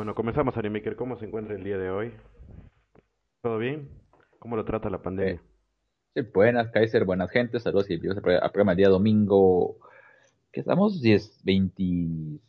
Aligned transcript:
Bueno, 0.00 0.14
comenzamos, 0.14 0.56
Animaker. 0.56 0.96
¿Cómo 0.96 1.18
se 1.18 1.26
encuentra 1.26 1.54
el 1.54 1.62
día 1.62 1.76
de 1.76 1.90
hoy? 1.90 2.10
¿Todo 3.42 3.58
bien? 3.58 3.86
¿Cómo 4.38 4.56
lo 4.56 4.64
trata 4.64 4.88
la 4.88 5.02
pandemia? 5.02 5.42
Sí, 6.14 6.22
buenas, 6.32 6.70
Kaiser, 6.70 7.04
buenas 7.04 7.30
gentes, 7.30 7.64
saludos 7.64 7.90
y 7.90 7.98
bienvenidos 7.98 8.42
al 8.42 8.50
programa 8.50 8.72
el 8.72 8.78
día 8.78 8.88
domingo, 8.88 9.76
¿qué 10.52 10.60
estamos? 10.60 11.02
10, 11.02 11.38
26, 11.44 12.40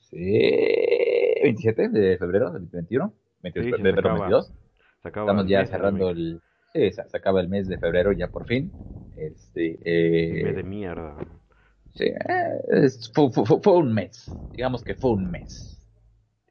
27 1.43 1.89
de 1.89 2.17
febrero, 2.17 2.53
21, 2.53 3.13
22, 3.43 3.65
Sí, 3.65 3.71
se 3.73 3.75
febrero 3.75 3.97
acaba. 3.97 4.17
22. 4.19 4.53
Se 5.01 5.07
acaba 5.09 5.31
Estamos 5.31 5.45
ya 5.51 5.59
mes, 5.59 5.69
cerrando 5.69 6.09
el, 6.09 6.41
sí, 6.71 6.91
se, 6.91 7.09
se 7.09 7.17
acaba 7.17 7.41
el 7.41 7.49
mes 7.49 7.67
de 7.67 7.77
febrero 7.77 8.13
ya 8.13 8.29
por 8.29 8.45
fin. 8.45 8.71
Este, 9.17 9.77
mes 10.29 10.55
de 10.55 10.63
eh, 10.63 10.63
mierda. 10.63 11.17
sí, 11.95 12.05
eh, 12.05 12.61
es- 12.69 13.11
fue, 13.13 13.29
fue- 13.29 13.45
fue- 13.45 13.59
fue 13.61 13.73
un 13.77 13.93
mes, 13.93 14.33
digamos 14.55 14.83
que 14.85 14.95
fue 14.95 15.11
un 15.11 15.29
mes. 15.29 15.80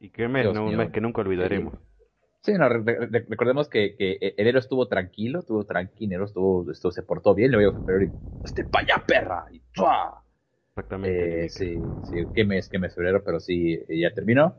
¿Y 0.01 0.11
qué 0.11 0.29
mes? 0.29 0.53
No, 0.53 0.67
un 0.67 0.77
mes 0.77 0.91
que 0.91 1.01
nunca 1.01 1.21
olvidaremos. 1.21 1.75
Sí, 2.43 2.53
no, 2.55 2.69
re- 2.69 2.83
re- 2.83 3.27
recordemos 3.29 3.69
que, 3.69 3.97
que 3.97 4.35
enero 4.39 4.59
estuvo 4.59 4.89
tranquilo, 4.89 5.41
estuvo 5.41 5.65
tranquilo, 5.65 6.07
enero 6.11 6.25
estuvo, 6.25 6.71
esto 6.71 6.91
se 6.91 7.03
portó 7.03 7.35
bien, 7.35 7.53
luego 7.53 7.75
febrero 7.85 8.13
este, 8.43 8.63
vaya 8.63 9.05
perra, 9.07 9.45
y 9.53 9.61
¡tua! 9.75 10.25
Exactamente. 10.71 11.45
Eh, 11.45 11.49
sí, 11.51 11.99
sí, 12.03 12.27
qué 12.33 12.45
mes, 12.45 12.69
qué 12.69 12.79
mes 12.79 12.95
febrero, 12.95 13.23
pero 13.23 13.41
sí, 13.41 13.75
eh, 13.89 14.01
ya 14.01 14.15
terminó. 14.15 14.55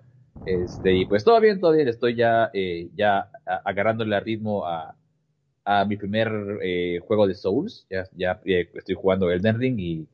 Este, 0.45 0.94
y 0.94 1.06
pues 1.06 1.23
todo 1.23 1.39
bien, 1.39 1.59
todo 1.59 1.72
bien, 1.72 1.88
estoy 1.88 2.16
ya, 2.16 2.52
eh, 2.53 2.89
ya 2.95 3.30
agarrándole 3.66 4.16
el 4.16 4.23
ritmo 4.23 4.67
a, 4.67 4.95
a 5.66 5.86
mi 5.86 5.97
primer 5.97 6.31
eh, 6.64 7.00
juego 7.08 7.28
de 7.28 7.36
Souls, 7.36 7.88
ya, 7.89 8.08
ya 8.16 8.42
eh, 8.45 8.69
estoy 8.75 8.95
jugando 8.95 9.31
Elden 9.31 9.59
Ring 9.59 9.80
y 9.80 10.08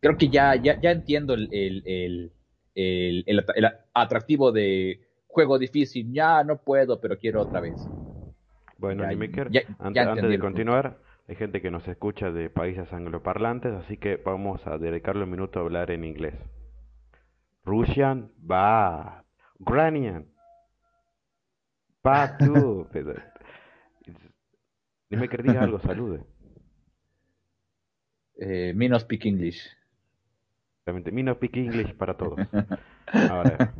creo 0.00 0.16
que 0.18 0.28
ya, 0.30 0.56
ya, 0.56 0.80
ya 0.80 0.90
entiendo 0.92 1.34
el, 1.34 1.48
el, 1.52 1.82
el, 1.86 2.32
el, 2.74 3.24
el 3.26 3.44
el 3.54 3.68
atractivo 3.94 4.52
de 4.52 5.00
juego 5.26 5.58
difícil, 5.58 6.12
ya 6.12 6.42
no 6.44 6.58
puedo, 6.58 7.00
pero 7.00 7.18
quiero 7.18 7.40
otra 7.42 7.60
vez. 7.60 7.88
Bueno, 8.78 9.02
Ya- 9.02 9.08
Animaker, 9.08 9.50
ya- 9.50 9.62
ante- 9.78 9.94
ya 10.00 10.10
antes 10.12 10.28
de 10.28 10.38
continuar, 10.38 10.98
hay 11.28 11.36
gente 11.36 11.60
que 11.62 11.70
nos 11.70 11.86
escucha 11.88 12.30
de 12.30 12.50
países 12.50 12.92
angloparlantes, 12.92 13.72
así 13.72 13.96
que 13.96 14.16
vamos 14.16 14.66
a 14.66 14.78
dedicarle 14.78 15.24
un 15.24 15.30
minuto 15.30 15.58
a 15.58 15.62
hablar 15.62 15.90
en 15.90 16.04
inglés. 16.04 16.34
Russian, 17.64 18.30
bad. 18.38 19.22
Ukrainian, 19.58 20.26
bad 22.02 22.36
too. 22.38 22.88
Pero- 22.92 23.14
Animaker, 25.10 25.42
diga 25.44 25.62
algo, 25.62 25.78
salude. 25.80 26.24
Eh, 28.36 28.72
me 28.74 28.88
no 28.88 28.98
speak 28.98 29.26
English. 29.26 29.60
Realmente, 30.86 31.10
me 31.12 31.22
no 31.22 31.34
speak 31.34 31.56
English 31.56 31.94
para 31.96 32.16
todos. 32.16 32.40
Ahora, 33.28 33.74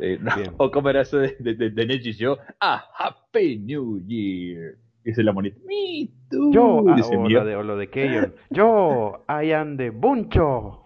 Eh, 0.00 0.18
no, 0.22 0.32
o 0.58 0.70
como 0.70 0.88
era 0.90 1.00
eso 1.02 1.18
de, 1.18 1.36
de, 1.40 1.54
de, 1.54 1.70
de 1.70 1.86
Neji 1.86 2.12
Show, 2.12 2.36
ah, 2.60 2.84
Happy 2.96 3.58
New 3.58 3.98
Year. 4.06 4.78
Dice 5.02 5.22
la 5.24 5.32
monita, 5.32 5.58
me 5.66 6.08
too. 6.30 6.52
yo, 6.52 6.84
ah, 6.86 6.96
dice 6.96 7.16
o, 7.16 7.28
lo 7.28 7.44
de, 7.44 7.56
o 7.56 7.62
lo 7.62 7.76
de 7.76 7.90
Keyon, 7.90 8.34
yo, 8.50 9.24
I 9.28 9.52
am 9.52 9.76
the 9.76 9.90
buncho. 9.90 10.84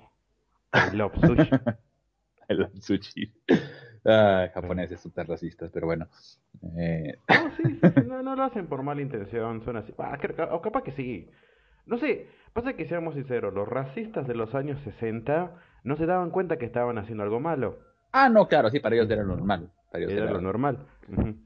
I 0.75 0.91
love 0.91 1.15
sushi. 1.25 1.53
El 2.49 2.69
sushi. 2.81 3.33
Ah, 4.05 4.51
japoneses 4.55 5.01
súper 5.01 5.27
racistas, 5.29 5.71
pero 5.73 5.87
bueno. 5.87 6.09
Eh, 6.79 7.19
No, 7.29 7.51
sí, 7.57 7.75
sí, 7.81 7.91
sí, 7.91 8.05
no, 8.05 8.23
no 8.23 8.37
lo 8.37 8.43
hacen 8.45 8.67
por 8.69 8.83
mala 8.83 9.01
intención, 9.03 9.63
son 9.63 9.77
así. 9.77 9.93
Ah, 9.99 10.19
creo- 10.21 10.55
o 10.55 10.61
capaz 10.61 10.83
que 10.83 10.93
sí. 10.93 11.31
No 11.87 11.99
sé, 11.99 12.29
pasa 12.53 12.75
que 12.75 12.87
seamos 12.87 13.15
sinceros, 13.15 13.55
los 13.55 13.69
racistas 13.69 14.27
de 14.27 14.35
los 14.35 14.55
años 14.55 14.81
60 14.81 15.53
no 15.85 15.97
se 15.97 16.07
daban 16.07 16.31
cuenta 16.31 16.59
que 16.59 16.67
estaban 16.67 16.99
haciendo 16.99 17.23
algo 17.25 17.41
malo. 17.41 17.79
ah, 18.13 18.29
no, 18.29 18.47
claro, 18.49 18.71
sí, 18.71 18.81
para 18.81 18.95
ellos 18.97 19.11
era 19.11 19.23
lo 19.23 19.37
normal. 19.37 19.71
Para 19.91 20.05
ellos 20.05 20.13
Era 20.13 20.25
era 20.25 20.33
lo 20.33 20.41
normal. 20.41 20.87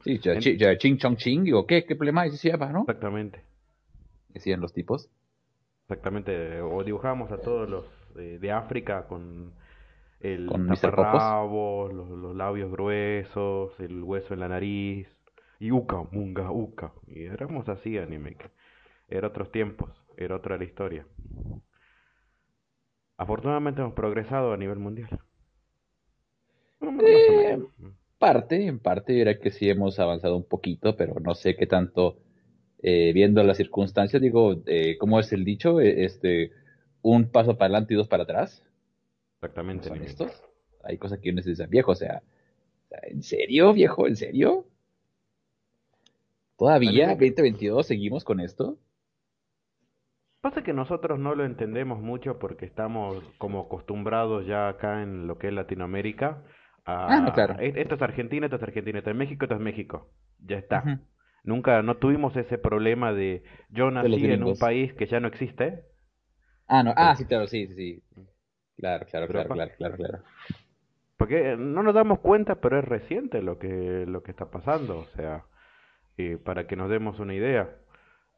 Sí, 0.04 0.18
ya, 0.20 0.34
ya, 0.38 0.76
ching 0.78 0.98
chong 0.98 1.16
ching, 1.16 1.44
digo, 1.44 1.66
¿qué, 1.66 1.84
qué 1.84 1.96
problema 1.96 2.22
hay? 2.22 2.30
Sí, 2.32 2.50
¿no? 2.50 2.88
Exactamente, 2.88 3.44
Decían 4.28 4.60
los 4.60 4.72
tipos. 4.72 5.10
exactamente. 5.84 6.60
O 6.60 6.82
dibujábamos 6.84 7.30
a 7.32 7.38
todos 7.40 7.68
los 7.68 7.84
eh, 8.16 8.38
de 8.40 8.52
África 8.52 9.06
con 9.06 9.52
el 10.20 10.46
Con 10.46 10.66
taparrabos, 10.68 11.92
los, 11.92 12.08
los 12.10 12.34
labios 12.36 12.70
gruesos, 12.70 13.78
el 13.80 14.02
hueso 14.02 14.34
en 14.34 14.40
la 14.40 14.48
nariz, 14.48 15.08
y 15.58 15.70
uka, 15.72 16.02
munga, 16.12 16.50
uka. 16.50 16.92
Y 17.06 17.24
éramos 17.24 17.68
así, 17.68 17.98
anime. 17.98 18.36
Era 19.08 19.28
otros 19.28 19.50
tiempos, 19.52 19.90
era 20.16 20.36
otra 20.36 20.56
la 20.56 20.64
historia. 20.64 21.06
Afortunadamente 23.16 23.80
hemos 23.80 23.94
progresado 23.94 24.52
a 24.52 24.56
nivel 24.56 24.78
mundial. 24.78 25.08
Eh, 27.02 27.58
parte, 28.18 28.66
en 28.66 28.78
parte, 28.78 29.12
diré 29.12 29.38
que 29.38 29.50
sí 29.50 29.68
hemos 29.68 29.98
avanzado 29.98 30.36
un 30.36 30.44
poquito, 30.44 30.96
pero 30.96 31.14
no 31.20 31.34
sé 31.34 31.56
qué 31.56 31.66
tanto, 31.66 32.18
eh, 32.82 33.12
viendo 33.12 33.42
las 33.42 33.56
circunstancias, 33.56 34.20
digo, 34.20 34.62
eh, 34.66 34.96
¿cómo 34.98 35.18
es 35.18 35.32
el 35.32 35.44
dicho? 35.44 35.80
Eh, 35.80 36.04
Este, 36.04 36.52
un 37.02 37.30
paso 37.30 37.56
para 37.56 37.66
adelante 37.66 37.94
y 37.94 37.96
dos 37.96 38.08
para 38.08 38.24
atrás. 38.24 38.62
Exactamente, 39.36 39.88
¿Son 39.88 40.02
estos? 40.02 40.42
Hay 40.82 40.98
cosas 40.98 41.18
que 41.20 41.30
uno 41.30 41.42
se 41.42 41.50
dice, 41.50 41.66
viejo, 41.66 41.92
o 41.92 41.96
sea, 41.96 42.22
¿en 43.02 43.22
serio, 43.22 43.72
viejo? 43.72 44.06
¿En 44.06 44.16
serio? 44.16 44.66
¿Todavía, 46.56 47.10
Anime. 47.10 47.30
2022, 47.30 47.86
seguimos 47.86 48.24
con 48.24 48.40
esto? 48.40 48.78
Pasa 50.40 50.62
que 50.62 50.72
nosotros 50.72 51.18
no 51.18 51.34
lo 51.34 51.44
entendemos 51.44 52.00
mucho 52.00 52.38
porque 52.38 52.66
estamos 52.66 53.24
como 53.38 53.60
acostumbrados 53.62 54.46
ya 54.46 54.68
acá 54.68 55.02
en 55.02 55.26
lo 55.26 55.38
que 55.38 55.48
es 55.48 55.52
Latinoamérica 55.52 56.42
a 56.84 57.08
Ah, 57.16 57.20
no, 57.20 57.32
claro. 57.32 57.54
"E- 57.58 57.72
esto 57.76 57.96
es 57.96 58.02
Argentina, 58.02 58.46
esto 58.46 58.56
es 58.56 58.62
Argentina, 58.62 58.98
esto 58.98 59.10
es 59.10 59.16
México, 59.16 59.44
esto 59.44 59.54
es 59.56 59.60
México. 59.60 60.08
Ya 60.38 60.58
está. 60.58 60.84
Nunca, 61.42 61.82
no 61.82 61.96
tuvimos 61.96 62.36
ese 62.36 62.58
problema 62.58 63.12
de 63.12 63.42
yo 63.70 63.90
nací 63.90 64.26
en 64.26 64.42
un 64.44 64.58
país 64.58 64.92
que 64.94 65.06
ya 65.06 65.20
no 65.20 65.28
existe. 65.28 65.84
Ah, 66.68 66.82
no, 66.82 66.92
ah, 66.96 67.14
sí, 67.16 67.24
claro, 67.24 67.46
sí, 67.46 67.66
sí. 67.74 68.02
Claro, 68.76 69.06
claro, 69.06 69.28
claro, 69.28 69.50
claro, 69.78 69.96
claro. 69.96 70.18
Porque 71.16 71.52
eh, 71.52 71.56
no 71.56 71.82
nos 71.82 71.94
damos 71.94 72.20
cuenta, 72.20 72.60
pero 72.60 72.78
es 72.78 72.84
reciente 72.84 73.42
lo 73.42 73.58
que, 73.58 74.04
lo 74.06 74.22
que 74.22 74.30
está 74.32 74.50
pasando. 74.50 74.98
O 74.98 75.06
sea, 75.16 75.44
eh, 76.18 76.38
para 76.44 76.66
que 76.66 76.76
nos 76.76 76.90
demos 76.90 77.20
una 77.20 77.34
idea, 77.34 77.70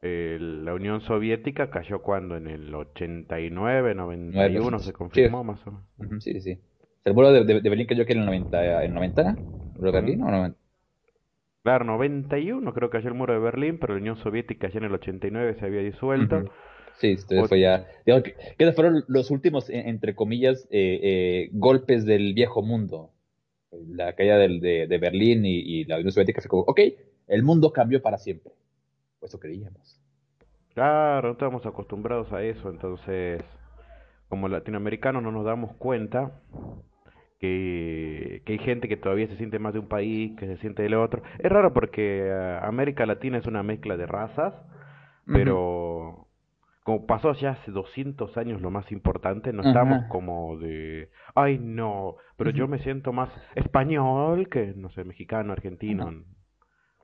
eh, 0.01 0.37
la 0.39 0.73
Unión 0.73 1.01
Soviética 1.01 1.69
cayó 1.69 2.01
cuando 2.01 2.37
en 2.37 2.47
el 2.47 2.73
89, 2.73 3.95
91 3.95 4.79
Nueve, 4.79 4.79
se 4.79 4.93
sí. 5.13 5.21
confirmó 5.27 5.43
más 5.43 5.65
o 5.67 5.71
menos. 5.71 5.85
Ujú, 5.97 6.21
sí, 6.21 6.33
sí, 6.33 6.41
sí. 6.41 6.59
El 7.03 7.13
muro 7.13 7.31
de, 7.31 7.43
de, 7.43 7.61
de 7.61 7.69
Berlín 7.69 7.87
cayó 7.87 8.05
que 8.05 8.13
en 8.13 8.19
el 8.19 8.25
90, 8.25 8.83
en 8.83 8.93
90 8.93 9.21
¿El 9.31 9.37
muro 9.75 9.91
de 9.91 10.01
Berlín 10.01 10.21
o 10.23 10.31
90? 10.31 10.59
Claro, 11.63 11.85
91 11.85 12.73
creo 12.73 12.89
que 12.89 12.97
cayó 12.97 13.09
el 13.09 13.13
muro 13.15 13.33
de 13.33 13.39
Berlín, 13.39 13.77
pero 13.79 13.93
la 13.93 13.99
Unión 13.99 14.17
Soviética 14.17 14.69
ya 14.69 14.79
en 14.79 14.85
el 14.85 14.93
89 14.93 15.55
se 15.59 15.65
había 15.65 15.81
disuelto. 15.81 16.37
Ujú. 16.37 16.49
Sí, 16.99 17.07
entonces 17.11 17.45
O- 17.45 17.47
fue 17.47 17.59
ya. 17.61 17.87
Digamos 18.05 18.23
que, 18.23 18.35
esos 18.57 18.75
fueron 18.75 19.03
los 19.07 19.31
últimos, 19.31 19.69
eh, 19.69 19.83
entre 19.87 20.15
comillas, 20.15 20.67
eh, 20.71 20.99
eh, 21.01 21.49
golpes 21.53 22.05
del 22.05 22.33
viejo 22.33 22.61
mundo. 22.61 23.11
La 23.71 24.13
caída 24.15 24.37
del, 24.37 24.59
de, 24.61 24.87
de 24.87 24.97
Berlín 24.97 25.45
y, 25.45 25.59
y 25.59 25.85
la 25.85 25.97
Unión 25.97 26.11
Soviética 26.11 26.41
fue 26.41 26.49
como, 26.49 26.63
ok, 26.63 26.79
el 27.27 27.43
mundo 27.43 27.71
cambió 27.71 28.01
para 28.01 28.17
siempre. 28.17 28.51
Pues 29.19 29.31
eso 29.31 29.39
creíamos. 29.39 30.01
Claro, 30.73 31.27
no 31.27 31.33
estamos 31.33 31.65
acostumbrados 31.65 32.31
a 32.31 32.41
eso, 32.43 32.69
entonces, 32.69 33.43
como 34.29 34.47
latinoamericanos 34.47 35.21
no 35.21 35.31
nos 35.31 35.45
damos 35.45 35.75
cuenta 35.75 36.41
que, 37.39 38.43
que 38.45 38.53
hay 38.53 38.59
gente 38.59 38.87
que 38.87 38.97
todavía 38.97 39.27
se 39.27 39.37
siente 39.37 39.59
más 39.59 39.73
de 39.73 39.79
un 39.79 39.87
país, 39.87 40.37
que 40.37 40.45
se 40.45 40.57
siente 40.57 40.83
del 40.83 40.93
otro. 40.93 41.23
Es 41.39 41.51
raro 41.51 41.73
porque 41.73 42.27
eh, 42.27 42.59
América 42.61 43.05
Latina 43.05 43.37
es 43.37 43.47
una 43.47 43.63
mezcla 43.63 43.97
de 43.97 44.05
razas, 44.05 44.53
pero 45.25 46.27
como 46.83 47.05
pasó 47.05 47.33
ya 47.33 47.51
hace 47.51 47.71
200 47.71 48.35
años 48.37 48.61
lo 48.61 48.71
más 48.71 48.91
importante, 48.91 49.53
no 49.53 49.61
estamos 49.63 50.05
como 50.09 50.57
de, 50.57 51.09
ay 51.35 51.59
no, 51.59 52.15
pero 52.35 52.49
yo 52.51 52.67
me 52.67 52.79
siento 52.79 53.13
más 53.13 53.29
español 53.55 54.49
que, 54.49 54.73
no 54.75 54.89
sé, 54.91 55.03
mexicano, 55.03 55.53
argentino. 55.53 56.23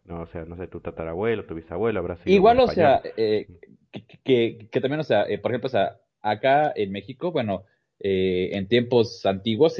No, 0.06 0.22
o 0.22 0.28
sea, 0.28 0.46
no 0.46 0.56
sé, 0.56 0.68
tu 0.68 0.80
tatarabuelo, 0.80 1.46
tu 1.46 1.56
bisabuelo 1.56 2.00
habrá 2.00 2.16
sido 2.18 2.36
Igual, 2.36 2.60
o 2.60 2.68
sea, 2.68 3.02
eh, 3.18 3.48
que, 3.92 4.06
que, 4.24 4.68
que 4.72 4.82
también, 4.82 5.00
o 5.00 5.04
sea, 5.04 5.24
eh, 5.28 5.40
por 5.40 5.52
ejemplo, 5.52 5.68
o 5.68 5.72
sea, 5.72 6.00
acá 6.22 6.72
en 6.76 6.92
México, 6.92 7.32
bueno, 7.32 7.66
eh, 8.00 8.50
en 8.54 8.68
tiempos 8.68 9.26
antiguos 9.26 9.78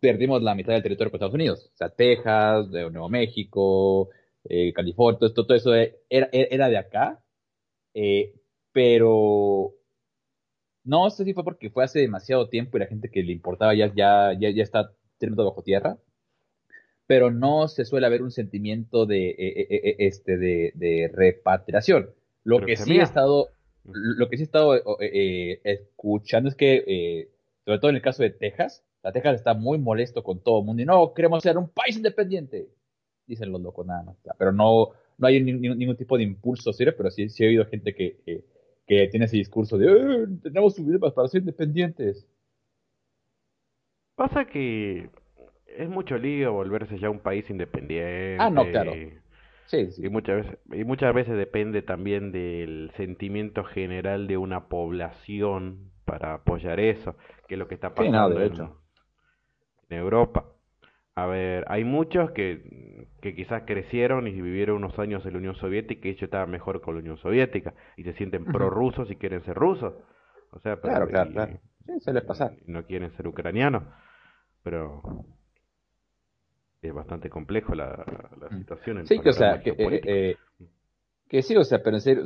perdimos 0.00 0.42
la 0.42 0.54
mitad 0.54 0.72
del 0.72 0.82
territorio 0.82 1.10
con 1.10 1.18
Estados 1.18 1.34
Unidos. 1.34 1.70
O 1.74 1.76
sea, 1.76 1.88
Texas, 1.90 2.70
de 2.70 2.90
Nuevo 2.90 3.08
México, 3.08 4.10
eh, 4.44 4.72
California, 4.72 5.18
todo, 5.18 5.32
todo 5.46 5.54
eso 5.54 5.74
eh, 5.74 5.98
era, 6.08 6.28
era 6.32 6.68
de 6.68 6.78
acá. 6.78 7.22
pero 8.72 9.72
no 10.84 11.10
sé 11.10 11.24
si 11.24 11.34
fue 11.34 11.44
porque 11.44 11.70
fue 11.70 11.84
hace 11.84 12.00
demasiado 12.00 12.48
tiempo 12.48 12.76
y 12.76 12.80
la 12.80 12.86
gente 12.86 13.10
que 13.10 13.22
le 13.22 13.32
importaba 13.32 13.74
ya, 13.74 13.92
ya, 13.94 14.32
ya, 14.38 14.50
ya 14.50 14.62
está 14.62 14.92
teniendo 15.18 15.44
bajo 15.44 15.62
tierra. 15.62 15.98
Pero 17.10 17.32
no 17.32 17.66
se 17.66 17.84
suele 17.84 18.06
haber 18.06 18.22
un 18.22 18.30
sentimiento 18.30 19.04
de, 19.04 19.30
eh, 19.30 19.34
eh, 19.38 19.66
eh, 19.68 19.96
este, 19.98 20.38
de, 20.38 20.70
de 20.76 21.10
repatriación. 21.12 22.10
Lo 22.44 22.58
Pero 22.58 22.66
que 22.68 22.76
sí 22.76 22.98
he 22.98 23.02
estado, 23.02 23.48
lo 23.82 24.28
que 24.28 24.36
sí 24.36 24.44
he 24.44 24.46
estado 24.46 24.76
eh, 25.00 25.60
escuchando 25.64 26.48
es 26.48 26.54
que 26.54 27.28
sobre 27.64 27.80
todo 27.80 27.90
en 27.90 27.96
el 27.96 28.02
caso 28.02 28.22
de 28.22 28.30
Texas, 28.30 28.84
la 29.02 29.10
Texas 29.10 29.34
está 29.34 29.54
muy 29.54 29.76
molesto 29.76 30.22
con 30.22 30.38
todo 30.38 30.60
el 30.60 30.66
mundo 30.66 30.82
y 30.82 30.86
no, 30.86 31.12
queremos 31.12 31.42
ser 31.42 31.58
un 31.58 31.70
país 31.70 31.96
independiente, 31.96 32.68
dicen 33.26 33.50
los 33.50 33.60
locos 33.60 33.84
nada 33.84 34.04
más, 34.04 34.16
pero 34.38 34.52
no, 34.52 34.90
no 35.18 35.26
hay 35.26 35.42
ningún 35.42 35.96
tipo 35.96 36.16
de 36.16 36.22
impulso, 36.22 36.72
¿sí? 36.72 36.84
pero 36.96 37.10
sí, 37.10 37.28
sí 37.28 37.42
he 37.42 37.48
oído 37.48 37.66
gente 37.66 37.92
que, 37.92 38.44
que, 38.86 39.08
tiene 39.08 39.26
ese 39.26 39.36
discurso 39.36 39.76
de 39.76 39.86
eh, 39.86 40.26
tenemos 40.44 40.76
subidas 40.76 41.12
para 41.12 41.26
ser 41.26 41.40
independientes. 41.40 42.24
Pasa 44.14 44.44
que 44.44 45.10
es 45.80 45.88
mucho 45.88 46.18
lío 46.18 46.52
volverse 46.52 46.98
ya 46.98 47.08
un 47.08 47.20
país 47.20 47.48
independiente. 47.48 48.36
Ah, 48.38 48.50
no, 48.50 48.66
claro. 48.70 48.92
Sí, 49.66 49.90
sí. 49.92 50.04
Y 50.04 50.08
muchas 50.10 50.44
veces, 50.44 50.58
y 50.72 50.84
muchas 50.84 51.14
veces 51.14 51.36
depende 51.36 51.80
también 51.82 52.32
del 52.32 52.90
sentimiento 52.96 53.64
general 53.64 54.26
de 54.26 54.36
una 54.36 54.68
población 54.68 55.90
para 56.04 56.34
apoyar 56.34 56.80
eso, 56.80 57.16
que 57.46 57.54
es 57.54 57.58
lo 57.58 57.68
que 57.68 57.76
está 57.76 57.94
pasando 57.94 58.42
en, 58.42 58.52
Europa. 59.88 60.44
A 61.14 61.26
ver, 61.26 61.64
hay 61.68 61.84
muchos 61.84 62.30
que, 62.32 63.06
que 63.20 63.34
quizás 63.34 63.62
crecieron 63.64 64.26
y 64.26 64.32
vivieron 64.32 64.76
unos 64.76 64.98
años 64.98 65.24
en 65.24 65.32
la 65.32 65.38
Unión 65.38 65.54
Soviética 65.56 66.08
y 66.08 66.10
ellos 66.12 66.24
estaban 66.24 66.50
mejor 66.50 66.80
con 66.80 66.94
la 66.94 67.00
Unión 67.00 67.16
Soviética 67.18 67.74
y 67.96 68.04
se 68.04 68.12
sienten 68.14 68.44
prorrusos 68.44 69.10
y 69.10 69.16
quieren 69.16 69.42
ser 69.44 69.54
rusos. 69.54 69.94
O 70.52 70.60
sea, 70.60 70.80
pero, 70.80 71.08
claro, 71.08 71.30
claro, 71.32 71.58
Sí, 71.86 72.00
se 72.00 72.12
les 72.12 72.22
pasa. 72.24 72.52
no 72.66 72.84
quieren 72.84 73.10
ser 73.16 73.26
ucranianos. 73.26 73.84
Pero 74.62 75.02
es 76.82 76.94
bastante 76.94 77.28
complejo 77.28 77.74
la, 77.74 78.04
la 78.40 78.48
mm. 78.50 78.58
situación. 78.58 79.06
sí, 79.06 79.18
que, 79.18 79.28
o 79.28 79.32
sea, 79.32 79.60
que, 79.60 79.70
eh, 79.70 80.00
eh, 80.04 80.36
que, 81.28 81.42
sí, 81.42 81.56
o 81.56 81.64
sea, 81.64 81.82
pero 81.82 81.96
en 81.96 82.02
serio, 82.02 82.24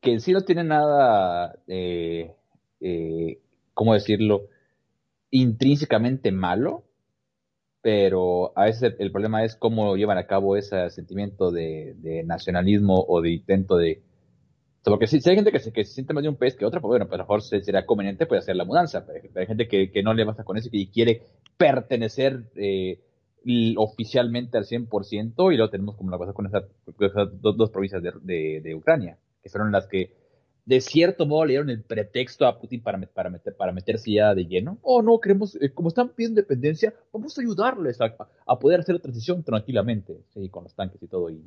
que 0.00 0.12
en 0.12 0.20
sí 0.20 0.32
no 0.32 0.42
tiene 0.42 0.64
nada, 0.64 1.58
eh, 1.66 2.32
eh, 2.80 3.38
¿cómo 3.74 3.94
decirlo? 3.94 4.48
Intrínsecamente 5.30 6.30
malo, 6.30 6.84
pero 7.80 8.52
a 8.58 8.64
veces 8.64 8.94
el, 8.98 9.12
problema 9.12 9.44
es 9.44 9.56
cómo 9.56 9.96
llevan 9.96 10.18
a 10.18 10.26
cabo 10.26 10.56
ese 10.56 10.90
sentimiento 10.90 11.50
de, 11.50 11.94
de 11.98 12.22
nacionalismo 12.24 13.04
o 13.08 13.20
de 13.22 13.30
intento 13.30 13.76
de 13.76 14.02
porque 14.90 15.08
si, 15.08 15.16
hay 15.28 15.34
gente 15.34 15.50
que 15.50 15.58
se, 15.58 15.72
que 15.72 15.84
se 15.84 15.94
siente 15.94 16.14
más 16.14 16.22
de 16.22 16.28
un 16.28 16.36
pez 16.36 16.54
que 16.54 16.64
otra, 16.64 16.80
pues 16.80 16.90
bueno, 16.90 17.06
pues 17.06 17.14
a 17.14 17.18
lo 17.18 17.24
mejor 17.24 17.42
sería 17.42 17.84
conveniente 17.84 18.26
pues, 18.26 18.42
hacer 18.42 18.54
la 18.54 18.64
mudanza. 18.64 19.04
Pero 19.04 19.28
hay 19.34 19.46
gente 19.46 19.66
que, 19.66 19.90
que 19.90 20.02
no 20.02 20.14
le 20.14 20.24
basta 20.24 20.44
con 20.44 20.56
eso 20.56 20.68
y 20.70 20.88
quiere 20.88 21.22
pertenecer 21.56 22.44
eh, 22.54 23.00
oficialmente 23.76 24.58
al 24.58 24.64
100% 24.64 25.52
y 25.52 25.56
lo 25.56 25.70
tenemos 25.70 25.96
como 25.96 26.10
la 26.10 26.18
cosa 26.18 26.32
con 26.32 26.46
esas, 26.46 26.64
dos, 27.40 27.70
provincias 27.70 28.02
de, 28.02 28.74
Ucrania, 28.74 29.18
que 29.42 29.48
fueron 29.48 29.72
las 29.72 29.86
que 29.86 30.12
de 30.64 30.80
cierto 30.80 31.26
modo 31.26 31.44
le 31.44 31.52
dieron 31.52 31.70
el 31.70 31.84
pretexto 31.84 32.44
a 32.44 32.58
Putin 32.58 32.82
para, 32.82 32.98
para, 33.00 33.30
meter, 33.30 33.54
para 33.56 33.72
meterse 33.72 34.10
ya 34.10 34.34
de 34.34 34.46
lleno. 34.46 34.78
Oh, 34.82 35.00
no, 35.00 35.20
queremos, 35.20 35.54
eh, 35.62 35.72
como 35.72 35.88
están 35.88 36.08
pidiendo 36.08 36.40
independencia, 36.40 36.92
vamos 37.12 37.38
a 37.38 37.40
ayudarles 37.40 38.00
a, 38.00 38.58
poder 38.58 38.80
hacer 38.80 38.96
la 38.96 39.00
transición 39.00 39.44
tranquilamente, 39.44 40.24
sí, 40.34 40.48
con 40.48 40.64
los 40.64 40.74
tanques 40.74 41.00
y 41.00 41.06
todo. 41.06 41.30
Y, 41.30 41.40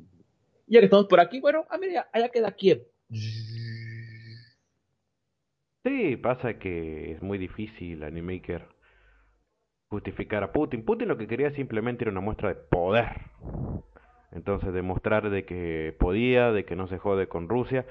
ya 0.66 0.80
que 0.80 0.86
estamos 0.86 1.06
por 1.06 1.20
aquí, 1.20 1.38
bueno, 1.40 1.66
ah, 1.68 1.76
mira, 1.78 2.08
allá 2.12 2.30
queda 2.30 2.52
Kiev. 2.52 2.86
Sí, 5.84 6.16
pasa 6.16 6.58
que 6.58 7.12
es 7.12 7.22
muy 7.22 7.36
difícil, 7.36 8.02
Animaker, 8.04 8.66
justificar 9.90 10.44
a 10.44 10.52
Putin. 10.52 10.84
Putin 10.84 11.08
lo 11.08 11.18
que 11.18 11.26
quería 11.26 11.50
simplemente 11.50 12.04
era 12.04 12.12
una 12.12 12.20
muestra 12.20 12.48
de 12.48 12.54
poder. 12.54 13.08
Entonces, 14.32 14.72
demostrar 14.72 15.28
de 15.28 15.44
que 15.44 15.94
podía, 15.98 16.52
de 16.52 16.64
que 16.64 16.76
no 16.76 16.86
se 16.86 16.98
jode 16.98 17.26
con 17.26 17.48
Rusia. 17.48 17.84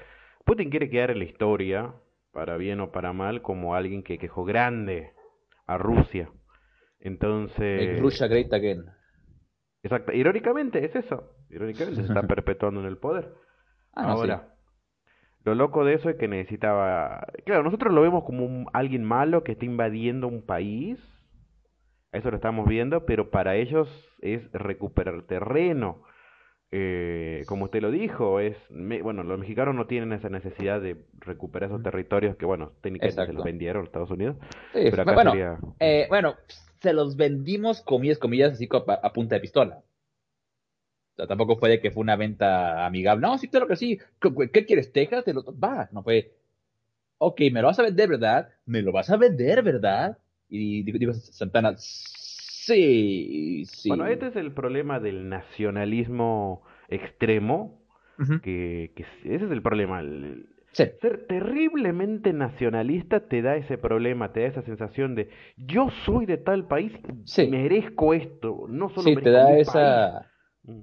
Putin 0.44 0.70
quiere 0.70 0.88
quedar 0.88 1.10
en 1.10 1.18
la 1.18 1.26
historia, 1.26 1.94
para 2.32 2.56
bien 2.56 2.80
o 2.80 2.90
para 2.90 3.12
mal, 3.12 3.42
como 3.42 3.74
alguien 3.74 4.02
que 4.02 4.18
quejó 4.18 4.44
grande 4.44 5.12
a 5.66 5.76
Rusia. 5.76 6.30
Entonces... 6.98 8.00
Rusia 8.00 8.26
great 8.26 8.52
again. 8.54 8.86
Exacto. 9.82 10.12
Irónicamente, 10.12 10.84
es 10.84 10.96
eso. 10.96 11.34
Irónicamente 11.50 12.02
se 12.02 12.08
está 12.08 12.22
perpetuando 12.26 12.80
en 12.80 12.86
el 12.86 12.96
poder. 12.96 13.34
Ah, 13.92 14.12
Ahora, 14.12 14.54
lo 15.44 15.54
loco 15.54 15.84
de 15.84 15.94
eso 15.94 16.08
es 16.08 16.16
que 16.16 16.28
necesitaba... 16.28 17.26
Claro, 17.44 17.62
nosotros 17.62 17.92
lo 17.92 18.00
vemos 18.00 18.24
como 18.24 18.46
un, 18.46 18.66
alguien 18.72 19.04
malo 19.04 19.44
que 19.44 19.52
está 19.52 19.66
invadiendo 19.66 20.28
un 20.28 20.46
país. 20.46 20.98
Eso 22.12 22.30
lo 22.30 22.36
estamos 22.36 22.68
viendo, 22.68 23.06
pero 23.06 23.30
para 23.30 23.56
ellos 23.56 23.88
es 24.20 24.50
recuperar 24.52 25.22
terreno. 25.22 26.02
Eh, 26.72 27.42
como 27.46 27.64
usted 27.64 27.82
lo 27.82 27.90
dijo, 27.90 28.38
es 28.38 28.56
bueno, 28.70 29.24
los 29.24 29.38
mexicanos 29.38 29.74
no 29.74 29.86
tienen 29.86 30.12
esa 30.12 30.28
necesidad 30.28 30.80
de 30.80 31.04
recuperar 31.18 31.70
esos 31.70 31.82
territorios 31.82 32.36
que, 32.36 32.46
bueno, 32.46 32.72
técnicamente 32.80 33.26
se 33.26 33.32
los 33.32 33.44
vendieron 33.44 33.82
a 33.82 33.86
Estados 33.86 34.10
Unidos. 34.10 34.36
pero 34.72 35.02
acá 35.02 35.14
bueno, 35.14 35.32
eh, 35.80 36.06
bueno, 36.08 36.36
se 36.80 36.92
los 36.92 37.16
vendimos, 37.16 37.82
comillas, 37.82 38.18
comillas, 38.18 38.52
así 38.52 38.68
a 38.70 39.12
punta 39.12 39.34
de 39.34 39.40
pistola 39.40 39.82
tampoco 41.26 41.56
fue 41.56 41.80
que 41.80 41.90
fue 41.90 42.02
una 42.02 42.16
venta 42.16 42.86
amigable. 42.86 43.22
No, 43.22 43.38
sí, 43.38 43.48
claro 43.48 43.66
que 43.66 43.76
sí. 43.76 43.98
¿Qué, 44.52 44.66
quieres, 44.66 44.92
Texas? 44.92 45.24
Te 45.24 45.34
lo... 45.34 45.44
Va, 45.58 45.88
no 45.92 46.02
fue. 46.02 46.32
Ok, 47.18 47.40
me 47.52 47.60
lo 47.60 47.68
vas 47.68 47.78
a 47.78 47.82
vender, 47.82 48.08
¿verdad? 48.08 48.48
Me 48.64 48.82
lo 48.82 48.92
vas 48.92 49.10
a 49.10 49.16
vender, 49.16 49.62
¿verdad? 49.62 50.18
Y 50.50 50.82
digo, 50.82 51.12
Santana, 51.14 51.74
sí, 51.76 53.64
sí. 53.66 53.88
Bueno, 53.88 54.06
este 54.06 54.26
es 54.26 54.36
el 54.36 54.52
problema 54.52 55.00
del 55.00 55.28
nacionalismo 55.28 56.62
extremo, 56.88 57.80
que, 58.42 58.92
que, 58.94 59.04
ese 59.24 59.46
es 59.46 59.50
el 59.50 59.62
problema. 59.62 60.02
Ser 60.72 61.26
terriblemente 61.26 62.32
nacionalista 62.32 63.28
te 63.28 63.42
da 63.42 63.56
ese 63.56 63.78
problema, 63.78 64.32
te 64.32 64.40
da 64.40 64.46
esa 64.46 64.62
sensación 64.62 65.14
de 65.14 65.30
yo 65.56 65.88
soy 66.04 66.26
de 66.26 66.36
tal 66.36 66.66
país, 66.66 66.92
merezco 67.38 68.14
esto, 68.14 68.66
no 68.68 68.88
solo 68.90 69.02
sí, 69.02 69.16
te 69.16 69.30
da 69.30 69.56
esa 69.58 70.30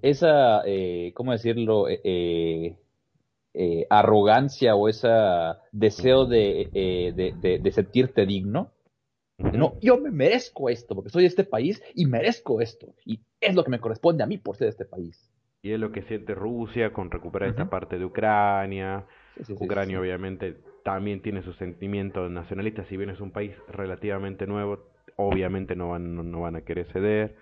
esa, 0.02 0.62
eh, 0.66 1.12
¿cómo 1.16 1.32
decirlo? 1.32 1.88
Eh, 1.90 2.76
eh, 3.54 3.88
arrogancia 3.90 4.76
o 4.76 4.88
ese 4.88 5.10
deseo 5.72 6.26
de, 6.26 6.70
de, 7.16 7.60
de, 7.60 7.72
sentirte 7.72 8.26
digno. 8.26 8.72
No, 9.38 9.74
yo 9.82 10.00
me 10.00 10.10
merezco 10.10 10.70
esto 10.70 10.96
porque 10.96 11.10
soy 11.10 11.24
de 11.24 11.28
este 11.28 11.44
país 11.44 11.82
y 11.94 12.06
merezco 12.06 12.60
esto. 12.60 12.96
Y 13.06 13.22
es 13.40 13.56
lo 13.56 13.64
que 13.64 13.72
me 13.72 13.80
corresponde 13.80 14.24
a 14.24 14.28
mí 14.28 14.38
por 14.38 14.56
ser 14.56 14.66
de 14.66 14.72
este 14.72 14.86
país. 14.86 15.32
Y 15.62 15.72
es 15.72 15.80
lo 15.80 15.92
que 15.92 16.04
siente 16.04 16.34
Rusia 16.34 16.92
con 16.94 17.12
recuperar 17.12 17.50
esta 17.50 17.70
parte 17.70 18.00
de 18.00 18.06
Ucrania. 18.06 19.06
Ucrania 19.50 20.00
obviamente 20.00 20.58
también 20.84 21.22
tiene 21.22 21.44
su 21.44 21.54
sentimiento 21.54 22.30
nacionalista, 22.30 22.86
si 22.86 22.98
bien 22.98 23.10
es 23.10 23.20
un 23.20 23.32
país 23.32 23.52
relativamente 23.68 24.48
nuevo, 24.48 24.88
obviamente 25.18 25.76
no 25.76 25.90
van, 25.90 26.32
no 26.32 26.42
van 26.42 26.56
a 26.56 26.62
querer 26.62 26.88
ceder. 26.92 27.36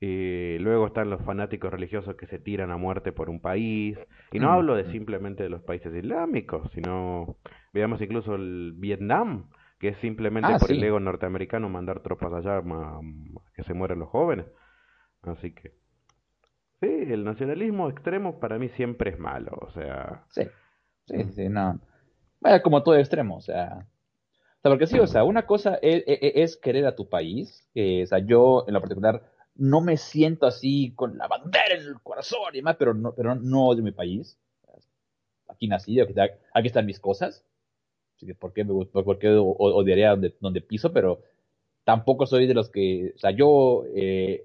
Y 0.00 0.58
luego 0.60 0.86
están 0.86 1.10
los 1.10 1.20
fanáticos 1.22 1.70
religiosos 1.70 2.16
que 2.16 2.26
se 2.26 2.38
tiran 2.38 2.70
a 2.70 2.78
muerte 2.78 3.12
por 3.12 3.28
un 3.28 3.40
país. 3.40 3.98
Y 4.32 4.38
no 4.38 4.48
mm, 4.48 4.50
hablo 4.50 4.74
de 4.76 4.84
mm. 4.84 4.92
simplemente 4.92 5.42
de 5.42 5.50
los 5.50 5.62
países 5.62 5.94
islámicos, 5.94 6.70
sino 6.72 7.36
veamos 7.74 8.00
incluso 8.00 8.34
el 8.34 8.72
Vietnam, 8.76 9.50
que 9.80 9.88
es 9.88 9.98
simplemente 9.98 10.52
ah, 10.52 10.58
por 10.58 10.70
el 10.70 10.84
ego 10.84 11.00
norteamericano 11.00 11.70
mandar 11.70 12.02
tropas 12.02 12.34
allá 12.34 12.58
a, 12.58 13.00
que 13.54 13.64
se 13.64 13.72
mueran 13.72 13.98
los 13.98 14.10
jóvenes. 14.10 14.44
Así 15.22 15.54
que 15.54 15.70
sí, 16.80 16.86
el 16.86 17.24
nacionalismo 17.24 17.88
extremo 17.88 18.38
para 18.38 18.58
mí 18.58 18.68
siempre 18.68 19.10
es 19.10 19.18
malo, 19.18 19.58
o 19.60 19.70
sea. 19.70 20.24
Sí, 20.28 20.42
sí, 21.06 21.24
sí, 21.32 21.48
no. 21.48 21.80
Vaya, 22.40 22.62
como 22.62 22.82
todo 22.82 22.96
extremo, 22.96 23.38
o 23.38 23.40
sea. 23.40 23.86
O 24.58 24.62
sea, 24.62 24.70
porque 24.70 24.86
sí, 24.86 24.98
o 24.98 25.06
sea, 25.06 25.24
una 25.24 25.46
cosa 25.46 25.78
es, 25.80 26.04
es, 26.06 26.18
es 26.20 26.56
querer 26.58 26.84
a 26.84 26.94
tu 26.94 27.08
país, 27.08 27.66
que, 27.72 28.02
o 28.02 28.06
sea, 28.06 28.18
yo 28.18 28.64
en 28.68 28.74
lo 28.74 28.80
particular 28.80 29.22
no 29.54 29.80
me 29.80 29.96
siento 29.96 30.46
así 30.46 30.92
con 30.94 31.16
la 31.16 31.26
bandera 31.26 31.74
en 31.74 31.80
el 31.80 32.00
corazón 32.02 32.50
y 32.52 32.58
demás, 32.58 32.76
pero 32.78 32.92
no, 32.92 33.14
pero 33.14 33.34
no 33.34 33.74
de 33.74 33.80
mi 33.80 33.92
país. 33.92 34.38
Aquí 35.48 35.68
nací, 35.68 35.98
aquí, 36.00 36.14
aquí 36.52 36.66
están 36.66 36.84
mis 36.84 37.00
cosas. 37.00 37.46
Así 38.20 38.26
que, 38.26 38.34
¿por 38.34 38.52
qué, 38.52 38.64
me, 38.64 38.84
por 38.84 39.18
qué 39.18 39.30
odiaría 39.30 40.10
donde, 40.10 40.34
donde 40.40 40.60
piso? 40.60 40.92
Pero 40.92 41.22
tampoco 41.84 42.26
soy 42.26 42.46
de 42.46 42.52
los 42.52 42.68
que, 42.68 43.14
o 43.16 43.18
sea, 43.18 43.30
yo, 43.30 43.84
eh, 43.94 44.44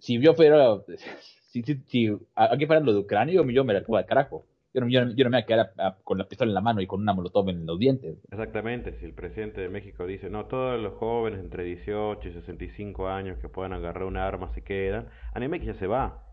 si 0.00 0.20
yo 0.20 0.34
fuera, 0.34 0.82
si, 1.52 1.62
si, 1.62 1.76
si 1.86 2.10
aquí 2.34 2.66
fuera 2.66 2.82
lo 2.82 2.92
de 2.92 2.98
Ucrania, 2.98 3.34
yo, 3.36 3.48
yo 3.48 3.62
me 3.62 3.72
la 3.72 3.82
pongo 3.82 3.98
al 3.98 4.06
carajo. 4.06 4.44
Yo 4.72 4.80
no, 4.80 4.88
yo, 4.88 5.04
no, 5.04 5.14
me 5.14 5.36
voy 5.36 5.36
a 5.36 5.46
quedar 5.46 5.98
con 6.02 6.18
la 6.18 6.26
pistola 6.26 6.50
en 6.50 6.54
la 6.54 6.60
mano 6.60 6.80
y 6.80 6.88
con 6.88 7.00
una 7.00 7.12
molotov 7.12 7.48
en 7.50 7.64
los 7.66 7.78
dientes. 7.78 8.18
Exactamente, 8.32 8.94
si 8.98 9.04
el 9.04 9.14
presidente 9.14 9.60
de 9.60 9.68
México 9.68 10.04
dice, 10.04 10.28
no, 10.28 10.46
todos 10.46 10.80
los 10.80 10.94
jóvenes 10.94 11.38
entre 11.38 11.62
18 11.62 12.28
y 12.28 12.32
65 12.32 13.06
años 13.06 13.38
que 13.38 13.48
puedan 13.48 13.72
agarrar 13.74 14.02
un 14.02 14.16
arma 14.16 14.52
se 14.52 14.62
quedan, 14.62 15.06
Animex 15.34 15.66
ya 15.66 15.74
se 15.74 15.86
va. 15.86 16.24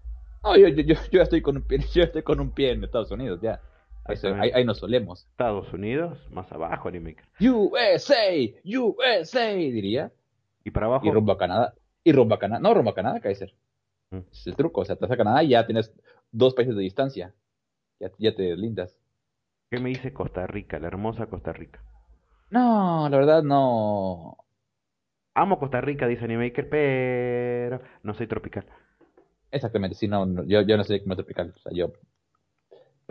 No, 0.44 0.58
yo, 0.58 0.68
yo, 0.70 0.82
yo, 0.82 0.96
ya 1.12 1.22
estoy 1.22 1.44
con 1.44 1.58
un 1.58 1.68
pie, 1.68 1.78
yo 1.94 2.02
estoy 2.02 2.24
con 2.24 2.40
un 2.40 2.50
pie 2.50 2.72
en 2.72 2.84
Estados 2.84 3.12
Unidos, 3.12 3.40
ya. 3.44 3.62
Ahí, 4.06 4.52
ahí, 4.54 4.66
nos 4.66 4.80
solemos. 4.80 5.28
Estados 5.32 5.72
Unidos, 5.74 6.18
más 6.32 6.52
abajo, 6.52 6.90
Animex. 6.90 7.24
USA, 7.40 8.32
USA, 8.66 9.54
diría. 9.54 10.12
Y 10.64 10.72
para 10.72 10.88
abajo. 10.88 11.06
Y 11.06 11.12
rumbo 11.12 11.32
a 11.32 11.38
Canadá. 11.38 11.74
Y 12.04 12.12
rumbo 12.12 12.36
a 12.36 12.40
Canadá. 12.40 12.60
No, 12.60 12.74
rumbo 12.74 12.92
a 12.92 12.96
Canadá, 12.96 13.20
Kaiser. 13.20 13.54
Mm. 14.10 14.22
Es 14.32 14.48
el 14.48 14.56
truco. 14.56 14.82
O 14.82 14.86
sea, 14.86 14.96
te 14.96 15.02
vas 15.06 15.12
a 15.12 15.18
Canadá 15.18 15.44
y 15.44 15.50
ya 15.50 15.66
tienes 15.66 15.94
dos 16.32 16.54
países 16.54 16.76
de 16.76 16.82
distancia 16.82 17.34
ya, 18.18 18.36
te 18.36 18.44
deslindas. 18.44 18.98
¿Qué 19.70 19.80
me 19.80 19.90
dice 19.90 20.14
Costa 20.14 20.48
Rica, 20.48 20.80
la 20.80 20.88
hermosa 20.88 21.28
Costa 21.28 21.54
Rica? 21.54 21.82
No, 22.50 23.08
la 23.10 23.18
verdad 23.18 23.44
no. 23.44 24.38
Amo 25.34 25.60
Costa 25.60 25.80
Rica, 25.80 26.08
dice 26.08 26.26
Animaker, 26.26 26.70
pero 26.70 27.82
no 28.04 28.14
soy 28.14 28.28
tropical. 28.28 28.66
Exactamente, 29.52 29.96
sí, 29.96 30.08
no, 30.08 30.26
no, 30.26 30.44
yo, 30.44 30.62
yo 30.62 30.76
no 30.78 30.84
soy 30.84 31.02
tropical. 31.04 31.54
O 31.56 31.60
sea, 31.60 31.72
yo 31.74 31.94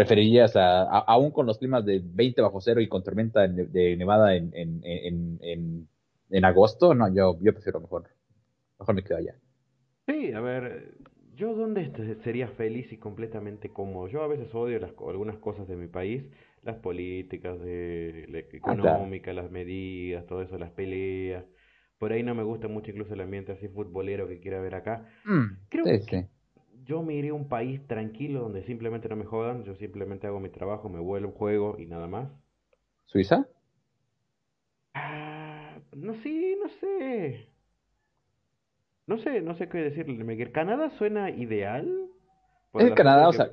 preferiría, 0.01 0.45
o 0.47 0.49
sea, 0.49 0.83
a- 0.83 0.99
aún 1.07 1.31
con 1.33 1.47
los 1.47 1.59
climas 1.59 1.85
de 1.85 2.01
20 2.05 2.43
bajo 2.43 2.61
cero 2.61 2.81
y 2.81 2.89
con 2.89 3.03
tormenta 3.05 3.47
de, 3.49 3.67
de 3.67 3.97
nevada 3.97 4.35
en, 4.37 4.51
en, 4.55 4.81
en, 4.85 5.89
en, 6.31 6.45
agosto, 6.45 6.95
no, 6.95 7.13
yo, 7.15 7.39
yo 7.41 7.53
prefiero 7.53 7.81
mejor. 7.81 8.09
Mejor 8.79 8.95
me 8.97 9.05
quedo 9.05 9.19
allá. 9.19 9.35
Sí, 10.07 10.33
a 10.33 10.41
ver, 10.41 10.95
yo 11.35 11.55
dónde 11.55 11.91
sería 12.25 12.49
feliz 12.49 12.93
y 12.93 12.99
completamente 12.99 13.73
cómodo. 13.73 14.09
Yo 14.09 14.23
a 14.23 14.27
veces 14.27 14.53
odio 14.55 14.79
las, 14.81 14.91
algunas 15.09 15.39
cosas 15.39 15.69
de 15.69 15.77
mi 15.77 15.87
país, 15.89 16.25
las 16.63 16.77
políticas, 16.79 17.59
de, 17.61 18.27
la 18.29 18.39
Ah, 18.63 18.77
económica, 18.81 19.33
las 19.33 19.51
medidas, 19.51 20.27
todo 20.27 20.43
eso, 20.43 20.59
las 20.59 20.71
peleas. 20.73 21.45
Por 21.99 22.13
ahí 22.13 22.23
no 22.23 22.35
me 22.35 22.43
gusta 22.43 22.67
mucho 22.69 22.91
incluso 22.91 23.15
el 23.15 23.21
ambiente 23.21 23.53
así 23.53 23.69
futbolero 23.69 24.27
que 24.29 24.41
quiera 24.41 24.61
ver 24.61 24.75
acá. 24.75 25.07
Mm, 25.25 25.57
Creo 25.69 25.91
sí, 25.91 25.91
que 25.91 26.01
sí. 26.01 26.29
Yo 26.91 27.05
me 27.05 27.15
iría 27.15 27.31
a 27.31 27.35
un 27.35 27.49
país 27.49 27.87
tranquilo 27.87 28.41
donde 28.41 28.65
simplemente 28.65 29.09
no 29.09 29.15
me 29.15 29.25
jodan, 29.25 29.63
yo 29.63 29.77
simplemente 29.77 30.27
hago 30.27 30.41
mi 30.41 30.49
trabajo, 30.49 30.89
me 30.89 30.99
vuelvo, 30.99 31.31
juego 31.31 31.77
y 31.79 31.87
nada 31.87 32.09
más. 32.09 32.29
¿Suiza? 33.07 33.47
Ah, 34.95 35.79
no 35.93 36.15
sé, 36.15 36.57
no 36.61 36.69
sé. 36.81 37.49
No 39.07 39.19
sé, 39.19 39.41
no 39.41 39.55
sé 39.55 39.69
qué 39.69 39.79
decirle. 39.79 40.51
¿Canadá 40.51 40.91
suena 40.99 41.31
ideal? 41.31 42.09
Es 42.75 42.93
Canadá, 42.93 43.29
o 43.29 43.31
que... 43.31 43.37
sea, 43.37 43.51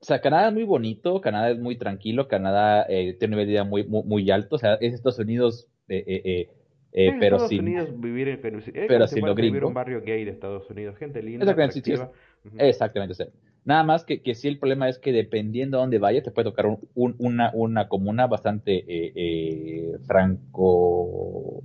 O 0.00 0.04
sea, 0.04 0.20
Canadá 0.22 0.48
es 0.48 0.54
muy 0.54 0.64
bonito, 0.64 1.20
Canadá 1.20 1.50
es 1.50 1.58
muy 1.58 1.76
tranquilo, 1.76 2.28
Canadá 2.28 2.86
eh, 2.88 3.14
tiene 3.18 3.34
un 3.34 3.40
nivel 3.40 3.46
de 3.46 3.52
vida 3.52 3.64
muy, 3.64 3.84
muy, 3.84 4.04
muy 4.04 4.30
alto, 4.30 4.56
o 4.56 4.58
sea, 4.58 4.74
es 4.80 4.94
Estados 4.94 5.18
Unidos, 5.18 5.68
eh, 5.88 6.02
eh, 6.06 6.48
eh, 6.92 7.08
eh, 7.08 7.08
Es 7.10 7.20
pero 7.20 7.36
Estados 7.36 7.48
sin, 7.48 7.58
Unidos 7.58 8.00
vivir 8.00 8.28
en... 8.28 8.62
Es 8.74 8.88
pero 8.88 9.06
sin 9.06 9.24
lo 9.26 9.32
a 9.32 9.34
vivir 9.34 9.62
en 9.62 9.64
un 9.64 9.74
gringo. 9.74 9.74
barrio 9.74 10.00
gay 10.02 10.24
de 10.24 10.30
Estados 10.30 10.68
Unidos. 10.70 10.96
Gente 10.98 11.22
linda, 11.22 11.52
Exactamente, 11.52 11.74
sí, 11.74 11.80
atractiva. 11.92 12.12
Ujú. 12.44 12.56
exactamente. 12.58 13.12
o 13.12 13.14
sea, 13.14 13.26
nada 13.64 13.82
más 13.84 14.04
que, 14.04 14.22
que 14.22 14.34
sí 14.34 14.48
el 14.48 14.58
problema 14.58 14.88
es 14.88 14.98
que 14.98 15.12
dependiendo 15.12 15.78
de 15.78 15.82
dónde 15.82 15.98
vayas, 15.98 16.24
te 16.24 16.30
puede 16.30 16.50
tocar 16.50 16.66
un, 16.66 16.78
un- 16.94 17.14
una, 17.18 17.50
una 17.54 17.88
comuna 17.88 18.26
bastante 18.26 18.76
eh, 18.86 19.12
eh, 19.14 19.98
franco, 20.06 21.62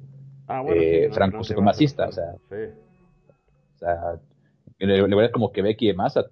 Ah, 0.47 0.61
bueno, 0.61 0.81
sí, 0.83 0.95
eh, 0.95 1.09
no, 1.09 1.19
no 1.19 1.39
o 1.39 1.43
a... 1.43 2.11
sea, 2.11 2.33
Sí. 2.49 2.55
o 3.75 3.77
sea, 3.79 4.19
le, 4.79 5.07
le 5.07 5.15
voy 5.15 5.25
a 5.25 5.31
como 5.31 5.51
Quebec 5.51 5.81
y 5.81 5.87
demás, 5.87 6.17
a- 6.17 6.25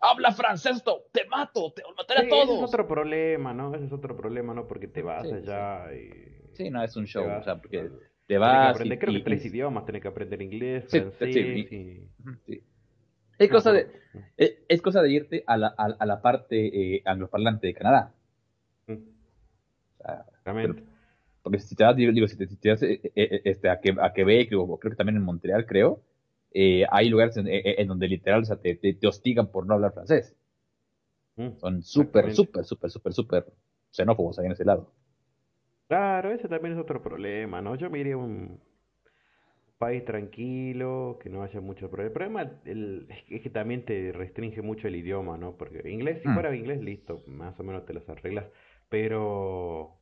habla 0.00 0.32
francés, 0.32 0.82
te 1.12 1.24
mato, 1.26 1.72
te 1.72 1.82
mataré 1.96 2.20
Sí, 2.20 2.26
a 2.26 2.28
ese 2.28 2.42
es 2.42 2.48
todos. 2.48 2.60
otro 2.62 2.86
problema, 2.88 3.54
¿no? 3.54 3.74
Ese 3.74 3.84
es 3.86 3.92
otro 3.92 4.16
problema, 4.16 4.54
¿no? 4.54 4.66
Porque 4.66 4.88
te 4.88 5.02
vas 5.02 5.30
allá 5.32 5.92
y... 5.94 6.10
Sí, 6.54 6.70
no, 6.70 6.82
es 6.82 6.96
un 6.96 7.06
show, 7.06 7.24
o 7.24 7.28
vas... 7.28 7.44
sea, 7.44 7.56
porque 7.56 7.78
Tenés 7.78 7.92
te 8.30 8.34
que 8.34 8.38
vas 8.38 8.86
y, 8.86 8.88
creo 8.96 9.12
que 9.12 9.18
y- 9.18 9.22
tres 9.24 9.44
y- 9.44 9.48
idiomas, 9.48 9.84
tenés 9.84 10.02
que 10.02 10.08
aprender 10.08 10.40
inglés, 10.40 10.84
Sí, 10.88 11.00
francés 11.00 11.34
sí, 11.34 11.40
y... 11.40 12.08
Sí. 12.46 12.62
Es 13.38 13.50
cosa 13.50 13.72
de, 13.72 13.86
Ujú. 14.14 14.24
es, 14.36 14.54
es 14.68 14.82
cosa 14.82 15.02
de 15.02 15.10
irte 15.10 15.44
a 15.46 15.56
la, 15.56 15.74
a, 15.76 15.86
a 15.98 16.06
la 16.06 16.22
parte 16.22 16.96
eh, 16.96 17.02
angloparlante 17.04 17.66
de 17.66 17.74
Canadá. 17.74 18.14
Ujú. 18.86 19.00
O 19.98 20.02
sea, 20.02 20.24
Exactamente. 20.28 20.82
porque 21.42 21.58
si 21.58 21.74
te 21.74 21.82
vas, 21.84 21.96
digo, 21.96 22.12
digo, 22.12 22.28
si 22.28 22.36
te, 22.36 22.46
si 22.46 22.56
te 22.56 22.68
vas 22.70 22.82
eh, 22.84 23.00
eh, 23.16 23.40
este, 23.44 23.68
a, 23.68 23.80
Que- 23.80 23.96
a 24.00 24.12
Quebec 24.12 24.52
o 24.54 24.78
creo 24.78 24.90
que 24.90 24.96
también 24.96 25.16
en 25.16 25.24
Montreal, 25.24 25.66
creo, 25.66 26.02
eh, 26.52 26.84
hay 26.90 27.08
lugares 27.08 27.36
en, 27.36 27.88
donde 27.88 28.06
literal 28.08 28.42
o 28.42 28.44
sea, 28.44 28.56
te, 28.56 28.76
te, 28.76 28.94
te 28.94 29.06
hostigan 29.08 29.48
por 29.50 29.66
no 29.66 29.74
hablar 29.74 29.92
francés. 29.92 30.36
Mm, 31.36 31.56
Son 31.58 31.82
súper, 31.82 32.32
súper, 32.32 32.64
súper, 32.64 32.90
súper, 32.90 33.12
súper 33.12 33.46
xenófobos 33.90 34.38
ahí 34.38 34.46
en 34.46 34.52
ese 34.52 34.64
lado. 34.64 34.92
Claro, 35.90 36.30
ese 36.32 36.48
también 36.48 36.72
es 36.74 36.80
otro 36.80 37.02
problema, 37.02 37.60
¿no? 37.60 37.74
Yo 37.74 37.90
me 37.90 37.98
iría 37.98 38.14
a 38.14 38.18
un 38.18 38.58
país 39.78 40.04
tranquilo, 40.04 41.18
que 41.22 41.30
no 41.30 41.42
haya 41.42 41.60
mucho 41.60 41.88
problema. 41.90 42.08
El 42.08 42.12
problema 42.12 42.60
el- 42.66 43.08
es 43.28 43.40
que 43.42 43.50
también 43.50 43.84
te 43.84 44.12
restringe 44.12 44.60
mucho 44.62 44.88
el 44.88 44.96
idioma, 44.96 45.38
¿no? 45.38 45.56
Porque 45.56 45.88
inglés, 45.90 46.20
si 46.22 46.28
Mm. 46.28 46.30
fuera 46.30 46.54
inglés, 46.54 46.80
listo, 46.82 47.22
más 47.26 47.58
o 47.58 47.64
menos 47.64 47.86
te 47.86 47.94
las 47.94 48.08
arreglas. 48.08 48.46
Pero 48.90 49.96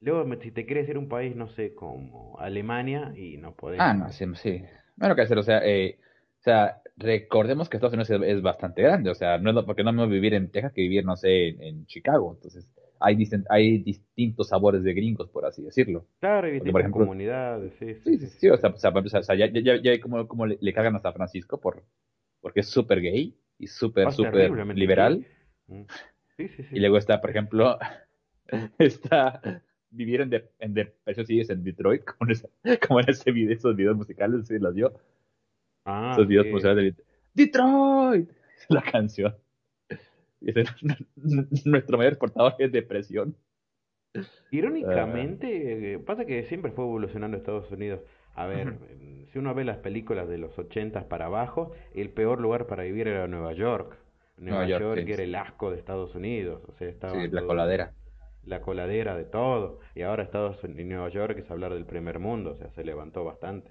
luego, 0.00 0.24
me- 0.26 0.38
si 0.42 0.52
te 0.52 0.66
quieres 0.66 0.88
ir 0.88 0.96
a 0.96 1.00
un 1.00 1.08
país, 1.10 1.36
no 1.36 1.48
sé, 1.50 1.74
como 1.74 2.38
Alemania, 2.40 3.12
y 3.16 3.38
no 3.38 3.54
podés. 3.56 3.86
Ah, 3.86 3.94
no, 3.94 4.12
sí, 4.12 4.24
sí. 4.34 4.62
Bueno, 4.96 5.14
que 5.16 5.22
hacer, 5.22 5.38
o 5.38 5.42
sea, 5.42 5.64
eh, 5.66 5.98
o 6.40 6.42
sea, 6.42 6.82
recordemos 6.96 7.68
que 7.68 7.76
Estados 7.76 7.94
Unidos 7.94 8.10
es, 8.10 8.22
es 8.36 8.42
bastante 8.42 8.82
grande, 8.82 9.10
o 9.10 9.14
sea, 9.14 9.38
no 9.38 9.50
es 9.50 9.54
lo- 9.56 9.64
porque 9.66 9.82
no 9.82 9.90
es 9.90 9.96
lo 9.96 10.02
mismo 10.02 10.12
vivir 10.14 10.34
en 10.34 10.50
Texas 10.50 10.72
que 10.72 10.82
vivir, 10.82 11.04
no 11.04 11.16
sé, 11.16 11.48
en, 11.48 11.62
en 11.62 11.86
Chicago. 11.86 12.32
Entonces, 12.34 12.66
hay, 13.00 13.28
hay 13.48 13.78
distintos 13.78 14.48
sabores 14.48 14.82
de 14.82 14.92
gringos, 14.92 15.28
por 15.30 15.46
así 15.46 15.62
decirlo. 15.62 16.06
Claro, 16.20 16.42
por 16.42 16.52
distintas 16.52 16.80
ejemplo, 16.80 17.00
comunidades, 17.00 17.72
sí, 17.78 17.94
sí, 17.94 18.00
sí, 18.04 18.18
sí, 18.18 18.26
sí, 18.26 18.38
sí, 18.38 18.48
o 18.48 18.56
sea, 18.56 18.70
o 18.70 18.76
sea, 18.76 18.90
para 18.90 19.00
empezar, 19.00 19.20
o 19.20 19.24
sea, 19.24 19.34
ya, 19.34 19.48
ya, 19.48 20.00
como, 20.00 20.28
como 20.28 20.46
le, 20.46 20.58
le 20.60 20.72
cagan 20.72 20.94
a 20.96 21.00
San 21.00 21.14
Francisco 21.14 21.60
por, 21.60 21.82
porque 22.40 22.60
es 22.60 22.68
súper 22.68 23.00
gay 23.00 23.36
y 23.58 23.66
súper, 23.66 24.12
súper 24.12 24.50
liberal. 24.76 25.26
Mm. 25.66 25.82
Sí, 26.36 26.48
sí, 26.48 26.62
sí. 26.62 26.76
Y 26.76 26.80
luego 26.80 26.98
está, 26.98 27.20
por 27.20 27.30
ejemplo, 27.30 27.78
está 28.78 29.62
vivir 29.90 30.20
en, 30.20 30.30
de, 30.30 30.50
en 30.58 30.74
depresión 30.74 31.26
sí, 31.26 31.40
es 31.40 31.50
en 31.50 31.62
Detroit, 31.62 32.04
como 32.04 32.30
en, 32.30 32.32
ese, 32.32 32.78
como 32.86 33.00
en 33.00 33.10
ese 33.10 33.32
video, 33.32 33.52
esos 33.54 33.76
videos 33.76 33.96
musicales, 33.96 34.46
sí, 34.46 34.58
los 34.58 34.74
dio. 34.74 34.92
Ah, 35.84 36.10
esos 36.12 36.26
videos 36.26 36.46
musicales 36.46 36.96
de 36.96 37.04
Detroit, 37.34 38.30
la 38.68 38.82
canción. 38.82 39.34
Y 40.40 40.50
ese, 40.58 40.64
nuestro 41.64 41.98
mayor 41.98 42.18
portador 42.18 42.54
es 42.58 42.72
depresión. 42.72 43.36
Ah, 44.14 44.20
Irónicamente, 44.50 45.94
eh, 45.94 45.98
pasa 45.98 46.24
que 46.24 46.44
siempre 46.44 46.72
fue 46.72 46.84
evolucionando 46.84 47.36
Estados 47.36 47.70
Unidos. 47.70 48.00
A 48.34 48.46
ver, 48.46 48.74
eh, 48.88 49.26
si 49.32 49.38
uno 49.38 49.54
ve 49.54 49.64
las 49.64 49.78
películas 49.78 50.28
de 50.28 50.38
los 50.38 50.58
80 50.58 51.08
para 51.08 51.26
abajo, 51.26 51.72
el 51.94 52.10
peor 52.10 52.40
lugar 52.40 52.66
para 52.66 52.84
vivir 52.84 53.08
era 53.08 53.26
Nueva 53.28 53.52
York. 53.52 53.96
Nueva 54.38 54.64
Nueva 54.64 54.80
York, 54.80 55.02
sí. 55.04 55.12
era 55.12 55.22
el 55.22 55.34
asco 55.34 55.70
de 55.70 55.76
Estados 55.78 56.14
Unidos, 56.14 56.62
o 56.66 56.72
sea, 56.72 56.88
estaba 56.88 57.12
Sí, 57.20 57.28
la 57.28 57.40
todo- 57.40 57.48
coladera. 57.48 57.92
la 58.44 58.62
coladera 58.62 59.16
de 59.16 59.24
todo. 59.24 59.80
Y 59.94 60.02
ahora 60.02 60.22
Estados 60.22 60.62
Unidos, 60.64 60.86
Nueva 60.86 61.08
York 61.10 61.38
es 61.38 61.50
hablar 61.50 61.74
del 61.74 61.84
primer 61.84 62.18
mundo, 62.18 62.52
o 62.52 62.56
sea, 62.56 62.70
se 62.70 62.82
levantó 62.84 63.22
bastante. 63.24 63.70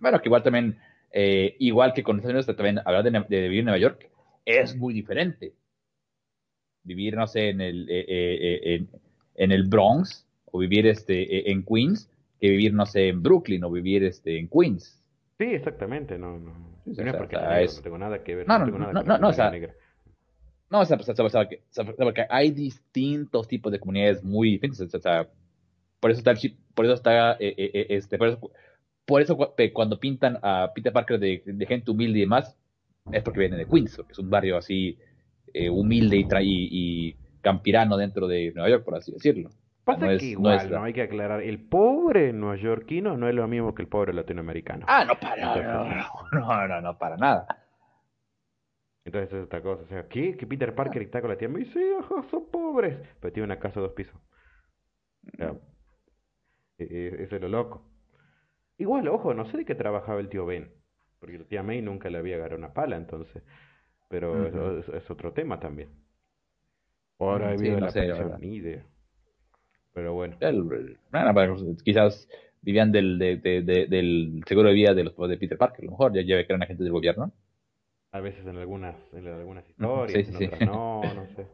Bueno, 0.00 0.20
que 0.20 0.28
igual 0.28 0.42
también, 0.42 0.78
eh, 1.12 1.54
igual 1.58 1.92
que 1.92 2.02
con 2.02 2.16
Estados 2.16 2.46
Unidos, 2.46 2.56
también 2.56 2.78
hablar 2.84 3.02
de, 3.04 3.10
de 3.28 3.42
vivir 3.42 3.58
en 3.60 3.64
Nueva 3.66 3.78
York 3.78 4.08
es 4.46 4.74
muy 4.74 4.94
diferente. 4.94 5.52
Vivir, 6.82 7.14
no 7.16 7.26
sé, 7.26 7.50
en 7.50 7.60
el, 7.60 7.88
eh, 7.90 8.04
eh, 8.08 8.38
eh, 8.40 8.74
en, 8.74 8.88
en 9.36 9.52
el 9.52 9.64
Bronx 9.64 10.26
o 10.46 10.58
vivir 10.58 10.86
este, 10.86 11.22
eh, 11.22 11.50
en 11.52 11.64
Queens 11.64 12.10
que 12.40 12.48
vivir, 12.50 12.72
no 12.72 12.86
sé, 12.86 13.08
en 13.08 13.22
Brooklyn 13.22 13.62
o 13.64 13.70
vivir 13.70 14.02
este, 14.04 14.38
en 14.38 14.48
Queens. 14.48 15.02
Sí, 15.38 15.44
exactamente, 15.44 16.18
no, 16.18 16.38
no. 16.38 16.52
Sí, 16.86 16.92
no 16.96 17.02
o 17.02 17.06
es 17.06 17.10
sea, 17.10 17.18
porque 17.18 17.36
o 17.36 17.38
sea 17.38 17.48
sea, 17.48 17.56
negro, 17.58 17.64
es- 17.70 17.76
no 17.76 17.82
tengo 17.82 17.98
nada 17.98 18.24
que 18.24 18.34
ver, 18.34 18.48
No, 18.48 18.58
no 18.58 18.66
no, 18.66 19.18
no, 19.18 19.28
o 19.28 19.32
sea, 19.32 19.50
negra. 19.50 19.74
No, 20.70 20.80
o 20.80 20.84
sea, 20.84 20.96
porque 21.98 22.26
hay 22.30 22.50
distintos 22.52 23.48
tipos 23.48 23.72
de 23.72 23.80
comunidades 23.80 24.22
muy 24.22 24.50
diferentes. 24.52 24.80
O 24.94 25.00
sea, 25.00 25.28
por 25.98 26.10
eso 26.10 26.18
está 26.20 26.34
por 26.74 26.84
eso 26.84 26.94
está, 26.94 27.32
eh, 27.34 27.54
eh, 27.56 27.70
eh, 27.74 27.86
este, 27.90 28.16
por 28.16 28.28
eso, 28.28 28.50
por 29.04 29.20
eso 29.20 29.36
cuando 29.72 29.98
pintan 29.98 30.38
a 30.42 30.70
Peter 30.74 30.92
Parker 30.92 31.18
de, 31.18 31.42
de 31.44 31.66
gente 31.66 31.90
humilde 31.90 32.18
y 32.18 32.22
demás, 32.22 32.56
es 33.12 33.22
porque 33.22 33.40
viene 33.40 33.56
de 33.56 33.66
Queens, 33.66 33.96
que 33.96 34.12
es 34.12 34.18
un 34.18 34.30
barrio 34.30 34.56
así 34.56 34.96
eh, 35.54 35.70
humilde 35.70 36.16
y, 36.16 36.24
tra- 36.24 36.42
y, 36.44 36.68
y 36.70 37.16
campirano 37.40 37.96
dentro 37.96 38.26
de 38.28 38.52
Nueva 38.54 38.70
York, 38.70 38.84
por 38.84 38.96
así 38.96 39.12
decirlo. 39.12 39.50
Pasa 39.84 40.06
no 40.06 40.10
es- 40.12 40.20
que 40.20 40.26
no 40.26 40.30
igual, 40.32 40.56
es 40.66 40.70
no, 40.70 40.82
hay 40.84 40.92
que 40.92 41.02
aclarar, 41.02 41.42
el 41.42 41.58
pobre 41.58 42.32
neoyorquino 42.32 43.16
no 43.16 43.28
es 43.28 43.34
lo 43.34 43.48
mismo 43.48 43.74
que 43.74 43.82
el 43.82 43.88
pobre 43.88 44.12
latinoamericano. 44.12 44.84
Ah, 44.88 45.04
no, 45.04 45.18
para, 45.18 45.56
Entonces, 45.56 46.04
no, 46.32 46.40
no, 46.40 46.68
no, 46.68 46.80
no, 46.80 46.98
para 46.98 47.16
nada. 47.16 47.46
entonces 49.04 49.32
es 49.32 49.44
otra 49.46 49.62
cosa, 49.62 49.82
o 49.82 49.86
sea, 49.86 50.06
¿qué? 50.08 50.36
Que 50.36 50.46
Peter 50.46 50.74
Parker 50.74 51.02
está 51.02 51.20
con 51.20 51.30
la 51.30 51.38
tía 51.38 51.48
May, 51.48 51.64
sí, 51.64 51.80
ajá, 51.98 52.22
son 52.30 52.50
pobres, 52.50 52.98
pero 53.20 53.32
tiene 53.32 53.46
una 53.46 53.58
casa 53.58 53.80
de 53.80 53.86
dos 53.86 53.94
pisos. 53.94 54.14
O 55.32 55.36
sea, 55.36 55.54
e- 56.78 56.84
e- 56.84 57.22
eso 57.24 57.36
es 57.36 57.42
lo 57.42 57.48
loco. 57.48 57.86
Igual, 58.78 59.08
ojo, 59.08 59.34
no 59.34 59.44
sé 59.46 59.58
de 59.58 59.64
qué 59.64 59.74
trabajaba 59.74 60.20
el 60.20 60.28
tío 60.28 60.46
Ben, 60.46 60.70
porque 61.18 61.38
la 61.38 61.44
tía 61.44 61.62
May 61.62 61.82
nunca 61.82 62.08
le 62.10 62.18
había 62.18 62.36
agarrado 62.36 62.58
una 62.58 62.72
pala, 62.72 62.96
entonces, 62.96 63.42
pero 64.10 64.46
eso 64.46 64.78
es, 64.78 64.88
es 64.90 65.10
otro 65.10 65.32
tema 65.32 65.58
también. 65.60 65.90
Ahora 67.20 67.52
sí, 67.56 67.68
vivido 67.68 67.76
no 67.76 67.86
la 67.86 67.88
sé, 67.88 68.00
pensión, 68.02 68.42
idea. 68.42 68.84
Pero 69.92 70.14
bueno. 70.14 70.36
El- 70.40 70.62
bueno, 71.12 71.76
quizás 71.84 72.28
vivían 72.62 72.90
del, 72.92 73.18
de- 73.18 73.36
de- 73.36 73.62
de- 73.62 73.86
del 73.86 74.42
seguro 74.46 74.68
de 74.68 74.74
vida 74.74 74.94
de 74.94 75.04
los 75.04 75.16
de 75.16 75.36
Peter 75.38 75.56
Parker, 75.58 75.82
a 75.82 75.86
lo 75.86 75.90
mejor, 75.92 76.12
ya, 76.14 76.22
que 76.24 76.40
eran 76.48 76.62
agentes 76.62 76.84
del 76.84 76.92
gobierno. 76.92 77.32
A 78.12 78.20
veces 78.20 78.46
en 78.46 78.56
algunas, 78.56 78.96
en 79.14 79.26
algunas 79.28 79.68
historias, 79.68 80.24
sí, 80.24 80.24
en 80.28 80.36
sí, 80.36 80.36
otras 80.36 80.60
sí. 80.60 80.64
no, 80.64 81.12
no 81.14 81.26
sé. 81.36 81.46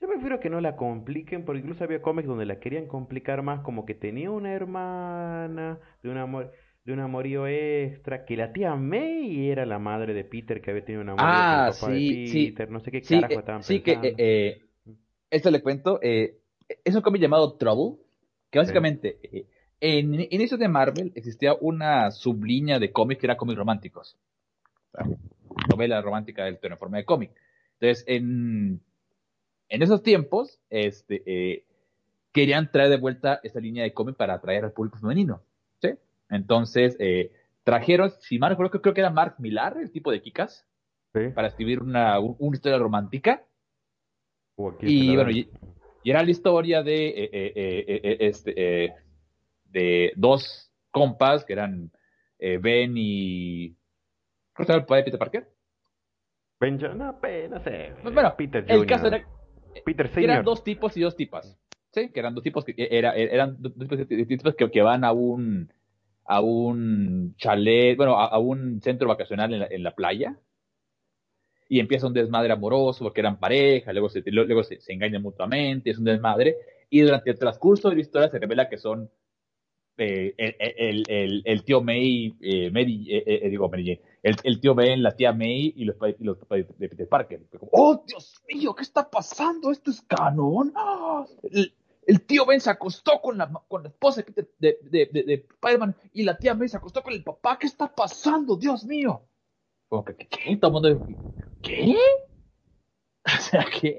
Yo 0.00 0.08
prefiero 0.08 0.40
que 0.40 0.50
no 0.50 0.60
la 0.60 0.76
compliquen, 0.76 1.44
porque 1.44 1.60
incluso 1.60 1.84
había 1.84 2.02
cómics 2.02 2.28
donde 2.28 2.46
la 2.46 2.60
querían 2.60 2.86
complicar 2.88 3.42
más, 3.42 3.60
como 3.62 3.86
que 3.86 3.94
tenía 3.94 4.30
una 4.30 4.52
hermana 4.54 5.80
de 6.02 6.10
un 6.10 6.18
amor, 6.18 6.52
de 6.84 6.92
un 6.92 7.00
amorío 7.00 7.46
extra, 7.46 8.24
que 8.24 8.36
la 8.36 8.52
tía 8.52 8.74
May 8.76 9.48
era 9.50 9.64
la 9.66 9.78
madre 9.78 10.14
de 10.14 10.24
Peter, 10.24 10.60
que 10.60 10.70
había 10.70 10.84
tenido 10.84 11.02
un 11.02 11.08
amorío 11.08 11.46
con 11.48 11.58
Ah, 11.58 11.70
el 11.70 11.74
papá 11.74 11.90
de 11.92 12.00
sí, 12.00 12.26
sí. 12.28 12.50
Peter, 12.52 12.70
no 12.70 12.80
sé 12.80 12.90
qué 12.90 13.02
Sí, 13.02 13.20
carajo 13.20 13.32
eh, 13.32 13.38
estaban 13.40 13.62
sí 13.62 13.80
que 13.80 13.92
pensando. 13.92 14.08
eh, 14.08 14.14
eh, 14.18 14.62
esto 15.30 15.50
le 15.50 15.62
cuento. 15.62 15.98
eh, 16.02 16.36
es 16.84 16.94
un 16.94 17.02
cómic 17.02 17.20
llamado 17.22 17.54
Trouble, 17.54 17.98
Que 18.50 18.58
básicamente, 18.58 19.18
eh, 19.22 19.46
en 19.80 20.14
inicios 20.30 20.58
de 20.60 20.68
Marvel 20.68 21.12
existía 21.14 21.54
una 21.60 22.10
sublínea 22.10 22.78
de 22.78 22.92
cómics 22.92 23.20
que 23.20 23.26
era 23.26 23.36
cómics 23.36 23.58
románticos. 23.58 24.16
novela 25.70 26.00
romántica 26.00 26.44
del 26.44 26.58
en 26.62 26.78
forma 26.78 26.98
de 26.98 27.04
cómic. 27.04 27.30
Entonces, 27.80 28.04
en, 28.06 28.80
en 29.68 29.82
esos 29.82 30.02
tiempos, 30.02 30.58
este, 30.70 31.22
eh, 31.26 31.64
querían 32.32 32.70
traer 32.70 32.90
de 32.90 32.96
vuelta 32.98 33.40
esa 33.42 33.60
línea 33.60 33.84
de 33.84 33.92
cómic 33.92 34.16
para 34.16 34.34
atraer 34.34 34.64
al 34.64 34.72
público 34.72 34.98
femenino. 34.98 35.42
¿Sí? 36.34 36.40
Entonces, 36.42 36.96
eh, 36.98 37.32
trajeron, 37.62 38.10
si 38.20 38.38
mal 38.38 38.50
recuerdo, 38.50 38.80
creo 38.80 38.94
que 38.94 39.00
era 39.00 39.10
Mark 39.10 39.36
Millar, 39.38 39.76
el 39.78 39.90
tipo 39.90 40.10
de 40.10 40.20
Kikas, 40.20 40.66
para 41.34 41.48
escribir 41.48 41.80
una, 41.80 42.18
una 42.18 42.56
historia 42.56 42.78
romántica. 42.78 43.44
y 44.80 45.14
bueno, 45.14 45.30
y, 45.30 45.48
era 46.04 46.22
la 46.22 46.30
historia 46.30 46.82
de, 46.82 47.08
eh, 47.08 47.30
eh, 47.32 48.16
este, 48.20 48.94
de 49.64 50.12
dos 50.16 50.70
compas 50.90 51.44
que 51.44 51.52
eran 51.52 51.90
Ben 52.38 52.94
y... 52.96 53.76
¿Cómo 54.54 54.66
se 54.66 54.72
llama 54.72 54.80
el 54.82 54.86
padre 54.86 55.00
de 55.00 55.04
Peter 55.04 55.18
Parker? 55.18 55.48
Ben, 56.60 56.78
no, 56.78 56.94
no 56.94 57.60
sé. 57.60 57.92
Pues 58.02 58.14
bueno, 58.14 58.34
Peter 58.36 58.64
El 58.68 58.86
caso 58.86 59.06
era, 59.06 59.24
Peter 59.84 60.10
Eran 60.16 60.44
dos 60.44 60.62
tipos 60.62 60.96
y 60.96 61.00
dos 61.00 61.16
tipas. 61.16 61.58
Sí, 61.92 62.10
que 62.10 62.20
eran 62.20 62.34
dos 62.34 62.42
tipos 62.42 62.64
que 62.64 62.74
era, 62.76 63.14
eran 63.14 63.56
dos 63.60 63.72
tipos 63.74 64.56
que, 64.56 64.70
que 64.70 64.82
van 64.82 65.04
a 65.04 65.12
un 65.12 65.72
a 66.26 66.40
un 66.40 67.34
chalet, 67.36 67.96
bueno, 67.96 68.18
a, 68.18 68.38
un 68.38 68.80
centro 68.80 69.08
vacacional 69.08 69.52
en 69.52 69.60
la, 69.60 69.66
en 69.70 69.82
la, 69.82 69.94
playa 69.94 70.38
y 71.68 71.80
empieza 71.80 72.06
un 72.06 72.14
desmadre 72.14 72.52
amoroso 72.52 73.04
porque 73.04 73.20
eran 73.20 73.38
pareja, 73.38 73.92
luego 73.92 74.08
se, 74.08 74.22
luego 74.26 74.62
se, 74.64 74.78
engañan 74.88 75.22
mutuamente, 75.22 75.90
es 75.90 75.98
un 75.98 76.04
desmadre 76.04 76.56
y 76.90 77.00
durante 77.00 77.30
el 77.30 77.38
transcurso 77.38 77.90
de 77.90 77.96
la 77.96 78.00
historia 78.02 78.30
se 78.30 78.38
revela 78.38 78.68
que 78.68 78.78
son 78.78 79.10
eh, 79.96 80.34
el, 80.36 81.04
el, 81.06 81.42
el, 81.44 81.64
tío 81.64 81.80
May, 81.80 82.34
eh, 82.40 82.70
Mary, 82.70 83.06
eh, 83.08 83.22
eh 83.26 83.48
digo 83.48 83.68
Mary 83.68 84.00
el, 84.22 84.36
el, 84.42 84.60
tío 84.60 84.74
Ben, 84.74 85.02
la 85.02 85.14
tía 85.14 85.32
May 85.32 85.72
y 85.76 85.84
los, 85.84 85.96
y 86.18 86.24
los 86.24 86.38
papás 86.38 86.60
de, 86.78 86.88
Peter 86.88 87.08
Parker. 87.08 87.42
¡Oh, 87.70 88.02
Dios 88.06 88.42
mío! 88.52 88.74
¿Qué 88.74 88.82
está 88.82 89.08
pasando? 89.08 89.70
¿Esto 89.70 89.90
es 89.90 90.00
canon? 90.00 90.72
¡Ah! 90.74 91.26
El 92.06 92.22
tío 92.22 92.46
Ben 92.46 92.60
se 92.60 92.70
acostó 92.70 93.20
con 93.20 93.38
la, 93.38 93.50
con 93.68 93.82
la 93.82 93.88
esposa 93.88 94.22
de, 94.22 94.48
de, 94.58 94.78
de, 94.82 95.22
de, 95.22 95.34
Spider-Man 95.34 95.96
y 96.12 96.22
la 96.22 96.36
tía 96.36 96.54
May 96.54 96.68
se 96.68 96.76
acostó 96.76 97.02
con 97.02 97.12
el 97.12 97.22
papá. 97.22 97.58
¿Qué 97.58 97.66
está 97.66 97.92
pasando? 97.92 98.56
Dios 98.56 98.84
mío. 98.84 99.22
Como 99.88 100.04
que, 100.04 100.14
¿qué? 100.14 100.56
Todo 100.56 100.86
el 100.86 100.96
mundo, 100.96 101.06
¿qué? 101.62 101.96
O 103.26 103.40
sea, 103.40 103.64
¿qué? 103.80 103.98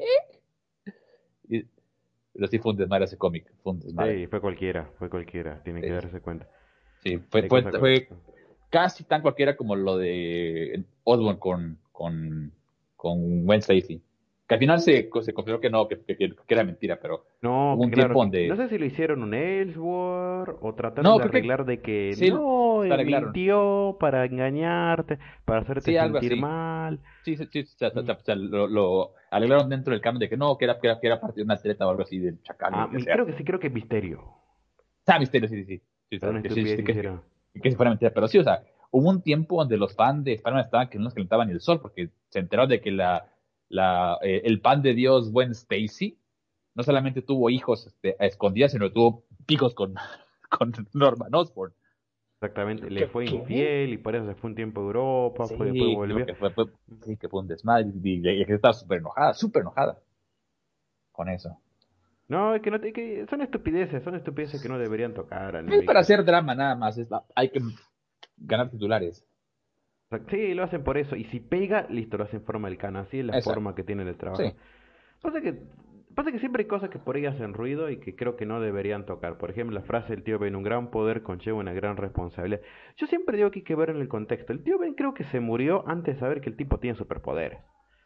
pero 2.35 2.47
sí 2.47 2.59
fue 2.59 2.73
un 2.73 2.77
desmadre 2.77 3.05
ese 3.05 3.17
cómic. 3.17 3.51
Fue 3.63 3.73
un 3.73 3.79
desmadre. 3.79 4.19
Sí, 4.19 4.27
fue 4.27 4.41
cualquiera, 4.41 4.91
fue 4.99 5.09
cualquiera. 5.09 5.63
Tienen 5.63 5.81
que 5.81 5.89
darse 5.89 6.19
cuenta. 6.19 6.47
Sí, 7.01 7.17
fue, 7.29 7.47
fue, 7.47 7.63
fue 7.71 8.09
casi 8.69 9.05
tan 9.05 9.21
cualquiera 9.21 9.55
como 9.55 9.75
lo 9.75 9.97
de 9.97 10.83
Osborn 11.05 11.37
con, 11.37 11.79
con, 11.91 12.51
con 12.97 13.45
Gwen 13.45 13.59
Stacy. 13.59 14.03
Que 14.47 14.53
al 14.53 14.59
final 14.59 14.79
se, 14.79 15.09
se 15.21 15.33
confirmó 15.33 15.59
que 15.59 15.71
no, 15.71 15.87
que, 15.87 16.03
que, 16.03 16.35
era 16.47 16.63
mentira, 16.63 16.99
pero 17.01 17.25
no, 17.41 17.75
un 17.75 17.89
tiempo 17.89 18.19
donde... 18.19 18.47
No 18.47 18.55
sé 18.55 18.69
si 18.69 18.77
lo 18.77 18.85
hicieron 18.85 19.23
un 19.23 19.33
Ellsworth 19.33 20.59
o 20.61 20.75
trataron 20.75 21.17
de 21.17 21.23
arreglar 21.23 21.65
de 21.65 21.81
que 21.81 22.11
no, 22.31 22.81
mintió 22.81 23.97
para 23.99 24.23
engañarte, 24.25 25.17
para 25.45 25.61
hacerte 25.61 25.93
sentir 25.93 26.39
mal. 26.39 26.99
Sí, 27.23 27.37
sí, 27.37 27.47
sí, 27.51 27.61
o 27.61 27.65
sea, 27.65 28.35
lo, 28.35 28.67
lo, 28.67 29.13
arreglaron 29.31 29.67
dentro 29.67 29.93
del 29.93 30.01
cambio 30.01 30.19
de 30.19 30.29
que 30.29 30.37
no, 30.37 30.55
que 30.59 30.65
era, 30.65 30.79
que 30.79 30.87
era, 30.89 30.99
que 30.99 31.07
era 31.07 31.19
parte 31.19 31.37
de 31.37 31.43
una 31.43 31.55
atleta 31.55 31.87
o 31.87 31.89
algo 31.89 32.03
así 32.03 32.19
del 32.19 32.39
chacal. 32.43 32.71
Ah, 32.75 32.87
creo 32.91 33.25
que 33.25 33.33
sí, 33.33 33.43
creo 33.43 33.59
que 33.59 33.67
es 33.67 33.73
Misterio. 33.73 34.23
Ah, 35.07 35.17
Misterio, 35.17 35.49
sí, 35.49 35.55
sí, 35.55 35.65
sí. 35.65 35.81
sí, 36.11 36.19
sí, 36.19 36.83
que, 36.83 37.19
que, 37.63 37.71
fuera 37.71 37.89
mentira, 37.89 38.11
pero 38.13 38.27
sí, 38.27 38.37
o 38.37 38.43
sea, 38.43 38.61
hubo 38.91 39.09
un 39.09 39.23
tiempo 39.23 39.57
donde 39.57 39.77
los 39.77 39.95
fans 39.95 40.23
de 40.23 40.33
Spider-Man 40.33 40.65
estaban 40.65 40.89
que 40.89 40.99
no 40.99 41.05
nos 41.05 41.15
calentaban 41.15 41.47
ni 41.47 41.53
el 41.53 41.61
sol 41.61 41.79
porque 41.81 42.09
se 42.29 42.37
enteraron 42.37 42.69
de 42.69 42.79
que 42.79 42.91
la 42.91 43.25
la, 43.69 44.17
eh, 44.21 44.41
el 44.45 44.61
pan 44.61 44.81
de 44.81 44.93
Dios 44.93 45.31
buen 45.31 45.51
Stacy 45.51 46.17
no 46.75 46.83
solamente 46.83 47.21
tuvo 47.21 47.49
hijos 47.49 47.87
este, 47.87 48.15
a 48.19 48.25
escondidas, 48.25 48.73
sino 48.73 48.91
tuvo 48.91 49.23
hijos 49.47 49.73
con, 49.73 49.95
con 50.49 50.73
Norman 50.93 51.33
Osborn. 51.33 51.73
Exactamente, 52.35 52.89
le 52.89 53.07
fue 53.07 53.25
infiel 53.25 53.93
y 53.93 53.97
por 53.97 54.13
eso 54.13 54.27
se 54.27 54.35
fue 54.35 54.49
un 54.49 54.55
tiempo 54.55 54.81
a 54.81 54.83
Europa, 54.83 55.47
sí, 55.47 55.55
después 55.57 55.95
volvió. 55.95 56.25
Que 56.25 56.35
fue, 56.35 56.51
sí, 57.03 57.17
que 57.17 57.29
fue 57.29 57.39
un 57.39 57.47
desmadre 57.47 57.89
y, 58.03 58.21
que 58.21 58.53
estaba 58.53 58.73
súper 58.73 58.99
enojada, 58.99 59.33
súper 59.33 59.61
enojada 59.61 59.97
con 61.11 61.29
eso. 61.29 61.57
No, 62.27 62.53
es 62.53 62.61
que, 62.61 62.71
no 62.71 62.81
que 62.81 63.25
son 63.29 63.41
estupideces, 63.41 64.03
son 64.03 64.15
estupideces 64.15 64.61
que 64.61 64.67
no 64.67 64.77
deberían 64.77 65.13
tocar. 65.13 65.55
Es 65.55 65.85
para 65.85 66.01
hacer 66.01 66.25
drama 66.25 66.53
nada 66.55 66.75
más, 66.75 66.99
hay 67.35 67.49
que 67.49 67.61
ganar 68.37 68.69
titulares. 68.69 69.25
Sí, 70.29 70.53
lo 70.53 70.63
hacen 70.63 70.83
por 70.83 70.97
eso. 70.97 71.15
Y 71.15 71.25
si 71.25 71.39
pega, 71.39 71.87
listo, 71.89 72.17
lo 72.17 72.25
hacen 72.25 72.39
en 72.39 72.45
forma 72.45 72.69
del 72.69 72.77
cano. 72.77 72.99
Así 72.99 73.19
es 73.19 73.25
la 73.25 73.41
forma 73.41 73.75
que 73.75 73.83
tienen 73.83 74.07
el 74.07 74.17
trabajo. 74.17 74.43
Pasa 75.21 75.41
que 75.41 75.59
pasa 76.15 76.31
que 76.31 76.39
siempre 76.39 76.63
hay 76.63 76.67
cosas 76.67 76.89
que 76.89 76.97
por 76.97 77.17
ahí 77.17 77.25
hacen 77.25 77.53
ruido 77.53 77.89
y 77.89 77.99
que 77.99 78.15
creo 78.15 78.37
que 78.37 78.45
no 78.45 78.61
deberían 78.61 79.05
tocar. 79.05 79.37
Por 79.37 79.51
ejemplo, 79.51 79.75
la 79.75 79.85
frase 79.85 80.13
del 80.13 80.23
tío 80.23 80.39
Ben, 80.39 80.55
un 80.55 80.63
gran 80.63 80.89
poder 80.89 81.21
conlleva 81.23 81.57
una 81.57 81.73
gran 81.73 81.97
responsabilidad. 81.97 82.61
Yo 82.95 83.05
siempre 83.07 83.35
digo 83.37 83.51
que 83.51 83.59
hay 83.59 83.65
que 83.65 83.75
ver 83.75 83.89
en 83.89 83.97
el 83.97 84.07
contexto. 84.07 84.53
El 84.53 84.63
tío 84.63 84.79
Ben 84.79 84.93
creo 84.93 85.13
que 85.13 85.25
se 85.25 85.41
murió 85.41 85.83
antes 85.87 86.15
de 86.15 86.19
saber 86.19 86.41
que 86.41 86.49
el 86.49 86.55
tipo 86.55 86.79
tiene 86.79 86.97
superpoderes. 86.97 87.59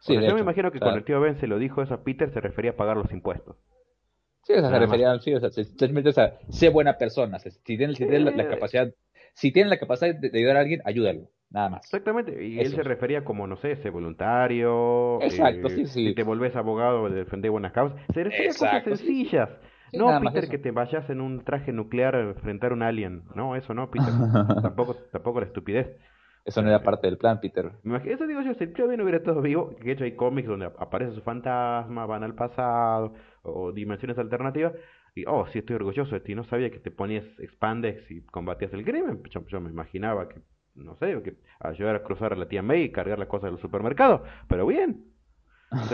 yo 0.08 0.34
me 0.34 0.40
imagino 0.40 0.72
que 0.72 0.80
cuando 0.80 0.98
el 0.98 1.04
tío 1.04 1.20
Ben 1.20 1.38
se 1.38 1.46
lo 1.46 1.58
dijo 1.58 1.82
eso 1.82 1.94
a 1.94 2.02
Peter 2.02 2.32
se 2.32 2.40
refería 2.40 2.72
a 2.72 2.76
pagar 2.76 2.96
los 2.96 3.12
impuestos. 3.12 3.56
Sí, 4.42 4.54
o 4.54 4.60
sea, 4.60 4.70
se 4.70 4.78
refería, 4.78 5.18
sí, 5.20 5.34
o 5.34 5.38
sea, 5.38 5.50
o 5.50 6.12
sea, 6.12 6.38
sé 6.48 6.70
buena 6.70 6.96
persona, 6.96 7.38
si 7.38 7.50
tiene, 7.62 7.94
si 7.94 8.06
tiene 8.06 8.30
la, 8.30 8.48
capacidad, 8.48 8.92
si 9.34 9.52
tiene 9.52 9.68
la 9.68 9.78
capacidad 9.78 10.14
de 10.14 10.36
ayudar 10.36 10.56
a 10.56 10.60
alguien, 10.60 10.80
ayúdalo 10.86 11.28
nada 11.50 11.68
más. 11.68 11.84
Exactamente, 11.84 12.44
y 12.44 12.60
él 12.60 12.72
se 12.72 12.82
refería 12.82 13.24
como, 13.24 13.46
no 13.46 13.56
sé, 13.56 13.72
ese 13.72 13.90
voluntario. 13.90 15.20
Exacto, 15.22 15.68
eh, 15.68 15.70
sí, 15.70 15.86
sí. 15.86 16.08
Si 16.08 16.14
te 16.14 16.22
volvés 16.22 16.56
abogado 16.56 17.08
de 17.08 17.16
defender 17.16 17.50
buenas 17.50 17.72
causas. 17.72 18.00
Se 18.14 18.24
refiere 18.24 18.50
a 18.50 18.54
cosas 18.54 18.84
sencillas. 18.84 19.48
no, 19.92 20.20
Peter, 20.20 20.48
que 20.48 20.58
te 20.58 20.70
vayas 20.70 21.08
en 21.10 21.20
un 21.20 21.44
traje 21.44 21.72
nuclear 21.72 22.14
a 22.14 22.20
enfrentar 22.20 22.72
a 22.72 22.74
un 22.74 22.82
alien. 22.82 23.24
No, 23.34 23.56
eso 23.56 23.74
no, 23.74 23.90
Peter. 23.90 24.08
tampoco, 24.62 24.96
tampoco 25.12 25.40
la 25.40 25.46
estupidez. 25.46 25.96
Eso 26.44 26.62
no 26.62 26.68
era 26.68 26.82
parte 26.82 27.06
del 27.06 27.18
plan, 27.18 27.38
Peter. 27.40 27.70
Eso 28.06 28.26
digo 28.26 28.40
yo, 28.40 28.54
si 28.54 28.64
el 28.64 28.72
no 28.72 29.04
hubiera 29.04 29.18
estado 29.18 29.42
vivo, 29.42 29.76
que 29.76 29.84
de 29.84 29.92
hecho 29.92 30.04
hay 30.04 30.16
cómics 30.16 30.48
donde 30.48 30.66
aparece 30.66 31.14
su 31.14 31.20
fantasma, 31.20 32.06
van 32.06 32.24
al 32.24 32.34
pasado, 32.34 33.12
o 33.42 33.72
dimensiones 33.72 34.18
alternativas, 34.18 34.72
y 35.14 35.24
oh, 35.26 35.46
sí 35.48 35.58
estoy 35.58 35.76
orgulloso 35.76 36.14
de 36.14 36.20
ti, 36.20 36.34
no 36.34 36.44
sabía 36.44 36.70
que 36.70 36.78
te 36.78 36.90
ponías 36.90 37.24
expandex 37.38 38.10
y 38.10 38.22
combatías 38.22 38.72
el 38.72 38.84
crimen, 38.84 39.22
yo 39.48 39.60
me 39.60 39.70
imaginaba 39.70 40.28
que 40.28 40.40
no 40.80 40.96
sé, 40.96 41.22
que 41.22 41.34
ayudar 41.60 41.96
a 41.96 42.02
cruzar 42.02 42.32
a 42.32 42.36
la 42.36 42.48
tía 42.48 42.62
May 42.62 42.82
y 42.82 42.92
cargar 42.92 43.18
las 43.18 43.28
cosas 43.28 43.50
del 43.50 43.60
supermercado, 43.60 44.24
pero 44.48 44.66
bien. 44.66 45.04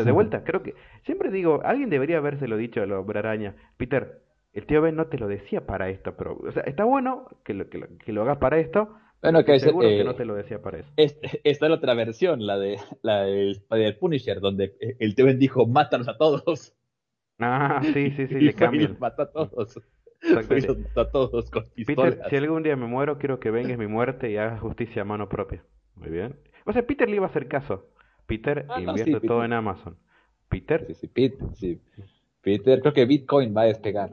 de 0.05 0.11
vuelta, 0.11 0.43
creo 0.43 0.63
que 0.63 0.75
siempre 1.05 1.31
digo, 1.31 1.61
alguien 1.65 1.91
debería 1.91 2.19
habérselo 2.19 2.57
dicho 2.57 2.83
a 2.83 2.87
la 2.87 2.99
hombre 2.99 3.19
araña, 3.19 3.55
Peter, 3.77 4.23
el 4.53 4.65
tío 4.67 4.81
Ben 4.81 4.97
no 4.97 5.07
te 5.07 5.19
lo 5.19 5.29
decía 5.29 5.67
para 5.67 5.91
esto, 5.91 6.17
pero 6.17 6.39
o 6.39 6.53
sea, 6.53 6.63
está 6.63 6.85
bueno 6.85 7.29
que 7.45 7.53
lo, 7.53 7.69
que 7.69 7.87
que 8.03 8.13
lo 8.13 8.23
hagas 8.23 8.39
para 8.39 8.59
esto, 8.59 8.97
bueno, 9.23 9.45
que 9.45 9.59
seguro 9.59 9.89
que 9.89 10.01
eh, 10.01 10.05
no 10.05 10.15
te 10.15 10.25
lo 10.25 10.35
decía 10.35 10.63
para 10.63 10.79
eso. 10.79 10.93
esta 10.97 11.29
es 11.43 11.61
la 11.61 11.75
otra 11.75 11.95
versión, 11.95 12.47
la 12.47 12.59
de 12.59 12.79
la 13.03 13.23
del, 13.23 13.97
Punisher, 13.99 14.41
donde 14.41 14.77
el 15.01 15.15
tío 15.15 15.27
Ben 15.27 15.39
dijo, 15.39 15.67
mátanos 15.67 16.09
a 16.09 16.17
todos. 16.17 16.75
Ah, 17.39 17.81
sí, 17.83 18.11
sí, 18.13 18.27
sí, 18.29 18.35
le 18.41 18.55
cambian. 18.55 18.97
Mata 18.99 19.25
a 19.25 19.31
todos. 19.31 19.81
A 20.97 21.11
todos 21.11 21.51
con 21.51 21.67
Peter, 21.87 22.21
si 22.29 22.37
algún 22.37 22.63
día 22.63 22.77
me 22.77 22.87
muero, 22.87 23.19
quiero 23.19 23.39
que 23.39 23.51
vengas 23.51 23.79
mi 23.79 23.87
muerte 23.87 24.31
y 24.31 24.37
hagas 24.37 24.61
justicia 24.61 25.03
a 25.03 25.05
mano 25.05 25.29
propia. 25.29 25.63
Muy 25.95 26.11
bien. 26.11 26.37
O 26.65 26.73
sea, 26.73 26.87
Peter 26.87 27.09
le 27.09 27.17
iba 27.17 27.27
a 27.27 27.31
hacer 27.31 27.49
caso. 27.49 27.91
Peter 28.27 28.67
ah, 28.69 28.81
invierte 28.81 29.21
todo 29.21 29.45
en 29.45 29.53
Amazon. 29.53 29.97
Peter. 30.49 30.85
Sí, 30.87 30.95
sí, 30.95 31.09
Peter, 31.09 31.49
sí. 31.55 31.81
Peter, 32.41 32.81
creo 32.81 32.93
que 32.93 33.07
Bitcoin 33.07 33.57
va 33.57 33.63
a 33.63 33.67
despegar. 33.67 34.13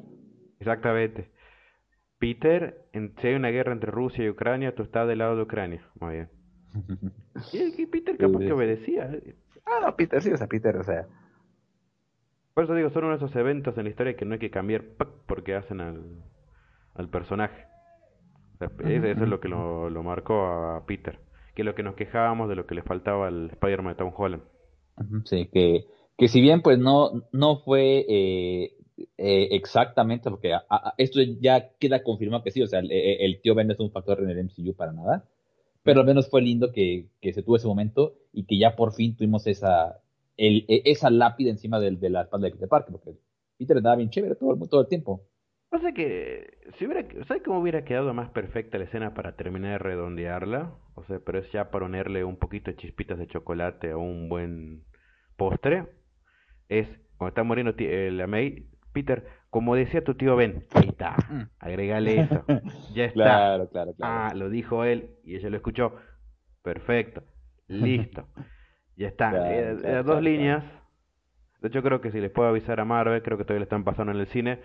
Exactamente. 0.59 1.29
Peter, 2.19 2.85
en, 2.93 3.13
si 3.19 3.27
hay 3.27 3.35
una 3.35 3.49
guerra 3.49 3.73
entre 3.73 3.91
Rusia 3.91 4.23
y 4.23 4.29
Ucrania, 4.29 4.73
tú 4.73 4.83
estás 4.83 5.07
del 5.07 5.19
lado 5.19 5.35
de 5.35 5.43
Ucrania. 5.43 5.85
Muy 5.99 6.13
bien. 6.13 6.29
y, 7.53 7.85
Peter 7.85 8.17
capaz 8.17 8.39
que 8.39 8.51
obedecía. 8.51 9.11
Ah, 9.65 9.79
no, 9.81 9.95
Peter, 9.95 10.21
sí, 10.21 10.31
o 10.31 10.37
sea, 10.37 10.47
Peter, 10.47 10.75
o 10.77 10.83
sea, 10.83 11.07
por 12.53 12.65
eso 12.65 12.75
digo, 12.75 12.89
son 12.91 13.05
uno 13.05 13.17
de 13.17 13.25
esos 13.25 13.35
eventos 13.35 13.77
en 13.77 13.85
la 13.85 13.89
historia 13.89 14.15
que 14.15 14.25
no 14.25 14.33
hay 14.33 14.39
que 14.39 14.51
cambiar 14.51 14.83
porque 15.27 15.55
hacen 15.55 15.81
al, 15.81 16.03
al 16.93 17.09
personaje. 17.09 17.65
eso, 18.59 19.23
es 19.23 19.29
lo 19.29 19.39
que 19.39 19.47
lo, 19.47 19.89
lo, 19.89 20.03
marcó 20.03 20.45
a 20.45 20.85
Peter. 20.85 21.19
Que 21.55 21.63
es 21.63 21.65
lo 21.65 21.75
que 21.75 21.83
nos 21.83 21.95
quejábamos 21.95 22.49
de 22.49 22.55
lo 22.55 22.65
que 22.65 22.75
le 22.75 22.83
faltaba 22.83 23.27
al 23.27 23.49
Spider-Man 23.51 23.93
de 23.93 23.97
Tom 23.97 24.13
Holland. 24.15 24.43
Sí, 25.25 25.49
que, 25.51 25.85
que 26.17 26.27
si 26.27 26.41
bien 26.41 26.61
pues 26.61 26.77
no, 26.77 27.23
no 27.31 27.57
fue 27.57 28.05
eh, 28.07 28.75
eh, 29.17 29.47
exactamente, 29.51 30.29
porque 30.29 30.53
esto 30.97 31.19
ya 31.41 31.69
queda 31.79 32.03
confirmado 32.03 32.43
que 32.43 32.51
sí, 32.51 32.61
o 32.61 32.67
sea, 32.67 32.79
el, 32.79 33.41
tío 33.41 33.55
Ben 33.55 33.67
no 33.67 33.73
es 33.73 33.79
un 33.79 33.91
factor 33.91 34.21
en 34.21 34.29
el 34.29 34.43
MCU 34.43 34.75
para 34.75 34.91
nada, 34.91 35.25
pero 35.81 36.01
al 36.01 36.05
menos 36.05 36.29
fue 36.29 36.41
lindo 36.41 36.71
que, 36.71 37.07
que 37.19 37.33
se 37.33 37.41
tuvo 37.41 37.55
ese 37.55 37.67
momento 37.67 38.13
y 38.31 38.45
que 38.45 38.59
ya 38.59 38.75
por 38.75 38.93
fin 38.93 39.15
tuvimos 39.15 39.47
esa, 39.47 40.02
el, 40.37 40.65
e, 40.67 40.81
esa 40.85 41.09
lápida 41.09 41.49
encima 41.49 41.79
de, 41.79 41.91
de 41.91 42.09
la 42.09 42.23
espalda 42.23 42.45
de 42.45 42.51
Peter 42.51 42.69
Parker, 42.69 42.91
porque 42.91 43.19
Peter 43.57 43.77
andaba 43.77 43.95
bien 43.95 44.09
chévere 44.09 44.35
todo, 44.35 44.55
todo 44.67 44.81
el 44.81 44.87
tiempo. 44.87 45.27
O 45.73 45.79
sea 45.79 45.91
que, 45.91 46.59
si 46.77 46.85
hubiera, 46.85 47.03
¿sabes 47.25 47.41
cómo 47.43 47.59
hubiera 47.59 47.83
quedado 47.83 48.13
más 48.13 48.29
perfecta 48.29 48.77
la 48.77 48.83
escena 48.83 49.15
para 49.15 49.35
terminar 49.35 49.71
de 49.71 49.77
redondearla? 49.79 50.75
O 50.93 51.03
sea, 51.05 51.19
pero 51.19 51.39
es 51.39 51.51
ya 51.51 51.71
ponerle 51.71 52.23
un 52.23 52.37
poquito 52.37 52.69
de 52.69 52.77
chispitas 52.77 53.17
de 53.17 53.27
chocolate 53.27 53.89
a 53.89 53.97
un 53.97 54.29
buen 54.29 54.83
postre. 55.35 55.87
Es, 56.69 56.87
cuando 57.17 57.29
está 57.29 57.43
muriendo 57.43 57.73
eh, 57.79 58.11
la 58.11 58.27
May, 58.27 58.67
Peter, 58.91 59.25
como 59.49 59.75
decía 59.75 60.03
tu 60.03 60.13
tío 60.13 60.35
Ben, 60.35 60.63
ahí 60.73 60.89
está, 60.89 61.15
mm. 61.29 61.41
agregale 61.59 62.21
eso, 62.21 62.45
ya 62.93 63.05
está. 63.05 63.13
Claro, 63.13 63.69
claro, 63.69 63.93
claro. 63.95 64.13
Ah, 64.13 64.33
lo 64.35 64.49
dijo 64.49 64.83
él 64.83 65.15
y 65.23 65.35
ella 65.35 65.49
lo 65.49 65.57
escuchó. 65.57 65.95
Perfecto, 66.61 67.23
listo, 67.67 68.27
ya 68.95 69.07
está. 69.07 69.31
Eh, 69.53 70.03
dos 70.03 70.21
líneas 70.21 70.63
de 71.63 71.69
hecho, 71.69 71.81
creo 71.81 72.01
que 72.01 72.11
si 72.11 72.19
les 72.19 72.29
puedo 72.29 72.49
avisar 72.49 72.81
a 72.81 72.85
Marvel, 72.85 73.23
creo 73.23 73.37
que 73.37 73.45
todavía 73.45 73.61
le 73.61 73.63
están 73.63 73.85
pasando 73.85 74.11
en 74.11 74.19
el 74.19 74.27
cine, 74.27 74.59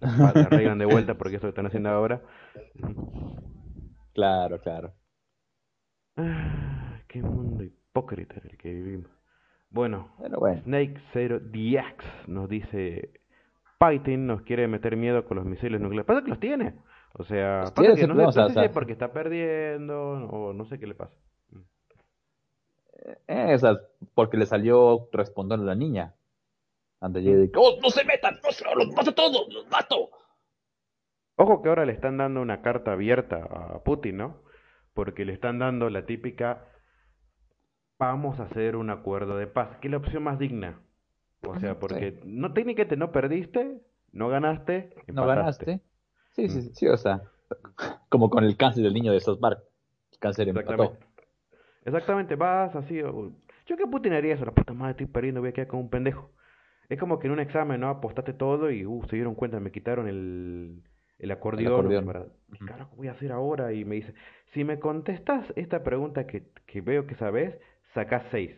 la, 0.00 0.30
arreglan 0.30 0.78
de 0.78 0.84
vuelta 0.84 1.14
porque 1.14 1.36
eso 1.36 1.46
lo 1.46 1.50
están 1.50 1.66
haciendo 1.66 1.90
ahora. 1.90 2.22
Claro, 4.12 4.60
claro. 4.60 4.92
Ah, 6.16 6.98
qué 7.06 7.22
mundo 7.22 7.62
hipócrita 7.62 8.34
en 8.42 8.50
el 8.50 8.58
que 8.58 8.74
vivimos. 8.74 9.10
Bueno, 9.70 10.08
Snake 10.64 11.00
Zero 11.12 11.38
DX 11.38 12.04
nos 12.26 12.48
dice: 12.48 13.12
Python 13.78 14.26
nos 14.26 14.42
quiere 14.42 14.66
meter 14.66 14.96
miedo 14.96 15.24
con 15.26 15.36
los 15.36 15.46
misiles 15.46 15.80
nucleares. 15.80 16.06
Pasa 16.06 16.24
que 16.24 16.30
los 16.30 16.40
tiene. 16.40 16.74
O 17.12 17.22
sea, 17.22 17.62
pasa 17.76 17.94
que 17.94 18.08
no, 18.08 18.32
sé, 18.32 18.48
si 18.50 18.58
es 18.58 18.72
porque 18.72 18.90
está 18.92 19.12
perdiendo 19.12 20.00
o 20.28 20.52
no 20.52 20.64
sé 20.64 20.80
qué 20.80 20.88
le 20.88 20.96
pasa. 20.96 21.16
Eh, 23.04 23.52
Esa, 23.54 23.80
porque 24.14 24.36
le 24.36 24.46
salió 24.46 25.08
responder 25.12 25.58
a 25.58 25.62
la 25.62 25.74
niña. 25.74 26.14
Anda 27.00 27.20
de 27.20 27.50
¡Oh, 27.56 27.78
no 27.82 27.90
se 27.90 28.04
metan! 28.04 28.38
¡No 28.44 28.52
se 28.52 28.64
los 28.74 28.92
mato 28.94 29.14
todos! 29.14 29.52
¡Los 29.52 29.68
mato! 29.70 30.10
Ojo 31.36 31.62
que 31.62 31.70
ahora 31.70 31.86
le 31.86 31.92
están 31.92 32.18
dando 32.18 32.42
una 32.42 32.60
carta 32.60 32.92
abierta 32.92 33.42
a 33.42 33.82
Putin, 33.82 34.18
¿no? 34.18 34.42
Porque 34.92 35.24
le 35.24 35.32
están 35.32 35.58
dando 35.58 35.88
la 35.88 36.04
típica 36.04 36.66
vamos 38.00 38.40
a 38.40 38.44
hacer 38.44 38.76
un 38.76 38.90
acuerdo 38.90 39.36
de 39.36 39.46
paz, 39.46 39.76
que 39.76 39.88
es 39.88 39.92
la 39.92 39.98
opción 39.98 40.22
más 40.24 40.38
digna. 40.38 40.80
O 41.46 41.58
sea, 41.58 41.78
porque 41.78 42.18
no 42.24 42.52
técnicamente 42.52 42.96
no 42.96 43.12
perdiste, 43.12 43.80
no 44.12 44.28
ganaste, 44.28 44.94
no 45.06 45.26
ganaste. 45.26 45.80
Sí, 46.32 46.48
sí, 46.48 46.58
mm. 46.58 46.72
sí, 46.72 46.88
o 46.88 46.96
sea, 46.96 47.22
como 48.08 48.30
con 48.30 48.44
el 48.44 48.56
cáncer 48.56 48.82
del 48.82 48.94
niño 48.94 49.12
de 49.12 49.20
South 49.20 49.38
Park. 49.38 49.60
El 50.12 50.18
cáncer 50.18 50.48
Exactamente. 50.48 50.98
Exactamente, 51.84 52.36
vas 52.36 52.74
así. 52.76 52.98
Yo 52.98 53.76
que 53.76 53.86
Putin 53.86 54.12
haría 54.12 54.34
eso, 54.34 54.44
la 54.44 54.52
puta 54.52 54.72
madre 54.72 54.92
estoy 54.92 55.06
perdiendo, 55.06 55.40
voy 55.40 55.50
a 55.50 55.52
quedar 55.52 55.68
como 55.68 55.82
un 55.82 55.90
pendejo. 55.90 56.30
Es 56.88 56.98
como 56.98 57.18
que 57.18 57.28
en 57.28 57.32
un 57.34 57.40
examen, 57.40 57.80
¿no? 57.80 57.88
Apostaste 57.88 58.32
todo 58.32 58.70
y 58.70 58.84
uh, 58.84 59.02
se 59.08 59.16
dieron 59.16 59.36
cuenta, 59.36 59.60
me 59.60 59.70
quitaron 59.70 60.08
el, 60.08 60.82
el 61.18 61.30
acordeón. 61.30 62.06
¿Qué 62.52 62.64
carajo 62.66 62.96
voy 62.96 63.08
a 63.08 63.12
hacer 63.12 63.30
ahora? 63.30 63.72
Y 63.72 63.84
me 63.84 63.94
dice, 63.94 64.12
si 64.52 64.64
me 64.64 64.80
contestas 64.80 65.46
esta 65.54 65.84
pregunta 65.84 66.26
que, 66.26 66.48
que 66.66 66.80
veo 66.80 67.06
que 67.06 67.14
sabes, 67.14 67.54
sacás 67.94 68.24
seis. 68.32 68.50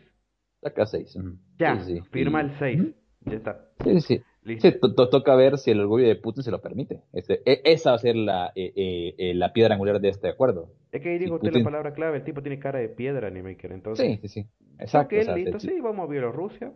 Sacás 0.61 0.89
seis. 0.89 1.15
Ya, 1.59 1.77
firma 2.11 2.41
el 2.41 2.57
seis. 2.57 2.81
Ya 3.21 3.37
está. 3.37 3.69
Sí, 3.83 4.01
sí. 4.01 4.23
Sí, 4.45 4.73
toca 4.79 5.35
ver 5.35 5.57
si 5.57 5.71
el 5.71 5.79
orgullo 5.79 6.07
de 6.07 6.15
Putin 6.15 6.43
se 6.43 6.51
lo 6.51 6.61
permite. 6.61 7.01
Este, 7.13 7.41
e, 7.45 7.61
esa 7.63 7.91
va 7.91 7.95
a 7.95 7.99
ser 7.99 8.15
la, 8.15 8.51
eh, 8.55 8.73
eh, 8.75 9.15
eh, 9.17 9.33
la 9.33 9.53
piedra 9.53 9.75
angular 9.75 10.01
de 10.01 10.09
este 10.09 10.27
acuerdo. 10.27 10.69
Es 10.91 11.01
que 11.01 11.09
ahí 11.09 11.17
dijo 11.17 11.35
usted 11.35 11.53
la 11.53 11.63
palabra 11.63 11.93
clave, 11.93 12.17
el 12.17 12.23
tipo 12.23 12.41
tiene 12.41 12.59
cara 12.59 12.79
de 12.79 12.89
piedra, 12.89 13.27
Animaker, 13.27 13.71
entonces... 13.71 14.19
Sí, 14.19 14.27
sí, 14.27 14.41
sí. 14.41 14.49
Exacto. 14.79 15.15
listo, 15.35 15.59
sí, 15.59 15.79
vamos 15.79 16.07
a 16.07 16.11
Bielorrusia. 16.11 16.73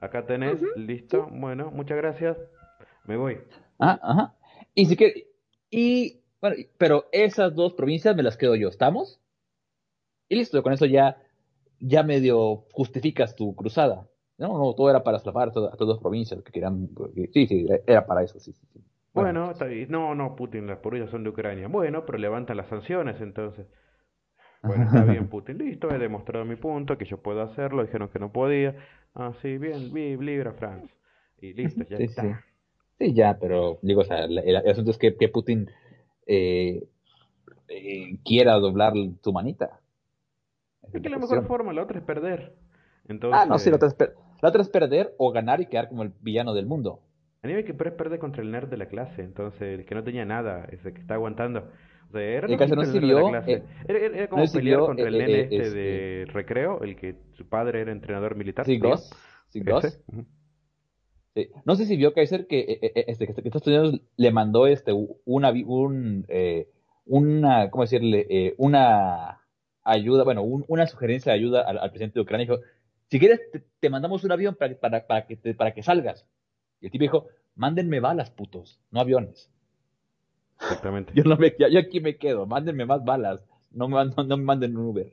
Acá 0.00 0.24
tenés, 0.24 0.60
listo. 0.76 1.28
Bueno, 1.30 1.70
muchas 1.70 1.96
gracias. 1.98 2.38
Me 3.04 3.16
voy. 3.16 3.38
Ah, 3.78 4.00
ajá. 4.02 4.34
Y 4.74 4.86
si 4.86 4.96
que, 4.96 5.28
y 5.70 6.22
bueno, 6.40 6.56
pero 6.78 7.06
esas 7.12 7.54
dos 7.54 7.74
provincias 7.74 8.16
me 8.16 8.22
las 8.22 8.36
quedo 8.36 8.56
yo, 8.56 8.68
¿estamos? 8.68 9.20
Y 10.28 10.36
listo, 10.36 10.62
con 10.62 10.72
eso 10.72 10.86
ya, 10.86 11.22
ya 11.78 12.02
medio 12.02 12.64
justificas 12.72 13.36
tu 13.36 13.54
cruzada. 13.54 14.08
No, 14.42 14.58
no, 14.58 14.74
todo 14.74 14.90
era 14.90 15.04
para 15.04 15.20
salvar 15.20 15.50
a 15.50 15.52
todas, 15.52 15.78
las 15.78 15.98
provincias 15.98 16.42
que 16.42 16.50
querían. 16.50 16.88
Sí, 17.32 17.46
sí, 17.46 17.64
era 17.86 18.04
para 18.04 18.24
eso, 18.24 18.40
sí, 18.40 18.52
sí. 18.52 18.80
Bueno, 19.14 19.52
no, 19.88 20.14
no, 20.16 20.34
Putin, 20.34 20.66
las 20.66 20.78
provincias 20.78 21.12
son 21.12 21.22
de 21.22 21.30
Ucrania. 21.30 21.68
Bueno, 21.68 22.04
pero 22.04 22.18
levantan 22.18 22.56
las 22.56 22.66
sanciones 22.66 23.20
entonces. 23.20 23.68
Bueno, 24.64 24.84
está 24.84 25.04
bien, 25.04 25.28
Putin, 25.30 25.58
listo, 25.58 25.90
he 25.90 25.98
demostrado 25.98 26.44
mi 26.44 26.56
punto, 26.56 26.98
que 26.98 27.04
yo 27.04 27.18
puedo 27.18 27.40
hacerlo, 27.40 27.84
dijeron 27.84 28.08
que 28.08 28.18
no 28.18 28.32
podía. 28.32 28.74
Ah, 29.14 29.32
sí, 29.42 29.58
bien, 29.58 29.92
Libra 29.92 30.54
France. 30.54 30.92
Y 31.40 31.52
listo, 31.52 31.84
ya 31.88 31.98
está. 31.98 32.44
Sí. 32.98 33.14
ya, 33.14 33.38
pero 33.38 33.78
digo, 33.82 34.00
o 34.00 34.04
sea, 34.04 34.24
el, 34.24 34.56
asunto 34.56 34.90
es 34.90 34.98
que, 34.98 35.16
que 35.16 35.28
Putin 35.28 35.70
eh, 36.26 36.82
eh, 37.68 38.18
quiera 38.24 38.54
doblar 38.54 38.94
tu 39.22 39.32
manita. 39.32 39.78
Es 40.92 41.00
que 41.00 41.08
la 41.08 41.18
mejor 41.18 41.46
forma, 41.46 41.72
la 41.72 41.82
otra 41.84 42.00
es 42.00 42.04
perder. 42.04 42.56
Entonces, 43.06 43.40
ah, 43.40 43.46
no, 43.46 43.58
sí, 43.58 43.70
la 43.70 43.76
otra, 43.76 43.88
es 43.88 43.94
la 44.42 44.48
otra 44.48 44.62
es 44.62 44.68
perder 44.68 45.14
o 45.18 45.30
ganar 45.30 45.60
y 45.60 45.66
quedar 45.66 45.88
como 45.88 46.02
el 46.02 46.12
villano 46.20 46.52
del 46.52 46.66
mundo. 46.66 47.00
A 47.42 47.46
nivel 47.46 47.64
que 47.64 47.72
es 47.72 47.78
perder 47.78 48.18
contra 48.18 48.42
el 48.42 48.50
nerd 48.50 48.68
de 48.68 48.76
la 48.76 48.86
clase, 48.86 49.22
entonces 49.22 49.62
el 49.62 49.84
que 49.84 49.94
no 49.94 50.02
tenía 50.02 50.24
nada, 50.24 50.64
ese 50.70 50.92
que 50.92 51.00
está 51.00 51.14
aguantando. 51.14 51.68
O 52.08 52.12
sea, 52.12 52.20
era, 52.20 52.56
caso 52.58 52.74
no 52.74 52.84
sirvió, 52.84 53.34
eh, 53.46 53.62
era, 53.88 54.28
como 54.28 54.44
pelear 54.52 54.80
contra 54.80 55.08
el 55.08 55.18
nene 55.18 55.40
este 55.42 55.70
de 55.70 56.24
recreo, 56.26 56.82
el 56.82 56.96
que 56.96 57.14
su 57.32 57.48
padre 57.48 57.82
era 57.82 57.92
entrenador 57.92 58.36
militar. 58.36 58.66
Sí, 58.66 58.78
Goss. 58.78 59.10
Sí, 59.48 59.62
No 61.64 61.76
sé 61.76 61.86
si 61.86 61.96
vio 61.96 62.12
Kaiser 62.12 62.46
que, 62.46 62.60
eh, 62.60 62.78
eh, 62.82 63.04
este, 63.06 63.26
que 63.26 63.32
Estados 63.32 63.66
Unidos 63.66 64.00
le 64.16 64.32
mandó 64.32 64.66
este 64.66 64.92
una 65.24 65.52
un 65.52 66.26
una 67.06 67.70
cómo 67.70 67.84
decirle 67.84 68.54
una 68.58 69.40
ayuda 69.82 70.24
bueno 70.24 70.42
una 70.42 70.86
sugerencia 70.86 71.32
de 71.32 71.38
ayuda 71.38 71.62
al, 71.62 71.90
presidente 71.90 72.14
de 72.14 72.22
Ucrania 72.22 72.46
dijo 72.46 72.60
si 73.12 73.18
quieres 73.18 73.42
te, 73.78 73.90
mandamos 73.90 74.24
un 74.24 74.32
avión 74.32 74.54
para, 74.54 74.74
para, 74.74 75.06
para 75.06 75.26
que 75.26 75.36
para 75.54 75.74
que 75.74 75.82
salgas 75.82 76.26
y 76.80 76.86
el 76.86 76.92
tipo 76.92 77.02
dijo 77.02 77.26
mándenme 77.54 78.00
balas 78.00 78.30
putos 78.30 78.80
no 78.90 79.00
aviones 79.00 79.52
Exactamente. 80.62 81.12
Yo, 81.16 81.24
no 81.24 81.36
me, 81.36 81.52
yo 81.58 81.78
aquí 81.78 82.00
me 82.00 82.16
quedo, 82.16 82.46
mándenme 82.46 82.86
más 82.86 83.04
balas, 83.04 83.44
no 83.72 83.88
me, 83.88 84.04
no, 84.04 84.36
me 84.36 84.44
manden 84.44 84.76
un 84.76 84.86
Uber. 84.86 85.12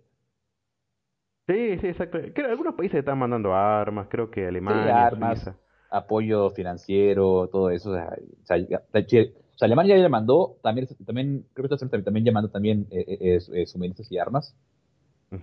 Sí, 1.48 1.80
sí, 1.80 1.88
exacto. 1.88 2.20
Creo, 2.34 2.52
algunos 2.52 2.76
países 2.76 3.00
están 3.00 3.18
mandando 3.18 3.54
armas, 3.54 4.08
creo 4.08 4.30
que 4.30 4.46
Alemania, 4.46 5.08
armas, 5.08 5.52
apoyo 5.90 6.52
financiero, 6.52 7.50
todo 7.52 7.72
eso. 7.72 7.92
O 7.92 8.46
sea, 8.46 8.58
Alemania 9.62 9.98
ya 9.98 10.04
le 10.04 10.10
mandó, 10.10 10.58
también, 10.62 10.88
también 11.04 11.46
creo 11.54 11.68
que 11.68 11.74
Estados 11.74 12.04
también 12.04 12.26
ya 12.26 12.32
mandó 12.32 12.50
también 12.50 12.86
eh, 12.92 13.40
eh, 13.52 13.66
suministros 13.66 14.12
y 14.12 14.20
armas. 14.20 14.56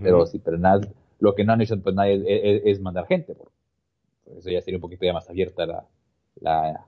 Pero 0.01 0.27
sí, 0.27 0.40
pero 0.45 0.59
nada, 0.59 0.81
lo 1.19 1.35
que 1.35 1.45
no 1.45 1.53
han 1.53 1.61
hecho 1.61 1.81
pues 1.83 1.95
nada 1.95 2.09
es, 2.09 2.81
mandar 2.81 3.07
gente. 3.07 3.35
Por, 3.35 3.51
eso 4.39 4.51
ya 4.51 4.61
sería 4.61 4.79
un 4.79 4.83
poquito 4.83 5.05
ya 5.05 5.13
más 5.13 5.29
abierta 5.31 5.67
la, 5.67 5.87
la, 6.41 6.87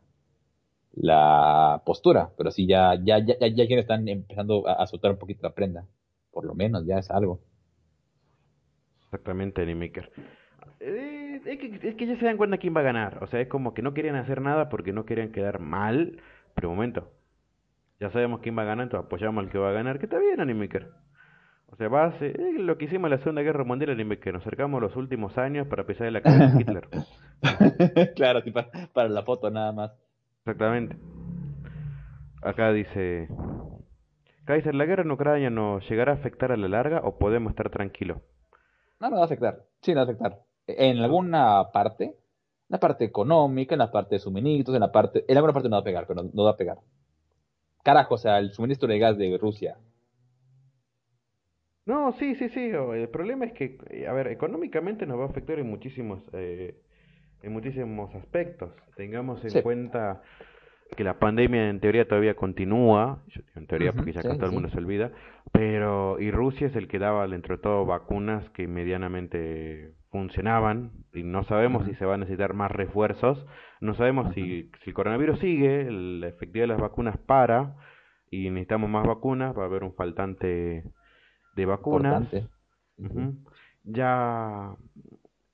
la 0.95 1.83
postura, 1.85 2.31
pero 2.37 2.51
sí 2.51 2.67
ya, 2.67 2.95
ya, 3.03 3.19
ya, 3.19 3.37
ya, 3.39 3.65
ya 3.65 3.77
están 3.77 4.09
empezando 4.09 4.67
a, 4.67 4.87
soltar 4.87 5.13
un 5.13 5.19
poquito 5.19 5.47
la 5.47 5.55
prenda, 5.55 5.87
por 6.33 6.45
lo 6.45 6.55
menos 6.55 6.85
ya 6.87 6.99
es 6.99 7.11
algo. 7.11 7.41
Exactamente, 9.05 9.63
Animaker. 9.63 10.11
Eh, 10.81 11.41
es, 11.45 11.59
que, 11.59 11.89
es 11.89 11.95
que 11.95 12.07
ya 12.07 12.19
se 12.19 12.25
dan 12.25 12.37
cuenta 12.37 12.59
quién 12.59 12.75
va 12.77 12.81
a 12.81 12.85
ganar, 12.85 13.23
o 13.23 13.27
sea, 13.27 13.41
es 13.41 13.49
como 13.49 13.75
que 13.75 13.83
no 13.83 13.95
querían 13.95 14.17
hacer 14.17 14.41
nada 14.41 14.69
porque 14.69 14.93
no 14.93 15.07
querían 15.07 15.33
quedar 15.33 15.61
mal, 15.61 16.21
pero 16.55 16.69
un 16.69 16.77
momento, 16.77 17.13
ya 18.01 18.11
sabemos 18.11 18.41
quién 18.41 18.57
va 18.59 18.63
a 18.63 18.67
ganar, 18.67 18.85
entonces 18.85 19.07
apoyamos 19.07 19.45
al 19.45 19.51
que 19.51 19.59
va 19.59 19.71
a 19.71 19.73
ganar, 19.73 19.99
que 19.99 20.07
está 20.07 20.19
bien, 20.19 20.41
Animaker. 20.41 20.89
O 21.71 21.77
sea, 21.77 21.89
va 21.89 22.07
a 22.07 22.19
ser, 22.19 22.39
lo 22.39 22.79
que 22.79 22.87
hicimos 22.87 23.07
en 23.07 23.19
la 23.19 23.19
Segunda 23.19 23.43
Guerra 23.43 23.65
Mundial, 23.65 23.91
Animaker, 23.91 24.33
nos 24.33 24.43
acercamos 24.43 24.81
los 24.81 24.97
últimos 24.97 25.37
años 25.39 25.67
para 25.69 25.87
pisar 25.87 26.07
en 26.07 26.15
la 26.15 26.23
cabeza 26.23 26.47
de 26.47 26.61
Hitler. 26.61 26.89
claro, 28.17 28.43
para 28.93 29.09
la 29.09 29.23
foto 29.23 29.51
nada 29.51 29.73
más. 29.73 29.93
Exactamente. 30.41 30.97
Acá 32.43 32.73
dice, 32.73 33.29
Kaiser, 34.49 34.75
¿la 34.75 34.87
guerra 34.87 35.03
en 35.03 35.11
Ucrania 35.11 35.51
nos 35.51 35.87
llegará 35.91 36.13
a 36.13 36.15
afectar 36.15 36.53
a 36.53 36.57
la 36.57 36.69
larga 36.69 37.03
o 37.05 37.19
podemos 37.19 37.51
estar 37.51 37.69
tranquilos? 37.69 38.19
No, 38.99 39.11
no 39.11 39.17
va 39.17 39.23
a 39.23 39.25
afectar. 39.27 39.65
Sí, 39.83 39.93
no 39.93 39.97
va 39.97 40.01
a 40.03 40.05
afectar. 40.05 40.43
En 40.67 40.99
alguna 40.99 41.71
parte, 41.71 42.05
en 42.05 42.15
la 42.69 42.81
parte 42.81 43.05
económica, 43.05 43.75
en 43.75 43.81
la 43.81 43.91
parte 43.91 44.15
de 44.15 44.21
suministros, 44.21 44.75
en 44.75 44.81
la 44.81 44.91
parte, 44.91 45.25
en 45.29 45.37
alguna 45.37 45.53
parte 45.53 45.69
no 45.69 45.77
va 45.77 45.81
a 45.81 45.85
pegar, 45.85 46.07
pero 46.07 46.23
no, 46.33 46.45
va 46.45 46.53
a 46.53 46.57
pegar. 46.57 46.79
Carajo, 47.83 48.15
o 48.15 48.19
sea, 48.19 48.39
el 48.39 48.53
suministro 48.53 48.89
de 48.89 48.99
gas 48.99 49.19
de 49.19 49.37
Rusia. 49.39 49.77
No, 51.89 52.13
sí, 52.13 52.35
sí, 52.35 52.51
sí. 52.51 52.71
El 52.71 53.09
problema 53.09 53.47
es 53.47 53.55
que, 53.55 53.79
a 54.07 54.13
ver, 54.13 54.29
económicamente 54.29 55.07
nos 55.07 55.19
va 55.19 55.25
a 55.25 55.29
afectar 55.29 55.59
en 55.59 55.71
muchísimos 55.71 56.21
eh, 56.35 56.77
en 57.43 57.53
muchísimos 57.53 58.15
aspectos. 58.15 58.73
Tengamos 58.95 59.43
en 59.43 59.63
cuenta 59.63 60.21
que 60.95 61.03
la 61.03 61.19
pandemia 61.19 61.71
en 61.71 61.81
teoría 61.81 62.07
todavía 62.07 62.35
continúa, 62.35 63.23
en 63.57 63.67
teoría 63.67 63.95
porque 63.95 64.13
ya 64.13 64.21
todo 64.21 64.45
el 64.45 64.53
mundo 64.53 64.69
se 64.69 64.77
olvida, 64.77 65.13
pero 65.51 66.21
y 66.21 66.31
Rusia 66.31 66.67
es 66.67 66.77
el 66.77 66.89
que 66.89 66.99
daba 66.99 67.25
entre 67.25 67.57
todo 67.57 67.87
vacunas 67.87 68.47
que 68.51 68.69
medianamente 68.69 69.95
funcionaban 70.11 70.91
y 71.15 71.23
no 71.23 71.45
sabemos 71.45 71.87
si 71.87 71.95
se 71.95 72.05
van 72.05 72.21
a 72.21 72.25
necesitar 72.25 72.53
más 72.55 72.71
refuerzos 72.71 73.47
No 73.81 73.95
sabemos 73.95 74.35
si, 74.35 74.71
si 74.83 74.91
el 74.91 74.95
coronavirus 74.95 75.39
sigue, 75.41 75.91
la 75.91 76.29
efectividad 76.29 76.65
de 76.65 76.69
las 76.75 76.81
vacunas 76.81 77.17
para 77.17 77.77
y 78.31 78.51
necesitamos 78.51 78.91
más 78.91 79.07
vacunas, 79.07 79.57
va 79.57 79.63
a 79.63 79.67
haber 79.67 79.85
un 79.85 79.95
faltante 79.95 80.85
de 81.59 81.67
vacunas. 81.67 82.29
Ya 83.85 84.77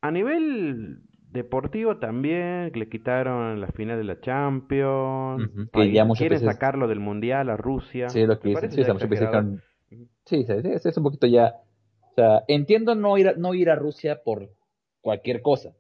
a 0.01 0.11
nivel 0.11 1.01
deportivo 1.31 1.99
también, 1.99 2.71
le 2.75 2.89
quitaron 2.89 3.61
la 3.61 3.67
final 3.69 3.99
de 3.99 4.05
la 4.05 4.21
Champions, 4.21 5.51
que 5.73 5.93
ya 5.93 6.07
quieren 6.09 6.41
sacarlo 6.41 6.87
del 6.87 7.01
Mundial 7.01 7.51
a 7.51 7.57
Rusia. 7.57 8.09
Sí, 8.09 8.25
lo 8.25 8.39
que 8.39 8.51
dicen, 8.51 8.71
sí, 8.71 8.85
sí, 10.25 10.45
sí, 10.47 10.89
es 10.89 10.97
un 10.97 11.03
poquito 11.03 11.27
ya, 11.27 11.55
o 12.11 12.15
sea, 12.15 12.45
entiendo 12.47 12.95
no 12.95 13.19
ir 13.19 13.29
a, 13.29 13.33
no 13.35 13.55
ir 13.55 13.69
a 13.69 13.75
Rusia 13.75 14.23
por 14.25 14.51
cualquier 15.01 15.43
cosa, 15.43 15.75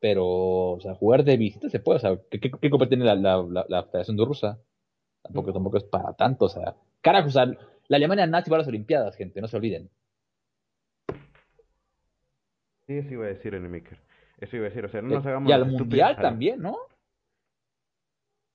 pero, 0.00 0.24
o 0.26 0.80
sea, 0.80 0.94
jugar 0.94 1.24
de 1.24 1.36
visita 1.36 1.68
se 1.68 1.80
puede, 1.80 1.98
o 1.98 2.00
sea, 2.00 2.18
¿qué, 2.30 2.40
qué, 2.40 2.50
qué 2.50 2.86
tiene 2.88 3.04
la, 3.04 3.14
la, 3.14 3.66
la, 3.68 3.82
Federación 3.84 4.16
de 4.16 4.24
Rusia? 4.24 4.58
Tampoco, 5.24 5.52
tampoco 5.52 5.78
es 5.78 5.84
para 5.84 6.12
tanto, 6.12 6.44
o 6.44 6.48
sea, 6.48 6.76
carajo, 7.00 7.28
o 7.28 7.30
sea, 7.30 7.46
la 7.46 7.96
Alemania 7.96 8.26
nazi 8.26 8.50
va 8.50 8.56
a 8.56 8.60
las 8.60 8.68
Olimpiadas, 8.68 9.16
gente, 9.16 9.40
no 9.40 9.48
se 9.48 9.56
olviden. 9.56 9.90
Sí, 12.86 12.98
eso 12.98 13.14
iba 13.14 13.24
a 13.24 13.28
decir 13.28 13.54
Enemiker. 13.54 13.98
Eso 14.38 14.56
iba 14.56 14.66
a 14.66 14.68
decir, 14.68 14.84
o 14.84 14.88
sea, 14.88 15.00
no 15.00 15.08
nos 15.08 15.24
hagamos. 15.24 15.48
Y 15.48 15.52
al 15.52 15.64
mundial 15.64 16.16
también, 16.16 16.60
¿no? 16.60 16.76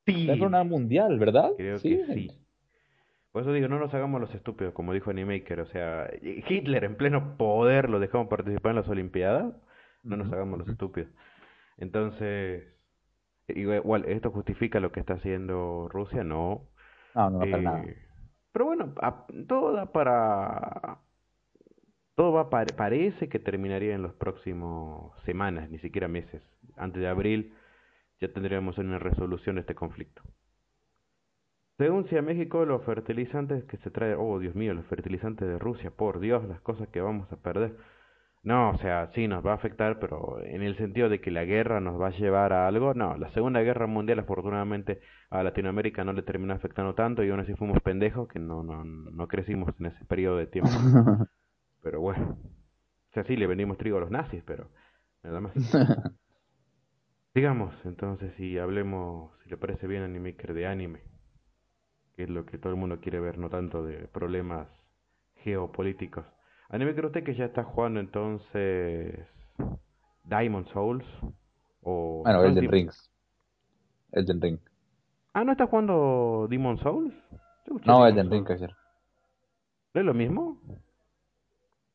Sí. 0.05 0.29
Es 0.29 0.39
una 0.39 0.63
mundial, 0.63 1.17
¿verdad? 1.17 1.51
Creo 1.58 1.79
sí. 1.79 1.97
que 1.97 2.13
sí. 2.13 2.32
Por 3.32 3.43
eso 3.43 3.53
digo, 3.53 3.67
no 3.67 3.79
nos 3.79 3.93
hagamos 3.93 4.21
los 4.21 4.34
estúpidos, 4.34 4.73
como 4.73 4.93
dijo 4.93 5.10
Animaker. 5.10 5.62
O 5.62 5.65
sea, 5.67 6.10
Hitler 6.21 6.84
en 6.84 6.95
pleno 6.95 7.38
poder 7.38 7.89
lo 7.89 7.99
dejamos 7.99 8.27
participar 8.27 8.71
en 8.71 8.75
las 8.77 8.88
Olimpiadas. 8.89 9.53
No 10.03 10.17
nos 10.17 10.32
hagamos 10.32 10.60
los 10.60 10.69
estúpidos. 10.69 11.10
Entonces, 11.77 12.63
igual, 13.55 14.05
¿esto 14.05 14.31
justifica 14.31 14.79
lo 14.79 14.91
que 14.91 14.99
está 14.99 15.15
haciendo 15.15 15.88
Rusia? 15.89 16.23
No. 16.23 16.67
No, 17.15 17.29
no, 17.29 17.39
para 17.39 17.62
nada. 17.62 17.83
Eh, 17.83 17.97
pero 18.51 18.65
bueno, 18.65 18.93
todo 19.47 19.73
da 19.73 19.91
para 19.91 20.99
todo 22.15 22.33
va, 22.33 22.49
parece 22.49 23.29
que 23.29 23.39
terminaría 23.39 23.95
en 23.95 24.01
los 24.01 24.13
próximos 24.13 25.13
semanas, 25.23 25.69
ni 25.69 25.79
siquiera 25.79 26.09
meses. 26.09 26.43
Antes 26.75 27.01
de 27.01 27.07
abril 27.07 27.53
ya 28.19 28.31
tendríamos 28.33 28.77
una 28.77 28.99
resolución 28.99 29.55
de 29.55 29.62
este 29.62 29.75
conflicto. 29.75 30.21
Según 31.77 32.05
a 32.13 32.21
México, 32.21 32.65
los 32.65 32.83
fertilizantes 32.83 33.63
que 33.63 33.77
se 33.77 33.89
traen, 33.89 34.17
oh 34.19 34.38
Dios 34.39 34.53
mío, 34.53 34.73
los 34.73 34.85
fertilizantes 34.88 35.47
de 35.47 35.57
Rusia, 35.57 35.91
por 35.91 36.19
Dios, 36.19 36.43
las 36.49 36.59
cosas 36.59 36.89
que 36.89 36.99
vamos 36.99 37.31
a 37.31 37.38
perder. 37.38 37.77
No, 38.41 38.69
o 38.71 38.78
sea, 38.78 39.12
sí 39.13 39.28
nos 39.28 39.45
va 39.45 39.52
a 39.52 39.56
afectar, 39.56 39.99
pero 39.99 40.41
en 40.43 40.62
el 40.63 40.78
sentido 40.78 41.10
de 41.10 41.19
que 41.19 41.30
la 41.30 41.43
guerra 41.43 41.82
nos 41.82 41.99
va 41.99 42.08
a 42.08 42.12
llevar 42.12 42.54
a 42.54 42.67
algo, 42.67 42.93
no, 42.93 43.17
la 43.17 43.30
Segunda 43.32 43.62
Guerra 43.62 43.86
Mundial 43.86 44.19
afortunadamente 44.19 45.02
a 45.30 45.43
Latinoamérica 45.43 46.06
no 46.06 46.13
le 46.13 46.21
terminó 46.23 46.54
afectando 46.54 46.95
tanto 46.95 47.23
y 47.23 47.30
aún 47.30 47.41
así 47.41 47.54
fuimos 47.56 47.82
pendejos 47.82 48.30
que 48.30 48.39
no, 48.39 48.63
no, 48.63 48.84
no 48.86 49.28
crecimos 49.28 49.73
en 49.80 49.88
ese 49.88 50.06
periodo 50.06 50.38
de 50.38 50.47
tiempo. 50.47 50.71
Pero 51.82 52.02
bueno, 52.02 52.38
o 53.10 53.13
sea, 53.13 53.23
sí, 53.25 53.36
le 53.36 53.47
vendimos 53.47 53.78
trigo 53.78 53.97
a 53.97 54.02
los 54.02 54.12
nazis, 54.12 54.43
pero 54.45 54.69
nada 55.23 55.41
más. 55.41 55.54
Digamos, 57.34 57.73
entonces, 57.86 58.34
si 58.36 58.60
hablemos, 58.60 59.32
si 59.43 59.49
le 59.49 59.58
parece 59.58 59.88
bien, 59.88 60.04
Animaker 60.04 60.54
de 60.54 60.67
anime, 60.67 61.02
que 62.15 62.23
es 62.23 62.30
lo 62.30 62.45
que 62.45 62.58
todo 62.60 62.71
el 62.73 62.80
mundo 62.80 62.99
quiere 62.99 63.19
ver, 63.19 63.38
no 63.39 63.49
tanto 63.49 63.84
de 63.84 64.08
problemas 64.08 64.67
geopolíticos. 65.38 66.25
Animaker, 66.69 67.05
usted 67.05 67.23
que 67.23 67.36
ya 67.36 67.45
está 67.45 67.63
jugando 67.63 67.99
entonces 67.99 69.25
Diamond 70.23 70.67
Souls 70.71 71.05
o... 71.82 72.21
Bueno, 72.23 72.43
Elden 72.43 72.71
Rings. 72.71 73.12
Elden 74.12 74.41
Ring. 74.41 74.60
Ah, 75.34 75.43
¿no 75.43 75.51
está 75.51 75.67
jugando 75.67 76.47
Demon 76.49 76.77
Souls? 76.79 77.13
No, 77.86 78.05
Elden 78.05 78.32
Ring, 78.32 78.49
ayer. 78.49 78.73
¿No 79.93 80.01
es 80.01 80.05
lo 80.05 80.13
mismo? 80.13 80.60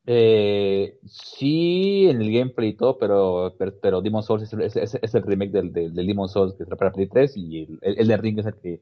Eh, 0.06 0.98
sí, 1.06 2.08
en 2.08 2.20
el 2.20 2.32
gameplay 2.32 2.70
y 2.70 2.76
todo, 2.76 2.98
pero, 2.98 3.54
pero, 3.58 3.72
pero 3.80 4.02
Demon 4.02 4.22
Souls 4.22 4.42
es, 4.42 4.76
es, 4.76 4.98
es, 5.00 5.14
el 5.14 5.22
remake 5.22 5.50
del, 5.50 5.72
del, 5.72 5.94
Demon 5.94 6.28
Souls 6.28 6.54
que 6.54 6.64
está 6.64 6.76
para 6.76 6.92
Play 6.92 7.08
3 7.08 7.36
y 7.36 7.78
el, 7.80 8.10
el, 8.10 8.18
Ring 8.18 8.38
es 8.38 8.46
el 8.46 8.54
que 8.54 8.80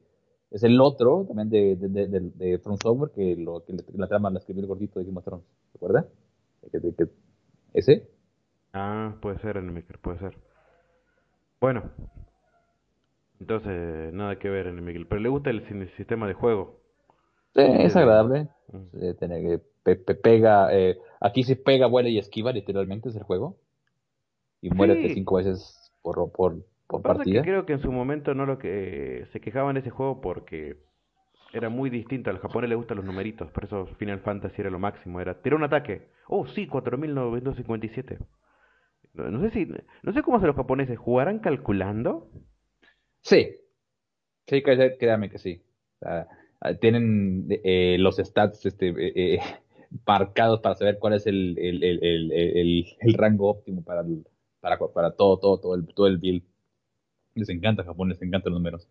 es 0.53 0.63
el 0.63 0.79
otro 0.79 1.25
también 1.27 1.49
de, 1.49 1.75
de, 1.75 2.07
de, 2.07 2.19
de 2.19 2.59
From 2.59 2.77
Software 2.81 3.11
que, 3.11 3.35
lo, 3.35 3.65
que 3.65 3.73
la 3.95 4.07
trama 4.07 4.29
la 4.29 4.39
escribió 4.39 4.61
el 4.61 4.67
gordito 4.67 4.99
de 4.99 5.05
Game 5.05 5.17
of 5.17 5.25
Thrones, 5.25 5.45
¿recuerda? 5.73 6.07
¿Ese? 7.73 8.07
Ah, 8.71 9.15
puede 9.19 9.39
ser, 9.39 9.57
Enemiker, 9.57 9.99
puede 9.99 10.19
ser. 10.19 10.37
Bueno, 11.59 11.91
entonces 13.39 14.13
nada 14.13 14.37
que 14.37 14.49
ver, 14.49 14.67
Enemiker, 14.67 15.07
pero 15.07 15.21
le 15.21 15.29
gusta 15.29 15.49
el, 15.49 15.89
sistema 15.97 16.27
de 16.27 16.33
juego. 16.33 16.79
Sí, 17.55 17.61
es 17.61 17.95
agradable. 17.95 18.47
Mm. 18.71 19.13
tener 19.19 19.61
que 19.83 19.95
pega, 19.95 20.69
eh, 20.71 20.97
Aquí 21.19 21.43
se 21.43 21.55
pega, 21.55 21.87
vuela 21.87 22.09
y 22.09 22.17
esquiva, 22.17 22.51
literalmente, 22.51 23.09
es 23.09 23.15
el 23.15 23.23
juego. 23.23 23.57
Y 24.61 24.69
muérete 24.69 25.13
cinco 25.13 25.35
veces 25.37 25.91
por, 26.01 26.31
por, 26.31 26.57
por 27.01 27.17
partida. 27.17 27.41
Que 27.41 27.49
creo 27.49 27.65
que 27.65 27.73
en 27.73 27.81
su 27.81 27.91
momento 27.91 28.33
no 28.33 28.45
lo 28.45 28.57
que 28.57 29.25
se 29.31 29.39
quejaban 29.39 29.75
de 29.75 29.81
ese 29.81 29.89
juego 29.89 30.21
porque 30.21 30.77
era 31.53 31.69
muy 31.69 31.89
distinto. 31.89 32.29
Al 32.29 32.39
japonés 32.39 32.69
le 32.69 32.75
gustan 32.75 32.97
los 32.97 33.05
numeritos, 33.05 33.51
por 33.51 33.65
eso 33.65 33.85
Final 33.97 34.19
Fantasy 34.19 34.61
era 34.61 34.69
lo 34.69 34.79
máximo. 34.79 35.21
Era 35.21 35.41
tirar 35.41 35.57
un 35.57 35.63
ataque. 35.63 36.07
Oh, 36.27 36.47
sí, 36.47 36.67
4957. 36.67 38.17
No 39.13 39.41
sé 39.41 39.51
si, 39.51 39.71
no 40.01 40.13
sé 40.13 40.23
cómo 40.23 40.37
hacen 40.37 40.47
los 40.47 40.55
japoneses. 40.55 40.97
¿Jugarán 40.97 41.39
calculando? 41.39 42.29
Sí. 43.21 43.55
Sí, 44.47 44.61
créame 44.61 45.29
que 45.29 45.37
sí. 45.37 45.61
tienen 46.81 47.47
eh, 47.49 47.97
los 47.99 48.17
stats 48.17 48.65
este, 48.65 48.89
eh, 48.89 49.35
eh 49.35 49.39
marcados 50.07 50.59
para 50.61 50.75
saber 50.75 50.97
cuál 50.99 51.13
es 51.13 51.27
el, 51.27 51.57
el, 51.57 51.83
el, 51.83 52.85
el 52.99 53.13
rango 53.13 53.49
óptimo 53.49 53.83
para, 53.83 54.03
para, 54.59 54.77
para 54.79 55.11
todo, 55.11 55.37
todo, 55.37 55.59
todo 55.59 55.75
el, 55.75 55.85
todo 55.93 56.07
el 56.07 56.17
build. 56.17 56.43
Les 57.35 57.49
encanta 57.49 57.83
Japón, 57.83 58.09
les 58.09 58.21
encantan 58.21 58.53
los 58.53 58.61
números. 58.61 58.87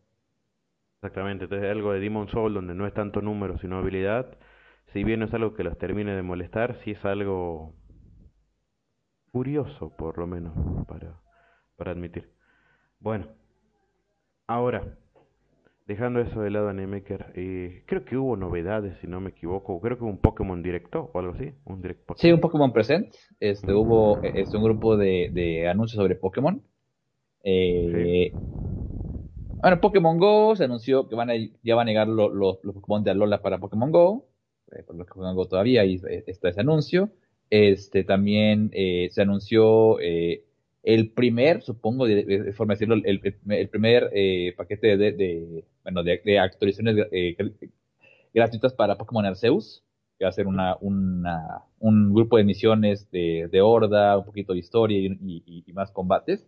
Exactamente, 0.96 1.44
entonces 1.44 1.70
algo 1.70 1.92
de 1.92 2.00
Demon 2.00 2.28
Soul 2.28 2.55
donde 2.55 2.74
no 2.74 2.87
es 2.87 2.94
tanto 2.94 3.20
número 3.20 3.59
sino 3.59 3.78
habilidad, 3.78 4.38
si 4.92 5.02
bien 5.02 5.20
no 5.20 5.26
es 5.26 5.35
algo 5.35 5.55
que 5.55 5.64
los 5.64 5.76
termine 5.78 6.14
de 6.14 6.22
molestar, 6.22 6.78
sí 6.85 6.92
es 6.92 7.05
algo 7.05 7.74
curioso 9.33 9.96
por 9.96 10.18
lo 10.18 10.26
menos 10.26 10.55
para, 10.87 11.20
para 11.76 11.92
admitir. 11.92 12.31
Bueno, 13.00 13.26
ahora, 14.46 14.96
Dejando 15.87 16.20
eso 16.20 16.40
de 16.40 16.50
lado, 16.50 16.68
Animaker, 16.68 17.33
eh, 17.35 17.83
creo 17.87 18.05
que 18.05 18.16
hubo 18.16 18.37
novedades, 18.37 18.96
si 19.00 19.09
no 19.09 19.20
me 19.20 19.31
equivoco. 19.31 19.81
Creo 19.81 19.98
que 19.98 20.05
hubo 20.05 20.11
un 20.11 20.18
Pokémon 20.18 20.62
directo 20.62 21.11
o 21.12 21.18
algo 21.18 21.35
así. 21.35 21.52
Un 21.64 21.83
direct 21.83 22.09
Sí, 22.16 22.31
un 22.31 22.40
Pokémon 22.40 22.72
Present. 22.72 23.12
Este, 23.40 23.72
Hubo 23.72 24.22
este, 24.22 24.57
un 24.57 24.62
grupo 24.62 24.96
de, 24.96 25.31
de 25.33 25.68
anuncios 25.68 25.96
sobre 26.00 26.14
Pokémon. 26.14 26.62
Eh, 27.42 28.33
Bueno, 29.61 29.81
Pokémon 29.81 30.18
Go 30.18 30.57
se 30.57 30.64
anunció 30.64 31.09
que 31.09 31.14
van 31.14 31.31
a, 31.31 31.35
ya 31.62 31.74
van 31.74 31.88
a 31.88 31.90
llegar 31.90 32.09
los, 32.09 32.59
Pokémon 32.59 33.05
de 33.05 33.11
Alola 33.12 33.42
para 33.42 33.59
Pokémon 33.59 33.90
Go. 33.90 34.28
Eh, 34.72 34.83
por 34.83 34.96
los 34.96 35.07
que 35.07 35.14
Pokémon 35.14 35.37
Go 35.37 35.46
todavía 35.46 35.83
ahí 35.83 36.00
está 36.26 36.48
ese 36.48 36.61
anuncio. 36.61 37.11
Este, 37.50 38.02
también 38.05 38.70
se 38.72 39.20
anunció 39.20 39.98
el 40.83 41.11
primer, 41.12 41.62
supongo, 41.62 42.07
de, 42.07 42.52
forma 42.55 42.74
de 42.74 42.76
decirlo, 42.76 42.94
el, 42.94 43.20
el 43.48 43.68
primer 43.68 44.11
eh, 44.12 44.52
paquete 44.57 44.96
de, 44.96 45.12
de, 45.12 45.64
bueno, 45.85 46.02
de, 46.02 46.38
actualizaciones 46.38 47.07
eh, 47.12 47.37
gratuitas 48.35 48.72
para 48.72 48.98
Pokémon 48.98 49.24
Arceus, 49.24 49.85
que 50.18 50.24
va 50.24 50.31
a 50.31 50.33
ser 50.33 50.46
una, 50.48 50.76
una, 50.81 51.62
un 51.78 52.12
grupo 52.12 52.37
de 52.37 52.44
misiones 52.44 53.09
de, 53.11 53.48
de 53.50 53.61
horda, 53.61 54.18
un 54.18 54.24
poquito 54.24 54.52
de 54.52 54.59
historia 54.59 54.98
y, 54.98 55.64
más 55.72 55.92
combates. 55.92 56.46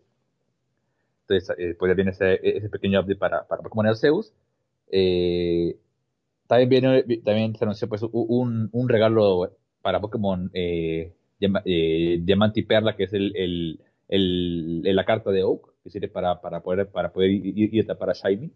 Entonces, 1.29 1.57
eh, 1.59 1.75
pues 1.79 1.91
ya 1.91 1.95
viene 1.95 2.11
ese, 2.11 2.41
ese 2.43 2.69
pequeño 2.69 3.01
update 3.01 3.17
para, 3.17 3.47
para 3.47 3.63
Pokémon 3.63 3.87
Arceus. 3.87 4.33
Eh, 4.91 5.77
también, 6.47 6.69
viene, 6.69 7.03
también 7.25 7.57
se 7.57 7.65
anunció 7.65 7.89
pues, 7.89 8.03
un, 8.13 8.69
un 8.73 8.89
regalo 8.89 9.51
para 9.83 10.01
Pokémon 10.01 10.51
eh, 10.53 11.13
Diamante 11.39 12.61
y 12.61 12.63
Perla, 12.65 12.97
que 12.97 13.05
es 13.05 13.13
el, 13.13 13.35
el 13.37 13.81
el, 14.09 14.83
la 14.83 15.05
carta 15.05 15.31
de 15.31 15.43
Oak, 15.43 15.73
que 15.83 15.91
sirve 15.91 16.09
para, 16.09 16.41
para 16.41 16.61
poder, 16.61 16.89
para 16.89 17.13
poder 17.13 17.31
ir, 17.31 17.83
a 17.83 17.87
tapar 17.87 18.11
a 18.11 18.13
Shiny. 18.13 18.51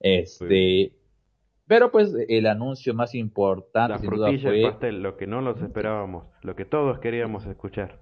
Este, 0.00 0.92
pero 1.66 1.92
pues 1.92 2.12
el 2.28 2.46
anuncio 2.46 2.92
más 2.94 3.14
importante, 3.14 3.94
la 3.94 3.98
sin 3.98 4.10
duda 4.10 4.30
fue... 4.38 4.62
pastel, 4.62 5.02
lo 5.02 5.16
que 5.16 5.26
no 5.26 5.40
los 5.40 5.60
esperábamos, 5.62 6.26
lo 6.42 6.56
que 6.56 6.64
todos 6.64 6.98
queríamos 6.98 7.46
escuchar. 7.46 8.00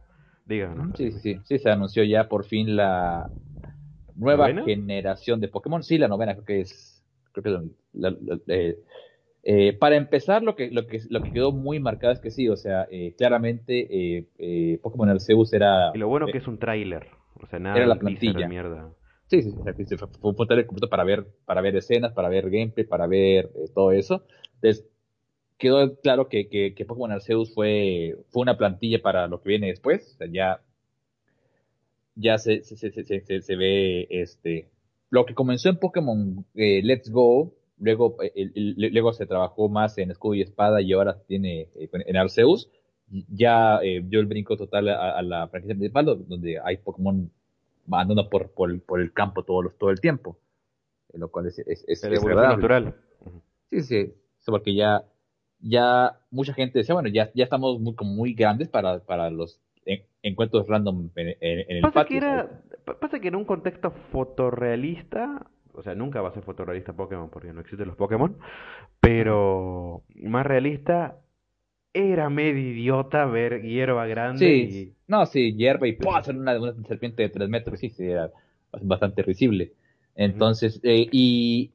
Díganos. 0.50 0.96
Sí, 0.96 1.12
sí, 1.12 1.40
sí, 1.44 1.58
se 1.60 1.70
anunció 1.70 2.02
ya 2.02 2.28
por 2.28 2.44
fin 2.44 2.74
la 2.74 3.30
nueva 4.16 4.52
generación 4.64 5.40
de 5.40 5.46
Pokémon. 5.46 5.84
Sí, 5.84 5.96
la 5.96 6.08
novena 6.08 6.34
creo 6.34 6.44
que 6.44 6.60
es, 6.62 7.04
creo 7.30 7.44
que 7.44 7.70
la, 7.92 8.16
eh, 8.48 8.76
eh, 9.44 9.72
para 9.74 9.94
empezar, 9.94 10.42
lo 10.42 10.56
que, 10.56 10.72
lo, 10.72 10.88
que, 10.88 11.02
lo 11.08 11.22
que 11.22 11.30
quedó 11.30 11.52
muy 11.52 11.78
marcado 11.78 12.12
es 12.12 12.18
que 12.18 12.32
sí, 12.32 12.48
o 12.48 12.56
sea, 12.56 12.88
eh, 12.90 13.14
claramente 13.16 14.26
Pokémon 14.82 15.08
Arceus 15.08 15.52
era... 15.52 15.92
Y 15.94 15.98
lo 15.98 16.08
bueno 16.08 16.26
que 16.26 16.38
es 16.38 16.48
un 16.48 16.58
tráiler, 16.58 17.06
o 17.40 17.46
sea, 17.46 17.60
nada 17.60 17.76
era 17.76 17.86
la 17.86 17.94
plantilla. 18.00 18.48
mierda. 18.48 18.92
Sí, 19.28 19.42
sí, 19.42 19.54
fue 19.96 20.30
un 20.30 20.34
portal 20.34 20.66
completo 20.66 20.90
para 20.90 21.04
ver, 21.04 21.24
para 21.44 21.60
ver 21.60 21.76
escenas, 21.76 22.12
para 22.12 22.28
ver 22.28 22.50
gameplay, 22.50 22.84
para 22.84 23.06
ver 23.06 23.48
todo 23.72 23.92
eso. 23.92 24.24
Entonces, 24.54 24.84
quedó 25.61 26.01
claro 26.01 26.29
que, 26.29 26.49
que, 26.49 26.75
que, 26.75 26.85
Pokémon 26.85 27.12
Arceus 27.12 27.55
fue, 27.55 28.16
fue 28.31 28.42
una 28.42 28.57
plantilla 28.57 29.01
para 29.01 29.29
lo 29.29 29.40
que 29.40 29.51
viene 29.51 29.68
después. 29.68 30.14
O 30.14 30.16
sea, 30.16 30.27
ya, 30.33 30.61
ya 32.16 32.38
se, 32.38 32.64
se, 32.64 32.77
se, 32.77 33.05
se, 33.05 33.42
se 33.42 33.57
ve 33.57 34.09
este, 34.11 34.68
lo 35.11 35.27
que 35.27 35.35
comenzó 35.35 35.68
en 35.68 35.77
Pokémon 35.77 36.44
eh, 36.55 36.81
Let's 36.83 37.11
Go, 37.11 37.53
luego, 37.79 38.16
eh, 38.23 38.51
luego 38.55 39.12
se 39.12 39.27
trabajó 39.27 39.68
más 39.68 39.99
en 39.99 40.11
Escudo 40.11 40.35
y 40.35 40.42
Espada 40.42 40.81
y 40.81 40.92
ahora 40.92 41.20
tiene 41.29 41.68
eh, 41.75 41.88
en 41.92 42.16
Arceus, 42.16 42.68
ya 43.29 43.81
dio 43.81 44.20
el 44.20 44.27
brinco 44.27 44.57
total 44.57 44.88
a, 44.88 45.20
la 45.23 45.49
franquicia 45.49 45.75
principal, 45.75 46.05
donde 46.05 46.61
hay 46.64 46.77
Pokémon 46.77 47.29
andando 47.90 48.29
por, 48.29 48.53
por, 48.53 48.81
por, 48.83 49.01
el 49.01 49.12
campo 49.12 49.42
todo, 49.42 49.68
todo 49.77 49.90
el 49.90 50.01
tiempo. 50.01 50.38
Lo 51.12 51.29
cual 51.29 51.46
es, 51.46 51.59
es, 51.59 51.85
es, 51.88 52.05
es 52.05 52.25
natural. 52.25 52.94
Sí, 53.73 53.83
sí, 53.83 54.12
porque 54.46 54.77
ya, 54.77 55.05
ya 55.62 56.18
mucha 56.31 56.55
gente 56.55 56.79
decía, 56.79 56.94
bueno, 56.94 57.09
ya, 57.09 57.31
ya 57.35 57.44
estamos 57.44 57.81
muy, 57.81 57.94
como 57.94 58.12
muy 58.12 58.35
grandes 58.35 58.68
para, 58.68 59.01
para 59.01 59.31
los 59.31 59.61
encuentros 60.23 60.66
random 60.68 61.11
en, 61.16 61.37
el 61.40 61.83
pasa 61.83 61.94
patio. 61.94 62.20
Que 62.20 62.94
pasa 62.94 63.20
que 63.20 63.29
en 63.29 63.37
un 63.37 63.44
contexto 63.44 63.90
fotorrealista, 64.12 65.46
o 65.73 65.83
sea, 65.83 65.94
nunca 65.94 66.20
va 66.20 66.31
a 66.31 66.33
ser 66.33 66.42
fotorrealista 66.42 66.92
Pokémon 66.92 67.31
porque 67.31 67.53
no 67.53 67.61
existen 67.61 67.87
los 67.87 67.96
Pokémon, 67.96 68.37
pero 69.01 70.03
más 70.16 70.46
realista, 70.46 71.18
era 71.92 72.31
medio 72.31 72.70
idiota 72.70 73.25
ver 73.27 73.62
hierba 73.62 74.07
grande. 74.07 74.38
Sí, 74.38 74.94
no, 75.07 75.27
sí, 75.27 75.55
hierba 75.55 75.88
y 75.88 75.92
¡pum! 75.94 76.12
una, 76.37 76.59
una 76.59 76.75
serpiente 76.87 77.23
de 77.23 77.29
3 77.29 77.49
metros, 77.49 77.81
sí, 77.81 77.90
sí, 77.90 78.05
era 78.05 78.31
bastante 78.83 79.23
risible. 79.23 79.73
Entonces, 80.14 80.81
eh, 80.83 81.07
y, 81.11 81.73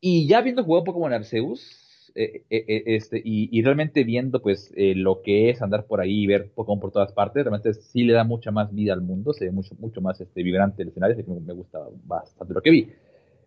y 0.00 0.26
ya 0.26 0.40
viendo 0.40 0.64
jugado 0.64 0.84
Pokémon 0.84 1.12
Arceus, 1.12 1.85
eh, 2.16 2.44
eh, 2.48 2.64
eh, 2.66 2.82
este, 2.86 3.20
y, 3.22 3.50
y, 3.52 3.62
realmente 3.62 4.02
viendo 4.02 4.40
pues 4.40 4.72
eh, 4.74 4.94
lo 4.94 5.20
que 5.20 5.50
es 5.50 5.60
andar 5.60 5.84
por 5.84 6.00
ahí 6.00 6.22
y 6.22 6.26
ver 6.26 6.50
Pokémon 6.54 6.80
por 6.80 6.90
todas 6.90 7.12
partes, 7.12 7.44
realmente 7.44 7.74
sí 7.74 8.04
le 8.04 8.14
da 8.14 8.24
mucha 8.24 8.50
más 8.50 8.74
vida 8.74 8.94
al 8.94 9.02
mundo, 9.02 9.34
se 9.34 9.44
ve 9.44 9.50
mucho, 9.50 9.74
mucho 9.78 10.00
más 10.00 10.18
este, 10.18 10.42
vibrante 10.42 10.82
el 10.82 10.88
escenario, 10.88 11.14
que 11.14 11.22
me, 11.24 11.40
me 11.40 11.52
gusta 11.52 11.78
bastante 12.06 12.54
lo 12.54 12.62
que 12.62 12.70
vi. 12.70 12.88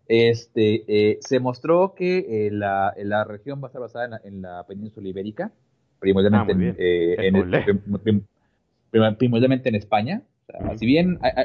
Este, 0.06 0.84
eh, 0.86 1.18
se 1.20 1.40
mostró 1.40 1.94
que 1.96 2.46
eh, 2.46 2.50
la, 2.52 2.94
la, 2.96 3.24
región 3.24 3.60
va 3.60 3.66
a 3.66 3.70
estar 3.70 3.80
basada 3.80 4.04
en 4.04 4.10
la, 4.10 4.20
en 4.24 4.42
la 4.42 4.66
península 4.68 5.08
ibérica, 5.08 5.52
primordialmente, 5.98 7.16
ah, 7.18 7.22
en, 7.24 7.36
en, 8.94 9.16
primordialmente 9.16 9.68
en 9.68 9.74
España. 9.74 10.22
O 10.48 10.52
sea, 10.52 10.78
Si 10.78 10.86
bien 10.86 11.18
hay, 11.22 11.32
hay 11.34 11.44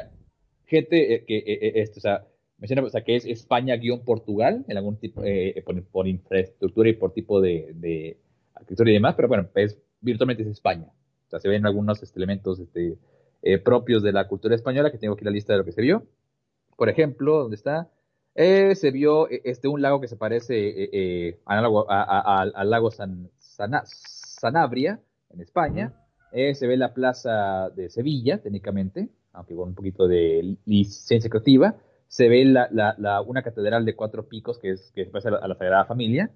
gente 0.66 1.24
que, 1.26 1.72
esto, 1.74 1.98
o 1.98 2.00
sea, 2.00 2.24
menciona 2.58 2.82
o 2.82 2.90
sea, 2.90 3.02
que 3.02 3.16
es 3.16 3.26
España-Portugal, 3.26 4.64
en 4.68 4.76
algún 4.76 4.96
tipo, 4.96 5.22
por, 5.64 5.82
por, 5.84 6.08
infraestructura 6.08 6.88
y 6.88 6.94
por 6.94 7.12
tipo 7.12 7.40
de, 7.40 7.72
de, 7.74 8.18
arquitectura 8.54 8.90
y 8.90 8.94
demás, 8.94 9.14
pero 9.14 9.28
bueno, 9.28 9.48
es, 9.54 9.78
virtualmente 10.00 10.42
es 10.42 10.48
España. 10.48 10.86
O 11.26 11.30
sea, 11.30 11.40
se 11.40 11.48
ven 11.48 11.66
algunos 11.66 12.02
este, 12.02 12.18
elementos 12.18 12.58
este, 12.60 12.96
propios 13.64 14.02
de 14.02 14.12
la 14.12 14.28
cultura 14.28 14.54
española, 14.54 14.90
que 14.90 14.98
tengo 14.98 15.14
aquí 15.14 15.24
la 15.24 15.30
lista 15.30 15.52
de 15.52 15.58
lo 15.58 15.64
que 15.64 15.72
se 15.72 15.82
vio. 15.82 16.04
Por 16.76 16.88
ejemplo, 16.88 17.42
¿dónde 17.42 17.56
está? 17.56 17.90
Eh, 18.38 18.74
se 18.74 18.90
vio 18.90 19.30
eh, 19.30 19.40
este, 19.44 19.66
un 19.66 19.80
lago 19.80 19.98
que 19.98 20.08
se 20.08 20.16
parece 20.16 20.68
eh, 20.68 20.90
eh 20.92 21.40
al 21.46 22.70
lago 22.70 22.90
San, 22.90 23.30
Sanabria, 23.40 25.00
en 25.30 25.40
España. 25.40 25.94
se 26.32 26.66
ve 26.66 26.76
la 26.76 26.92
plaza 26.92 27.70
de 27.70 27.88
Sevilla, 27.88 28.42
técnicamente, 28.42 29.08
aunque 29.32 29.54
con 29.54 29.70
un 29.70 29.74
poquito 29.74 30.06
de 30.06 30.56
licencia 30.66 31.30
creativa. 31.30 31.76
Se 32.08 32.28
ve 32.28 32.44
la, 32.44 32.68
la, 32.70 33.20
una 33.22 33.42
catedral 33.42 33.84
de 33.84 33.96
cuatro 33.96 34.28
picos 34.28 34.58
que, 34.58 34.70
es, 34.70 34.92
que 34.94 35.04
se 35.04 35.10
parece 35.10 35.28
a 35.28 35.48
la, 35.48 35.54
Sagrada 35.54 35.84
Familia, 35.84 36.30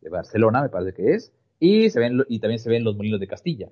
de 0.00 0.10
Barcelona, 0.10 0.62
me 0.62 0.68
parece 0.68 0.94
que 0.94 1.14
es. 1.14 1.32
Y, 1.58 1.90
se 1.90 2.00
ven, 2.00 2.22
y 2.28 2.38
también 2.38 2.58
se 2.58 2.70
ven 2.70 2.84
los 2.84 2.96
molinos 2.96 3.20
de 3.20 3.26
Castilla, 3.26 3.70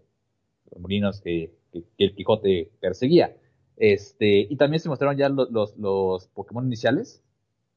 los 0.70 0.80
molinos 0.80 1.20
que, 1.20 1.54
que, 1.72 1.84
que 1.96 2.04
el 2.04 2.14
Quijote 2.14 2.70
perseguía. 2.80 3.36
Este, 3.76 4.46
y 4.48 4.56
también 4.56 4.80
se 4.80 4.88
mostraron 4.88 5.16
ya 5.16 5.28
los, 5.28 5.50
los, 5.50 5.76
los 5.76 6.28
Pokémon 6.28 6.66
iniciales, 6.66 7.24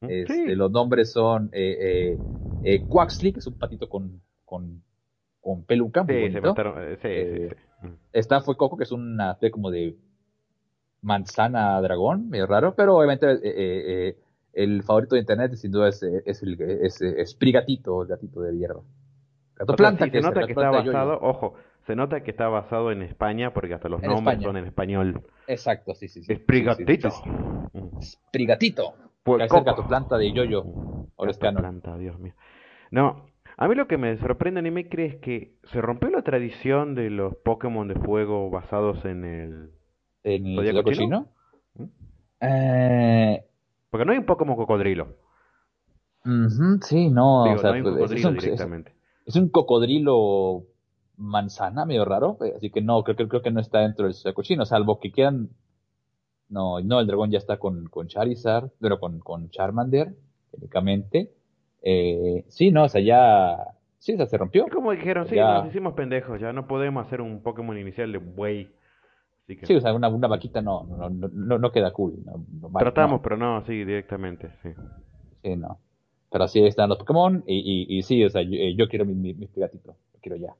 este, 0.00 0.54
Los 0.54 0.70
nombres 0.70 1.12
son 1.12 1.50
eh, 1.52 1.76
eh, 1.80 2.20
eh, 2.62 2.86
Quaxley, 2.86 3.32
que 3.32 3.40
es 3.40 3.46
un 3.46 3.54
patito 3.54 3.88
con, 3.88 4.22
con, 4.44 4.82
con 5.40 5.64
peluca. 5.64 6.04
Muy 6.04 6.30
sí, 6.30 7.08
eh, 7.08 7.48
sí, 7.50 7.56
sí, 7.82 7.88
Está 8.12 8.40
Fue 8.40 8.56
Coco, 8.56 8.76
que 8.76 8.84
es 8.84 8.92
una 8.92 9.32
especie 9.32 9.50
como 9.50 9.70
de 9.70 9.96
manzana 11.02 11.80
dragón, 11.80 12.28
medio 12.28 12.46
raro, 12.46 12.74
pero 12.74 12.96
obviamente 12.96 14.16
el 14.52 14.82
favorito 14.82 15.14
de 15.14 15.20
internet 15.20 15.54
sin 15.54 15.70
duda 15.70 15.88
es, 15.88 16.02
es, 16.02 16.42
el, 16.42 16.60
es, 16.60 17.00
es 17.00 17.34
Prigatito, 17.34 18.02
el 18.02 18.08
gatito 18.08 18.40
de 18.40 18.56
hierba. 18.56 18.82
Gato 19.56 19.74
planta, 19.74 20.08
que 20.08 20.20
se 20.20 20.26
nota 20.26 20.46
que 20.46 20.52
está 20.52 20.70
basado, 20.70 21.18
ojo, 21.20 21.54
se 21.86 21.96
nota 21.96 22.22
que 22.22 22.30
está 22.30 22.48
basado 22.48 22.92
en 22.92 23.02
España 23.02 23.52
porque 23.52 23.74
hasta 23.74 23.88
los 23.88 24.02
nombres 24.02 24.42
son 24.42 24.56
en 24.56 24.66
español. 24.66 25.22
Exacto, 25.46 25.94
sí, 25.94 26.08
sí. 26.08 26.22
sí. 26.22 26.32
Es 26.32 26.40
Prigatito. 26.40 27.08
Prigatito. 28.30 28.94
Pues, 29.22 29.42
acerca 29.42 29.74
tu 29.74 29.86
planta 29.86 30.16
de 30.16 30.32
yoyo. 30.32 30.64
planta, 31.40 31.96
Dios 31.98 32.18
mío. 32.18 32.34
No, 32.90 33.26
a 33.56 33.68
mí 33.68 33.74
lo 33.74 33.88
que 33.88 33.98
me 33.98 34.16
sorprende 34.18 34.62
me 34.62 34.80
es 34.80 35.16
que 35.16 35.54
se 35.64 35.80
rompió 35.80 36.10
la 36.10 36.22
tradición 36.22 36.94
de 36.94 37.10
los 37.10 37.34
Pokémon 37.36 37.88
de 37.88 37.94
fuego 37.96 38.50
basados 38.50 39.04
en 39.04 39.24
el. 39.24 39.70
¿En 40.36 40.58
el 40.58 40.82
cochino? 40.82 41.28
¿Mm? 41.74 41.84
Eh... 42.40 43.44
Porque 43.90 44.04
no 44.04 44.12
hay 44.12 44.18
un 44.18 44.26
Pokémon 44.26 44.56
cocodrilo. 44.56 45.16
sí, 46.82 47.10
no. 47.10 47.44
o 47.44 47.58
sea, 47.58 47.70
no 47.70 47.76
hay 47.76 47.80
un 47.82 47.92
cocodrilo 47.94 48.28
es, 48.30 48.42
directamente. 48.42 48.94
Es, 49.24 49.36
un 49.36 49.48
cocodrilo 49.48 50.64
manzana, 51.16 51.84
medio 51.84 52.04
raro. 52.04 52.38
Eh, 52.42 52.54
así 52.56 52.70
que 52.70 52.82
no, 52.82 53.02
creo, 53.02 53.16
creo, 53.16 53.28
creo 53.28 53.42
que 53.42 53.50
no 53.50 53.60
está 53.60 53.80
dentro 53.80 54.06
del 54.06 54.34
cochino, 54.34 54.64
salvo 54.64 55.00
que 55.00 55.10
quieran 55.10 55.50
no, 56.48 56.80
no, 56.80 57.00
el 57.00 57.06
dragón 57.06 57.30
ya 57.30 57.38
está 57.38 57.58
con, 57.58 57.86
con 57.88 58.08
Charizard, 58.08 58.70
pero 58.80 58.98
con, 58.98 59.18
con 59.20 59.50
Charmander, 59.50 60.14
técnicamente. 60.50 61.32
Eh, 61.82 62.44
sí, 62.48 62.70
no, 62.70 62.84
o 62.84 62.88
sea, 62.88 63.00
ya. 63.00 63.74
Sí, 63.98 64.14
o 64.14 64.16
sea, 64.16 64.26
se 64.26 64.38
rompió. 64.38 64.66
Como 64.72 64.92
dijeron, 64.92 65.26
sí, 65.26 65.36
nos 65.36 65.66
hicimos 65.66 65.94
pendejos, 65.94 66.40
ya 66.40 66.52
no 66.52 66.66
podemos 66.66 67.06
hacer 67.06 67.20
un 67.20 67.42
Pokémon 67.42 67.76
inicial 67.76 68.12
de 68.12 68.18
buey. 68.18 68.70
Sí, 69.48 69.74
o 69.74 69.80
sea, 69.80 69.94
una, 69.94 70.08
una 70.08 70.28
vaquita 70.28 70.60
no, 70.60 70.84
no, 70.84 71.08
no, 71.08 71.58
no 71.58 71.72
queda 71.72 71.90
cool. 71.92 72.16
Tratamos, 72.78 73.20
pero 73.22 73.38
no, 73.38 73.62
sí, 73.64 73.84
directamente, 73.84 74.50
sí. 74.62 74.70
Sí, 75.42 75.56
no. 75.56 75.78
Pero 76.30 76.44
así 76.44 76.64
están 76.66 76.90
los 76.90 76.98
Pokémon 76.98 77.42
y, 77.46 77.86
y, 77.88 77.98
y 77.98 78.02
sí, 78.02 78.22
o 78.22 78.28
sea, 78.28 78.42
yo, 78.42 78.52
eh, 78.52 78.74
yo 78.76 78.88
quiero 78.88 79.06
mi, 79.06 79.14
mi, 79.14 79.32
mi 79.32 79.48
gatito, 79.56 79.96
lo 80.12 80.20
quiero 80.20 80.36
ya. 80.36 80.54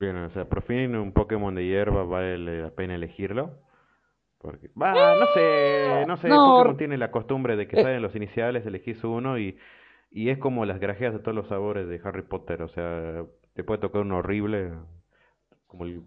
Bien, 0.00 0.16
o 0.16 0.30
sea, 0.30 0.48
por 0.48 0.62
fin 0.62 0.96
un 0.96 1.12
Pokémon 1.12 1.54
de 1.54 1.66
hierba 1.66 2.02
vale 2.02 2.36
la 2.36 2.70
pena 2.70 2.96
elegirlo. 2.96 3.52
Porque, 4.38 4.68
va, 4.80 4.92
no 5.18 5.26
sé, 5.32 6.04
no 6.06 6.16
sé, 6.16 6.28
Pokémon 6.28 6.76
tiene 6.76 6.98
la 6.98 7.10
costumbre 7.10 7.56
de 7.56 7.68
que 7.68 7.80
eh. 7.80 7.82
salen 7.82 8.02
los 8.02 8.14
iniciales, 8.16 8.66
elegís 8.66 9.02
uno 9.04 9.38
y, 9.38 9.56
y 10.10 10.28
es 10.30 10.38
como 10.38 10.66
las 10.66 10.80
grajeas 10.80 11.14
de 11.14 11.20
todos 11.20 11.34
los 11.34 11.48
sabores 11.48 11.88
de 11.88 12.00
Harry 12.04 12.22
Potter, 12.22 12.60
o 12.60 12.68
sea, 12.68 13.24
te 13.54 13.64
puede 13.64 13.80
tocar 13.80 14.02
uno 14.02 14.18
horrible, 14.18 14.72
como 15.66 15.84
el 15.84 16.02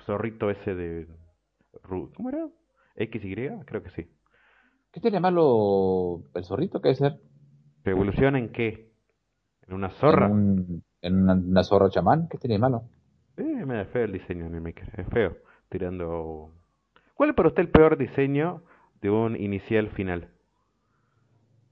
zorrito 0.00 0.50
ese 0.50 0.74
de... 0.74 1.06
¿Cómo 1.82 2.28
era? 2.28 2.48
¿XY? 2.96 3.64
Creo 3.64 3.82
que 3.82 3.90
sí. 3.90 4.10
¿Qué 4.92 5.00
tiene 5.00 5.20
malo 5.20 6.24
el 6.34 6.44
zorrito? 6.44 6.80
¿Qué 6.80 6.88
debe 6.88 6.98
ser? 6.98 7.20
¿Te 7.82 7.90
evoluciona 7.90 8.38
en 8.38 8.50
qué? 8.50 8.90
¿En 9.66 9.74
una 9.74 9.90
zorra? 9.90 10.26
En, 10.26 10.82
una, 11.02 11.34
una, 11.34 11.62
zorra 11.62 11.90
chamán? 11.90 12.28
¿Qué 12.28 12.38
tiene 12.38 12.58
malo? 12.58 12.84
Eh, 13.36 13.64
me 13.66 13.76
da 13.76 13.84
feo 13.86 14.04
el 14.04 14.12
diseño 14.12 14.46
en 14.46 14.54
el 14.54 14.60
Maker, 14.60 14.92
es 14.96 15.06
feo. 15.08 15.36
Tirando. 15.68 16.52
¿Cuál 17.14 17.30
es 17.30 17.36
para 17.36 17.48
usted 17.48 17.62
el 17.62 17.70
peor 17.70 17.98
diseño 17.98 18.62
de 19.00 19.10
un 19.10 19.36
inicial 19.36 19.90
final? 19.90 20.28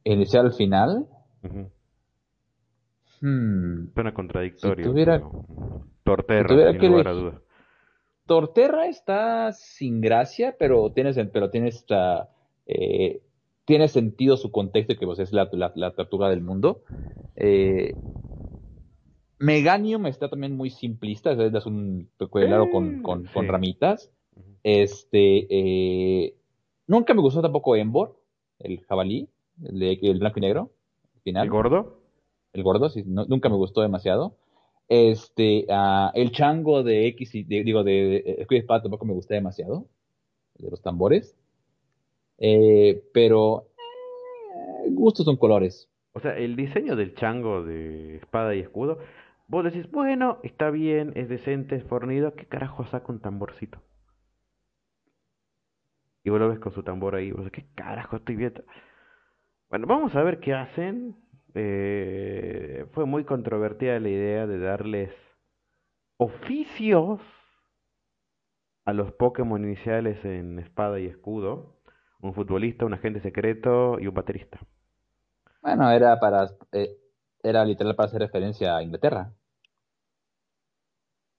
¿Inicial 0.04 0.52
final? 0.52 1.06
hmm. 3.20 3.88
Suena 3.94 4.14
contradictorio. 4.14 4.84
Si 4.84 4.90
tuviera... 4.90 5.20
Torterra, 6.04 6.72
sin 6.72 6.90
lugar 6.92 7.08
a 7.08 7.12
dudas. 7.12 7.45
Torterra 8.26 8.86
está 8.88 9.52
sin 9.52 10.00
gracia, 10.00 10.56
pero 10.58 10.90
tienes, 10.92 11.16
pero 11.32 11.50
tienes, 11.50 11.86
eh, 12.66 13.22
tiene 13.64 13.88
sentido 13.88 14.36
su 14.36 14.50
contexto, 14.50 14.96
que 14.96 15.06
pues, 15.06 15.20
es 15.20 15.32
la, 15.32 15.48
la, 15.52 15.72
la 15.76 15.92
tortuga 15.92 16.28
del 16.28 16.40
mundo. 16.40 16.82
Eh, 17.36 17.94
Meganium 19.38 20.06
está 20.06 20.28
también 20.28 20.56
muy 20.56 20.70
simplista, 20.70 21.32
es, 21.32 21.66
un 21.66 22.08
peculiar 22.16 22.68
con, 22.70 23.02
con, 23.02 23.26
con, 23.26 23.48
ramitas. 23.48 24.10
Este, 24.62 25.46
eh, 25.50 26.34
nunca 26.86 27.14
me 27.14 27.20
gustó 27.20 27.42
tampoco 27.42 27.76
Embor, 27.76 28.18
el 28.58 28.80
jabalí, 28.80 29.28
el, 29.62 29.78
de, 29.78 29.98
el 30.02 30.18
blanco 30.18 30.38
y 30.38 30.42
negro, 30.42 30.70
final. 31.22 31.44
¿El 31.44 31.50
gordo? 31.50 32.00
El 32.52 32.62
gordo, 32.62 32.88
sí, 32.88 33.04
nunca 33.04 33.48
me 33.48 33.56
gustó 33.56 33.82
demasiado. 33.82 34.34
Este, 34.88 35.66
el 36.14 36.30
chango 36.32 36.82
de 36.82 37.08
X, 37.08 37.34
y, 37.34 37.42
de, 37.42 37.64
digo, 37.64 37.82
de, 37.82 38.46
de, 38.48 38.62
tampoco 38.62 39.04
me 39.04 39.14
gustó 39.14 39.34
demasiado. 39.34 39.86
de 40.58 40.70
los 40.70 40.80
tambores. 40.82 41.36
Eh, 42.38 43.02
pero 43.12 43.66
eh, 43.76 44.90
gustos 44.90 45.24
son 45.24 45.36
colores. 45.36 45.88
O 46.12 46.20
sea, 46.20 46.36
el 46.36 46.56
diseño 46.56 46.96
del 46.96 47.14
chango 47.14 47.62
de 47.62 48.16
espada 48.16 48.54
y 48.54 48.60
escudo, 48.60 48.98
vos 49.48 49.64
decís, 49.64 49.90
bueno, 49.90 50.38
está 50.42 50.70
bien, 50.70 51.12
es 51.14 51.28
decente, 51.28 51.76
es 51.76 51.84
fornido, 51.84 52.34
¿qué 52.34 52.46
carajo 52.46 52.86
saca 52.86 53.12
un 53.12 53.20
tamborcito? 53.20 53.82
Y 56.24 56.30
vos 56.30 56.40
lo 56.40 56.48
ves 56.48 56.58
con 56.58 56.72
su 56.72 56.82
tambor 56.82 57.14
ahí, 57.14 57.30
vos 57.30 57.50
¿qué 57.52 57.66
carajo 57.74 58.16
estoy 58.16 58.36
viendo? 58.36 58.64
Bueno, 59.68 59.86
vamos 59.86 60.14
a 60.14 60.22
ver 60.22 60.40
qué 60.40 60.54
hacen. 60.54 61.16
Eh, 61.58 62.84
fue 62.92 63.06
muy 63.06 63.24
controvertida 63.24 63.98
la 63.98 64.10
idea 64.10 64.46
de 64.46 64.58
darles 64.58 65.10
oficios 66.18 67.18
a 68.84 68.92
los 68.92 69.10
Pokémon 69.12 69.64
iniciales 69.64 70.22
en 70.26 70.58
espada 70.58 71.00
y 71.00 71.06
escudo. 71.06 71.80
Un 72.20 72.34
futbolista, 72.34 72.84
un 72.84 72.92
agente 72.92 73.20
secreto 73.20 73.98
y 73.98 74.06
un 74.06 74.14
baterista. 74.14 74.60
Bueno, 75.62 75.90
era 75.90 76.20
para 76.20 76.46
eh, 76.72 76.98
era 77.42 77.64
literal 77.64 77.96
para 77.96 78.08
hacer 78.08 78.20
referencia 78.20 78.76
a 78.76 78.82
Inglaterra. 78.82 79.32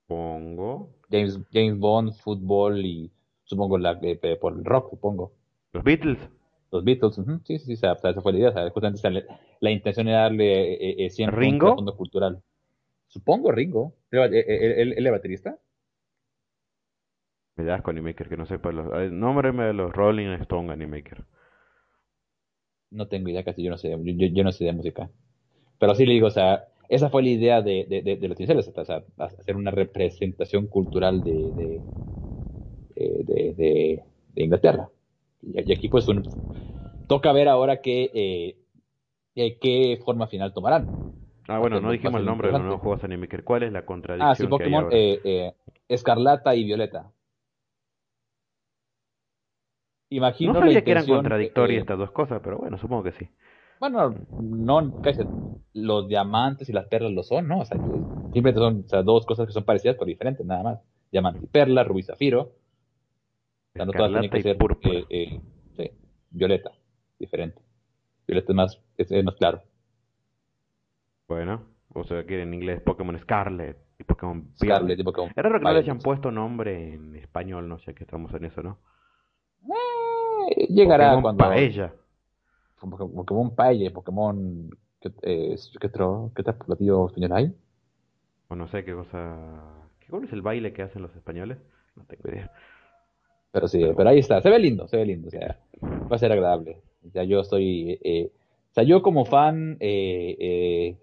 Pongo. 0.08 0.94
James, 1.10 1.38
James 1.52 1.78
Bond, 1.78 2.14
fútbol 2.14 2.84
y 2.84 3.12
supongo 3.44 3.78
la, 3.78 3.98
eh, 4.02 4.36
por 4.40 4.52
el 4.52 4.64
rock, 4.64 4.90
supongo. 4.90 5.32
Los 5.72 5.84
Beatles. 5.84 6.18
Los 6.70 6.84
Beatles, 6.84 7.14
sí, 7.44 7.58
sí, 7.58 7.58
sí, 7.58 7.72
esa, 7.72 7.96
fue 7.96 8.32
la 8.32 8.38
idea. 8.38 8.70
justamente 8.70 9.24
la, 9.60 9.70
intención 9.70 10.06
era 10.08 10.22
darle 10.22 10.74
eh, 10.74 11.06
eh 11.06 11.10
siempre 11.10 11.40
¿Ringo? 11.40 11.70
un 11.70 11.76
fondo 11.76 11.96
cultural. 11.96 12.42
Supongo 13.06 13.50
Ringo. 13.50 13.94
¿Él, 14.10 14.34
él, 14.34 15.06
es 15.06 15.12
baterista? 15.12 15.58
Me 17.56 17.64
das 17.64 17.82
con 17.82 17.96
Animaker, 17.96 18.28
que 18.28 18.36
no 18.36 18.46
sepa 18.46 18.70
los... 18.70 18.86
Nómbreme 19.10 19.64
de 19.64 19.72
los 19.72 19.92
Rolling 19.92 20.28
Stone 20.42 20.72
Animaker. 20.72 21.24
No 22.90 23.08
tengo 23.08 23.28
idea, 23.28 23.44
casi 23.44 23.62
yo 23.62 23.70
no 23.70 23.78
sé, 23.78 23.90
yo, 23.90 24.26
yo, 24.26 24.44
no 24.44 24.52
sé 24.52 24.64
de 24.64 24.72
música. 24.72 25.10
Pero 25.78 25.94
sí 25.94 26.06
le 26.06 26.14
digo, 26.14 26.28
o 26.28 26.30
sea, 26.30 26.68
esa 26.88 27.10
fue 27.10 27.22
la 27.22 27.28
idea 27.28 27.62
de, 27.62 27.84
de, 27.88 28.16
de, 28.16 28.28
los 28.28 28.38
iniciales, 28.38 28.70
o 28.74 28.84
sea, 28.84 29.02
hacer 29.18 29.56
una 29.56 29.70
representación 29.70 30.68
cultural 30.68 31.22
de, 31.22 31.80
de, 32.94 33.54
de, 33.54 34.04
Inglaterra. 34.36 34.88
Y, 35.42 35.72
aquí 35.72 35.88
pues 35.88 36.06
toca 37.06 37.32
ver 37.32 37.48
ahora 37.48 37.80
qué, 37.80 38.10
eh, 38.14 38.56
eh, 39.34 39.58
qué 39.60 40.00
forma 40.04 40.26
final 40.26 40.52
tomarán. 40.52 40.90
Ah, 41.48 41.58
bueno, 41.58 41.80
no 41.80 41.90
dijimos 41.92 42.20
el 42.20 42.26
nombre 42.26 42.48
de 42.48 42.52
los 42.52 42.62
nuevos 42.62 42.80
juegos 42.82 43.04
Animaker. 43.04 43.44
¿Cuál 43.44 43.62
es 43.62 43.72
la 43.72 43.86
contradicción? 43.86 44.30
Ah, 44.30 44.34
sí, 44.34 44.46
Pokémon 44.46 44.88
eh, 44.90 45.52
Escarlata 45.88 46.54
y 46.54 46.64
Violeta. 46.64 47.10
Imagino 50.10 50.54
no 50.54 50.60
sabía 50.60 50.82
que 50.82 50.90
eran 50.90 51.06
contradictorias 51.06 51.80
estas 51.82 51.98
dos 51.98 52.10
cosas, 52.10 52.40
pero 52.42 52.58
bueno, 52.58 52.78
supongo 52.78 53.02
que 53.02 53.12
sí. 53.12 53.28
Bueno, 53.78 54.14
no, 54.36 54.92
casi 55.00 55.22
los 55.74 56.08
diamantes 56.08 56.68
y 56.68 56.72
las 56.72 56.86
perlas 56.86 57.12
lo 57.12 57.22
son, 57.22 57.46
¿no? 57.48 57.60
O 57.60 57.64
sea, 57.64 57.78
simplemente 58.32 58.58
son 58.88 59.04
dos 59.04 59.26
cosas 59.26 59.46
que 59.46 59.52
son 59.52 59.64
parecidas 59.64 59.96
pero 59.98 60.06
diferentes, 60.06 60.44
nada 60.44 60.62
más. 60.62 60.80
Diamante 61.12 61.44
y 61.44 61.48
perla, 61.48 61.84
rubí 61.84 62.02
zafiro. 62.02 62.52
O 63.78 63.84
sea, 63.84 63.86
no 63.86 63.92
todas 63.92 64.10
tienen 64.10 64.30
que 64.30 64.42
ser 64.42 64.56
eh, 64.56 65.04
eh, 65.08 65.40
sí, 65.76 65.90
violeta, 66.30 66.72
diferente. 67.18 67.62
Violeta 68.26 68.52
es 68.52 68.56
más, 68.56 68.82
es, 68.96 69.24
más 69.24 69.34
claro. 69.36 69.62
Bueno, 71.28 71.62
o 71.94 72.04
sea, 72.04 72.24
que 72.24 72.42
en 72.42 72.54
inglés 72.54 72.80
Pokémon 72.80 73.18
Scarlet 73.18 73.78
y 73.98 74.04
Pokémon 74.04 74.50
Scarlet 74.56 74.98
y 74.98 75.04
Pokémon. 75.04 75.30
Es 75.30 75.42
raro 75.42 75.58
que 75.58 75.64
no 75.64 75.72
le 75.72 75.78
hayan 75.78 75.98
puesto 75.98 76.30
nombre 76.30 76.94
en 76.94 77.16
español, 77.16 77.68
no 77.68 77.78
sé, 77.78 77.94
que 77.94 78.04
estamos 78.04 78.32
en 78.34 78.44
eso, 78.46 78.62
¿no? 78.62 78.78
Eh, 80.56 80.66
llegará 80.68 81.10
Pokémon 81.10 81.22
cuando. 81.22 81.44
Paella. 81.44 81.94
Pokémon 82.80 83.54
Paella, 83.54 83.90
Pokémon. 83.92 84.70
¿Qué, 85.00 85.12
eh, 85.22 85.56
¿qué 85.80 85.86
otro, 85.86 86.32
qué 86.34 86.42
otro 86.42 86.58
platillo 86.58 87.06
español 87.06 87.32
hay? 87.32 87.56
O 88.48 88.56
no 88.56 88.66
sé 88.68 88.84
qué 88.84 88.94
cosa. 88.94 89.86
¿Qué 90.00 90.08
cuál 90.08 90.24
es 90.24 90.32
el 90.32 90.42
baile 90.42 90.72
que 90.72 90.82
hacen 90.82 91.02
los 91.02 91.14
españoles? 91.14 91.58
No 91.94 92.04
tengo 92.04 92.28
idea. 92.30 92.50
Pero 93.50 93.68
sí, 93.68 93.82
pero, 93.96 94.10
ahí 94.10 94.18
está, 94.18 94.40
se 94.42 94.50
ve 94.50 94.58
lindo, 94.58 94.86
se 94.88 94.96
ve 94.96 95.06
lindo, 95.06 95.28
o 95.28 95.30
sea, 95.30 95.58
va 95.82 96.16
a 96.16 96.18
ser 96.18 96.32
agradable. 96.32 96.82
O 97.06 97.10
sea, 97.10 97.24
yo 97.24 97.40
estoy, 97.40 97.98
eh, 98.02 98.30
o 98.70 98.74
sea, 98.74 98.84
yo 98.84 99.02
como 99.02 99.24
fan, 99.24 99.76
eh, 99.80 100.36
eh, 100.38 100.98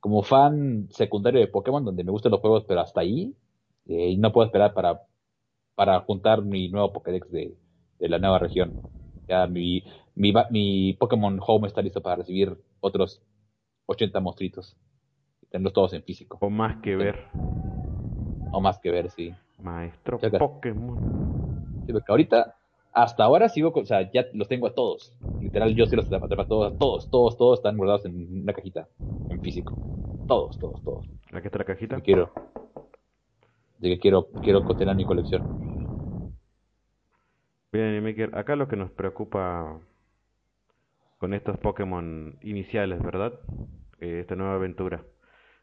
como 0.00 0.22
fan 0.22 0.88
secundario 0.90 1.40
de 1.40 1.48
Pokémon, 1.48 1.84
donde 1.84 2.04
me 2.04 2.12
gustan 2.12 2.32
los 2.32 2.40
juegos, 2.40 2.64
pero 2.68 2.80
hasta 2.80 3.00
ahí, 3.00 3.34
eh, 3.86 4.16
no 4.18 4.32
puedo 4.32 4.46
esperar 4.46 4.72
para, 4.74 5.02
para 5.74 6.00
juntar 6.00 6.42
mi 6.42 6.68
nuevo 6.68 6.92
Pokédex 6.92 7.30
de, 7.30 7.54
de 7.98 8.08
la 8.08 8.18
nueva 8.18 8.38
región. 8.38 8.80
Ya 9.28 9.46
mi, 9.46 9.82
mi, 10.14 10.32
mi 10.50 10.92
Pokémon 10.94 11.38
Home 11.44 11.66
está 11.66 11.82
listo 11.82 12.02
para 12.02 12.16
recibir 12.16 12.56
otros 12.80 13.22
80 13.86 14.20
monstruitos. 14.20 14.76
Y 15.42 15.46
tenerlos 15.46 15.72
todos 15.72 15.92
en 15.94 16.02
físico. 16.02 16.38
O 16.40 16.50
más 16.50 16.76
que 16.82 16.96
ver. 16.96 17.16
O 18.52 18.60
más 18.60 18.78
que 18.78 18.90
ver, 18.90 19.10
sí. 19.10 19.34
Maestro 19.58 20.18
Pokémon. 20.18 21.33
Sí, 21.86 21.92
porque 21.92 22.10
ahorita, 22.10 22.56
hasta 22.92 23.24
ahora 23.24 23.48
sigo, 23.48 23.72
o 23.74 23.84
sea, 23.84 24.10
ya 24.12 24.26
los 24.32 24.48
tengo 24.48 24.66
a 24.66 24.74
todos. 24.74 25.12
Literal, 25.40 25.74
yo 25.74 25.86
sí 25.86 25.96
los 25.96 26.08
tengo 26.08 26.24
a 26.24 26.46
todos, 26.46 26.78
todos, 26.78 27.10
todos, 27.10 27.36
todos 27.36 27.58
están 27.58 27.76
guardados 27.76 28.06
en 28.06 28.42
una 28.42 28.52
cajita, 28.52 28.88
en 29.28 29.40
físico. 29.40 29.74
Todos, 30.26 30.58
todos, 30.58 30.82
todos. 30.82 31.06
¿La 31.30 31.40
que 31.42 31.48
está 31.48 31.58
la 31.58 31.64
cajita? 31.64 32.00
quiero. 32.00 32.32
De 33.78 33.90
que 33.90 33.98
quiero, 33.98 34.28
quiero 34.42 34.64
contener 34.64 34.96
mi 34.96 35.04
colección. 35.04 35.42
Bien, 37.72 38.02
Maker, 38.02 38.38
acá 38.38 38.54
lo 38.56 38.68
que 38.68 38.76
nos 38.76 38.90
preocupa 38.92 39.80
con 41.18 41.34
estos 41.34 41.58
Pokémon 41.58 42.38
iniciales, 42.42 43.02
¿verdad? 43.02 43.32
Eh, 44.00 44.20
esta 44.20 44.36
nueva 44.36 44.54
aventura, 44.54 45.02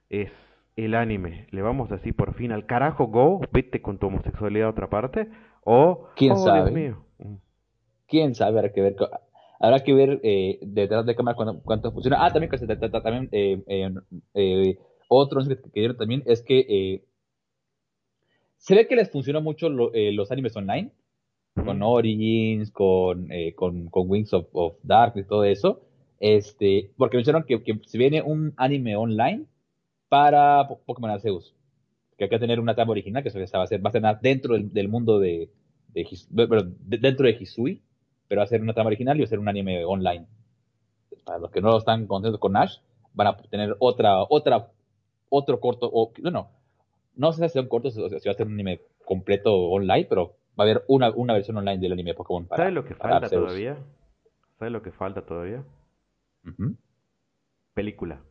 es 0.10 0.30
el 0.76 0.94
anime. 0.96 1.48
¿Le 1.52 1.62
vamos 1.62 1.92
así 1.92 2.12
por 2.12 2.34
fin 2.34 2.52
al 2.52 2.66
carajo 2.66 3.08
Go? 3.08 3.42
Vete 3.52 3.82
con 3.82 3.98
tu 3.98 4.08
homosexualidad 4.08 4.68
a 4.68 4.72
otra 4.72 4.90
parte. 4.90 5.30
¿O, 5.64 6.08
quién 6.16 6.34
oh, 6.34 6.38
sabe? 6.38 6.72
mío. 6.72 7.06
Mm. 7.20 7.36
¿Quién 8.08 8.36
sabe? 8.36 8.58
Habrá 8.60 8.74
que 8.74 8.82
ver, 8.82 8.96
habrá 9.60 9.84
que 9.84 9.94
ver 9.94 10.20
eh, 10.24 10.60
detrás 10.62 11.06
de 11.06 11.16
cámara 11.16 11.38
cuánto, 11.64 11.92
funciona. 11.92 12.26
Ah, 12.26 12.32
también, 12.32 12.52
también 12.52 13.30
eh, 13.32 13.64
eh, 13.68 13.92
eh, 14.34 14.78
otro 15.08 15.42
que 15.46 15.72
quiero 15.72 15.96
también 15.96 16.24
es 16.26 16.42
que 16.42 17.04
se 18.58 18.76
ve 18.76 18.88
que 18.88 18.96
les 18.96 19.12
funciona 19.12 19.40
mucho 19.40 19.70
los 19.70 20.32
animes 20.32 20.56
online 20.56 20.92
con 21.54 21.82
Origins, 21.82 22.72
con, 22.72 23.32
eh, 23.32 23.54
con, 23.56 23.90
con, 23.90 24.10
Wings 24.10 24.34
of, 24.34 24.48
of, 24.54 24.76
Dark 24.84 25.14
y 25.18 25.24
todo 25.24 25.44
eso, 25.44 25.82
este, 26.20 26.92
porque 26.98 27.18
mencionaron 27.18 27.46
que, 27.46 27.62
que 27.64 27.80
se 27.86 27.98
viene 27.98 28.22
un 28.22 28.54
anime 28.58 28.96
online 28.96 29.46
para 30.10 30.68
Pokémon 30.86 31.12
Arceus, 31.12 31.54
que 32.22 32.26
hay 32.26 32.30
que 32.30 32.40
tener 32.40 32.60
una 32.60 32.76
tabla 32.76 32.92
original, 32.92 33.24
que 33.24 33.30
eso 33.30 33.40
va 33.40 33.64
a 33.64 33.68
ser, 33.68 33.84
va 33.84 33.90
a 33.90 34.14
dentro 34.22 34.54
del, 34.54 34.72
del 34.72 34.88
mundo 34.90 35.18
de, 35.18 35.50
de, 35.88 36.06
dentro 36.86 37.26
de 37.26 37.32
Hisui, 37.32 37.82
pero 38.28 38.42
va 38.42 38.44
a 38.44 38.48
ser 38.48 38.62
una 38.62 38.76
tabla 38.76 38.90
original 38.90 39.18
y 39.18 39.22
va 39.22 39.26
a 39.26 39.30
ser 39.30 39.40
un 39.40 39.50
anime 39.50 39.84
online. 39.86 40.28
Para 41.26 41.40
los 41.40 41.50
que 41.50 41.62
no 41.62 41.76
están 41.76 42.06
contentos 42.06 42.40
con 42.40 42.56
Ash, 42.56 42.78
van 43.16 43.26
a 43.26 43.38
tener 43.38 43.76
otra, 43.80 44.22
otra, 44.30 44.68
otro 45.30 45.60
corto, 45.60 45.90
o, 45.92 46.14
no, 46.22 46.52
no 47.16 47.34
sé 47.34 47.50
si 47.50 47.58
un 47.58 47.68
corto, 47.68 47.90
si 47.90 48.00
va 48.00 48.06
a 48.06 48.36
ser 48.36 48.46
un 48.46 48.54
anime 48.54 48.82
completo 49.04 49.56
online, 49.56 50.06
pero 50.08 50.36
va 50.60 50.64
a 50.66 50.70
haber 50.70 50.84
una, 50.90 51.10
una 51.10 51.34
versión 51.34 51.58
online 51.58 51.80
del 51.80 51.94
anime 51.94 52.14
Pokémon 52.14 52.46
para 52.46 52.62
¿Sabes 52.62 52.76
lo 52.76 52.86
que 52.86 52.94
falta 52.94 53.30
todavía? 53.30 53.80
¿Sabes 54.60 54.72
lo 54.72 54.84
que 54.84 54.92
falta 54.92 55.26
todavía? 55.26 55.64
Película. 57.74 58.22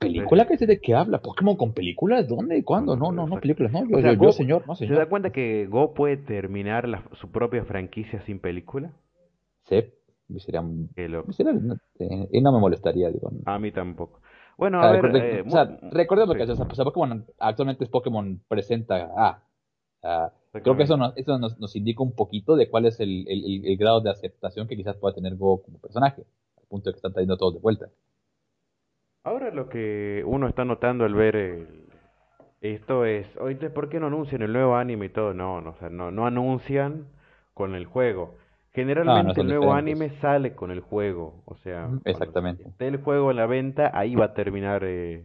¿Película? 0.00 0.46
¿Qué 0.46 0.56
¿De 0.66 0.80
qué 0.80 0.94
habla? 0.94 1.20
¿Pokémon 1.20 1.56
con 1.56 1.74
películas? 1.74 2.26
¿Dónde? 2.26 2.64
¿Cuándo? 2.64 2.96
No, 2.96 3.12
no, 3.12 3.26
no, 3.26 3.38
películas. 3.38 3.70
No, 3.70 3.86
yo, 3.86 4.12
yo, 4.14 4.32
señor, 4.32 4.66
no, 4.66 4.74
señor. 4.74 4.94
¿Se 4.94 4.98
da 4.98 5.08
cuenta 5.08 5.30
que 5.30 5.66
Go 5.66 5.92
puede 5.92 6.16
terminar 6.16 6.88
la, 6.88 7.04
su 7.12 7.30
propia 7.30 7.64
franquicia 7.64 8.20
sin 8.22 8.40
película? 8.40 8.92
Sí, 9.64 9.84
sería, 10.38 10.62
sería, 11.30 11.52
y 12.32 12.40
no 12.40 12.52
me 12.52 12.58
molestaría, 12.58 13.10
digo. 13.10 13.30
A 13.44 13.58
mí 13.58 13.72
tampoco. 13.72 14.20
Bueno, 14.56 14.80
a 14.82 14.90
ver, 14.90 15.16
eh, 15.16 15.44
o 15.46 15.50
sea, 15.50 15.78
recordemos 15.92 16.34
que 16.34 16.42
o 16.42 16.74
sea, 16.74 16.84
Pokémon 16.84 17.26
actualmente 17.38 17.84
es 17.84 17.90
Pokémon 17.90 18.40
presenta 18.48 19.10
a 19.16 19.42
creo 20.52 20.76
que 20.76 20.82
eso, 20.84 20.96
nos, 20.96 21.16
eso 21.16 21.38
nos, 21.38 21.76
indica 21.76 22.02
un 22.02 22.14
poquito 22.14 22.56
de 22.56 22.68
cuál 22.68 22.86
es 22.86 22.98
el, 23.00 23.26
el, 23.28 23.76
grado 23.76 24.00
de 24.00 24.10
aceptación 24.10 24.66
que 24.66 24.76
quizás 24.76 24.96
pueda 24.96 25.14
tener 25.14 25.36
Go 25.36 25.62
como 25.62 25.78
personaje, 25.78 26.24
al 26.56 26.64
punto 26.68 26.90
de 26.90 26.94
que 26.94 26.98
están 26.98 27.12
trayendo 27.12 27.36
todos 27.36 27.54
de 27.54 27.60
vuelta. 27.60 27.88
Ahora 29.22 29.50
lo 29.50 29.68
que 29.68 30.22
uno 30.26 30.48
está 30.48 30.64
notando 30.64 31.04
al 31.04 31.14
ver 31.14 31.66
esto 32.60 33.04
es, 33.04 33.26
oye, 33.38 33.70
¿por 33.70 33.88
qué 33.88 34.00
no 34.00 34.06
anuncian 34.06 34.42
el 34.42 34.52
nuevo 34.52 34.76
anime 34.76 35.06
y 35.06 35.08
todo? 35.10 35.34
No, 35.34 35.60
no, 35.60 35.70
o 35.70 35.74
sea, 35.74 35.90
no, 35.90 36.10
no 36.10 36.26
anuncian 36.26 37.06
con 37.54 37.74
el 37.74 37.86
juego. 37.86 38.36
Generalmente 38.72 39.40
el 39.40 39.48
nuevo 39.48 39.72
anime 39.72 40.10
sale 40.20 40.54
con 40.54 40.70
el 40.70 40.80
juego, 40.80 41.42
o 41.44 41.56
sea, 41.56 41.90
exactamente. 42.04 42.68
Esté 42.68 42.88
el 42.88 42.98
juego 42.98 43.30
en 43.30 43.36
la 43.36 43.46
venta, 43.46 43.90
ahí 43.92 44.14
va 44.14 44.26
a 44.26 44.34
terminar 44.34 44.82
eh, 44.84 45.24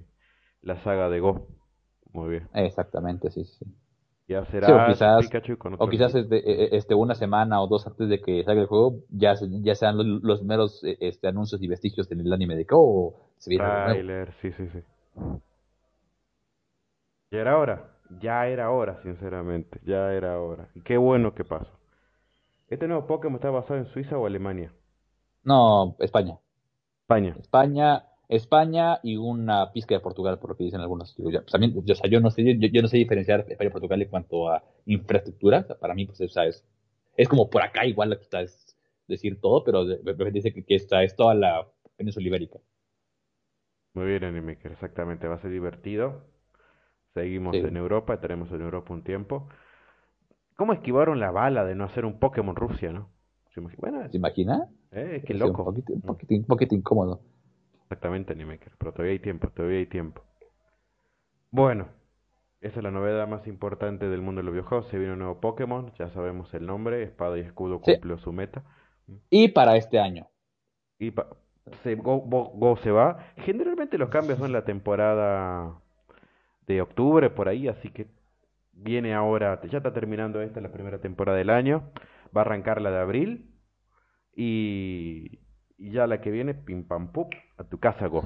la 0.62 0.82
saga 0.84 1.10
de 1.10 1.20
Go. 1.20 1.48
Muy 2.12 2.30
bien. 2.30 2.48
Exactamente, 2.54 3.30
sí, 3.30 3.44
sí. 3.46 3.66
Ya 4.28 4.46
será 4.46 4.76
o 4.76 4.84
quizás, 4.84 5.18
Pikachu 5.18 5.58
con 5.58 5.74
o 5.78 5.86
otro 5.86 5.90
quizás 5.90 6.14
equipo. 6.14 6.22
este, 6.22 6.38
e- 6.38 6.64
e- 6.66 6.78
este, 6.78 6.94
una 6.96 7.16
semana 7.16 7.62
o 7.62 7.68
dos 7.68 7.86
antes 7.88 8.10
de 8.10 8.22
que 8.22 8.44
salga 8.44 8.62
el 8.62 8.68
juego, 8.68 9.00
ya, 9.10 9.36
ya 9.68 9.76
sean 9.76 9.98
los, 9.98 10.06
los 10.24 10.44
meros 10.44 10.84
eh, 10.84 10.98
este, 11.02 11.28
anuncios 11.28 11.62
y 11.62 11.68
vestigios 11.68 12.10
del 12.10 12.32
anime 12.34 12.56
de 12.56 12.66
que, 12.66 12.76
oh, 12.76 13.16
se 13.38 13.50
viene. 13.52 13.72
Trailer, 13.84 14.32
sí, 14.42 14.52
sí, 14.52 14.68
sí. 14.70 14.84
Ya 17.32 17.42
era 17.42 17.58
hora, 17.60 18.00
ya 18.10 18.48
era 18.48 18.72
hora, 18.72 19.00
sinceramente, 19.04 19.80
ya 19.84 20.12
era 20.14 20.40
hora. 20.40 20.70
Y 20.74 20.82
qué 20.82 20.98
bueno 20.98 21.36
que 21.36 21.46
pasó. 21.46 21.70
¿Este 22.70 22.88
nuevo 22.88 23.08
Pokémon 23.08 23.36
está 23.38 23.52
basado 23.52 23.80
en 23.80 23.88
Suiza 23.88 24.18
o 24.18 24.28
Alemania? 24.28 24.74
No, 25.44 25.96
España. 26.00 26.38
España. 27.04 27.40
España, 27.40 28.06
España 28.30 29.00
y 29.04 29.18
una 29.18 29.72
pizca 29.72 29.96
de 29.96 30.02
Portugal, 30.02 30.40
por 30.40 30.52
lo 30.52 30.58
que 30.58 30.64
dicen 30.66 30.82
algunos. 30.82 31.16
Yo, 31.18 31.26
pues, 31.32 31.46
también, 31.52 31.74
yo, 31.86 31.94
o 31.94 31.96
sea, 31.96 32.10
yo 32.10 32.20
no 32.20 32.32
sé, 32.32 32.44
yo, 32.58 32.68
yo 32.68 32.82
no 32.82 32.88
sé 32.88 32.98
diferenciar 32.98 33.46
España 33.48 33.70
y 33.70 33.72
Portugal 33.74 34.02
en 34.02 34.10
cuanto 34.10 34.50
a 34.50 34.64
infraestructura. 34.86 35.60
O 35.60 35.68
sea, 35.68 35.78
para 35.78 35.94
mí, 35.94 36.06
pues, 36.06 36.20
o 36.22 36.28
sea, 36.30 36.46
es, 36.46 36.66
es 37.18 37.28
como 37.28 37.50
por 37.50 37.62
acá 37.64 37.86
igual 37.86 38.10
lo 38.10 38.18
que 38.18 38.24
está 38.24 38.42
es 38.42 38.76
decir 39.08 39.40
todo, 39.40 39.64
pero 39.64 39.86
de- 39.86 40.00
de- 40.02 40.32
dice 40.32 40.52
que, 40.54 40.64
que 40.66 40.76
esta 40.76 41.04
es 41.04 41.16
toda 41.16 41.36
la 41.36 41.68
península 41.98 42.28
ibérica. 42.28 42.60
Muy 43.94 44.08
bien, 44.08 44.24
Animaker, 44.26 44.72
exactamente, 44.72 45.28
va 45.28 45.36
a 45.36 45.40
ser 45.40 45.52
divertido. 45.52 46.24
Seguimos 47.14 47.54
Sí. 47.56 47.62
en 47.62 47.78
Europa, 47.78 48.14
estaremos 48.16 48.52
en 48.52 48.62
Europa 48.62 48.94
un 48.94 49.04
tiempo. 49.04 49.48
¿Cómo 50.58 50.74
esquivaron 50.74 51.20
la 51.20 51.32
bala 51.32 51.64
de 51.66 51.76
no 51.76 51.86
hacer 51.86 52.06
un 52.06 52.20
Pokémon 52.20 52.56
Rusia, 52.56 52.92
no? 52.92 53.10
¿Se 53.54 53.62
imagi- 53.62 53.78
Bueno, 53.78 54.10
¿Se 54.10 54.18
imagina? 54.18 54.70
eh, 54.92 55.24
qué 55.26 55.34
Un 55.34 55.40
loco. 55.40 55.66
poquito, 55.66 55.94
un 55.94 56.00
Mm. 56.00 56.08
poquito, 56.08 56.34
un 56.36 56.44
poquito 56.46 56.76
incómodo. 56.76 57.22
Exactamente, 57.86 58.34
Animaker, 58.34 58.72
pero 58.78 58.92
todavía 58.92 59.14
hay 59.14 59.20
tiempo, 59.20 59.50
todavía 59.50 59.78
hay 59.80 59.86
tiempo. 59.86 60.24
Bueno, 61.52 61.88
esa 62.62 62.80
es 62.80 62.84
la 62.84 62.92
novedad 62.92 63.28
más 63.28 63.46
importante 63.48 64.10
del 64.10 64.22
mundo 64.22 64.40
de 64.40 64.46
los 64.46 64.54
videojuegos. 64.54 64.88
Se 64.88 64.98
viene 64.98 65.14
un 65.14 65.20
nuevo 65.20 65.40
Pokémon, 65.40 65.92
ya 65.98 66.10
sabemos 66.10 66.54
el 66.54 66.66
nombre, 66.66 67.04
Espada 67.04 67.38
y 67.38 67.42
Escudo 67.42 67.80
Sí. 67.86 67.94
cumplió 67.94 68.18
su 68.18 68.34
meta. 68.34 68.64
Y 69.30 69.50
para 69.50 69.78
este 69.78 70.00
año. 70.00 70.28
Y 70.98 71.12
pa- 71.12 71.28
se, 71.84 71.96
Go, 71.96 72.18
Go- 72.22 72.52
Go 72.56 72.76
se 72.78 72.90
va. 72.92 73.20
Generalmente 73.38 73.98
los 74.00 74.10
cambios 74.10 74.40
son 74.40 74.48
en 74.48 74.54
la 74.54 74.66
temporada 74.66 75.80
de 76.66 76.82
octubre, 76.82 77.30
por 77.30 77.48
ahí, 77.48 77.68
así 77.68 77.90
que 77.90 78.08
viene 78.74 79.14
ahora, 79.14 79.62
ya 79.70 79.78
está 79.78 79.94
terminando 79.94 80.42
esta, 80.42 80.60
la 80.60 80.72
primera 80.72 81.00
temporada 81.00 81.38
del 81.38 81.52
año, 81.52 81.92
va 82.36 82.42
a 82.42 82.46
arrancar 82.46 82.82
la 82.82 82.90
de 82.90 82.98
abril 83.00 83.52
y, 84.36 85.40
y 85.78 85.92
ya 85.92 86.08
la 86.08 86.20
que 86.22 86.32
viene, 86.32 86.56
pim 86.56 86.84
pam 86.88 87.12
pum, 87.12 87.30
a 87.58 87.64
tu 87.64 87.78
casa 87.80 88.08
Go. 88.08 88.24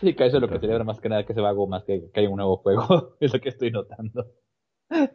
Sí, 0.00 0.14
que 0.14 0.24
eso 0.26 0.36
es 0.38 0.40
lo 0.42 0.48
que 0.48 0.58
celebra 0.58 0.84
más 0.84 1.00
que 1.00 1.08
nada 1.08 1.26
que 1.26 1.34
se 1.34 1.40
va 1.40 1.50
algo 1.50 1.66
más 1.66 1.84
que, 1.84 2.10
que 2.12 2.20
haya 2.20 2.30
un 2.30 2.36
nuevo 2.36 2.56
juego. 2.58 3.16
es 3.20 3.32
lo 3.32 3.40
que 3.40 3.50
estoy 3.50 3.70
notando. 3.70 4.26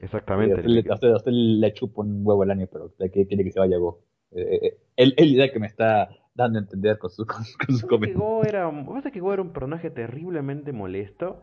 Exactamente. 0.00 0.54
a, 0.54 0.56
usted, 0.56 0.68
le- 0.70 0.90
a 0.90 0.94
usted- 0.94 1.10
a 1.12 1.16
usted 1.16 1.32
le 1.32 1.72
chupa 1.74 2.02
un 2.02 2.20
huevo 2.24 2.42
el 2.42 2.50
año, 2.50 2.66
pero 2.70 2.92
que 3.12 3.26
quiere 3.26 3.44
que 3.44 3.52
se 3.52 3.60
vaya 3.60 3.76
Go. 3.76 4.02
Eh, 4.32 4.58
eh, 4.62 4.78
el, 4.96 5.14
el 5.16 5.30
idea 5.32 5.52
que 5.52 5.58
me 5.60 5.66
está 5.66 6.08
dando 6.34 6.58
a 6.58 6.62
entender 6.62 6.98
con 6.98 7.10
su, 7.10 7.26
con, 7.26 7.42
con 7.66 7.76
su 7.76 7.86
que. 8.00 8.12
Go 8.14 8.42
era, 8.44 8.70
pasa 8.86 9.10
que 9.10 9.20
Go 9.20 9.32
era 9.32 9.42
un 9.42 9.52
personaje 9.52 9.90
terriblemente 9.90 10.72
molesto. 10.72 11.42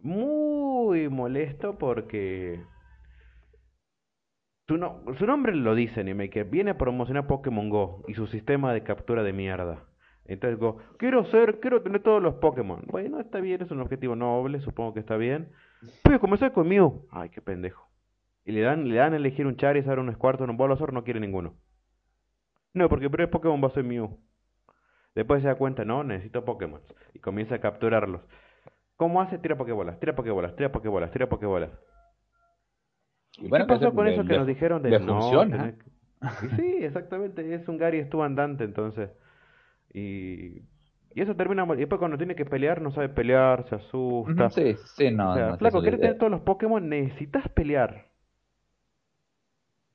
Muy 0.00 1.08
molesto 1.08 1.78
porque 1.78 2.60
su, 4.68 4.76
no- 4.76 5.00
su 5.18 5.26
nombre 5.26 5.54
lo 5.54 5.74
dice 5.74 6.00
anime, 6.00 6.28
que 6.30 6.44
viene 6.44 6.72
a 6.72 6.78
promocionar 6.78 7.26
Pokémon 7.26 7.70
Go 7.70 8.04
y 8.08 8.14
su 8.14 8.26
sistema 8.26 8.72
de 8.74 8.82
captura 8.82 9.22
de 9.22 9.32
mierda. 9.32 9.84
Entonces 10.26 10.58
Go, 10.58 10.78
quiero 10.98 11.24
ser, 11.26 11.60
quiero 11.60 11.82
tener 11.82 12.02
todos 12.02 12.22
los 12.22 12.34
Pokémon. 12.36 12.82
Bueno, 12.86 13.20
está 13.20 13.40
bien, 13.40 13.60
es 13.62 13.70
un 13.70 13.80
objetivo 13.80 14.16
noble, 14.16 14.60
supongo 14.60 14.94
que 14.94 15.00
está 15.00 15.16
bien. 15.16 15.50
A 16.04 16.18
comenzar 16.18 16.52
con 16.52 16.66
Mew. 16.68 17.06
Ay, 17.10 17.28
qué 17.28 17.42
pendejo. 17.42 17.86
Y 18.46 18.52
le 18.52 18.62
dan, 18.62 18.88
le 18.88 18.96
dan 18.96 19.12
a 19.12 19.16
elegir 19.16 19.46
un 19.46 19.56
Charizard, 19.56 19.98
un 19.98 20.12
Squirtle, 20.14 20.46
un 20.46 20.56
Bulbasaur, 20.56 20.92
no 20.92 21.04
quiere 21.04 21.20
ninguno. 21.20 21.54
No, 22.72 22.88
porque 22.88 23.04
el 23.06 23.10
primer 23.10 23.30
Pokémon 23.30 23.62
va 23.62 23.68
a 23.68 23.72
ser 23.72 23.84
Mew. 23.84 24.18
Después 25.14 25.42
se 25.42 25.48
da 25.48 25.54
cuenta, 25.56 25.84
no, 25.84 26.02
necesito 26.04 26.44
Pokémon. 26.44 26.80
Y 27.12 27.18
comienza 27.20 27.54
a 27.56 27.60
capturarlos. 27.60 28.22
¿Cómo 28.96 29.20
hace? 29.20 29.38
Tira 29.38 29.56
Pokébolas, 29.56 29.98
tira 30.00 30.14
Pokébolas, 30.14 30.56
tira 30.56 30.72
Pokébolas, 30.72 31.10
tira 31.10 31.28
Pokébolas. 31.28 31.70
Y 33.38 33.46
¿Y 33.46 33.48
bueno, 33.48 33.66
qué 33.66 33.68
pasó 33.74 33.84
pues, 33.86 33.94
con 33.94 34.04
le- 34.06 34.14
eso 34.14 34.24
que 34.24 34.36
nos 34.38 34.46
dijeron 34.46 34.82
de 34.82 34.90
le 34.90 35.00
no 35.00 35.20
funciona. 35.20 35.72
que- 35.74 36.56
sí, 36.56 36.76
exactamente, 36.84 37.54
es 37.54 37.68
un 37.68 37.76
Gary 37.78 37.98
estuvo 37.98 38.22
andante 38.24 38.64
entonces. 38.64 39.10
Y, 39.94 40.58
y 41.14 41.22
eso 41.22 41.34
termina. 41.36 41.64
Y 41.74 41.76
después 41.78 41.98
cuando 41.98 42.18
tiene 42.18 42.34
que 42.34 42.44
pelear, 42.44 42.80
no 42.82 42.90
sabe 42.90 43.08
pelear, 43.08 43.66
se 43.68 43.76
asusta. 43.76 44.50
Sí, 44.50 44.74
sí, 44.96 45.10
no. 45.10 45.30
o 45.30 45.34
sea, 45.34 45.50
no, 45.52 45.56
flaco, 45.58 45.78
eso 45.78 45.82
¿quieres 45.82 46.00
de- 46.00 46.06
tener 46.08 46.18
todos 46.18 46.32
los 46.32 46.40
Pokémon? 46.42 46.86
Necesitas 46.88 47.48
pelear. 47.48 48.08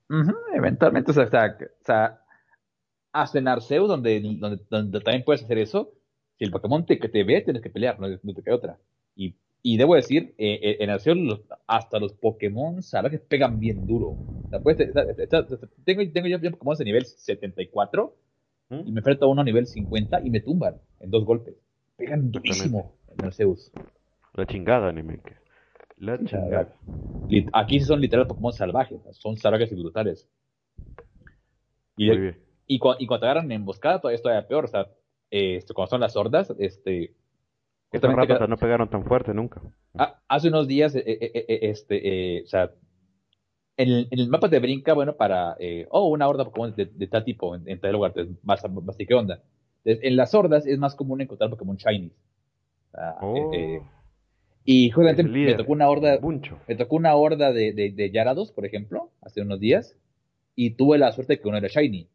Ujú, 0.10 0.34
eventualmente, 0.56 1.12
o 1.12 1.14
sea, 1.14 1.26
o 1.26 1.30
sea, 1.30 1.58
o 1.60 1.86
sea, 1.86 2.22
hasta 3.12 3.40
en 3.40 3.48
Arceus, 3.48 3.88
donde, 3.88 4.20
donde, 4.22 4.60
donde 4.70 5.02
también 5.02 5.24
puedes 5.24 5.44
hacer 5.44 5.58
eso, 5.60 5.92
si 6.38 6.46
el 6.46 6.52
Pokémon 6.52 6.86
te, 6.86 6.98
que 7.00 7.10
te 7.10 7.24
ve, 7.24 7.42
tienes 7.42 7.62
que 7.62 7.70
pelear, 7.70 8.00
no, 8.00 8.08
no 8.08 8.34
te 8.34 8.42
queda 8.42 8.56
otra. 8.56 8.78
Y, 9.16 9.36
y 9.62 9.78
debo 9.78 9.96
decir, 9.96 10.34
eh, 10.38 10.60
eh, 10.64 10.78
en 10.80 10.90
Arceus 10.90 11.18
los- 11.18 11.42
hasta 11.68 12.00
los 12.00 12.14
Pokémon 12.14 12.82
salvajes 12.82 13.22
pegan 13.22 13.60
bien 13.60 13.86
duro. 13.86 14.08
O 14.08 14.50
sea, 14.50 14.62
puedes- 14.62 14.92
tengo, 15.84 16.02
tengo 16.12 16.28
yo 16.28 16.40
Pokémon 16.52 16.78
de 16.78 16.86
nivel 16.86 17.06
74 17.06 18.16
¿Mm? 18.70 18.82
y 18.88 18.92
me 18.92 19.00
enfrento 19.00 19.26
a 19.26 19.30
uno 19.30 19.42
a 19.42 19.44
nivel 19.44 19.66
50 19.66 20.22
y 20.24 20.30
me 20.30 20.42
tumban 20.42 20.76
en 21.00 21.10
dos 21.10 21.26
golpes. 21.26 21.56
Pegan 21.98 22.32
durísimo 22.32 22.94
en 23.08 23.26
Arceus. 23.26 23.72
La 24.34 24.46
chingada, 24.46 24.90
Animeke. 24.90 25.36
La 25.98 26.18
chingada. 26.24 26.74
Aquí 27.54 27.80
sí 27.80 27.86
son 27.86 28.00
literal 28.00 28.28
Pokémon 28.28 28.54
salvajes, 28.54 29.02
son 29.12 29.38
salvajes 29.38 29.72
y 29.72 29.76
brutales. 29.76 30.28
Y, 31.98 32.08
Muy 32.08 32.18
bien. 32.18 32.38
y, 32.68 32.80
cua- 32.80 32.96
y 33.00 33.08
cuando 33.08 33.22
te 33.22 33.26
agarran 33.26 33.46
en 33.46 33.52
emboscada 33.54 34.00
todavía 34.00 34.16
es 34.16 34.22
todavía 34.22 34.48
peor, 34.48 34.66
o 34.66 34.68
sea, 34.68 34.88
eh, 35.32 35.56
este, 35.58 35.74
cuando 35.74 35.90
son 35.90 36.02
las 36.02 36.16
hordas, 36.16 36.54
este... 36.60 37.14
Justamente 37.92 38.22
ratas 38.34 38.46
que- 38.46 38.50
no 38.50 38.58
pegaron 38.58 38.88
tan 38.90 39.04
fuerte 39.04 39.34
nunca. 39.34 39.62
ah, 39.98 40.22
hace 40.28 40.48
unos 40.50 40.68
días, 40.68 40.96
eh, 40.96 41.04
eh, 41.06 41.18
eh, 41.34 41.46
eh, 41.48 41.60
este, 41.64 42.38
eh, 42.38 42.44
o 42.44 42.48
sea, 42.48 42.72
en 43.80 43.90
el, 43.90 44.08
en 44.12 44.20
el 44.20 44.30
mapa 44.30 44.50
te 44.50 44.60
brinca, 44.60 44.94
bueno, 44.94 45.16
para, 45.18 45.56
eh, 45.60 45.88
oh, 45.92 46.10
una 46.10 46.28
horda 46.28 46.46
Pokémon 46.46 46.76
de, 46.76 46.86
de 46.88 47.08
tal 47.08 47.24
tipo, 47.26 47.56
en, 47.56 47.68
en 47.70 47.80
tal 47.82 47.94
lugar, 47.94 48.12
entonces 48.16 48.38
vas 48.44 48.64
a- 48.66 48.70
¿qué 49.08 49.14
onda? 49.16 49.44
Entonces, 49.84 50.06
en 50.06 50.18
las 50.18 50.34
hordas 50.36 50.68
es 50.68 50.78
más 50.80 50.96
común 50.96 51.22
encontrar 51.22 51.50
Pokémon 51.50 51.78
Shiny. 51.78 52.08
O 52.10 52.92
sea, 52.92 53.16
Oh, 53.22 53.36
eh, 53.36 53.78
eh, 53.78 53.82
y 54.66 54.92
justamente 54.92 55.24
me 55.24 55.56
tocó 55.56 55.74
una 55.74 55.90
horda, 55.90 56.20
me 56.68 56.76
tocó 56.76 56.98
una 56.98 57.16
horda 57.16 57.54
de, 57.54 57.74
de, 57.74 57.92
de 57.92 58.12
Yarados, 58.12 58.52
por 58.52 58.66
ejemplo, 58.66 59.12
hace 59.22 59.42
unos 59.42 59.60
días, 59.60 59.98
y 60.56 60.72
tuve 60.72 60.98
la 61.00 61.12
suerte 61.14 61.36
de 61.36 61.42
que 61.42 61.48
uno 61.50 61.58
era 61.58 61.70
Shiny. 61.70 62.10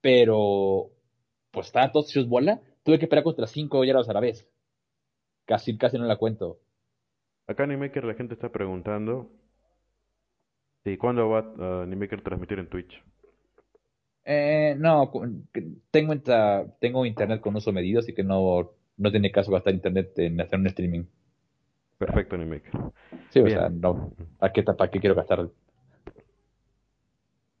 Pero, 0.00 0.90
pues 1.52 1.66
estaban 1.66 1.92
todos 1.92 2.10
hechos 2.10 2.28
bola, 2.28 2.60
tuve 2.84 2.98
que 2.98 3.06
pelear 3.08 3.24
contra 3.24 3.46
cinco 3.46 3.84
Yarados 3.84 4.08
a 4.08 4.12
la 4.14 4.20
vez. 4.20 4.46
Casi, 5.46 5.76
casi 5.76 5.98
no 5.98 6.04
la 6.06 6.16
cuento. 6.16 6.60
Acá 7.48 7.64
Animaker 7.64 8.04
la 8.04 8.14
gente 8.14 8.34
está 8.34 8.52
preguntando 8.52 9.28
si 10.84 10.96
cuándo 10.96 11.28
va 11.28 11.40
a 11.58 11.82
Animaker 11.82 12.22
transmitir 12.22 12.58
en 12.58 12.68
Twitch. 12.68 13.02
Eh, 14.24 14.76
no, 14.78 15.10
tengo, 15.90 16.14
tengo 16.80 17.06
internet 17.06 17.40
con 17.40 17.56
uso 17.56 17.72
medido, 17.72 18.00
así 18.00 18.12
que 18.12 18.22
no, 18.22 18.72
no 18.96 19.10
tiene 19.10 19.32
caso 19.32 19.50
gastar 19.50 19.74
internet 19.74 20.18
en 20.18 20.40
hacer 20.40 20.58
un 20.58 20.66
streaming. 20.66 21.04
Perfecto, 21.96 22.36
Animaker. 22.36 22.72
Sí, 23.30 23.40
o 23.40 23.48
sea, 23.48 23.68
no, 23.70 24.12
¿a 24.38 24.52
qué, 24.52 24.62
¿para 24.62 24.90
qué 24.90 25.00
quiero 25.00 25.16
gastar? 25.16 25.48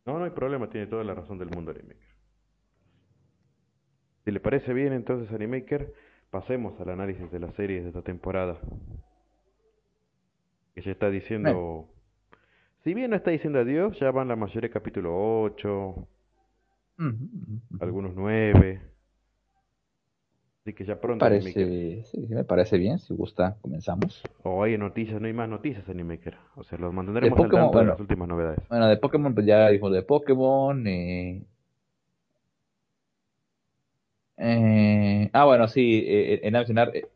No, 0.04 0.18
no 0.18 0.24
hay 0.24 0.30
problema, 0.30 0.68
tiene 0.68 0.86
toda 0.86 1.04
la 1.04 1.14
razón 1.14 1.38
del 1.38 1.50
mundo 1.50 1.70
Animaker. 1.70 2.06
Si 4.24 4.30
le 4.30 4.40
parece 4.40 4.74
bien, 4.74 4.92
entonces 4.92 5.32
Animaker, 5.32 5.92
pasemos 6.30 6.78
al 6.80 6.90
análisis 6.90 7.30
de 7.32 7.40
las 7.40 7.54
series 7.54 7.82
de 7.82 7.88
esta 7.88 8.02
temporada. 8.02 8.58
Que 10.74 10.82
ya 10.82 10.92
está 10.92 11.08
diciendo... 11.08 11.88
Si 12.84 12.94
bien 12.94 13.10
no 13.10 13.16
está 13.16 13.30
diciendo 13.30 13.58
adiós, 13.60 13.98
ya 14.00 14.10
van 14.10 14.28
la 14.28 14.36
mayoría 14.36 14.70
capítulo 14.70 15.42
8, 15.42 16.06
Ujú, 16.98 17.08
ujú, 17.08 17.60
ujú. 17.70 17.84
algunos 17.84 18.14
9. 18.14 18.80
Así 20.62 20.74
que 20.74 20.84
ya 20.84 21.00
pronto. 21.00 21.24
Parece, 21.24 22.02
sí, 22.04 22.18
me 22.28 22.44
parece 22.44 22.78
bien, 22.78 22.98
si 22.98 23.14
gusta, 23.14 23.56
comenzamos. 23.60 24.22
O 24.44 24.62
hay 24.62 24.76
noticias, 24.76 25.20
no 25.20 25.26
hay 25.26 25.32
más 25.32 25.48
noticias 25.48 25.88
Animaker. 25.88 26.36
O 26.56 26.62
sea, 26.64 26.78
los 26.78 26.92
mantendremos 26.92 27.32
al 27.32 27.44
Pokémon, 27.44 27.64
tanto 27.64 27.78
de 27.78 27.84
bueno. 27.84 27.90
las 27.92 28.00
últimas 28.00 28.28
novedades. 28.28 28.60
Bueno, 28.68 28.86
de 28.88 28.96
Pokémon, 28.96 29.34
pues 29.34 29.46
ya 29.46 29.68
dijimos 29.68 29.92
de 29.92 30.02
Pokémon. 30.02 30.86
Eh... 30.86 31.42
eh, 34.36 35.30
Ah, 35.32 35.44
bueno, 35.46 35.68
sí, 35.68 36.04
eh, 36.06 36.40
en 36.42 36.52
mencionar, 36.52 36.94
eh, 36.94 37.06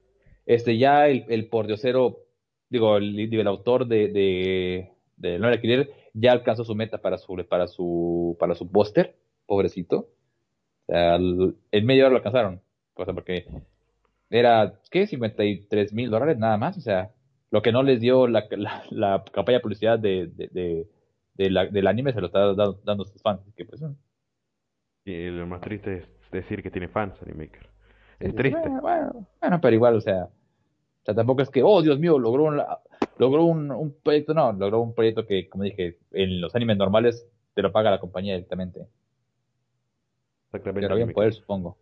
este 0.46 0.78
ya 0.78 1.08
el, 1.08 1.24
el 1.28 1.48
pordiosero, 1.48 2.20
digo, 2.68 2.96
el, 2.96 3.14
digo, 3.16 3.40
el 3.40 3.48
autor 3.48 3.86
de, 3.86 4.08
de, 4.08 4.91
de 5.22 5.38
No 5.38 5.46
Alquiler 5.46 5.90
ya 6.12 6.32
alcanzó 6.32 6.64
su 6.64 6.74
meta 6.74 6.98
para 6.98 7.16
su, 7.16 7.46
para 7.48 7.68
su, 7.68 8.36
para 8.38 8.54
su 8.54 8.70
póster, 8.70 9.16
pobrecito. 9.46 10.08
O 10.86 10.92
sea, 10.92 11.14
el- 11.16 11.56
en 11.70 11.86
media 11.86 12.04
hora 12.04 12.10
lo 12.10 12.16
alcanzaron. 12.16 12.60
O 12.94 13.04
sea, 13.04 13.14
porque 13.14 13.46
era, 14.28 14.74
¿qué? 14.90 15.06
53 15.06 15.92
mil 15.92 16.10
dólares 16.10 16.38
nada 16.38 16.56
más. 16.58 16.76
O 16.76 16.80
sea, 16.80 17.12
lo 17.50 17.62
que 17.62 17.72
no 17.72 17.82
les 17.82 18.00
dio 18.00 18.26
la, 18.26 18.46
la, 18.90 19.24
campaña 19.32 19.58
de 19.58 19.62
publicidad 19.62 19.98
de, 19.98 20.26
de, 20.26 20.86
de, 21.34 21.50
la, 21.50 21.66
del 21.66 21.86
anime 21.86 22.12
se 22.12 22.20
lo 22.20 22.26
está 22.26 22.52
dando, 22.54 23.04
sus 23.04 23.22
fans. 23.22 23.40
Que 23.56 23.64
pues, 23.64 23.80
y 25.04 25.28
lo 25.30 25.46
más 25.46 25.60
triste 25.60 25.98
es 25.98 26.30
decir 26.30 26.62
que 26.62 26.70
tiene 26.70 26.88
fans 26.88 27.14
Animaker. 27.22 27.68
Es 28.18 28.34
triste. 28.34 28.68
Bueno, 28.80 29.26
bueno, 29.40 29.60
pero 29.60 29.74
igual, 29.74 29.96
o 29.96 30.00
sea, 30.00 30.24
o 30.24 31.04
sea, 31.04 31.14
tampoco 31.14 31.42
es 31.42 31.50
que, 31.50 31.62
oh, 31.62 31.82
Dios 31.82 31.98
mío, 31.98 32.18
logró 32.18 32.44
un, 32.44 32.60
logró 33.18 33.44
un, 33.44 33.70
un 33.70 33.94
proyecto, 34.02 34.34
no, 34.34 34.52
logró 34.52 34.80
un 34.80 34.94
proyecto 34.94 35.26
que, 35.26 35.48
como 35.48 35.64
dije, 35.64 35.98
en 36.12 36.40
los 36.40 36.54
animes 36.54 36.76
normales 36.76 37.26
te 37.54 37.62
lo 37.62 37.72
paga 37.72 37.90
la 37.90 38.00
compañía 38.00 38.34
directamente. 38.34 38.86
Exactamente. 40.46 40.86
Pero 40.86 40.96
bien 40.96 41.12
por 41.12 41.32
supongo. 41.32 41.78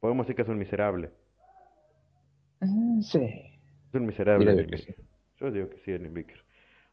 Podemos 0.00 0.26
decir 0.26 0.36
que 0.36 0.42
es 0.42 0.48
un 0.48 0.58
miserable. 0.58 1.10
Mm, 2.60 3.00
sí. 3.02 3.22
Es 3.22 3.94
un 3.94 4.06
miserable. 4.06 4.66
Yo 5.38 5.50
digo 5.50 5.68
que 5.68 5.78
sí, 5.78 5.92
Annie 5.92 6.26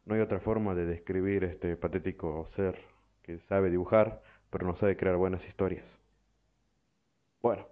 No 0.04 0.14
hay 0.14 0.20
otra 0.20 0.40
forma 0.40 0.74
de 0.74 0.86
describir 0.86 1.44
este 1.44 1.76
patético 1.76 2.48
ser 2.56 2.76
que 3.22 3.38
sabe 3.48 3.70
dibujar, 3.70 4.22
pero 4.50 4.66
no 4.66 4.76
sabe 4.76 4.96
crear 4.96 5.16
buenas 5.16 5.44
historias. 5.46 5.84
Bueno. 7.42 7.66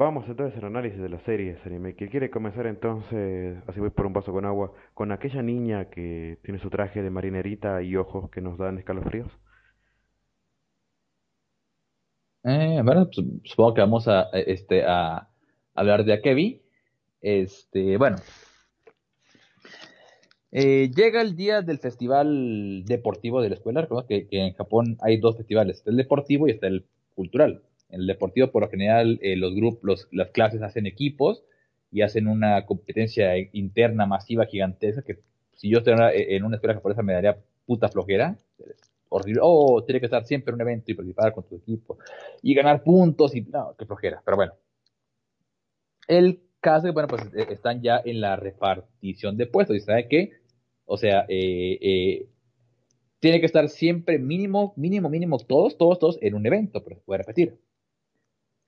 Vamos 0.00 0.24
entonces 0.28 0.56
al 0.58 0.64
análisis 0.64 0.98
de 0.98 1.10
la 1.10 1.20
serie 1.26 1.58
anime. 1.66 1.94
Que 1.94 2.08
quiere 2.08 2.30
comenzar 2.30 2.66
entonces, 2.66 3.58
así 3.66 3.80
voy 3.80 3.90
por 3.90 4.06
un 4.06 4.14
vaso 4.14 4.32
con 4.32 4.46
agua, 4.46 4.72
con 4.94 5.12
aquella 5.12 5.42
niña 5.42 5.90
que 5.90 6.38
tiene 6.42 6.58
su 6.58 6.70
traje 6.70 7.02
de 7.02 7.10
marinerita 7.10 7.82
y 7.82 7.96
ojos 7.96 8.30
que 8.30 8.40
nos 8.40 8.56
dan 8.56 8.78
escalofríos. 8.78 9.30
Eh, 12.44 12.80
bueno, 12.82 13.10
pues, 13.14 13.26
supongo 13.44 13.74
que 13.74 13.82
vamos 13.82 14.08
a, 14.08 14.30
este, 14.32 14.84
a 14.86 15.28
hablar 15.74 16.04
de 16.04 16.14
Akebi. 16.14 16.62
Este, 17.20 17.98
bueno. 17.98 18.16
Eh, 20.50 20.90
llega 20.96 21.20
el 21.20 21.36
día 21.36 21.60
del 21.60 21.78
festival 21.78 22.86
deportivo 22.86 23.42
de 23.42 23.50
la 23.50 23.56
escuela. 23.56 23.82
Recuerda 23.82 24.08
que, 24.08 24.26
en 24.30 24.54
Japón 24.54 24.96
hay 25.02 25.18
dos 25.18 25.36
festivales: 25.36 25.76
está 25.76 25.90
el 25.90 25.98
deportivo 25.98 26.48
y 26.48 26.52
está 26.52 26.68
el 26.68 26.86
cultural. 27.14 27.62
En 27.90 28.00
el 28.00 28.06
deportivo, 28.06 28.50
por 28.50 28.62
lo 28.62 28.70
general, 28.70 29.18
eh, 29.22 29.36
los 29.36 29.54
grupos, 29.54 30.08
las 30.12 30.30
clases 30.30 30.62
hacen 30.62 30.86
equipos 30.86 31.42
y 31.90 32.02
hacen 32.02 32.28
una 32.28 32.66
competencia 32.66 33.36
interna 33.52 34.06
masiva 34.06 34.46
gigantesca 34.46 35.02
que 35.02 35.18
si 35.54 35.68
yo 35.68 35.78
estuviera 35.78 36.12
en 36.14 36.44
una 36.44 36.56
escuela 36.56 36.74
japonesa 36.74 37.02
me 37.02 37.12
daría 37.12 37.36
puta 37.66 37.88
flojera. 37.88 38.36
Horrible. 39.08 39.40
Oh, 39.42 39.82
tiene 39.84 39.98
que 40.00 40.06
estar 40.06 40.24
siempre 40.24 40.50
en 40.50 40.54
un 40.54 40.60
evento 40.60 40.90
y 40.90 40.94
participar 40.94 41.32
con 41.32 41.44
tu 41.44 41.56
equipo 41.56 41.98
y 42.42 42.54
ganar 42.54 42.82
puntos 42.82 43.34
y 43.34 43.42
no, 43.42 43.74
qué 43.76 43.84
flojera. 43.84 44.22
Pero 44.24 44.36
bueno, 44.36 44.52
el 46.06 46.40
caso 46.60 46.88
es 46.88 46.94
bueno, 46.94 47.08
pues 47.08 47.22
eh, 47.34 47.46
están 47.50 47.82
ya 47.82 48.00
en 48.04 48.20
la 48.20 48.36
repartición 48.36 49.36
de 49.36 49.46
puestos. 49.46 49.76
¿Y 49.76 49.80
sabe 49.80 50.08
qué? 50.08 50.32
O 50.84 50.96
sea, 50.96 51.24
eh, 51.28 51.78
eh, 51.80 52.28
tiene 53.20 53.40
que 53.40 53.46
estar 53.46 53.68
siempre 53.68 54.18
mínimo, 54.18 54.72
mínimo, 54.76 55.08
mínimo, 55.08 55.38
todos, 55.38 55.78
todos, 55.78 55.98
todos 55.98 56.18
en 56.20 56.34
un 56.34 56.46
evento, 56.46 56.82
pero 56.82 56.96
se 56.96 57.02
puede 57.02 57.18
repetir. 57.18 57.58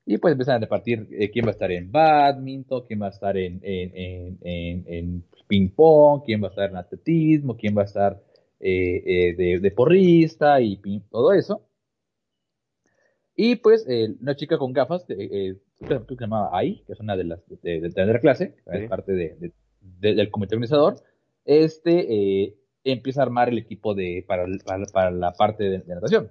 Y 0.05 0.18
pues 0.18 0.32
empiezan 0.32 0.57
a 0.57 0.59
repartir 0.59 1.07
quién 1.32 1.44
va 1.44 1.50
a 1.50 1.53
estar 1.53 1.70
en 1.70 1.92
badminton, 1.92 2.84
quién 2.86 3.03
va 3.03 3.07
a 3.07 3.11
estar 3.11 3.36
en, 3.36 3.61
en, 3.62 4.38
en, 4.86 5.24
ping 5.46 5.68
pong, 5.68 6.22
quién 6.24 6.42
va 6.42 6.48
a 6.48 6.50
estar 6.50 6.70
en 6.70 6.76
atletismo, 6.76 7.57
quién 7.57 7.76
va 7.76 7.82
a 7.82 7.84
estar 7.84 8.20
de, 8.59 9.59
de, 9.61 9.70
porrista 9.70 10.61
y 10.61 10.76
todo 11.11 11.32
eso. 11.32 11.62
Y 13.36 13.57
pues 13.57 13.86
una 14.20 14.34
chica 14.34 14.59
con 14.59 14.72
gafas, 14.72 15.05
que 15.05 15.57
se 15.80 16.16
llamaba 16.18 16.57
AI, 16.57 16.82
que 16.86 16.92
es 16.92 17.00
una 17.00 17.16
de 17.16 17.24
las 17.24 17.40
de, 17.62 17.80
de, 17.80 18.20
clase, 18.20 18.57
es 18.66 18.88
parte 18.88 19.12
de, 19.12 19.53
del 19.80 20.30
comité 20.30 20.55
organizador, 20.55 20.96
este 21.44 22.42
eh, 22.42 22.57
empieza 22.84 23.20
a 23.20 23.24
armar 23.24 23.48
el 23.48 23.59
equipo 23.59 23.94
de 23.94 24.24
para, 24.26 24.46
para, 24.92 25.11
la 25.11 25.32
parte 25.32 25.64
de, 25.64 25.78
natación. 25.86 26.30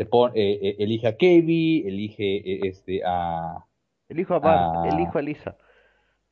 Se 0.00 0.06
pone, 0.06 0.32
eh, 0.34 0.58
eh, 0.62 0.76
elige 0.78 1.08
a 1.08 1.16
Kevin, 1.18 1.86
elige 1.86 2.66
este 2.66 3.02
a 3.04 3.66
elijo 4.08 4.32
a 4.32 4.38
Bart, 4.38 4.90
elijo 4.90 5.18
a 5.18 5.20
Lisa. 5.20 5.58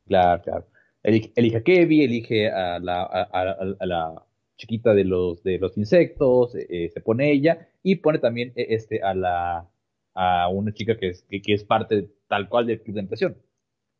Claro, 0.06 0.42
claro. 0.42 0.66
Elige, 1.02 1.58
a 1.58 1.62
Kevin, 1.62 2.00
elige 2.00 2.50
a 2.50 2.78
la, 2.78 3.02
a, 3.02 3.86
la 3.86 4.24
chiquita 4.56 4.94
de 4.94 5.04
los 5.04 5.42
de 5.42 5.58
los 5.58 5.76
insectos, 5.76 6.52
se 6.52 7.00
pone 7.04 7.30
ella 7.30 7.68
y 7.82 7.96
pone 7.96 8.18
también 8.18 8.54
este 8.56 9.02
a 9.02 9.12
la 9.12 9.68
a 10.14 10.48
una 10.48 10.72
chica 10.72 10.96
que 10.96 11.10
es, 11.10 11.26
que, 11.28 11.52
es 11.52 11.62
parte 11.62 12.08
tal 12.26 12.48
cual 12.48 12.66
del 12.66 12.80
club 12.80 12.96
de. 12.96 13.36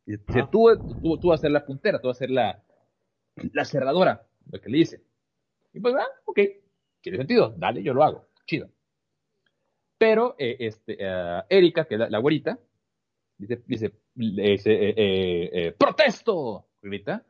Dice, 0.03 0.47
tú, 0.51 0.65
tú, 1.03 1.19
tú, 1.19 1.27
vas 1.27 1.41
a 1.41 1.43
ser 1.43 1.51
la 1.51 1.63
puntera, 1.63 2.01
tú 2.01 2.07
vas 2.07 2.17
a 2.17 2.25
ser 2.25 2.31
la, 2.31 2.63
la 3.53 3.65
cerradora, 3.65 4.25
lo 4.51 4.59
que 4.59 4.69
le 4.69 4.79
dice. 4.79 5.03
Y 5.73 5.79
pues, 5.79 5.93
ah, 5.93 6.07
ok, 6.25 6.39
tiene 7.01 7.19
sentido, 7.19 7.53
dale, 7.55 7.83
yo 7.83 7.93
lo 7.93 8.03
hago, 8.03 8.25
chido. 8.47 8.71
Pero, 9.99 10.35
eh, 10.39 10.55
este, 10.59 10.97
uh, 11.05 11.43
Erika, 11.47 11.85
que 11.85 11.93
es 11.93 11.99
la, 11.99 12.09
la 12.09 12.17
güerita, 12.17 12.57
dice, 13.37 13.61
dice, 13.67 13.91
dice 14.15 14.71
eh, 14.73 14.93
eh, 14.97 15.49
eh, 15.53 15.71
protesto, 15.77 16.65
grita. 16.81 17.23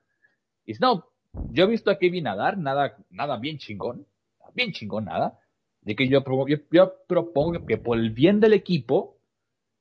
Y 0.65 0.71
dice, 0.71 0.79
no, 0.81 1.05
yo 1.51 1.65
he 1.65 1.67
visto 1.67 1.91
a 1.91 1.97
Kevin 1.97 2.23
nadar, 2.23 2.57
nada, 2.57 2.95
nada 3.09 3.35
bien 3.37 3.57
chingón, 3.57 4.05
bien 4.53 4.71
chingón, 4.71 5.05
nada 5.05 5.39
de 5.81 5.95
que 5.95 6.07
yo, 6.07 6.23
yo, 6.71 6.93
propongo 7.07 7.65
que 7.65 7.77
por 7.77 7.97
el 7.97 8.11
bien 8.11 8.39
del 8.39 8.53
equipo, 8.53 9.17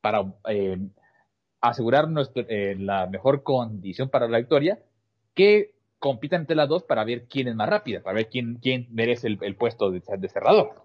para 0.00 0.32
eh, 0.48 0.78
asegurar 1.60 2.08
la 2.08 3.06
mejor 3.06 3.42
condición 3.42 4.08
para 4.08 4.28
la 4.28 4.38
victoria, 4.38 4.78
que 5.34 5.74
compitan 5.98 6.42
entre 6.42 6.56
las 6.56 6.68
dos 6.68 6.84
para 6.84 7.04
ver 7.04 7.26
quién 7.28 7.48
es 7.48 7.54
más 7.56 7.68
rápida, 7.68 8.00
para 8.00 8.14
ver 8.14 8.28
quién, 8.28 8.58
quién 8.62 8.86
merece 8.90 9.26
el, 9.26 9.56
puesto 9.56 9.90
de, 9.90 10.28
cerrador. 10.28 10.82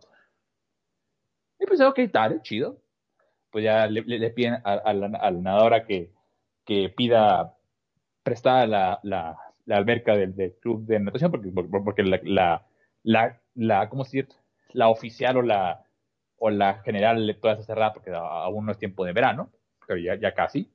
Y 1.63 1.65
pues, 1.65 1.79
ok, 1.79 1.99
tal, 2.11 2.41
chido. 2.41 2.81
Pues 3.49 3.63
ya 3.63 3.87
le, 3.87 4.03
piden 4.31 4.55
a, 4.65 4.93
la, 4.93 5.07
nadadora 5.31 5.85
que, 5.85 6.11
que 6.65 6.89
pida 6.89 7.55
prestada 8.21 8.67
la, 8.67 8.99
la, 9.03 9.37
la 9.65 9.77
alberca 9.77 10.17
del, 10.17 10.55
club 10.59 10.85
de 10.85 10.99
natación, 10.99 11.31
porque, 11.31 11.51
porque 11.51 12.03
la, 12.03 12.19
la, 12.23 12.65
la, 13.03 13.39
la 13.55 13.89
¿cómo 13.89 14.03
decir? 14.03 14.27
la 14.73 14.89
oficial 14.89 15.37
o 15.37 15.41
la, 15.41 15.85
o 16.37 16.49
la 16.49 16.81
general 16.83 17.37
toda 17.41 17.53
está 17.53 17.65
cerrada 17.65 17.93
porque 17.93 18.11
aún 18.13 18.65
no 18.65 18.73
es 18.73 18.77
tiempo 18.77 19.05
de 19.05 19.13
verano, 19.13 19.49
pero 19.87 19.99
ya, 19.99 20.15
ya 20.15 20.33
casi. 20.33 20.69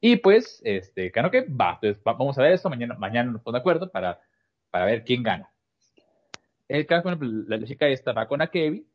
Y 0.00 0.16
pues, 0.16 0.60
este, 0.64 1.10
claro 1.10 1.32
que 1.32 1.46
va, 1.48 1.78
entonces 1.82 2.00
vamos 2.04 2.38
a 2.38 2.42
ver 2.42 2.52
eso, 2.52 2.70
mañana, 2.70 2.94
mañana 2.94 3.32
nos 3.32 3.42
ponemos 3.42 3.58
de 3.58 3.60
acuerdo 3.60 3.90
para, 3.90 4.20
para 4.70 4.84
ver 4.84 5.02
quién 5.02 5.24
gana. 5.24 5.50
El 6.68 6.86
caso, 6.86 7.10
la, 7.10 7.56
la 7.56 7.66
chica 7.66 7.88
esta 7.88 8.12
va 8.12 8.28
con 8.28 8.40
a 8.40 8.46
Kevin 8.46 8.86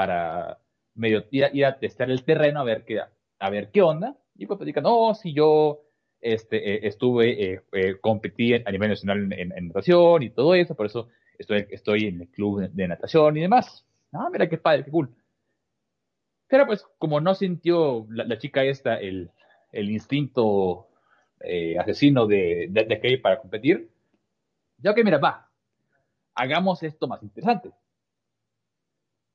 para 0.00 0.58
medio 0.94 1.26
ir, 1.30 1.66
a 1.66 1.78
testar 1.78 2.10
el 2.10 2.24
terreno 2.24 2.60
a 2.60 2.64
ver 2.64 2.86
qué, 2.86 3.00
a 3.38 3.50
ver 3.50 3.70
qué 3.70 3.82
onda. 3.82 4.16
Y 4.34 4.46
pues 4.46 4.56
platican, 4.56 4.84
no, 4.84 5.14
si 5.14 5.34
yo 5.34 5.82
este, 6.22 6.56
eh, 6.56 6.80
estuve, 6.84 7.52
eh, 7.52 7.62
eh, 7.72 7.96
competí 8.00 8.54
a 8.54 8.70
nivel 8.70 8.88
nacional 8.88 9.30
en, 9.30 9.66
natación 9.68 10.22
y 10.22 10.30
todo 10.30 10.54
eso, 10.54 10.74
por 10.74 10.86
eso 10.86 11.08
estoy, 11.38 11.66
estoy 11.68 12.06
en 12.06 12.22
el 12.22 12.28
club 12.28 12.66
de, 12.70 12.88
natación 12.88 13.36
y 13.36 13.42
demás. 13.42 13.86
Ah, 14.10 14.30
mira 14.32 14.48
qué 14.48 14.56
padre, 14.56 14.86
qué 14.86 14.90
cool. 14.90 15.14
Pero 16.48 16.64
pues, 16.64 16.82
como 16.96 17.20
no 17.20 17.34
sintió 17.34 18.06
la, 18.08 18.38
chica 18.38 18.64
esta 18.64 18.96
el, 18.96 19.30
el 19.70 19.90
instinto 19.90 20.88
eh, 21.40 21.78
asesino 21.78 22.26
de, 22.26 22.68
de, 22.70 22.84
de 22.84 23.18
para 23.18 23.38
competir, 23.38 23.90
ya 24.78 24.94
que 24.94 25.04
mira, 25.04 25.18
va, 25.18 25.50
hagamos 26.34 26.82
esto 26.82 27.06
más 27.06 27.22
interesante. 27.22 27.70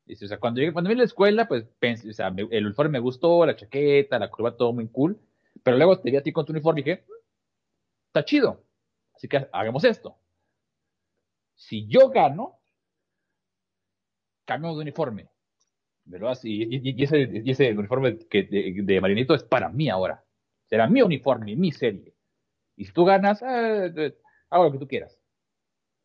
Dice, 0.05 0.25
o 0.25 0.27
sea, 0.27 0.39
cuando 0.39 0.59
llegué, 0.59 0.71
cuando 0.73 0.89
vine 0.89 1.01
a 1.01 1.03
la 1.03 1.07
escuela, 1.07 1.47
pues 1.47 1.65
pensé, 1.79 2.09
o 2.09 2.13
sea, 2.13 2.27
el 2.27 2.65
uniforme 2.65 2.93
me 2.93 2.99
gustó, 2.99 3.45
la 3.45 3.55
chaqueta, 3.55 4.19
la 4.19 4.29
curva, 4.29 4.55
todo 4.55 4.71
muy 4.71 4.87
cool. 4.87 5.19
Pero 5.63 5.77
luego 5.77 5.99
te 5.99 6.11
vi 6.11 6.17
a 6.17 6.23
ti 6.23 6.31
con 6.31 6.45
tu 6.45 6.51
uniforme 6.53 6.81
y 6.81 6.83
dije, 6.83 7.05
está 8.07 8.23
chido. 8.23 8.63
Así 9.15 9.27
que 9.27 9.47
hagamos 9.51 9.83
esto. 9.83 10.17
Si 11.55 11.87
yo 11.87 12.09
gano, 12.09 12.59
cambio 14.45 14.75
de 14.75 14.81
uniforme. 14.81 15.29
¿verdad? 16.05 16.37
Y, 16.43 16.89
y, 16.89 17.03
ese, 17.03 17.29
y 17.43 17.51
ese, 17.51 17.71
uniforme 17.73 18.19
que 18.29 18.43
de, 18.43 19.01
Marinito 19.01 19.33
es 19.33 19.43
para 19.43 19.69
mí 19.69 19.89
ahora. 19.89 20.23
Será 20.65 20.87
mi 20.87 21.01
uniforme, 21.01 21.55
mi 21.55 21.71
serie. 21.71 22.13
Y 22.75 22.85
si 22.85 22.93
tú 22.93 23.05
ganas, 23.05 23.41
eh, 23.41 24.15
hago 24.49 24.65
lo 24.65 24.71
que 24.71 24.79
tú 24.79 24.87
quieras. 24.87 25.19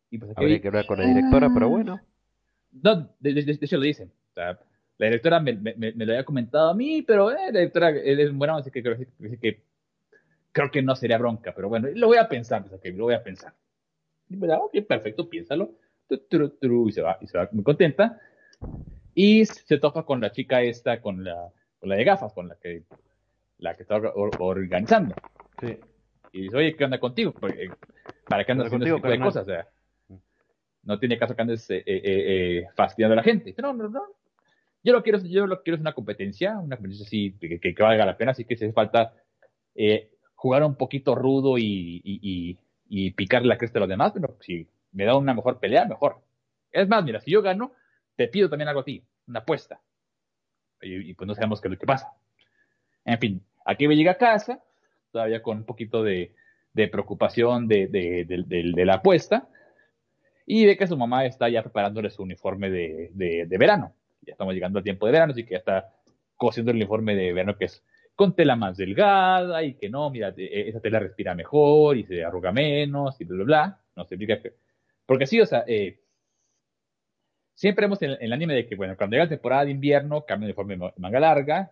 Y 0.09 0.17
pues 0.17 0.31
Habría 0.35 0.61
que 0.61 0.67
hablar 0.67 0.85
con 0.87 0.99
la 0.99 1.05
directora, 1.05 1.49
pero 1.53 1.69
bueno. 1.69 1.99
No, 2.71 3.09
de, 3.19 3.33
de, 3.33 3.43
de 3.43 3.51
hecho 3.61 3.77
lo 3.77 3.83
dicen. 3.83 4.11
O 4.31 4.33
sea, 4.33 4.59
la 4.97 5.07
directora 5.07 5.39
me, 5.39 5.53
me, 5.53 5.73
me, 5.75 6.05
lo 6.05 6.13
había 6.13 6.23
comentado 6.23 6.69
a 6.69 6.73
mí, 6.75 7.01
pero 7.01 7.31
eh, 7.31 7.51
la 7.51 7.59
directora 7.59 7.89
es 7.89 8.33
buena, 8.33 8.57
así 8.57 8.69
que 8.71 8.83
creo, 8.83 8.97
que 9.41 9.63
creo 10.51 10.71
que 10.71 10.81
no 10.81 10.95
sería 10.95 11.17
bronca. 11.17 11.53
Pero 11.55 11.69
bueno, 11.69 11.89
lo 11.93 12.07
voy 12.07 12.17
a 12.17 12.29
pensar, 12.29 12.63
pues, 12.65 12.95
lo 12.95 13.05
voy 13.05 13.15
a 13.15 13.23
pensar. 13.23 13.53
Ok, 14.59 14.77
perfecto, 14.87 15.27
piénsalo. 15.27 15.73
Y 16.07 16.91
se 16.91 17.01
va, 17.01 17.17
y 17.19 17.27
se 17.27 17.37
va 17.37 17.49
muy 17.51 17.63
contenta. 17.63 18.19
Y 19.13 19.45
se 19.45 19.77
topa 19.77 20.05
con 20.05 20.21
la 20.21 20.31
chica 20.31 20.61
esta, 20.61 21.01
con 21.01 21.23
la, 21.23 21.51
con 21.79 21.89
la 21.89 21.95
de 21.95 22.03
gafas, 22.03 22.33
con 22.33 22.47
la 22.47 22.55
que, 22.55 22.83
la 23.57 23.75
que 23.75 23.83
está 23.83 23.95
organizando. 23.95 25.15
Sí. 25.61 25.79
Y 26.33 26.41
dice, 26.43 26.57
oye, 26.57 26.75
¿qué 26.75 26.85
onda 26.85 26.99
contigo? 26.99 27.33
¿Para 27.33 28.45
qué 28.45 28.51
andas 28.51 28.67
haciendo 28.67 28.85
ese 28.85 28.95
tipo 28.95 29.09
de 29.09 29.19
cosas? 29.19 29.43
O 29.43 29.45
sea, 29.45 29.67
no 30.83 30.99
tiene 30.99 31.17
caso 31.17 31.35
que 31.35 31.41
andes 31.41 31.69
eh, 31.69 31.83
eh, 31.85 32.67
fastidiando 32.75 33.13
a 33.13 33.17
la 33.17 33.23
gente. 33.23 33.53
no, 33.61 33.73
no, 33.73 33.89
no. 33.89 34.03
Yo 34.83 34.93
lo 34.93 35.03
quiero, 35.03 35.19
yo 35.19 35.45
lo 35.45 35.61
quiero 35.61 35.75
es 35.75 35.81
una 35.81 35.93
competencia, 35.93 36.57
una 36.57 36.75
competencia 36.75 37.05
así 37.05 37.35
que, 37.39 37.59
que, 37.59 37.83
valga 37.83 38.03
la 38.03 38.17
pena, 38.17 38.31
así 38.31 38.45
que 38.45 38.55
si 38.55 38.65
hace 38.65 38.73
falta 38.73 39.13
jugar 40.33 40.63
un 40.63 40.73
poquito 40.73 41.13
rudo 41.13 41.59
y, 41.59 42.01
y, 42.03 42.57
y, 42.89 43.11
picarle 43.11 43.47
la 43.47 43.59
cresta 43.59 43.77
a 43.77 43.81
los 43.81 43.89
demás, 43.89 44.11
pero 44.11 44.37
si 44.41 44.67
me 44.91 45.05
da 45.05 45.15
una 45.15 45.35
mejor 45.35 45.59
pelea, 45.59 45.85
mejor. 45.85 46.21
Es 46.71 46.87
más, 46.87 47.03
mira, 47.03 47.21
si 47.21 47.29
yo 47.29 47.43
gano, 47.43 47.73
te 48.15 48.27
pido 48.27 48.49
también 48.49 48.67
algo 48.67 48.81
a 48.81 48.85
ti, 48.85 49.03
una 49.27 49.39
apuesta. 49.39 49.79
Y, 50.81 51.13
pues 51.13 51.27
no 51.27 51.35
sabemos 51.35 51.61
qué 51.61 51.67
es 51.67 51.73
lo 51.73 51.77
que 51.77 51.85
pasa. 51.85 52.11
En 53.05 53.19
fin, 53.19 53.45
aquí 53.65 53.87
me 53.87 53.95
llega 53.95 54.13
a 54.13 54.17
casa, 54.17 54.63
todavía 55.11 55.43
con 55.43 55.57
un 55.59 55.63
poquito 55.63 56.01
de, 56.01 56.33
de 56.73 56.87
preocupación 56.87 57.67
de, 57.67 57.87
de, 57.87 58.25
de, 58.25 58.85
la 58.85 58.95
apuesta, 58.95 59.47
y 60.53 60.65
ve 60.65 60.75
que 60.75 60.85
su 60.85 60.97
mamá 60.97 61.25
está 61.25 61.47
ya 61.47 61.63
preparándole 61.63 62.09
su 62.09 62.23
uniforme 62.23 62.69
de, 62.69 63.09
de, 63.13 63.57
verano. 63.57 63.95
Ya 64.19 64.33
estamos 64.33 64.53
llegando 64.53 64.79
al 64.79 64.83
tiempo 64.83 65.05
de 65.05 65.13
verano, 65.13 65.31
así 65.31 65.45
que 65.45 65.51
ya 65.51 65.59
está 65.59 65.93
cosiendo 66.35 66.71
el 66.71 66.75
uniforme 66.75 67.15
de 67.15 67.31
verano 67.31 67.57
que 67.57 67.65
es 67.65 67.81
con 68.15 68.35
tela 68.35 68.57
más 68.57 68.75
delgada 68.75 69.63
y 69.63 69.75
que 69.75 69.87
no, 69.87 70.09
mira, 70.09 70.33
e, 70.35 70.67
esa 70.67 70.81
tela 70.81 70.99
respira 70.99 71.35
mejor 71.35 71.95
y 71.95 72.03
se 72.03 72.25
arruga 72.25 72.51
menos 72.51 73.21
y 73.21 73.23
bla, 73.23 73.35
bla, 73.37 73.45
bla. 73.45 73.79
No 73.95 74.03
se 74.03 74.15
explica 74.15 74.41
que... 74.41 74.55
Porque 75.05 75.25
sí, 75.25 75.39
o 75.39 75.45
sea, 75.45 75.63
eh, 75.67 76.01
siempre 77.55 77.85
vemos 77.85 78.01
en, 78.01 78.17
el 78.19 78.33
anime 78.33 78.53
de 78.53 78.67
que, 78.67 78.75
bueno, 78.75 78.97
cuando 78.97 79.13
llega 79.13 79.23
la 79.23 79.29
temporada 79.29 79.63
de 79.63 79.71
invierno, 79.71 80.25
cambia 80.25 80.47
de 80.47 80.53
forma 80.53 80.73
de 80.73 80.91
manga 80.97 81.19
larga 81.21 81.71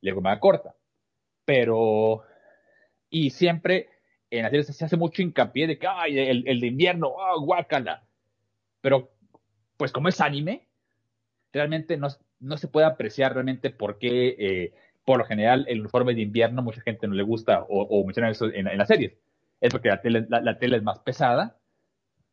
y 0.00 0.06
luego 0.06 0.22
manga 0.22 0.40
corta. 0.40 0.74
Pero, 1.44 2.22
y 3.10 3.28
siempre 3.28 3.90
en 4.30 4.44
la 4.44 4.48
serie 4.48 4.64
se 4.64 4.82
hace 4.82 4.96
mucho 4.96 5.20
hincapié 5.20 5.66
de 5.66 5.78
que, 5.78 5.86
ay, 5.86 6.18
el, 6.18 6.48
el 6.48 6.60
de 6.60 6.66
invierno, 6.68 7.08
oh, 7.08 7.42
guácala. 7.42 8.03
Pero, 8.84 9.14
pues 9.78 9.92
como 9.92 10.08
es 10.08 10.20
anime, 10.20 10.68
realmente 11.54 11.96
no, 11.96 12.08
no 12.38 12.58
se 12.58 12.68
puede 12.68 12.86
apreciar 12.86 13.32
realmente 13.32 13.70
por 13.70 13.96
qué 13.96 14.36
eh, 14.38 14.74
por 15.06 15.18
lo 15.18 15.24
general 15.24 15.64
el 15.68 15.80
uniforme 15.80 16.14
de 16.14 16.20
invierno 16.20 16.60
mucha 16.60 16.82
gente 16.82 17.08
no 17.08 17.14
le 17.14 17.22
gusta 17.22 17.62
o, 17.62 17.80
o 17.80 18.04
menciona 18.04 18.28
eso 18.28 18.44
en, 18.52 18.66
las 18.76 18.88
series. 18.88 19.14
Es 19.62 19.72
porque 19.72 19.88
la 19.88 20.02
tela, 20.02 20.26
la, 20.28 20.58
tela, 20.58 20.76
es 20.76 20.82
más 20.82 20.98
pesada, 20.98 21.56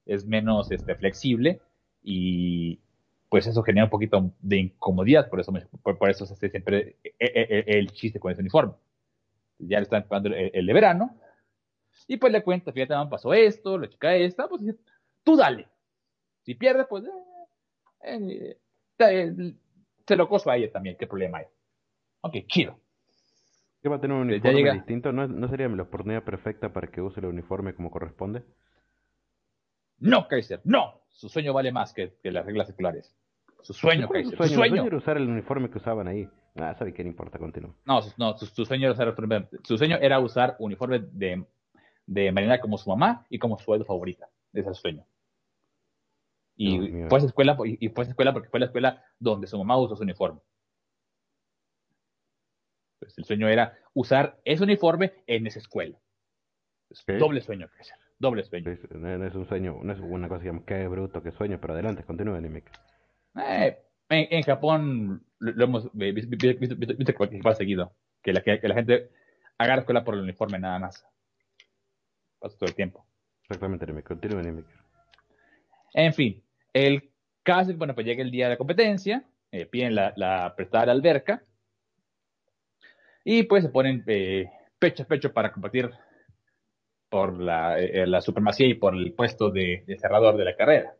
es 0.06 0.26
menos 0.26 0.70
este, 0.74 0.93
flexible 0.95 1.62
y 2.04 2.82
pues 3.30 3.47
eso 3.47 3.64
genera 3.64 3.86
un 3.86 3.89
poquito 3.89 4.34
de 4.41 4.58
incomodidad, 4.58 5.30
por 5.30 5.39
eso, 5.39 5.54
por, 5.82 6.10
eso 6.10 6.26
se 6.26 6.34
hace 6.34 6.49
siempre 6.49 6.97
e, 7.02 7.14
e, 7.18 7.64
e, 7.66 7.80
el, 7.80 7.91
chiste 7.93 8.20
con 8.20 8.30
ese 8.30 8.41
uniforme. 8.41 8.74
Ya 9.58 9.78
le 9.78 9.84
están 9.84 10.04
pagando 10.04 10.36
el, 10.36 10.66
de 10.66 10.74
verano 10.74 11.16
y 12.10 12.18
pues 12.18 12.34
le 12.34 12.43
cuenta, 12.43 12.74
fíjate, 12.74 12.93
me 12.97 13.08
pasó 13.08 13.34
esto, 13.34 13.78
la 13.78 13.88
chica 13.88 14.14
esta, 14.16 14.49
pues 14.49 14.62
tú 15.24 15.38
dale. 15.38 15.70
Si 16.44 16.56
pierdes, 16.56 16.88
pues 16.89 17.04
eh, 18.04 18.58
eh, 19.00 19.54
se 20.08 20.16
lo 20.16 20.28
coso 20.28 20.50
a 20.50 20.58
ella 20.58 20.72
también, 20.72 20.98
qué 20.98 21.08
problema 21.08 21.39
hay. 21.39 21.46
Ok, 22.22 22.36
chido. 22.48 22.80
¿Qué 23.82 23.89
va 23.89 23.96
a 23.96 24.00
tener 24.00 24.16
un 24.16 24.28
uniforme 24.28 24.74
distinto? 24.74 25.12
¿No, 25.12 25.48
sería 25.48 25.68
la 25.68 25.84
oportunidad 25.84 26.24
perfecta 26.24 26.72
para 26.72 26.88
que 26.88 27.02
use 27.02 27.20
el 27.20 27.26
uniforme 27.28 27.74
como 27.74 27.89
corresponde? 27.89 28.44
No, 29.98 30.28
Kaiser, 30.28 30.62
no. 30.64 31.02
Su 31.10 31.30
sueño 31.30 31.54
vale 31.54 31.72
más 31.72 31.94
que, 31.94 32.14
las 32.24 32.46
reglas 32.46 32.68
seculares. 32.68 33.16
Su 33.62 33.74
sueño, 33.74 34.08
Kaiser. 34.08 34.38
Su 34.38 34.56
sueño. 34.56 34.86
era 34.86 34.98
usar 34.98 35.18
el 35.18 35.28
uniforme 35.28 35.70
que 35.70 35.78
usaban 35.78 36.08
ahí. 36.08 36.30
Ah, 36.56 36.76
sabe 36.78 36.94
que 36.94 37.04
no 37.04 37.10
importa, 37.10 37.39
continúa. 37.39 37.74
No, 37.86 38.02
no 38.18 38.38
su, 38.38 38.66
sueño 38.66 38.86
era 38.88 38.94
usar, 38.94 39.16
su 39.64 39.78
sueño 39.78 39.98
era 40.02 40.20
usar 40.20 40.56
uniforme 40.60 41.00
de, 41.00 41.46
de 42.06 42.32
Marina 42.32 42.60
como 42.60 42.78
su 42.78 42.89
mamá 42.89 43.26
y 43.30 43.39
como 43.39 43.58
su 43.58 43.66
sueldo 43.66 43.86
favorita. 43.86 44.28
Ese 44.54 44.70
es 44.70 44.78
su 44.78 44.82
sueño. 44.82 45.06
Y 46.64 47.07
fue 47.09 47.20
a 47.20 47.26
escuela, 47.26 47.57
y 47.66 47.89
fue 47.89 48.05
a 48.05 48.07
escuela 48.07 48.34
porque 48.34 48.49
fue 48.49 48.59
la 48.59 48.68
escuela 48.68 49.03
donde 49.18 49.47
su 49.47 49.57
mamá 49.57 49.78
usó 49.78 49.95
su 49.95 50.03
uniforme. 50.03 50.41
Pues 52.99 53.18
el 53.18 53.26
sueño 53.26 53.49
era 53.49 53.80
usar 53.95 54.39
ese 54.45 54.64
uniforme 54.64 55.24
en 55.26 55.47
esa 55.47 55.57
escuela. 55.57 55.97
Doble 57.18 57.41
sueño, 57.41 57.68
crecer. 57.70 57.97
Doble 58.20 58.43
sueño. 58.43 58.78
No 58.91 59.26
es 59.26 59.34
un 59.34 59.47
sueño, 59.47 59.80
no 59.82 59.91
es 59.91 59.99
una 59.99 60.30
cosa 60.30 60.41
que 60.41 60.47
llama 60.49 60.64
qué 60.68 60.88
bruto, 60.88 61.24
qué 61.24 61.32
sueño, 61.32 61.59
pero 61.59 61.74
adelante, 61.74 62.03
continúe, 62.03 62.39
Nimik. 62.39 62.70
Eh, 63.38 63.80
en, 64.09 64.43
Japón 64.43 65.26
lo, 65.39 65.64
hemos 65.64 65.91
visto, 65.93 66.30
visto, 66.30 66.76
visto, 66.76 67.53
seguido. 67.55 67.95
Que 68.22 68.34
la, 68.34 68.41
que, 68.41 68.59
la 68.68 68.76
gente 68.76 69.09
haga 69.57 69.78
la 69.78 69.82
escuela 69.82 70.03
por 70.03 70.14
el 70.14 70.22
uniforme 70.22 70.59
nada 70.59 70.78
más. 70.78 71.03
Pasa 72.38 72.55
todo 72.55 72.70
el 72.70 72.76
tiempo. 72.76 73.07
Exactamente, 73.45 73.88
Nimik. 73.88 74.05
Continúe, 74.05 74.43
Nimik. 74.43 74.68
En 75.93 76.14
fin, 76.14 76.43
el 76.74 77.12
caso 77.44 77.74
bueno, 77.76 77.96
pues 77.96 78.06
llega 78.06 78.22
el 78.22 78.32
día 78.32 78.46
de 78.46 78.52
la 78.52 78.58
competencia, 78.58 79.26
eh, 79.52 79.66
piden 79.66 79.96
la, 79.96 80.14
la 80.16 80.54
prestada 80.56 80.92
alberca 80.92 81.44
y 83.24 83.44
pues 83.44 83.64
se 83.64 83.70
ponen 83.70 84.04
eh, 84.08 84.50
pecho 84.80 85.04
a 85.04 85.06
pecho 85.06 85.32
para 85.34 85.52
combatir 85.52 85.90
por 87.10 87.40
la, 87.40 87.78
eh, 87.80 88.08
la, 88.08 88.22
supremacía 88.22 88.68
y 88.68 88.74
por 88.74 88.96
el 88.96 89.14
puesto 89.14 89.52
de, 89.52 89.84
cerrador 90.00 90.38
de 90.38 90.46
la 90.46 90.56
carrera. 90.56 90.96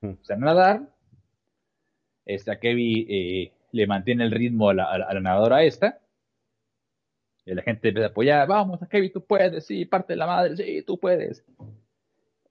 Mm. 0.00 0.12
O 0.20 0.24
sea, 0.24 0.36
nadar, 0.36 0.88
esta 2.24 2.58
Kevin 2.58 3.06
eh, 3.08 3.52
le 3.72 3.86
mantiene 3.86 4.24
el 4.24 4.30
ritmo 4.30 4.70
a 4.70 4.74
la, 4.74 4.84
a 4.84 5.14
la, 5.14 5.20
nadadora 5.20 5.62
esta, 5.62 6.00
y 7.44 7.54
la 7.54 7.62
gente 7.62 7.88
empieza 7.88 8.08
a 8.08 8.10
apoyar, 8.10 8.48
vamos, 8.48 8.82
a 8.82 8.88
Kevin, 8.88 9.12
tú 9.12 9.24
puedes, 9.24 9.66
sí, 9.66 9.84
parte 9.84 10.14
de 10.14 10.16
la 10.16 10.26
madre, 10.26 10.56
sí, 10.56 10.82
tú 10.82 10.98
puedes. 10.98 11.44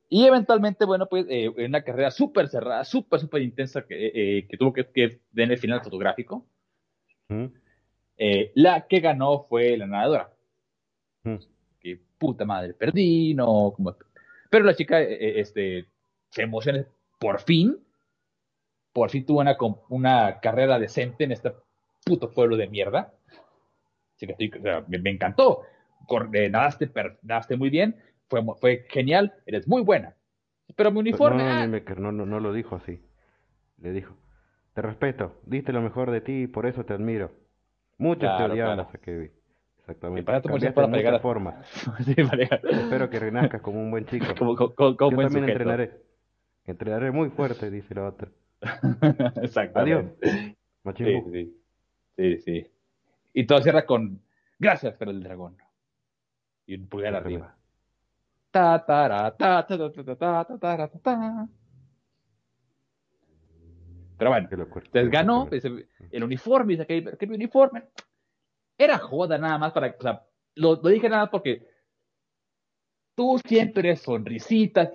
Y 0.09 0.25
eventualmente, 0.25 0.85
bueno, 0.85 1.07
pues 1.07 1.25
en 1.29 1.65
una 1.65 1.83
carrera 1.83 2.11
súper 2.11 2.47
cerrada, 2.47 2.83
súper, 2.83 3.19
súper 3.19 3.41
intensa 3.41 3.85
que, 3.85 4.45
que 4.47 4.57
tuvo 4.57 4.71
que, 4.73 4.85
que 4.87 5.19
en 5.35 5.51
el 5.51 5.57
final 5.57 5.81
fotográfico, 5.81 6.45
mm. 7.29 7.45
Eh, 8.17 8.51
la 8.55 8.87
que 8.87 8.99
ganó 8.99 9.43
fue 9.43 9.77
la 9.77 9.87
nadadora. 9.87 10.31
Mm. 11.23 11.35
Que 11.79 11.99
puta 12.17 12.45
madre, 12.45 12.73
perdí, 12.73 13.33
no. 13.33 13.73
Como... 13.75 13.95
Pero 14.49 14.65
la 14.65 14.75
chica 14.75 15.01
eh, 15.01 15.13
eh, 15.13 15.33
este, 15.39 15.87
se 16.29 16.43
emociona 16.43 16.85
por 17.19 17.41
fin. 17.41 17.77
Por 18.91 19.09
fin 19.09 19.25
tuvo 19.25 19.39
una, 19.41 19.57
una 19.89 20.39
carrera 20.39 20.77
decente 20.77 21.23
en 21.23 21.31
este 21.31 21.51
puto 22.05 22.31
pueblo 22.31 22.55
de 22.55 22.67
mierda. 22.67 23.13
Así 24.15 24.27
que 24.27 24.59
me, 24.87 25.09
encantó. 25.09 25.63
nadaste, 26.49 26.91
nadaste 27.23 27.57
muy 27.57 27.69
bien. 27.69 27.95
Fue, 28.29 28.41
fue 28.59 28.85
genial. 28.89 29.33
Eres 29.45 29.67
muy 29.67 29.81
buena. 29.81 30.15
Pero 30.75 30.91
mi 30.91 30.99
uniforme. 30.99 31.43
No, 31.67 31.67
no, 31.95 32.11
no, 32.11 32.25
no 32.25 32.39
lo 32.39 32.53
dijo 32.53 32.75
así. 32.75 33.01
Le 33.77 33.91
dijo: 33.91 34.15
Te 34.73 34.81
respeto, 34.81 35.39
diste 35.45 35.73
lo 35.73 35.81
mejor 35.81 36.11
de 36.11 36.21
ti 36.21 36.43
y 36.43 36.47
por 36.47 36.65
eso 36.65 36.85
te 36.85 36.93
admiro. 36.93 37.31
Muchas 37.97 38.37
teorías 38.37 38.73
claro. 38.73 38.89
que 39.01 39.31
Exactamente. 39.83 40.23
Para 40.23 40.41
pues, 40.41 40.71
para 40.71 40.89
pegar 40.89 41.21
formas. 41.21 41.67
sí, 42.05 42.15
para 42.15 42.43
Espero 42.43 43.09
que 43.09 43.19
renazcas 43.19 43.61
como 43.61 43.81
un 43.81 43.91
buen 43.91 44.05
chico. 44.05 44.25
como, 44.39 44.55
como, 44.55 44.73
como 44.95 45.11
Yo 45.11 45.17
también 45.17 45.49
entrenaré. 45.49 46.01
Entrenaré 46.65 47.11
muy 47.11 47.29
fuerte, 47.29 47.69
dice 47.69 47.93
la 47.93 48.07
otra. 48.07 48.29
Exactamente. 49.41 50.15
Adiós. 50.85 50.95
Sí, 50.95 51.31
sí. 51.31 51.57
sí, 52.15 52.37
sí. 52.37 52.67
Y 53.33 53.45
todo 53.45 53.61
cierra 53.61 53.85
con 53.85 54.21
gracias, 54.57 54.95
pero 54.97 55.11
el 55.11 55.21
dragón. 55.21 55.57
Y 56.65 56.75
un 56.75 56.87
pulgar 56.87 57.15
arriba. 57.15 57.57
Ta, 58.53 58.85
ta, 58.85 59.35
ta, 59.35 59.65
Pero 64.15 64.29
bueno, 64.29 64.47
les 64.93 65.09
ganó 65.09 65.49
el 65.49 66.23
uniforme, 66.23 66.77
dice 66.77 66.85
que 66.85 67.27
mi 67.27 67.33
uniforme. 67.33 67.85
Era 68.77 68.99
joda 68.99 69.39
nada 69.39 69.57
más 69.57 69.73
para, 69.73 69.95
o 69.97 70.01
sea, 70.03 70.23
lo, 70.53 70.75
dije 70.75 71.09
nada 71.09 71.23
más 71.23 71.31
porque 71.31 71.67
tú 73.15 73.41
siempre 73.43 73.89
eres 73.89 74.01
sonrisitas, 74.01 74.91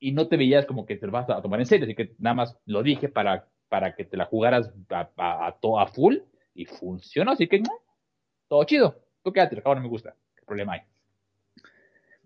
y 0.00 0.12
no 0.12 0.26
te 0.26 0.38
veías 0.38 0.64
como 0.64 0.86
que 0.86 0.96
te 0.96 1.04
lo 1.04 1.12
vas 1.12 1.28
a 1.28 1.42
tomar 1.42 1.60
en 1.60 1.66
serio, 1.66 1.84
así 1.84 1.94
que 1.94 2.14
nada 2.18 2.32
más 2.32 2.58
lo 2.64 2.82
dije 2.82 3.10
para, 3.10 3.46
para 3.68 3.94
que 3.94 4.06
te 4.06 4.16
la 4.16 4.24
jugaras 4.24 4.72
a, 4.88 5.10
a, 5.18 5.48
a, 5.48 5.86
full 5.88 6.16
y 6.54 6.64
funcionó, 6.64 7.32
así 7.32 7.46
que 7.46 7.58
no. 7.60 7.70
todo 8.48 8.64
chido, 8.64 9.02
tú 9.22 9.34
quédate, 9.34 9.56
el 9.56 9.62
no 9.62 9.80
me 9.82 9.88
gusta, 9.88 10.16
qué 10.34 10.46
problema 10.46 10.72
hay. 10.72 10.93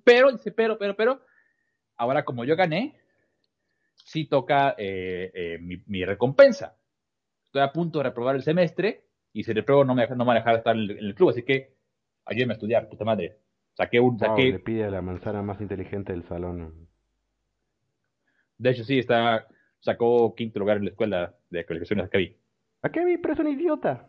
Pero, 0.08 0.32
dice, 0.32 0.52
pero, 0.52 0.78
pero, 0.78 0.96
pero, 0.96 1.20
ahora 1.98 2.24
como 2.24 2.46
yo 2.46 2.56
gané, 2.56 2.98
sí 3.94 4.24
toca 4.24 4.74
eh, 4.78 5.30
eh, 5.34 5.58
mi, 5.60 6.02
recompensa. 6.02 6.78
Estoy 7.44 7.60
a 7.60 7.72
punto 7.72 7.98
de 7.98 8.04
reprobar 8.04 8.34
el 8.34 8.42
semestre 8.42 9.04
y 9.34 9.44
si 9.44 9.52
repruebo 9.52 9.84
no 9.84 9.94
me, 9.94 10.06
no 10.06 10.16
me 10.16 10.24
va 10.24 10.32
a 10.32 10.36
dejar 10.36 10.56
estar 10.56 10.74
en 10.74 10.90
el, 10.90 11.14
club, 11.14 11.28
así 11.28 11.42
que 11.42 11.74
ayúdame 12.24 12.52
a 12.52 12.56
estudiar, 12.56 12.88
puta 12.88 13.04
madre. 13.04 13.36
Saqué 13.74 14.00
un... 14.00 14.18
Saqué... 14.18 14.50
le 14.50 14.60
pide 14.60 14.90
la 14.90 15.02
manzana 15.02 15.42
más 15.42 15.60
inteligente 15.60 16.14
del 16.14 16.24
salón. 16.24 16.88
De 18.56 18.70
hecho, 18.70 18.84
sí, 18.84 18.98
está 18.98 19.46
sacó 19.80 20.34
quinto 20.34 20.58
lugar 20.58 20.78
en 20.78 20.84
la 20.84 20.90
escuela 20.90 21.34
de 21.50 21.66
calificaciones 21.66 22.06
a 22.06 22.08
Kevin. 22.08 22.34
A 22.80 22.88
Kevin, 22.88 23.20
pero 23.20 23.34
es 23.34 23.40
un 23.40 23.48
idiota. 23.48 24.08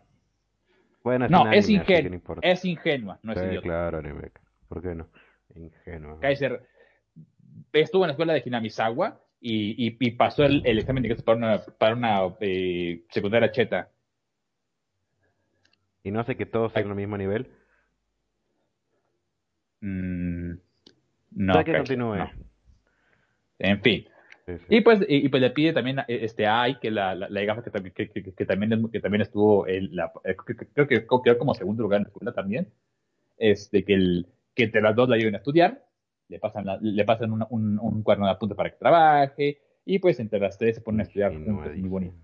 Bueno, 1.04 1.26
es 1.26 1.32
No, 1.32 1.44
un 1.44 1.54
es, 1.54 1.66
anime, 1.66 1.82
ingenua, 1.82 2.36
no 2.36 2.42
es 2.42 2.64
ingenua, 2.64 3.20
no 3.22 3.34
es 3.34 3.40
Sí, 3.40 3.46
idiota. 3.46 3.68
claro, 3.68 3.98
anime. 3.98 4.32
¿Por 4.70 4.82
qué 4.82 4.96
no? 4.96 5.10
Ingenuo. 5.56 6.20
Kaiser 6.20 6.62
estuvo 7.74 8.04
en 8.04 8.08
la 8.10 8.14
escuela 8.14 8.34
de 8.34 8.44
Hinamizawa 8.46 9.22
y, 9.42 9.88
y, 9.88 9.98
y 10.00 10.12
pasó 10.12 10.44
el, 10.46 10.62
el 10.66 10.80
examen 10.80 11.04
de 11.04 11.08
ingreso 11.10 11.24
para 11.26 11.38
una, 11.38 11.60
para 11.78 11.96
una 11.96 12.36
eh, 12.40 13.04
secundaria 13.10 13.52
cheta. 13.52 13.90
Y 16.04 16.12
no 16.12 16.24
sé 16.24 16.36
que 16.36 16.46
todos 16.46 16.72
Ay. 16.76 16.84
en 16.84 16.90
el 16.90 16.96
mismo 16.96 17.18
nivel. 17.18 17.48
Mm, 19.82 20.52
no, 21.32 21.54
Para 21.54 21.64
que 21.66 21.72
Kaiser, 21.72 21.98
continúe. 21.98 22.16
no. 22.16 22.32
En 23.60 23.82
fin. 23.82 24.06
Sí, 24.46 24.58
sí. 24.58 24.66
Y 24.70 24.82
pues, 24.82 25.02
y, 25.08 25.26
y 25.26 25.30
pues 25.30 25.42
le 25.42 25.52
pide 25.52 25.74
también 25.74 26.00
a 26.00 26.06
este 26.08 26.48
Ai, 26.48 26.80
que 26.80 26.90
la, 26.90 27.14
la, 27.14 27.30
la 27.30 27.44
gafa 27.44 27.64
que, 27.64 27.70
también- 27.70 27.94
que, 27.94 28.10
que, 28.10 28.34
que 28.34 28.46
también, 28.46 28.90
que 28.92 29.00
también 29.00 29.22
estuvo 29.22 29.68
en 29.68 29.96
la, 29.96 30.12
eh, 30.24 30.36
creo 30.36 30.58
que 30.58 30.68
creo 30.68 30.88
que 30.88 31.06
quedó 31.24 31.38
como 31.38 31.54
segundo 31.54 31.84
lugar 31.84 31.98
en 32.00 32.04
la 32.04 32.10
escuela 32.10 32.34
también, 32.34 32.72
este, 33.38 33.84
que, 33.86 33.94
el, 33.94 34.28
que 34.54 34.64
entre 34.64 34.82
las 34.82 34.96
dos 34.96 35.08
la 35.10 35.16
ayuden 35.16 35.36
a 35.36 35.38
estudiar, 35.40 35.86
le 36.28 36.40
pasan, 36.40 36.66
la- 36.66 36.78
le 36.82 37.06
pasan 37.06 37.32
una- 37.32 37.48
un, 37.50 37.80
un 37.80 38.04
cuaderno 38.04 38.26
de 38.28 38.32
apuntes 38.34 38.56
para 38.56 38.70
que 38.72 38.78
trabaje, 38.78 39.62
y 39.86 40.00
pues 40.00 40.20
entre 40.20 40.40
las 40.40 40.58
tres 40.58 40.76
se 40.76 40.82
ponen 40.82 41.02
a 41.02 41.04
estudiar 41.04 41.32
juntas, 41.34 41.76
muy 41.78 41.90
bonito. 41.90 42.16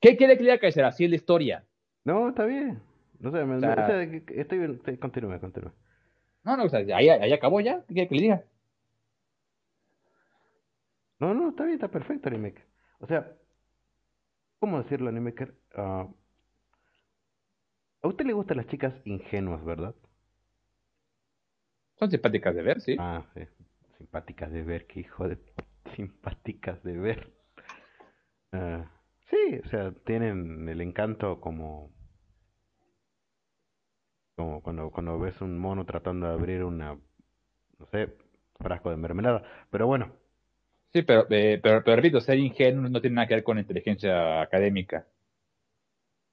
¿Qué 0.00 0.16
quiere 0.16 0.36
que 0.36 0.42
le 0.44 0.50
diga 0.50 0.58
Kaiser? 0.60 0.84
Así 0.84 1.04
es 1.04 1.10
la 1.10 1.16
historia. 1.16 1.64
No, 2.04 2.30
está 2.30 2.44
bien. 2.44 2.80
No 3.18 3.30
sé, 3.30 3.44
me, 3.44 3.56
O 3.56 3.60
sea- 3.60 3.72
o 3.72 3.86
sea, 3.86 4.02
estoy 4.02 4.58
bien. 4.58 4.80
Continúe, 4.98 5.38
continúe. 5.40 5.72
No, 6.42 6.56
no, 6.56 6.64
o 6.64 6.68
sea, 6.70 6.80
ahí, 6.96 7.08
ahí 7.10 7.32
acabó 7.32 7.60
ya. 7.60 7.82
¿Qué 7.86 7.94
quiere 7.94 8.08
que 8.08 8.14
le 8.14 8.22
diga? 8.22 8.44
No, 11.18 11.34
no, 11.34 11.50
está 11.50 11.64
bien, 11.64 11.74
está 11.74 11.88
perfecto, 11.88 12.28
Animaker. 12.30 12.64
O 12.98 13.06
sea, 13.06 13.30
¿cómo 14.58 14.82
decirlo, 14.82 15.10
Animaker? 15.10 15.54
Ah, 15.74 16.08
a 18.02 18.08
usted 18.08 18.26
le 18.26 18.34
gustan 18.34 18.58
las 18.58 18.66
chicas 18.66 18.94
ingenuas, 19.06 19.64
¿verdad? 19.64 19.94
Son 22.00 22.10
simpáticas 22.10 22.54
de 22.56 22.62
ver, 22.62 22.80
sí. 22.80 22.96
Ah, 22.98 23.24
sí. 23.34 23.40
Simpáticas 23.98 24.50
de 24.52 24.62
ver, 24.62 24.86
qué 24.86 25.00
hijo 25.00 25.28
de... 25.28 25.38
Simpáticas 25.96 26.82
de 26.82 26.96
ver. 26.98 27.32
Ah, 28.52 28.84
sí, 29.28 29.60
o 29.64 29.68
sea, 29.68 29.92
tienen 30.04 30.68
el 30.68 30.80
encanto 30.80 31.40
como... 31.40 31.90
Como 34.36 34.62
cuando, 34.62 34.90
cuando 34.90 35.18
ves 35.20 35.40
un 35.40 35.58
mono 35.58 35.84
tratando 35.84 36.26
de 36.26 36.32
abrir 36.32 36.64
una, 36.64 36.94
no 37.78 37.86
sé, 37.92 38.16
frasco 38.60 38.90
de 38.90 38.96
mermelada. 38.96 39.42
Pero 39.70 39.86
bueno, 39.86 40.12
Sí, 40.92 41.02
pero, 41.02 41.26
eh, 41.30 41.58
pero, 41.62 41.82
pero 41.84 41.96
repito, 41.96 42.20
ser 42.20 42.38
ingenuo 42.38 42.88
no 42.88 43.00
tiene 43.00 43.16
nada 43.16 43.28
que 43.28 43.34
ver 43.34 43.44
con 43.44 43.58
inteligencia 43.58 44.40
académica. 44.42 45.06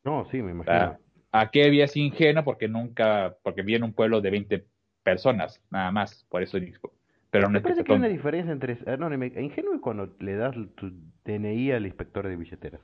no, 0.03 0.26
sí, 0.32 0.41
me 0.41 0.51
O 0.51 0.51
imagino. 0.51 0.65
sea, 0.65 0.99
¿A 1.32 1.51
qué 1.51 1.84
es 1.84 1.95
ingenuo? 1.97 2.43
Porque 2.43 2.67
nunca, 2.67 3.36
porque 3.43 3.61
vive 3.61 3.78
en 3.78 3.84
un 3.84 3.93
pueblo 3.93 4.21
de 4.21 4.32
20 4.32 4.65
personas, 5.03 5.61
nada 5.69 5.91
más. 5.91 6.25
Por 6.30 6.43
eso 6.43 6.59
dijo. 6.59 6.93
Pero 7.30 7.49
no 7.49 7.61
parece 7.61 7.84
que 7.84 7.91
hay 7.91 7.97
una 7.97 8.07
diferencia 8.07 8.51
entre... 8.51 8.78
ah, 8.88 8.97
no, 8.97 9.05
Animaker, 9.07 9.43
ingenuo 9.43 9.75
es 9.75 9.82
cuando 9.82 10.15
le 10.19 10.36
das 10.36 10.55
tu 10.75 10.91
DNI 11.25 11.71
al 11.71 11.86
inspector 11.86 12.28
de 12.28 12.36
billeteras. 12.38 12.82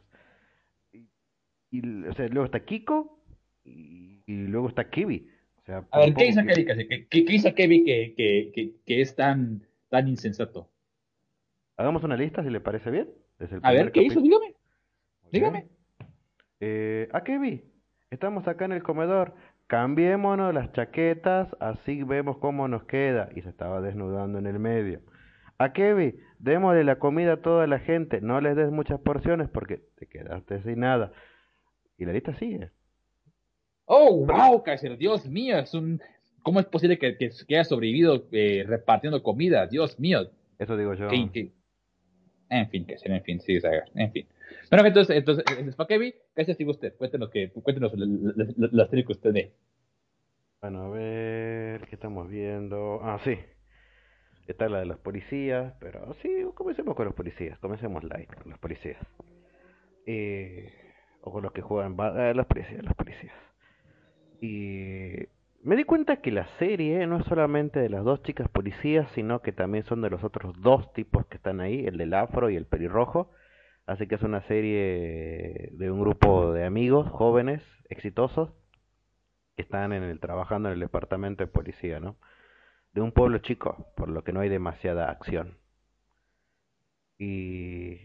Y, 0.91 1.07
y, 1.71 2.03
o 2.05 2.13
sea, 2.13 2.27
luego 2.27 2.45
está 2.45 2.59
Kiko 2.59 3.23
y, 3.63 4.21
y 4.25 4.47
luego 4.47 4.67
está 4.67 4.89
Kiwi. 4.89 5.29
O 5.61 5.65
sea, 5.65 5.85
A 5.91 5.99
ver, 5.99 6.13
¿qué 6.13 6.27
hizo 6.27 6.41
que- 6.41 6.65
Kevin? 6.65 7.07
¿Qué, 7.09 7.25
hizo 7.29 7.55
Kevin 7.55 7.85
que, 7.85 8.13
que, 8.15 8.51
que, 8.53 8.71
que 8.85 9.01
es 9.01 9.15
tan, 9.15 9.65
tan 9.89 10.07
insensato? 10.09 10.69
Hagamos 11.77 12.03
una 12.03 12.17
lista 12.17 12.43
si 12.43 12.49
le 12.49 12.59
parece 12.59 12.91
bien. 12.91 13.09
Desde 13.39 13.55
el 13.55 13.61
A 13.65 13.71
ver, 13.71 13.91
¿qué 13.93 14.03
hizo? 14.03 14.21
Dígame. 14.21 14.53
Dígame. 15.31 15.67
Eh, 16.59 17.07
¿a 17.13 17.23
qué 17.23 17.39
vi? 17.39 17.63
Estamos 18.14 18.47
acá 18.47 18.66
en 18.66 18.74
el 18.74 18.84
comedor. 18.84 19.34
Cambiémonos 19.66 20.53
las 20.53 20.72
chaquetas, 20.72 21.47
así 21.59 22.03
vemos 22.03 22.38
cómo 22.38 22.68
nos 22.68 22.84
queda. 22.84 23.30
Y 23.36 23.41
se 23.41 23.49
estaba 23.49 23.82
desnudando 23.82 24.38
en 24.38 24.45
el 24.45 24.59
medio. 24.59 25.01
¿A 25.57 25.70
vi? 25.70 26.20
Démosle 26.38 26.84
la 26.84 26.99
comida 26.99 27.34
a 27.34 27.41
toda 27.41 27.66
la 27.66 27.80
gente. 27.80 28.22
No 28.22 28.39
les 28.39 28.55
des 28.55 28.70
muchas 28.70 28.99
porciones 28.99 29.49
porque 29.49 29.82
te 29.97 30.05
quedaste 30.05 30.61
sin 30.61 30.82
nada. 30.82 31.11
Y 31.97 32.05
la 32.05 32.14
lista 32.14 32.36
sigue. 32.36 32.70
Oh, 33.86 34.28
wow, 34.28 34.61
Kaiser, 34.61 34.95
Dios 34.95 35.28
mío, 35.28 35.57
es 35.57 35.74
un... 35.74 35.99
¿Cómo 36.43 36.59
es 36.59 36.68
posible 36.68 36.99
que, 36.99 37.18
que, 37.18 37.32
que 37.47 37.55
haya 37.55 37.64
sobrevivido 37.64 38.28
eh, 38.32 38.64
repartiendo 38.68 39.24
comida? 39.24 39.66
Dios 39.66 39.99
mío. 39.99 40.30
Eso 40.59 40.78
digo 40.78 40.93
yo. 40.93 41.07
En 41.09 42.70
fin, 42.70 42.86
Kaiser, 42.86 43.11
en 43.11 43.24
fin, 43.24 43.39
sí, 43.39 43.59
en 43.95 44.11
fin. 44.11 44.28
Bueno, 44.69 44.85
entonces, 44.87 45.15
entonces, 45.15 45.45
entonces 45.49 45.75
¿para 45.75 45.87
qué 45.87 46.53
sigue 46.55 46.69
usted. 46.69 46.95
Cuéntenos, 46.97 47.29
que, 47.29 47.51
cuéntenos 47.51 47.93
la, 47.97 48.05
la, 48.05 48.45
la- 48.57 48.69
la 48.71 48.87
serie 48.87 49.05
que 49.05 49.11
usted 49.13 49.33
ve. 49.33 49.53
Bueno, 50.61 50.83
a 50.83 50.89
ver, 50.89 51.87
¿qué 51.87 51.95
estamos 51.95 52.29
viendo? 52.29 52.99
Ah, 53.03 53.19
sí. 53.23 53.37
Está 54.47 54.67
la 54.69 54.79
de 54.79 54.85
los 54.85 54.97
policías, 54.99 55.73
pero 55.79 56.13
sí, 56.21 56.29
comencemos 56.55 56.95
con 56.95 57.05
los 57.05 57.15
policías, 57.15 57.57
comencemos 57.59 58.03
light 58.03 58.33
con 58.33 58.49
los 58.51 58.59
policías. 58.59 58.97
Eh, 60.05 60.71
o 61.21 61.31
con 61.31 61.43
los 61.43 61.53
que 61.53 61.61
juegan, 61.61 61.95
eh, 62.17 62.33
los 62.33 62.45
policías, 62.47 62.83
los 62.83 62.93
policías. 62.95 63.33
Y 64.41 65.13
me 65.63 65.75
di 65.77 65.85
cuenta 65.85 66.17
que 66.17 66.31
la 66.31 66.45
serie 66.59 67.07
no 67.07 67.19
es 67.19 67.25
solamente 67.25 67.79
de 67.79 67.89
las 67.89 68.03
dos 68.03 68.21
chicas 68.23 68.49
policías, 68.49 69.09
sino 69.11 69.41
que 69.41 69.53
también 69.53 69.85
son 69.85 70.01
de 70.01 70.09
los 70.09 70.23
otros 70.23 70.59
dos 70.61 70.91
tipos 70.93 71.25
que 71.27 71.37
están 71.37 71.61
ahí, 71.61 71.85
el 71.85 71.97
del 71.97 72.13
afro 72.13 72.49
y 72.49 72.57
el 72.57 72.65
pelirrojo. 72.65 73.31
Así 73.86 74.07
que 74.07 74.15
es 74.15 74.21
una 74.23 74.41
serie 74.47 75.69
de 75.73 75.91
un 75.91 75.99
grupo 75.99 76.53
de 76.53 76.65
amigos 76.65 77.09
jóvenes, 77.09 77.61
exitosos, 77.89 78.49
que 79.55 79.63
están 79.63 79.91
en 79.93 80.03
el, 80.03 80.19
trabajando 80.19 80.69
en 80.69 80.75
el 80.75 80.79
departamento 80.79 81.43
de 81.43 81.51
policía, 81.51 81.99
¿no? 81.99 82.15
De 82.93 83.01
un 83.01 83.11
pueblo 83.11 83.39
chico, 83.39 83.88
por 83.95 84.09
lo 84.09 84.23
que 84.23 84.31
no 84.31 84.39
hay 84.39 84.49
demasiada 84.49 85.09
acción. 85.09 85.57
Y 87.17 87.97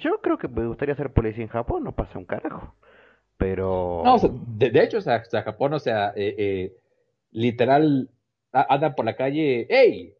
yo 0.00 0.20
creo 0.22 0.38
que 0.38 0.48
me 0.48 0.66
gustaría 0.66 0.94
ser 0.94 1.12
policía 1.12 1.42
en 1.42 1.48
Japón, 1.50 1.84
no 1.84 1.92
pasa 1.92 2.18
un 2.18 2.24
carajo. 2.24 2.74
Pero 3.36 4.02
No, 4.04 4.16
de, 4.18 4.70
de 4.70 4.82
hecho, 4.82 4.98
o 4.98 5.02
sea, 5.02 5.22
o 5.26 5.30
sea, 5.30 5.42
Japón, 5.42 5.74
o 5.74 5.78
sea, 5.78 6.12
eh, 6.16 6.34
eh, 6.38 6.76
literal, 7.32 8.10
andan 8.52 8.94
por 8.94 9.04
la 9.04 9.16
calle, 9.16 9.66
¡Ey! 9.68 10.14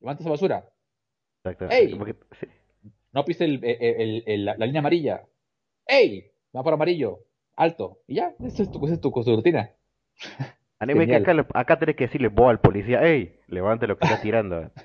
Levanta 0.00 0.22
esa 0.22 0.30
basura. 0.30 0.64
Exactamente, 1.44 1.76
¡Ey! 1.84 1.94
porque- 1.94 2.16
sí, 2.40 2.46
No 3.12 3.24
pise 3.24 3.44
el, 3.44 3.62
el- 3.64 3.76
el- 4.00 4.22
el- 4.26 4.44
la, 4.44 4.56
la 4.56 4.66
línea 4.66 4.80
amarilla. 4.80 5.22
¡Ey! 5.86 6.30
Va 6.56 6.62
por 6.62 6.72
amarillo. 6.74 7.18
Alto. 7.56 7.98
Y 8.06 8.14
ya, 8.16 8.34
esa 8.44 8.62
es 8.62 8.70
tu, 8.70 8.84
esa 8.86 8.94
es 8.94 9.00
tu, 9.00 9.10
tu 9.10 9.36
rutina. 9.36 9.70
anime 10.78 11.06
que 11.06 11.16
acá, 11.16 11.46
acá 11.54 11.78
tenés 11.78 11.96
que 11.96 12.04
decirle 12.06 12.28
vos 12.28 12.50
al 12.50 12.60
policía, 12.60 13.02
¡Ey! 13.02 13.38
Levante 13.46 13.86
lo 13.86 13.96
que 13.98 14.06
está 14.06 14.20
tirando. 14.20 14.70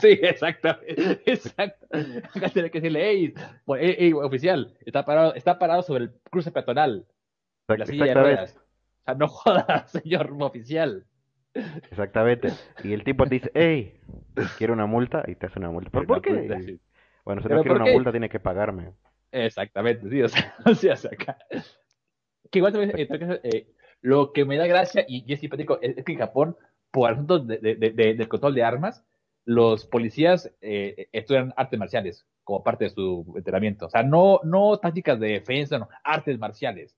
Sí, 0.00 0.18
exactamente. 0.22 1.20
Exacto. 1.26 1.86
Acá 2.34 2.48
tiene 2.48 2.72
que 2.72 2.80
decirle, 2.80 3.08
¡Ey! 3.08 3.34
pues, 3.64 3.80
ey, 3.80 3.94
ey, 4.00 4.12
oficial! 4.14 4.76
Está 4.84 5.04
parado, 5.04 5.32
está 5.36 5.60
parado 5.60 5.82
sobre 5.82 6.04
el 6.04 6.12
cruce 6.28 6.50
peatonal. 6.50 7.06
La 7.68 7.86
silla 7.86 8.06
de 8.06 8.14
ruedas. 8.14 8.56
O 8.56 9.04
sea, 9.04 9.14
no 9.14 9.28
joda, 9.28 9.86
señor 9.86 10.34
oficial. 10.40 11.06
exactamente. 11.54 12.48
Y 12.82 12.92
el 12.94 13.04
tipo 13.04 13.26
te 13.26 13.36
dice, 13.36 13.52
¡Ey! 13.54 14.00
¿Quiere 14.58 14.72
una 14.72 14.86
multa? 14.86 15.22
Y 15.28 15.36
te 15.36 15.46
hace 15.46 15.60
una 15.60 15.70
multa. 15.70 15.90
¿Pero 15.92 16.04
por 16.04 16.20
qué? 16.20 16.78
Bueno, 17.30 17.42
si 17.42 17.48
¿Pero 17.48 17.58
no 17.58 17.62
quiere 17.62 17.76
una 17.76 17.84
qué? 17.84 17.92
multa, 17.94 18.10
tiene 18.10 18.28
que 18.28 18.40
pagarme. 18.40 18.90
Exactamente, 19.32 20.08
sí, 20.10 20.20
o 20.22 20.28
sea, 20.28 20.54
o 20.66 20.74
sea, 20.74 20.94
o 20.94 20.96
sea, 20.96 21.10
acá. 21.12 21.38
Que 22.50 22.58
igual 22.58 22.72
también, 22.72 22.92
eh, 22.98 23.40
eh, 23.44 23.66
lo 24.02 24.32
que 24.32 24.44
me 24.44 24.56
da 24.56 24.66
gracia 24.66 25.04
y, 25.06 25.24
y 25.26 25.32
es 25.32 25.40
simpático 25.40 25.78
es, 25.80 25.96
es 25.98 26.04
que 26.04 26.12
en 26.12 26.18
Japón, 26.18 26.56
por 26.90 27.10
asuntos 27.10 27.46
de, 27.46 27.58
de- 27.58 27.76
de- 27.76 27.90
de- 27.90 28.14
del 28.14 28.28
control 28.28 28.54
de 28.54 28.64
armas, 28.64 29.04
los 29.44 29.86
policías 29.86 30.52
eh, 30.60 31.08
estudian 31.12 31.54
artes 31.56 31.78
marciales 31.78 32.26
como 32.42 32.64
parte 32.64 32.84
de 32.84 32.90
su 32.90 33.32
entrenamiento. 33.36 33.86
O 33.86 33.90
sea, 33.90 34.02
no, 34.02 34.40
no 34.42 34.78
tácticas 34.78 35.20
de 35.20 35.28
defensa, 35.28 35.78
no, 35.78 35.88
artes 36.02 36.38
marciales. 36.38 36.96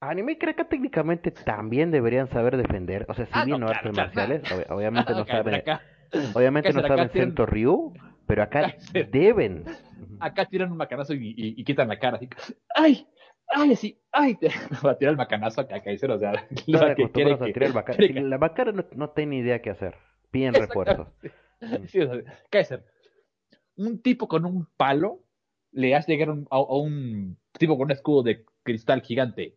Anime 0.00 0.38
creo 0.38 0.56
que 0.56 0.64
técnicamente 0.64 1.30
también 1.30 1.90
deberían 1.90 2.28
saber 2.30 2.56
defender. 2.56 3.04
O 3.08 3.12
sea, 3.14 3.26
si 3.26 3.32
Ah, 3.34 3.44
bien 3.44 3.60
no, 3.60 3.66
no 3.66 3.66
claro, 3.66 3.90
artes 3.90 3.92
claro. 3.92 4.06
marciales, 4.08 4.42
ob- 4.50 4.70
obviamente 4.70 5.12
no 5.12 5.20
Acá, 5.20 5.42
pero 5.44 5.62
saben, 5.62 6.32
obviamente 6.34 6.72
no 6.72 6.80
saben 6.88 7.10
Sento 7.10 7.44
Ryu, 7.44 7.92
pero 8.30 8.42
acá 8.44 8.74
deben. 9.12 9.64
acá 10.20 10.46
tiran 10.46 10.70
un 10.70 10.78
macanazo 10.78 11.14
y, 11.14 11.28
y- 11.36 11.54
y 11.60 11.64
quitan 11.64 11.88
la 11.88 11.98
cara. 11.98 12.16
Así, 12.16 12.28
¡Ay! 12.74 13.06
¡Ay! 13.52 13.72
Así, 13.72 14.00
¡ay! 14.12 14.34
Te 14.40 14.48
va 14.84 14.92
a 14.92 14.98
tirar 14.98 15.12
el 15.12 15.18
macanazo 15.18 15.60
acá, 15.62 15.76
acá, 15.76 15.90
o 15.92 16.18
sea, 16.18 16.32
Están 16.50 16.88
lo 16.90 16.94
que 16.94 17.10
quiere 17.10 17.32
a 17.34 17.38
que- 17.38 17.52
tirar 17.52 17.70
el 17.88 17.94
Si 18.08 18.14
que- 18.14 18.20
la 18.20 18.38
bacara 18.38 18.72
no, 18.72 18.84
no 18.94 19.10
tiene 19.10 19.36
idea 19.38 19.60
qué 19.60 19.70
hacer. 19.70 19.96
Piden 20.30 20.54
refuerzos. 20.54 21.08
Sí, 21.88 22.00
o 22.00 22.06
sea, 22.14 22.22
Kaiser, 22.50 22.84
un 23.76 24.00
tipo 24.00 24.28
con 24.28 24.44
un 24.44 24.66
palo 24.76 25.24
le 25.72 25.94
hace 25.96 26.12
llegar 26.12 26.30
un- 26.30 26.46
a, 26.50 26.56
a 26.56 26.76
un 26.78 27.36
tipo 27.58 27.76
con 27.76 27.86
un 27.86 27.90
escudo 27.92 28.22
de 28.22 28.44
cristal 28.62 29.02
gigante. 29.02 29.56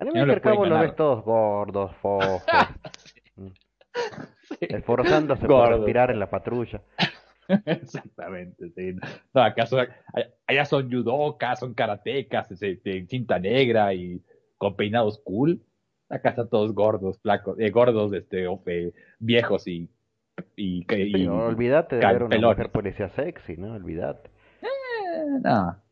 Anime 0.00 0.20
no 0.20 0.24
que 0.24 0.28
le 0.28 0.32
al 0.34 0.40
cabo 0.40 0.64
lo 0.66 0.78
ves 0.80 0.96
todos 0.96 1.24
gordos, 1.24 1.94
fofos, 1.96 2.42
Sí. 4.48 4.56
esforzándose 4.60 5.40
por 5.42 5.50
Gordo. 5.50 5.76
respirar 5.78 6.10
en 6.10 6.20
la 6.20 6.30
patrulla. 6.30 6.80
Exactamente, 7.66 8.70
sí. 8.70 8.94
No, 9.34 9.42
acá 9.42 9.66
son, 9.66 9.86
allá 10.46 10.64
son 10.64 10.90
judocas, 10.90 11.60
son 11.60 11.74
karatecas, 11.74 12.48
de 12.58 13.06
cinta 13.08 13.38
negra 13.38 13.94
y 13.94 14.22
con 14.56 14.76
peinados 14.76 15.20
cool. 15.24 15.62
Acá 16.10 16.30
están 16.30 16.48
todos 16.48 16.74
gordos, 16.74 17.20
flacos, 17.20 17.58
eh, 17.58 17.70
gordos, 17.70 18.12
este, 18.12 18.46
viejos 19.18 19.66
y 19.66 19.90
y, 20.56 20.86
y 20.88 21.26
olvídate 21.26 21.96
de 21.96 22.06
ver 22.06 22.22
una 22.22 22.38
mujer 22.38 22.70
policía 22.70 23.08
sexy, 23.10 23.56
¿no? 23.56 23.74
Olvídate. 23.74 24.30
Eh, 24.62 25.40
no. 25.42 25.82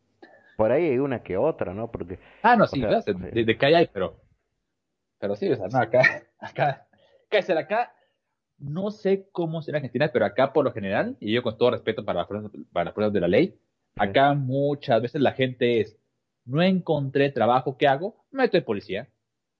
Por 0.55 0.71
ahí 0.71 0.85
hay 0.85 0.99
una 0.99 1.21
que 1.21 1.37
otra, 1.37 1.73
¿no? 1.73 1.91
Porque 1.91 2.19
Ah, 2.41 2.55
no, 2.55 2.65
sí, 2.65 2.81
de, 2.81 3.43
de, 3.43 3.57
que 3.57 3.65
hay, 3.65 3.87
pero 3.91 4.21
pero 5.19 5.35
sí, 5.35 5.51
o 5.51 5.55
sea, 5.55 5.67
no, 5.67 5.79
acá 5.79 6.01
acá 6.39 6.87
acá, 7.29 7.59
acá 7.59 7.93
no 8.59 8.91
sé 8.91 9.27
cómo 9.31 9.61
será 9.61 9.77
en 9.77 9.83
Argentina, 9.83 10.09
pero 10.11 10.25
acá 10.25 10.53
por 10.53 10.65
lo 10.65 10.73
general, 10.73 11.17
y 11.19 11.33
yo 11.33 11.43
con 11.43 11.57
todo 11.57 11.71
respeto 11.71 12.03
para 12.05 12.19
las 12.19 12.27
pruebas, 12.27 12.51
para 12.71 12.85
las 12.85 12.93
pruebas 12.93 13.13
de 13.13 13.21
la 13.21 13.27
ley, 13.27 13.59
acá 13.95 14.33
muchas 14.33 15.01
veces 15.01 15.21
la 15.21 15.33
gente 15.33 15.81
es, 15.81 15.97
no 16.45 16.61
encontré 16.61 17.31
trabajo, 17.31 17.77
¿qué 17.77 17.87
hago? 17.87 18.25
Me 18.31 18.43
meto 18.43 18.57
de 18.57 18.63
policía. 18.63 19.07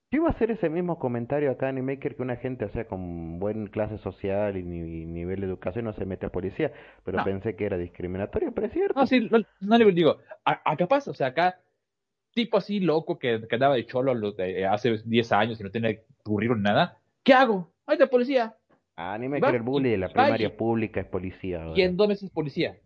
Yo 0.09 0.19
iba 0.19 0.27
a 0.27 0.31
hacer 0.31 0.51
ese 0.51 0.69
mismo 0.69 0.99
comentario 0.99 1.51
acá 1.51 1.67
en 1.67 1.77
Animaker 1.77 2.15
que 2.15 2.21
una 2.21 2.37
gente, 2.37 2.63
o 2.63 2.69
sea, 2.69 2.87
con 2.87 3.39
buen 3.39 3.67
clase 3.67 3.97
social 3.97 4.55
y, 4.55 4.63
nivel 4.63 5.41
de 5.41 5.47
educación 5.47 5.83
no 5.83 5.91
se 5.91 6.05
mete 6.05 6.25
a 6.25 6.31
policía, 6.31 6.71
pero 7.03 7.23
pensé 7.25 7.57
que 7.57 7.65
era 7.65 7.77
discriminatorio, 7.77 8.53
pero 8.53 8.67
es 8.67 8.73
cierto. 8.73 8.97
No, 8.97 9.05
sí, 9.05 9.29
no, 9.59 9.77
le 9.77 9.91
digo, 9.91 10.17
acá 10.45 10.87
pasa, 10.87 11.11
o 11.11 11.13
sea, 11.13 11.27
acá, 11.27 11.59
tipo 12.33 12.57
así 12.57 12.79
loco 12.79 13.19
que, 13.19 13.45
que 13.49 13.55
andaba 13.55 13.75
de 13.75 13.85
cholo 13.85 14.13
hace 14.69 14.97
10 15.03 15.31
años 15.33 15.59
y 15.59 15.63
no 15.63 15.71
tiene 15.71 16.03
currículum 16.23 16.63
nada, 16.63 16.99
¿qué 17.23 17.33
hago? 17.33 17.69
Ahí 17.85 17.97
de 17.97 18.07
policía. 18.07 18.56
Ah, 18.97 19.13
Animaker, 19.13 19.55
el 19.55 19.61
bully 19.61 19.91
de 19.91 19.97
la 19.97 20.09
primaria 20.09 20.57
pública 20.57 20.99
es 20.99 21.05
policía. 21.05 21.63
Y 21.75 21.83
en 21.83 21.95
dos 21.95 22.07
meses 22.07 22.23
es 22.23 22.31
policía. 22.31 22.77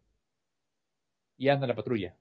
Y 1.38 1.47
anda 1.47 1.66
en 1.66 1.70
la 1.70 1.76
patrulla, 1.76 2.16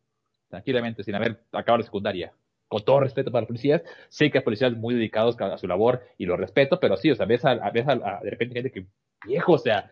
tranquilamente, 0.48 1.02
sin 1.02 1.14
haber 1.16 1.42
acabado 1.52 1.78
la 1.78 1.84
secundaria 1.84 2.32
con 2.70 2.84
todo 2.84 3.00
respeto 3.00 3.32
para 3.32 3.40
los 3.42 3.48
policías, 3.48 3.82
sé 4.08 4.30
que 4.30 4.38
hay 4.38 4.44
policías 4.44 4.72
muy 4.76 4.94
dedicados 4.94 5.36
a 5.40 5.58
su 5.58 5.66
labor 5.66 6.04
y 6.16 6.24
lo 6.24 6.36
respeto, 6.36 6.78
pero 6.78 6.96
sí, 6.96 7.10
o 7.10 7.16
sea, 7.16 7.26
ves 7.26 7.44
a, 7.44 7.68
ves 7.70 7.88
a, 7.88 8.20
de 8.22 8.30
repente 8.30 8.54
gente 8.54 8.70
que, 8.70 8.86
viejo, 9.26 9.54
o 9.54 9.58
sea, 9.58 9.90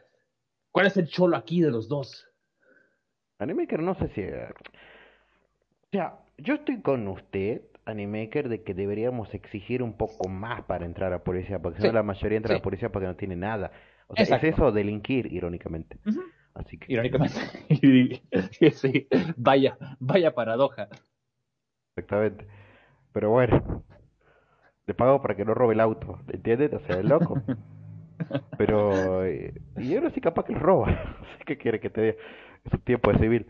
¿cuál 0.70 0.86
es 0.86 0.96
el 0.96 1.09
cholo 1.09 1.36
aquí 1.36 1.61
de 1.61 1.72
los 1.72 1.88
dos? 1.88 2.28
Animaker, 3.40 3.82
no 3.82 3.96
sé 3.96 4.09
si... 4.11 4.22
O 4.22 5.90
sea, 5.90 6.20
yo 6.36 6.55
estoy 6.55 6.80
con 6.80 7.09
usted, 7.09 7.62
Animaker, 7.89 8.49
de 8.49 8.62
que 8.62 8.74
deberíamos 8.74 9.32
exigir 9.34 9.82
un 9.82 9.95
poco 9.95 10.28
más 10.28 10.62
para 10.64 10.84
entrar 10.84 11.12
a 11.12 11.24
policía, 11.24 11.61
porque 11.61 11.80
si 11.80 11.86
no 11.86 11.93
la 11.93 12.03
mayoría 12.03 12.36
entra 12.36 12.55
a 12.55 12.59
la 12.59 12.62
policía 12.62 12.91
porque 12.91 13.07
no 13.07 13.16
tiene 13.16 13.36
nada. 13.36 13.72
O 14.09 14.16
sea, 14.16 14.36
es 14.36 14.45
eso 14.45 14.72
delinquir, 14.72 15.32
irónicamente. 15.32 15.99
Así 16.55 16.78
que... 16.78 16.93
Irónicamente. 16.93 17.39
sí, 18.72 19.09
vaya, 19.36 19.76
vaya 19.99 20.34
paradoja. 20.34 20.89
Exactamente. 21.97 22.47
Pero 23.12 23.30
bueno, 23.30 23.84
le 24.86 24.95
pago 24.95 25.20
para 25.20 25.34
que 25.34 25.45
no 25.45 25.55
robe 25.55 25.74
el 25.74 25.80
auto, 25.80 26.20
¿entiendes? 26.28 26.72
O 26.72 26.80
sea, 26.80 26.99
es 26.99 27.05
loco. 27.05 27.43
Pero, 28.59 29.24
eh, 29.24 29.55
y 29.76 29.91
yo 29.91 30.01
no 30.01 30.11
soy 30.11 30.20
capaz 30.20 30.45
que 30.45 30.53
lo 30.53 30.59
roba, 30.59 31.16
que 31.47 31.57
quiere 31.57 31.80
que 31.80 31.91
te 31.91 32.01
dé 32.01 32.18
su 32.70 32.78
tiempo 32.78 33.12
de 33.12 33.18
civil. 33.18 33.47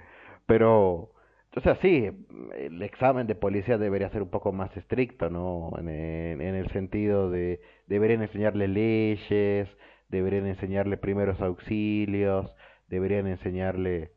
Pero, 0.47 1.13
sea, 1.61 1.77
sí, 1.77 2.11
el 2.57 2.83
examen 2.83 3.27
de 3.27 3.35
policía 3.35 3.79
debería 3.79 4.11
ser 4.11 4.23
un 4.23 4.31
poco 4.31 4.53
más 4.53 4.77
estricto, 4.77 5.31
¿no? 5.31 5.73
En, 5.79 5.89
el 5.89 6.71
sentido 6.73 7.31
de, 7.31 7.61
deberían 7.87 8.23
enseñarle 8.23 8.69
leyes, 8.69 9.69
deberían 10.09 10.47
enseñarle 10.47 10.97
primeros 10.97 11.41
auxilios, 11.41 12.51
deberían 12.89 13.27
enseñarle 13.27 14.13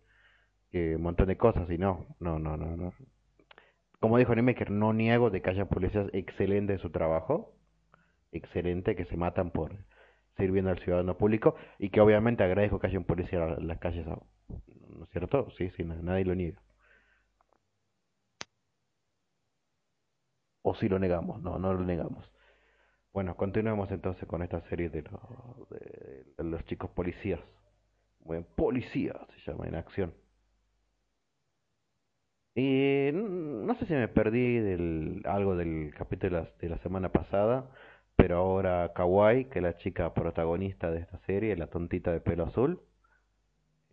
eh, 0.71 0.95
un 0.97 1.03
montón 1.03 1.27
de 1.27 1.38
cosas, 1.38 1.69
y 1.69 1.77
no, 1.77 2.05
no, 2.19 2.39
no, 2.39 2.57
no, 2.57 2.77
no 2.77 2.93
como 4.01 4.17
dijo 4.17 4.34
Nimeker, 4.34 4.71
no 4.71 4.93
niego 4.93 5.29
de 5.29 5.43
que 5.43 5.51
haya 5.51 5.65
policías 5.65 6.07
excelentes 6.11 6.77
en 6.77 6.82
su 6.82 6.89
trabajo, 6.89 7.53
excelente, 8.32 8.95
que 8.95 9.05
se 9.05 9.15
matan 9.15 9.51
por 9.51 9.75
sirviendo 10.38 10.71
al 10.71 10.79
ciudadano 10.79 11.17
público 11.17 11.55
y 11.77 11.89
que 11.89 12.01
obviamente 12.01 12.43
agradezco 12.43 12.79
que 12.79 12.88
haya 12.88 12.97
un 12.97 13.05
policía 13.05 13.55
en 13.59 13.67
las 13.67 13.77
calles, 13.77 14.07
¿no 14.07 15.03
es 15.03 15.09
cierto? 15.11 15.49
Sí, 15.55 15.69
sí, 15.77 15.84
nadie 15.84 16.25
lo 16.25 16.34
niega. 16.34 16.59
O 20.62 20.76
si 20.76 20.89
lo 20.89 20.99
negamos, 20.99 21.41
no, 21.41 21.57
no 21.59 21.74
lo 21.74 21.84
negamos. 21.84 22.32
Bueno, 23.14 23.36
continuemos 23.36 23.91
entonces 23.91 24.28
con 24.28 24.41
esta 24.41 24.62
serie 24.70 24.89
de, 24.89 25.01
de 25.01 26.43
los 26.43 26.64
chicos 26.66 26.89
policías. 26.91 27.39
Buen 28.20 28.43
policía 28.43 29.14
se 29.36 29.51
llama 29.51 29.68
en 29.68 29.76
acción. 29.76 30.14
Y 32.55 33.09
no 33.14 33.76
sé 33.76 33.86
si 33.86 33.93
me 33.93 34.07
perdí 34.09 34.59
del, 34.59 35.22
algo 35.26 35.55
del 35.55 35.93
capítulo 35.97 36.47
de 36.59 36.70
la, 36.70 36.78
semana 36.80 37.09
pasada, 37.09 37.70
pero 38.18 38.38
ahora 38.38 38.91
Kawaii, 38.93 39.45
que 39.45 39.59
es 39.59 39.64
la 39.64 39.78
chica 39.78 40.14
protagonista 40.14 40.91
de 40.91 40.99
esta 40.99 41.18
serie, 41.20 41.55
la 41.55 41.68
tontita 41.68 42.12
de 42.12 42.20
pelo 42.20 42.45
azul, 42.45 42.82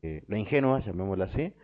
eh, 0.03 0.25
la 0.29 0.39
ingenua, 0.39 0.81
llamémosla 0.81 1.27
así, 1.27 1.55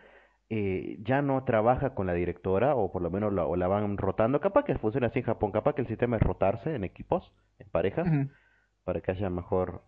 eh, 0.49 0.97
ya 1.01 1.21
no 1.21 1.43
trabaja 1.43 1.95
con 1.95 2.07
la 2.07 2.13
directora, 2.13 2.75
o 2.75 2.91
por 2.91 3.01
lo 3.01 3.09
menos 3.09 3.33
la, 3.33 3.45
o 3.45 3.55
la 3.55 3.67
van 3.67 3.97
rotando. 3.97 4.39
Capaz 4.39 4.63
que 4.65 4.77
funciona 4.77 5.07
así 5.07 5.19
en 5.19 5.25
Japón, 5.25 5.51
capaz 5.51 5.73
que 5.75 5.81
el 5.81 5.87
sistema 5.87 6.17
es 6.17 6.23
rotarse 6.23 6.75
en 6.75 6.83
equipos, 6.83 7.33
en 7.59 7.69
parejas, 7.69 8.07
para 8.83 9.01
que 9.01 9.11
haya 9.11 9.29
mejor 9.29 9.81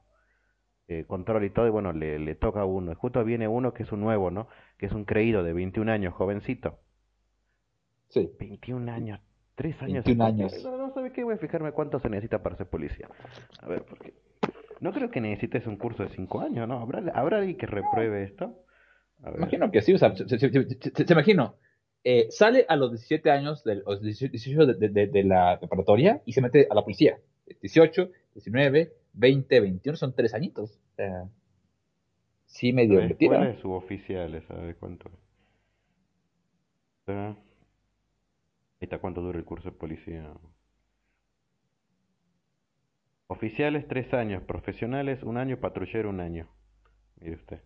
eh, 0.88 1.06
control 1.06 1.44
y 1.44 1.50
todo, 1.50 1.68
y 1.68 1.70
bueno, 1.70 1.94
le, 1.94 2.18
le 2.18 2.36
toca 2.36 2.62
a 2.62 2.66
uno. 2.66 2.92
Y 2.92 2.96
justo 2.96 3.24
viene 3.24 3.48
uno 3.48 3.74
que 3.74 3.84
es 3.84 3.92
un 3.92 4.02
nuevo, 4.02 4.32
¿no? 4.32 4.48
Que 4.78 4.88
es 4.88 4.94
un 4.94 5.06
creído 5.06 5.44
de 5.44 5.54
21 5.54 5.92
años, 5.92 6.14
jovencito 6.14 6.80
Sí. 8.10 8.32
21 8.40 8.92
años. 8.92 9.20
3 9.56 9.82
años. 9.82 10.06
21 10.06 10.24
años. 10.24 10.64
No, 10.64 10.78
no 10.78 10.94
sabe 10.94 11.12
qué, 11.12 11.24
voy 11.24 11.34
a 11.36 11.38
fijarme 11.38 11.72
cuánto 11.72 12.00
se 12.00 12.10
necesita 12.10 12.42
para 12.42 12.56
ser 12.56 12.70
policía. 12.70 13.10
A 13.62 13.68
ver, 13.68 13.84
porque 13.84 14.14
no 14.80 14.94
creo 14.94 15.10
que 15.12 15.20
necesites 15.20 15.68
un 15.68 15.78
curso 15.78 16.04
de 16.04 16.10
5 16.10 16.42
años, 16.42 16.68
¿no? 16.68 16.80
¿Habrá, 16.80 17.00
¿Habrá 17.14 17.38
alguien 17.40 17.58
que 17.58 17.66
repruebe 17.66 18.24
esto? 18.24 18.54
Imagino 19.36 19.72
que 19.72 19.82
sí, 19.82 19.94
o 19.94 19.98
sea, 19.98 20.16
se, 20.16 20.38
se, 20.38 21.14
imagino. 21.14 21.56
Eh, 22.04 22.28
sale 22.30 22.66
a 22.70 22.76
los 22.76 22.92
17 22.92 23.32
años, 23.32 23.64
de, 23.64 23.76
los 23.76 24.02
18 24.02 24.66
de, 24.66 24.90
de, 24.90 25.08
de, 25.08 25.24
la 25.24 25.60
preparatoria 25.60 26.22
y 26.26 26.34
se 26.34 26.42
mete 26.42 26.68
a 26.70 26.76
la 26.76 26.84
policía. 26.84 27.18
18, 27.62 28.10
19, 28.36 28.94
20, 29.14 29.60
21, 29.60 29.98
son 29.98 30.14
3 30.14 30.34
añitos. 30.34 30.80
sí, 32.46 32.74
medio 32.74 33.02
¿Cuál 33.18 33.48
es 33.48 33.60
su 33.60 33.72
oficial? 33.72 34.42
¿Sabe 34.48 34.76
cuánto? 34.76 35.10
Está 38.80 39.00
cuánto 39.00 39.22
dura 39.22 39.40
el 39.40 39.46
curso 39.46 39.72
de 39.72 39.78
policía. 39.78 40.32
Oficiales 43.28 43.86
tres 43.88 44.14
años, 44.14 44.44
profesionales 44.44 45.22
un 45.24 45.38
año, 45.38 45.60
patrullero 45.60 46.10
un 46.10 46.22
año. 46.22 46.48
Mire 47.20 47.36
usted. 47.36 47.62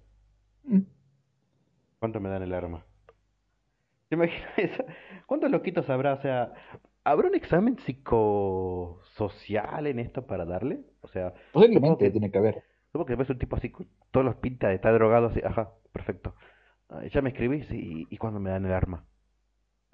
Mm. 0.63 0.79
¿Cuánto 2.01 2.19
me 2.19 2.29
dan 2.29 2.41
el 2.41 2.51
arma? 2.51 2.83
¿Se 4.09 4.15
imagina 4.15 4.47
eso? 4.57 4.83
¿Cuántos 5.27 5.51
loquitos 5.51 5.87
habrá? 5.87 6.13
O 6.13 6.21
sea, 6.21 6.51
¿habrá 7.03 7.27
un 7.27 7.35
examen 7.35 7.77
psicosocial 7.77 9.85
en 9.85 9.99
esto 9.99 10.25
para 10.25 10.45
darle? 10.45 10.79
O 11.01 11.07
sea, 11.09 11.35
posiblemente 11.51 12.09
tiene 12.09 12.31
que 12.31 12.39
haber. 12.39 12.63
Supongo 12.87 13.05
que 13.05 13.15
ves 13.15 13.29
un 13.29 13.37
tipo 13.37 13.55
así, 13.55 13.71
todos 14.09 14.25
los 14.25 14.35
pinta 14.37 14.69
de 14.69 14.75
estar 14.75 14.91
drogado, 14.95 15.27
así, 15.27 15.41
ajá, 15.45 15.73
perfecto. 15.93 16.33
ya 17.11 17.21
me 17.21 17.29
escribís 17.29 17.71
y, 17.71 18.07
y 18.09 18.17
cuándo 18.17 18.39
me 18.39 18.49
dan 18.49 18.65
el 18.65 18.73
arma. 18.73 19.05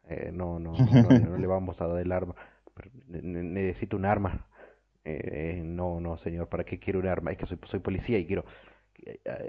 Eh, 0.07 0.31
no, 0.33 0.59
no, 0.59 0.71
no, 0.71 1.37
le 1.37 1.47
vamos 1.47 1.81
a 1.81 1.87
dar 1.87 1.99
el 1.99 2.13
arma. 2.13 2.35
necesito 3.09 3.97
un 3.97 4.05
arma. 4.05 4.47
Eh, 5.03 5.61
no, 5.61 5.99
no, 5.99 6.15
señor, 6.19 6.47
¿para 6.47 6.63
qué 6.63 6.79
quiero 6.79 6.99
un 6.99 7.07
arma? 7.07 7.31
Es 7.31 7.37
que 7.37 7.47
soy, 7.47 7.59
soy 7.65 7.81
policía 7.81 8.17
y 8.17 8.25
quiero... 8.25 8.45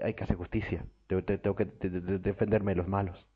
Hay, 0.03 0.15
que 0.15 0.25
hacer 0.25 0.37
justicia. 0.37 0.85
Tengo, 1.09 1.23
tengo 1.25 1.57
que 1.57 1.65
defenderme 1.65 2.73
de 2.73 2.77
los 2.77 2.89
malos. 2.89 3.27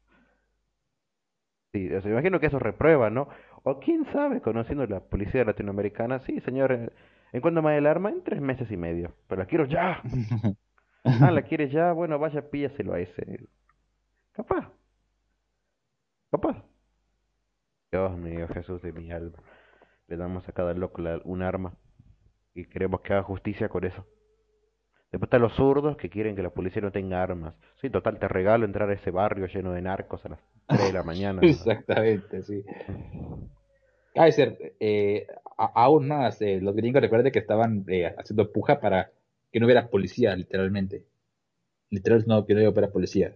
Sí, 1.73 1.89
o 1.91 2.09
imagino 2.09 2.39
que 2.39 2.47
eso 2.47 2.59
reprueba, 2.59 3.09
¿no? 3.11 3.29
O 3.63 3.81
quién 3.81 4.05
sabe, 4.13 4.43
conociendo 4.43 4.87
la 4.87 5.01
policía 5.01 5.45
latinoamericana, 5.45 6.21
sí, 6.21 6.41
señor, 6.41 6.73
eh, 6.73 6.91
¿en 7.33 7.41
cuándo 7.41 7.63
me 7.63 7.71
da 7.71 7.79
el 7.79 7.87
arma? 7.87 8.11
En 8.11 8.23
tres 8.23 8.41
meses 8.43 8.71
y 8.71 8.77
medio. 8.77 9.15
Pero 9.27 9.41
la 9.41 9.47
quiero 9.47 9.65
ya. 9.65 10.03
ah, 11.05 11.31
la 11.31 11.43
quieres 11.43 11.73
ya, 11.73 11.93
bueno, 11.93 12.19
vaya, 12.19 12.51
píllaselo 12.51 12.93
a 12.93 13.01
ese. 13.01 13.49
Capaz. 14.33 14.71
Capaz. 16.31 16.63
Dios 17.91 18.17
mío, 18.19 18.49
Jesús 18.49 18.83
de 18.83 18.93
mi 18.93 19.11
alma. 19.11 19.39
Le 20.09 20.17
damos 20.17 20.47
a 20.49 20.53
cada 20.53 20.75
loco 20.75 21.03
un 21.25 21.43
arma 21.43 21.75
y 22.55 22.67
queremos 22.67 23.01
que 23.01 23.15
haga 23.15 23.23
justicia 23.23 23.69
con 23.69 23.85
eso. 23.85 24.07
Después 25.13 25.27
están 25.27 25.43
los 25.43 25.53
zurdos 25.53 25.99
que 25.99 26.09
quieren 26.09 26.35
que 26.35 26.43
la 26.43 26.49
policía 26.49 26.81
no 26.81 26.91
tenga 26.91 27.23
armas. 27.23 27.55
Sí, 27.83 27.91
total, 27.91 28.19
te 28.19 28.29
regalo 28.29 28.65
entrar 28.65 28.89
a 28.89 28.95
ese 28.95 29.11
barrio 29.11 29.47
lleno 29.47 29.73
de 29.73 29.83
narcos 29.83 30.25
a 30.25 30.31
las 30.31 30.41
3 30.69 30.87
de 30.87 30.93
la 30.95 31.03
mañana. 31.03 31.43
Exactamente, 31.45 32.43
sí. 32.43 32.65
Kaiser, 34.15 34.75
eh, 34.81 35.27
aún 35.59 36.09
más, 36.09 36.41
eh, 36.41 36.61
los 36.63 36.75
gringos 36.75 37.03
recuerden 37.03 37.31
que 37.31 37.41
estaban 37.41 37.85
eh, 37.89 38.15
haciendo 38.17 38.51
puja 38.51 38.81
para 38.81 39.11
que 39.53 39.61
no 39.61 39.67
hubiera 39.67 39.89
policía, 39.89 40.35
literalmente. 40.35 41.05
literal 41.91 42.25
no 42.27 42.47
quiero 42.47 42.63
ir 42.63 42.73
para 42.73 42.89
policía. 42.89 43.35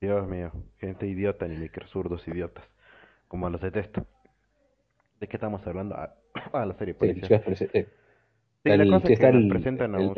Dios 0.00 0.26
mío, 0.26 0.52
gente 0.78 1.06
idiota 1.06 1.46
ni 1.46 1.58
microsurdos 1.58 2.26
idiotas, 2.26 2.64
como 3.28 3.50
los 3.50 3.60
detesto. 3.60 4.06
¿De 5.20 5.28
qué 5.28 5.36
estamos 5.36 5.66
hablando? 5.66 5.96
Ah, 5.96 6.14
ah 6.54 6.64
la 6.64 6.72
serie 6.78 6.94
policía. 6.94 7.42
Sí, 7.54 7.84
sí, 8.64 8.76
la 8.76 8.84
cosa 8.86 9.12
es 9.12 9.18
que 9.18 9.32
nos 9.32 9.48
presentan 9.48 9.94
a 9.94 9.98
un, 9.98 10.14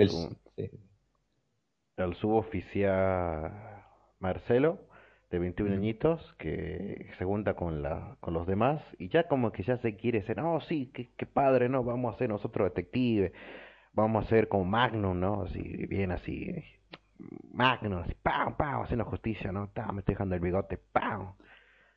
al 1.96 2.14
suboficial 2.16 3.84
Marcelo, 4.18 4.78
de 5.30 5.38
21 5.38 5.74
añitos, 5.74 6.34
que 6.38 7.10
se 7.18 7.24
junta 7.24 7.54
con, 7.54 7.82
la, 7.82 8.16
con 8.20 8.34
los 8.34 8.46
demás 8.46 8.82
y 8.98 9.08
ya 9.08 9.28
como 9.28 9.50
que 9.50 9.62
ya 9.62 9.78
se 9.78 9.96
quiere 9.96 10.22
ser, 10.22 10.36
no, 10.36 10.60
sí, 10.60 10.90
qué, 10.92 11.10
qué 11.16 11.26
padre, 11.26 11.68
¿no? 11.68 11.82
Vamos 11.84 12.14
a 12.14 12.18
ser 12.18 12.28
nosotros 12.28 12.68
detectives, 12.68 13.32
vamos 13.92 14.26
a 14.26 14.28
ser 14.28 14.48
como 14.48 14.64
Magnum, 14.64 15.18
¿no? 15.18 15.42
Así, 15.42 15.62
bien 15.86 16.12
así, 16.12 16.52
Magnum, 17.52 18.00
así, 18.00 18.14
¡pam, 18.22 18.56
pam! 18.56 18.82
Haciendo 18.82 19.04
justicia, 19.04 19.52
¿no? 19.52 19.70
me 19.92 20.00
estoy 20.00 20.14
dejando 20.14 20.34
el 20.34 20.40
bigote, 20.40 20.78
¡pam! 20.78 21.34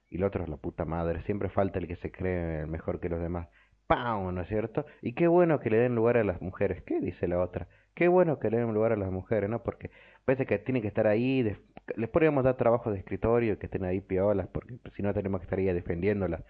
Y 0.10 0.18
el 0.18 0.24
otro 0.24 0.44
es 0.44 0.50
la 0.50 0.58
puta 0.58 0.86
madre, 0.86 1.24
siempre 1.24 1.50
falta 1.50 1.80
el 1.80 1.88
que 1.88 1.96
se 1.98 2.12
cree 2.12 2.66
mejor 2.68 3.00
que 3.00 3.10
los 3.10 3.20
demás. 3.20 3.50
¡Pam! 3.88 4.34
¿No 4.34 4.42
es 4.42 4.48
cierto? 4.48 4.86
Y 5.02 5.14
qué 5.14 5.28
bueno 5.28 5.60
que 5.60 5.70
le 5.70 5.78
den 5.78 5.96
lugar 5.96 6.18
a 6.18 6.24
las 6.24 6.42
mujeres. 6.42 6.82
¿Qué 6.84 7.00
dice 7.00 7.28
la 7.28 7.40
otra? 7.40 7.68
Qué 7.94 8.08
bueno 8.08 8.40
que 8.40 8.50
le 8.50 8.58
den 8.58 8.74
lugar 8.74 8.92
a 8.94 8.96
las 8.98 9.12
mujeres, 9.12 9.50
¿no? 9.50 9.64
Porque 9.64 9.92
parece 10.26 10.46
que 10.46 10.58
tienen 10.60 10.82
que 10.82 10.88
estar 10.88 11.08
ahí. 11.08 11.56
Les 11.96 12.10
podríamos 12.10 12.44
dar 12.44 12.58
trabajo 12.58 12.92
de 12.92 13.00
escritorio 13.00 13.54
y 13.54 13.58
que 13.58 13.68
estén 13.68 13.86
ahí 13.86 14.02
piolas, 14.02 14.48
porque 14.48 14.80
si 14.96 15.04
no 15.04 15.14
tenemos 15.14 15.40
que 15.42 15.46
estar 15.46 15.60
ahí 15.60 15.66
defendiéndolas 15.66 16.44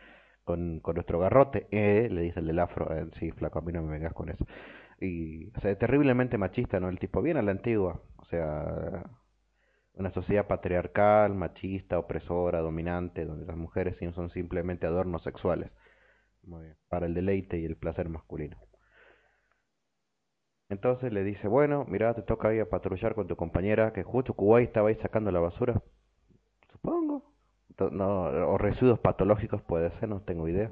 con, 0.46 0.80
con 0.80 0.96
nuestro 0.96 1.20
garrote. 1.20 1.68
Eh, 1.72 2.08
le 2.10 2.22
dice 2.22 2.40
el 2.40 2.48
del 2.48 2.60
afro. 2.60 2.96
Eh, 2.96 3.08
sí, 3.20 3.32
flaco, 3.32 3.60
a 3.60 3.62
mí 3.62 3.74
no 3.74 3.82
me 3.84 3.92
vengas 3.92 4.14
con 4.14 4.30
eso. 4.30 4.46
Y, 5.00 5.50
o 5.58 5.62
sea, 5.62 5.78
terriblemente 5.78 6.38
machista, 6.38 6.80
¿no? 6.80 6.90
El 6.90 7.00
tipo, 7.00 7.22
bien 7.22 7.38
a 7.38 7.42
la 7.42 7.52
antigua. 7.52 8.02
O 8.18 8.26
sea, 8.26 9.04
una 9.96 10.12
sociedad 10.12 10.48
patriarcal, 10.48 11.34
machista, 11.36 12.00
opresora, 12.00 12.60
dominante, 12.62 13.26
donde 13.26 13.46
las 13.46 13.58
mujeres 13.58 13.98
son 14.14 14.30
simplemente 14.32 14.88
adornos 14.88 15.24
sexuales. 15.24 15.72
Para 16.90 17.06
el 17.06 17.14
deleite 17.14 17.60
y 17.60 17.66
el 17.66 17.76
placer 17.76 18.10
masculino. 18.10 18.58
Entonces 20.70 21.14
le 21.14 21.24
dice, 21.24 21.48
bueno, 21.48 21.86
mira, 21.88 22.14
te 22.16 22.24
toca 22.24 22.54
ir 22.54 22.62
a 22.62 22.70
patrullar 22.70 23.14
con 23.16 23.28
tu 23.28 23.36
compañera, 23.36 23.94
que 23.94 24.04
justo 24.04 24.34
Kuwait 24.34 24.68
estaba 24.68 24.90
ahí 24.90 24.96
sacando 24.96 25.32
la 25.32 25.40
basura. 25.40 25.82
Supongo. 26.72 27.24
No, 27.92 28.24
o 28.24 28.58
residuos 28.58 29.00
patológicos 29.00 29.62
puede 29.62 29.92
ser, 30.00 30.10
no 30.10 30.22
tengo 30.22 30.48
idea. 30.48 30.72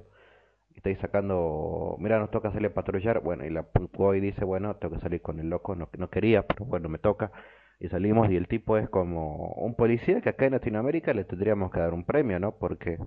Y 0.71 0.77
está 0.77 0.89
ahí 0.89 0.95
sacando, 0.95 1.95
mira, 1.99 2.19
nos 2.19 2.31
toca 2.31 2.51
salir 2.51 2.67
a 2.71 2.73
patrullar. 2.73 3.21
Bueno, 3.21 3.45
y 3.45 3.49
la 3.49 3.63
Kuwait 3.63 4.21
dice, 4.23 4.45
bueno, 4.45 4.75
tengo 4.77 4.95
que 4.95 5.01
salir 5.01 5.21
con 5.21 5.39
el 5.39 5.49
loco, 5.49 5.75
no, 5.75 5.89
no 5.97 6.09
quería, 6.09 6.47
pero 6.47 6.65
bueno, 6.65 6.89
me 6.89 6.97
toca. 6.97 7.31
Y 7.79 7.89
salimos 7.89 8.31
y 8.31 8.37
el 8.37 8.47
tipo 8.47 8.77
es 8.77 8.89
como 8.89 9.53
un 9.55 9.75
policía 9.75 10.21
que 10.21 10.29
acá 10.29 10.45
en 10.45 10.53
Latinoamérica 10.53 11.13
le 11.13 11.25
tendríamos 11.25 11.71
que 11.71 11.79
dar 11.79 11.93
un 11.93 12.05
premio, 12.05 12.39
¿no? 12.39 12.57
Porque 12.57 12.97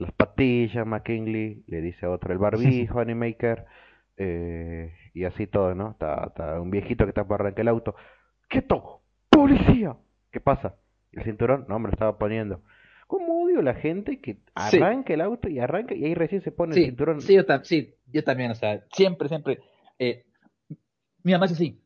las 0.00 0.12
patillas, 0.12 0.86
McKinley, 0.86 1.62
le 1.66 1.82
dice 1.82 2.06
a 2.06 2.10
otro 2.10 2.32
el 2.32 2.38
barbijo, 2.38 3.00
Animaker, 3.00 3.66
eh, 4.16 4.94
y 5.12 5.24
así 5.24 5.46
todo, 5.46 5.74
¿no? 5.74 5.90
Está, 5.90 6.58
un 6.60 6.70
viejito 6.70 7.04
que 7.04 7.10
está 7.10 7.26
por 7.26 7.40
arrancar 7.40 7.60
el 7.60 7.68
auto. 7.68 7.94
¡Quieto! 8.48 9.02
¡Policía! 9.28 9.96
¿Qué 10.32 10.40
pasa? 10.40 10.76
¿El 11.12 11.24
cinturón? 11.24 11.66
No, 11.68 11.78
me 11.78 11.88
lo 11.88 11.92
estaba 11.92 12.16
poniendo. 12.18 12.62
¿Cómo 13.06 13.44
odio 13.44 13.60
la 13.60 13.74
gente 13.74 14.20
que 14.20 14.38
arranca 14.54 15.12
el 15.12 15.20
auto 15.20 15.48
y 15.48 15.58
arranca 15.58 15.94
y 15.94 16.04
ahí 16.04 16.14
recién 16.14 16.40
se 16.40 16.50
pone 16.50 16.74
el 16.74 16.84
cinturón? 16.86 17.20
Sí 17.20 17.34
yo, 17.34 17.42
sí, 17.62 17.94
yo 18.06 18.24
también, 18.24 18.52
o 18.52 18.54
sea, 18.54 18.82
siempre, 18.92 19.28
siempre. 19.28 19.58
Eh, 19.98 20.24
mi 21.22 21.32
mamá 21.32 21.44
es 21.44 21.52
así. 21.52 21.78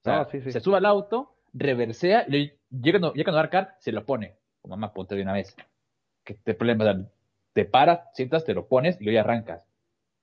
O 0.00 0.04
sea, 0.04 0.24
se 0.26 0.60
sube 0.60 0.78
al 0.78 0.86
auto, 0.86 1.36
reversea, 1.52 2.26
y 2.28 2.52
llega, 2.70 3.12
llega 3.12 3.32
a 3.32 3.40
arcar, 3.40 3.76
se 3.78 3.92
lo 3.92 4.04
pone. 4.04 4.34
Como 4.60 4.76
mamá, 4.76 4.92
ponte 4.92 5.14
de 5.14 5.22
una 5.22 5.32
vez. 5.32 5.56
Que 6.24 6.34
te 6.34 6.54
problema, 6.54 7.06
te 7.52 7.64
paras, 7.64 8.00
sientas, 8.14 8.44
te 8.44 8.54
lo 8.54 8.66
pones 8.66 9.00
y 9.00 9.04
luego 9.04 9.14
ya 9.14 9.20
arrancas. 9.20 9.62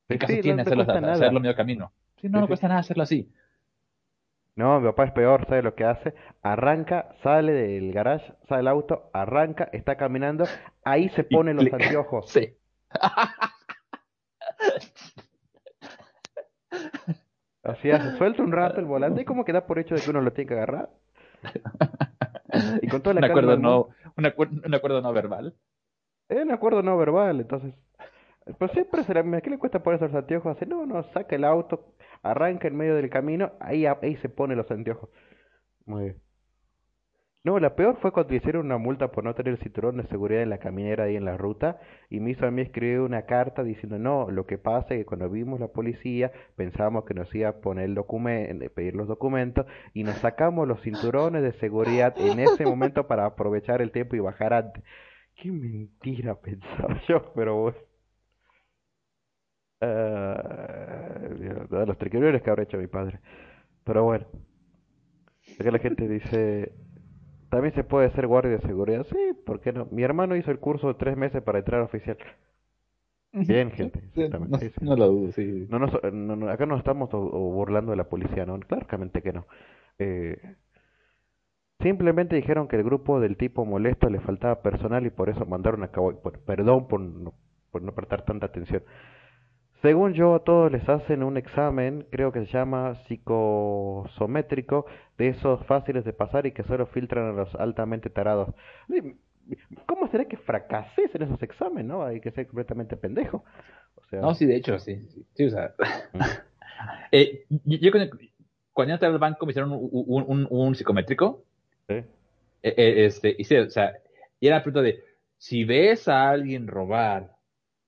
¿Qué 0.08 0.18
caso 0.18 0.34
tiene 0.42 0.64
hacerlo, 0.64 0.84
hacerlo 0.84 1.40
medio 1.40 1.56
camino? 1.56 1.94
Sí, 2.18 2.28
no, 2.28 2.42
no 2.42 2.48
cuesta 2.48 2.68
nada 2.68 2.82
hacerlo 2.82 3.04
así. 3.04 3.32
No, 4.56 4.82
mi 4.82 4.88
papá 4.88 5.06
es 5.06 5.12
peor, 5.14 5.46
¿sabe 5.48 5.62
lo 5.62 5.76
que 5.76 5.86
hace? 5.86 6.14
Arranca, 6.42 7.16
sale 7.24 7.54
del 7.54 7.94
garage, 7.94 8.34
sale 8.50 8.60
del 8.60 8.68
auto, 8.68 9.10
arranca, 9.14 9.70
está 9.72 9.96
caminando, 9.96 10.46
ahí 10.84 11.10
se 11.10 11.24
pone 11.24 11.54
los 11.54 11.72
anteojos. 11.72 12.30
Sí. 12.32 12.58
Así 17.64 17.92
hace, 17.92 18.18
suelta 18.18 18.44
un 18.44 18.52
rato 18.52 18.80
el 18.80 18.86
volante 18.88 19.22
y 19.22 19.26
como 19.26 19.46
queda 19.46 19.66
por 19.66 19.80
hecho 19.80 19.96
de 19.96 20.02
que 20.02 20.10
uno 20.10 20.22
lo 20.22 20.34
tiene 20.34 20.50
que 20.50 20.56
agarrar. 20.56 20.90
Y 22.82 22.90
con 22.90 23.02
toda 23.02 23.14
la 23.14 23.20
un 23.20 23.24
acuerdo 23.32 23.58
no, 23.58 23.88
un, 24.18 24.26
acuerdo, 24.26 25.02
no 25.02 25.14
verbal. 25.14 25.56
Es 26.32 26.42
un 26.42 26.52
acuerdo 26.52 26.82
no 26.82 26.98
verbal, 26.98 27.42
entonces. 27.42 27.74
Pues 28.58 28.72
siempre 28.72 29.04
será, 29.04 29.22
¿qué 29.42 29.50
le 29.50 29.60
cuesta 29.60 29.84
ponerse 29.84 30.06
los 30.06 30.16
anteojos? 30.16 30.56
Hace, 30.56 30.66
no, 30.66 30.86
no, 30.86 31.04
saca 31.12 31.36
el 31.36 31.44
auto, 31.44 31.94
arranca 32.24 32.70
en 32.70 32.78
medio 32.78 32.96
del 32.96 33.10
camino, 33.10 33.52
ahí, 33.60 33.86
ahí 33.86 34.16
se 34.22 34.30
pone 34.30 34.56
los 34.56 34.72
anteojos. 34.72 35.10
Muy 35.86 36.04
bien. 36.06 36.22
No, 37.44 37.60
la 37.60 37.76
peor 37.76 37.98
fue 37.98 38.14
cuando 38.14 38.34
hicieron 38.34 38.68
una 38.68 38.78
multa 38.78 39.12
por 39.12 39.26
no 39.26 39.36
tener 39.36 39.54
el 39.54 39.60
cinturón 39.60 39.98
de 39.98 40.08
seguridad 40.08 40.42
en 40.42 40.52
la 40.52 40.60
caminera 40.60 41.06
ahí 41.06 41.18
en 41.18 41.26
la 41.26 41.36
ruta 41.38 41.80
y 42.10 42.20
me 42.20 42.32
hizo 42.32 42.46
a 42.46 42.52
mí 42.52 42.62
escribir 42.62 43.00
una 43.00 43.24
carta 43.24 43.64
diciendo 43.64 43.98
no, 44.00 44.30
lo 44.30 44.46
que 44.46 44.58
pasa 44.60 44.94
es 44.94 45.00
que 45.00 45.06
cuando 45.06 45.28
vimos 45.28 45.60
la 45.60 45.68
policía 45.70 46.32
pensábamos 46.56 47.04
que 47.06 47.16
nos 47.16 47.34
iba 47.34 47.50
a 47.50 47.58
poner 47.60 47.86
el 47.86 47.96
documento, 47.96 48.64
pedir 48.74 48.96
los 48.96 49.08
documentos 49.08 49.66
y 49.94 50.04
nos 50.04 50.18
sacamos 50.18 50.68
los 50.68 50.82
cinturones 50.82 51.42
de 51.42 51.54
seguridad 51.54 52.14
en 52.18 52.40
ese 52.40 52.64
momento 52.64 53.08
para 53.08 53.26
aprovechar 53.26 53.82
el 53.82 53.92
tiempo 53.92 54.16
y 54.16 54.20
bajar 54.20 54.54
antes. 54.54 54.84
Qué 55.36 55.52
mentira 55.52 56.36
pensaba 56.42 57.00
yo, 57.08 57.34
pero 57.34 57.56
bueno. 57.62 57.78
Uh, 59.82 61.86
los 61.86 61.98
triquiñones 61.98 62.42
que 62.44 62.50
habrá 62.50 62.64
hecho 62.64 62.78
mi 62.78 62.88
padre. 62.88 63.20
Pero 63.84 64.04
bueno. 64.04 64.26
Acá 65.60 65.72
la 65.72 65.80
gente 65.80 66.08
dice, 66.08 66.74
también 67.50 67.74
se 67.76 67.84
puede 67.84 68.12
ser 68.12 68.28
guardia 68.28 68.54
de 68.54 68.62
seguridad. 68.62 69.06
Sí, 69.10 69.18
¿por 69.46 69.60
qué 69.62 69.72
no? 69.74 69.88
Mi 69.92 70.04
hermano 70.04 70.36
hizo 70.36 70.52
el 70.52 70.60
curso 70.60 70.88
de 70.88 70.94
tres 70.96 71.18
meses 71.18 71.42
para 71.44 71.60
entrar 71.60 71.82
oficial. 71.82 72.18
Bien, 73.34 73.72
gente. 73.72 74.02
no, 74.82 74.96
lo 74.96 75.08
dudo, 75.08 75.32
sí. 75.32 75.68
No, 75.70 75.80
no, 75.80 76.50
acá 76.50 76.66
no 76.66 76.78
estamos 76.78 77.10
burlando 77.12 77.92
de 77.92 77.98
la 77.98 78.10
policía, 78.10 78.46
¿no? 78.46 78.60
Claramente 78.60 79.22
que 79.22 79.34
no. 79.34 79.46
Eh, 80.00 80.38
simplemente 81.82 82.36
dijeron 82.36 82.68
que 82.68 82.78
el 82.78 82.84
grupo 82.84 83.20
del 83.20 83.38
tipo 83.38 83.66
molesto 83.66 84.10
le 84.10 84.20
faltaba 84.20 84.62
personal 84.62 85.06
y 85.06 85.10
por 85.10 85.30
eso 85.30 85.46
mandaron 85.46 85.84
a 85.84 85.90
cabo. 85.90 86.22
Perdón 86.46 86.88
por 86.88 87.02
por 87.72 87.82
no 87.82 87.94
prestar 87.94 88.26
tanta 88.26 88.48
atención. 88.48 88.84
Según 89.82 90.14
yo, 90.14 90.36
a 90.36 90.44
todos 90.44 90.72
les 90.72 90.88
hacen 90.88 91.24
un 91.24 91.38
examen, 91.38 92.06
creo 92.12 92.32
que 92.32 92.46
se 92.46 92.52
llama 92.52 92.96
psicosométrico, 93.08 94.86
de 95.18 95.30
esos 95.30 95.66
fáciles 95.66 96.06
de 96.06 96.14
pasar 96.14 96.46
y 96.46 96.52
que 96.52 96.64
solo 96.64 96.86
filtran 96.86 97.30
a 97.30 97.32
los 97.32 97.56
altamente 97.56 98.12
tarados. 98.12 98.54
¿Cómo 99.88 100.08
será 100.10 100.26
que 100.26 100.38
fracases 100.38 101.16
en 101.16 101.24
esos 101.24 101.42
exámenes, 101.42 101.86
no? 101.86 102.04
Hay 102.04 102.22
que 102.22 102.30
ser 102.32 102.46
completamente 102.46 102.96
pendejo. 102.96 103.44
O 103.96 104.04
sea... 104.06 104.22
No, 104.22 104.36
sí, 104.36 104.46
de 104.46 104.56
hecho, 104.56 104.78
sí. 104.78 105.00
sí, 105.34 105.46
o 105.46 105.50
sea... 105.50 105.74
eh, 107.12 107.46
yo, 107.66 107.92
cuando 108.74 108.94
entré 108.94 109.08
al 109.08 109.18
banco 109.18 109.48
me 109.48 109.52
hicieron 109.52 109.72
un, 109.74 110.48
un, 110.48 110.76
psicométrico. 110.76 111.44
Sí. 111.92 112.08
Eh, 112.64 112.74
eh, 112.78 113.06
este, 113.06 113.36
y 113.38 113.56
o 113.56 113.70
sea, 113.70 113.98
y 114.40 114.48
era 114.48 114.58
la 114.58 114.64
pregunta 114.64 114.82
de, 114.82 115.04
si 115.38 115.64
ves 115.64 116.08
a 116.08 116.30
alguien 116.30 116.68
robar, 116.68 117.36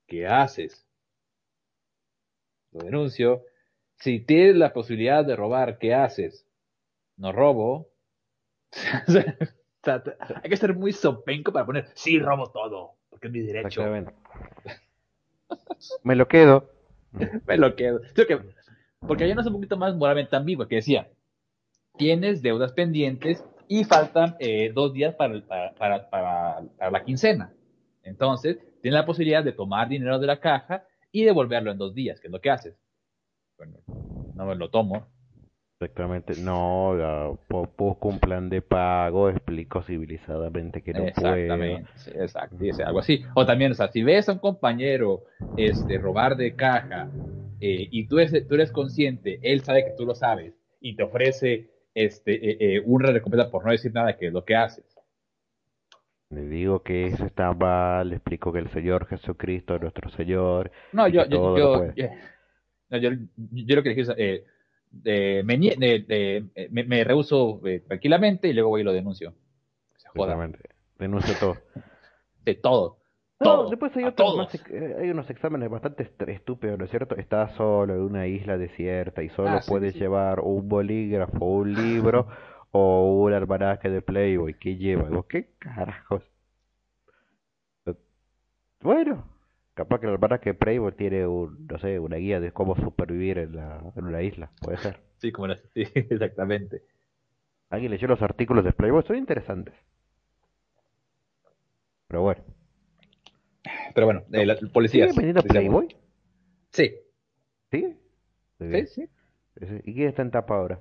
¿qué 0.07 0.27
haces? 0.27 0.87
lo 2.73 2.85
denuncio. 2.85 3.43
Si 3.97 4.19
tienes 4.19 4.55
la 4.55 4.73
posibilidad 4.73 5.23
de 5.23 5.35
robar, 5.35 5.77
¿qué 5.77 5.93
haces? 5.93 6.47
No 7.15 7.31
robo. 7.31 7.89
hay 9.85 10.49
que 10.49 10.57
ser 10.57 10.75
muy 10.75 10.91
sopenco 10.93 11.53
para 11.53 11.65
poner, 11.65 11.87
sí, 11.93 12.19
robo 12.19 12.49
todo, 12.51 12.95
porque 13.09 13.27
es 13.27 13.33
mi 13.33 13.41
derecho. 13.41 13.83
Me 16.03 16.15
lo 16.15 16.27
quedo. 16.27 16.69
Me 17.47 17.57
lo 17.57 17.75
quedo. 17.75 18.01
porque 19.07 19.25
allá 19.25 19.35
no 19.35 19.41
es 19.41 19.47
un 19.47 19.53
poquito 19.53 19.77
más 19.77 19.95
moralmente 19.95 20.35
ambiguo, 20.35 20.67
que 20.67 20.77
decía, 20.77 21.11
tienes 21.97 22.41
deudas 22.41 22.73
pendientes 22.73 23.45
y 23.73 23.83
faltan 23.85 24.35
eh, 24.37 24.71
dos 24.71 24.93
días 24.93 25.15
para, 25.15 25.41
para, 25.75 26.07
para, 26.07 26.91
la 26.91 27.03
quincena. 27.03 27.51
Entonces, 28.03 28.59
tienes 28.83 28.99
la 28.99 29.05
posibilidad 29.05 29.43
de 29.43 29.51
tomar 29.51 29.89
dinero 29.89 30.19
de 30.19 30.27
la 30.27 30.39
caja 30.39 30.83
y 31.11 31.23
devolverlo 31.23 31.71
en 31.71 31.79
dos 31.79 31.95
días, 31.95 32.19
que 32.19 32.27
es 32.27 32.31
lo 32.31 32.39
que 32.39 32.51
haces. 32.51 32.75
Bueno, 33.57 33.79
no 34.35 34.45
me 34.45 34.53
lo 34.53 34.69
tomo. 34.69 35.07
Exactamente, 35.79 36.35
no, 36.39 37.39
poco 37.47 38.09
un 38.09 38.19
plan 38.19 38.47
de 38.47 38.61
pago, 38.61 39.29
explico 39.29 39.81
civilizadamente 39.81 40.83
que 40.83 40.93
no 40.93 41.05
Exactamente, 41.05 41.89
exacto, 42.13 42.55
algo 42.85 42.99
así. 42.99 43.23
O 43.33 43.43
también, 43.43 43.71
o 43.71 43.75
sea, 43.75 43.87
si 43.87 44.03
ves 44.03 44.29
a 44.29 44.33
un 44.33 44.39
compañero 44.39 45.23
este, 45.57 45.97
robar 45.97 46.37
de 46.37 46.55
caja 46.55 47.09
eh, 47.59 47.87
y 47.89 48.05
tú 48.05 48.19
eres, 48.19 48.47
tú 48.47 48.53
eres 48.53 48.71
consciente, 48.71 49.39
él 49.41 49.63
sabe 49.63 49.83
que 49.83 49.95
tú 49.97 50.05
lo 50.05 50.13
sabes 50.13 50.53
y 50.79 50.95
te 50.95 51.01
ofrece 51.01 51.72
este, 51.95 52.33
eh, 52.33 52.57
eh, 52.77 52.81
una 52.85 53.11
recompensa 53.11 53.49
por 53.51 53.65
no 53.65 53.71
decir 53.71 53.93
nada 53.93 54.17
que 54.17 54.27
es 54.27 54.33
lo 54.33 54.43
que 54.45 54.55
haces. 54.55 54.85
Le 56.29 56.47
digo 56.47 56.81
que 56.81 57.07
eso 57.07 57.25
está 57.25 57.53
mal, 57.53 58.09
le 58.09 58.15
explico 58.15 58.51
que 58.51 58.59
el 58.59 58.69
Señor 58.69 59.05
Jesucristo 59.07 59.75
es 59.75 59.81
nuestro 59.81 60.09
Señor. 60.09 60.71
No, 60.91 61.07
yo, 61.07 61.25
yo, 61.25 61.55
yo, 61.57 61.93
yo, 61.95 62.05
no, 62.89 62.97
yo, 62.97 63.09
yo 63.51 63.75
lo 63.75 63.83
que 63.83 63.89
dije 63.89 64.01
es, 64.01 64.09
eh, 64.17 64.45
eh, 65.05 65.41
me, 65.45 65.57
de- 65.57 66.05
eh, 66.55 66.67
me, 66.71 66.83
me 66.85 67.03
rehuso 67.03 67.61
eh, 67.67 67.81
tranquilamente 67.81 68.47
y 68.47 68.53
luego 68.53 68.69
voy 68.69 68.81
y 68.81 68.83
lo 68.83 68.93
denuncio. 68.93 69.33
Se 69.97 70.07
joda. 70.09 70.33
Denuncio 70.97 71.35
todo. 71.39 71.57
De 72.43 72.55
todo. 72.55 72.97
No, 73.43 73.57
Todo. 73.57 73.69
después 73.69 73.95
hay 73.97 74.03
otros 74.05 74.37
más, 74.37 74.55
eh, 74.69 74.95
hay 75.01 75.09
unos 75.09 75.29
exámenes 75.29 75.69
bastante 75.69 76.03
est- 76.03 76.21
estúpidos, 76.23 76.77
¿no 76.79 76.85
es 76.85 76.91
cierto? 76.91 77.15
Estás 77.15 77.51
solo 77.55 77.93
en 77.95 78.01
una 78.01 78.27
isla 78.27 78.57
desierta 78.57 79.21
y 79.23 79.29
solo 79.29 79.57
Ah, 79.57 79.61
sí, 79.61 79.69
puedes 79.69 79.93
sí. 79.93 79.99
llevar 79.99 80.39
un 80.39 80.69
bolígrafo, 80.69 81.45
un 81.45 81.73
libro 81.75 82.27
o 82.71 83.21
un 83.23 83.33
almanaque 83.33 83.89
de 83.89 84.01
Playboy. 84.01 84.53
¿Qué 84.59 84.77
lleva? 84.77 85.07
Digo, 85.09 85.23
¿qué 85.27 85.49
carajos? 85.59 86.23
Bueno, 88.81 89.25
capaz 89.73 89.99
que 89.99 90.05
el 90.07 90.13
almanaque 90.13 90.49
de 90.51 90.53
Playboy 90.55 90.91
tiene 90.93 91.25
un, 91.25 91.65
no 91.67 91.77
sé, 91.79 91.99
una 91.99 92.17
guía 92.17 92.39
de 92.39 92.51
cómo 92.51 92.75
supervivir 92.75 93.37
en 93.39 93.55
la, 93.55 93.81
en 93.95 94.05
una 94.05 94.21
isla, 94.21 94.51
puede 94.61 94.77
ser. 94.77 94.99
Sí, 95.23 95.31
como 95.31 95.47
las- 95.47 95.61
sí, 95.73 95.83
exactamente. 95.95 96.83
¿Alguien 97.69 97.91
leyó 97.91 98.07
los 98.09 98.21
artículos 98.21 98.65
de 98.65 98.73
Playboy? 98.73 99.03
Son 99.03 99.15
interesantes. 99.15 99.73
Pero 102.07 102.21
bueno. 102.21 102.43
Pero 103.93 104.07
bueno, 104.07 104.23
eh, 104.31 104.45
la- 104.45 104.57
policías. 104.73 105.09
¿Sigue 105.11 105.17
vendiendo. 105.25 105.43
Playboy? 105.43 105.95
Sí, 106.71 106.95
¿Sí? 107.71 107.97
Muy 108.59 108.87
sí, 108.87 109.07
sí. 109.59 109.81
¿Y 109.83 109.93
quién 109.93 110.09
está 110.09 110.21
en 110.21 110.31
tapa 110.31 110.55
ahora? 110.57 110.79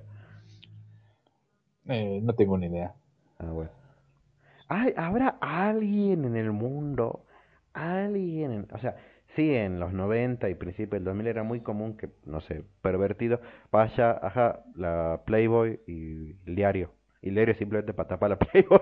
Eh, 1.87 2.19
no 2.23 2.33
tengo 2.33 2.57
ni 2.57 2.67
idea. 2.67 2.93
Ah, 3.39 3.51
bueno. 3.51 3.71
Ay, 4.67 4.93
¿habrá 4.97 5.37
alguien 5.41 6.25
en 6.25 6.35
el 6.35 6.51
mundo? 6.51 7.25
Alguien, 7.73 8.51
en- 8.51 8.67
o 8.71 8.77
sea, 8.79 8.95
sí, 9.35 9.53
en 9.53 9.79
los 9.79 9.91
90 9.93 10.49
y 10.49 10.55
principios 10.55 10.91
del 11.01 11.03
2000 11.05 11.27
era 11.27 11.43
muy 11.43 11.61
común 11.61 11.97
que, 11.97 12.09
no 12.25 12.41
sé, 12.41 12.63
pervertido, 12.81 13.41
vaya, 13.71 14.11
ajá, 14.21 14.63
la 14.75 15.21
Playboy 15.25 15.79
y 15.87 16.35
el 16.45 16.55
diario. 16.55 16.91
Y 17.21 17.29
el 17.29 17.35
diario 17.35 17.55
simplemente 17.55 17.93
para 17.93 18.09
tapar 18.09 18.29
la 18.31 18.39
Playboy. 18.39 18.81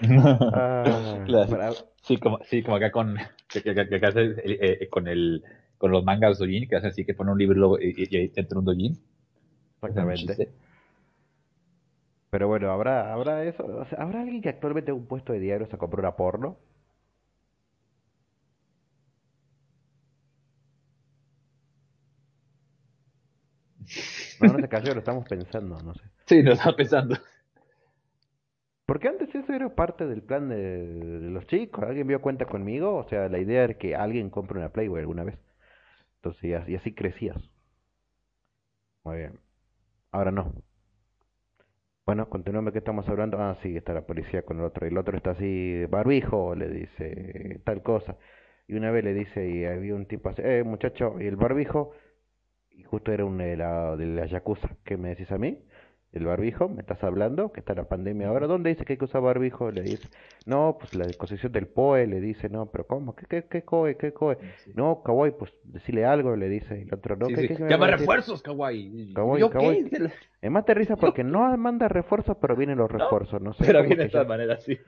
Ah, 0.54 1.22
Claro. 1.26 1.74
Sí, 2.02 2.16
como, 2.18 2.38
sí, 2.44 2.62
como 2.62 2.76
acá 2.76 2.90
con, 2.90 3.16
que, 3.48 3.62
que- 3.62 3.74
que- 3.74 4.06
hace 4.06 4.20
el- 4.20 4.58
eh, 4.60 4.88
con 4.88 5.08
el, 5.08 5.42
con 5.76 5.90
los 5.90 6.04
mangas 6.04 6.38
doujin, 6.38 6.68
que 6.68 6.76
hacen 6.76 6.90
así 6.90 7.04
que 7.04 7.14
pone 7.14 7.32
un 7.32 7.38
libro 7.38 7.78
y, 7.80 7.88
y, 8.04 8.08
y 8.10 8.16
ahí 8.16 8.32
entra 8.34 8.58
un 8.58 8.64
doujin. 8.64 8.98
Exactamente. 9.76 10.48
Pero 12.30 12.48
bueno, 12.48 12.70
¿habrá, 12.70 13.12
habrá 13.12 13.44
eso? 13.44 13.64
O 13.66 13.84
sea, 13.84 13.98
¿habrá 14.02 14.20
alguien 14.22 14.40
que 14.40 14.48
actualmente 14.48 14.90
en 14.90 14.96
un 14.96 15.06
puesto 15.06 15.32
de 15.34 15.40
diario 15.40 15.66
se 15.66 15.76
compró 15.78 16.00
una 16.00 16.16
porno? 16.16 16.56
No, 24.40 24.52
no 24.52 24.58
se 24.60 24.68
cayó, 24.68 24.92
lo 24.94 25.00
estamos 25.00 25.26
pensando, 25.26 25.80
no 25.82 25.94
sé. 25.94 26.00
Sí, 26.26 26.42
no 26.42 26.52
estaba 26.52 26.76
pensando. 26.76 27.16
Porque 28.88 29.08
antes 29.08 29.34
eso 29.34 29.52
era 29.52 29.68
parte 29.74 30.06
del 30.06 30.22
plan 30.22 30.48
de, 30.48 31.20
los 31.30 31.46
chicos. 31.46 31.84
¿Alguien 31.84 32.06
vio 32.06 32.22
cuenta 32.22 32.46
conmigo? 32.46 32.96
O 32.96 33.06
sea, 33.10 33.28
la 33.28 33.38
idea 33.38 33.64
era 33.64 33.74
que 33.74 33.94
alguien 33.94 34.30
compre 34.30 34.58
una 34.58 34.70
Playboy 34.70 35.00
alguna 35.00 35.24
vez. 35.24 35.38
Entonces, 36.16 36.42
y 36.44 36.54
así, 36.54 36.72
y 36.72 36.76
así 36.76 36.94
crecías. 36.94 37.36
Muy 39.04 39.18
bien. 39.18 39.40
Ahora 40.10 40.30
no. 40.30 40.54
Bueno, 42.06 42.30
continuando 42.30 42.72
que 42.72 42.78
estamos 42.78 43.06
hablando. 43.10 43.38
Ah, 43.38 43.58
sí, 43.62 43.76
está 43.76 43.92
la 43.92 44.06
policía 44.06 44.42
con 44.42 44.58
el 44.58 44.64
otro. 44.64 44.86
Y 44.86 44.90
el 44.90 44.96
otro 44.96 45.18
está 45.18 45.32
así, 45.32 45.84
barbijo, 45.90 46.54
le 46.54 46.70
dice 46.70 47.60
tal 47.64 47.82
cosa. 47.82 48.16
Y 48.68 48.74
una 48.74 48.90
vez 48.90 49.04
le 49.04 49.12
dice, 49.12 49.50
y 49.50 49.66
había 49.66 49.94
un 49.94 50.06
tipo 50.06 50.30
así, 50.30 50.40
eh, 50.42 50.64
muchacho, 50.64 51.20
y 51.20 51.26
el 51.26 51.36
barbijo, 51.36 51.92
y 52.70 52.84
justo 52.84 53.12
era 53.12 53.26
un 53.26 53.36
de 53.36 53.56
la, 53.58 53.96
de 53.96 54.06
la 54.06 54.24
Yakuza. 54.26 54.70
¿Qué 54.84 54.96
me 54.96 55.10
decís 55.10 55.30
a 55.30 55.36
mí? 55.36 55.62
El 56.10 56.24
barbijo, 56.24 56.68
¿me 56.70 56.80
estás 56.80 57.04
hablando? 57.04 57.52
Que 57.52 57.60
está 57.60 57.74
la 57.74 57.84
pandemia 57.86 58.28
ahora. 58.28 58.46
¿Dónde 58.46 58.70
dice 58.70 58.84
que 58.86 58.94
hay 58.94 58.96
que 58.98 59.04
usar 59.04 59.20
barbijo? 59.20 59.70
Le 59.70 59.82
dice, 59.82 60.08
no, 60.46 60.78
pues 60.80 60.94
la 60.94 61.06
disposición 61.06 61.52
del 61.52 61.66
POE. 61.66 62.06
Le 62.06 62.18
dice, 62.20 62.48
no, 62.48 62.66
pero 62.66 62.86
¿cómo? 62.86 63.14
¿Qué, 63.14 63.26
qué, 63.26 63.44
qué 63.44 63.62
COE? 63.62 63.96
¿Qué 63.98 64.12
COE? 64.12 64.38
Sí. 64.64 64.72
No, 64.74 65.02
Kawaii, 65.02 65.32
pues 65.38 65.52
decirle 65.64 66.06
algo, 66.06 66.34
le 66.34 66.48
dice. 66.48 66.80
El 66.80 66.94
otro, 66.94 67.16
no, 67.16 67.26
Sí, 67.26 67.34
¿qué, 67.34 67.48
sí. 67.48 67.56
qué 67.56 67.68
Llama 67.68 67.88
refuerzos, 67.88 68.42
kawaii. 68.42 69.12
Kawaii, 69.12 69.40
¿Yo 69.40 69.50
kawaii. 69.50 69.84
qué? 69.90 69.98
La- 69.98 70.10
Es 70.40 70.50
más 70.50 70.64
te 70.64 70.72
risa 70.72 70.96
porque 70.96 71.22
no 71.24 71.54
manda 71.58 71.88
refuerzos, 71.88 72.38
pero 72.40 72.56
vienen 72.56 72.78
los 72.78 72.90
refuerzos. 72.90 73.42
No 73.42 73.52
sé 73.52 73.64
Pero 73.66 73.82
viene 73.82 74.04
de 74.04 74.08
llama. 74.08 74.28
maneras, 74.30 74.62
sí. 74.64 74.78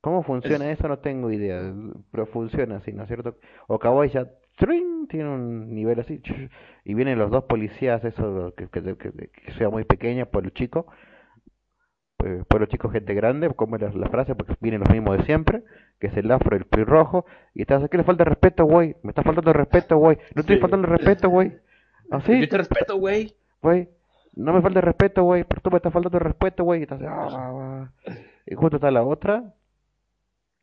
¿Cómo 0.00 0.22
funciona 0.24 0.70
eso? 0.72 0.88
No 0.88 0.98
tengo 0.98 1.30
idea, 1.30 1.72
pero 2.10 2.26
funciona 2.26 2.76
así, 2.78 2.92
¿no 2.92 3.02
es 3.04 3.08
cierto? 3.08 3.36
O 3.68 3.78
Kawaii 3.78 4.10
ya 4.10 4.28
¡trin! 4.58 4.93
Tiene 5.08 5.28
un 5.28 5.74
nivel 5.74 6.00
así, 6.00 6.20
y 6.84 6.94
vienen 6.94 7.18
los 7.18 7.30
dos 7.30 7.44
policías, 7.44 8.04
eso 8.04 8.54
que, 8.56 8.68
que, 8.68 8.82
que- 8.96 9.28
que 9.28 9.52
sea 9.58 9.68
muy 9.70 9.84
pequeña, 9.84 10.26
pueblo 10.26 10.50
chico, 10.50 10.86
pues, 12.16 12.44
pueblo 12.46 12.66
chico, 12.66 12.88
gente 12.90 13.14
grande, 13.14 13.48
como 13.54 13.76
era 13.76 13.90
la 13.92 14.08
frase, 14.08 14.34
porque 14.34 14.54
vienen 14.60 14.80
los 14.80 14.90
mismos 14.90 15.18
de 15.18 15.24
siempre, 15.24 15.62
que 16.00 16.06
es 16.08 16.16
el 16.16 16.30
afro, 16.30 16.56
el 16.56 16.64
pelirrojo, 16.64 17.26
y 17.54 17.62
estás, 17.62 17.88
¿qué 17.90 17.96
le 17.98 18.04
falta 18.04 18.24
respeto, 18.24 18.64
güey? 18.64 18.96
Me 19.02 19.10
está 19.10 19.22
faltando 19.22 19.52
respeto, 19.52 19.96
güey. 19.98 20.16
No 20.34 20.40
estoy 20.40 20.56
Sí. 20.56 20.60
faltando 20.60 20.86
respeto, 20.88 21.28
güey. 21.28 21.52
¿Así? 22.10 22.40
Yo 22.40 22.48
te 22.48 22.58
respeto, 22.58 22.96
güey. 22.96 23.34
güey. 23.62 23.88
No 24.36 24.52
me 24.52 24.60
falta 24.62 24.80
respeto, 24.80 25.22
güey, 25.22 25.44
pero 25.44 25.60
tú 25.60 25.70
me 25.70 25.76
estás 25.76 25.92
faltando 25.92 26.18
respeto, 26.18 26.64
güey. 26.64 26.80
Y, 26.80 26.82
estás, 26.84 27.00
ah, 27.02 27.28
ah, 27.30 27.90
ah. 28.08 28.12
Y 28.46 28.54
justo 28.56 28.76
está 28.76 28.90
la 28.90 29.02
otra, 29.04 29.54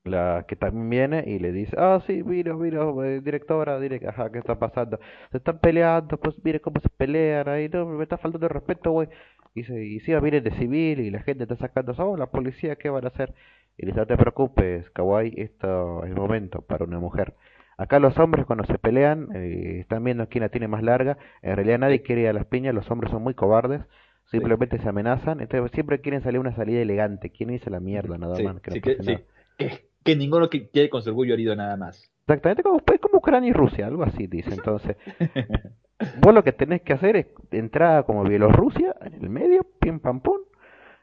la 0.03 0.45
que 0.47 0.55
también 0.55 0.89
viene 0.89 1.23
y 1.27 1.39
le 1.39 1.51
dice, 1.51 1.75
ah, 1.77 2.01
sí, 2.07 2.23
mira, 2.23 2.55
mira, 2.55 2.81
eh, 3.05 3.21
directora, 3.23 3.79
direct, 3.79 4.05
ajá, 4.07 4.31
¿qué 4.31 4.39
está 4.39 4.57
pasando? 4.59 4.99
Se 5.31 5.37
están 5.37 5.59
peleando, 5.59 6.17
pues 6.19 6.35
mire 6.43 6.59
cómo 6.61 6.79
se 6.81 6.89
pelean 6.89 7.47
ahí, 7.49 7.69
no, 7.69 7.85
me 7.85 8.03
está 8.03 8.17
faltando 8.17 8.47
de 8.47 8.53
respeto, 8.53 8.91
güey. 8.91 9.09
Y 9.53 9.61
dice, 9.61 9.83
y 9.83 9.99
si 10.01 10.13
vienen 10.15 10.43
de 10.43 10.51
civil 10.51 10.99
y 11.01 11.11
la 11.11 11.21
gente 11.21 11.43
está 11.43 11.55
sacando, 11.57 11.93
oh, 11.97 12.17
la 12.17 12.27
policía, 12.31 12.75
¿qué 12.77 12.89
van 12.89 13.05
a 13.05 13.09
hacer? 13.09 13.33
Y 13.77 13.85
dice, 13.85 13.97
no 13.99 14.07
te 14.07 14.17
preocupes, 14.17 14.89
kawaii, 14.91 15.33
esto 15.37 16.03
es 16.03 16.09
el 16.09 16.15
momento 16.15 16.61
para 16.61 16.85
una 16.85 16.99
mujer. 16.99 17.35
Acá 17.77 17.99
los 17.99 18.17
hombres 18.19 18.45
cuando 18.45 18.65
se 18.65 18.77
pelean, 18.79 19.29
eh, 19.35 19.79
están 19.81 20.03
viendo 20.03 20.27
quién 20.29 20.43
la 20.43 20.49
tiene 20.49 20.67
más 20.67 20.83
larga. 20.83 21.17
En 21.41 21.55
realidad 21.55 21.79
nadie 21.79 22.01
quiere 22.03 22.21
ir 22.23 22.27
a 22.29 22.33
las 22.33 22.45
piñas, 22.45 22.73
los 22.75 22.89
hombres 22.91 23.11
son 23.11 23.23
muy 23.23 23.33
cobardes, 23.33 23.81
simplemente 24.25 24.77
se 24.79 24.89
amenazan, 24.89 25.41
entonces 25.41 25.71
siempre 25.73 26.01
quieren 26.01 26.21
salir 26.23 26.39
una 26.39 26.55
salida 26.55 26.81
elegante. 26.81 27.31
¿Quién 27.31 27.49
dice 27.49 27.69
la 27.69 27.79
mierda 27.79 28.17
nada 28.17 28.37
Sí, 28.37 28.43
más? 28.43 28.59
Que 28.61 28.71
no 28.71 28.75
sí, 28.75 28.81
que, 28.81 28.97
pase 28.97 29.03
sí. 29.03 29.11
nada. 29.13 29.21
Que, 29.57 29.90
que 30.03 30.15
ninguno 30.15 30.49
que 30.49 30.69
quiere 30.69 30.89
con 30.89 31.01
su 31.01 31.09
orgullo 31.09 31.33
herido 31.33 31.55
nada 31.55 31.77
más. 31.77 32.11
Exactamente 32.21 32.63
como, 32.63 32.79
pues, 32.79 32.99
como 32.99 33.17
Ucrania 33.17 33.49
y 33.49 33.53
Rusia, 33.53 33.87
algo 33.87 34.03
así 34.03 34.27
dice. 34.27 34.53
Entonces, 34.53 34.95
vos 36.21 36.33
lo 36.33 36.43
que 36.43 36.53
tenés 36.53 36.81
que 36.81 36.93
hacer 36.93 37.15
es 37.15 37.27
entrar 37.51 38.05
como 38.05 38.23
Bielorrusia 38.23 38.95
en 39.01 39.13
el 39.15 39.29
medio, 39.29 39.65
pim 39.79 39.99
pam 39.99 40.21
pum, 40.21 40.39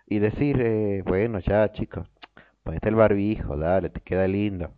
y 0.06 0.18
decir, 0.20 0.60
eh, 0.60 1.02
bueno, 1.04 1.38
ya 1.40 1.70
chicos, 1.72 2.08
ponete 2.62 2.88
el 2.88 2.94
barbijo, 2.94 3.56
dale, 3.56 3.90
te 3.90 4.00
queda 4.00 4.26
lindo. 4.26 4.70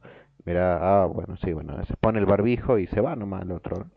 Mira, 0.45 0.79
ah, 0.81 1.07
bueno, 1.07 1.37
sí, 1.37 1.53
bueno, 1.53 1.85
se 1.85 1.97
pone 1.97 2.19
el 2.19 2.27
barbijo 2.27 2.79
y 2.79 2.87
se 2.89 3.01
va 3.01 3.17
nomás 3.17 3.43
el 3.43 3.53
otro. 3.53 3.87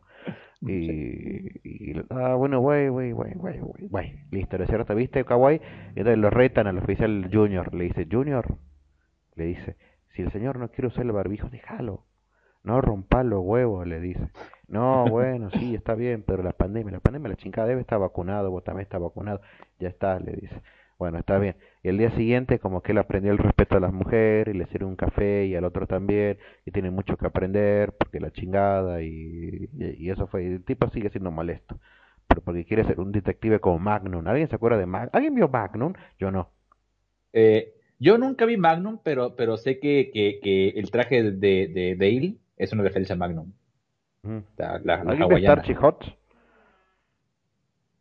Y, 0.66 1.60
y 1.68 1.94
ah, 2.10 2.36
bueno, 2.36 2.62
güey, 2.62 2.88
güey, 2.88 3.12
güey, 3.12 3.34
güey, 3.34 3.60
güey, 3.60 3.88
güey, 3.90 4.20
listo, 4.32 4.58
¿no 4.58 4.64
es 4.64 4.70
cierto? 4.70 4.96
¿Viste, 4.96 5.26
Kawaii? 5.26 5.60
Y 5.94 6.00
entonces 6.00 6.18
lo 6.18 6.30
retan 6.30 6.68
al 6.68 6.78
oficial 6.78 7.30
Junior, 7.30 7.76
le 7.76 7.84
dice, 7.84 8.08
Junior, 8.10 8.46
le 9.36 9.44
dice, 9.44 9.76
si 10.14 10.22
el 10.22 10.32
señor 10.32 10.58
no 10.58 10.70
quiere 10.70 10.88
usar 10.88 11.04
el 11.04 11.12
barbijo, 11.12 11.50
déjalo. 11.50 12.06
No 12.64 12.80
rompa 12.80 13.24
los 13.24 13.42
huevos, 13.44 13.86
le 13.86 14.00
dice. 14.00 14.30
No, 14.68 15.06
bueno, 15.10 15.50
sí, 15.52 15.76
está 15.76 15.96
bien, 15.96 16.24
pero 16.24 16.44
la 16.44 16.54
pandemia, 16.54 16.94
la 16.94 17.00
pandemia, 17.00 17.30
la 17.30 17.36
chingada 17.36 17.68
debe 17.68 17.82
estar 17.82 18.00
vacunado, 18.00 18.52
vos 18.52 18.64
también 18.64 18.84
estás 18.84 19.02
vacunado. 19.02 19.42
Ya 19.80 19.90
está, 19.90 20.20
le 20.20 20.34
dice. 20.34 20.62
Bueno, 20.98 21.18
está 21.18 21.38
bien. 21.40 21.58
Y 21.82 21.90
el 21.90 21.98
día 21.98 22.12
siguiente, 22.12 22.60
como 22.60 22.82
que 22.82 22.94
él 22.94 22.98
aprendió 23.00 23.32
el 23.32 23.38
respeto 23.38 23.76
a 23.76 23.80
las 23.80 23.92
mujeres, 23.92 24.56
y 24.56 24.58
le 24.58 24.66
sirve 24.68 24.86
un 24.86 24.96
café, 24.96 25.46
y 25.46 25.56
al 25.56 25.66
otro 25.66 25.88
también, 25.88 26.38
y 26.66 26.72
tiene 26.72 26.92
mucho 26.92 27.18
que 27.18 27.26
aprender, 27.28 27.94
porque 27.98 28.20
la 28.20 28.32
chingada, 28.32 29.02
y, 29.02 29.70
y, 29.74 30.06
y 30.06 30.10
eso 30.12 30.28
fue. 30.28 30.46
El 30.46 30.64
tipo 30.64 30.90
sigue 30.92 31.10
siendo 31.10 31.32
molesto, 31.32 31.78
pero 32.28 32.42
porque 32.42 32.66
quiere 32.66 32.86
ser 32.86 33.00
un 33.00 33.12
detective 33.12 33.60
como 33.60 33.80
Magnum. 33.80 34.26
¿Alguien 34.28 34.48
se 34.50 34.56
acuerda 34.56 34.78
de 34.78 34.86
Magnum? 34.86 35.10
¿Alguien 35.14 35.36
vio 35.36 35.50
Magnum? 35.50 35.94
Yo 36.20 36.32
no. 36.32 36.52
Eh, 37.34 37.74
yo 38.04 38.18
nunca 38.18 38.46
vi 38.46 38.58
Magnum, 38.58 39.00
pero, 39.04 39.36
pero 39.36 39.58
sé 39.58 39.80
que, 39.80 40.12
que, 40.14 40.40
que 40.44 40.70
el 40.70 40.92
traje 40.92 41.24
de, 41.24 41.68
de 41.68 41.96
Dale 41.98 42.36
es 42.58 42.74
una 42.74 42.84
referencia 42.84 43.16
a 43.16 43.18
Magnum. 43.18 43.52
Ujú. 44.24 44.44
La, 44.58 44.80
la, 44.84 45.04
la 45.04 45.12
¿Alguien 45.12 45.18
vio 45.18 45.26
hawaiana. 45.26 45.64
Hot? 45.82 46.06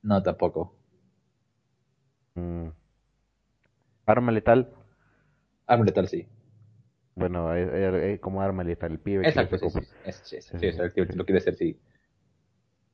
No, 0.03 0.23
tampoco. 0.23 0.75
Mm. 2.39 2.73
Arma 4.07 4.33
letal. 4.33 4.69
Arma 5.67 5.85
letal, 5.85 6.09
sí. 6.09 6.27
Bueno, 7.15 7.55
es, 7.55 7.69
es- 7.73 7.95
es 8.15 8.21
como 8.21 8.41
arma 8.43 8.65
letal, 8.65 8.93
el 8.93 8.99
pibe 8.99 9.27
Exacto, 9.29 9.59
sí, 9.59 9.69
sí. 9.71 9.81
Es, 10.05 10.17
sí, 10.25 10.41
sí, 10.41 10.67
es 10.67 10.79
el 10.79 10.93
lo 11.17 11.25
quiere 11.25 11.39
hacer, 11.39 11.55
sí. 11.55 11.79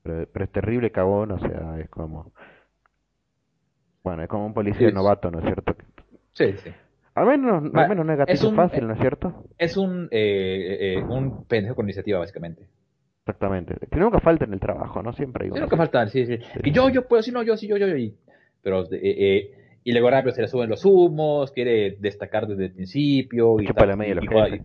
Pero, 0.02 0.26
pero 0.32 0.44
es 0.44 0.52
terrible 0.52 0.90
cagón, 0.92 1.32
o 1.32 1.38
sea, 1.38 1.78
es 1.80 1.88
como... 1.88 2.32
Bueno, 4.02 4.22
es 4.22 4.28
como 4.28 4.46
un 4.46 4.54
policía 4.54 4.90
novato, 4.90 5.30
¿no 5.30 5.38
es 5.38 5.44
cierto? 5.44 5.76
Sí, 6.32 6.56
sí. 6.62 6.70
Al 7.18 7.26
menos, 7.26 7.64
al 7.64 7.76
Va, 7.76 7.88
menos 7.88 8.06
no 8.06 8.12
es 8.26 8.42
un- 8.44 8.54
fácil, 8.56 8.86
¿no 8.86 8.94
es 8.94 9.00
cierto? 9.00 9.44
Es 9.58 9.76
un, 9.76 10.08
eh, 10.10 10.98
eh, 10.98 11.04
un 11.08 11.44
pendejo 11.44 11.74
con 11.74 11.86
iniciativa, 11.86 12.18
básicamente. 12.18 12.66
Exactamente. 13.20 13.74
Que 13.90 13.98
nunca 13.98 14.20
falta 14.20 14.44
en 14.44 14.54
el 14.54 14.60
trabajo, 14.60 15.02
¿no? 15.02 15.12
Siempre 15.12 15.44
hay 15.44 15.48
Sí, 15.50 15.52
uno. 15.52 15.62
nunca 15.62 15.76
falta, 15.76 16.06
sí, 16.08 16.24
sí. 16.26 16.38
Que 16.62 16.70
yo, 16.70 16.88
yo 16.88 17.06
puedo, 17.06 17.22
sí, 17.22 17.30
no, 17.30 17.42
yo, 17.42 17.56
sí, 17.56 17.66
yo, 17.66 17.76
yo, 17.76 17.86
yo. 17.86 17.96
Y, 17.96 18.16
pero, 18.62 18.84
eh, 18.92 18.98
eh, 19.02 19.54
y 19.84 19.92
luego 19.92 20.10
rápido 20.10 20.34
se 20.34 20.42
le 20.42 20.48
suben 20.48 20.70
los 20.70 20.84
humos, 20.84 21.52
quiere 21.52 21.96
destacar 22.00 22.46
desde 22.46 22.66
el 22.66 22.72
principio. 22.72 23.60
Y 23.60 23.66
Chupa 23.66 23.80
tal, 23.80 23.88
la 23.90 23.96
media 23.96 24.14
los 24.14 24.24
y- 24.24 24.62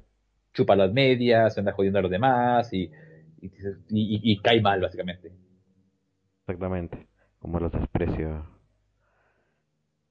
chupa 0.54 0.76
las 0.76 0.94
medias, 0.94 1.54
se 1.54 1.60
anda 1.60 1.72
jodiendo 1.74 2.00
a 2.00 2.04
los 2.04 2.12
demás 2.12 2.72
y, 2.74 2.92
y, 3.42 3.52
y- 3.90 4.38
cae 4.42 4.62
mal, 4.62 4.80
básicamente. 4.80 5.32
Exactamente. 6.42 7.08
Como 7.40 7.60
los 7.60 7.72
desprecio. 7.72 8.46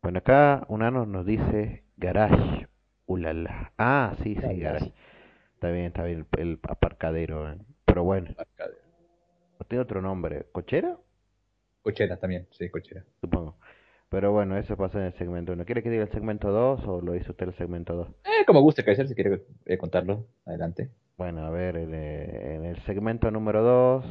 Bueno, 0.02 0.18
acá 0.18 0.64
un 0.68 0.82
ano 0.82 1.06
nos 1.06 1.24
dice 1.24 1.81
garage. 2.02 2.66
Ulala. 3.06 3.72
Ah, 3.78 4.14
sí, 4.22 4.34
sí, 4.34 4.60
Garage. 4.60 4.92
Está 5.54 5.70
bien, 5.70 5.86
está 5.86 6.04
bien 6.04 6.26
el, 6.32 6.40
el 6.40 6.58
aparcadero. 6.68 7.50
¿eh? 7.50 7.56
Pero 7.84 8.04
bueno, 8.04 8.34
tiene 9.68 9.82
otro 9.82 10.02
nombre. 10.02 10.46
¿Cochera? 10.52 10.98
Cochera 11.82 12.16
también, 12.16 12.46
sí, 12.50 12.68
cochera. 12.68 13.04
Supongo. 13.20 13.56
Pero 14.08 14.32
bueno, 14.32 14.58
eso 14.58 14.76
pasa 14.76 14.98
en 14.98 15.06
el 15.06 15.12
segmento 15.14 15.52
1. 15.52 15.64
¿Quiere 15.64 15.82
que 15.82 15.90
diga 15.90 16.02
el 16.02 16.10
segmento 16.10 16.50
2 16.50 16.80
o 16.86 17.00
lo 17.00 17.14
hizo 17.14 17.30
usted 17.30 17.48
el 17.48 17.54
segmento 17.54 17.94
2? 17.94 18.08
Eh, 18.24 18.44
como 18.46 18.60
guste, 18.60 18.84
Kaiser, 18.84 19.08
si 19.08 19.14
quiere 19.14 19.42
eh, 19.64 19.78
contarlo, 19.78 20.26
adelante. 20.44 20.90
Bueno, 21.16 21.46
a 21.46 21.50
ver, 21.50 21.76
en, 21.76 21.94
eh, 21.94 22.56
en 22.56 22.64
el 22.64 22.76
segmento 22.84 23.30
número 23.30 23.62
2 23.62 24.04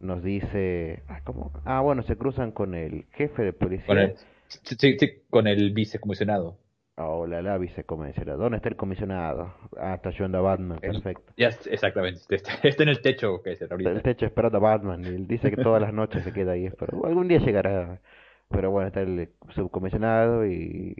nos 0.00 0.22
dice... 0.22 1.02
Ah, 1.08 1.20
¿cómo? 1.24 1.52
Ah, 1.64 1.80
bueno, 1.80 2.02
se 2.02 2.16
cruzan 2.16 2.52
con 2.52 2.74
el 2.74 3.06
jefe 3.12 3.42
de 3.42 3.52
policía. 3.52 3.86
Con 3.86 3.98
el, 3.98 4.16
sí, 4.48 4.76
sí, 4.78 4.98
sí, 4.98 5.22
con 5.30 5.46
el 5.46 5.72
vicecomisionado. 5.72 6.58
Oh, 6.96 7.26
la 7.26 7.40
la 7.40 7.56
vicecomisionado. 7.56 8.38
¿Dónde 8.38 8.56
está 8.58 8.68
el 8.68 8.76
comisionado? 8.76 9.54
Ah, 9.78 9.94
está 9.94 10.10
ayudando 10.10 10.38
a 10.38 10.40
Batman, 10.42 10.78
perfecto. 10.78 11.32
Ya, 11.38 11.48
exactamente, 11.48 12.20
está, 12.28 12.52
está 12.62 12.82
en 12.82 12.88
el 12.90 13.00
techo, 13.00 13.40
Kaiser, 13.42 13.64
Está 13.64 13.74
ahorita. 13.74 13.90
en 13.90 13.96
el 13.96 14.02
techo 14.02 14.26
esperando 14.26 14.58
a 14.58 14.60
Batman 14.60 15.02
y 15.04 15.08
él 15.08 15.26
dice 15.26 15.50
que 15.50 15.56
todas 15.62 15.80
las 15.80 15.92
noches 15.94 16.22
se 16.22 16.32
queda 16.32 16.52
ahí. 16.52 16.68
Pero 16.78 17.06
algún 17.06 17.28
día 17.28 17.38
llegará. 17.38 18.00
Pero 18.48 18.70
bueno, 18.70 18.88
está 18.88 19.00
el 19.00 19.30
subcomisionado 19.54 20.46
y 20.46 20.94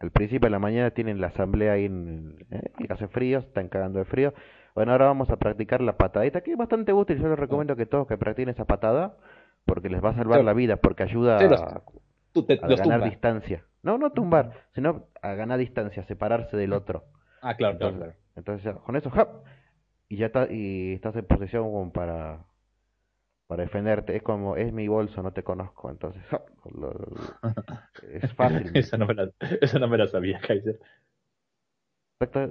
al 0.00 0.10
principio 0.10 0.46
de 0.46 0.50
la 0.50 0.58
mañana 0.58 0.90
tienen 0.90 1.18
la 1.20 1.28
asamblea 1.28 1.72
ahí 1.72 1.86
en, 1.86 2.44
eh, 2.50 2.70
y 2.80 2.92
hace 2.92 3.08
frío, 3.08 3.38
están 3.38 3.68
cagando 3.68 3.98
de 4.00 4.04
frío. 4.04 4.34
Bueno, 4.74 4.92
ahora 4.92 5.06
vamos 5.06 5.30
a 5.30 5.36
practicar 5.38 5.80
la 5.80 5.96
patadita, 5.96 6.42
que 6.42 6.52
es 6.52 6.58
bastante 6.58 6.92
útil. 6.92 7.18
Yo 7.18 7.28
les 7.28 7.38
recomiendo 7.38 7.74
que 7.74 7.86
todos 7.86 8.06
que 8.06 8.18
practiquen 8.18 8.50
esa 8.50 8.66
patada 8.66 9.16
porque 9.64 9.88
les 9.88 10.04
va 10.04 10.10
a 10.10 10.14
salvar 10.14 10.40
Sí. 10.40 10.44
la 10.44 10.52
vida, 10.52 10.76
porque 10.76 11.04
ayuda 11.04 11.38
Sí, 11.38 11.48
los- 11.48 11.62
a, 11.62 11.82
ganar 12.34 12.82
tumba. 12.82 13.08
distancia. 13.08 13.64
No, 13.82 13.98
no 13.98 14.12
tumbar, 14.12 14.68
sino 14.74 15.06
a 15.22 15.34
ganar 15.34 15.58
distancia, 15.58 16.04
separarse 16.04 16.56
del 16.56 16.72
otro. 16.72 17.04
Ah, 17.40 17.54
claro, 17.56 17.78
Entonces, 17.78 17.96
claro. 17.96 18.14
entonces 18.36 18.74
con 18.84 18.96
eso, 18.96 19.10
y 20.08 20.16
ya 20.18 20.26
está, 20.26 20.48
y 20.50 20.94
estás 20.94 21.16
en 21.16 21.26
posición 21.26 21.64
como 21.64 21.92
para, 21.92 22.46
para 23.46 23.62
defenderte. 23.64 24.16
Es 24.16 24.22
como, 24.22 24.56
es 24.56 24.72
mi 24.72 24.88
bolso, 24.88 25.22
no 25.22 25.32
te 25.32 25.42
conozco. 25.42 25.90
Entonces, 25.90 26.22
¡jap! 26.26 26.48
Lo- 26.72 26.92
lo- 26.92 27.36
es 28.02 28.26
fácil. 28.34 28.74
Esa 28.74 28.96
no 28.96 29.06
me 29.06 29.14
la, 29.14 29.30
esa 29.60 29.78
no 29.78 29.88
me 29.88 29.98
la 29.98 30.06
sabía, 30.08 30.40
Kaiser. 30.40 30.78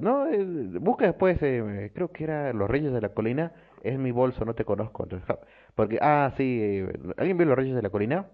No, 0.02 0.28
eh, 0.28 0.46
busca 0.80 1.06
después, 1.08 1.38
eh, 1.42 1.92
creo 1.94 2.12
que 2.14 2.24
era 2.24 2.54
Los 2.54 2.70
Reyes 2.70 2.94
de 2.94 3.02
la 3.02 3.10
Colina, 3.14 3.52
es 3.84 4.00
mi 4.00 4.12
bolso, 4.12 4.46
no 4.46 4.56
te 4.56 4.64
conozco. 4.64 5.04
Entonces, 5.04 5.28
porque, 5.76 6.00
ah, 6.02 6.34
sí, 6.38 6.60
eh, 6.62 6.94
¿alguien 7.18 7.38
vio 7.38 7.48
Los 7.48 7.58
Reyes 7.58 7.76
de 7.76 7.82
la 7.82 7.90
Colina? 7.90 8.30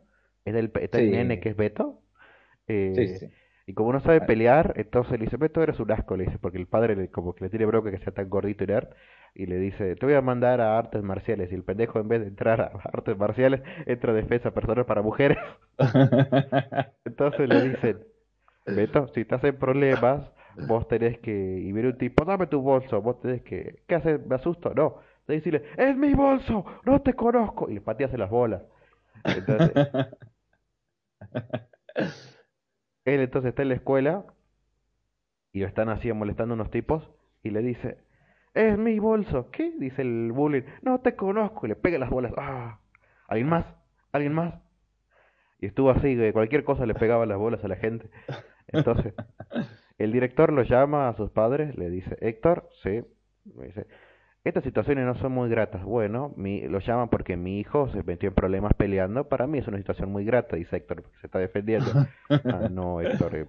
Es 0.46 0.54
del, 0.54 0.72
está 0.80 1.00
el 1.00 1.10
nene 1.10 1.40
que 1.40 1.50
es 1.50 1.56
Beto. 1.56 2.03
Eh, 2.68 2.94
Sí, 2.96 3.08
sí, 3.08 3.28
sí. 3.28 3.34
Y 3.66 3.74
como 3.76 3.94
no 3.94 4.02
sabe 4.02 4.20
Ah. 4.20 4.26
pelear, 4.26 4.74
entonces 4.78 5.14
le 5.20 5.26
dice, 5.26 5.38
Beto 5.38 5.64
eres 5.64 5.80
un 5.80 5.90
asco, 5.92 6.18
le 6.18 6.26
dice, 6.26 6.38
porque 6.40 6.58
el 6.58 6.68
padre 6.68 6.96
le, 6.98 7.10
como 7.10 7.34
que 7.34 7.46
le 7.46 7.50
tiene 7.50 7.66
bronca 7.66 7.92
que 7.92 8.00
sea 8.00 8.14
tan 8.14 8.30
gordito 8.30 8.64
y 8.66 8.68
nerd, 8.68 8.90
y 9.34 9.46
le 9.46 9.58
dice, 9.58 9.96
te 9.96 10.06
voy 10.06 10.16
a 10.16 10.22
mandar 10.22 10.60
a 10.62 10.78
artes 10.78 11.02
marciales, 11.02 11.50
y 11.52 11.56
el 11.56 11.64
pendejo 11.64 12.00
en 12.00 12.10
vez 12.10 12.22
de 12.22 12.28
entrar 12.28 12.60
a 12.62 12.66
artes 12.94 13.18
marciales, 13.18 13.62
entra 13.86 14.12
a 14.12 14.16
defensa 14.16 14.52
personal 14.54 14.86
para 14.86 15.02
mujeres. 15.02 15.38
Entonces 17.06 17.50
le 17.50 17.62
dicen, 17.62 18.04
Beto, 18.68 19.08
si 19.10 19.22
estás 19.22 19.44
en 19.46 19.58
problemas, 19.60 20.32
vos 20.62 20.88
tenés 20.88 21.20
que, 21.20 21.32
y 21.32 21.72
viene 21.74 21.90
un 21.90 21.98
tipo, 21.98 22.26
dame 22.26 22.48
tu 22.48 22.62
bolso, 22.62 23.02
vos 23.02 23.20
tenés 23.22 23.44
que, 23.44 23.84
¿qué 23.88 23.96
haces? 23.96 24.26
¿Me 24.28 24.36
asusto? 24.36 24.74
No, 24.76 25.00
que 25.28 25.34
decirle, 25.34 25.64
es 25.78 25.96
mi 25.98 26.14
bolso, 26.16 26.66
no 26.86 27.02
te 27.02 27.14
conozco, 27.16 27.70
y 27.70 27.76
le 27.76 27.82
pateas 27.82 28.14
en 28.14 28.22
las 28.22 28.30
bolas. 28.32 28.64
Entonces, 29.32 29.78
él 33.06 33.20
entonces 33.22 33.50
está 33.50 33.62
en 33.62 33.70
la 33.70 33.76
escuela 33.76 34.26
y 35.52 35.60
lo 35.60 35.68
están 35.68 35.90
así 35.90 36.12
molestando 36.14 36.56
unos 36.56 36.72
tipos 36.72 37.10
y 37.44 37.50
le 37.50 37.62
dice, 37.62 37.98
es 38.54 38.78
mi 38.78 39.00
bolso. 39.00 39.50
¿Qué? 39.52 39.74
Dice 39.78 40.02
el 40.02 40.32
bullying. 40.32 40.64
No 40.82 41.00
te 41.00 41.16
conozco. 41.16 41.66
Y 41.66 41.70
le 41.70 41.76
pega 41.76 41.98
las 41.98 42.10
bolas. 42.10 42.34
Ah, 42.38 42.80
¿alguien 43.28 43.50
más? 43.50 43.66
¿Alguien 44.12 44.34
más? 44.34 44.56
Y 45.60 45.68
estuvo 45.68 45.90
así, 45.90 46.16
que 46.16 46.34
cualquier 46.34 46.64
cosa 46.64 46.86
le 46.86 46.94
pegaba 46.94 47.26
las 47.26 47.38
bolas 47.38 47.64
a 47.64 47.68
la 47.68 47.78
gente. 47.78 48.10
Entonces, 48.68 49.14
el 49.98 50.12
director 50.12 50.52
lo 50.52 50.64
llama 50.64 51.10
a 51.10 51.16
sus 51.16 51.32
padres, 51.32 51.78
le 51.78 51.90
dice, 51.90 52.18
Héctor, 52.22 52.70
sí, 52.84 53.04
le 53.56 53.66
dice, 53.68 53.88
estas 54.44 54.64
situaciones 54.64 55.06
no 55.06 55.16
son 55.16 55.32
muy 55.32 55.50
gratas. 55.50 55.84
Bueno, 55.84 56.34
mi, 56.36 56.62
lo 56.68 56.80
llaman 56.80 57.10
porque 57.10 57.38
mi 57.38 57.60
hijo 57.60 57.88
se 57.90 58.04
metió 58.04 58.30
en 58.30 58.36
problemas 58.36 58.74
peleando. 58.74 59.28
Para 59.30 59.48
mí 59.48 59.60
es 59.60 59.68
una 59.68 59.78
situación 59.78 60.12
muy 60.12 60.26
grata, 60.26 60.56
dice 60.56 60.78
Héctor, 60.78 61.02
porque 61.04 61.18
se 61.20 61.28
está 61.28 61.40
defendiendo. 61.40 61.92
Ah, 62.30 62.68
no, 62.70 63.00
Héctor. 63.02 63.36
eh, 63.36 63.46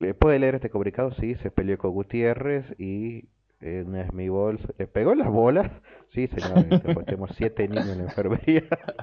¿le 0.00 0.14
¿Puede 0.14 0.38
leer 0.38 0.56
este 0.56 0.70
comunicado? 0.70 1.12
Sí, 1.12 1.34
se 1.36 1.50
peleó 1.50 1.78
con 1.78 1.92
Gutiérrez 1.92 2.64
y 2.78 3.28
eh, 3.60 3.84
no 3.86 3.98
es 3.98 4.12
mi 4.12 4.28
bolsa. 4.28 4.68
¿Le 4.78 4.86
pegó 4.86 5.14
las 5.14 5.28
bolas? 5.28 5.70
Sí, 6.14 6.26
señor. 6.28 6.64
este, 6.70 6.94
tenemos 7.04 7.30
siete 7.36 7.68
niños 7.68 7.88
en 7.90 7.98
la 7.98 8.04
enfermería. 8.04 8.64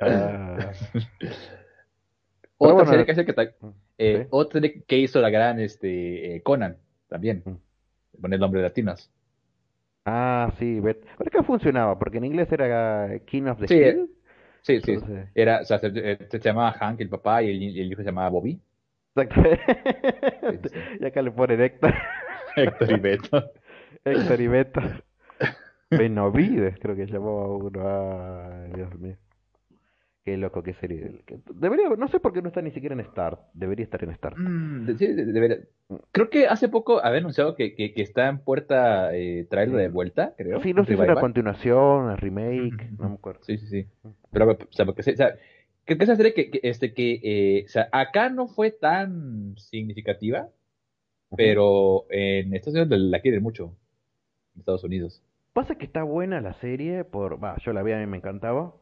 Ah, 0.00 0.72
Otra 2.58 2.74
bueno, 2.74 2.90
serie 2.90 3.06
que, 3.06 3.12
hace 3.12 3.24
que 3.24 3.32
ta- 3.32 3.52
eh, 4.10 4.28
sí. 4.52 4.82
que 4.86 4.98
hizo 4.98 5.20
la 5.20 5.30
gran 5.30 5.60
este 5.60 6.36
eh, 6.36 6.42
Conan 6.42 6.76
también 7.08 7.42
con 8.20 8.32
el 8.32 8.40
nombre 8.40 8.60
de 8.60 8.68
latinos 8.68 9.10
ah, 10.04 10.52
sí. 10.58 10.80
Bet- 10.80 11.04
¿Pero 11.18 11.30
qué 11.30 11.42
funcionaba? 11.42 11.98
Porque 11.98 12.18
en 12.18 12.24
inglés 12.24 12.50
era 12.52 13.18
King 13.26 13.44
of 13.44 13.58
the 13.60 13.68
Sí, 13.68 13.74
Hill. 13.74 14.10
sí 14.62 14.80
sí 14.80 14.92
Entonces- 14.92 15.28
era 15.34 15.60
o 15.60 15.64
sea, 15.64 15.78
se, 15.78 15.90
eh, 15.94 16.18
se 16.30 16.38
llamaba 16.40 16.72
Hank 16.72 17.00
el 17.00 17.08
papá 17.08 17.42
y 17.42 17.50
el, 17.50 17.78
el 17.78 17.92
hijo 17.92 18.00
se 18.02 18.06
llamaba 18.08 18.28
Bobby 18.30 18.60
Exactamente. 19.14 19.60
Sí, 20.40 20.68
sí. 20.72 20.78
Y 21.00 21.04
acá 21.04 21.20
le 21.22 21.30
ponen 21.32 21.60
Héctor. 21.60 21.92
Héctor 22.56 22.90
y 22.90 22.98
Beto 22.98 23.52
Héctor 24.04 24.40
y 24.40 24.46
Beto. 24.48 24.80
Benovides, 25.90 26.78
creo 26.80 26.96
que 26.96 27.06
llamaba 27.06 27.48
uno. 27.48 27.80
Ay, 28.64 28.72
Dios 28.74 28.98
mío. 28.98 29.16
Qué 30.24 30.36
loco 30.36 30.62
que 30.62 30.72
sería. 30.74 31.08
Que- 31.26 31.40
Debería, 31.54 31.88
no 31.88 32.06
sé 32.06 32.20
por 32.20 32.32
qué 32.32 32.42
no 32.42 32.48
está 32.48 32.62
ni 32.62 32.70
siquiera 32.70 32.94
en 32.94 33.04
Start. 33.04 33.40
Debería 33.54 33.82
estar 33.84 34.02
en 34.04 34.14
Start. 34.14 34.36
Mm, 34.38 34.86
de- 34.86 35.14
de- 35.14 35.68
creo 36.12 36.30
que 36.30 36.46
hace 36.46 36.68
poco 36.68 37.04
había 37.04 37.18
anunciado 37.18 37.56
que, 37.56 37.74
que, 37.74 37.92
que 37.92 38.02
está 38.02 38.28
en 38.28 38.38
puerta 38.38 39.14
eh, 39.16 39.46
traerlo 39.50 39.78
de 39.78 39.88
vuelta 39.88 40.34
creo 40.36 40.60
Sí, 40.62 40.72
no 40.72 40.84
sé 40.84 40.88
si 40.88 40.92
es 40.94 41.00
una 41.00 41.20
continuación, 41.20 42.04
una 42.04 42.16
remake, 42.16 42.90
no 42.98 43.08
me 43.08 43.14
acuerdo. 43.16 43.40
Sí, 43.42 43.58
sí, 43.58 43.66
sí. 43.66 43.86
Pero, 44.30 44.52
o 44.52 44.56
sea, 44.70 44.86
porque, 44.86 45.00
o 45.00 45.04
sea, 45.16 45.34
creo 45.84 45.98
que 45.98 46.04
esa 46.04 46.14
serie 46.14 46.34
que, 46.34 46.50
que, 46.50 46.60
este, 46.62 46.94
que, 46.94 47.20
eh, 47.24 47.64
o 47.64 47.68
sea, 47.68 47.88
acá 47.90 48.28
no 48.30 48.46
fue 48.46 48.70
tan 48.70 49.56
significativa, 49.58 50.48
pero 51.36 52.06
en 52.10 52.54
Estados 52.54 52.78
Unidos 52.78 53.00
la 53.00 53.20
quieren 53.20 53.42
mucho. 53.42 53.74
En 54.54 54.60
Estados 54.60 54.84
Unidos. 54.84 55.22
Pasa 55.52 55.74
que 55.74 55.84
está 55.84 56.02
buena 56.02 56.40
la 56.40 56.54
serie, 56.54 57.04
por, 57.04 57.42
va, 57.42 57.56
yo 57.64 57.72
la 57.72 57.82
vi, 57.82 57.92
a 57.92 57.98
mí 57.98 58.06
me 58.06 58.16
encantaba, 58.18 58.74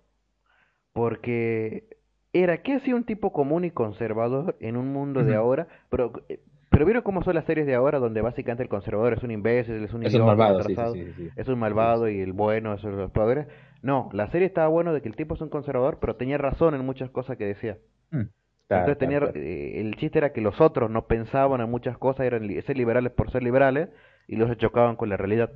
porque 0.93 1.85
era 2.33 2.63
que 2.63 2.75
hacía 2.75 2.95
un 2.95 3.05
tipo 3.05 3.33
común 3.33 3.65
y 3.65 3.71
conservador 3.71 4.57
en 4.61 4.77
un 4.77 4.93
mundo 4.93 5.25
de 5.25 5.35
ahora, 5.35 5.67
pero, 5.89 6.13
eh, 6.29 6.41
pero 6.71 6.85
vieron 6.85 7.03
cómo 7.03 7.23
son 7.25 7.35
las 7.35 7.45
series 7.45 7.67
de 7.67 7.75
ahora 7.75 7.99
donde 7.99 8.21
básicamente 8.21 8.63
el 8.63 8.69
conservador 8.69 9.13
es 9.15 9.23
un 9.23 9.31
imbécil, 9.33 9.83
es 9.83 9.93
un 9.93 10.05
Es 10.05 10.15
un 10.15 10.23
idiota, 10.23 10.25
malvado, 10.25 10.63
sí, 10.63 10.73
atrasado, 10.73 10.95
sí, 10.95 11.05
sí, 11.07 11.13
sí. 11.17 11.31
es 11.35 11.49
un 11.49 11.59
malvado 11.59 12.09
y 12.09 12.21
el 12.21 12.33
bueno 12.33 12.75
es 12.75 12.83
los 12.85 13.11
poderes. 13.11 13.47
No, 13.83 14.09
la 14.13 14.31
serie 14.31 14.47
estaba 14.47 14.69
bueno 14.69 14.93
de 14.93 15.03
que 15.03 15.09
el 15.09 15.17
tipo 15.17 15.35
es 15.35 15.41
un 15.41 15.49
conservador, 15.49 15.99
pero 16.01 16.17
tenía 16.17 16.39
razón 16.39 16.75
en 16.75 16.85
muchas 16.85 17.11
cosas 17.11 17.37
que 17.37 17.47
decía. 17.47 17.79
Mm, 18.11 18.23
claro, 18.69 18.83
Entonces 18.83 18.99
tenía, 18.99 19.19
claro, 19.19 19.33
claro. 19.33 19.47
eh, 19.47 19.81
el 19.81 19.97
chiste 19.97 20.19
era 20.19 20.33
que 20.33 20.41
los 20.41 20.61
otros 20.61 20.91
no 20.91 21.07
pensaban 21.07 21.61
en 21.61 21.71
muchas 21.71 21.99
cosas, 21.99 22.27
eran 22.27 22.49
ser 22.63 22.77
liberales 22.77 23.13
por 23.13 23.31
ser 23.33 23.43
liberales 23.43 23.89
y 24.29 24.37
los 24.37 24.57
chocaban 24.59 24.97
con 24.97 25.09
la 25.09 25.17
realidad. 25.17 25.51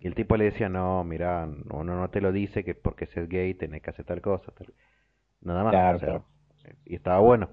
Y 0.00 0.06
el 0.06 0.14
tipo 0.14 0.36
le 0.36 0.44
decía, 0.44 0.68
no, 0.68 1.02
mira, 1.04 1.48
uno 1.70 1.96
no 2.00 2.10
te 2.10 2.20
lo 2.20 2.32
dice 2.32 2.64
que 2.64 2.74
porque 2.74 3.06
seas 3.06 3.28
gay 3.28 3.54
tenés 3.54 3.82
que 3.82 3.90
hacer 3.90 4.04
tal 4.04 4.20
cosa. 4.20 4.52
tal". 4.52 4.72
Nada 5.42 5.64
más. 5.64 5.72
Claro, 5.72 5.96
o 5.96 6.00
sea, 6.00 6.08
claro. 6.08 6.24
Y 6.84 6.94
estaba 6.96 7.20
bueno. 7.20 7.50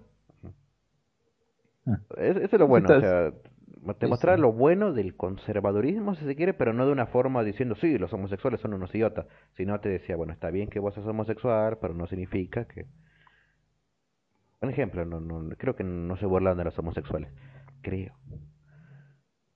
Ah. 1.86 2.00
Es- 2.18 2.38
Eso 2.38 2.56
es 2.56 2.60
lo 2.60 2.68
bueno, 2.68 2.90
o 2.90 3.00
sea, 3.00 3.32
Te 4.00 4.08
mostraba 4.08 4.38
lo 4.38 4.52
bueno 4.52 4.94
del 4.94 5.16
conservadurismo, 5.16 6.16
si 6.16 6.26
se 6.26 6.36
quiere, 6.36 6.54
pero 6.56 6.74
no 6.74 6.86
de 6.88 6.92
una 6.92 7.06
forma 7.08 7.44
diciendo, 7.44 7.76
sí, 7.76 7.98
los 8.00 8.12
homosexuales 8.14 8.60
son 8.62 8.74
unos 8.74 8.94
idiotas, 8.96 9.28
sino 9.54 9.80
te 9.80 9.90
decía, 9.90 10.16
bueno, 10.16 10.34
está 10.34 10.50
bien 10.50 10.70
que 10.70 10.80
vos 10.80 10.96
seas 10.96 11.06
homosexual, 11.08 11.78
pero 11.80 11.94
no 11.94 12.08
significa 12.08 12.66
que... 12.66 12.88
Un 14.62 14.70
ejemplo, 14.70 15.06
no, 15.06 15.20
no, 15.22 15.56
creo 15.58 15.76
que 15.78 15.84
no 15.86 16.18
se 16.18 16.26
burlan 16.26 16.58
de 16.58 16.66
los 16.66 16.78
homosexuales, 16.78 17.32
creo. 17.82 18.14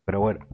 Pero 0.05 0.19
bueno, 0.19 0.45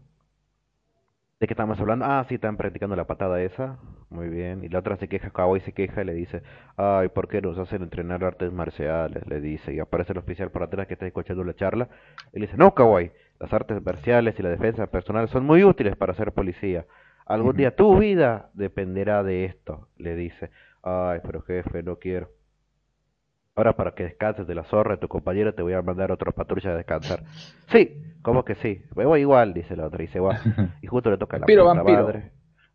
¿de 1.45 1.47
qué 1.47 1.53
estamos 1.53 1.79
hablando? 1.79 2.05
Ah, 2.05 2.25
sí, 2.27 2.35
están 2.35 2.57
practicando 2.57 2.95
la 2.95 3.05
patada 3.05 3.39
esa, 3.39 3.77
muy 4.09 4.29
bien. 4.29 4.63
Y 4.63 4.69
la 4.69 4.79
otra 4.79 4.97
se 4.97 5.07
queja, 5.07 5.29
Kawaii 5.29 5.61
se 5.61 5.73
queja 5.73 6.01
y 6.01 6.05
le 6.05 6.15
dice, 6.15 6.41
ay, 6.75 7.09
¿por 7.09 7.27
qué 7.27 7.39
nos 7.39 7.59
hacen 7.59 7.83
entrenar 7.83 8.23
artes 8.23 8.51
marciales? 8.51 9.27
Le 9.27 9.39
dice, 9.41 9.71
y 9.71 9.79
aparece 9.79 10.13
el 10.13 10.17
oficial 10.17 10.49
por 10.49 10.63
atrás 10.63 10.87
que 10.87 10.93
está 10.93 11.05
escuchando 11.05 11.43
la 11.43 11.53
charla, 11.53 11.87
y 12.33 12.39
le 12.39 12.47
dice, 12.47 12.57
no, 12.57 12.73
Kawaii, 12.73 13.11
las 13.39 13.53
artes 13.53 13.79
marciales 13.85 14.39
y 14.39 14.41
la 14.41 14.49
defensa 14.49 14.87
personal 14.87 15.29
son 15.29 15.45
muy 15.45 15.63
útiles 15.63 15.95
para 15.95 16.15
ser 16.15 16.31
policía. 16.31 16.87
Algún 17.27 17.55
día 17.55 17.75
tu 17.75 17.99
vida 17.99 18.49
dependerá 18.55 19.21
de 19.21 19.45
esto, 19.45 19.87
le 19.97 20.15
dice. 20.15 20.49
Ay, 20.81 21.19
pero 21.23 21.43
jefe, 21.43 21.83
no 21.83 21.97
quiero. 21.97 22.29
Ahora 23.55 23.77
para 23.77 23.91
que 23.95 24.03
descanses 24.03 24.47
de 24.47 24.53
la 24.53 24.65
zorra 24.65 24.95
de 24.95 24.97
tu 24.97 25.07
compañero 25.07 25.53
te 25.55 25.61
voy 25.61 25.71
a 25.73 25.81
mandar 25.81 26.11
otra 26.11 26.33
patrulla 26.33 26.71
a 26.71 26.75
descansar. 26.75 27.23
Sí, 27.69 28.03
¿cómo 28.21 28.43
que 28.43 28.55
sí? 28.55 28.81
Me 28.95 29.05
voy 29.05 29.21
igual, 29.21 29.53
dice 29.53 29.77
la 29.77 29.87
otra, 29.87 30.03
y 30.03 30.07
se 30.07 30.19
va. 30.19 30.37
Y 30.81 30.87
justo 30.87 31.09
le 31.09 31.17
toca 31.17 31.39
la 31.39 31.45
Piro 31.45 31.63
vampiro. 31.65 32.03
madre. 32.03 32.31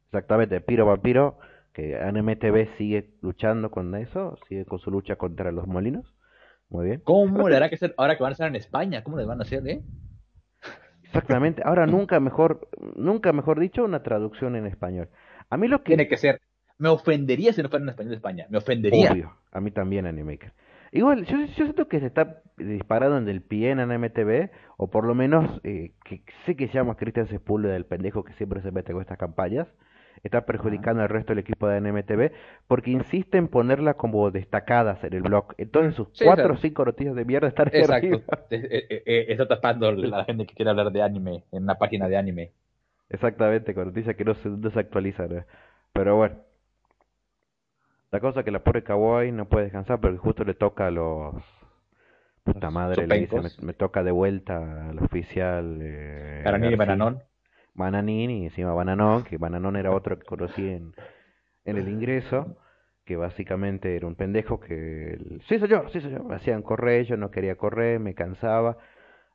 Exactamente, 0.07 0.61
Piro 0.63 0.87
Vampiro, 0.87 1.39
que 1.75 1.97
NMTV 2.01 2.77
sigue 2.79 3.11
luchando 3.21 3.71
con 3.71 3.95
eso, 3.95 4.39
sigue 4.49 4.65
con 4.65 4.79
su 4.79 4.91
lucha 4.91 5.17
contra 5.17 5.53
los 5.53 5.67
molinos. 5.67 6.07
Muy 6.71 6.87
bien. 6.87 7.01
¿Cómo 7.05 7.49
le 7.49 7.57
hará 7.57 7.69
que 7.69 7.77
ser 7.77 7.95
ahora 7.99 8.17
que 8.17 8.23
van 8.23 8.31
a 8.31 8.33
estar 8.33 8.49
en 8.49 8.57
España? 8.57 9.05
¿Cómo 9.05 9.19
le 9.19 9.27
van 9.27 9.41
a 9.41 9.43
hacer, 9.43 9.67
eh? 9.69 9.83
Exactamente. 11.05 11.63
Ahora 11.65 11.87
nunca 11.87 12.21
mejor, 12.21 12.69
nunca 12.97 13.33
mejor 13.33 13.61
dicho, 13.61 13.85
una 13.85 14.03
traducción 14.03 14.57
en 14.57 14.67
español. 14.67 15.09
A 15.51 15.57
mí 15.57 15.69
lo 15.69 15.81
que 15.83 15.91
Tiene 15.91 16.09
que 16.09 16.17
ser. 16.17 16.41
Me 16.79 16.89
ofendería 16.89 17.53
si 17.53 17.63
no 17.63 17.69
fuera 17.69 17.83
en 17.83 17.91
español 17.91 18.11
de 18.11 18.17
España. 18.17 18.47
Me 18.49 18.59
ofendería. 18.59 19.13
obvio, 19.13 19.37
a 19.53 19.61
mí 19.61 19.71
también 19.71 20.07
Animaker. 20.07 20.53
Igual, 20.93 21.25
yo, 21.27 21.39
yo 21.39 21.47
siento 21.55 21.89
que 21.89 22.01
se 22.01 22.07
está 22.07 22.43
disparando 22.57 23.19
en 23.19 23.29
el 23.29 23.43
pie 23.43 23.71
en 23.71 23.79
NMTV, 23.79 24.51
o 24.77 24.91
por 24.91 25.05
lo 25.05 25.15
menos, 25.15 25.61
eh, 25.65 25.93
que 26.05 26.23
sé 26.47 26.57
que 26.57 26.69
se 26.69 26.75
llama 26.75 26.97
Christian 26.97 27.29
Sepúlveda, 27.29 27.75
del 27.75 27.87
pendejo 27.87 28.25
que 28.25 28.33
siempre 28.35 28.61
se 28.63 28.73
mete 28.73 28.93
con 28.93 29.01
estas 29.01 29.19
campañas, 29.19 29.69
está 30.23 30.45
perjudicando 30.45 31.03
al 31.03 31.09
resto 31.09 31.33
del 31.33 31.39
equipo 31.39 31.69
de 31.69 31.81
NMTV, 31.81 32.33
porque 32.67 32.91
insiste 32.91 33.39
en 33.39 33.49
ponerla 33.49 33.95
como 33.95 34.31
destacadas 34.31 35.03
en 35.05 35.15
el 35.15 35.23
blog. 35.23 35.55
Entonces 35.59 35.95
sus 35.95 36.09
Sí, 36.13 36.25
cuatro 36.25 36.55
o 36.55 36.57
cinco 36.57 36.85
noticias 36.85 37.15
de 37.15 37.25
mierda 37.25 37.49
están 37.49 37.69
ahí 37.73 37.81
Exacto. 37.81 38.23
Eh, 38.51 38.87
eh, 38.91 39.03
eh, 39.07 39.27
está 39.29 39.47
tapando 39.47 39.89
a 39.89 39.93
la 39.93 40.25
gente 40.25 40.45
que 40.45 40.55
quiere 40.55 40.71
hablar 40.71 40.91
de 40.91 41.03
anime 41.03 41.45
en 41.53 41.63
una 41.63 41.77
página 41.77 42.09
de 42.09 42.17
anime. 42.17 42.53
Exactamente, 43.09 43.75
con 43.75 43.87
noticias 43.87 44.17
que 44.17 44.25
no 44.25 44.35
se, 44.35 44.49
no 44.49 44.71
se 44.71 44.81
actualizan. 44.81 45.45
Pero 45.93 46.17
bueno. 46.17 46.50
La 48.13 48.21
cosa 48.21 48.41
es 48.41 48.45
que 48.45 48.51
la 48.51 48.63
pobre 48.65 48.83
Kawaii 48.83 49.31
no 49.33 49.47
puede 49.49 49.65
descansar 49.65 50.01
porque 50.01 50.19
justo 50.19 50.45
le 50.45 50.55
toca 50.55 50.89
a 50.89 50.91
los... 50.91 51.35
Puta 52.43 52.67
Los 52.67 52.75
madre, 52.75 53.07
le 53.07 53.21
dice, 53.21 53.41
me, 53.63 53.73
toca 53.75 54.03
de 54.03 54.11
vuelta 54.11 54.89
al 54.89 54.99
oficial... 54.99 55.79
Eh, 55.81 56.43
García. 56.45 56.77
Bananón. 56.77 57.23
Bananín 57.75 58.31
y 58.31 58.45
encima 58.47 58.75
Bananón, 58.75 59.23
que 59.25 59.37
Bananón 59.39 59.77
era 59.77 59.93
otro 59.93 60.19
que 60.19 60.27
conocí 60.27 60.69
en, 60.69 60.93
en 61.65 61.79
el 61.79 61.89
ingreso, 61.89 62.57
que 63.05 63.17
básicamente 63.17 63.95
era 63.95 64.07
un 64.09 64.17
pendejo 64.17 64.59
que... 64.59 65.13
el- 65.13 65.43
Sí, 65.49 65.59
soy 65.59 65.69
yo, 65.69 65.89
sí, 65.91 66.01
soy 66.01 66.11
yo. 66.11 66.25
Me 66.25 66.35
hacían 66.35 66.63
correr, 66.63 67.05
yo 67.05 67.17
no 67.17 67.31
quería 67.31 67.55
correr, 67.57 68.01
me 68.01 68.15
cansaba. 68.15 68.77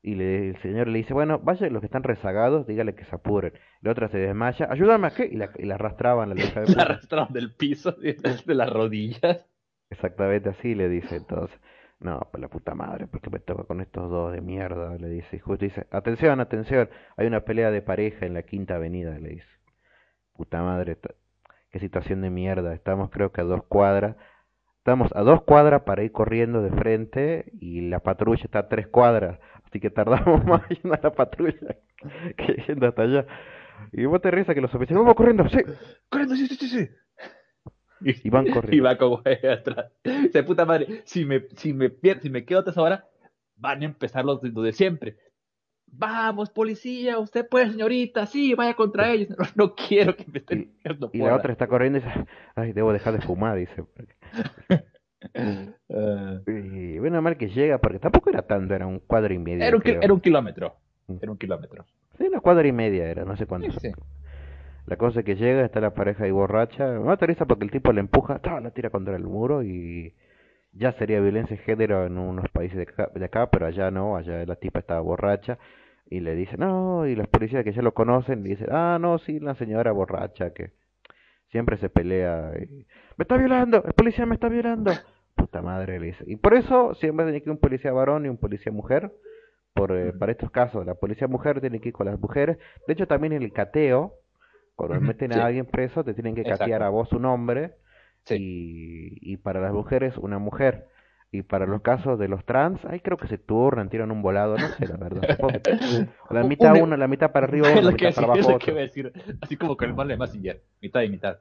Y 0.05 0.13
le- 0.13 0.49
el 0.49 0.57
señor 0.57 0.87
le 0.87 0.99
dice, 0.99 1.15
bueno, 1.15 1.39
vaya 1.39 1.67
los 1.71 1.79
que 1.81 1.87
están 1.87 2.03
rezagados, 2.03 2.67
dígale 2.67 2.93
que 2.93 3.05
se 3.05 3.15
apuren. 3.15 3.53
La 3.81 3.89
otra 3.89 4.07
se 4.07 4.19
desmaya, 4.19 4.67
ayúdame 4.69 5.07
a 5.07 5.11
qué, 5.15 5.25
y 5.25 5.35
la, 5.35 5.49
y 5.57 5.65
la 5.65 5.75
arrastraban 5.75 6.29
la 6.29 6.35
de 6.35 6.43
arrastraron 6.79 7.33
del 7.33 7.55
piso, 7.55 7.91
de, 7.93 8.13
de 8.45 8.53
las 8.53 8.69
rodillas. 8.69 9.43
Exactamente 9.89 10.49
así 10.49 10.75
le 10.75 10.89
dice 10.89 11.15
entonces. 11.15 11.59
No, 11.99 12.19
pues 12.31 12.39
la 12.39 12.49
puta 12.49 12.75
madre, 12.75 13.07
¿por 13.07 13.19
qué 13.19 13.31
me 13.31 13.39
toca 13.39 13.63
con 13.63 13.81
estos 13.81 14.11
dos 14.11 14.31
de 14.31 14.41
mierda? 14.41 14.95
Le 14.97 15.09
dice. 15.09 15.37
Y 15.37 15.39
justo 15.39 15.65
dice, 15.65 15.87
atención, 15.89 16.39
atención, 16.39 16.87
hay 17.17 17.25
una 17.25 17.39
pelea 17.39 17.71
de 17.71 17.81
pareja 17.81 18.27
en 18.27 18.35
la 18.35 18.43
quinta 18.43 18.75
avenida, 18.75 19.17
le 19.17 19.29
dice. 19.29 19.47
Puta 20.33 20.61
madre, 20.61 20.97
qué 21.71 21.79
situación 21.79 22.21
de 22.21 22.29
mierda. 22.29 22.75
Estamos 22.75 23.09
creo 23.09 23.31
que 23.31 23.41
a 23.41 23.45
dos 23.45 23.63
cuadras. 23.63 24.17
Estamos 24.77 25.11
a 25.15 25.21
dos 25.21 25.41
cuadras 25.41 25.81
para 25.81 26.03
ir 26.03 26.11
corriendo 26.11 26.61
de 26.61 26.69
frente 26.69 27.51
y 27.59 27.81
la 27.89 28.01
patrulla 28.01 28.43
está 28.43 28.59
a 28.59 28.67
tres 28.69 28.85
cuadras. 28.87 29.39
Así 29.75 29.81
que 29.81 29.89
tardamos 29.89 30.45
más 30.45 30.61
yendo 30.69 30.93
a 30.93 30.99
la 31.03 31.11
patrulla 31.11 31.75
que 32.37 32.63
yendo 32.65 32.87
hasta 32.87 33.01
allá. 33.01 33.27
Y 33.91 34.05
vos 34.05 34.21
te 34.21 34.31
risa 34.31 34.53
que 34.53 34.61
los 34.61 34.73
oficiales, 34.73 35.01
vamos 35.01 35.15
corriendo, 35.15 35.49
sí. 35.49 35.57
Corriendo, 36.07 36.35
sí, 36.37 36.47
sí, 36.47 36.55
sí, 36.55 36.69
sí. 36.69 36.89
Y 38.23 38.29
van 38.29 38.45
corriendo. 38.53 38.73
Y 38.73 38.79
va 38.79 38.97
como 38.97 39.17
atrás. 39.17 39.91
Dice, 40.01 40.43
puta 40.43 40.63
madre, 40.63 41.01
si 41.03 41.25
me, 41.25 41.47
si 41.57 41.73
me 41.73 41.89
pierdo, 41.89 42.21
si 42.21 42.29
me 42.29 42.45
quedo 42.45 42.63
tres 42.63 42.77
horas, 42.77 43.03
van 43.57 43.81
a 43.81 43.85
empezar 43.85 44.23
los 44.23 44.41
los 44.41 44.63
de 44.63 44.71
siempre. 44.71 45.17
Vamos, 45.87 46.51
policía, 46.51 47.19
usted 47.19 47.45
puede, 47.45 47.71
señorita, 47.71 48.27
sí, 48.27 48.53
vaya 48.53 48.75
contra 48.75 49.11
ellos. 49.11 49.37
No, 49.37 49.45
no 49.55 49.75
quiero 49.75 50.15
que 50.15 50.25
me 50.31 50.39
estén 50.39 50.73
echando 50.79 51.09
Y 51.11 51.17
la 51.17 51.35
otra 51.35 51.51
está 51.51 51.67
corriendo 51.67 51.99
y 51.99 52.01
dice, 52.01 52.25
ay, 52.55 52.71
debo 52.71 52.93
dejar 52.93 53.11
de 53.11 53.21
fumar, 53.21 53.57
dice. 53.57 53.83
Eh, 55.89 56.39
Y 56.47 56.99
bueno, 56.99 57.21
mal 57.21 57.37
que 57.37 57.47
llega, 57.49 57.77
porque 57.77 57.99
tampoco 57.99 58.29
era 58.29 58.41
tanto, 58.41 58.73
era 58.73 58.87
un 58.87 58.99
cuadro 58.99 59.33
y 59.33 59.37
medio. 59.39 59.63
era, 59.63 59.75
un, 59.77 59.83
era 59.85 60.13
un 60.13 60.19
kilómetro. 60.19 60.75
Mm. 61.07 61.15
Era 61.21 61.31
un 61.31 61.37
kilómetro. 61.37 61.85
Sí, 62.17 62.25
una 62.27 62.39
cuadra 62.39 62.67
y 62.67 62.71
media 62.71 63.05
era, 63.09 63.23
no 63.25 63.35
sé 63.35 63.43
Sí, 63.43 63.47
cuánto. 63.47 63.71
sí. 63.79 63.91
La 64.87 64.97
cosa 64.97 65.19
es 65.19 65.25
que 65.25 65.35
llega, 65.35 65.63
está 65.65 65.79
la 65.81 65.93
pareja 65.93 66.23
ahí 66.25 66.31
borracha. 66.31 66.87
Me 66.99 67.11
aterriza 67.11 67.45
porque 67.45 67.65
el 67.65 67.71
tipo 67.71 67.91
le 67.91 67.99
empuja, 68.01 68.39
¡ta! 68.39 68.59
la 68.59 68.71
tira 68.71 68.89
contra 68.89 69.15
el 69.15 69.23
muro 69.23 69.63
y 69.63 70.13
ya 70.73 70.91
sería 70.93 71.19
violencia 71.19 71.55
de 71.57 71.63
género 71.63 72.05
en 72.05 72.17
unos 72.17 72.49
países 72.49 72.77
de 72.77 72.83
acá, 72.83 73.09
de 73.13 73.25
acá, 73.25 73.49
pero 73.49 73.65
allá 73.65 73.89
no, 73.91 74.15
allá 74.17 74.45
la 74.45 74.55
tipa 74.55 74.79
estaba 74.79 74.99
borracha 75.01 75.57
y 76.09 76.19
le 76.19 76.35
dice, 76.35 76.57
no, 76.57 77.07
y 77.07 77.15
los 77.15 77.27
policías 77.27 77.63
que 77.63 77.71
ya 77.73 77.81
lo 77.81 77.93
conocen 77.93 78.43
le 78.43 78.49
dicen, 78.49 78.67
ah, 78.71 78.97
no, 78.99 79.17
sí, 79.19 79.39
la 79.39 79.55
señora 79.55 79.91
borracha 79.91 80.51
que 80.53 80.71
siempre 81.49 81.77
se 81.77 81.89
pelea. 81.89 82.51
y, 82.61 82.85
me 83.17 83.23
está 83.23 83.37
violando, 83.37 83.83
el 83.85 83.93
policía 83.93 84.25
me 84.25 84.35
está 84.35 84.49
violando. 84.49 84.91
Puta 85.35 85.61
madre, 85.61 85.99
le 85.99 86.07
dice. 86.07 86.23
Y 86.27 86.35
por 86.37 86.53
eso 86.53 86.93
siempre 86.95 87.25
tiene 87.25 87.41
que 87.41 87.49
ir 87.49 87.51
un 87.51 87.57
policía 87.59 87.91
varón 87.91 88.25
y 88.25 88.29
un 88.29 88.37
policía 88.37 88.71
mujer. 88.71 89.11
Por, 89.73 89.91
eh, 89.91 90.13
para 90.13 90.31
estos 90.31 90.51
casos, 90.51 90.85
la 90.85 90.95
policía 90.95 91.27
mujer 91.27 91.59
tiene 91.59 91.79
que 91.81 91.89
ir 91.89 91.93
con 91.93 92.05
las 92.05 92.17
mujeres. 92.19 92.57
De 92.87 92.93
hecho, 92.93 93.07
también 93.07 93.33
en 93.33 93.43
el 93.43 93.51
cateo, 93.51 94.13
cuando 94.75 94.99
meten 95.01 95.33
sí. 95.33 95.39
a 95.39 95.45
alguien 95.47 95.65
preso, 95.65 96.03
te 96.03 96.13
tienen 96.13 96.33
que 96.35 96.41
Exacto. 96.41 96.59
catear 96.63 96.83
a 96.83 96.89
vos 96.89 97.11
un 97.11 97.25
hombre 97.25 97.73
Sí. 98.23 98.35
y, 99.21 99.33
y 99.33 99.37
para 99.37 99.59
las 99.59 99.73
mujeres 99.73 100.17
una 100.17 100.39
mujer. 100.39 100.85
Y 101.31 101.41
para 101.41 101.65
los 101.65 101.81
casos 101.81 102.17
de 102.17 102.29
los 102.29 102.45
trans, 102.45 102.83
ahí 102.85 103.01
creo 103.01 103.17
que 103.17 103.27
se 103.27 103.37
turnan, 103.37 103.89
tiran 103.89 104.09
un 104.11 104.21
volado, 104.21 104.57
no 104.57 104.67
sé, 104.69 104.87
la 104.87 104.95
verdad. 104.95 105.21
La 106.29 106.43
mitad 106.43 106.73
un- 106.75 106.83
uno, 106.83 106.97
la 106.97 107.07
mitad 107.09 107.31
para 107.33 107.45
arriba 107.45 107.67
uno, 107.73 107.81
la 107.81 107.91
mitad 107.91 108.13
para 108.15 108.27
abajo. 108.27 108.57
Así 109.41 109.57
como 109.57 109.75
con 109.75 109.89
el 109.89 109.95
mal 109.95 110.07
de 110.07 110.15
Massinger. 110.15 110.61
Mitad 110.81 111.01
y 111.01 111.09
mitad. 111.09 111.39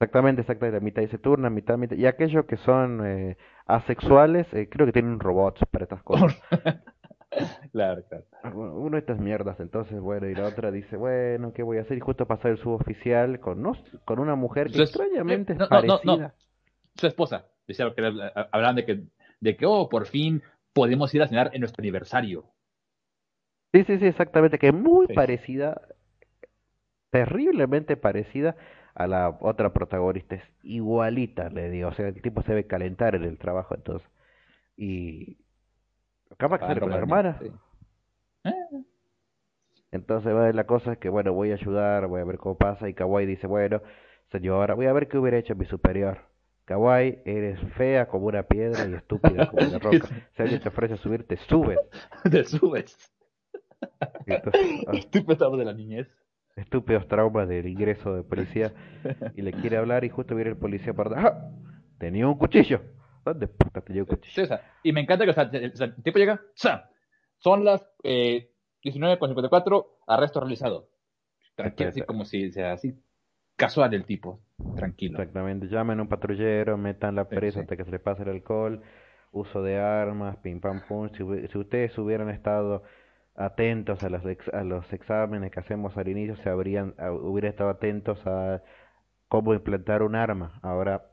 Exactamente, 0.00 0.40
exactamente, 0.42 0.80
la 0.80 0.84
mitad 0.84 1.02
y 1.02 1.08
se 1.08 1.18
turnan, 1.18 1.54
mitad, 1.54 1.78
mitad. 1.78 1.96
Y 1.96 2.06
aquellos 2.06 2.44
que 2.46 2.56
son 2.56 3.06
eh, 3.06 3.36
asexuales, 3.66 4.46
eh, 4.52 4.68
creo 4.68 4.86
que 4.86 4.92
tienen 4.92 5.20
robots 5.20 5.60
para 5.70 5.84
estas 5.84 6.02
cosas. 6.02 6.36
Claro, 7.72 8.04
claro. 8.08 8.24
Ah, 8.44 8.50
bueno, 8.50 8.74
Uno 8.76 8.92
de 8.92 9.00
estas 9.00 9.18
mierdas, 9.18 9.58
entonces, 9.58 9.98
bueno, 9.98 10.28
y 10.28 10.36
la 10.36 10.46
otra 10.46 10.70
dice, 10.70 10.96
bueno, 10.96 11.52
¿qué 11.52 11.64
voy 11.64 11.78
a 11.78 11.80
hacer? 11.80 11.96
Y 11.96 12.00
justo 12.00 12.26
pasa 12.26 12.48
el 12.48 12.58
suboficial 12.58 13.40
con, 13.40 13.60
no, 13.60 13.72
con 14.04 14.20
una 14.20 14.36
mujer 14.36 14.70
que 14.70 14.82
extrañamente 14.82 15.54
es 15.54 15.58
no, 15.58 15.64
no. 15.64 15.70
parecida. 15.70 16.34
Su 16.94 17.08
esposa. 17.08 17.46
Decía 17.66 17.92
que 17.96 18.06
hablaban 18.52 18.76
de 18.76 18.84
que, 18.84 19.02
de 19.40 19.56
que, 19.56 19.66
oh, 19.66 19.88
por 19.88 20.06
fin 20.06 20.42
podemos 20.72 21.12
ir 21.12 21.22
a 21.22 21.26
cenar 21.26 21.50
en 21.54 21.60
nuestro 21.60 21.82
aniversario. 21.82 22.44
Sí, 23.72 23.82
sí, 23.82 23.98
sí, 23.98 24.06
exactamente, 24.06 24.58
que 24.60 24.68
es 24.68 24.74
muy 24.74 25.08
Sí. 25.08 25.14
parecida, 25.14 25.80
terriblemente 27.10 27.96
parecida 27.96 28.54
a 28.94 29.06
la 29.06 29.36
otra 29.40 29.72
protagonista, 29.72 30.36
es 30.36 30.44
igualita, 30.62 31.48
le 31.50 31.70
digo, 31.70 31.88
o 31.88 31.94
sea, 31.94 32.08
el 32.08 32.22
tipo 32.22 32.42
se 32.42 32.50
debe 32.50 32.66
calentar 32.66 33.14
en 33.14 33.24
el 33.24 33.38
trabajo, 33.38 33.74
entonces, 33.74 34.08
y 34.76 35.38
capaz 36.38 36.58
que 36.60 36.64
Ah, 36.66 36.80
con 36.80 36.90
la 36.90 36.98
hermana, 36.98 37.38
sí. 37.40 37.50
entonces 39.92 40.34
va, 40.34 40.52
la 40.52 40.66
cosa 40.66 40.92
es 40.92 40.98
que, 40.98 41.08
bueno, 41.08 41.32
voy 41.32 41.50
a 41.52 41.54
ayudar, 41.54 42.06
voy 42.08 42.20
a 42.20 42.24
ver 42.24 42.38
cómo 42.38 42.56
pasa, 42.58 42.88
y 42.88 42.94
Kawaii 42.94 43.26
dice, 43.26 43.46
bueno, 43.46 43.80
señora, 44.30 44.74
voy 44.74 44.86
a 44.86 44.92
ver 44.92 45.08
qué 45.08 45.18
hubiera 45.18 45.38
hecho 45.38 45.54
mi 45.54 45.66
superior. 45.66 46.18
Kawaii, 46.64 47.20
eres 47.26 47.60
fea 47.74 48.08
como 48.08 48.26
una 48.26 48.42
piedra 48.44 48.86
y 48.86 48.94
estúpida 48.94 49.46
como 49.50 49.66
una 49.66 49.78
roca. 49.80 50.08
Si 50.34 50.42
alguien 50.42 50.62
te 50.62 50.68
ofrece 50.70 50.96
subir, 50.96 51.26
te 51.26 51.36
subes. 51.36 51.78
Te 52.30 52.44
subes. 52.44 53.12
Entonces, 54.26 54.62
ah, 54.86 54.92
Estoy 54.94 55.22
pensando 55.22 55.56
de 55.58 55.64
la 55.66 55.74
niñez. 55.74 56.08
Estúpidos 56.56 57.08
traumas 57.08 57.48
del 57.48 57.66
ingreso 57.66 58.14
de 58.14 58.22
policía 58.22 58.72
y 59.36 59.42
le 59.42 59.52
quiere 59.52 59.76
hablar 59.76 60.04
y 60.04 60.08
justo 60.08 60.34
viene 60.34 60.50
el 60.50 60.56
policía 60.56 60.94
para 60.94 61.20
¡Ah! 61.20 61.50
tenía 61.98 62.26
un 62.28 62.36
cuchillo 62.38 62.80
¿dónde 63.24 63.48
puta 63.48 63.80
tenía 63.80 64.02
un 64.02 64.08
Sí, 64.08 64.14
cuchillo? 64.16 64.42
o 64.42 64.46
sea, 64.46 64.60
y 64.82 64.92
me 64.92 65.00
encanta 65.00 65.24
que 65.24 65.30
o 65.30 65.34
sea, 65.34 65.44
el, 65.52 65.94
tipo 66.02 66.18
llega, 66.18 66.40
sea, 66.54 66.90
son 67.38 67.64
las 67.64 67.86
eh, 68.02 68.50
19 68.82 69.18
con 69.18 69.30
54, 69.30 69.98
arresto 70.06 70.40
realizado. 70.40 70.90
Tranquilo, 71.56 71.88
así 71.90 72.02
como 72.02 72.24
si 72.24 72.50
sea 72.50 72.72
así 72.72 72.94
casual 73.56 73.94
el 73.94 74.04
tipo, 74.04 74.40
tranquilo. 74.76 75.18
Exactamente, 75.18 75.68
llamen 75.68 76.00
a 76.00 76.02
un 76.02 76.08
patrullero, 76.08 76.76
metan 76.76 77.14
la 77.14 77.28
presa 77.28 77.60
hasta 77.60 77.76
que 77.76 77.84
se 77.84 77.90
le 77.90 77.98
pase 77.98 78.22
el 78.24 78.28
alcohol, 78.30 78.82
uso 79.32 79.62
de 79.62 79.78
armas, 79.78 80.36
pim 80.38 80.60
pam 80.60 80.82
pum. 80.86 81.08
Si, 81.10 81.48
si 81.48 81.58
ustedes 81.58 81.96
hubieran 81.98 82.28
estado 82.30 82.82
atentos 83.36 84.02
a 84.02 84.08
los, 84.08 84.22
a 84.52 84.64
los 84.64 84.92
exámenes 84.92 85.50
que 85.50 85.60
hacemos 85.60 85.96
al 85.96 86.08
inicio, 86.08 86.36
se 86.36 86.48
habrían, 86.48 86.94
hubieran 87.22 87.50
estado 87.50 87.70
atentos 87.70 88.24
a 88.26 88.62
cómo 89.28 89.54
implantar 89.54 90.02
un 90.02 90.14
arma. 90.14 90.58
Ahora 90.62 91.10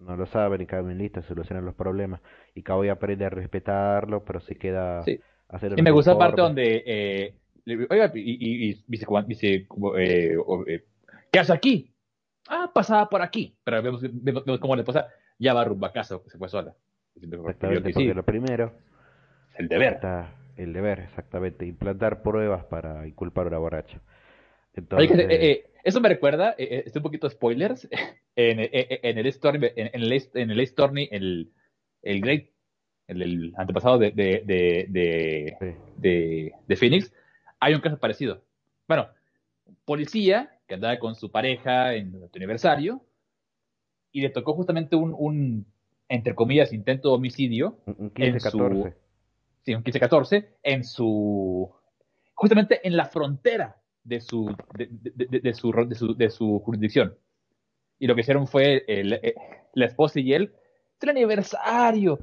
no 0.00 0.16
lo 0.16 0.26
saben 0.26 0.60
y 0.60 0.66
caben 0.66 0.98
listos, 0.98 1.24
solucionan 1.26 1.64
los 1.64 1.74
problemas. 1.74 2.20
Y 2.54 2.62
Cowboy 2.62 2.88
aprende 2.88 3.24
a 3.24 3.30
respetarlo, 3.30 4.24
pero 4.24 4.40
se 4.40 4.56
queda 4.56 5.02
sí. 5.02 5.20
hacer 5.48 5.78
Y 5.78 5.82
me 5.82 5.90
gusta 5.90 6.12
la 6.12 6.18
parte 6.18 6.40
donde, 6.40 6.82
eh, 6.86 7.34
oiga, 7.90 8.10
y, 8.14 8.68
y, 8.70 8.84
dice, 8.86 9.06
dice 9.26 9.54
eh, 9.98 10.36
eh, 10.66 10.84
¿qué 11.30 11.38
hace 11.38 11.52
aquí? 11.52 11.94
Ah, 12.48 12.70
pasaba 12.72 13.08
por 13.08 13.22
aquí. 13.22 13.56
Pero 13.64 13.82
vemos, 13.82 14.02
vemos, 14.02 14.44
cómo 14.60 14.76
le 14.76 14.84
pasa, 14.84 15.08
ya 15.38 15.54
va 15.54 15.64
rumbo 15.64 15.86
a 15.86 15.92
casa, 15.92 16.18
se 16.26 16.38
fue 16.38 16.48
sola. 16.48 16.74
Exactamente, 17.16 17.92
porque 17.92 18.14
lo 18.14 18.24
primero... 18.24 18.72
El 19.56 19.68
deber. 19.68 20.00
El 20.56 20.72
deber, 20.72 21.00
exactamente. 21.00 21.66
Implantar 21.66 22.22
pruebas 22.22 22.64
para 22.64 23.06
inculpar 23.06 23.46
a 23.46 23.48
una 23.48 23.58
borracha. 23.58 24.00
Entonces... 24.74 25.10
Oye, 25.10 25.22
eh, 25.22 25.50
eh, 25.50 25.70
eso 25.84 26.00
me 26.00 26.08
recuerda, 26.08 26.54
eh, 26.58 26.84
eh 26.86 26.92
un 26.94 27.02
poquito 27.02 27.28
spoilers, 27.28 27.88
en, 28.36 28.58
en, 28.72 29.18
el 29.18 29.32
Stormy, 29.32 29.68
en, 29.76 29.90
el, 29.92 30.22
en 30.34 30.50
el 30.50 30.66
Stormy, 30.66 31.08
el, 31.10 31.52
el 32.02 32.20
Great, 32.20 32.46
el, 33.06 33.22
el 33.22 33.52
antepasado 33.56 33.98
de, 33.98 34.10
de, 34.10 34.42
de, 34.44 34.86
de, 35.96 36.52
de, 36.66 36.76
Phoenix, 36.76 37.12
hay 37.60 37.74
un 37.74 37.80
caso 37.80 37.98
parecido. 37.98 38.42
Bueno, 38.88 39.08
policía 39.84 40.58
que 40.66 40.74
andaba 40.74 40.98
con 40.98 41.14
su 41.14 41.30
pareja 41.30 41.94
en 41.94 42.12
su 42.12 42.36
aniversario 42.36 43.04
y 44.10 44.22
le 44.22 44.30
tocó 44.30 44.54
justamente 44.54 44.96
un, 44.96 45.14
un 45.16 45.66
entre 46.08 46.34
comillas, 46.34 46.72
intento 46.72 47.08
de 47.10 47.14
homicidio. 47.14 47.78
Un 47.86 48.12
15-14. 48.12 48.94
Sí, 49.64 49.74
un 49.74 49.82
15-14 49.82 50.46
en 50.62 50.84
su, 50.84 51.72
justamente 52.34 52.86
en 52.86 52.96
la 52.96 53.06
frontera 53.06 53.80
de 54.02 54.20
su, 54.20 54.54
de, 54.74 54.88
de, 54.90 55.40
de, 55.40 55.54
su, 55.54 55.72
de, 55.72 55.94
su, 55.94 56.14
de 56.14 56.30
su 56.30 56.60
jurisdicción. 56.60 57.16
Y 57.98 58.06
lo 58.06 58.14
que 58.14 58.20
hicieron 58.20 58.46
fue 58.46 58.84
el, 58.86 59.14
eh, 59.14 59.34
la 59.72 59.86
esposa 59.86 60.20
y 60.20 60.34
él, 60.34 60.54
el 61.00 61.10
aniversario. 61.10 62.18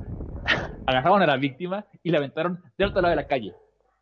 Agarraron 0.86 1.22
a 1.22 1.28
la 1.28 1.38
víctima 1.38 1.86
y 2.04 2.12
la 2.12 2.18
aventaron 2.18 2.62
del 2.78 2.90
otro 2.90 3.02
lado 3.02 3.12
de 3.12 3.22
la 3.22 3.28
calle, 3.28 3.56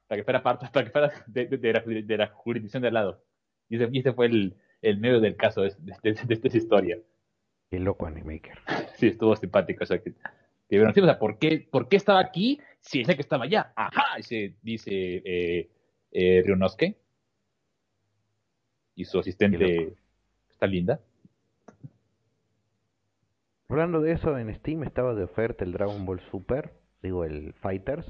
para 0.08 0.20
que 0.20 0.24
fuera 0.24 0.44
parte, 0.44 0.68
para 0.72 0.86
que 0.86 0.92
fuera 0.92 1.12
de, 1.28 1.74
la, 1.74 1.82
de 1.82 2.18
la 2.18 2.28
jurisdicción 2.28 2.82
de 2.82 2.88
al 2.88 2.94
lado. 2.94 3.24
Y 3.70 3.76
ese, 3.76 3.90
y 3.92 4.00
ese 4.00 4.14
fue 4.14 4.28
el, 4.28 4.58
el 4.82 4.98
medio 5.00 5.20
del 5.20 5.36
caso 5.36 5.62
de, 5.62 5.74
esta 6.04 6.58
historia. 6.58 6.98
Qué 7.70 7.80
loco 7.80 8.06
Animaker. 8.06 8.58
Sí, 8.96 9.08
estuvo 9.08 9.34
simpático. 9.36 9.84
O 9.84 9.88
sea, 9.88 10.00
que, 10.00 10.14
o 10.72 10.94
sea, 10.94 11.20
¿por 11.20 11.40
qué, 11.40 11.68
¿por 11.72 11.88
qué 11.88 11.96
estaba 11.98 12.20
aquí 12.20 12.60
si 12.80 13.02
es 13.02 13.10
el 13.10 13.16
que 13.16 13.22
estaba 13.22 13.46
allá? 13.46 13.74
Ajá, 13.76 14.18
dice, 14.18 14.56
dice 14.62 14.92
eh, 14.92 15.70
eh, 16.12 16.44
Ryunosuke 16.46 16.96
y 18.96 19.06
su 19.06 19.20
asistente 19.20 19.96
está 20.50 20.68
linda. 20.68 21.00
Hablando 23.70 24.02
de 24.02 24.14
eso, 24.14 24.38
en 24.38 24.54
Steam 24.56 24.84
estaba 24.84 25.14
de 25.14 25.24
oferta 25.24 25.64
el 25.64 25.72
Dragon 25.72 26.06
Ball 26.06 26.20
Super, 26.32 26.74
digo 27.02 27.24
el 27.24 27.54
Fighters. 27.54 28.06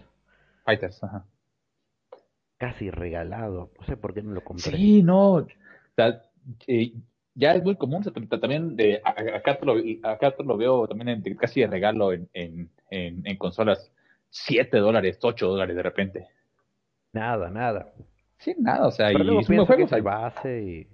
Fighters, 0.66 1.04
ajá. 1.04 1.26
Casi 2.58 2.90
regalado, 2.92 3.72
no 3.80 3.86
sé 3.86 3.98
por 3.98 4.14
qué 4.14 4.22
no 4.22 4.32
lo 4.32 4.44
compré. 4.44 4.76
Sí, 4.76 5.04
no, 5.04 5.34
o 5.34 5.48
sea, 5.96 6.24
eh, 6.68 6.94
ya 7.40 7.54
es 7.54 7.64
muy 7.64 7.76
común, 7.76 8.04
también 8.04 8.76
de, 8.76 9.02
acá, 9.04 9.58
te 9.58 9.66
lo, 9.66 9.76
acá 10.04 10.32
te 10.32 10.44
lo 10.44 10.58
veo 10.58 10.88
también 10.88 11.24
en, 11.26 11.36
casi 11.36 11.62
de 11.62 11.68
regalo 11.68 12.12
en, 12.12 12.28
en, 12.34 12.70
en, 12.90 13.26
en 13.26 13.38
consolas, 13.38 13.92
7 14.30 14.78
dólares, 14.78 15.18
8 15.22 15.48
dólares 15.48 15.76
de 15.76 15.84
repente. 15.84 16.28
Nada, 17.14 17.50
nada. 17.50 17.94
Sí, 18.38 18.54
nada, 18.58 18.88
o 18.88 18.92
sea, 18.92 19.12
y 19.14 19.16
luego 19.16 19.42
juegos 19.66 19.90
que 19.90 20.02
base 20.02 20.62
y... 20.62 20.88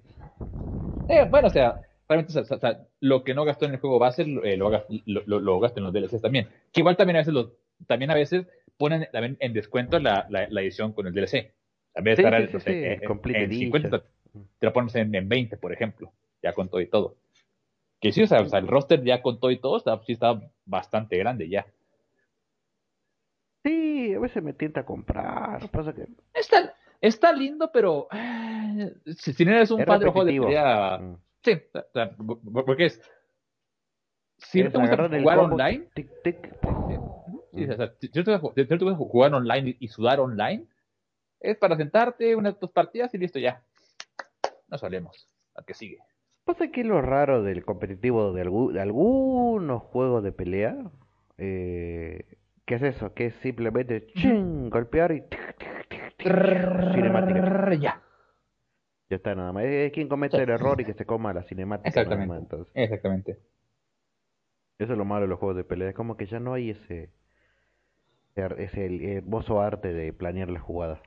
Eh, 1.09 1.27
bueno, 1.29 1.47
o 1.47 1.49
sea, 1.51 1.81
realmente, 2.07 2.39
o 2.39 2.43
sea, 2.43 2.79
lo 2.99 3.23
que 3.23 3.33
no 3.33 3.43
gastó 3.43 3.65
en 3.65 3.73
el 3.73 3.79
juego 3.79 3.97
base 3.97 4.21
eh, 4.43 4.55
lo, 4.55 4.69
lo, 5.05 5.39
lo, 5.39 5.59
gastó 5.59 5.79
en 5.79 5.85
los 5.85 5.93
DLCs 5.93 6.21
también. 6.21 6.47
Que 6.71 6.81
igual 6.81 6.95
también 6.95 7.15
a 7.15 7.19
veces 7.19 7.33
los, 7.33 7.53
también 7.87 8.11
a 8.11 8.15
veces 8.15 8.45
ponen 8.77 9.07
también 9.11 9.37
en 9.39 9.53
descuento 9.53 9.97
la, 9.97 10.27
la, 10.29 10.47
la 10.47 10.61
edición 10.61 10.93
con 10.93 11.07
el 11.07 11.13
DLC. 11.13 11.53
También 11.93 12.19
estará 12.19 12.45
sí, 12.47 12.59
sí, 12.59 12.71
en, 12.71 13.35
en 13.35 13.51
50, 13.51 14.03
te 14.59 14.65
lo 14.65 14.73
pones 14.73 14.93
en, 14.95 15.15
en 15.15 15.27
20, 15.27 15.57
por 15.57 15.73
ejemplo, 15.73 16.11
ya 16.45 16.53
con 16.53 16.69
todo 16.69 16.79
y 16.81 16.87
todo. 16.87 17.15
Que 17.99 18.11
sí, 18.11 18.23
o 18.23 18.27
sea, 18.27 18.41
o 18.41 18.49
sea 18.49 18.59
el 18.59 18.67
roster 18.67 19.03
ya 19.03 19.21
con 19.21 19.39
todo 19.39 19.51
y 19.51 19.57
todo 19.57 19.77
está, 19.77 19.99
sí 20.03 20.13
está 20.13 20.39
bastante 20.65 21.17
grande 21.17 21.49
ya. 21.49 21.65
Sí, 23.63 24.13
a 24.13 24.19
veces 24.19 24.43
me 24.43 24.53
tienta 24.53 24.81
a 24.81 24.85
comprar. 24.85 25.69
Pasa 25.71 25.93
que... 25.93 26.07
Está, 26.33 26.75
Está 27.01 27.31
lindo, 27.33 27.71
pero 27.71 28.07
eh, 28.11 28.93
si, 29.17 29.33
si, 29.33 29.45
no 29.45 29.51
eres 29.51 29.69
un 29.69 29.83
padre 29.83 30.11
de 30.11 30.25
de 30.25 30.41
pelea, 30.41 30.97
mm. 30.97 31.17
sí, 31.43 31.61
porque 32.65 32.85
es 32.85 33.01
si 34.37 34.63
no 34.63 34.71
te 34.71 34.77
gusta 34.79 35.09
jugar 35.09 35.39
online, 35.39 35.87
tic, 35.93 36.09
tic. 36.23 36.57
Sí, 37.53 37.63
o 37.63 37.75
sea, 37.75 37.93
si 37.99 38.09
no 38.13 38.23
te 38.23 38.85
gusta 38.85 38.95
jugar 38.95 39.33
online 39.33 39.77
y 39.79 39.87
sudar 39.87 40.19
online, 40.19 40.67
es 41.39 41.57
para 41.57 41.77
sentarte 41.77 42.35
unas 42.35 42.59
dos 42.59 42.71
partidas 42.71 43.13
y 43.13 43.17
listo 43.17 43.39
ya. 43.39 43.63
No 44.67 44.77
solemos. 44.77 45.27
Al 45.53 45.65
que 45.65 45.73
sigue. 45.73 45.99
Pasa 46.45 46.67
que 46.71 46.83
lo 46.83 47.01
raro 47.01 47.41
del 47.41 47.65
competitivo 47.65 48.31
de, 48.31 48.43
de 48.73 48.81
algunos 48.81 49.81
juegos 49.81 50.23
de 50.23 50.31
pelea, 50.31 50.77
eh, 51.39 52.37
¿qué 52.65 52.75
es 52.75 52.83
eso? 52.83 53.13
Que 53.13 53.27
es 53.27 53.35
simplemente 53.41 54.05
ching, 54.07 54.69
golpear 54.69 55.11
y 55.11 55.23
cinemática. 56.19 57.73
Ya. 57.73 58.01
Ya 59.09 59.17
está 59.17 59.33
nada 59.35 59.51
más. 59.53 59.65
Es 59.65 59.91
quien 59.91 60.07
comete 60.07 60.37
el 60.37 60.49
error 60.49 60.79
y 60.79 60.85
que 60.85 60.93
se 60.93 61.05
coma 61.05 61.33
la 61.33 61.43
cinemática. 61.43 61.89
Exactamente. 61.89 62.57
Exactamente. 62.75 63.39
Eso 64.77 64.91
es 64.93 64.97
lo 64.97 65.05
malo 65.05 65.23
de 65.23 65.29
los 65.29 65.39
juegos 65.39 65.57
de 65.57 65.63
pelea. 65.63 65.89
Es 65.89 65.95
como 65.95 66.15
que 66.15 66.25
ya 66.27 66.39
no 66.39 66.53
hay 66.53 66.71
ese 66.71 67.09
ese 68.35 69.17
hermoso 69.17 69.61
arte 69.61 69.93
de 69.93 70.11
planear 70.13 70.49
la 70.49 70.59
jugada. 70.59 71.01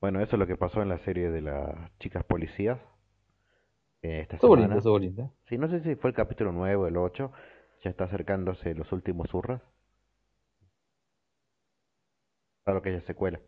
Bueno, 0.00 0.20
eso 0.20 0.36
es 0.36 0.40
lo 0.40 0.46
que 0.46 0.56
pasó 0.56 0.82
en 0.82 0.88
la 0.88 0.98
serie 0.98 1.30
de 1.30 1.40
las 1.40 1.96
chicas 1.98 2.24
policías. 2.24 2.78
Eh, 4.02 4.20
esta 4.20 4.36
estuvo 4.36 4.56
linda. 4.98 5.30
Sí, 5.48 5.58
no 5.58 5.68
sé 5.68 5.80
si 5.80 5.94
fue 5.96 6.10
el 6.10 6.16
capítulo 6.16 6.52
9 6.52 6.76
o 6.76 6.86
el 6.86 6.96
8. 6.96 7.32
Ya 7.84 7.90
está 7.90 8.04
acercándose 8.04 8.74
los 8.74 8.90
últimos 8.92 9.28
zurras. 9.30 9.62
Claro 12.64 12.82
que 12.82 12.90
ella 12.90 13.00
secuela. 13.02 13.40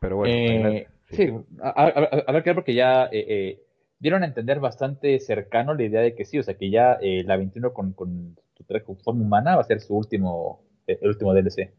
Pero 0.00 0.16
bueno. 0.16 0.34
Eh, 0.34 0.88
sí, 1.10 1.30
a, 1.62 2.32
ver, 2.32 2.42
qué 2.42 2.54
porque 2.54 2.74
ya 2.74 3.04
eh, 3.06 3.24
eh, 3.28 3.62
dieron 3.98 4.22
a 4.22 4.26
entender 4.26 4.60
bastante 4.60 5.18
cercano 5.20 5.74
la 5.74 5.82
idea 5.82 6.00
de 6.00 6.14
que 6.14 6.24
sí, 6.24 6.38
o 6.38 6.42
sea, 6.42 6.58
que 6.58 6.70
ya 6.70 6.98
eh, 7.00 7.22
la 7.24 7.36
21 7.36 7.72
con, 7.72 7.92
con 7.92 8.36
su 8.54 8.64
con 8.84 8.96
forma 8.98 9.22
humana 9.22 9.56
va 9.56 9.62
a 9.62 9.64
ser 9.64 9.80
su 9.80 9.96
último, 9.96 10.62
eh, 10.86 10.98
el 11.00 11.08
último 11.08 11.32
DLC. 11.32 11.72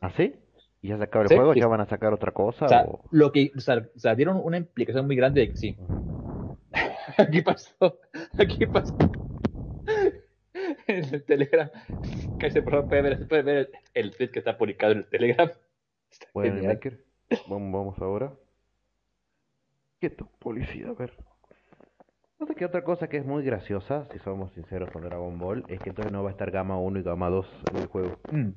¿Ah, 0.00 0.10
sí? 0.16 0.34
¿Y 0.82 0.88
ya 0.88 0.96
se 0.96 1.04
acaba 1.04 1.24
el 1.24 1.36
juego? 1.36 1.54
¿Ya 1.54 1.66
van 1.66 1.80
a 1.80 1.86
sacar 1.86 2.12
otra 2.12 2.32
cosa? 2.32 2.64
O 2.64 2.68
sea, 2.68 2.86
lo 3.10 3.32
que, 3.32 3.52
o 3.56 3.60
sea, 3.60 3.86
o 3.94 3.98
sea, 3.98 4.14
dieron 4.14 4.40
una 4.42 4.56
implicación 4.56 5.06
muy 5.06 5.16
grande 5.16 5.42
de 5.42 5.50
que 5.50 5.56
sí. 5.56 5.76
aquí 7.18 7.42
pasó, 7.42 8.00
aquí 8.38 8.66
pasó 8.66 8.96
en 10.86 11.14
el 11.14 11.24
Telegram. 11.24 11.70
Que 12.38 12.50
se 12.50 12.62
puede 12.62 13.02
ver, 13.02 13.18
se 13.18 13.26
puede 13.26 13.42
ver 13.42 13.70
el 13.94 14.16
tweet 14.16 14.30
que 14.30 14.38
está 14.38 14.56
publicado 14.56 14.92
en 14.92 14.98
el 14.98 15.06
Telegram. 15.06 15.50
bueno, 16.32 16.62
vamos, 17.48 17.72
vamos 17.72 17.98
ahora. 17.98 18.32
Quieto, 19.98 20.28
policía, 20.38 20.88
a 20.88 20.92
ver. 20.94 21.12
No 22.38 22.46
sé 22.46 22.54
qué 22.54 22.64
otra 22.64 22.82
cosa 22.84 23.08
que 23.08 23.18
es 23.18 23.26
muy 23.26 23.44
graciosa, 23.44 24.08
si 24.12 24.18
somos 24.20 24.50
sinceros 24.52 24.90
con 24.90 25.02
Dragon 25.02 25.38
Ball, 25.38 25.62
es 25.68 25.78
que 25.78 25.90
entonces 25.90 26.10
no 26.10 26.22
va 26.22 26.30
a 26.30 26.32
estar 26.32 26.50
Gama 26.50 26.78
1 26.78 27.00
y 27.00 27.02
Gama 27.02 27.28
2 27.28 27.46
en 27.70 27.76
el 27.76 27.86
juego. 27.86 28.16
Mm. 28.32 28.52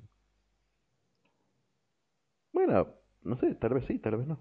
Bueno, 2.54 2.88
no 3.24 3.38
sé, 3.38 3.56
tal 3.56 3.74
vez 3.74 3.86
sí, 3.86 4.00
tal 4.00 4.18
vez 4.18 4.28
no. 4.28 4.40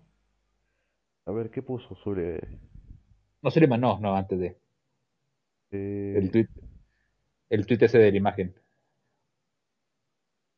A 1.26 1.32
ver, 1.32 1.50
¿qué 1.50 1.62
puso 1.62 1.96
sobre...? 1.96 2.40
No, 3.42 3.50
Suleiman 3.50 3.80
no, 3.80 3.98
no, 3.98 4.14
antes 4.14 4.38
de... 4.38 4.58
Eh... 5.72 6.14
El 6.16 6.30
tweet 6.30 6.48
el 7.52 7.66
tweet 7.66 7.82
ese 7.82 7.98
de 7.98 8.10
la 8.10 8.16
imagen. 8.16 8.54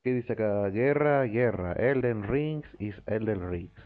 ¿Qué 0.05 0.13
dice 0.13 0.35
acá? 0.35 0.69
Guerra, 0.69 1.25
guerra. 1.25 1.73
Elden 1.73 2.23
Rings 2.23 2.69
is 2.79 2.95
Elden 3.07 3.51
Rings. 3.51 3.83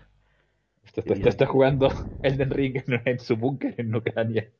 Está, 0.84 1.14
está, 1.14 1.46
jugando 1.46 1.88
Elden 2.22 2.50
Ring 2.50 2.82
en, 3.06 3.18
su 3.18 3.38
búnker 3.38 3.74
en 3.78 3.94
Ucrania. 3.94 4.50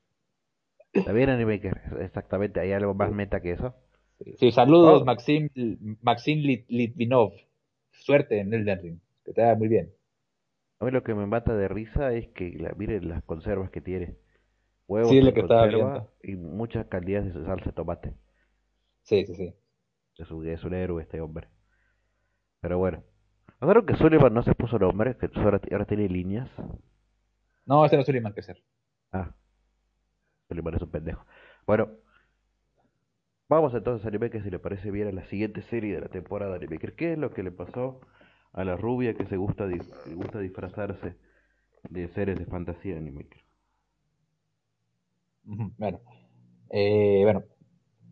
Está 0.94 1.12
bien, 1.12 1.28
Animaker. 1.28 1.78
Exactamente. 2.00 2.60
¿Hay 2.60 2.72
algo 2.72 2.94
más 2.94 3.12
meta 3.12 3.40
que 3.40 3.52
eso? 3.52 3.74
Sí, 4.36 4.50
saludos, 4.50 5.02
oh. 5.02 5.04
Maxim, 5.04 5.50
Maxim 6.00 6.38
Litvinov. 6.68 7.32
Suerte 7.98 8.40
en 8.40 8.52
el 8.52 8.66
Ring. 8.80 9.00
Que 9.24 9.32
te 9.32 9.42
vaya 9.42 9.54
muy 9.54 9.68
bien. 9.68 9.92
A 10.80 10.84
mí 10.84 10.90
lo 10.90 11.02
que 11.02 11.14
me 11.14 11.26
mata 11.26 11.56
de 11.56 11.68
risa 11.68 12.12
es 12.12 12.28
que 12.28 12.50
la, 12.52 12.72
miren 12.76 13.08
las 13.08 13.22
conservas 13.24 13.70
que 13.70 13.80
tiene. 13.80 14.16
Huevos 14.86 15.10
sí, 15.10 15.20
lo 15.20 15.34
que 15.34 15.40
conserva 15.40 16.08
y 16.22 16.36
muchas 16.36 16.86
calidades 16.86 17.34
de 17.34 17.44
salsa 17.44 17.66
de 17.66 17.72
tomate. 17.72 18.14
Sí, 19.02 19.26
sí, 19.26 19.34
sí. 19.34 19.54
Es 20.16 20.30
un, 20.30 20.48
es 20.48 20.64
un 20.64 20.74
héroe 20.74 21.02
este 21.02 21.20
hombre. 21.20 21.48
Pero 22.60 22.78
bueno. 22.78 23.02
¿Notaron 23.60 23.86
que 23.86 23.96
Sullivan 23.96 24.32
no 24.32 24.42
se 24.42 24.54
puso 24.54 24.78
nombre? 24.78 25.16
Que 25.16 25.28
ahora, 25.34 25.60
ahora 25.70 25.84
tiene 25.84 26.08
líneas. 26.08 26.48
No, 27.66 27.84
este 27.84 27.96
no 27.96 28.00
es 28.00 28.06
Sullivan 28.06 28.32
que 28.32 28.42
ser. 28.42 28.62
Ah. 29.12 29.34
Sullivan 30.48 30.74
es 30.74 30.82
un 30.82 30.90
pendejo. 30.90 31.26
Bueno. 31.66 31.88
Vamos 33.48 33.72
entonces 33.72 34.04
a 34.04 34.08
Animaker 34.08 34.42
si 34.42 34.50
le 34.50 34.58
parece 34.58 34.90
bien 34.90 35.08
a 35.08 35.12
la 35.12 35.24
siguiente 35.24 35.62
serie 35.62 35.94
de 35.94 36.02
la 36.02 36.08
temporada 36.08 36.52
de 36.52 36.58
Animaker. 36.58 36.94
¿Qué 36.94 37.12
es 37.12 37.18
lo 37.18 37.30
que 37.30 37.42
le 37.42 37.50
pasó 37.50 38.00
a 38.52 38.62
la 38.62 38.76
rubia 38.76 39.14
que 39.14 39.24
se 39.24 39.38
gusta, 39.38 39.66
gusta 40.14 40.38
disfrazarse 40.40 41.16
de 41.88 42.08
seres 42.08 42.38
de 42.38 42.44
fantasía 42.44 42.92
de 42.92 43.00
Animaker? 43.00 43.42
Bueno, 45.44 46.02
eh, 46.68 47.20
bueno, 47.22 47.42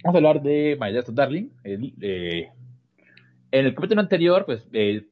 vamos 0.02 0.14
a 0.14 0.16
hablar 0.16 0.40
de 0.40 0.78
My 0.80 0.90
Death 0.90 1.10
Darling. 1.10 1.50
Eh, 1.64 2.50
en 3.50 3.66
el 3.66 3.74
capítulo 3.74 4.00
anterior, 4.00 4.46
pues, 4.46 4.66
eh, 4.72 5.06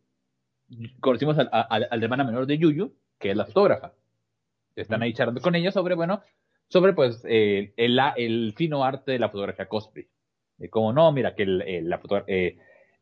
conocimos 1.00 1.38
al, 1.38 1.50
al, 1.52 2.02
hermana 2.02 2.24
menor 2.24 2.46
de 2.46 2.56
Yuyu, 2.56 2.94
que 3.18 3.32
es 3.32 3.36
la 3.36 3.44
fotógrafa. 3.44 3.92
Están 4.74 5.02
ahí 5.02 5.12
charlando 5.12 5.42
con 5.42 5.54
ella 5.54 5.70
sobre, 5.70 5.94
bueno, 5.94 6.22
sobre, 6.68 6.94
pues, 6.94 7.22
el, 7.26 7.74
el, 7.76 8.54
fino 8.56 8.84
arte 8.84 9.12
de 9.12 9.18
la 9.18 9.28
fotografía 9.28 9.68
cosplay. 9.68 10.08
Como 10.70 10.92
no, 10.92 11.10
mira, 11.12 11.34
que 11.34 11.46
la 11.46 11.98
fotografía 11.98 12.52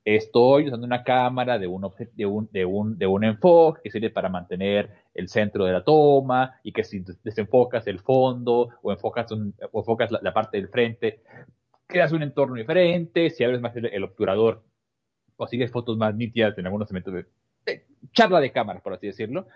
estoy 0.05 0.66
usando 0.66 0.87
una 0.87 1.05
cámara 1.05 1.59
de 1.59 1.66
un, 1.66 1.89
de 2.15 2.27
un, 2.27 2.49
de 2.51 2.65
un, 2.65 2.99
de 2.99 3.07
un 3.07 3.24
enfoque 3.24 3.83
que 3.85 3.91
sirve 3.91 4.11
para 4.11 4.29
mantener 4.29 4.91
el 5.15 5.29
centro 5.29 5.65
de 5.65 5.73
la 5.73 5.85
toma 5.85 6.59
y 6.62 6.73
que 6.73 6.85
si 6.85 7.05
desenfocas 7.23 7.87
el 7.87 8.01
fondo 8.01 8.70
o 8.83 8.93
enfocas, 8.93 9.31
o 9.31 9.79
enfocas 9.81 10.11
la, 10.11 10.33
parte 10.33 10.57
del 10.57 10.69
frente, 10.69 11.20
creas 11.87 12.12
un 12.12 12.23
entorno 12.23 12.57
diferente, 12.57 13.31
si 13.31 13.45
abres 13.45 13.61
más 13.61 13.77
el, 13.77 14.05
obturador 14.05 14.65
consigues 15.37 15.70
fotos 15.70 15.97
más 15.97 16.15
nítidas 16.15 16.57
en 16.59 16.66
algunos 16.66 16.91
elementos 16.91 17.15
de, 17.65 17.85
charla 18.12 18.41
de 18.41 18.53
cámara, 18.53 18.81
por 18.81 18.95
así 18.95 19.07
decirlo. 19.07 19.47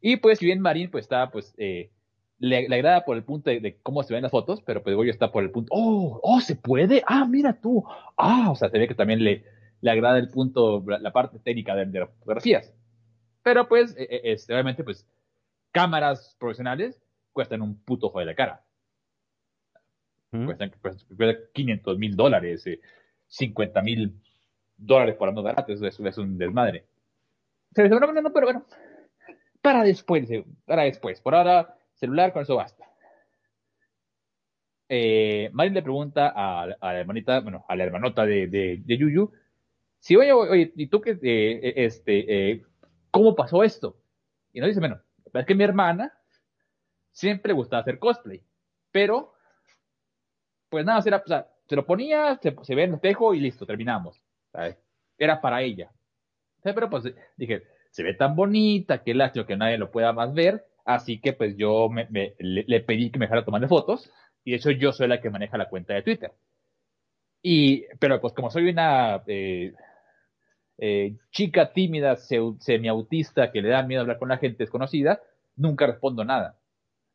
Y 0.00 0.16
pues 0.16 0.38
si 0.38 0.46
bien 0.46 0.60
Marín 0.60 0.90
pues 0.90 1.04
está 1.04 1.30
pues 1.30 1.54
eh, 1.58 1.90
le, 2.38 2.66
agrada 2.66 3.04
por 3.04 3.16
el 3.16 3.24
punto 3.24 3.50
de, 3.50 3.78
cómo 3.82 4.02
se 4.02 4.14
ven 4.14 4.22
las 4.22 4.30
fotos, 4.30 4.60
pero 4.62 4.82
pues 4.82 4.94
Goyo 4.94 5.10
está 5.10 5.32
por 5.32 5.42
el 5.42 5.50
punto, 5.50 5.70
oh, 5.72 6.20
oh, 6.22 6.40
se 6.40 6.56
puede, 6.56 7.02
ah, 7.06 7.26
mira 7.26 7.60
tú, 7.60 7.84
ah, 8.16 8.50
o 8.50 8.56
sea, 8.56 8.68
se 8.68 8.78
ve 8.78 8.88
que 8.88 8.94
también 8.94 9.24
le, 9.24 9.44
le 9.80 9.90
agrada 9.90 10.18
el 10.18 10.28
punto, 10.28 10.84
la, 10.86 11.12
parte 11.12 11.38
técnica 11.38 11.74
de, 11.74 11.86
las 12.00 12.10
fotografías. 12.10 12.72
Pero 13.42 13.68
pues, 13.68 13.96
e, 13.96 14.02
e, 14.02 14.32
este, 14.32 14.52
obviamente, 14.52 14.84
pues, 14.84 15.06
cámaras 15.72 16.36
profesionales 16.38 17.00
cuestan 17.32 17.62
un 17.62 17.78
puto 17.82 18.10
joder 18.10 18.28
de 18.28 18.34
cara. 18.34 18.62
Cuestan, 20.30 20.72
500 21.54 21.98
mil 21.98 22.16
dólares, 22.16 22.64
50 23.28 23.80
eh, 23.80 23.82
mil 23.82 24.20
dólares 24.76 25.14
por 25.16 25.32
más 25.32 25.44
barato, 25.44 25.72
eso 25.72 25.86
es, 25.86 26.18
un 26.18 26.36
desmadre. 26.36 26.84
Pero, 27.72 28.00
no, 28.00 28.12
no, 28.12 28.32
pero 28.32 28.46
bueno, 28.46 28.64
para 29.62 29.82
después, 29.82 30.28
para 30.64 30.82
después. 30.82 31.20
Por 31.20 31.34
ahora, 31.34 31.76
celular, 31.96 32.32
con 32.32 32.42
eso 32.42 32.56
basta. 32.56 32.84
Eh, 34.88 35.50
le 35.52 35.82
pregunta 35.82 36.32
a, 36.34 36.66
la 36.66 37.00
hermanita, 37.00 37.40
bueno, 37.40 37.64
a 37.68 37.74
la 37.74 37.84
hermanota 37.84 38.24
de, 38.24 38.46
de, 38.46 38.96
Yuyu, 38.96 39.32
si, 39.98 40.14
oye, 40.16 40.32
oye, 40.32 40.72
¿y 40.76 40.86
tú 40.86 41.00
qué, 41.00 41.12
eh, 41.12 41.18
eh, 41.22 41.72
este, 41.76 42.50
eh, 42.50 42.62
cómo 43.10 43.34
pasó 43.34 43.64
esto? 43.64 43.96
Y 44.52 44.60
nos 44.60 44.68
dice, 44.68 44.80
bueno, 44.80 45.00
es 45.34 45.46
que 45.46 45.54
mi 45.54 45.64
hermana 45.64 46.12
siempre 47.10 47.48
le 47.50 47.54
gustaba 47.54 47.82
hacer 47.82 47.98
cosplay, 47.98 48.40
pero, 48.92 49.34
pues 50.68 50.84
nada, 50.84 51.02
era, 51.04 51.16
o 51.24 51.28
sea, 51.28 51.48
se 51.68 51.74
lo 51.74 51.84
ponía, 51.84 52.38
se, 52.40 52.74
ve 52.74 52.84
en 52.84 52.90
el 52.90 52.94
espejo 52.96 53.34
y 53.34 53.40
listo, 53.40 53.66
terminamos. 53.66 54.22
Era 55.18 55.40
para 55.40 55.62
ella. 55.62 55.90
Pero 56.62 56.88
pues 56.88 57.04
dije, 57.36 57.64
se 57.90 58.02
ve 58.02 58.14
tan 58.14 58.36
bonita, 58.36 59.02
que 59.02 59.14
lástima 59.14 59.46
que 59.46 59.56
nadie 59.56 59.78
lo 59.78 59.90
pueda 59.90 60.12
más 60.12 60.32
ver, 60.32 60.64
así 60.86 61.20
que 61.20 61.32
pues 61.34 61.56
yo 61.56 61.88
me, 61.90 62.06
le, 62.38 62.80
pedí 62.80 63.10
que 63.10 63.18
me 63.18 63.26
dejara 63.26 63.44
tomarle 63.44 63.68
fotos, 63.68 64.10
y 64.44 64.52
de 64.52 64.56
hecho 64.58 64.70
yo 64.70 64.92
soy 64.92 65.08
la 65.08 65.20
que 65.20 65.30
maneja 65.30 65.58
la 65.58 65.68
cuenta 65.68 65.94
de 65.94 66.02
Twitter. 66.02 66.32
Y, 67.42 67.84
pero 67.98 68.20
pues 68.20 68.32
como 68.32 68.50
soy 68.50 68.68
una 68.70 69.22
eh, 69.26 71.16
chica 71.30 71.72
tímida, 71.72 72.16
semiautista, 72.16 73.52
que 73.52 73.62
le 73.62 73.68
da 73.68 73.82
miedo 73.82 74.02
hablar 74.02 74.18
con 74.18 74.28
la 74.28 74.38
gente 74.38 74.64
desconocida, 74.64 75.20
nunca 75.56 75.86
respondo 75.86 76.24
nada. 76.24 76.58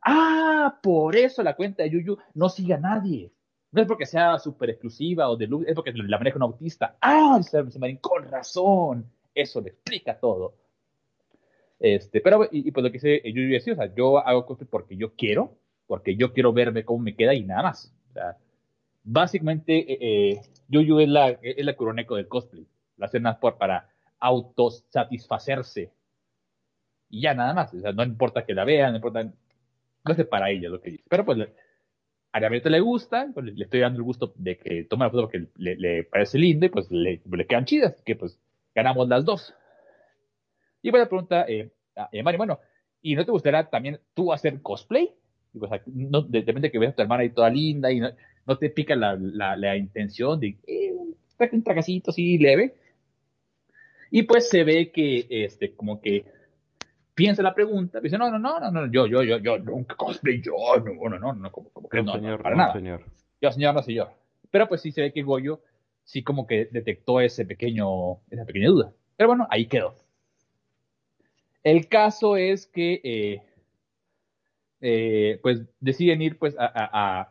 Ah, 0.03 0.79
por 0.81 1.15
eso 1.15 1.43
la 1.43 1.55
cuenta 1.55 1.83
de 1.83 1.91
Yuyu 1.91 2.17
no 2.33 2.49
sigue 2.49 2.73
a 2.73 2.79
nadie. 2.79 3.31
No 3.71 3.81
es 3.81 3.87
porque 3.87 4.05
sea 4.05 4.37
súper 4.39 4.71
exclusiva 4.71 5.29
o 5.29 5.37
de 5.37 5.47
luz, 5.47 5.65
es 5.65 5.75
porque 5.75 5.93
la 5.93 6.17
maneja 6.17 6.37
un 6.37 6.43
autista. 6.43 6.97
Ah, 7.01 7.37
dice 7.37 7.79
Marín, 7.79 7.97
con 7.97 8.23
razón. 8.29 9.09
Eso 9.33 9.61
le 9.61 9.69
explica 9.69 10.19
todo. 10.19 10.55
Este, 11.81 12.21
pero, 12.21 12.47
y, 12.51 12.71
pues 12.71 12.83
lo 12.83 12.91
que 12.91 12.99
dice 12.99 13.21
Yuyu 13.25 13.55
es, 13.55 13.67
o 13.67 13.75
sea, 13.75 13.93
yo 13.93 14.19
hago 14.19 14.45
cosas 14.45 14.67
porque 14.69 14.95
yo 14.95 15.15
quiero, 15.15 15.57
porque 15.87 16.15
yo 16.15 16.31
quiero 16.31 16.53
verme 16.53 16.85
cómo 16.85 16.99
me 16.99 17.15
queda 17.15 17.33
y 17.33 17.43
nada 17.43 17.63
más. 17.63 17.93
Básicamente, 19.03 19.91
eh, 19.91 19.97
eh 20.01 20.41
Yuyu 20.69 20.99
es 20.99 21.09
la, 21.09 21.29
es 21.41 21.65
la 21.65 21.75
curoneco 21.75 22.15
del 22.15 22.27
cosplay 22.27 22.65
la 23.01 23.07
hacen 23.07 23.23
por, 23.41 23.57
para 23.57 23.89
autosatisfacerse. 24.19 25.91
Y 27.09 27.21
ya 27.21 27.33
nada 27.33 27.53
más. 27.53 27.73
O 27.73 27.81
sea, 27.81 27.91
no 27.91 28.03
importa 28.03 28.45
que 28.45 28.53
la 28.53 28.63
vean, 28.63 28.91
no 28.91 28.97
importa. 28.97 29.23
No 29.23 30.13
sé 30.13 30.23
para 30.23 30.49
ella 30.51 30.69
lo 30.69 30.79
que 30.79 30.91
dice. 30.91 31.03
Pero 31.09 31.25
pues 31.25 31.39
a 32.31 32.39
la 32.39 32.49
le 32.49 32.79
gusta, 32.79 33.27
pues, 33.33 33.45
le, 33.47 33.63
estoy 33.63 33.81
dando 33.81 33.97
el 33.97 34.03
gusto 34.03 34.33
de 34.37 34.57
que 34.57 34.83
tome 34.85 35.05
la 35.05 35.11
foto 35.11 35.23
porque 35.23 35.47
le, 35.57 36.03
parece 36.05 36.37
lindo 36.37 36.65
y 36.65 36.69
pues 36.69 36.89
le, 36.89 37.19
quedan 37.47 37.65
chidas, 37.65 38.01
que 38.03 38.15
pues 38.15 38.39
ganamos 38.73 39.09
las 39.09 39.25
dos. 39.25 39.53
Y 40.81 40.91
pues 40.91 41.01
la 41.01 41.09
pregunta, 41.09 41.45
eh, 41.47 41.71
a 41.95 42.09
Mari, 42.23 42.37
bueno, 42.37 42.59
¿y 43.01 43.15
no 43.15 43.25
te 43.25 43.31
gustaría 43.31 43.69
también 43.69 43.99
tú 44.13 44.33
hacer 44.33 44.61
cosplay? 44.61 45.13
o 45.59 45.67
sea, 45.67 45.81
no, 45.85 46.21
depende 46.21 46.61
de 46.61 46.71
que 46.71 46.79
veas 46.79 46.93
a 46.93 46.95
tu 46.95 47.01
hermana 47.01 47.23
ahí 47.23 47.29
toda 47.29 47.49
linda 47.49 47.91
y 47.91 47.99
no, 47.99 48.57
te 48.57 48.69
pica 48.69 48.95
la, 48.95 49.15
la, 49.15 49.77
intención 49.77 50.39
de 50.39 50.57
eh, 50.65 50.93
un 50.93 51.63
trajecito 51.63 52.11
así 52.11 52.37
leve. 52.37 52.75
Y 54.11 54.23
pues 54.23 54.49
se 54.49 54.63
ve 54.63 54.91
que, 54.91 55.25
este, 55.29 55.73
como 55.73 56.01
que 56.01 56.25
piensa 57.13 57.43
la 57.43 57.53
pregunta, 57.53 57.99
dice, 57.99 58.17
no, 58.17 58.29
no, 58.29 58.39
no, 58.39 58.59
no, 58.59 58.71
no, 58.71 58.91
yo, 58.91 59.07
yo, 59.07 59.23
yo, 59.23 59.37
yo, 59.37 59.57
nunca 59.59 59.95
cosplay, 59.95 60.41
yo, 60.41 60.53
no, 60.83 61.09
no, 61.09 61.19
no, 61.19 61.33
no, 61.33 61.51
como, 61.51 61.69
como 61.69 61.89
que 61.89 62.01
no, 62.01 62.13
señor, 62.13 62.41
para 62.41 62.55
nada. 62.55 62.73
Señor. 62.73 63.05
Yo, 63.41 63.51
señor, 63.51 63.73
no, 63.73 63.83
señor. 63.83 64.09
Pero 64.49 64.67
pues 64.67 64.81
sí 64.81 64.91
se 64.91 65.01
ve 65.01 65.13
que 65.13 65.23
Goyo 65.23 65.61
sí 66.03 66.23
como 66.23 66.45
que 66.45 66.67
detectó 66.71 67.21
ese 67.21 67.45
pequeño, 67.45 68.19
esa 68.29 68.45
pequeña 68.45 68.67
duda. 68.67 68.93
Pero 69.15 69.29
bueno, 69.29 69.47
ahí 69.49 69.67
quedó. 69.67 69.95
El 71.63 71.87
caso 71.87 72.37
es 72.37 72.65
que, 72.67 73.01
eh, 73.03 73.43
eh, 74.81 75.39
pues 75.43 75.61
deciden 75.79 76.21
ir 76.21 76.39
pues 76.39 76.55
a, 76.57 77.27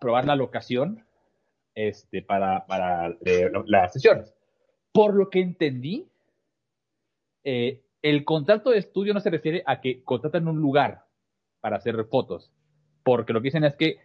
probar 0.00 0.24
la 0.24 0.34
locación 0.34 1.04
este, 1.74 2.22
para, 2.22 2.64
eh, 3.24 3.50
las 3.66 3.92
sesiones. 3.92 4.34
Por 4.92 5.14
lo 5.14 5.30
que 5.30 5.40
entendí, 5.40 6.08
el 7.44 8.24
contrato 8.24 8.70
de 8.70 8.78
estudio 8.78 9.14
no 9.14 9.20
se 9.20 9.30
refiere 9.30 9.62
a 9.66 9.80
que 9.80 10.02
contratan 10.02 10.48
un 10.48 10.60
lugar 10.60 11.04
para 11.60 11.76
hacer 11.76 12.04
fotos, 12.06 12.52
porque 13.04 13.32
lo 13.32 13.40
que 13.40 13.46
dicen 13.46 13.64
es 13.64 13.76
que 13.76 13.98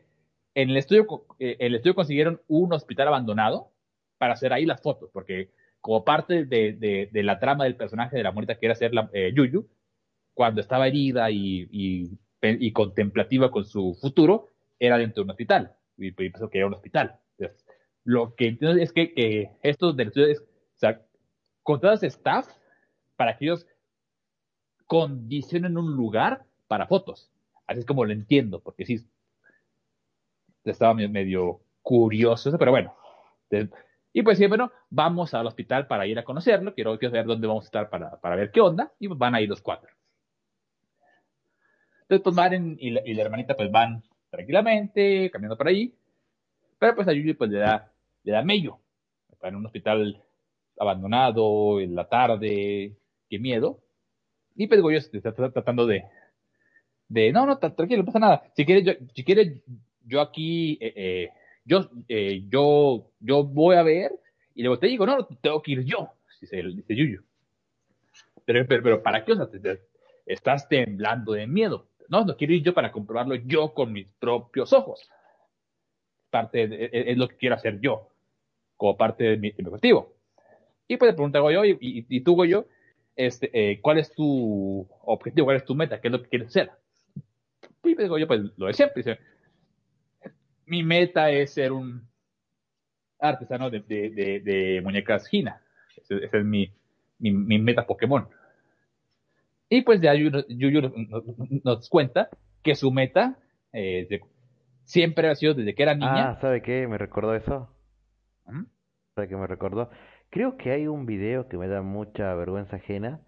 en 0.53 0.69
el 0.69 0.77
estudio, 0.77 1.25
el 1.39 1.75
estudio 1.75 1.95
consiguieron 1.95 2.41
un 2.47 2.71
hospital 2.71 3.07
abandonado 3.07 3.71
para 4.19 4.33
hacer 4.33 4.53
ahí 4.53 4.65
las 4.65 4.81
fotos, 4.81 5.09
porque 5.11 5.49
como 5.85 6.03
parte 6.03 6.45
de, 6.45 7.09
la 7.13 7.37
trama 7.37 7.65
del 7.65 7.75
personaje 7.75 8.17
de 8.17 8.23
la 8.23 8.31
muerta 8.31 8.57
que 8.57 8.65
era 8.65 8.73
ser 8.73 8.91
la, 8.91 9.07
eh, 9.13 9.31
Yuyu, 9.35 9.69
cuando 10.33 10.59
estaba 10.59 10.87
herida 10.87 11.29
y, 11.29 12.17
contemplativa 12.73 13.51
con 13.51 13.65
su 13.65 13.93
futuro, 14.01 14.49
era 14.79 14.97
dentro 14.97 15.21
de 15.21 15.25
un 15.25 15.29
hospital, 15.29 15.75
y, 15.95 16.09
pensó 16.09 16.49
que 16.49 16.57
era 16.57 16.65
un 16.65 16.73
hospital. 16.73 17.19
lo 18.03 18.33
que 18.33 18.47
entiendo 18.47 18.81
es 18.81 18.91
que, 18.93 19.51
esto 19.61 19.93
del 19.93 20.07
estudio 20.07 20.25
es, 20.25 20.39
o 20.39 20.77
sea, 20.77 21.05
contratas 21.61 22.01
staff 22.01 22.47
para 23.15 23.37
que 23.37 23.45
ellos 23.45 23.67
condicionen 24.87 25.77
un 25.77 25.95
lugar 25.95 26.45
para 26.67 26.87
fotos. 26.87 27.29
Así 27.67 27.81
es 27.81 27.85
como 27.85 28.05
lo 28.05 28.11
entiendo, 28.11 28.59
porque 28.59 28.87
sí, 28.87 29.07
estaba 30.63 30.95
medio 30.95 31.61
curioso, 31.83 32.57
pero 32.57 32.71
bueno. 32.71 32.95
Y 34.17 34.21
pues 34.23 34.37
sí, 34.37 34.47
bueno, 34.47 34.71
vamos 34.89 35.33
al 35.33 35.45
hospital 35.45 35.87
para 35.87 36.07
ir 36.07 36.17
a 36.17 36.23
conocerlo, 36.23 36.73
quiero, 36.73 36.97
quiero 36.97 37.11
saber 37.11 37.25
dónde 37.25 37.47
vamos 37.47 37.65
a 37.65 37.67
estar 37.67 37.89
para, 37.89 38.17
para 38.21 38.37
ver 38.37 38.49
qué 38.49 38.61
onda, 38.61 38.93
y 38.97 39.09
pues 39.09 39.19
van 39.19 39.35
a 39.35 39.41
ir 39.41 39.49
los 39.49 39.61
cuatro. 39.61 39.89
Entonces, 42.03 42.23
pues 42.23 42.33
Maren 42.33 42.77
y 42.79 42.91
la, 42.91 43.01
hermanita 43.03 43.57
pues 43.57 43.69
van 43.69 44.03
tranquilamente, 44.29 45.29
caminando 45.31 45.57
por 45.57 45.67
ahí, 45.67 45.93
pero 46.79 46.95
pues 46.95 47.09
a 47.09 47.11
Yuji 47.11 47.33
pues 47.33 47.49
le 47.49 47.59
da 47.59 47.91
le 48.23 48.31
da 48.31 48.41
mello. 48.41 48.79
En 49.41 49.57
un 49.57 49.65
hospital 49.65 50.23
abandonado, 50.79 51.81
en 51.81 51.93
la 51.93 52.07
tarde, 52.07 52.95
qué 53.29 53.37
miedo. 53.37 53.81
Y 54.55 54.67
pues 54.67 54.81
Goyo 54.81 54.97
está 54.97 55.33
tratando 55.33 55.85
de, 55.85 56.05
de, 57.09 57.33
no, 57.33 57.45
no, 57.45 57.57
tranquilo, 57.57 57.97
no 57.97 58.05
pasa 58.05 58.19
nada. 58.19 58.43
Si 58.55 58.65
quieres, 58.65 58.85
yo, 58.85 58.93
si 59.13 59.25
quieres, 59.25 59.61
yo 60.05 60.21
aquí, 60.21 60.77
eh, 60.79 60.93
eh, 60.95 61.29
yo, 61.65 61.89
eh, 62.07 62.43
yo, 62.47 63.11
yo 63.19 63.43
voy 63.43 63.75
a 63.75 63.83
ver, 63.83 64.11
y 64.53 64.63
luego 64.63 64.79
te 64.79 64.87
digo, 64.87 65.05
no, 65.05 65.25
tengo 65.41 65.61
que 65.61 65.71
ir 65.73 65.83
yo, 65.83 66.11
dice, 66.39 66.63
dice 66.63 66.95
Yuyu. 66.95 67.23
Pero, 68.45 68.65
pero, 68.67 68.83
pero, 68.83 69.03
¿para 69.03 69.25
qué? 69.25 69.33
O 69.33 69.35
sea, 69.35 69.77
estás 70.25 70.69
temblando 70.69 71.33
de 71.33 71.47
miedo. 71.47 71.87
No, 72.07 72.23
no 72.23 72.37
quiero 72.37 72.53
ir 72.53 72.63
yo 72.63 72.73
para 72.73 72.91
comprobarlo 72.91 73.35
yo 73.35 73.73
con 73.73 73.91
mis 73.91 74.07
propios 74.19 74.71
ojos. 74.71 75.09
Parte 76.29 76.67
de, 76.67 76.89
es 76.91 77.17
lo 77.17 77.27
que 77.27 77.37
quiero 77.37 77.55
hacer 77.55 77.79
yo, 77.81 78.09
como 78.77 78.95
parte 78.95 79.23
de 79.23 79.37
mi, 79.37 79.53
objetivo. 79.65 80.15
Y 80.87 80.97
pues 80.97 81.09
le 81.09 81.15
pregunta 81.15 81.39
Goyo, 81.39 81.65
y, 81.65 81.71
y, 81.81 82.05
y, 82.07 82.21
tú, 82.21 82.35
Goyo, 82.35 82.67
este, 83.15 83.49
eh, 83.53 83.81
¿cuál 83.81 83.97
es 83.97 84.13
tu 84.13 84.87
objetivo? 85.01 85.45
¿Cuál 85.45 85.57
es 85.57 85.65
tu 85.65 85.73
meta? 85.73 85.99
¿Qué 85.99 86.09
es 86.09 86.11
lo 86.11 86.21
que 86.21 86.29
quieres 86.29 86.49
hacer? 86.49 86.69
Y 87.83 87.95
pues 87.95 88.07
Goyo, 88.07 88.27
pues 88.27 88.41
lo 88.57 88.67
de 88.67 88.73
siempre. 88.73 89.01
Dice, 89.01 89.19
mi 90.65 90.83
meta 90.83 91.29
es 91.29 91.53
ser 91.53 91.71
un 91.71 92.07
artesano 93.19 93.69
de, 93.69 93.81
de, 93.81 94.09
de, 94.09 94.39
de 94.39 94.81
muñecas 94.81 95.27
Gina. 95.27 95.61
Esa 95.97 96.37
es 96.37 96.45
mi, 96.45 96.71
mi, 97.19 97.31
mi, 97.31 97.59
meta 97.59 97.85
Pokémon. 97.85 98.27
Y 99.69 99.81
pues 99.81 100.01
ya 100.01 100.13
Yuyu 100.13 100.81
nos 101.63 101.89
cuenta 101.89 102.29
que 102.61 102.75
su 102.75 102.91
meta 102.91 103.37
eh, 103.73 104.07
siempre 104.83 105.29
ha 105.29 105.35
sido 105.35 105.53
desde 105.53 105.73
que 105.73 105.83
era 105.83 105.95
niña. 105.95 106.31
Ah, 106.31 106.35
¿sabe 106.41 106.61
qué? 106.61 106.87
¿Me 106.87 106.97
recordó 106.97 107.33
eso? 107.35 107.69
¿Mm? 108.45 108.65
¿Sabe 109.15 109.27
qué 109.27 109.35
me 109.35 109.47
recordó? 109.47 109.89
Creo 110.29 110.57
que 110.57 110.71
hay 110.71 110.87
un 110.87 111.05
video 111.05 111.47
que 111.47 111.57
me 111.57 111.67
da 111.67 111.81
mucha 111.81 112.33
vergüenza 112.35 112.75
ajena, 112.75 113.21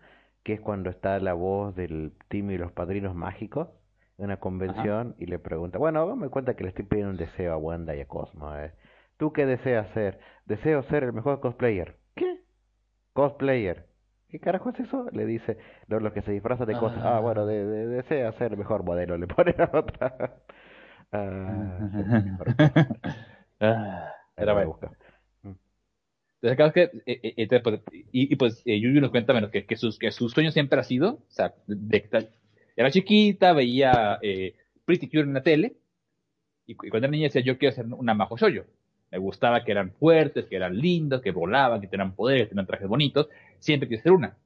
que 0.43 0.53
es 0.53 0.61
cuando 0.61 0.89
está 0.89 1.19
la 1.19 1.33
voz 1.33 1.75
del 1.75 2.13
Timmy 2.27 2.55
y 2.55 2.57
los 2.57 2.71
Padrinos 2.71 3.15
Mágicos 3.15 3.69
una 4.17 4.37
convención 4.37 5.09
Ajá. 5.09 5.15
y 5.19 5.25
le 5.27 5.39
pregunta, 5.39 5.77
bueno, 5.77 6.15
me 6.15 6.29
cuenta 6.29 6.55
que 6.55 6.63
le 6.63 6.69
estoy 6.69 6.85
pidiendo 6.85 7.11
un 7.11 7.17
deseo 7.17 7.53
a 7.53 7.57
Wanda 7.57 7.95
y 7.95 8.01
a 8.01 8.07
Cosmo. 8.07 8.55
Eh. 8.55 8.73
¿Tú 9.17 9.31
qué 9.31 9.45
deseas 9.45 9.89
ser? 9.93 10.19
Deseo 10.45 10.83
ser 10.83 11.03
el 11.03 11.13
mejor 11.13 11.39
cosplayer. 11.39 11.97
¿Qué? 12.15 12.41
Cosplayer. 13.13 13.87
¿Qué 14.29 14.39
carajo 14.39 14.69
es 14.69 14.79
eso? 14.79 15.07
Le 15.11 15.25
dice 15.25 15.57
los, 15.87 16.01
los 16.01 16.13
que 16.13 16.21
se 16.21 16.31
disfrazan 16.31 16.67
de 16.67 16.75
ah. 16.75 16.79
cosas. 16.79 16.99
Ah, 17.03 17.19
bueno, 17.19 17.45
de, 17.45 17.65
de, 17.65 17.87
desea 17.87 18.31
ser 18.33 18.51
el 18.53 18.57
mejor 18.57 18.83
modelo. 18.83 19.17
Le 19.17 19.27
pone 19.27 19.55
a 19.57 19.69
otra. 19.77 20.41
ah, 23.59 24.13
era 24.37 24.53
bueno. 24.53 24.79
Entonces, 26.39 26.55
claro 26.55 26.73
que, 26.73 26.83
eh, 27.05 27.33
eh, 27.35 27.59
pues, 27.61 27.81
y, 28.11 28.31
y, 28.33 28.35
pues 28.35 28.61
eh, 28.65 28.79
Yuyu 28.79 29.01
nos 29.01 29.09
cuenta 29.09 29.33
menos 29.33 29.49
que, 29.49 29.65
que, 29.65 29.75
sus, 29.75 29.97
que 29.97 30.11
sus 30.11 30.33
sueños 30.33 30.53
siempre 30.53 30.79
ha 30.79 30.83
sido, 30.83 31.15
o 31.15 31.25
sea, 31.29 31.55
de, 31.65 31.75
de, 31.75 32.29
era 32.77 32.91
chiquita, 32.91 33.53
veía 33.53 34.19
eh, 34.21 34.55
Pretty 34.85 35.09
Cure 35.09 35.23
en 35.23 35.33
la 35.33 35.43
tele, 35.43 35.75
y, 36.67 36.75
cuando 36.75 36.99
era 36.99 37.07
niña 37.07 37.25
decía, 37.25 37.41
yo 37.41 37.57
quiero 37.57 37.75
ser 37.75 37.85
una 37.87 38.13
Majo 38.13 38.37
Shoyo. 38.37 38.65
Me 39.09 39.17
gustaba 39.17 39.63
que 39.63 39.71
eran 39.71 39.91
fuertes, 39.93 40.45
que 40.45 40.57
eran 40.57 40.77
lindos, 40.77 41.21
que 41.21 41.31
volaban, 41.31 41.79
que 41.81 41.87
tenían 41.87 42.13
poderes, 42.13 42.43
que 42.43 42.49
tenían 42.49 42.67
trajes 42.67 42.87
bonitos, 42.87 43.29
siempre 43.59 43.87
quise 43.87 44.03
ser 44.03 44.11
una. 44.11 44.37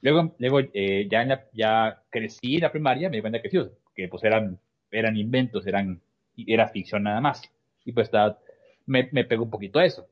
Luego, 0.00 0.34
luego 0.38 0.60
eh, 0.72 1.08
ya, 1.10 1.46
ya 1.52 2.02
crecí 2.10 2.56
en 2.56 2.62
la 2.62 2.72
primaria, 2.72 3.10
me 3.10 3.16
di 3.16 3.20
cuenta 3.22 3.42
que 3.42 3.50
sí, 3.50 3.58
que 3.94 4.08
pues 4.08 4.22
eran, 4.22 4.58
eran 4.90 5.16
inventos, 5.16 5.66
eran, 5.66 6.00
era 6.36 6.68
ficción 6.68 7.02
nada 7.02 7.20
más. 7.20 7.42
Y 7.84 7.92
pues 7.92 8.06
estaba, 8.06 8.38
me, 8.86 9.08
me 9.10 9.24
pegó 9.24 9.44
un 9.44 9.50
poquito 9.50 9.80
a 9.80 9.84
eso. 9.84 10.06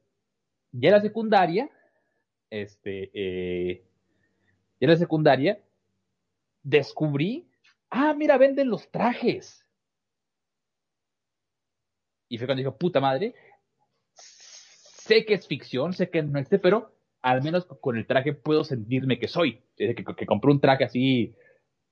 Ya 0.72 0.88
en 0.88 0.94
la 0.96 1.00
secundaria, 1.00 1.70
este, 2.50 3.10
eh, 3.14 3.82
ya 4.80 4.86
en 4.86 4.90
la 4.90 4.96
secundaria, 4.96 5.58
descubrí, 6.62 7.46
ah, 7.92 8.14
mira, 8.14 8.38
venden 8.38 8.68
los 8.68 8.90
trajes. 8.90 9.64
Y 12.28 12.38
fue 12.38 12.46
cuando 12.46 12.60
dijo, 12.60 12.76
puta 12.76 13.00
madre, 13.00 13.34
sé 14.14 15.24
que 15.24 15.34
es 15.34 15.46
ficción, 15.46 15.92
sé 15.92 16.10
que 16.10 16.22
no 16.22 16.38
es, 16.38 16.48
pero 16.62 16.94
al 17.20 17.42
menos 17.42 17.66
con 17.66 17.96
el 17.96 18.06
traje 18.06 18.32
puedo 18.32 18.64
sentirme 18.64 19.18
que 19.18 19.28
soy. 19.28 19.62
Que, 19.76 19.94
que 19.94 20.26
compré 20.26 20.50
un 20.50 20.60
traje 20.60 20.84
así 20.84 21.34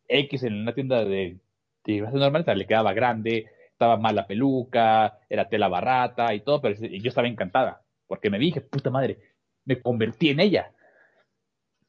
X 0.08 0.42
en 0.42 0.54
una 0.54 0.74
tienda 0.74 1.04
de, 1.04 1.38
de 1.84 2.00
normal, 2.00 2.44
le 2.56 2.66
quedaba 2.66 2.94
grande, 2.94 3.46
estaba 3.70 3.96
mal 3.96 4.16
la 4.16 4.26
peluca, 4.26 5.18
era 5.28 5.48
tela 5.48 5.68
barata 5.68 6.34
y 6.34 6.40
todo, 6.40 6.60
pero 6.60 6.74
yo 6.80 7.08
estaba 7.08 7.28
encantada 7.28 7.82
porque 8.10 8.28
me 8.28 8.40
dije, 8.40 8.60
puta 8.60 8.90
madre, 8.90 9.18
me 9.64 9.80
convertí 9.80 10.30
en 10.30 10.40
ella. 10.40 10.72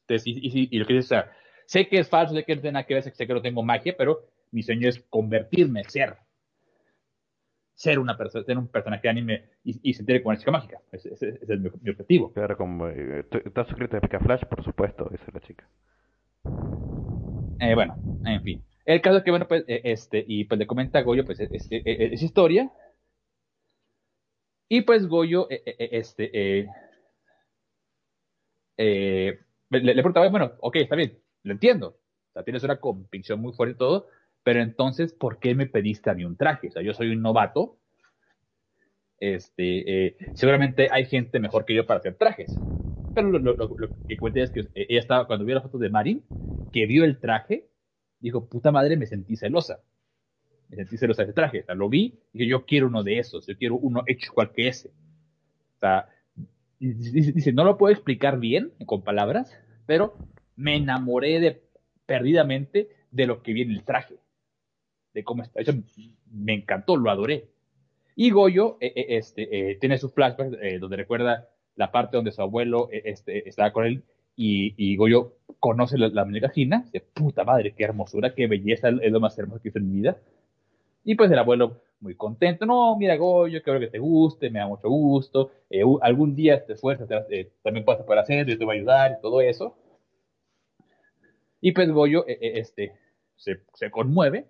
Entonces, 0.01 0.27
y, 0.27 0.69
y, 0.69 0.77
lo 0.77 0.85
que 0.85 0.93
dice, 0.93 1.05
o 1.05 1.07
sea, 1.07 1.31
sé 1.72 1.88
que 1.88 1.99
es 1.99 2.10
falso, 2.10 2.34
sé 2.35 2.43
que 2.43 2.53
no 2.53 2.61
tiene 2.61 2.73
nada 2.73 2.85
que 2.85 2.95
ver, 2.95 3.03
sé 3.03 3.26
que 3.26 3.34
no 3.34 3.41
tengo 3.41 3.64
magia, 3.64 3.95
pero 3.98 4.26
mi 4.52 4.61
sueño 4.61 4.89
es 4.89 4.99
convertirme, 5.10 5.85
ser. 5.85 6.18
Ser 7.76 7.98
una 7.98 8.18
persona, 8.18 8.43
ser 8.43 8.57
un 8.57 8.68
personaje 8.68 9.03
de 9.03 9.10
anime 9.10 9.45
y, 9.64 9.80
y 9.89 9.93
sentir 9.93 10.22
como 10.22 10.31
una 10.31 10.39
chica 10.39 10.52
mágica. 10.52 10.81
Ese, 10.91 11.14
ese, 11.14 11.30
ese 11.41 11.53
es 11.53 11.60
mi, 11.61 11.69
mi, 11.81 11.91
objetivo. 11.91 12.34
Claro, 12.34 12.57
como, 12.57 12.89
eh, 12.89 13.26
¿estás 13.45 13.68
suscrito 13.69 13.95
a 13.95 14.02
Pica 14.02 14.19
Flash? 14.19 14.43
Por 14.43 14.61
supuesto, 14.65 15.10
esa 15.14 15.23
es 15.26 15.34
la 15.34 15.39
chica. 15.39 15.65
Eh, 17.61 17.73
bueno, 17.73 17.95
en 18.26 18.43
fin. 18.43 18.61
El 18.84 18.99
caso 18.99 19.19
es 19.19 19.23
que, 19.23 19.31
bueno, 19.31 19.48
pues, 19.48 19.64
eh, 19.65 19.81
este, 19.85 20.26
y 20.27 20.43
pues 20.43 20.60
le 20.60 20.68
comenta 20.68 20.99
a 20.99 21.03
Goyo, 21.03 21.23
pues, 21.23 21.39
es, 21.39 21.52
es, 21.52 21.68
es 21.72 22.22
historia, 22.22 22.69
y 24.68 24.81
pues 24.81 25.07
Goyo, 25.07 25.48
eh, 25.49 25.64
este, 25.91 26.68
le, 28.77 29.39
le 29.69 29.93
preguntaba, 29.93 30.27
bueno, 30.27 30.52
ok, 30.60 30.76
está 30.76 30.98
bien, 30.98 31.18
lo 31.43 31.53
entiendo. 31.53 31.99
O 32.30 32.34
sea, 32.34 32.43
tienes 32.43 32.63
una 32.63 32.80
convicción 32.80 33.39
muy 33.39 33.53
fuerte 33.53 33.76
y 33.76 33.77
todo, 33.77 34.07
pero 34.43 34.61
entonces, 34.61 35.13
¿por 35.13 35.39
qué 35.39 35.55
me 35.55 35.68
pediste 35.68 36.09
a 36.09 36.13
mí 36.13 36.26
un 36.26 36.38
traje? 36.38 36.69
O 36.69 36.72
sea, 36.72 36.81
yo 36.81 36.93
soy 36.93 37.09
un 37.09 37.22
novato. 37.22 37.77
Este, 39.19 40.07
eh, 40.07 40.18
seguramente 40.34 40.89
hay 40.91 41.05
gente 41.05 41.39
mejor 41.39 41.65
que 41.65 41.76
yo 41.76 41.85
para 41.85 41.99
hacer 41.99 42.15
trajes. 42.15 42.57
Pero 43.13 43.30
lo, 43.30 43.80
que 44.07 44.18
cuenta 44.18 44.39
es 44.39 44.51
que 44.51 44.61
ella 44.73 44.99
estaba, 44.99 45.27
cuando 45.27 45.45
vio 45.45 45.55
la 45.55 45.61
foto 45.61 45.77
de 45.77 45.89
Marin, 45.89 46.23
que 46.72 46.85
vio 46.85 47.03
el 47.03 47.19
traje, 47.19 47.68
dijo, 48.19 48.47
puta 48.47 48.72
madre, 48.72 48.95
me 48.97 49.05
sentí 49.05 49.35
celosa 49.35 49.81
me 50.72 50.77
sentí 50.77 50.97
celosa 50.97 51.23
de 51.23 51.26
ese 51.26 51.34
traje. 51.34 51.61
O 51.61 51.65
sea, 51.65 51.76
lo 51.76 51.89
vi 51.89 52.19
y 52.34 52.39
dije, 52.39 52.49
yo 52.49 52.65
quiero 52.65 52.88
uno 52.88 53.03
de 53.03 53.19
esos, 53.19 53.45
yo 53.45 53.57
quiero 53.57 53.76
uno 53.76 54.03
hecho 54.07 54.31
igual 54.31 54.51
que 54.53 54.69
ese. 54.69 54.89
O 55.76 55.80
sea, 55.80 56.07
dice, 56.80 57.51
no 57.51 57.63
lo 57.65 57.77
puedo 57.77 57.93
explicar 57.93 58.39
bien 58.39 58.72
con 58.85 59.03
palabras, 59.03 59.55
pero 59.85 60.15
me 60.61 60.75
enamoré 60.75 61.39
de, 61.39 61.61
perdidamente 62.05 62.89
de 63.09 63.25
lo 63.25 63.41
que 63.41 63.53
viene 63.53 63.73
el 63.73 63.83
traje, 63.83 64.15
de 65.13 65.23
cómo 65.23 65.41
está 65.43 65.61
hecho. 65.61 65.73
Me 66.31 66.53
encantó, 66.53 66.95
lo 66.95 67.09
adoré. 67.09 67.49
Y 68.15 68.29
Goyo 68.29 68.77
eh, 68.79 68.93
eh, 68.95 69.05
este, 69.17 69.71
eh, 69.71 69.75
tiene 69.79 69.97
sus 69.97 70.13
flashbacks 70.13 70.57
eh, 70.61 70.77
donde 70.79 70.97
recuerda 70.97 71.49
la 71.75 71.91
parte 71.91 72.17
donde 72.17 72.31
su 72.31 72.41
abuelo 72.41 72.89
este, 72.91 73.47
estaba 73.49 73.73
con 73.73 73.85
él 73.85 74.03
y, 74.35 74.75
y 74.77 74.95
Goyo 74.97 75.33
conoce 75.59 75.97
la, 75.97 76.09
la 76.09 76.25
muñeca 76.25 76.49
Gina. 76.49 76.85
De 76.93 77.01
puta 77.01 77.43
madre, 77.43 77.73
qué 77.75 77.83
hermosura, 77.83 78.35
qué 78.35 78.45
belleza, 78.47 78.89
es 78.89 79.11
lo 79.11 79.19
más 79.19 79.38
hermoso 79.39 79.61
que 79.61 79.69
hice 79.69 79.79
en 79.79 79.89
mi 79.89 79.95
vida. 80.01 80.17
Y 81.03 81.15
pues 81.15 81.31
el 81.31 81.39
abuelo 81.39 81.81
muy 82.01 82.15
contento, 82.15 82.65
no, 82.65 82.95
mira 82.97 83.15
Goyo, 83.15 83.63
quiero 83.63 83.79
que 83.79 83.88
te 83.88 83.97
guste, 83.99 84.51
me 84.51 84.59
da 84.59 84.67
mucho 84.67 84.89
gusto, 84.89 85.51
algún 86.01 86.35
día 86.35 86.63
te 86.65 86.73
esfuerzas, 86.73 87.07
también 87.63 87.85
puedes 87.85 88.03
poder 88.03 88.19
hacer, 88.19 88.47
yo 88.47 88.57
te 88.57 88.65
voy 88.65 88.75
a 88.75 88.79
ayudar 88.79 89.15
y 89.17 89.21
todo 89.21 89.41
eso. 89.41 89.75
Y 91.61 91.71
pues 91.71 91.89
Goyo 91.91 92.27
eh, 92.27 92.38
este, 92.59 92.93
se, 93.35 93.61
se 93.73 93.89
conmueve, 93.89 94.47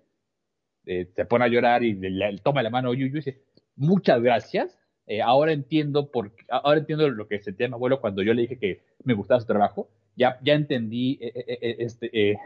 se 0.84 1.24
pone 1.26 1.44
a 1.44 1.48
llorar 1.48 1.84
y 1.84 1.94
le, 1.94 2.10
le, 2.10 2.38
toma 2.38 2.62
la 2.62 2.70
mano 2.70 2.90
a 2.90 2.94
Yuyu 2.94 3.06
y 3.06 3.10
dice, 3.10 3.42
muchas 3.76 4.20
gracias, 4.20 4.76
ahora 5.22 5.52
entiendo 5.52 6.10
por, 6.10 6.32
ahora 6.48 6.80
entiendo 6.80 7.08
lo 7.08 7.28
que 7.28 7.40
sentía 7.40 7.68
mi 7.68 7.74
abuelo 7.74 8.00
cuando 8.00 8.22
yo 8.22 8.34
le 8.34 8.42
dije 8.42 8.58
que 8.58 8.82
me 9.04 9.14
gustaba 9.14 9.40
su 9.40 9.46
trabajo, 9.46 9.88
ya, 10.16 10.40
ya 10.42 10.54
entendí 10.54 11.18
este, 11.20 12.36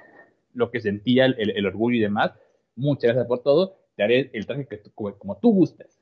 lo 0.57 0.71
que 0.71 0.81
sentía 0.81 1.27
el, 1.27 1.51
el, 1.51 1.67
orgullo 1.67 1.97
y 1.97 2.01
demás, 2.01 2.33
muchas 2.75 3.05
gracias 3.05 3.27
por 3.27 3.43
todo. 3.43 3.77
Te 3.95 4.03
haré 4.03 4.31
el 4.33 4.47
traje 4.47 4.67
que, 4.67 4.81
como, 4.95 5.17
como, 5.19 5.39
tú 5.39 5.53
gustes. 5.53 6.01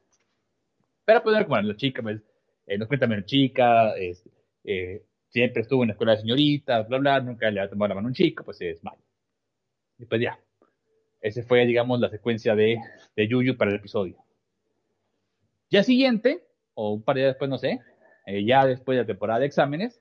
Pero 1.04 1.22
pues 1.22 1.44
como 1.44 1.60
la 1.60 1.76
chica, 1.76 2.02
pues, 2.02 2.20
eh, 2.66 2.78
nos 2.78 2.88
cuenta 2.88 3.06
menos 3.06 3.26
chica, 3.26 3.94
es, 3.96 4.28
eh, 4.64 5.04
siempre 5.34 5.62
estuvo 5.62 5.82
en 5.82 5.88
la 5.88 5.94
escuela 5.94 6.12
de 6.12 6.20
señoritas, 6.20 6.86
bla, 6.88 6.98
bla, 6.98 7.20
nunca 7.20 7.50
le 7.50 7.60
ha 7.60 7.68
tomado 7.68 7.88
la 7.88 7.96
mano 7.96 8.06
a 8.06 8.10
un 8.10 8.14
chico, 8.14 8.44
pues 8.44 8.60
es 8.60 8.84
malo. 8.84 9.02
Y 9.98 10.04
pues 10.04 10.20
ya. 10.20 10.38
Ese 11.20 11.42
fue, 11.42 11.66
digamos, 11.66 11.98
la 11.98 12.08
secuencia 12.08 12.54
de, 12.54 12.78
de 13.16 13.28
Yuyu 13.28 13.56
para 13.56 13.72
el 13.72 13.78
episodio. 13.78 14.16
Ya 15.70 15.82
siguiente, 15.82 16.44
o 16.74 16.92
un 16.92 17.02
par 17.02 17.16
de 17.16 17.22
días 17.22 17.32
después, 17.32 17.50
no 17.50 17.58
sé, 17.58 17.80
eh, 18.26 18.44
ya 18.44 18.64
después 18.64 18.94
de 18.94 19.02
la 19.02 19.06
temporada 19.08 19.40
de 19.40 19.46
exámenes, 19.46 20.00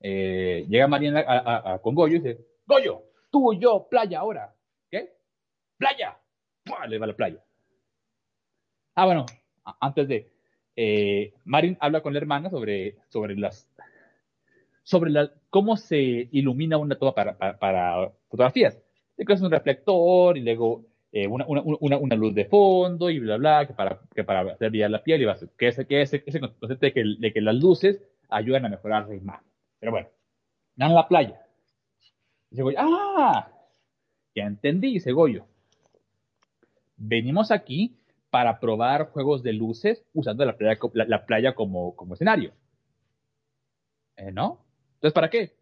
eh, 0.00 0.64
llega 0.66 0.88
Mariana 0.88 1.78
con 1.82 1.94
Goyo 1.94 2.16
y 2.16 2.20
dice, 2.20 2.40
Goyo, 2.64 3.02
tú 3.30 3.52
y 3.52 3.58
yo, 3.58 3.86
playa 3.90 4.20
ahora. 4.20 4.54
¿Qué? 4.90 5.12
Playa. 5.76 6.18
¡pua! 6.64 6.86
le 6.86 6.98
va 6.98 7.04
a 7.04 7.08
la 7.08 7.16
playa. 7.16 7.44
Ah, 8.94 9.04
bueno, 9.04 9.26
antes 9.78 10.08
de, 10.08 10.32
eh, 10.74 11.34
habla 11.80 12.00
con 12.00 12.14
la 12.14 12.18
hermana 12.18 12.48
sobre, 12.48 12.96
sobre 13.08 13.36
las 13.36 13.68
sobre 14.82 15.12
cómo 15.50 15.76
se 15.76 16.28
ilumina 16.32 16.76
una 16.78 16.96
toma 16.96 17.14
para, 17.14 17.58
para, 17.58 18.10
fotografías. 18.28 18.78
es 19.16 19.40
un 19.40 19.50
reflector 19.50 20.36
y 20.36 20.42
luego 20.42 20.84
eh, 21.12 21.26
una, 21.28 22.16
luz 22.16 22.34
de 22.34 22.46
fondo 22.46 23.10
y 23.10 23.18
bla, 23.18 23.36
bla, 23.36 23.66
que 23.66 23.74
para, 23.74 24.00
para 24.26 24.52
hacer 24.52 24.70
brillar 24.70 24.90
la 24.90 25.02
piel 25.02 25.22
y 25.22 25.24
va 25.24 25.32
a 25.32 25.36
ser, 25.36 25.50
que 25.58 25.68
ese, 25.68 25.86
que 25.86 26.02
ese, 26.02 26.22
ese 26.26 26.40
concepto 26.40 26.86
de 26.86 26.92
que, 27.32 27.40
las 27.40 27.54
luces 27.54 28.02
ayudan 28.28 28.64
a 28.64 28.70
mejorar 28.70 29.08
la 29.08 29.14
imagen. 29.14 29.46
Pero 29.78 29.92
bueno, 29.92 30.08
en 30.78 30.94
la 30.94 31.06
playa. 31.06 31.42
Dice 32.50 32.62
Goyo, 32.62 32.78
¡ah! 32.80 33.50
Ya 34.34 34.44
entendí, 34.44 34.94
dice 34.94 35.12
Goyo. 35.12 35.46
Venimos 36.96 37.50
aquí 37.50 37.98
para 38.30 38.60
probar 38.60 39.10
juegos 39.10 39.42
de 39.42 39.52
luces 39.52 40.04
usando 40.14 40.44
la 40.44 40.56
playa, 40.56 40.78
la, 40.94 41.26
playa 41.26 41.54
como, 41.54 41.94
como 41.94 42.14
escenario. 42.14 42.52
¿Eh, 44.16 44.32
¿No? 44.32 44.64
Entonces, 45.02 45.14
¿para 45.14 45.30
qué? 45.30 45.52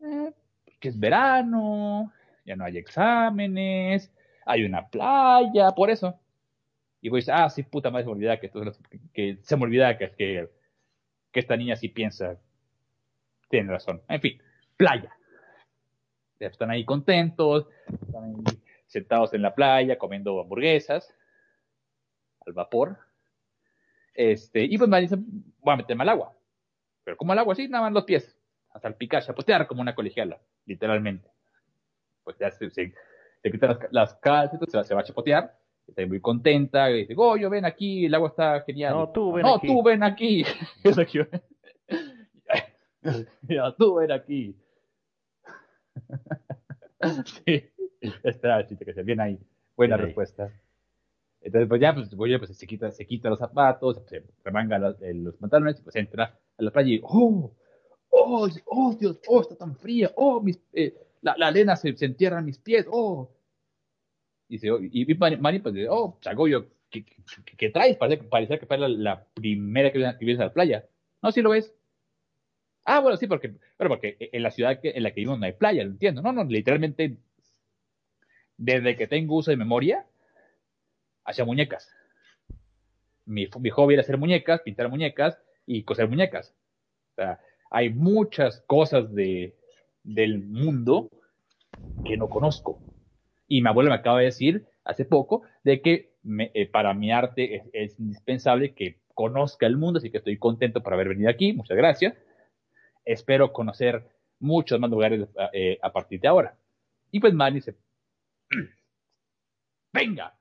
Eh, 0.00 0.32
que 0.78 0.88
es 0.90 1.00
verano, 1.00 2.12
ya 2.44 2.54
no 2.54 2.64
hay 2.64 2.78
exámenes, 2.78 4.12
hay 4.46 4.64
una 4.64 4.86
playa, 4.88 5.72
por 5.72 5.90
eso. 5.90 6.16
Y 7.00 7.10
decir, 7.10 7.34
ah, 7.34 7.50
sí, 7.50 7.64
puta 7.64 7.90
madre, 7.90 8.04
se 8.04 8.10
me 8.10 8.12
olvida 8.12 8.38
que, 8.38 8.48
que, 9.12 9.38
se 9.42 9.56
me 9.56 9.64
olvida 9.64 9.98
que, 9.98 10.12
que, 10.12 10.48
que 11.32 11.40
esta 11.40 11.56
niña 11.56 11.74
sí 11.74 11.88
piensa. 11.88 12.38
Tiene 13.48 13.72
razón. 13.72 14.02
En 14.08 14.20
fin, 14.20 14.40
playa. 14.76 15.12
Están 16.38 16.70
ahí 16.70 16.84
contentos, 16.84 17.66
están 17.88 18.24
ahí 18.24 18.62
sentados 18.86 19.34
en 19.34 19.42
la 19.42 19.52
playa 19.52 19.98
comiendo 19.98 20.40
hamburguesas 20.40 21.12
al 22.46 22.52
vapor. 22.52 22.98
Este, 24.14 24.62
y 24.62 24.78
pues 24.78 24.88
me 24.88 25.00
dicen, 25.00 25.26
voy 25.58 25.74
a 25.74 25.78
meterme 25.78 26.04
al 26.04 26.10
agua. 26.10 26.36
Pero 27.02 27.16
como 27.16 27.32
al 27.32 27.40
agua 27.40 27.54
así, 27.54 27.66
nada 27.66 27.82
más 27.82 27.92
los 27.92 28.04
pies, 28.04 28.36
hasta 28.72 28.88
el 28.88 28.94
picar, 28.94 29.22
chapotear 29.24 29.66
como 29.66 29.80
una 29.80 29.94
colegiala, 29.94 30.38
literalmente. 30.66 31.28
Pues 32.24 32.36
ya 32.38 32.50
se, 32.50 32.70
se, 32.70 32.92
quita 33.42 33.66
las, 33.66 33.78
las 33.90 34.14
calcetas, 34.14 34.70
se, 34.70 34.84
se, 34.84 34.94
va 34.94 35.00
a 35.00 35.04
chapotear, 35.04 35.56
está 35.86 36.06
muy 36.06 36.20
contenta, 36.20 36.90
y 36.90 36.98
dice, 36.98 37.14
Goyo, 37.14 37.50
ven 37.50 37.64
aquí, 37.64 38.06
el 38.06 38.14
agua 38.14 38.28
está 38.28 38.60
genial. 38.62 38.94
No, 38.94 39.08
tú 39.10 39.32
ven 39.32 39.42
no, 39.42 39.56
aquí. 39.56 39.66
tú 39.66 39.82
ven 39.82 40.02
aquí. 40.02 40.44
ya, 43.42 43.74
tú 43.76 43.94
ven 43.94 44.12
aquí. 44.12 44.56
sí, 47.44 47.64
espera, 48.22 48.66
chiste, 48.66 48.84
que 48.84 48.94
se 48.94 49.02
viene 49.02 49.22
ahí. 49.22 49.38
Buena 49.76 49.96
sí. 49.96 50.02
respuesta. 50.02 50.52
Entonces, 51.40 51.68
pues 51.68 51.80
ya, 51.80 51.94
pues, 51.94 52.14
Goyo 52.14 52.38
pues, 52.38 52.56
se, 52.56 52.66
quita, 52.66 52.90
se 52.90 53.06
quita 53.06 53.30
los 53.30 53.38
zapatos, 53.38 54.02
se 54.06 54.24
remanga 54.44 54.78
los, 54.78 55.00
eh, 55.00 55.14
los 55.14 55.36
pantalones 55.36 55.80
y 55.80 55.82
pues 55.82 55.96
entra 55.96 56.38
a 56.58 56.62
la 56.62 56.70
playa 56.70 56.90
y, 56.90 57.00
oh, 57.02 57.54
oh, 58.10 58.48
Dios, 58.98 59.20
oh, 59.28 59.40
está 59.40 59.56
tan 59.56 59.76
fría, 59.76 60.10
oh, 60.16 60.40
mis, 60.40 60.60
eh, 60.72 60.94
la, 61.22 61.34
la, 61.36 61.48
arena 61.48 61.76
se, 61.76 61.96
se, 61.96 62.06
entierra 62.06 62.38
en 62.38 62.46
mis 62.46 62.58
pies, 62.58 62.86
oh. 62.90 63.30
Y, 64.48 64.54
dice, 64.54 64.68
y, 64.90 65.10
y 65.10 65.14
pues, 65.14 65.38
oh, 65.88 66.18
Chagoyo, 66.20 66.66
¿qué, 66.90 67.04
qué, 67.56 67.70
traes? 67.70 67.96
Parece, 67.96 68.24
parece 68.24 68.58
que 68.58 68.66
fue 68.66 68.78
la, 68.78 69.24
primera 69.34 69.92
que, 69.92 69.98
que 69.98 70.24
vienes 70.24 70.40
a 70.40 70.46
la 70.46 70.52
playa. 70.52 70.86
No, 71.22 71.30
sí 71.30 71.40
lo 71.40 71.50
ves. 71.50 71.72
Ah, 72.84 73.00
bueno, 73.00 73.16
sí, 73.16 73.26
porque, 73.26 73.48
bueno, 73.78 73.90
porque 73.90 74.16
en 74.18 74.42
la 74.42 74.50
ciudad 74.50 74.78
en 74.82 75.02
la 75.02 75.10
que 75.10 75.20
vivimos 75.20 75.38
no 75.38 75.46
hay 75.46 75.52
playa, 75.52 75.84
lo 75.84 75.90
entiendo. 75.90 76.22
No, 76.22 76.32
no, 76.32 76.44
literalmente, 76.44 77.18
desde 78.56 78.96
que 78.96 79.06
tengo 79.06 79.36
uso 79.36 79.50
de 79.50 79.56
memoria, 79.56 80.06
hacía 81.24 81.44
muñecas. 81.44 81.94
Mi, 83.26 83.48
mi 83.60 83.70
hobby 83.70 83.94
era 83.94 84.02
hacer 84.02 84.18
muñecas, 84.18 84.62
pintar 84.62 84.88
muñecas 84.88 85.38
y 85.66 85.84
coser 85.84 86.08
muñecas. 86.08 86.54
O 87.12 87.14
sea, 87.16 87.40
hay 87.70 87.90
muchas 87.90 88.62
cosas 88.66 89.14
de, 89.14 89.54
del 90.02 90.40
mundo 90.40 91.08
que 92.04 92.16
no 92.16 92.28
conozco. 92.28 92.80
Y 93.46 93.62
mi 93.62 93.68
abuelo 93.68 93.90
me 93.90 93.96
acaba 93.96 94.18
de 94.18 94.26
decir 94.26 94.66
hace 94.84 95.04
poco 95.04 95.42
de 95.64 95.80
que 95.80 96.10
eh, 96.54 96.66
para 96.66 96.92
mi 96.94 97.12
arte 97.12 97.62
es, 97.72 97.98
indispensable 97.98 98.74
que 98.74 98.98
conozca 99.14 99.66
el 99.66 99.76
mundo, 99.76 99.98
así 99.98 100.10
que 100.10 100.18
estoy 100.18 100.38
contento 100.38 100.82
por 100.82 100.92
haber 100.92 101.08
venido 101.08 101.30
aquí. 101.30 101.52
Muchas 101.52 101.76
gracias. 101.76 102.14
Espero 103.04 103.52
conocer 103.52 104.04
muchos 104.40 104.78
más 104.80 104.90
lugares 104.90 105.28
eh, 105.52 105.78
a 105.82 105.92
partir 105.92 106.20
de 106.20 106.28
ahora. 106.28 106.56
Y 107.10 107.20
pues 107.20 107.34
Manny 107.34 107.56
dice, 107.56 107.76
venga. 109.92 110.34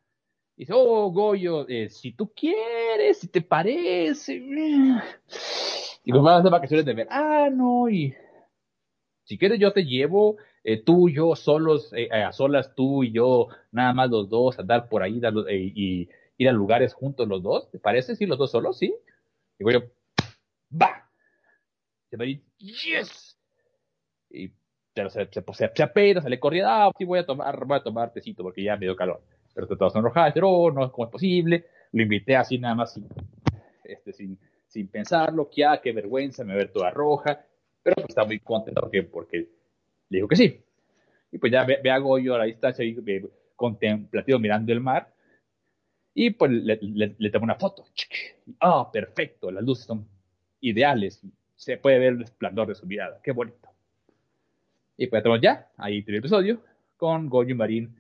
Dice, 0.56 0.73
oh, 0.76 1.10
Goyo, 1.10 1.65
eh, 1.69 1.89
si 1.89 2.11
tú 2.11 2.34
quieres, 2.35 3.19
si 3.19 3.30
te 3.30 3.41
parece. 3.41 4.43
Y 6.10 6.11
pues 6.11 6.23
vamos 6.23 6.38
a 6.38 6.40
hacer 6.40 6.52
vacaciones 6.52 6.86
de 6.88 6.94
verano 6.95 7.88
y 7.88 8.15
si 9.26 9.38
quieres 9.38 9.60
yo 9.60 9.73
te 9.73 9.86
llevo, 9.86 10.38
eh, 10.64 10.81
tú 10.84 11.07
y 11.07 11.14
yo 11.14 11.36
solos, 11.36 11.94
eh, 11.94 12.11
a 12.11 12.31
solas 12.31 12.73
tú 12.73 13.03
y 13.03 13.11
yo, 13.11 13.49
nada 13.72 13.94
más 13.94 14.10
los 14.10 14.27
dos, 14.27 14.57
andar 14.57 14.90
por 14.90 15.03
ahí 15.03 15.19
dar, 15.19 15.34
eh, 15.48 15.72
y 15.76 16.10
ir 16.36 16.49
a 16.49 16.52
lugares 16.52 16.95
juntos 16.95 17.27
los 17.27 17.44
dos, 17.44 17.69
¿te 17.69 17.77
parece? 17.77 18.15
Sí, 18.15 18.26
los 18.26 18.40
dos 18.40 18.49
solos, 18.49 18.80
sí. 18.80 18.91
Digo 19.60 19.69
yo, 19.69 19.81
va. 20.72 21.07
Se 22.10 22.26
ir, 22.26 22.41
yes. 22.57 23.38
Y 24.31 24.52
pero 24.91 25.11
se, 25.11 25.27
se, 25.27 25.44
se, 25.44 25.72
se 25.76 25.84
apena, 25.84 26.23
sale 26.23 26.40
corriendo, 26.40 26.72
ah, 26.72 26.91
sí 26.98 27.06
voy 27.06 27.19
a 27.19 27.26
tomar, 27.27 27.65
voy 27.68 27.77
a 27.77 27.84
tomar 27.84 28.11
tecito 28.11 28.41
porque 28.41 28.64
ya 28.64 28.77
me 28.77 28.88
dio 28.88 28.95
calor. 28.95 29.22
Pero 29.53 29.68
todos 29.68 29.94
sonrojadas, 29.94 30.34
pero 30.34 30.49
oh, 30.49 30.72
no, 30.72 30.91
¿cómo 30.91 31.06
es 31.06 31.11
posible? 31.11 31.68
Lo 31.91 32.02
invité 32.02 32.36
así 32.36 32.57
nada 32.57 32.73
más 32.73 32.95
sin, 32.95 33.07
este, 33.84 34.11
sin, 34.11 34.40
sin 34.69 34.87
pensarlo, 34.87 35.49
que 35.49 35.65
ah, 35.65 35.81
qué 35.81 35.91
vergüenza, 35.91 36.43
me 36.43 36.55
ver 36.55 36.71
toda 36.71 36.91
roja, 36.91 37.43
pero 37.81 37.95
pues 37.95 38.09
está 38.09 38.23
muy 38.23 38.39
contento 38.39 38.81
porque, 38.81 39.03
porque 39.03 39.37
le 40.09 40.17
dijo 40.17 40.27
que 40.27 40.35
sí. 40.35 40.61
Y 41.31 41.37
pues 41.39 41.51
ya 41.51 41.65
ve, 41.65 41.79
ve 41.83 41.91
a 41.91 41.97
Goyo 41.97 42.35
a 42.35 42.37
la 42.37 42.43
distancia 42.45 42.85
y 42.85 42.93
ve, 42.93 43.27
contemplativo 43.55 44.39
mirando 44.39 44.71
el 44.71 44.79
mar, 44.79 45.11
y 46.13 46.29
pues 46.31 46.51
le, 46.51 46.79
le, 46.81 47.15
le 47.17 47.29
tomo 47.29 47.43
una 47.45 47.55
foto. 47.55 47.85
Ah, 48.59 48.81
oh, 48.81 48.91
perfecto, 48.91 49.51
las 49.51 49.63
luces 49.63 49.85
son 49.85 50.07
ideales, 50.61 51.21
se 51.55 51.77
puede 51.77 51.99
ver 51.99 52.13
el 52.13 52.21
esplendor 52.21 52.67
de 52.67 52.75
su 52.75 52.85
mirada, 52.85 53.19
qué 53.23 53.31
bonito. 53.31 53.69
Y 54.97 55.07
pues 55.07 55.23
tenemos 55.23 55.41
ya, 55.41 55.67
ahí 55.77 56.03
tiene 56.03 56.17
el 56.17 56.23
episodio, 56.23 56.61
con 56.95 57.27
Goyo 57.27 57.51
y 57.51 57.57
Marín 57.57 57.95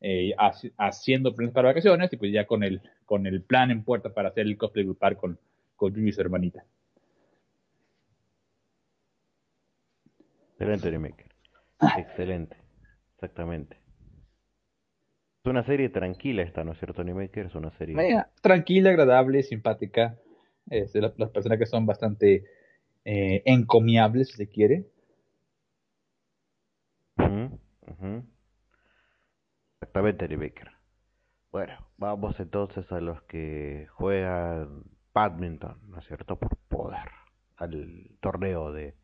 eh, 0.00 0.32
haciendo 0.76 1.34
planes 1.34 1.52
para 1.52 1.68
vacaciones, 1.68 2.12
y 2.12 2.16
pues 2.16 2.32
ya 2.32 2.46
con 2.46 2.62
el, 2.62 2.80
con 3.04 3.26
el 3.26 3.42
plan 3.42 3.70
en 3.72 3.82
puerta 3.82 4.14
para 4.14 4.28
hacer 4.28 4.46
el 4.46 4.56
cosplay 4.56 4.84
grupal 4.84 5.16
con, 5.16 5.38
con 5.78 5.94
Yumi 5.94 6.10
y 6.10 6.12
su 6.12 6.20
hermanita. 6.20 6.64
Excelente 10.52 10.90
remake. 10.90 11.28
Excelente. 11.96 12.56
Exactamente. 13.14 13.76
Es 15.44 15.50
una 15.50 15.64
serie 15.64 15.88
tranquila 15.88 16.42
esta, 16.42 16.64
¿no 16.64 16.72
es 16.72 16.78
cierto, 16.78 17.00
Animaker? 17.00 17.46
Es 17.46 17.54
una 17.54 17.70
serie... 17.78 17.94
Mira, 17.94 18.28
tranquila, 18.42 18.90
agradable, 18.90 19.44
simpática. 19.44 20.18
Es 20.68 20.92
de 20.92 21.00
la, 21.00 21.14
las 21.16 21.30
personas 21.30 21.58
que 21.58 21.66
son 21.66 21.86
bastante 21.86 22.44
eh, 23.04 23.42
encomiables, 23.46 24.30
si 24.30 24.36
se 24.36 24.48
quiere. 24.48 24.90
Uh 27.18 27.22
-huh, 27.22 27.60
uh 27.86 27.94
-huh. 28.02 28.24
Exactamente, 29.80 30.24
Animaker. 30.24 30.72
Bueno, 31.52 31.88
vamos 31.96 32.38
entonces 32.40 32.90
a 32.90 33.00
los 33.00 33.22
que 33.22 33.86
juegan 33.92 34.82
badminton, 35.18 35.76
¿no 35.88 35.98
es 35.98 36.06
cierto? 36.06 36.36
Por 36.36 36.56
poder. 36.68 37.10
Al 37.56 38.16
torneo 38.20 38.70
de 38.72 38.94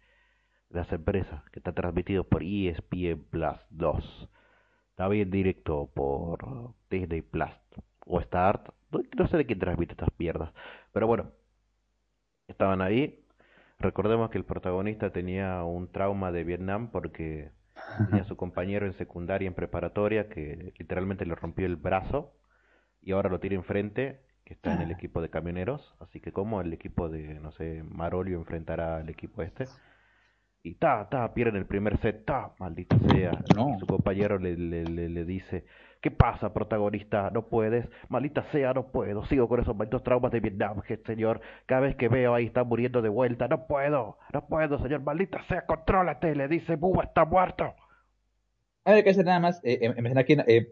las 0.71 0.91
empresas 0.93 1.43
que 1.51 1.59
está 1.59 1.73
transmitido 1.73 2.23
por 2.23 2.45
ESPN 2.45 3.25
Plus 3.31 3.59
2. 3.71 4.31
Está 4.91 5.09
bien 5.09 5.31
directo 5.33 5.91
por 5.93 6.73
Disney 6.89 7.21
Plus 7.21 7.51
o 8.07 8.21
Start. 8.21 8.69
No, 8.93 9.01
no 9.17 9.27
sé 9.27 9.37
de 9.39 9.47
quién 9.47 9.59
transmite 9.59 9.95
estas 9.95 10.11
pierdas. 10.11 10.53
Pero 10.93 11.09
bueno, 11.09 11.33
estaban 12.47 12.81
ahí. 12.81 13.27
Recordemos 13.81 14.31
que 14.31 14.39
el 14.39 14.45
protagonista 14.45 15.11
tenía 15.11 15.65
un 15.65 15.91
trauma 15.91 16.31
de 16.31 16.45
Vietnam 16.45 16.93
porque 16.93 17.51
tenía 18.07 18.23
a 18.23 18.29
su 18.29 18.37
compañero 18.37 18.87
en 18.87 18.93
secundaria, 18.93 19.49
en 19.49 19.55
preparatoria, 19.55 20.29
que 20.29 20.73
literalmente 20.79 21.27
le 21.27 21.35
rompió 21.35 21.67
el 21.67 21.75
brazo 21.75 22.33
y 23.03 23.11
ahora 23.11 23.29
lo 23.31 23.41
tiene 23.41 23.57
enfrente, 23.57 24.21
que 24.45 24.55
está 24.55 24.75
en 24.75 24.83
el 24.83 24.91
equipo 24.91 25.23
de 25.23 25.31
camioneros. 25.31 25.95
Así 26.01 26.21
que 26.21 26.33
como 26.33 26.61
el 26.61 26.73
equipo 26.73 27.09
de, 27.09 27.41
no 27.41 27.53
sé, 27.53 27.83
Marolio 27.83 28.39
enfrentará 28.39 28.99
al 28.99 29.09
equipo 29.09 29.43
este 29.43 29.67
y 30.67 30.77
ta, 30.77 31.07
ta, 31.11 31.35
pierden 31.35 31.57
el 31.57 31.67
primer 31.67 31.99
set, 32.01 32.25
ta, 32.25 32.53
maldita 32.59 32.99
sea. 33.11 33.33
No. 33.55 33.75
Y 33.77 33.81
su 33.81 33.87
compañero 33.87 34.39
le, 34.39 34.57
le, 34.57 34.85
le, 34.85 35.11
le, 35.11 35.25
dice, 35.27 35.67
¿qué 36.01 36.11
pasa, 36.11 36.55
protagonista? 36.55 37.31
No 37.31 37.49
puedes, 37.49 37.87
maldita 38.09 38.45
sea, 38.51 38.73
no 38.73 38.91
puedo. 38.91 39.27
Sigo 39.27 39.47
con 39.47 39.61
esos 39.61 39.77
malditos 39.77 40.03
traumas 40.03 40.33
de 40.33 40.41
Vietnam, 40.41 40.81
señor. 41.05 41.43
Cada 41.67 41.83
vez 41.83 41.97
que 41.97 42.09
veo 42.09 42.35
ahí 42.35 42.47
está 42.47 42.65
muriendo 42.65 43.03
de 43.03 43.11
vuelta. 43.11 43.47
No 43.47 43.67
puedo, 43.67 44.17
no 44.33 44.47
puedo, 44.47 44.79
señor. 44.79 45.03
Maldita 45.03 45.43
sea, 45.49 45.67
contrólate, 45.67 46.35
le 46.35 46.49
dice, 46.49 46.77
Búho 46.77 47.03
está 47.03 47.27
muerto. 47.27 47.75
A 48.87 48.93
ver, 48.93 49.05
que 49.05 49.11
hacer 49.11 49.27
nada 49.27 49.41
más, 49.41 49.61
eh, 49.65 49.81
eh, 49.83 50.13
aquí, 50.17 50.35
eh, 50.47 50.69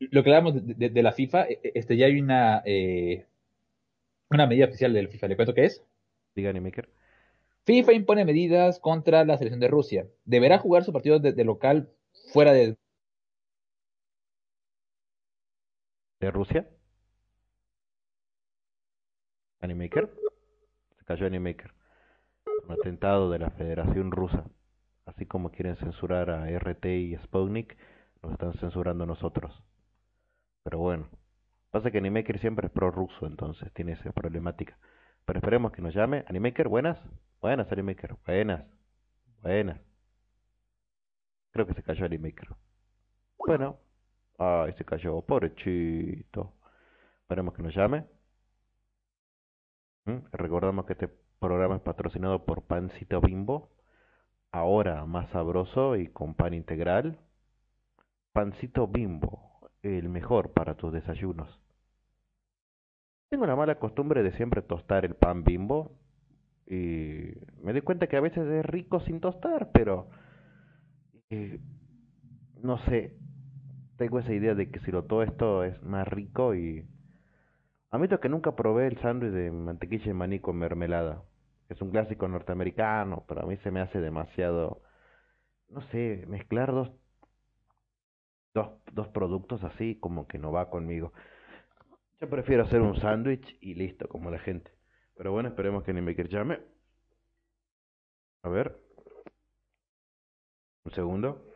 lo 0.00 0.22
que 0.24 0.30
hablamos 0.30 0.54
de, 0.54 0.74
de, 0.74 0.88
de, 0.88 1.02
la 1.02 1.12
FIFA, 1.12 1.46
este 1.62 1.96
ya 1.96 2.06
hay 2.06 2.18
una, 2.18 2.62
eh, 2.64 3.26
una 4.30 4.46
medida 4.46 4.64
oficial 4.66 4.92
del 4.92 5.08
FIFA. 5.08 5.28
¿Le 5.28 5.36
cuento 5.36 5.54
qué 5.54 5.64
es? 5.66 5.84
Diga, 6.34 6.50
Animaker. 6.50 6.88
FIFA 7.66 7.92
impone 7.92 8.24
medidas 8.24 8.80
contra 8.80 9.24
la 9.24 9.36
selección 9.36 9.60
de 9.60 9.68
Rusia. 9.68 10.06
Deberá 10.24 10.58
jugar 10.58 10.84
su 10.84 10.92
partido 10.92 11.18
de, 11.18 11.44
local 11.44 11.90
fuera 12.32 12.52
de... 12.52 12.76
¿De 16.20 16.30
Rusia? 16.30 16.68
Animaker. 19.60 20.10
Se 20.98 21.04
cayó 21.04 21.26
Animaker. 21.26 21.72
Un 22.64 22.72
atentado 22.72 23.30
de 23.30 23.38
la 23.38 23.50
Federación 23.50 24.10
Rusa. 24.10 24.44
Así 25.04 25.26
como 25.26 25.50
quieren 25.50 25.76
censurar 25.76 26.30
a 26.30 26.48
RT 26.50 26.86
y 26.86 27.16
Sputnik, 27.16 27.76
nos 28.22 28.32
están 28.32 28.54
censurando 28.54 29.06
nosotros. 29.06 29.62
Pero 30.62 30.78
bueno. 30.78 31.08
Pasa 31.70 31.90
que 31.90 31.98
Animaker 31.98 32.40
siempre 32.40 32.66
es 32.66 32.72
pro-ruso, 32.72 33.26
entonces 33.26 33.72
tiene 33.72 33.92
esa 33.92 34.12
problemática. 34.12 34.76
Pero 35.24 35.38
esperemos 35.38 35.72
que 35.72 35.82
nos 35.82 35.94
llame. 35.94 36.24
Animaker, 36.28 36.68
buenas. 36.68 36.98
Buenas, 37.40 37.70
Animaker. 37.70 38.16
Buenas. 38.26 38.64
Buenas. 39.42 39.80
Creo 41.52 41.66
que 41.66 41.74
se 41.74 41.82
cayó 41.82 42.06
Animaker. 42.06 42.48
Bueno. 43.38 43.78
Ay, 44.38 44.72
se 44.72 44.84
cayó. 44.84 45.20
Pobrechito. 45.22 46.54
Esperemos 47.22 47.54
que 47.54 47.62
nos 47.62 47.74
llame. 47.74 48.04
¿Mm? 50.06 50.18
Recordamos 50.32 50.86
que 50.86 50.94
este 50.94 51.08
programa 51.38 51.76
es 51.76 51.82
patrocinado 51.82 52.44
por 52.44 52.62
Pancito 52.62 53.20
Bimbo. 53.20 53.70
Ahora 54.50 55.04
más 55.06 55.30
sabroso 55.30 55.96
y 55.96 56.08
con 56.08 56.34
pan 56.34 56.54
integral. 56.54 57.18
Pancito 58.32 58.88
Bimbo. 58.88 59.49
El 59.82 60.08
mejor 60.08 60.52
para 60.52 60.74
tus 60.74 60.92
desayunos. 60.92 61.48
Tengo 63.30 63.46
la 63.46 63.56
mala 63.56 63.78
costumbre 63.78 64.22
de 64.22 64.32
siempre 64.32 64.60
tostar 64.60 65.04
el 65.04 65.14
pan 65.14 65.44
bimbo 65.44 65.92
y 66.66 67.32
me 67.62 67.72
doy 67.72 67.80
cuenta 67.82 68.06
que 68.06 68.16
a 68.16 68.20
veces 68.20 68.46
es 68.46 68.64
rico 68.66 69.00
sin 69.00 69.20
tostar, 69.20 69.70
pero 69.72 70.08
eh, 71.30 71.60
no 72.62 72.78
sé, 72.86 73.16
tengo 73.96 74.18
esa 74.18 74.32
idea 74.32 74.54
de 74.54 74.70
que 74.70 74.80
si 74.80 74.90
lo 74.90 75.04
esto 75.22 75.64
es 75.64 75.82
más 75.82 76.06
rico 76.08 76.54
y 76.54 76.84
admito 77.90 78.18
que 78.20 78.28
nunca 78.28 78.56
probé 78.56 78.86
el 78.86 78.98
sándwich 79.00 79.32
de 79.32 79.50
mantequilla 79.50 80.06
de 80.06 80.14
maní 80.14 80.40
con 80.40 80.56
mermelada. 80.56 81.22
Es 81.68 81.80
un 81.80 81.90
clásico 81.90 82.26
norteamericano, 82.26 83.24
pero 83.28 83.42
a 83.42 83.46
mí 83.46 83.56
se 83.58 83.70
me 83.70 83.80
hace 83.80 84.00
demasiado, 84.00 84.82
no 85.68 85.82
sé, 85.92 86.24
mezclar 86.28 86.72
dos, 86.72 86.90
dos, 88.54 88.70
dos 88.92 89.08
productos 89.08 89.64
así 89.64 89.96
como 89.96 90.26
que 90.26 90.38
no 90.38 90.52
va 90.52 90.70
conmigo. 90.70 91.12
Yo 92.20 92.28
prefiero 92.28 92.64
hacer 92.64 92.80
un 92.82 92.96
sándwich 92.96 93.56
y 93.60 93.74
listo, 93.74 94.08
como 94.08 94.30
la 94.30 94.38
gente. 94.38 94.70
Pero 95.16 95.32
bueno, 95.32 95.48
esperemos 95.48 95.84
que 95.84 95.90
Animaker 95.90 96.28
llame. 96.28 96.60
A 98.42 98.48
ver. 98.48 98.76
Un 100.84 100.92
segundo. 100.92 101.49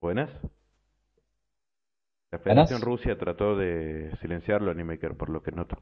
Buenas. 0.00 0.30
La 2.30 2.38
Federación 2.38 2.82
Rusia 2.82 3.18
trató 3.18 3.56
de 3.56 4.14
silenciarlo 4.20 4.70
a 4.70 4.74
Animaker, 4.74 5.16
por 5.16 5.30
lo 5.30 5.42
que 5.42 5.50
noto. 5.50 5.78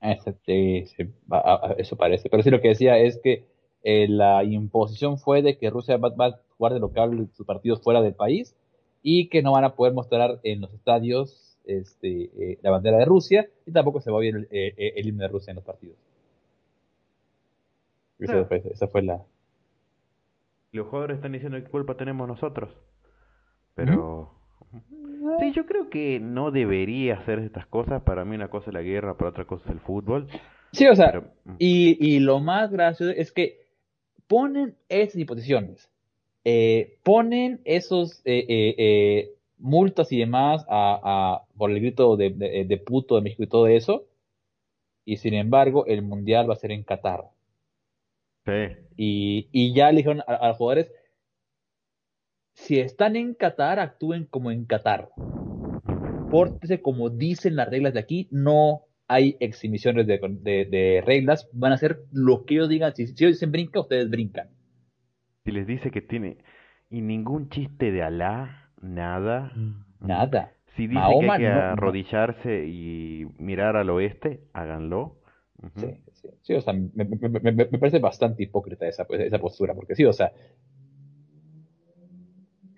Eso 0.00 1.96
parece. 1.96 2.28
Pero 2.28 2.42
sí 2.42 2.50
lo 2.50 2.60
que 2.60 2.68
decía 2.68 2.98
es 2.98 3.18
que 3.22 3.46
eh, 3.82 4.06
la 4.08 4.44
imposición 4.44 5.18
fue 5.18 5.42
de 5.42 5.56
que 5.56 5.70
Rusia 5.70 5.96
va, 5.96 6.08
a 6.08 6.40
jugar 6.56 6.74
de 6.74 6.80
local 6.80 7.28
sus 7.34 7.46
partidos 7.46 7.82
fuera 7.82 8.02
del 8.02 8.14
país 8.14 8.56
y 9.02 9.28
que 9.28 9.42
no 9.42 9.52
van 9.52 9.64
a 9.64 9.74
poder 9.74 9.94
mostrar 9.94 10.40
en 10.42 10.60
los 10.60 10.72
estadios 10.74 11.58
este, 11.64 12.30
eh, 12.38 12.58
la 12.62 12.70
bandera 12.70 12.98
de 12.98 13.04
Rusia 13.04 13.48
y 13.64 13.72
tampoco 13.72 14.00
se 14.00 14.10
va 14.10 14.18
a 14.18 14.20
ver 14.20 14.34
el, 14.34 14.48
eh, 14.50 15.00
himno 15.02 15.22
de 15.22 15.28
Rusia 15.28 15.52
en 15.52 15.56
los 15.56 15.64
partidos. 15.64 15.96
Esa, 18.18 18.40
ah. 18.40 18.88
fue, 18.88 19.02
la... 19.02 19.22
Los 20.72 20.86
jugadores 20.86 21.16
están 21.16 21.32
diciendo 21.32 21.62
que 21.62 21.70
culpa 21.70 21.96
tenemos 21.96 22.26
nosotros. 22.26 22.70
Pero... 23.74 24.34
Sí, 25.40 25.52
yo 25.52 25.64
creo 25.64 25.88
que 25.88 26.20
no 26.20 26.50
debería 26.50 27.14
hacer 27.14 27.38
estas 27.38 27.66
cosas. 27.66 28.02
Para 28.02 28.24
mí 28.24 28.36
una 28.36 28.48
cosa 28.48 28.70
es 28.70 28.74
la 28.74 28.82
guerra, 28.82 29.16
para 29.16 29.30
otra 29.30 29.46
cosa 29.46 29.64
es 29.66 29.70
el 29.72 29.80
fútbol. 29.80 30.28
Sí, 30.72 30.86
o 30.86 30.94
sea, 30.94 31.22
mm. 31.44 31.54
y, 31.58 32.18
lo 32.20 32.40
más 32.40 32.70
gracioso 32.70 33.12
es 33.12 33.32
que 33.32 33.60
ponen 34.26 34.76
esas 34.88 35.14
disposiciones, 35.14 35.88
eh, 36.44 36.98
ponen 37.02 37.60
esos 37.64 38.20
eh, 38.24 38.44
eh, 38.48 39.30
multas 39.58 40.10
y 40.12 40.18
demás 40.18 40.66
a, 40.68 41.42
por 41.56 41.70
el 41.70 41.80
grito 41.80 42.16
de, 42.16 42.30
de, 42.30 42.76
puto 42.78 43.14
de 43.14 43.22
México 43.22 43.44
y 43.44 43.48
todo 43.48 43.68
eso, 43.68 44.04
y 45.04 45.18
sin 45.18 45.34
embargo 45.34 45.86
el 45.86 46.02
mundial 46.02 46.50
va 46.50 46.54
a 46.54 46.58
ser 46.58 46.72
en 46.72 46.82
Qatar. 46.82 47.24
Sí. 48.44 48.76
Y, 48.96 49.48
y 49.52 49.74
ya 49.74 49.90
le 49.90 49.98
dijeron 49.98 50.22
a 50.26 50.48
los 50.48 50.56
jugadores, 50.56 50.90
si 52.54 52.78
están 52.80 53.16
en 53.16 53.34
Qatar, 53.34 53.78
actúen 53.78 54.24
como 54.24 54.50
en 54.50 54.64
Qatar. 54.64 55.10
Pórtese 56.30 56.80
como 56.80 57.10
dicen 57.10 57.56
las 57.56 57.68
reglas 57.68 57.94
de 57.94 58.00
aquí, 58.00 58.28
no 58.30 58.82
hay 59.06 59.36
exhibiciones 59.40 60.06
de, 60.06 61.02
reglas, 61.04 61.48
van 61.52 61.72
a 61.72 61.74
hacer 61.74 62.00
lo 62.12 62.44
que 62.44 62.54
ellos 62.54 62.68
digan. 62.68 62.94
Si, 62.94 63.02
ellos 63.02 63.32
dicen 63.32 63.52
brinca, 63.52 63.80
ustedes 63.80 64.08
brincan. 64.08 64.48
Si 65.44 65.52
les 65.52 65.66
dice 65.66 65.90
que 65.90 66.00
tiene 66.00 66.38
y 66.90 67.02
ningún 67.02 67.50
chiste 67.50 67.92
de 67.92 68.02
Alá, 68.02 68.70
nada. 68.80 69.52
Mm, 69.54 70.06
nada. 70.06 70.52
Si 70.76 70.86
dice 70.86 71.00
que 71.20 71.30
hay 71.30 71.38
que 71.38 71.48
arrodillarse 71.48 72.66
y 72.66 73.26
mirar 73.38 73.76
al 73.76 73.90
oeste, 73.90 74.40
háganlo. 74.52 75.18
Sí, 75.76 75.86
sí, 76.12 76.28
sí, 76.42 76.54
o 76.54 76.60
sea, 76.60 76.74
me, 76.74 77.06
parece 77.06 77.98
bastante 77.98 78.42
hipócrita 78.42 78.86
esa, 78.86 79.06
esa 79.08 79.38
postura, 79.38 79.72
porque 79.74 79.94
sí, 79.94 80.04
o 80.04 80.12
sea, 80.12 80.32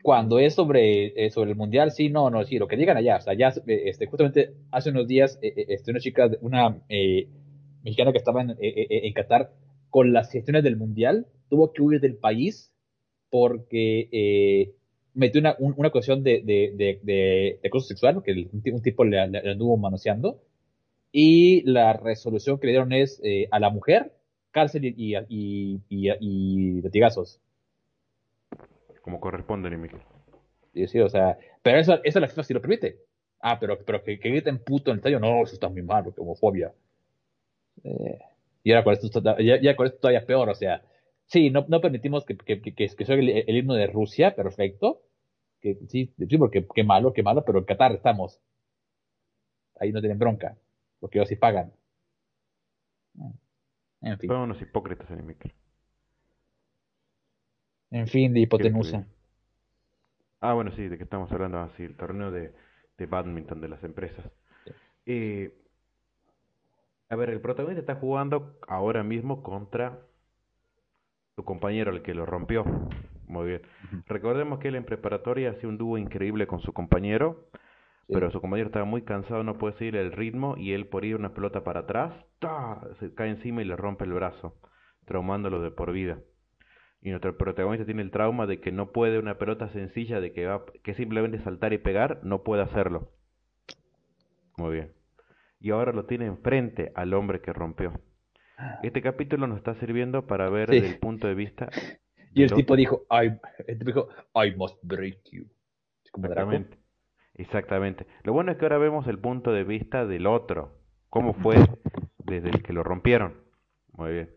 cuando 0.06 0.38
es 0.38 0.54
sobre, 0.54 1.06
eh, 1.16 1.30
sobre 1.30 1.50
el 1.50 1.56
mundial, 1.56 1.90
sí, 1.90 2.10
no, 2.10 2.30
no, 2.30 2.44
sí, 2.44 2.60
lo 2.60 2.68
que 2.68 2.76
digan 2.76 2.96
allá, 2.96 3.16
o 3.16 3.20
sea, 3.22 3.34
ya, 3.34 3.48
eh, 3.66 3.82
este, 3.86 4.06
justamente 4.06 4.54
hace 4.70 4.90
unos 4.90 5.08
días, 5.08 5.36
eh, 5.42 5.52
este, 5.66 5.90
una 5.90 5.98
chica, 5.98 6.30
una 6.42 6.80
mexicana 7.82 8.12
que 8.12 8.18
estaba 8.18 8.40
en, 8.40 8.54
en, 8.60 9.12
Qatar 9.14 9.50
con 9.90 10.12
las 10.12 10.30
gestiones 10.30 10.62
del 10.62 10.76
mundial, 10.76 11.26
tuvo 11.50 11.72
que 11.72 11.82
huir 11.82 12.00
del 12.00 12.14
país 12.14 12.72
porque 13.30 14.70
metió 15.12 15.40
una, 15.40 15.56
una 15.58 15.90
cuestión 15.90 16.22
de, 16.22 16.40
de, 16.44 17.00
de, 17.02 17.58
acoso 17.66 17.88
sexual, 17.88 18.22
que 18.22 18.48
un, 18.52 18.82
tipo 18.82 19.02
le, 19.02 19.18
anduvo 19.18 19.76
manoseando, 19.76 20.40
y 21.10 21.62
la 21.62 21.94
resolución 21.94 22.60
que 22.60 22.68
le 22.68 22.74
dieron 22.74 22.92
es 22.92 23.20
a 23.50 23.58
la 23.58 23.70
mujer, 23.70 24.12
cárcel 24.52 24.84
y, 24.84 25.16
y, 25.16 25.80
y, 25.88 26.10
y 26.20 26.80
latigazos 26.82 27.40
como 29.06 29.20
corresponde, 29.20 29.70
ni 29.70 29.88
Sí, 30.74 30.88
sí, 30.88 31.00
o 31.00 31.08
sea, 31.08 31.38
pero 31.62 31.78
eso, 31.78 32.00
eso 32.02 32.18
la 32.18 32.26
FIFA 32.26 32.42
sí 32.42 32.54
lo 32.54 32.60
permite. 32.60 32.98
Ah, 33.40 33.56
pero, 33.60 33.78
pero 33.84 34.02
que, 34.02 34.18
que 34.18 34.30
griten 34.30 34.58
puto 34.58 34.90
en 34.90 34.94
el 34.94 34.98
estadio, 34.98 35.20
no, 35.20 35.44
eso 35.44 35.54
está 35.54 35.68
muy 35.68 35.82
malo, 35.82 36.12
que 36.12 36.20
homofobia. 36.20 36.74
Eh, 37.84 38.18
y 38.64 38.72
ahora 38.72 38.82
con 38.82 38.94
esto, 38.94 39.22
ya, 39.38 39.60
ya, 39.60 39.76
con 39.76 39.86
esto 39.86 40.00
todavía 40.00 40.26
peor, 40.26 40.48
o 40.48 40.54
sea, 40.56 40.82
sí, 41.26 41.50
no, 41.50 41.64
no 41.68 41.80
permitimos 41.80 42.24
que, 42.24 42.36
que, 42.36 42.60
que, 42.60 42.74
que 42.74 43.04
sea 43.04 43.14
el, 43.14 43.28
el, 43.28 43.56
himno 43.56 43.74
de 43.74 43.86
Rusia, 43.86 44.34
perfecto. 44.34 45.02
Que, 45.60 45.76
sí, 45.88 46.12
sí, 46.28 46.36
porque 46.36 46.66
qué 46.74 46.82
malo, 46.82 47.12
qué 47.12 47.22
malo, 47.22 47.44
pero 47.44 47.60
en 47.60 47.64
Qatar 47.64 47.92
estamos. 47.92 48.40
Ahí 49.78 49.92
no 49.92 50.00
tienen 50.00 50.18
bronca, 50.18 50.58
porque 50.98 51.18
ellos 51.18 51.28
sí 51.28 51.36
pagan. 51.36 51.72
En 54.00 54.18
fin. 54.18 54.28
Son 54.28 54.40
unos 54.40 54.60
hipócritas, 54.60 55.08
en 55.12 55.20
en 57.90 58.06
fin, 58.08 58.32
de 58.32 58.40
hipotenusa. 58.40 59.06
Ah, 60.40 60.52
bueno, 60.52 60.70
sí, 60.72 60.88
de 60.88 60.96
que 60.96 61.04
estamos 61.04 61.30
hablando 61.32 61.58
así, 61.58 61.82
el 61.82 61.96
torneo 61.96 62.30
de, 62.30 62.52
de 62.98 63.06
badminton 63.06 63.60
de 63.60 63.68
las 63.68 63.82
empresas. 63.84 64.24
Eh, 65.06 65.52
a 67.08 67.16
ver, 67.16 67.30
el 67.30 67.40
protagonista 67.40 67.80
está 67.80 67.94
jugando 67.96 68.58
ahora 68.66 69.02
mismo 69.02 69.42
contra 69.42 70.00
su 71.36 71.44
compañero, 71.44 71.92
el 71.92 72.02
que 72.02 72.14
lo 72.14 72.26
rompió. 72.26 72.64
Muy 73.28 73.46
bien. 73.46 73.62
Recordemos 74.06 74.58
que 74.58 74.68
él 74.68 74.76
en 74.76 74.84
preparatoria 74.84 75.50
hacía 75.50 75.68
un 75.68 75.78
dúo 75.78 75.98
increíble 75.98 76.46
con 76.46 76.60
su 76.60 76.72
compañero, 76.72 77.48
pero 78.08 78.30
su 78.30 78.40
compañero 78.40 78.68
estaba 78.68 78.84
muy 78.84 79.02
cansado, 79.02 79.42
no 79.42 79.58
puede 79.58 79.76
seguir 79.78 79.96
el 79.96 80.12
ritmo 80.12 80.56
y 80.56 80.72
él 80.72 80.86
por 80.86 81.04
ir 81.04 81.16
una 81.16 81.34
pelota 81.34 81.64
para 81.64 81.80
atrás, 81.80 82.12
se 83.00 83.14
cae 83.14 83.30
encima 83.30 83.62
y 83.62 83.64
le 83.64 83.76
rompe 83.76 84.04
el 84.04 84.12
brazo, 84.12 84.54
traumándolo 85.06 85.60
de 85.60 85.70
por 85.70 85.92
vida 85.92 86.18
y 87.02 87.10
nuestro 87.10 87.36
protagonista 87.36 87.84
tiene 87.86 88.02
el 88.02 88.10
trauma 88.10 88.46
de 88.46 88.60
que 88.60 88.72
no 88.72 88.92
puede 88.92 89.18
una 89.18 89.38
pelota 89.38 89.68
sencilla 89.70 90.20
de 90.20 90.32
que 90.32 90.46
va 90.46 90.64
que 90.82 90.94
simplemente 90.94 91.38
saltar 91.40 91.72
y 91.72 91.78
pegar, 91.78 92.20
no 92.24 92.42
puede 92.42 92.62
hacerlo. 92.62 93.12
Muy 94.56 94.72
bien. 94.74 94.92
y 95.60 95.70
ahora 95.70 95.92
lo 95.92 96.04
tiene 96.06 96.26
enfrente 96.26 96.92
al 96.94 97.14
hombre 97.14 97.40
que 97.40 97.52
rompió. 97.52 97.92
Este 98.82 99.02
capítulo 99.02 99.46
nos 99.46 99.58
está 99.58 99.74
sirviendo 99.76 100.26
para 100.26 100.48
ver 100.50 100.68
Sí. 100.70 100.76
desde 100.80 100.88
el 100.94 100.98
punto 100.98 101.26
de 101.26 101.34
vista 101.34 101.68
Y 102.32 102.42
el 102.42 102.52
tipo 102.52 102.76
dijo, 102.76 103.06
I, 103.10 103.32
el 103.66 103.78
tipo 103.78 103.86
dijo, 103.86 104.08
I 104.34 104.54
must 104.56 104.76
break 104.82 105.18
you. 105.32 105.46
Exactamente. 106.04 106.78
Exactamente. 107.34 108.06
Lo 108.24 108.32
bueno 108.32 108.52
es 108.52 108.58
que 108.58 108.64
ahora 108.64 108.78
vemos 108.78 109.06
el 109.08 109.18
punto 109.18 109.52
de 109.52 109.64
vista 109.64 110.06
del 110.06 110.26
otro. 110.26 110.78
¿Cómo 111.10 111.34
fue 111.34 111.56
desde 112.18 112.50
el 112.50 112.62
que 112.62 112.72
lo 112.72 112.82
rompieron? 112.82 113.34
Muy 113.92 114.12
bien. 114.12 114.30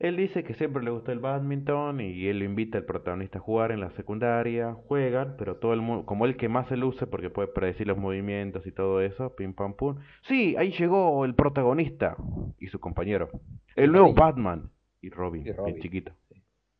Él 0.00 0.16
dice 0.16 0.44
que 0.44 0.54
siempre 0.54 0.82
le 0.82 0.90
gustó 0.90 1.12
el 1.12 1.18
badminton 1.18 2.00
y 2.00 2.26
él 2.26 2.38
lo 2.38 2.46
invita 2.46 2.78
al 2.78 2.84
protagonista 2.86 3.38
a 3.38 3.42
jugar 3.42 3.70
en 3.70 3.80
la 3.80 3.90
secundaria. 3.90 4.72
Juegan, 4.72 5.34
pero 5.38 5.56
todo 5.56 5.74
el 5.74 5.82
mundo, 5.82 6.06
como 6.06 6.24
él 6.24 6.38
que 6.38 6.48
más 6.48 6.66
se 6.68 6.78
luce 6.78 7.06
porque 7.06 7.28
puede 7.28 7.48
predecir 7.48 7.86
los 7.86 7.98
movimientos 7.98 8.66
y 8.66 8.72
todo 8.72 9.02
eso, 9.02 9.36
pim 9.36 9.52
pam 9.52 9.74
pum. 9.74 9.98
Sí, 10.22 10.56
ahí 10.56 10.72
llegó 10.72 11.22
el 11.26 11.34
protagonista 11.34 12.16
y 12.58 12.68
su 12.68 12.80
compañero. 12.80 13.28
El 13.76 13.92
nuevo. 13.92 14.14
Batman 14.14 14.70
y 15.02 15.10
Robin, 15.10 15.46
Y 15.46 15.52
Robin. 15.52 15.78
chiquito. 15.80 16.12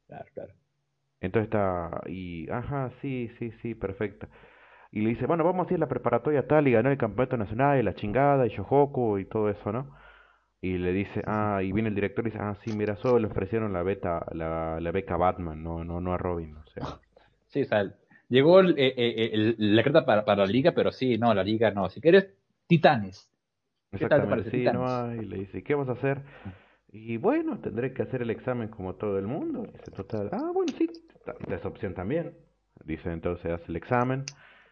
Claro, 0.07 0.25
claro. 0.33 0.53
Entonces 1.21 1.49
está, 1.49 2.01
y, 2.07 2.49
ajá, 2.51 2.91
sí, 3.03 3.31
sí, 3.39 3.53
sí, 3.61 3.75
perfecto. 3.75 4.29
Y 4.93 5.03
le 5.03 5.11
dice, 5.11 5.27
bueno, 5.27 5.45
vamos 5.45 5.69
a 5.69 5.75
ir 5.75 5.77
a 5.77 5.81
la 5.81 5.89
preparatoria 5.89 6.47
tal 6.47 6.67
y 6.69 6.73
ganó 6.73 6.91
el 6.91 6.97
campeonato 6.97 7.37
nacional 7.37 7.79
y 7.79 7.83
la 7.83 7.95
chingada 7.95 8.47
y 8.47 8.51
Yohoku 8.51 9.19
y 9.19 9.27
todo 9.27 9.51
eso, 9.51 9.73
¿no? 9.73 9.95
Y 10.63 10.79
le 10.79 10.93
dice, 10.93 11.23
ah, 11.27 11.61
y 11.63 11.73
viene 11.73 11.89
el 11.91 11.95
director 11.95 12.27
y 12.27 12.31
dice, 12.31 12.43
ah, 12.43 12.57
sí, 12.65 12.73
mira, 12.73 12.97
solo 12.97 13.19
le 13.19 13.27
ofrecieron 13.27 13.73
la 13.73 13.83
beta, 13.83 14.25
la, 14.33 14.79
la 14.81 14.91
beca 14.93 15.15
a 15.15 15.19
Batman, 15.19 15.63
no, 15.63 15.85
no, 15.85 16.01
no 16.01 16.13
a 16.15 16.19
Robin, 16.19 16.57
o 16.57 16.65
sea. 16.75 17.01
Sí, 17.49 17.63
o 17.63 17.65
sea, 17.67 17.93
llegó 18.29 18.61
el- 18.61 18.79
eh, 18.79 18.95
eh, 18.97 19.31
el- 19.33 19.57
la 19.77 19.83
carta 19.83 20.05
para, 20.07 20.25
para 20.25 20.47
la 20.47 20.53
liga, 20.53 20.73
pero 20.73 20.93
sí, 20.93 21.19
no, 21.19 21.35
la 21.35 21.43
liga 21.45 21.71
no. 21.71 21.89
Si 21.91 22.01
quieres, 22.01 22.29
Titanes. 22.67 23.31
¿Qué 23.97 24.07
tal 24.07 24.23
te 24.23 24.29
Exactamente, 24.29 24.29
parece, 24.29 24.51
sí, 24.51 24.71
no 24.71 24.81
Titanes? 24.81 25.05
hay, 25.05 25.21
y 25.21 25.25
le 25.27 25.37
dice, 25.39 25.63
¿qué 25.63 25.75
vas 25.75 25.89
a 25.89 25.93
hacer? 25.93 26.23
Y 26.93 27.19
bueno, 27.19 27.61
tendré 27.61 27.93
que 27.95 28.03
hacer 28.03 28.23
el 28.23 28.31
examen 28.31 28.69
como 28.69 28.97
todo 28.97 29.19
el 29.19 29.27
mundo. 29.27 29.63
Dice, 29.73 29.93
total, 29.93 30.29
ah, 30.33 30.51
bueno, 30.53 30.73
sí, 30.77 30.91
esa 31.49 31.69
opción 31.69 31.95
también. 31.95 32.37
Dice, 32.85 33.13
entonces 33.13 33.53
hace 33.53 33.67
el 33.69 33.77
examen, 33.77 34.27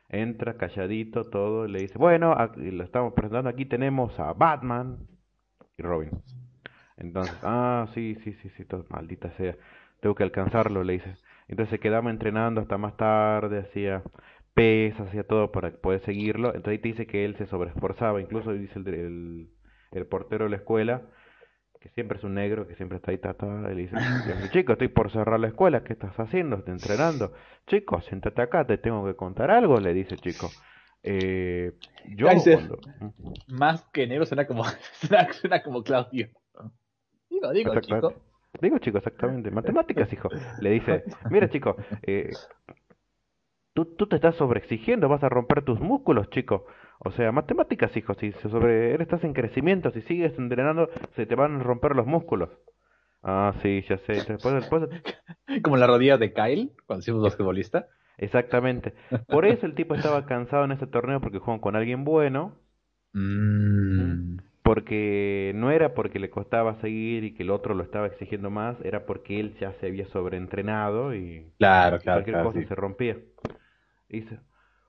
entra 0.09 0.57
calladito, 0.57 1.31
todo, 1.31 1.67
y 1.67 1.71
le 1.73 1.81
dice, 1.81 1.99
bueno, 1.99 2.35
lo 2.57 2.85
estamos 2.85 3.13
presentando, 3.15 3.51
aquí 3.51 3.67
tenemos 3.67 4.19
a 4.19 4.33
Batman 4.33 4.99
y 5.79 5.83
Robin. 5.83 6.11
Entonces, 6.97 7.37
ah, 7.43 7.87
sí, 7.95 8.17
sí, 8.25 8.33
sí, 8.43 8.51
sí, 8.57 8.65
todo, 8.65 8.85
maldita 8.91 9.31
sea, 9.33 9.57
tengo 10.01 10.15
que 10.15 10.25
alcanzarlo, 10.25 10.83
le 10.85 10.95
dice. 10.95 11.17
Entonces 11.49 11.71
se 11.71 11.79
quedaba 11.79 12.11
entrenando 12.11 12.61
hasta 12.61 12.77
más 12.77 12.97
tarde, 12.97 13.61
hacía 13.61 14.03
pesas, 14.55 15.09
hacía 15.09 15.23
todo 15.25 15.53
para 15.53 15.71
poder 15.71 16.01
seguirlo. 16.01 16.55
Entonces 16.55 16.83
te 16.83 16.89
dice 16.89 17.07
que 17.07 17.25
él 17.25 17.37
se 17.37 17.47
sobreesforzaba, 17.47 18.21
incluso 18.21 18.53
dice 18.53 18.79
el, 18.79 18.89
el, 18.89 19.49
el 19.93 20.07
portero 20.07 20.45
de 20.45 20.51
la 20.51 20.57
escuela, 20.57 21.03
que 21.81 21.89
siempre 21.91 22.19
es 22.19 22.25
un 22.25 22.35
negro, 22.35 22.67
que 22.67 22.75
siempre 22.75 22.97
está 22.97 23.13
ahí, 23.13 23.19
ta, 23.19 23.35
ta, 23.35 23.47
y 23.71 23.75
le 23.75 23.83
dice, 23.83 23.97
chico, 24.51 24.73
estoy 24.73 24.89
por 24.89 25.13
cerrar 25.13 25.39
la 25.39 25.49
escuela, 25.49 25.85
¿qué 25.85 25.93
estás 25.93 26.19
haciendo? 26.19 26.57
¿Estás 26.57 26.75
entrenando? 26.75 27.33
Chico, 27.69 28.01
siéntate 28.01 28.43
acá, 28.43 28.67
te 28.67 28.79
tengo 28.79 29.07
que 29.07 29.15
contar 29.15 29.51
algo, 29.53 29.79
le 29.79 29.95
dice, 29.95 30.17
chico. 30.17 30.51
Eh, 31.03 31.73
yo 32.17 32.29
cuando... 32.29 32.79
Más 33.47 33.83
que 33.93 34.07
negro 34.07 34.27
suena 34.27 34.47
como, 34.47 34.65
suena, 35.01 35.33
suena 35.33 35.63
como 35.63 35.83
Claudio. 35.83 36.29
Digo, 37.31 37.53
digo, 37.53 37.81
chico. 37.81 38.15
Digo, 38.61 38.79
chico, 38.79 38.99
exactamente. 38.99 39.51
Matemáticas, 39.51 40.13
hijo. 40.13 40.31
Le 40.61 40.71
dice, 40.71 41.05
mira, 41.31 41.49
chico, 41.51 41.77
eh, 42.03 42.31
tú, 43.75 43.85
tú 43.85 44.07
te 44.07 44.17
estás 44.17 44.35
sobreexigiendo, 44.37 45.09
vas 45.09 45.23
a 45.23 45.29
romper 45.29 45.63
tus 45.65 45.81
músculos, 45.81 46.29
chico. 46.31 46.67
O 47.01 47.13
sea, 47.13 47.31
matemáticas, 47.31 47.97
hijo, 47.97 48.15
si 48.15 48.33
se 48.33 48.49
sobre, 48.49 48.95
eres- 48.95 49.03
estás 49.03 49.23
en 49.23 49.35
crecimiento, 49.35 49.91
si 49.93 50.01
sigues 50.03 50.37
entrenando, 50.39 50.89
se 51.15 51.27
te 51.27 51.35
van 51.37 51.61
a 51.61 51.63
romper 51.63 51.95
los 51.95 52.07
músculos. 52.07 52.51
Ah, 53.23 53.55
sí, 53.63 53.85
ya 53.89 53.99
sé. 53.99 54.15
Después, 54.15 54.55
después, 54.55 54.89
Como 55.63 55.77
la 55.77 55.87
rodilla 55.87 56.19
de 56.19 56.33
Kyle, 56.33 56.73
cuando 56.87 57.01
hicimos 57.03 57.23
basquetbolista. 57.23 57.87
Exactamente. 58.19 58.93
Por 59.29 59.47
eso 59.47 59.65
el 59.67 59.75
tipo 59.75 59.95
estaba 59.95 60.27
cansado 60.27 60.65
en 60.65 60.73
ese 60.73 60.87
torneo 60.87 61.21
porque 61.21 61.39
jugó 61.39 61.61
con 61.61 61.77
alguien 61.77 62.05
bueno, 62.05 62.53
Mm. 63.15 64.37
porque 64.63 65.53
no 65.55 65.71
era 65.71 65.95
porque 65.95 66.19
le 66.19 66.29
costaba 66.29 66.79
seguir 66.83 67.25
y 67.25 67.35
que 67.35 67.43
el 67.43 67.51
otro 67.51 67.75
lo 67.75 67.83
estaba 67.83 68.07
exigiendo 68.07 68.51
más, 68.51 68.77
era 68.85 69.07
porque 69.07 69.41
él 69.41 69.55
ya 69.61 69.73
se 69.81 69.87
había 69.87 70.07
sobreentrenado 70.09 71.15
y 71.15 71.51
Claro, 71.59 71.97
y 71.97 72.01
claro, 72.01 72.17
cualquier 72.19 72.35
claro. 72.35 72.49
cosa 72.51 72.61
sí. 72.61 72.67
se 72.67 72.75
rompía. 72.75 73.17
Y 74.11 74.21
dice, 74.21 74.39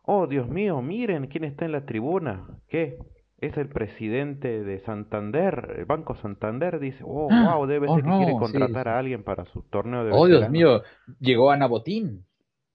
oh 0.03 0.27
Dios 0.27 0.49
mío, 0.49 0.81
miren 0.81 1.27
quién 1.27 1.45
está 1.45 1.65
en 1.65 1.71
la 1.71 1.85
tribuna. 1.85 2.45
¿Qué? 2.67 2.97
Es 3.39 3.55
el 3.55 3.69
presidente 3.69 4.63
de 4.65 4.79
Santander, 4.81 5.75
el 5.77 5.85
Banco 5.85 6.15
Santander. 6.15 6.79
Dice, 6.81 7.01
oh, 7.07 7.29
¡Ah! 7.31 7.55
wow, 7.55 7.65
debe 7.67 7.87
Oh, 7.89 7.95
ser 7.95 8.03
que 8.03 8.09
quiere 8.11 8.33
no, 8.33 8.39
contratar 8.39 8.83
sí. 8.83 8.89
a 8.89 8.99
alguien 8.99 9.23
para 9.23 9.45
su 9.45 9.61
torneo 9.63 10.03
de 10.03 10.11
Oh, 10.11 10.27
Dios 10.27 10.41
veteranos". 10.41 10.51
mío, 10.51 10.81
llegó 11.21 11.51
Ana 11.51 11.67
Botín. 11.67 12.25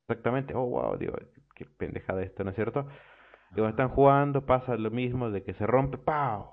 Exactamente, 0.06 0.54
oh, 0.54 0.66
wow, 0.66 0.98
digo, 0.98 1.14
qué 1.54 1.64
pendejada 1.64 2.22
esto, 2.22 2.44
¿no 2.44 2.50
es 2.50 2.56
cierto? 2.56 2.86
Cuando 3.54 3.68
están 3.68 3.88
jugando 3.88 4.44
pasa 4.44 4.76
lo 4.76 4.90
mismo 4.90 5.30
de 5.30 5.42
que 5.42 5.54
se 5.54 5.66
rompe, 5.66 5.96
¡pau! 5.96 6.52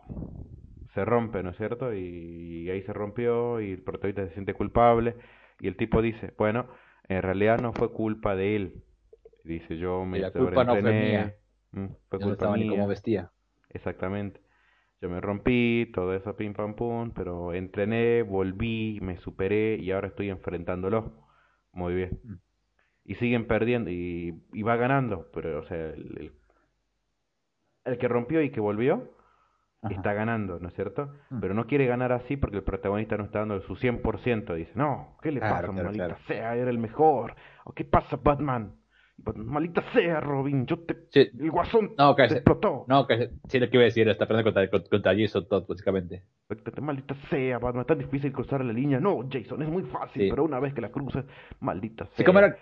Se 0.93 1.03
rompe, 1.03 1.43
¿no 1.43 1.49
es 1.49 1.57
cierto? 1.57 1.93
Y, 1.93 2.69
ahí 2.69 2.81
se 2.83 2.93
rompió 2.93 3.59
y 3.59 3.71
el 3.71 3.83
protagonista 3.83 4.25
se 4.27 4.33
siente 4.33 4.53
culpable 4.53 5.15
y 5.59 5.67
el 5.67 5.75
tipo 5.75 6.01
dice, 6.01 6.33
bueno, 6.37 6.67
en 7.09 7.21
realidad 7.21 7.59
no 7.59 7.73
fue 7.73 7.91
culpa 7.91 8.35
de 8.35 8.55
él. 8.55 8.83
Dice, 9.43 9.77
yo 9.77 10.05
me 10.05 10.19
Y 10.19 10.21
la 10.21 10.31
culpa 10.31 10.63
no 10.63 10.77
fue 10.77 10.93
mía. 10.93 11.35
mm, 11.71 11.85
fue 12.09 12.19
Yo 12.19 12.25
no 12.25 12.37
culpa 12.37 12.55
ni 12.55 12.63
mía. 12.63 12.71
cómo 12.71 12.87
vestía. 12.87 13.31
Exactamente. 13.69 14.41
Yo 15.01 15.09
me 15.09 15.19
rompí, 15.19 15.91
todo 15.93 16.13
eso 16.13 16.35
pim 16.35 16.53
pam 16.53 16.75
pum, 16.75 17.11
pero 17.11 17.53
entrené, 17.53 18.21
volví, 18.21 18.99
me 19.01 19.17
superé 19.17 19.77
y 19.77 19.91
ahora 19.91 20.09
estoy 20.09 20.29
enfrentándolo. 20.29 21.25
Muy 21.73 21.95
bien. 21.95 22.19
Mm. 22.23 22.50
Y 23.03 23.15
siguen 23.15 23.47
perdiendo 23.47 23.89
y, 23.89 24.41
y 24.53 24.61
va 24.63 24.75
ganando, 24.75 25.27
pero 25.33 25.59
o 25.59 25.63
sea, 25.65 25.77
el, 25.89 26.17
el, 26.17 26.31
el 27.85 27.97
que 27.97 28.07
rompió 28.07 28.41
y 28.41 28.51
que 28.51 28.59
volvió 28.59 29.09
Ajá. 29.81 29.93
está 29.95 30.13
ganando, 30.13 30.59
¿no 30.59 30.67
es 30.67 30.75
cierto? 30.75 31.11
Mm. 31.31 31.39
Pero 31.39 31.53
no 31.55 31.65
quiere 31.65 31.87
ganar 31.87 32.11
así 32.11 32.37
porque 32.37 32.57
el 32.57 32.63
protagonista 32.63 33.17
no 33.17 33.23
está 33.25 33.39
dando 33.39 33.59
su 33.61 33.75
100%. 33.75 34.53
Dice, 34.55 34.71
no, 34.75 35.17
¿qué 35.23 35.31
le 35.31 35.39
Claro, 35.39 35.55
pasa, 35.55 35.67
claro, 35.73 35.83
maldita 35.85 36.05
claro. 36.05 36.21
sea? 36.27 36.55
Era 36.55 36.69
el 36.69 36.77
mejor. 36.77 37.35
¿O 37.65 37.73
qué 37.73 37.85
pasa, 37.85 38.17
Batman? 38.17 38.75
Maldita 39.35 39.83
sea, 39.93 40.19
Robin, 40.19 40.65
yo 40.65 40.79
te... 40.79 40.95
Sí. 41.11 41.29
El 41.39 41.51
guasón 41.51 41.91
No, 41.97 42.15
te 42.15 42.17
cállate. 42.23 42.35
explotó. 42.35 42.85
No, 42.87 43.05
que 43.05 43.29
sí, 43.49 43.59
lo 43.59 43.69
que 43.69 43.77
iba 43.77 43.81
a 43.83 43.85
decir, 43.85 44.07
está 44.09 44.27
peleando 44.27 44.51
contra, 44.51 44.67
contra, 44.69 44.89
contra 44.89 45.15
Jason 45.15 45.47
Todd, 45.47 45.65
básicamente. 45.67 46.23
Maldita 46.81 47.13
sea, 47.29 47.59
Batman, 47.59 47.81
es 47.81 47.87
tan 47.87 47.99
difícil 47.99 48.31
cruzar 48.31 48.63
la 48.65 48.73
línea. 48.73 48.99
No, 48.99 49.19
Jason, 49.31 49.61
es 49.61 49.69
muy 49.69 49.83
fácil, 49.83 50.23
Sí. 50.23 50.29
pero 50.29 50.43
una 50.43 50.59
vez 50.59 50.73
que 50.73 50.81
la 50.81 50.89
cruzas, 50.89 51.25
maldita 51.59 52.05
Sí, 52.05 52.11
sea. 52.17 52.25
¿cómo 52.25 52.39
era, 52.39 52.55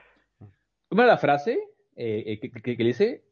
cómo 0.89 1.01
era 1.03 1.13
la 1.13 1.17
frase 1.17 1.53
eh, 1.95 2.23
eh, 2.27 2.39
que, 2.39 2.51
que, 2.51 2.77
que 2.77 2.83
le 2.83 2.89
dice? 2.89 3.23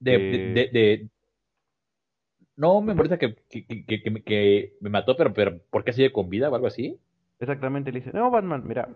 De, 0.00 0.14
Eh. 0.14 0.30
de, 0.30 0.38
de, 0.54 0.68
de- 0.72 1.10
No 2.56 2.80
me 2.82 2.94
molesta 2.94 3.18
que, 3.18 3.34
que, 3.50 3.66
que, 3.66 3.84
que, 3.86 4.02
que 4.02 4.10
me- 4.10 4.22
que 4.22 4.76
mató, 4.80 5.16
pero, 5.16 5.32
pero 5.32 5.58
¿por 5.70 5.84
qué 5.84 5.92
sigue 5.92 6.12
con 6.12 6.28
vida 6.30 6.48
o 6.50 6.54
algo 6.54 6.66
así? 6.66 6.98
Exactamente, 7.40 7.92
le 7.92 8.00
dice, 8.00 8.12
no, 8.12 8.30
Batman, 8.30 8.62
mira, 8.66 8.88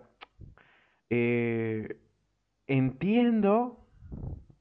eh, 1.09 1.97
entiendo, 2.67 3.79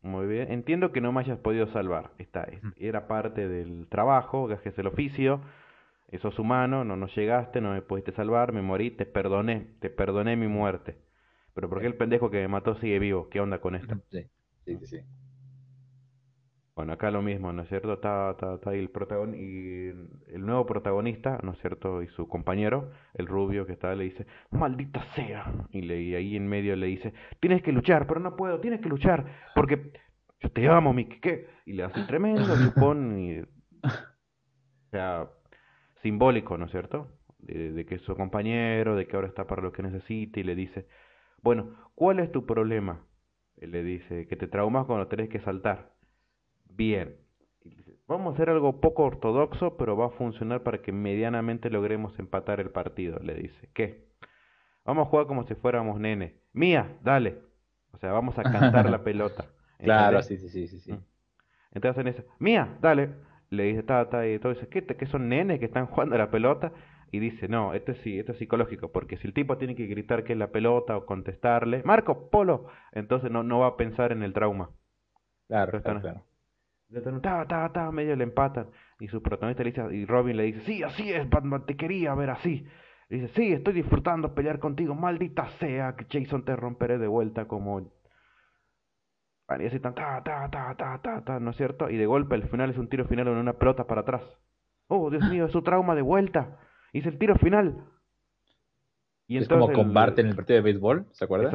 muy 0.02 0.26
bien, 0.26 0.52
entiendo 0.52 0.92
que 0.92 1.00
no 1.00 1.12
me 1.12 1.20
hayas 1.20 1.38
podido 1.38 1.66
salvar. 1.68 2.12
Esta 2.18 2.44
es- 2.44 2.62
era 2.76 3.06
parte 3.08 3.48
del 3.48 3.88
trabajo, 3.88 4.46
gajes 4.46 4.78
el 4.78 4.86
oficio, 4.86 5.40
sos 6.20 6.38
humano, 6.38 6.84
no 6.84 6.96
nos 6.96 7.14
llegaste, 7.16 7.60
no 7.60 7.72
me 7.72 7.82
pudiste 7.82 8.12
salvar, 8.12 8.52
me 8.52 8.62
morí, 8.62 8.90
te 8.90 9.06
perdoné, 9.06 9.66
te 9.80 9.90
perdoné 9.90 10.36
mi 10.36 10.48
muerte. 10.48 10.96
Pero 11.60 11.68
¿por 11.68 11.80
qué 11.82 11.88
el 11.88 11.94
pendejo 11.94 12.30
que 12.30 12.38
me 12.38 12.48
mató 12.48 12.74
sigue 12.76 12.98
vivo? 12.98 13.28
¿Qué 13.28 13.38
onda 13.38 13.60
con 13.60 13.74
esto? 13.74 13.94
Sí, 14.10 14.24
sí, 14.64 14.78
sí. 14.86 15.00
Bueno, 16.74 16.94
acá 16.94 17.10
lo 17.10 17.20
mismo, 17.20 17.52
¿no 17.52 17.60
es 17.60 17.68
cierto? 17.68 17.92
Está, 17.92 18.30
está, 18.30 18.54
está 18.54 18.70
ahí 18.70 18.78
el 18.78 18.88
protagon 18.88 19.34
y 19.34 19.88
el 20.32 20.46
nuevo 20.46 20.64
protagonista, 20.64 21.38
¿no 21.42 21.52
es 21.52 21.58
cierto? 21.58 22.02
Y 22.02 22.06
su 22.08 22.28
compañero, 22.28 22.92
el 23.12 23.26
rubio 23.26 23.66
que 23.66 23.74
está, 23.74 23.94
le 23.94 24.04
dice, 24.04 24.26
maldita 24.52 25.04
sea. 25.14 25.52
Y, 25.70 25.82
le, 25.82 26.00
y 26.00 26.14
ahí 26.14 26.34
en 26.34 26.48
medio 26.48 26.74
le 26.76 26.86
dice, 26.86 27.12
tienes 27.40 27.60
que 27.62 27.72
luchar, 27.72 28.06
pero 28.06 28.20
no 28.20 28.36
puedo, 28.36 28.58
tienes 28.60 28.80
que 28.80 28.88
luchar, 28.88 29.26
porque 29.54 29.92
yo 30.40 30.50
te 30.50 30.66
amo, 30.66 30.94
mi 30.94 31.04
¿qué? 31.20 31.46
Y 31.66 31.74
le 31.74 31.82
hace 31.82 32.00
un 32.00 32.06
tremendo 32.06 32.56
chupón 32.56 33.18
y... 33.18 33.40
O 33.40 34.90
sea, 34.92 35.28
simbólico, 36.00 36.56
¿no 36.56 36.64
es 36.64 36.70
cierto? 36.70 37.18
De, 37.38 37.72
de 37.72 37.84
que 37.84 37.96
es 37.96 38.02
su 38.02 38.16
compañero, 38.16 38.96
de 38.96 39.06
que 39.06 39.14
ahora 39.14 39.28
está 39.28 39.46
para 39.46 39.60
lo 39.60 39.72
que 39.72 39.82
necesita 39.82 40.40
y 40.40 40.44
le 40.44 40.54
dice, 40.54 40.86
bueno, 41.42 41.74
¿cuál 41.94 42.20
es 42.20 42.30
tu 42.32 42.46
problema? 42.46 43.04
Él 43.56 43.72
le 43.72 43.82
dice, 43.82 44.26
que 44.26 44.36
te 44.36 44.46
traumas 44.46 44.86
cuando 44.86 45.06
tenés 45.08 45.28
que 45.28 45.40
saltar. 45.40 45.92
Bien. 46.64 47.16
Vamos 48.06 48.32
a 48.32 48.34
hacer 48.34 48.50
algo 48.50 48.80
poco 48.80 49.04
ortodoxo, 49.04 49.76
pero 49.76 49.96
va 49.96 50.06
a 50.06 50.10
funcionar 50.10 50.62
para 50.62 50.82
que 50.82 50.92
medianamente 50.92 51.70
logremos 51.70 52.18
empatar 52.18 52.60
el 52.60 52.70
partido, 52.70 53.18
le 53.20 53.34
dice. 53.34 53.68
¿Qué? 53.74 54.08
Vamos 54.84 55.06
a 55.06 55.10
jugar 55.10 55.26
como 55.26 55.44
si 55.44 55.54
fuéramos 55.54 56.00
nene. 56.00 56.40
Mía, 56.52 56.98
dale. 57.02 57.38
O 57.92 57.98
sea, 57.98 58.12
vamos 58.12 58.38
a 58.38 58.42
cantar 58.42 58.90
la 58.90 59.04
pelota. 59.04 59.44
Claro, 59.78 60.22
sí, 60.22 60.38
sí, 60.38 60.48
sí, 60.48 60.66
sí. 60.68 60.80
sí. 60.80 60.92
Mm. 60.92 61.04
Entonces 61.72 61.98
hacen 61.98 62.08
eso, 62.08 62.24
mía, 62.38 62.76
dale. 62.80 63.10
Le 63.50 63.64
dice, 63.64 63.82
ta, 63.82 64.08
ta, 64.08 64.26
y 64.26 64.38
todo 64.38 64.54
dice, 64.54 64.68
¿qué, 64.68 64.84
¿qué 64.84 65.06
son 65.06 65.28
nenes 65.28 65.58
que 65.58 65.66
están 65.66 65.86
jugando 65.86 66.14
a 66.14 66.18
la 66.18 66.30
pelota? 66.30 66.72
Y 67.12 67.18
dice, 67.18 67.48
no, 67.48 67.74
esto 67.74 67.92
es, 67.92 67.98
sí, 67.98 68.18
esto 68.18 68.32
es 68.32 68.38
psicológico, 68.38 68.92
porque 68.92 69.16
si 69.16 69.26
el 69.26 69.34
tipo 69.34 69.58
tiene 69.58 69.74
que 69.74 69.86
gritar 69.86 70.22
que 70.22 70.32
es 70.34 70.38
la 70.38 70.52
pelota 70.52 70.96
o 70.96 71.06
contestarle, 71.06 71.82
Marco, 71.84 72.30
Polo, 72.30 72.66
entonces 72.92 73.30
no, 73.30 73.42
no 73.42 73.60
va 73.60 73.68
a 73.68 73.76
pensar 73.76 74.12
en 74.12 74.22
el 74.22 74.32
trauma. 74.32 74.70
Claro, 75.48 75.82
claro, 75.82 76.00
claro. 76.00 77.20
Ta, 77.22 77.46
ta, 77.46 77.72
ta, 77.72 77.90
medio 77.90 78.14
le 78.14 78.24
empatan. 78.24 78.68
Y 79.00 79.08
su 79.08 79.22
protagonista 79.22 79.64
le 79.64 79.70
dice, 79.70 79.94
y 79.94 80.06
Robin 80.06 80.36
le 80.36 80.44
dice, 80.44 80.60
sí, 80.60 80.82
así 80.82 81.12
es, 81.12 81.28
Batman, 81.28 81.66
te 81.66 81.76
quería 81.76 82.14
ver 82.14 82.30
así. 82.30 82.66
Le 83.08 83.20
dice, 83.20 83.32
sí, 83.34 83.52
estoy 83.52 83.74
disfrutando 83.74 84.34
pelear 84.34 84.60
contigo, 84.60 84.94
maldita 84.94 85.48
sea, 85.58 85.96
que 85.96 86.06
Jason 86.08 86.44
te 86.44 86.54
romperé 86.54 86.98
de 86.98 87.08
vuelta 87.08 87.46
como... 87.46 87.92
Y 89.58 89.66
así 89.66 89.80
tan, 89.80 89.94
ta, 89.96 90.22
ta, 90.22 90.48
ta, 90.48 90.76
ta, 90.76 91.00
ta, 91.02 91.24
ta, 91.24 91.40
¿no 91.40 91.50
es 91.50 91.56
cierto? 91.56 91.90
Y 91.90 91.96
de 91.96 92.06
golpe 92.06 92.36
el 92.36 92.48
final 92.48 92.70
es 92.70 92.78
un 92.78 92.88
tiro 92.88 93.04
final 93.06 93.26
en 93.26 93.36
una 93.36 93.54
pelota 93.54 93.84
para 93.84 94.02
atrás. 94.02 94.22
Oh, 94.86 95.10
Dios 95.10 95.28
mío, 95.28 95.46
es 95.46 95.52
su 95.52 95.62
trauma 95.62 95.96
de 95.96 96.02
vuelta. 96.02 96.58
Hice 96.92 97.08
el 97.08 97.18
tiro 97.18 97.36
final. 97.36 97.84
Y 99.26 99.36
es 99.36 99.48
como 99.48 99.72
con 99.72 99.94
Bart 99.94 100.18
en 100.18 100.26
el 100.26 100.34
partido 100.34 100.56
de 100.56 100.62
béisbol, 100.62 101.06
¿se 101.12 101.24
acuerda? 101.24 101.52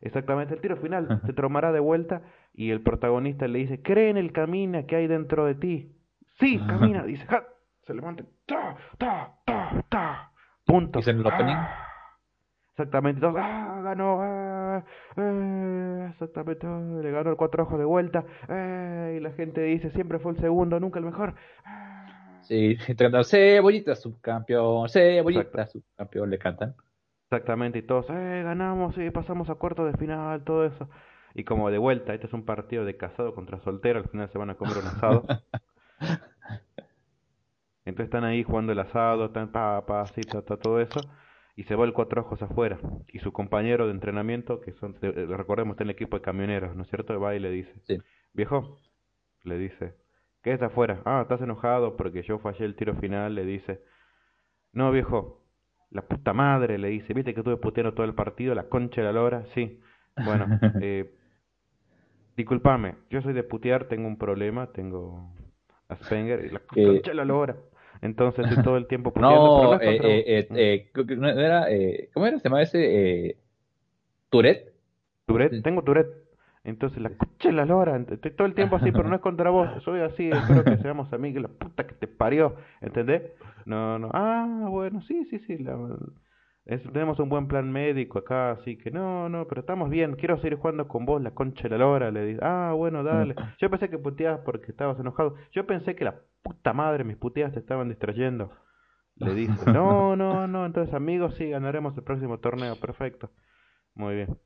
exactamente, 0.00 0.54
el 0.54 0.60
tiro 0.60 0.76
final. 0.78 1.20
se 1.26 1.32
traumará 1.34 1.70
de 1.70 1.80
vuelta 1.80 2.22
y 2.54 2.70
el 2.70 2.80
protagonista 2.80 3.46
le 3.46 3.58
dice, 3.58 3.82
cree 3.82 4.08
en 4.08 4.16
el 4.16 4.32
camino 4.32 4.86
que 4.86 4.96
hay 4.96 5.06
dentro 5.06 5.44
de 5.44 5.54
ti. 5.54 5.92
Sí, 6.38 6.58
camina, 6.66 7.04
dice, 7.04 7.26
se 7.82 7.94
levanta, 7.94 8.24
ta, 8.46 8.76
ta, 8.96 9.34
ta, 9.44 9.84
ta, 9.88 10.32
punto. 10.64 10.98
¿Dice 10.98 11.10
el 11.10 11.26
opening? 11.26 11.54
Ah, 11.54 11.88
exactamente, 12.70 13.18
entonces, 13.18 13.42
ah, 13.44 13.80
ganó, 13.84 14.18
ah, 14.22 14.84
eh, 15.16 16.08
exactamente, 16.10 16.66
le 16.66 17.10
ganó 17.10 17.30
el 17.30 17.36
cuatro 17.36 17.64
ojos 17.64 17.78
de 17.78 17.84
vuelta, 17.84 18.24
eh, 18.48 19.16
y 19.18 19.20
la 19.20 19.32
gente 19.32 19.60
dice, 19.60 19.90
siempre 19.90 20.18
fue 20.18 20.32
el 20.32 20.38
segundo, 20.38 20.80
nunca 20.80 20.98
el 20.98 21.04
mejor. 21.04 21.34
Sí, 22.48 22.76
cantando 22.86 23.24
Cebollita 23.24 23.94
subcampeón, 23.94 24.88
Cebollita 24.88 25.66
subcampeón, 25.66 26.30
le 26.30 26.38
cantan. 26.38 26.74
Exactamente, 27.30 27.78
y 27.78 27.82
todos, 27.82 28.06
eh, 28.10 28.42
ganamos, 28.44 28.94
sí, 28.94 29.10
pasamos 29.10 29.50
a 29.50 29.54
cuartos 29.56 29.90
de 29.90 29.98
final, 29.98 30.44
todo 30.44 30.64
eso. 30.64 30.88
Y 31.34 31.44
como 31.44 31.70
de 31.70 31.78
vuelta, 31.78 32.14
este 32.14 32.26
es 32.26 32.32
un 32.32 32.44
partido 32.44 32.84
de 32.84 32.96
casado 32.96 33.34
contra 33.34 33.60
soltero, 33.60 33.98
al 33.98 34.08
final 34.08 34.30
se 34.30 34.38
van 34.38 34.50
a 34.50 34.54
comer 34.54 34.78
un 34.78 34.86
asado. 34.86 35.26
Entonces 37.84 38.06
están 38.06 38.24
ahí 38.24 38.42
jugando 38.44 38.72
el 38.72 38.78
asado, 38.78 39.26
están 39.26 39.50
pa, 39.50 39.84
pa, 39.84 40.02
así, 40.02 40.22
todo 40.22 40.80
eso. 40.80 41.00
Y 41.56 41.64
se 41.64 41.76
va 41.76 41.84
el 41.84 41.92
cuatro 41.92 42.22
ojos 42.22 42.42
afuera. 42.42 42.78
Y 43.08 43.18
su 43.18 43.32
compañero 43.32 43.86
de 43.86 43.92
entrenamiento, 43.92 44.60
que 44.60 44.72
son, 44.72 44.96
recordemos, 45.00 45.74
está 45.74 45.84
en 45.84 45.90
el 45.90 45.94
equipo 45.94 46.16
de 46.16 46.22
camioneros, 46.22 46.74
¿no 46.74 46.82
es 46.82 46.88
cierto? 46.88 47.18
Va 47.20 47.34
y 47.34 47.40
le 47.40 47.50
dice, 47.50 47.74
sí. 47.82 47.98
viejo, 48.32 48.78
le 49.44 49.58
dice, 49.58 49.94
¿Qué 50.44 50.52
está 50.52 50.66
afuera? 50.66 51.00
Ah, 51.06 51.20
estás 51.22 51.40
enojado 51.40 51.96
porque 51.96 52.22
yo 52.22 52.38
fallé 52.38 52.66
el 52.66 52.76
tiro 52.76 52.94
final, 52.96 53.34
le 53.34 53.46
dice. 53.46 53.80
No, 54.74 54.92
viejo, 54.92 55.40
la 55.90 56.02
puta 56.02 56.34
madre, 56.34 56.76
le 56.76 56.88
dice. 56.88 57.14
¿Viste 57.14 57.32
que 57.32 57.40
estuve 57.40 57.56
puteando 57.56 57.94
todo 57.94 58.04
el 58.04 58.14
partido? 58.14 58.54
La 58.54 58.68
concha 58.68 59.00
de 59.00 59.06
la 59.06 59.12
lora. 59.12 59.46
Sí. 59.54 59.80
Bueno, 60.22 60.46
eh, 60.82 61.14
disculpame, 62.36 62.96
yo 63.08 63.22
soy 63.22 63.32
de 63.32 63.42
putear, 63.42 63.88
tengo 63.88 64.06
un 64.06 64.18
problema, 64.18 64.70
tengo 64.70 65.32
Asperger 65.88 66.44
y 66.44 66.50
la 66.50 66.60
eh, 66.76 66.84
concha 66.84 67.12
de 67.12 67.16
la 67.16 67.24
lora. 67.24 67.56
Entonces 68.02 68.44
estoy 68.44 68.62
todo 68.62 68.76
el 68.76 68.86
tiempo 68.86 69.12
puteando. 69.14 69.76
No, 69.76 69.80
eh, 69.80 70.24
eh, 70.26 70.48
eh, 70.50 70.90
era, 71.36 71.72
eh, 71.72 72.10
¿cómo 72.12 72.26
era? 72.26 72.38
¿Se 72.38 72.44
llama 72.44 72.60
ese? 72.60 73.38
¿Tourette? 74.28 74.74
Tourette, 75.24 75.62
tengo 75.62 75.82
Tourette. 75.82 76.23
Entonces, 76.64 77.00
la 77.02 77.10
coche 77.10 77.52
la 77.52 77.66
lora, 77.66 77.96
estoy 77.96 78.30
todo 78.30 78.46
el 78.46 78.54
tiempo 78.54 78.76
así, 78.76 78.90
pero 78.90 79.06
no 79.06 79.14
es 79.14 79.20
contra 79.20 79.50
vos, 79.50 79.68
soy 79.84 80.00
así, 80.00 80.30
espero 80.30 80.64
que 80.64 80.78
seamos 80.78 81.12
amigos, 81.12 81.42
la 81.42 81.48
puta 81.48 81.86
que 81.86 81.94
te 81.94 82.08
parió, 82.08 82.56
¿entendés? 82.80 83.22
No, 83.66 83.98
no, 83.98 84.08
ah, 84.14 84.66
bueno, 84.70 85.02
sí, 85.02 85.26
sí, 85.26 85.38
sí, 85.40 85.58
tenemos 86.94 87.18
un 87.20 87.28
buen 87.28 87.48
plan 87.48 87.70
médico 87.70 88.18
acá, 88.18 88.52
así 88.52 88.78
que 88.78 88.90
no, 88.90 89.28
no, 89.28 89.46
pero 89.46 89.60
estamos 89.60 89.90
bien, 89.90 90.16
quiero 90.16 90.38
seguir 90.38 90.56
jugando 90.56 90.88
con 90.88 91.04
vos, 91.04 91.20
la 91.20 91.32
concha 91.32 91.64
de 91.64 91.68
la 91.68 91.76
lora, 91.76 92.10
le 92.10 92.24
dice, 92.24 92.40
ah, 92.42 92.72
bueno, 92.74 93.04
dale. 93.04 93.34
Yo 93.58 93.68
pensé 93.68 93.90
que 93.90 93.98
puteabas 93.98 94.40
porque 94.40 94.70
estabas 94.70 94.98
enojado, 94.98 95.34
yo 95.52 95.66
pensé 95.66 95.94
que 95.94 96.04
la 96.04 96.14
puta 96.42 96.72
madre, 96.72 97.04
mis 97.04 97.18
puteadas 97.18 97.52
te 97.52 97.60
estaban 97.60 97.90
distrayendo. 97.90 98.50
Le 99.16 99.34
dice, 99.34 99.52
no, 99.70 100.16
no, 100.16 100.46
no, 100.46 100.64
entonces 100.64 100.94
amigos, 100.94 101.34
sí, 101.34 101.50
ganaremos 101.50 101.94
el 101.98 102.04
próximo 102.04 102.38
torneo, 102.38 102.76
perfecto. 102.76 103.30
Muy 103.94 104.14
bien. 104.14 104.38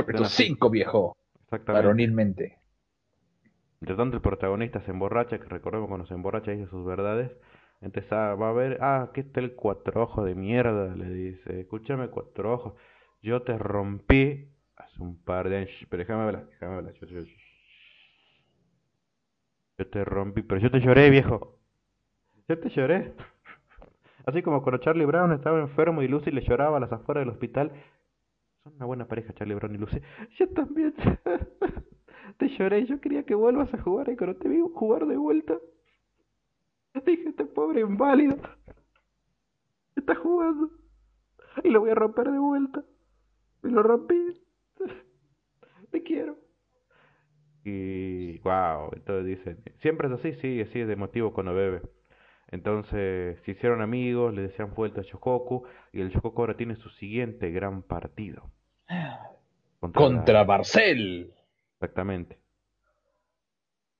Chopeto 0.00 0.24
5, 0.24 0.70
viejo. 0.70 1.16
Exactamente. 1.44 1.72
Varonilmente. 1.72 2.58
Entre 3.80 3.96
tanto, 3.96 4.16
el 4.16 4.22
protagonista 4.22 4.80
se 4.82 4.90
emborracha, 4.90 5.38
que 5.38 5.46
recordemos 5.46 5.88
cuando 5.88 6.06
se 6.06 6.14
emborracha 6.14 6.50
dice 6.52 6.68
sus 6.68 6.84
verdades. 6.84 7.32
Entonces 7.80 8.12
ah, 8.12 8.34
va 8.34 8.50
a 8.50 8.52
ver, 8.52 8.78
ah, 8.82 9.08
aquí 9.08 9.20
está 9.20 9.40
el 9.40 9.54
cuatro 9.54 10.02
ojos 10.02 10.26
de 10.26 10.34
mierda, 10.34 10.94
le 10.94 11.08
dice. 11.08 11.60
Escúchame, 11.60 12.08
cuatro 12.08 12.52
ojos. 12.52 12.74
Yo 13.22 13.42
te 13.42 13.56
rompí 13.56 14.48
hace 14.76 15.02
un 15.02 15.22
par 15.22 15.48
de 15.48 15.58
años. 15.58 15.70
Pero 15.88 16.00
déjame 16.02 16.24
hablar, 16.24 16.46
déjame 16.50 16.76
hablar. 16.76 16.94
Yo, 16.94 17.06
yo, 17.06 17.20
yo 19.78 19.86
te 19.88 20.04
rompí, 20.04 20.42
pero 20.42 20.60
yo 20.60 20.70
te 20.70 20.80
lloré, 20.80 21.08
viejo. 21.08 21.58
Yo 22.48 22.58
te 22.58 22.68
lloré. 22.68 23.14
Así 24.26 24.42
como 24.42 24.62
cuando 24.62 24.82
Charlie 24.82 25.06
Brown 25.06 25.32
estaba 25.32 25.58
enfermo 25.58 26.02
y 26.02 26.08
Lucy 26.08 26.30
le 26.30 26.42
lloraba 26.42 26.76
a 26.76 26.80
las 26.80 26.92
afueras 26.92 27.22
del 27.22 27.30
hospital, 27.30 27.72
son 28.62 28.74
una 28.74 28.86
buena 28.86 29.06
pareja, 29.06 29.32
Charlie 29.34 29.54
Brown 29.54 29.74
y 29.74 29.78
Lucy. 29.78 30.00
Yo 30.38 30.48
también. 30.50 30.94
te 32.38 32.48
lloré. 32.48 32.86
Yo 32.86 33.00
quería 33.00 33.24
que 33.24 33.34
vuelvas 33.34 33.72
a 33.74 33.80
jugar 33.82 34.08
y 34.10 34.16
cuando 34.16 34.36
te 34.36 34.48
vi 34.48 34.60
jugar 34.74 35.06
de 35.06 35.16
vuelta, 35.16 35.58
dije: 37.06 37.30
Este 37.30 37.44
pobre 37.44 37.80
inválido 37.80 38.36
está 39.96 40.14
jugando 40.14 40.70
y 41.64 41.70
lo 41.70 41.80
voy 41.80 41.90
a 41.90 41.94
romper 41.94 42.30
de 42.30 42.38
vuelta. 42.38 42.84
Y 43.62 43.68
lo 43.68 43.82
rompí. 43.82 44.40
Te 45.90 46.02
quiero. 46.02 46.36
Y 47.64 48.38
wow, 48.38 48.90
entonces 48.92 49.26
dicen, 49.26 49.62
siempre 49.82 50.08
es 50.08 50.14
así, 50.14 50.32
sí, 50.40 50.60
así 50.62 50.80
es 50.80 50.88
de 50.88 50.96
motivo 50.96 51.32
cuando 51.32 51.52
bebe. 51.52 51.82
Entonces 52.52 53.38
se 53.44 53.50
hicieron 53.50 53.80
amigos, 53.80 54.34
le 54.34 54.42
decían 54.42 54.74
vuelta 54.74 55.00
a 55.00 55.04
Shokoku 55.04 55.64
y 55.92 56.00
el 56.00 56.10
Shokoku 56.10 56.42
ahora 56.42 56.56
tiene 56.56 56.76
su 56.76 56.88
siguiente 56.90 57.50
gran 57.50 57.82
partido. 57.82 58.50
Contra, 59.80 60.44
Barcel. 60.44 61.32
Exactamente. 61.74 62.38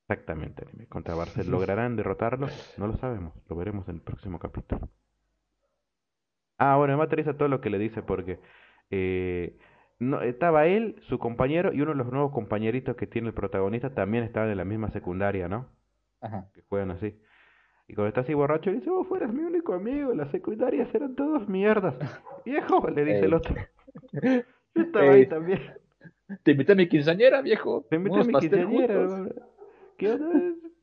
Exactamente, 0.09 0.67
contra 0.89 1.15
Barcel. 1.15 1.49
¿Lograrán 1.49 1.95
derrotarlo? 1.95 2.49
No 2.77 2.89
lo 2.89 2.97
sabemos, 2.97 3.33
lo 3.49 3.55
veremos 3.55 3.89
en 3.89 3.97
el 3.97 4.01
próximo 4.01 4.41
capítulo. 4.41 4.89
Ah, 6.59 6.77
bueno, 6.77 6.95
me 6.95 6.99
materializa 6.99 7.39
todo 7.39 7.49
lo 7.49 7.61
que 7.61 7.71
le 7.71 7.79
dice 7.79 8.03
porque 8.03 8.41
eh, 8.91 9.57
no, 10.01 10.21
estaba 10.23 10.67
él, 10.67 11.01
su 11.09 11.19
compañero 11.19 11.73
y 11.73 11.81
uno 11.81 11.93
de 11.93 11.99
los 11.99 12.11
nuevos 12.11 12.33
compañeritos 12.33 12.97
que 12.97 13.07
tiene 13.07 13.29
el 13.29 13.35
protagonista 13.35 13.95
también 13.95 14.25
estaban 14.25 14.51
en 14.51 14.57
la 14.57 14.65
misma 14.65 14.91
secundaria, 14.91 15.49
¿no? 15.49 15.69
Ajá. 16.21 16.51
Que 16.53 16.63
juegan 16.63 16.91
así. 16.91 17.17
Y 17.91 17.95
cuando 17.95 18.11
está 18.11 18.21
así 18.21 18.35
borracho, 18.35 18.71
dice, 18.71 18.89
vos 18.89 19.05
fueras 19.09 19.33
mi 19.33 19.43
único 19.43 19.75
amigo, 19.75 20.15
las 20.15 20.31
secundarias 20.31 20.95
eran 20.95 21.17
todos 21.17 21.49
mierdas. 21.49 21.97
Viejo, 22.47 22.89
le 22.89 23.05
dice 23.05 23.25
el 23.25 23.35
otro. 23.35 23.57
Yo 24.13 24.83
estaba 24.83 25.11
ahí 25.11 25.27
también. 25.27 25.61
Te 26.45 26.53
invité 26.53 26.71
a 26.71 26.77
mi 26.77 26.89
quinceañera, 26.89 27.43
viejo. 27.43 27.85
Te 27.91 27.97
invité 27.97 28.21
a 28.21 28.23
mi 28.23 28.35
quinceañera. 28.35 29.29
¿Qué 29.99 30.13
onda? 30.13 30.41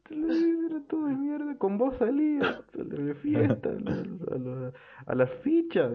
Era 0.10 0.82
todo 0.90 1.06
de 1.08 1.16
mierda. 1.16 1.58
Con 1.58 1.78
vos 1.78 1.96
salía 1.98 2.62
de 2.74 3.16
fiesta, 3.16 3.70
a, 5.06 5.16
las 5.16 5.32
fichas. 5.36 5.94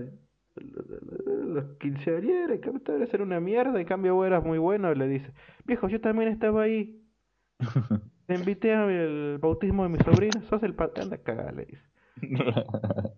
Los 0.56 1.76
quinceañeras, 1.78 2.60
que 2.60 2.70
a 2.70 3.06
ser 3.08 3.20
una 3.20 3.38
mierda. 3.38 3.78
En 3.78 3.86
cambio, 3.86 4.14
vos 4.14 4.26
eras 4.26 4.42
muy 4.42 4.56
bueno. 4.56 4.94
Le 4.94 5.06
dice, 5.06 5.30
viejo, 5.66 5.88
yo 5.88 6.00
también 6.00 6.30
estaba 6.30 6.62
ahí. 6.62 6.98
Te 8.26 8.34
invité 8.34 8.72
al 8.72 9.38
bautismo 9.38 9.82
de 9.82 9.88
mi 9.88 9.98
sobrina, 9.98 10.42
sos 10.48 10.62
el 10.62 10.74
patán 10.74 11.10
de 11.10 11.20
cagar, 11.20 11.54
le 11.54 11.66
dice. 11.66 11.82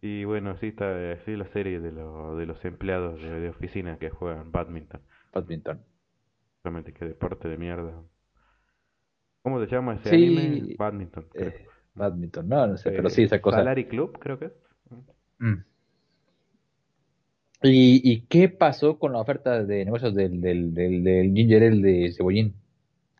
y 0.00 0.24
bueno, 0.24 0.50
así 0.50 0.68
está 0.68 1.12
así 1.12 1.36
la 1.36 1.46
serie 1.48 1.80
de, 1.80 1.92
lo, 1.92 2.36
de 2.36 2.46
los 2.46 2.64
empleados 2.64 3.20
de, 3.20 3.48
oficina 3.48 3.98
que 3.98 4.10
juegan 4.10 4.50
badminton. 4.50 5.00
Badminton. 5.32 5.84
Realmente 6.64 6.92
qué 6.92 7.04
deporte 7.04 7.48
de 7.48 7.58
mierda. 7.58 8.02
¿Cómo 9.42 9.64
se 9.64 9.70
llama 9.70 9.94
ese 9.94 10.10
anime? 10.10 10.74
Badminton. 10.78 11.26
Eh, 11.34 11.66
badminton, 11.94 12.48
no, 12.48 12.66
no 12.66 12.76
sé, 12.76 12.90
pero 12.90 13.10
sí 13.10 13.24
esa 13.24 13.40
cosa. 13.40 13.58
Salary 13.58 13.86
Club, 13.86 14.18
creo 14.18 14.38
que 14.38 14.46
es. 14.46 14.52
Mm. 15.38 15.54
¿Y, 17.62 18.12
¿Y 18.12 18.20
qué 18.22 18.48
pasó 18.48 18.98
con 18.98 19.12
la 19.12 19.20
oferta 19.20 19.64
de 19.64 19.84
negocios 19.84 20.14
del, 20.14 20.40
del, 20.40 20.74
del, 20.74 21.02
del 21.02 21.34
Ginger 21.34 21.62
Ale 21.64 21.82
de 21.82 22.12
Cebollín? 22.12 22.54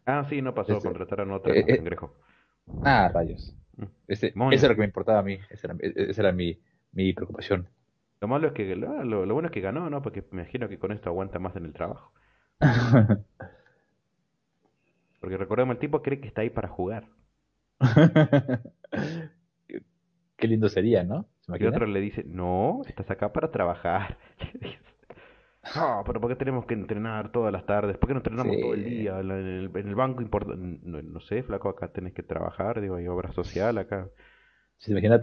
Ah, 0.09 0.24
sí, 0.26 0.40
no 0.40 0.55
pasó, 0.55 0.72
este, 0.72 0.89
contrataron 0.89 1.30
a 1.32 1.36
otro 1.36 1.52
eh, 1.52 1.66
eh 1.68 1.97
Ah, 2.82 3.10
rayos. 3.12 3.55
Mm. 3.76 3.85
Ese, 4.06 4.28
eso 4.28 4.35
era 4.51 4.68
lo 4.68 4.74
que 4.74 4.80
me 4.80 4.86
importaba 4.86 5.18
a 5.18 5.22
mí, 5.22 5.39
esa 5.51 5.66
era, 5.68 5.76
esa 5.82 6.22
era 6.22 6.32
mi, 6.32 6.59
mi 6.93 7.12
preocupación. 7.12 7.68
Lo 8.18 8.26
malo 8.26 8.47
es 8.47 8.55
que, 8.55 8.74
lo, 8.74 9.05
lo, 9.05 9.35
bueno 9.35 9.48
es 9.48 9.52
que 9.52 9.60
ganó, 9.60 9.90
¿no? 9.90 10.01
Porque 10.01 10.24
me 10.30 10.40
imagino 10.40 10.66
que 10.66 10.78
con 10.78 10.93
esto 10.93 11.10
aguanta 11.10 11.39
más 11.39 11.55
en 11.56 11.66
el 11.66 11.74
trabajo. 11.74 12.10
Porque 15.20 15.36
recordemos, 15.36 15.74
el 15.74 15.80
tipo 15.80 16.01
cree 16.01 16.20
que 16.20 16.28
está 16.28 16.40
ahí 16.40 16.48
para 16.48 16.68
jugar. 16.68 17.06
Qué 20.39 20.48
lindo 20.48 20.70
sería, 20.70 21.05
¿no? 21.05 21.28
Y 21.48 21.66
otro 21.66 21.85
le 21.85 22.01
dice, 22.01 22.24
no, 22.24 22.80
estás 22.86 23.10
acá 23.10 23.30
para 23.30 23.51
trabajar. 23.51 24.16
Ah, 25.74 26.03
pero 26.07 26.20
¿por 26.20 26.31
qué 26.31 26.36
tenemos 26.36 26.66
que 26.66 26.74
entrenar 26.74 27.32
todas 27.32 27.53
las 27.53 27.66
tardes? 27.66 27.97
¿Por 27.97 28.09
qué 28.09 28.15
no 28.15 28.20
entrenamos 28.20 28.57
todo 28.61 28.74
el 28.74 28.85
día? 28.85 29.20
En 29.20 29.31
el, 29.31 29.70
en 29.74 29.89
el 29.89 29.95
banco 29.95 30.23
importa, 30.23 30.55
no, 30.57 31.20
sé, 31.20 31.43
flaco, 31.43 31.69
acá 31.69 31.89
tenés 31.89 32.15
que 32.15 32.23
trabajar, 32.23 32.81
digo, 32.81 32.97
hay 32.97 33.09
obra 33.09 33.32
social 33.32 33.78
acá. 33.78 34.09
Se 34.77 34.93
imagina 34.93 35.19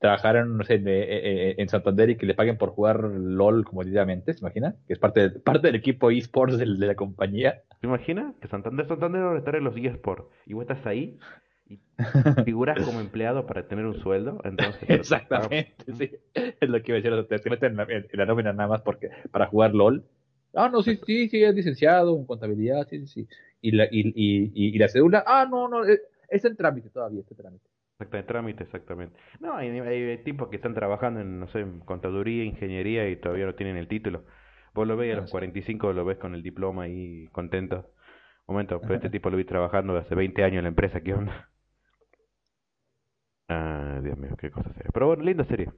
trabajar 0.00 0.36
en, 0.36 0.56
no 0.56 0.64
sé, 0.64 0.82
en 0.84 1.68
Santander 1.68 2.10
y 2.10 2.16
que 2.16 2.26
le 2.26 2.34
paguen 2.34 2.58
por 2.58 2.70
jugar 2.70 3.04
LOL 3.04 3.64
comodidamente, 3.64 4.32
¿se 4.32 4.40
imagina? 4.40 4.74
Que 4.86 4.94
es 4.94 4.98
parte, 4.98 5.30
parte 5.30 5.68
del 5.68 5.76
equipo 5.76 6.10
eSports 6.10 6.58
de, 6.58 6.66
de 6.66 6.86
la 6.86 6.96
compañía. 6.96 7.62
¿Se 7.80 7.86
imagina? 7.86 8.34
Que 8.40 8.48
Santander, 8.48 8.88
Santander 8.88 9.22
debe 9.22 9.38
estar 9.38 9.54
en 9.54 9.64
los 9.64 9.76
eSports 9.76 10.26
y 10.44 10.54
vos 10.54 10.62
estás 10.62 10.84
ahí 10.86 11.18
y 11.70 11.80
figuras 12.44 12.84
como 12.84 13.00
empleado 13.00 13.46
para 13.46 13.68
tener 13.68 13.86
un 13.86 13.94
sueldo, 14.00 14.40
entonces... 14.44 14.82
Exactamente, 14.88 15.74
sí. 15.94 16.10
Es 16.34 16.68
lo 16.68 16.82
que 16.82 16.92
iba 16.92 16.98
a 16.98 17.22
decir, 17.22 17.40
te, 17.40 17.50
meten 17.50 17.78
en 17.78 18.06
la, 18.12 18.26
nómina 18.26 18.52
nada 18.52 18.68
más 18.68 18.82
porque 18.82 19.10
para 19.30 19.46
jugar 19.46 19.74
LOL. 19.74 20.04
Ah, 20.54 20.68
no, 20.68 20.82
sí, 20.82 20.98
sí, 21.06 21.28
sí, 21.28 21.44
es 21.44 21.54
licenciado 21.54 22.16
en 22.18 22.26
contabilidad, 22.26 22.86
sí, 22.88 22.98
sí, 23.00 23.06
sí. 23.06 23.28
Y 23.60 23.70
la, 23.72 23.84
y, 23.84 24.08
y, 24.14 24.52
y, 24.54 24.78
la 24.78 24.88
cédula, 24.88 25.22
ah, 25.26 25.46
no, 25.48 25.68
no, 25.68 25.84
es, 25.84 26.44
en 26.44 26.56
trámite 26.56 26.90
todavía, 26.90 27.20
está 27.20 27.34
en 27.34 27.38
trámite. 27.38 27.64
Exactamente, 28.00 28.28
trámite, 28.28 28.64
exactamente. 28.64 29.16
No, 29.40 29.54
hay, 29.54 29.68
hay, 29.68 30.18
tipos 30.24 30.48
que 30.48 30.56
están 30.56 30.74
trabajando 30.74 31.20
en, 31.20 31.38
no 31.38 31.46
sé, 31.48 31.60
en 31.60 31.80
contaduría, 31.80 32.44
ingeniería 32.44 33.08
y 33.08 33.16
todavía 33.16 33.46
no 33.46 33.54
tienen 33.54 33.76
el 33.76 33.88
título. 33.88 34.24
Vos 34.74 34.88
lo 34.88 34.96
ves 34.96 35.14
a 35.14 35.20
los 35.20 35.30
45, 35.30 35.92
lo 35.92 36.04
ves 36.04 36.18
con 36.18 36.34
el 36.34 36.42
diploma 36.42 36.84
ahí 36.84 37.28
contento. 37.32 37.90
Momento, 38.46 38.80
pero 38.80 38.94
este 38.94 39.10
tipo 39.10 39.30
lo 39.30 39.36
vi 39.36 39.44
trabajando 39.44 39.96
hace 39.96 40.14
20 40.14 40.42
años 40.42 40.58
en 40.58 40.64
la 40.64 40.68
empresa, 40.70 41.00
¿qué 41.02 41.14
onda? 41.14 41.49
Ah, 43.52 43.98
Dios 44.00 44.16
mío, 44.16 44.36
qué 44.38 44.52
cosa 44.52 44.72
seria. 44.74 44.90
Pero 44.94 45.08
bueno, 45.08 45.24
linda 45.24 45.44
serie. 45.44 45.72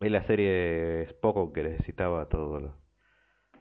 Es 0.00 0.12
la 0.12 0.22
serie 0.26 1.08
poco 1.22 1.50
que 1.50 1.62
necesitaba 1.62 2.28
todo 2.28 2.60
lo, 2.60 2.76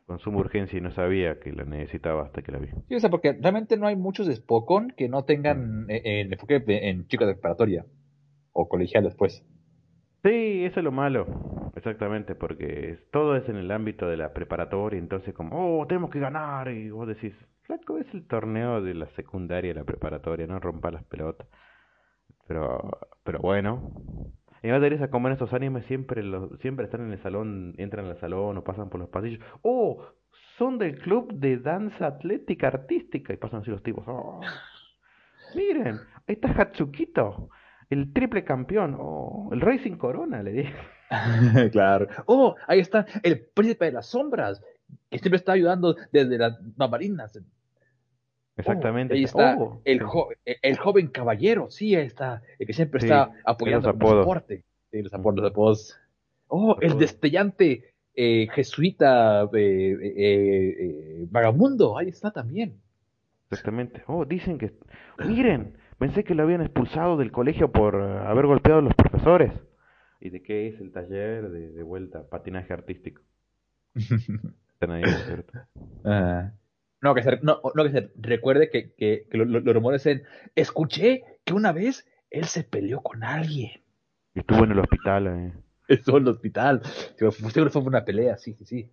con 0.05 0.19
suma 0.19 0.39
urgencia 0.39 0.77
y 0.77 0.81
no 0.81 0.91
sabía 0.91 1.39
que 1.39 1.53
la 1.53 1.63
necesitaba 1.63 2.23
hasta 2.23 2.41
que 2.41 2.51
la 2.51 2.59
vi. 2.59 2.67
Sí, 2.89 2.95
o 2.95 2.99
sea, 2.99 3.09
porque 3.09 3.31
realmente 3.31 3.77
no 3.77 3.87
hay 3.87 3.95
muchos 3.95 4.27
de 4.27 4.35
Spokon 4.35 4.93
que 4.97 5.07
no 5.07 5.23
tengan 5.23 5.85
mm. 5.85 5.89
eh, 5.89 6.01
eh, 6.03 6.21
el 6.21 6.33
enfoque 6.33 6.61
en 6.67 7.07
chicos 7.07 7.27
de 7.27 7.35
preparatoria 7.35 7.85
o 8.51 8.67
colegial 8.67 9.05
después. 9.05 9.45
Sí, 10.21 10.65
eso 10.65 10.81
es 10.81 10.83
lo 10.83 10.91
malo, 10.91 11.71
exactamente, 11.77 12.35
porque 12.35 12.97
todo 13.11 13.37
es 13.37 13.47
en 13.47 13.55
el 13.55 13.71
ámbito 13.71 14.09
de 14.09 14.17
la 14.17 14.33
preparatoria, 14.33 14.99
entonces 14.99 15.33
como, 15.33 15.79
oh, 15.79 15.87
tenemos 15.87 16.11
que 16.11 16.19
ganar, 16.19 16.69
y 16.69 16.89
vos 16.89 17.07
decís, 17.07 17.33
flaco, 17.63 17.97
es 17.97 18.13
el 18.13 18.25
torneo 18.27 18.81
de 18.81 18.93
la 18.93 19.07
secundaria 19.11 19.71
y 19.71 19.73
la 19.73 19.83
preparatoria, 19.83 20.47
no 20.47 20.59
rompa 20.59 20.91
las 20.91 21.03
pelotas. 21.05 21.47
Pero, 22.47 22.99
pero 23.23 23.39
bueno. 23.39 23.93
Y 24.61 24.67
me 24.67 24.75
interesa 24.75 25.09
como 25.09 25.27
en 25.27 25.33
estos 25.33 25.53
animes 25.53 25.85
siempre, 25.85 26.23
siempre 26.61 26.85
están 26.85 27.01
en 27.01 27.11
el 27.11 27.21
salón, 27.21 27.73
entran 27.77 28.05
al 28.05 28.17
salón 28.19 28.57
o 28.57 28.63
pasan 28.63 28.89
por 28.89 28.99
los 28.99 29.09
pasillos. 29.09 29.43
¡Oh! 29.61 30.05
Son 30.57 30.77
del 30.77 30.99
club 30.99 31.33
de 31.33 31.57
danza 31.57 32.07
atlética 32.07 32.67
artística. 32.67 33.33
Y 33.33 33.37
pasan 33.37 33.61
así 33.61 33.71
los 33.71 33.83
tipos. 33.83 34.05
¡Oh! 34.07 34.39
Miren, 35.55 35.99
ahí 36.27 36.35
está 36.35 36.49
Hatsukito, 36.49 37.49
el 37.89 38.13
triple 38.13 38.43
campeón. 38.43 38.95
¡Oh! 38.99 39.49
El 39.51 39.61
Racing 39.61 39.97
Corona, 39.97 40.41
le 40.41 40.51
dije. 40.51 40.73
claro. 41.71 42.07
¡Oh! 42.25 42.55
Ahí 42.67 42.79
está 42.79 43.05
el 43.21 43.45
príncipe 43.53 43.85
de 43.85 43.91
las 43.91 44.07
sombras, 44.07 44.61
que 45.09 45.19
siempre 45.19 45.37
está 45.37 45.53
ayudando 45.53 45.95
desde 46.11 46.37
las 46.37 46.57
bambalinas. 46.75 47.39
Exactamente. 48.55 49.15
ahí 49.15 49.23
está 49.23 49.57
oh, 49.57 49.81
el, 49.83 50.01
el, 50.45 50.77
joven 50.77 51.07
caballero, 51.07 51.71
sí, 51.71 51.95
ahí 51.95 52.05
está, 52.05 52.43
el 52.59 52.67
que 52.67 52.73
siempre 52.73 52.99
está 52.99 53.31
apoyando 53.45 53.89
el 53.89 53.97
deporte. 53.97 54.63
Sí, 54.91 55.01
los 55.01 55.13
apodos, 55.13 55.99
Oh, 56.47 56.77
el 56.81 56.99
destellante 56.99 57.93
eh, 58.15 58.47
jesuita 58.53 59.49
eh, 59.53 59.97
eh, 60.15 61.25
vagabundo, 61.31 61.97
ahí 61.97 62.09
está 62.09 62.29
también. 62.31 62.79
Exactamente. 63.49 64.03
Oh, 64.05 64.23
dicen 64.25 64.59
que... 64.59 64.73
Miren, 65.25 65.77
pensé 65.97 66.23
que 66.23 66.35
lo 66.35 66.43
habían 66.43 66.61
expulsado 66.61 67.17
del 67.17 67.31
colegio 67.31 67.71
por 67.71 67.95
haber 67.95 68.45
golpeado 68.45 68.79
a 68.79 68.83
los 68.83 68.93
profesores. 68.93 69.51
¿Y 70.19 70.29
de 70.29 70.43
qué 70.43 70.67
es 70.67 70.79
el 70.79 70.91
taller 70.91 71.49
de, 71.49 71.71
de 71.71 71.83
vuelta? 71.83 72.29
Patinaje 72.29 72.71
artístico. 72.71 73.23
Están 74.83 74.91
ahí, 74.91 75.03
¿cierto? 75.25 75.59
Ah. 76.05 76.51
No, 77.01 77.15
que 77.15 77.23
se, 77.23 77.39
no, 77.41 77.61
no, 77.75 77.83
que 77.83 77.91
se 77.91 78.11
recuerde 78.15 78.69
que, 78.69 78.93
que, 78.93 79.25
que 79.29 79.37
los 79.37 79.63
rumores 79.63 80.05
en, 80.05 80.23
escuché 80.55 81.23
que 81.45 81.53
una 81.53 81.71
vez 81.71 82.05
él 82.29 82.45
se 82.45 82.63
peleó 82.63 83.01
con 83.01 83.23
alguien. 83.23 83.81
Estuvo 84.33 84.63
en 84.63 84.71
el 84.71 84.79
hospital. 84.79 85.27
Eh. 85.27 85.53
Estuvo 85.87 86.17
en 86.17 86.23
el 86.23 86.29
hospital. 86.29 86.81
Seguro 87.15 87.71
fue 87.71 87.81
una 87.83 88.03
pelea, 88.03 88.37
sí, 88.37 88.53
sí, 88.53 88.65
sí. 88.65 88.91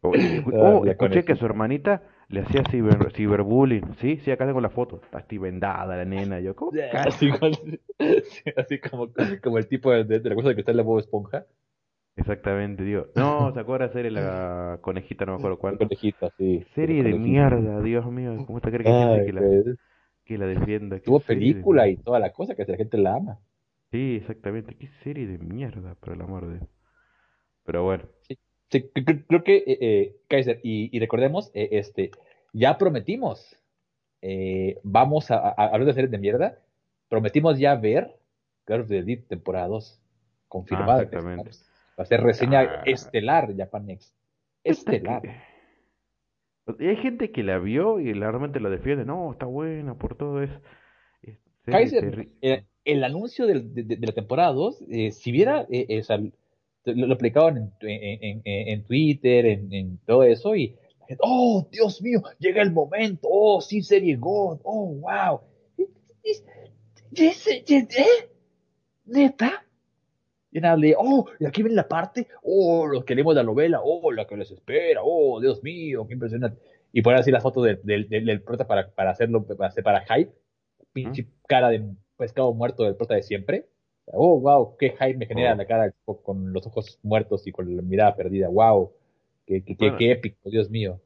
Oh, 0.00 0.12
oh 0.52 0.86
escuché 0.86 1.24
que 1.24 1.36
su 1.36 1.46
hermanita 1.46 2.02
le 2.28 2.40
hacía 2.40 2.62
ciber, 2.70 3.12
ciberbullying. 3.12 3.94
Sí, 4.00 4.18
sí, 4.24 4.30
acá 4.30 4.46
tengo 4.46 4.60
la 4.60 4.70
foto. 4.70 5.00
Está 5.04 5.18
así 5.18 5.38
vendada 5.38 5.96
la 5.96 6.04
nena. 6.04 6.40
Yo, 6.40 6.56
¿cómo? 6.56 6.72
Así, 6.92 7.30
así 8.56 8.78
como, 8.80 9.10
como 9.42 9.58
el 9.58 9.68
tipo 9.68 9.92
de, 9.92 10.04
de 10.04 10.28
la 10.28 10.34
cosa 10.34 10.54
que 10.54 10.60
está 10.60 10.70
en 10.70 10.78
la 10.78 10.82
Bob 10.82 11.00
Esponja. 11.00 11.44
Exactamente, 12.16 12.82
digo. 12.82 13.06
No, 13.14 13.52
¿se 13.52 13.60
acuerda 13.60 13.88
de 13.88 14.10
la 14.10 14.78
conejita? 14.80 15.24
No 15.24 15.32
me 15.32 15.38
acuerdo 15.38 15.58
cuál. 15.58 15.78
Conejita, 15.78 16.30
sí. 16.36 16.64
Serie 16.74 17.02
de 17.02 17.14
mierda, 17.14 17.80
Dios 17.80 18.06
mío. 18.06 18.36
¿Cómo 18.46 18.58
está 18.58 18.70
cree 18.70 18.84
que, 18.84 19.26
que, 19.26 19.32
la, 19.32 19.40
pues. 19.40 19.78
que 20.24 20.38
la 20.38 20.46
defienda? 20.46 20.98
Tuvo 21.00 21.20
película 21.20 21.88
y 21.88 21.96
toda 21.96 22.18
la 22.18 22.32
cosa 22.32 22.54
que 22.54 22.64
la 22.64 22.76
gente 22.76 22.98
la 22.98 23.14
ama. 23.14 23.38
Sí, 23.90 24.16
exactamente. 24.20 24.74
Qué 24.74 24.88
serie 25.02 25.26
de 25.26 25.38
mierda, 25.38 25.94
por 25.96 26.14
el 26.14 26.20
amor 26.22 26.46
de 26.48 26.66
Pero 27.64 27.84
bueno. 27.84 28.04
Sí, 28.22 28.38
sí 28.70 28.90
creo 28.90 29.44
que, 29.44 29.56
eh, 29.56 29.78
eh, 29.80 30.16
Kaiser, 30.28 30.60
y, 30.62 30.94
y 30.96 30.98
recordemos, 30.98 31.50
eh, 31.54 31.68
este, 31.72 32.10
ya 32.52 32.78
prometimos, 32.78 33.56
eh, 34.22 34.78
vamos 34.82 35.30
a, 35.30 35.50
hablar 35.50 35.84
de 35.84 35.92
series 35.92 36.10
de 36.10 36.18
mierda, 36.18 36.58
prometimos 37.08 37.58
ya 37.58 37.74
ver 37.74 38.16
Girls 38.66 38.84
of 38.84 38.88
the 38.88 39.02
Deep 39.02 39.28
temporada 39.28 39.68
2, 39.68 40.00
confirmada. 40.48 41.00
Ah, 41.00 41.02
exactamente. 41.02 41.50
Va 42.02 42.04
a 42.04 42.08
ser 42.08 42.22
reseña 42.22 42.60
ah. 42.60 42.82
estelar 42.84 43.54
Japan 43.56 43.86
Next. 43.86 44.14
Estelar. 44.64 45.22
Y 46.78 46.86
hay 46.86 46.96
gente 46.96 47.32
que 47.32 47.42
la 47.42 47.58
vio 47.58 47.98
y 47.98 48.12
realmente 48.12 48.60
la 48.60 48.70
defiende. 48.70 49.04
No, 49.04 49.32
está 49.32 49.46
buena 49.46 49.98
por 49.98 50.16
todo 50.16 50.40
eso. 50.40 50.60
Kaiser, 51.64 52.28
eh, 52.40 52.66
el 52.84 53.02
anuncio 53.02 53.48
de, 53.48 53.98
la 53.98 54.12
temporada 54.12 54.52
2, 54.52 54.84
eh, 54.88 55.10
si 55.10 55.32
viera, 55.32 55.66
eh, 55.70 56.02
lo, 56.84 57.06
lo 57.08 57.14
aplicaban 57.14 57.72
en, 57.80 58.42
en, 58.44 58.84
Twitter, 58.84 59.44
en, 59.46 59.98
todo 60.06 60.22
eso, 60.22 60.54
y 60.54 60.76
oh, 61.18 61.66
Dios 61.70 62.00
mío, 62.00 62.22
llega 62.38 62.62
el 62.62 62.72
momento, 62.72 63.28
oh, 63.28 63.60
sí, 63.60 63.82
serie 63.82 64.14
God, 64.14 64.60
oh, 64.62 64.94
wow. 65.00 65.40
¿Neta? 69.04 69.66
Y 70.52 70.60
nada, 70.60 70.76
le, 70.76 70.94
oh, 70.98 71.26
y 71.40 71.46
aquí 71.46 71.62
viene 71.62 71.76
la 71.76 71.88
parte, 71.88 72.28
oh, 72.42 72.86
los 72.86 73.04
que 73.04 73.14
leemos 73.14 73.34
la 73.34 73.42
novela, 73.42 73.80
oh, 73.82 74.12
la 74.12 74.26
que 74.26 74.36
les 74.36 74.50
espera, 74.50 75.00
oh, 75.02 75.40
Dios 75.40 75.62
mío, 75.62 76.06
qué 76.06 76.12
impresionante. 76.12 76.60
Y 76.92 77.00
poner 77.00 77.20
así 77.20 77.30
la 77.30 77.40
foto 77.40 77.62
del, 77.62 77.80
del, 77.82 78.06
del, 78.06 78.42
prota 78.42 78.66
para, 78.66 78.90
para 78.90 79.12
hacerlo, 79.12 79.46
para, 79.46 79.68
hacer, 79.70 79.82
para 79.82 80.04
hype, 80.04 80.30
pinche 80.92 81.26
cara 81.48 81.70
de 81.70 81.82
pescado 82.18 82.52
muerto 82.52 82.84
del 82.84 82.96
prota 82.96 83.14
de 83.14 83.22
siempre. 83.22 83.64
Oh, 84.04 84.38
wow, 84.40 84.76
qué 84.76 84.90
hype 84.90 85.16
me 85.16 85.24
genera 85.24 85.54
oh. 85.54 85.56
la 85.56 85.64
cara 85.64 85.94
con 86.04 86.52
los 86.52 86.66
ojos 86.66 87.00
muertos 87.02 87.46
y 87.46 87.52
con 87.52 87.74
la 87.74 87.80
mirada 87.80 88.14
perdida, 88.14 88.48
wow, 88.48 88.92
qué, 89.46 89.64
qué, 89.64 89.74
qué, 89.74 90.12
épico, 90.12 90.50
Dios 90.50 90.68
mío. 90.68 91.00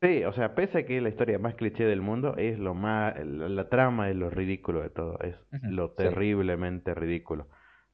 Sí, 0.00 0.24
o 0.24 0.32
sea, 0.32 0.54
pese 0.54 0.78
a 0.78 0.86
que 0.86 1.02
la 1.02 1.10
historia 1.10 1.38
más 1.38 1.54
cliché 1.54 1.84
del 1.84 2.00
mundo 2.00 2.34
es 2.38 2.58
lo 2.58 2.72
más, 2.72 3.14
la, 3.26 3.68
trama 3.68 4.08
es 4.08 4.16
lo 4.16 4.30
ridículo 4.30 4.80
de 4.80 4.88
todo, 4.88 5.18
es 5.20 5.34
lo 5.62 5.90
terriblemente 5.90 6.94
ridículo 6.94 7.46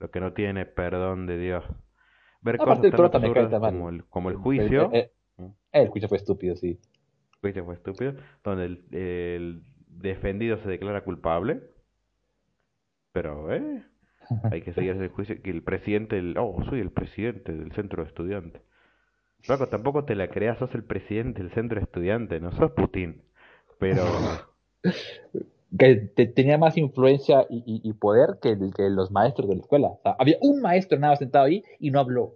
lo 0.03 0.11
que 0.11 0.20
no 0.20 0.33
tiene 0.33 0.66
perdón 0.66 1.27
de 1.27 1.39
Dios. 1.39 1.65
Ver 2.41 2.59
tan 2.59 2.66
como 3.61 3.89
el, 3.89 4.05
como 4.07 4.31
el 4.31 4.37
juicio. 4.37 4.91
Eh, 4.93 5.12
el, 5.70 5.89
juicio 5.89 6.09
fue 6.09 6.19
estúpido, 6.19 6.57
sí. 6.57 6.81
El 7.35 7.39
juicio 7.41 7.65
fue 7.65 7.74
estúpido, 7.74 8.15
donde 8.43 8.65
el, 8.65 9.62
defendido 9.87 10.59
se 10.59 10.69
declara 10.69 11.05
culpable. 11.05 11.62
Pero, 13.12 13.55
¿eh? 13.55 13.85
Hay 14.51 14.62
que 14.62 14.73
seguir 14.73 14.97
el 14.97 15.09
juicio. 15.09 15.41
Que 15.41 15.51
el 15.51 15.62
presidente, 15.62 16.19
el, 16.19 16.37
oh, 16.37 16.65
soy 16.69 16.81
el 16.81 16.91
presidente 16.91 17.53
del 17.53 17.70
centro 17.73 18.03
de 18.03 18.09
estudiantes. 18.09 18.61
Luego, 19.47 19.69
tampoco 19.69 20.05
te 20.05 20.16
la 20.16 20.29
creas, 20.29 20.59
sos 20.59 20.74
el 20.74 20.83
presidente 20.83 21.43
del 21.43 21.53
centro 21.53 21.79
de 21.79 21.85
estudiantes, 21.85 22.43
no 22.43 22.51
sos 22.53 22.73
Putin. 22.73 23.23
Pero. 23.79 24.05
que 25.78 25.94
tenía 26.27 26.59
más 26.59 26.77
influencia 26.77 27.47
y, 27.49 27.93
poder 27.94 28.39
que, 28.40 28.57
que, 28.77 28.90
los 28.90 29.11
maestros 29.11 29.49
de 29.49 29.57
la 29.57 29.61
escuela. 29.62 29.90
había 30.19 30.36
un 30.40 30.61
maestro 30.61 30.99
nada 30.99 31.16
sentado 31.16 31.47
ahí 31.47 31.62
y 31.78 31.90
no 31.90 32.01
habló. 32.01 32.35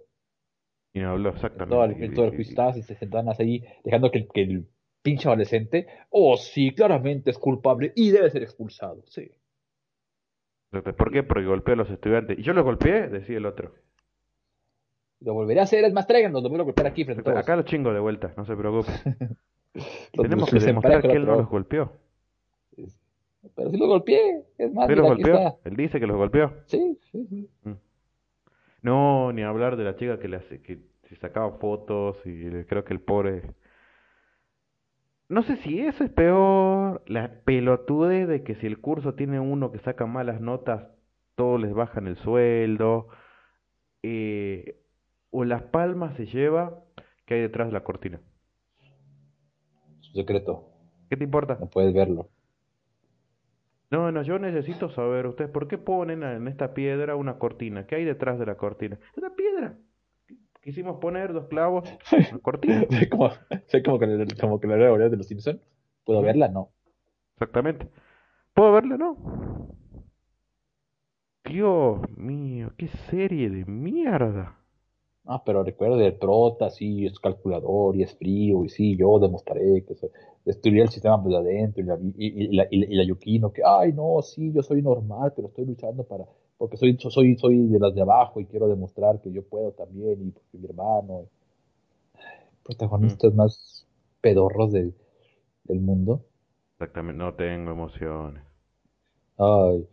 Y 0.93 0.99
no 0.99 1.11
habló, 1.11 1.29
exactamente. 1.29 1.75
Todo 1.75 1.83
el, 1.85 2.13
todo 2.13 2.25
el 2.27 2.41
estaba, 2.41 2.73
se 2.73 2.95
sentaban 2.95 3.33
ahí, 3.37 3.63
dejando 3.83 4.09
que, 4.09 4.27
que 4.27 4.41
el 4.41 4.67
pinche 5.01 5.27
adolescente, 5.27 5.87
oh 6.09 6.35
sí, 6.37 6.73
claramente 6.73 7.29
es 7.29 7.37
culpable 7.37 7.93
y 7.95 8.11
debe 8.11 8.29
ser 8.29 8.43
expulsado, 8.43 9.03
sí. 9.07 9.31
¿Por 10.69 11.11
qué? 11.11 11.23
Porque 11.23 11.45
golpeó 11.45 11.75
a 11.75 11.77
los 11.77 11.89
estudiantes. 11.89 12.37
¿Y 12.37 12.41
yo 12.41 12.53
los 12.53 12.65
golpeé? 12.65 13.07
Decía 13.07 13.37
el 13.37 13.45
otro. 13.45 13.73
Lo 15.21 15.33
volveré 15.33 15.61
a 15.61 15.63
hacer, 15.63 15.83
es 15.85 15.93
más, 15.93 16.05
tráiganos, 16.05 16.43
lo 16.43 16.49
voy 16.49 16.59
a 16.59 16.63
golpear 16.63 16.87
aquí 16.87 17.05
frente 17.05 17.21
a 17.21 17.23
todos. 17.23 17.37
Acá 17.37 17.55
los 17.55 17.65
chingo 17.65 17.93
de 17.93 17.99
vuelta, 17.99 18.33
no 18.35 18.45
se 18.45 18.55
preocupe. 18.55 18.91
Tenemos 20.11 20.49
que 20.49 20.59
demostrar 20.59 21.01
que 21.01 21.13
él 21.13 21.25
no 21.25 21.37
los 21.37 21.49
golpeó. 21.49 21.91
Pero 23.55 23.69
sí 23.69 23.77
los 23.77 23.87
golpeé, 23.87 24.45
es 24.57 24.73
más, 24.73 24.87
¿Sí 24.87 24.95
los 24.95 25.07
golpeó? 25.07 25.59
Él 25.63 25.75
dice 25.75 25.99
que 25.99 26.07
los 26.07 26.17
golpeó. 26.17 26.53
Sí, 26.65 26.99
sí, 27.11 27.25
sí. 27.27 27.49
Mm. 27.63 27.73
No, 28.81 29.33
ni 29.33 29.43
hablar 29.43 29.75
de 29.75 29.83
la 29.83 29.95
chica 29.95 30.19
que, 30.19 30.27
le 30.27 30.37
hace, 30.37 30.61
que 30.61 30.79
se 31.09 31.15
sacaba 31.17 31.57
fotos 31.59 32.17
y 32.25 32.49
creo 32.65 32.83
que 32.83 32.93
el 32.93 33.01
pobre... 33.01 33.53
No 35.29 35.43
sé 35.43 35.57
si 35.57 35.81
eso 35.81 36.05
es 36.05 36.09
peor, 36.09 37.03
la 37.05 37.41
pelotude 37.43 38.25
de 38.25 38.43
que 38.43 38.55
si 38.55 38.65
el 38.65 38.79
curso 38.79 39.13
tiene 39.13 39.41
uno 39.41 39.71
que 39.71 39.79
saca 39.79 40.05
malas 40.05 40.39
notas, 40.39 40.87
todos 41.35 41.59
les 41.59 41.73
bajan 41.73 42.07
el 42.07 42.15
sueldo, 42.17 43.09
eh, 44.03 44.79
o 45.31 45.43
las 45.43 45.63
palmas 45.63 46.15
se 46.15 46.27
lleva 46.27 46.81
que 47.25 47.33
hay 47.33 47.41
detrás 47.41 47.67
de 47.67 47.73
la 47.73 47.83
cortina. 47.83 48.21
Su 49.99 50.13
secreto. 50.13 50.69
¿Qué 51.09 51.17
te 51.17 51.25
importa? 51.25 51.57
No 51.59 51.67
puedes 51.67 51.93
verlo. 51.93 52.29
No, 53.89 54.11
no, 54.11 54.21
yo 54.21 54.37
necesito 54.37 54.89
saber, 54.89 55.27
ustedes, 55.27 55.49
¿por 55.49 55.67
qué 55.67 55.77
ponen 55.77 56.23
en 56.23 56.47
esta 56.47 56.73
piedra 56.73 57.15
una 57.15 57.39
cortina? 57.39 57.87
¿Qué 57.87 57.95
hay 57.95 58.03
detrás 58.05 58.37
de 58.37 58.45
la 58.45 58.55
cortina? 58.55 58.99
Es 59.11 59.17
una 59.17 59.33
piedra. 59.33 59.77
Quisimos 60.61 60.99
poner 60.99 61.31
dos 61.31 61.47
clavos, 61.47 61.89
una 62.11 62.39
cortina. 62.39 62.85
sé 62.89 63.07
como, 63.09 63.29
como, 63.85 63.99
que, 63.99 64.27
como 64.39 64.59
que 64.59 64.67
la 64.67 64.75
realidad 64.75 65.09
de 65.09 65.17
los 65.17 65.27
Simpsons. 65.27 65.61
¿Puedo 66.03 66.21
verla? 66.21 66.49
No. 66.49 66.71
Exactamente. 67.35 67.87
¿Puedo 68.53 68.73
verla? 68.73 68.97
No. 68.97 69.15
Dios 71.45 72.01
mío, 72.17 72.73
qué 72.77 72.89
serie 73.09 73.49
de 73.49 73.63
mierda. 73.63 74.56
Ah, 75.29 75.43
pero 75.45 75.61
recuerde, 75.61 76.05
el 76.05 76.15
prota 76.15 76.69
sí 76.69 77.05
es 77.05 77.19
calculador 77.19 77.97
y 77.97 78.03
es 78.03 78.15
frío, 78.15 78.63
y 78.63 78.69
sí, 78.69 78.95
yo 78.95 79.19
demostraré 79.19 79.83
que 79.83 79.93
soy, 79.93 80.09
destruir 80.45 80.83
el 80.83 80.89
sistema 80.89 81.21
de 81.21 81.35
adentro, 81.35 81.83
y 81.83 81.85
la, 81.85 81.99
y, 82.17 82.55
la, 82.55 82.67
y, 82.71 82.95
la, 82.95 83.03
Yukino, 83.03 83.51
que, 83.51 83.61
ay, 83.65 83.91
no, 83.91 84.21
sí, 84.21 84.53
yo 84.53 84.63
soy 84.63 84.81
normal, 84.81 85.33
pero 85.35 85.49
estoy 85.49 85.65
luchando 85.65 86.05
para, 86.05 86.23
porque 86.57 86.77
soy, 86.77 86.97
soy, 86.97 87.35
soy 87.35 87.67
de 87.67 87.77
las 87.77 87.93
de 87.93 88.01
abajo 88.01 88.39
y 88.39 88.45
quiero 88.45 88.69
demostrar 88.69 89.19
que 89.19 89.29
yo 89.33 89.43
puedo 89.43 89.71
también, 89.73 90.27
y 90.27 90.31
porque 90.31 90.57
mi 90.57 90.65
hermano, 90.65 91.25
protagonistas 92.63 93.33
más 93.33 93.85
pedorros 94.21 94.71
del 94.71 94.93
mundo. 95.81 96.21
Exactamente, 96.75 97.17
no 97.17 97.33
tengo 97.33 97.71
emociones. 97.71 98.43
Ay, 99.37 99.85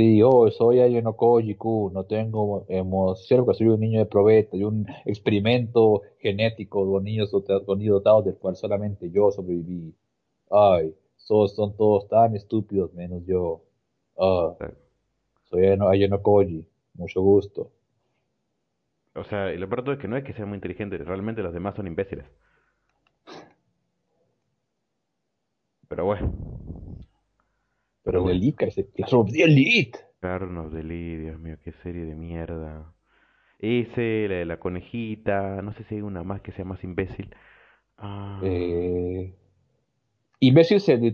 Sí, 0.00 0.16
yo 0.16 0.50
soy 0.50 0.80
Ayano 0.80 1.14
Koji-kun, 1.14 1.92
no 1.92 2.04
tengo 2.04 2.64
emoción 2.70 3.44
porque 3.44 3.58
soy 3.58 3.66
un 3.68 3.80
niño 3.80 3.98
de 3.98 4.06
probeta 4.06 4.56
y 4.56 4.64
un 4.64 4.86
experimento 5.04 6.00
genético 6.18 6.98
de 6.98 7.04
niños 7.04 7.30
dotados 7.30 8.24
del 8.24 8.38
cual 8.38 8.56
solamente 8.56 9.10
yo 9.10 9.30
sobreviví. 9.30 9.94
Ay, 10.50 10.94
son, 11.16 11.48
son 11.50 11.76
todos 11.76 12.08
tan 12.08 12.34
estúpidos 12.34 12.94
menos 12.94 13.26
yo. 13.26 13.60
Ah, 14.18 14.56
soy 15.50 15.66
Ayano 15.66 16.22
Koji, 16.22 16.66
mucho 16.94 17.20
gusto. 17.20 17.70
O 19.14 19.24
sea, 19.24 19.52
y 19.52 19.58
lo 19.58 19.68
peor 19.68 19.86
es 19.90 19.98
que 19.98 20.08
no 20.08 20.16
es 20.16 20.24
que 20.24 20.32
sea 20.32 20.46
muy 20.46 20.56
inteligente, 20.56 20.96
realmente 20.96 21.42
los 21.42 21.52
demás 21.52 21.74
son 21.76 21.86
imbéciles. 21.86 22.24
Pero 25.88 26.06
bueno. 26.06 26.69
Pero 28.10 28.24
de 28.24 28.32
Elite, 28.32 28.70
Classroom 28.96 29.26
of 29.26 29.32
the 29.32 29.44
Elite. 29.44 29.98
Carlos 30.20 30.72
de 30.72 30.80
Elite, 30.80 31.22
Dios 31.22 31.38
mío, 31.38 31.56
qué 31.62 31.72
serie 31.82 32.04
de 32.04 32.14
mierda. 32.14 32.92
Ese, 33.58 34.26
la 34.28 34.36
de 34.36 34.44
la 34.46 34.58
conejita, 34.58 35.62
no 35.62 35.72
sé 35.74 35.84
si 35.84 35.96
hay 35.96 36.02
una 36.02 36.22
más 36.22 36.40
que 36.40 36.52
sea 36.52 36.64
más 36.64 36.82
imbécil. 36.82 37.34
Ah. 37.98 38.40
Eh, 38.42 39.34
imbécil 40.40 40.80
pseudo 40.80 41.06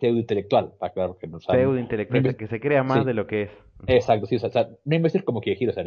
intelectual, 0.00 0.72
para 0.78 0.92
claro 0.92 1.18
que 1.18 1.26
no 1.26 1.40
sabe. 1.40 1.58
Pseudo 1.58 1.78
intelectual, 1.78 2.36
que 2.36 2.46
se 2.46 2.60
crea 2.60 2.82
más 2.82 3.04
de 3.04 3.14
lo 3.14 3.26
que 3.26 3.42
es. 3.42 3.50
Exacto, 3.86 4.26
sí, 4.26 4.36
o 4.36 4.38
sea, 4.38 4.68
no 4.84 4.94
imbécil 4.94 5.24
como 5.24 5.40
que 5.40 5.56
giro, 5.56 5.72
o 5.72 5.74
sea, 5.74 5.84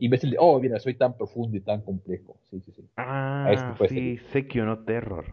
imbécil 0.00 0.30
de, 0.32 0.36
oh, 0.38 0.60
mira, 0.60 0.78
soy 0.80 0.94
tan 0.94 1.16
profundo 1.16 1.56
y 1.56 1.60
tan 1.60 1.80
complejo. 1.82 2.36
Sí, 2.50 2.60
sí, 2.60 2.72
sí. 2.72 2.84
Ah, 2.96 3.74
sí, 3.88 4.18
Sekio 4.32 4.66
no 4.66 4.80
Terror. 4.84 5.24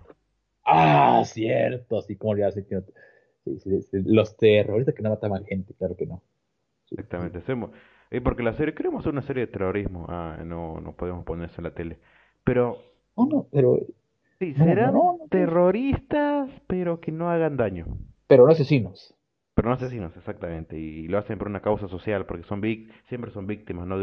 Ah, 0.64 1.24
cierto, 1.26 1.98
así 1.98 2.16
como 2.16 2.36
le 2.36 2.46
hace 2.46 2.62
Sekio 2.62 2.80
no 2.80 2.86
los 3.92 4.38
terroristas 4.38 4.96
que 4.96 5.04
no 5.04 5.10
mataban 5.10 5.46
gente, 5.46 5.74
claro 5.74 5.96
que 5.96 6.06
no. 6.06 6.22
Exactamente, 6.92 7.40
hacemos. 7.40 7.72
Y 8.12 8.20
porque 8.20 8.44
la 8.44 8.54
serie, 8.54 8.74
queremos 8.74 9.02
hacer 9.02 9.14
una 9.14 9.22
serie 9.24 9.46
de 9.46 9.52
terrorismo. 9.52 10.06
Ah, 10.10 10.38
no, 10.46 10.80
no 10.80 10.94
podemos 10.94 11.26
poner 11.26 11.50
eso 11.50 11.60
en 11.60 11.64
la 11.66 11.74
tele. 11.74 11.98
Pero. 12.44 12.78
No, 13.18 13.26
no, 13.26 13.48
pero. 13.52 13.80
Sí, 14.40 14.54
serán 14.54 14.94
terroristas, 15.30 16.50
pero 16.68 17.00
que 17.00 17.12
no 17.12 17.30
hagan 17.30 17.58
daño. 17.58 17.86
Pero 18.28 18.46
no 18.46 18.52
asesinos. 18.52 19.16
Pero 19.54 19.70
no 19.70 19.76
asesinos, 19.76 20.16
exactamente. 20.18 20.78
Y, 20.78 21.08
lo 21.08 21.18
hacen 21.18 21.38
por 21.38 21.48
una 21.48 21.62
causa 21.62 21.88
social, 21.88 22.26
porque 22.26 22.44
son 22.44 22.62
siempre 23.08 23.32
son 23.32 23.48
víctimas, 23.48 23.88
¿no? 23.88 23.98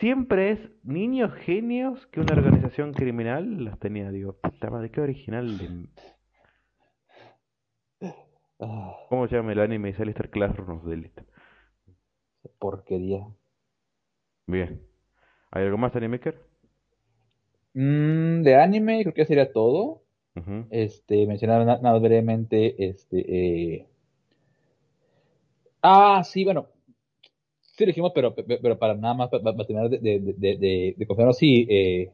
siempre 0.00 0.50
es 0.50 0.58
niños 0.82 1.32
genios 1.32 2.06
que 2.08 2.20
una 2.20 2.34
organización 2.34 2.92
criminal 2.92 3.64
las 3.64 3.78
tenía. 3.78 4.10
Digo, 4.10 4.34
puta 4.34 4.70
madre, 4.70 4.90
qué 4.90 5.00
original. 5.00 5.56
De... 5.56 5.86
Ah. 8.60 8.96
¿Cómo 9.08 9.26
se 9.28 9.36
llama 9.36 9.52
el 9.52 9.60
anime 9.60 9.92
de 9.92 10.02
Alistair 10.02 10.30
Classroom 10.30 10.78
of 10.78 10.84
the 10.88 11.24
Porquería. 12.58 13.26
Bien. 14.46 14.80
¿Hay 15.50 15.64
algo 15.64 15.78
más, 15.78 15.94
Animaker? 15.96 16.38
Mm, 17.74 18.42
de 18.42 18.54
anime, 18.56 19.02
creo 19.02 19.14
que 19.14 19.24
sería 19.24 19.52
todo. 19.52 20.02
Este, 20.70 21.26
mencionar 21.28 21.64
nada, 21.64 21.96
brevemente, 22.00 22.88
este, 22.88 23.76
eh... 23.76 23.86
ah, 25.80 26.24
sí, 26.24 26.42
bueno, 26.42 26.66
sí 27.60 27.86
dijimos, 27.86 28.10
pero, 28.12 28.34
pero 28.34 28.76
para 28.76 28.94
nada 28.96 29.14
más, 29.14 29.28
para, 29.30 29.56
terminar 29.64 29.90
de, 29.90 29.98
de, 30.00 30.94
de, 30.96 31.34
sí, 31.34 31.68
eh, 31.70 32.10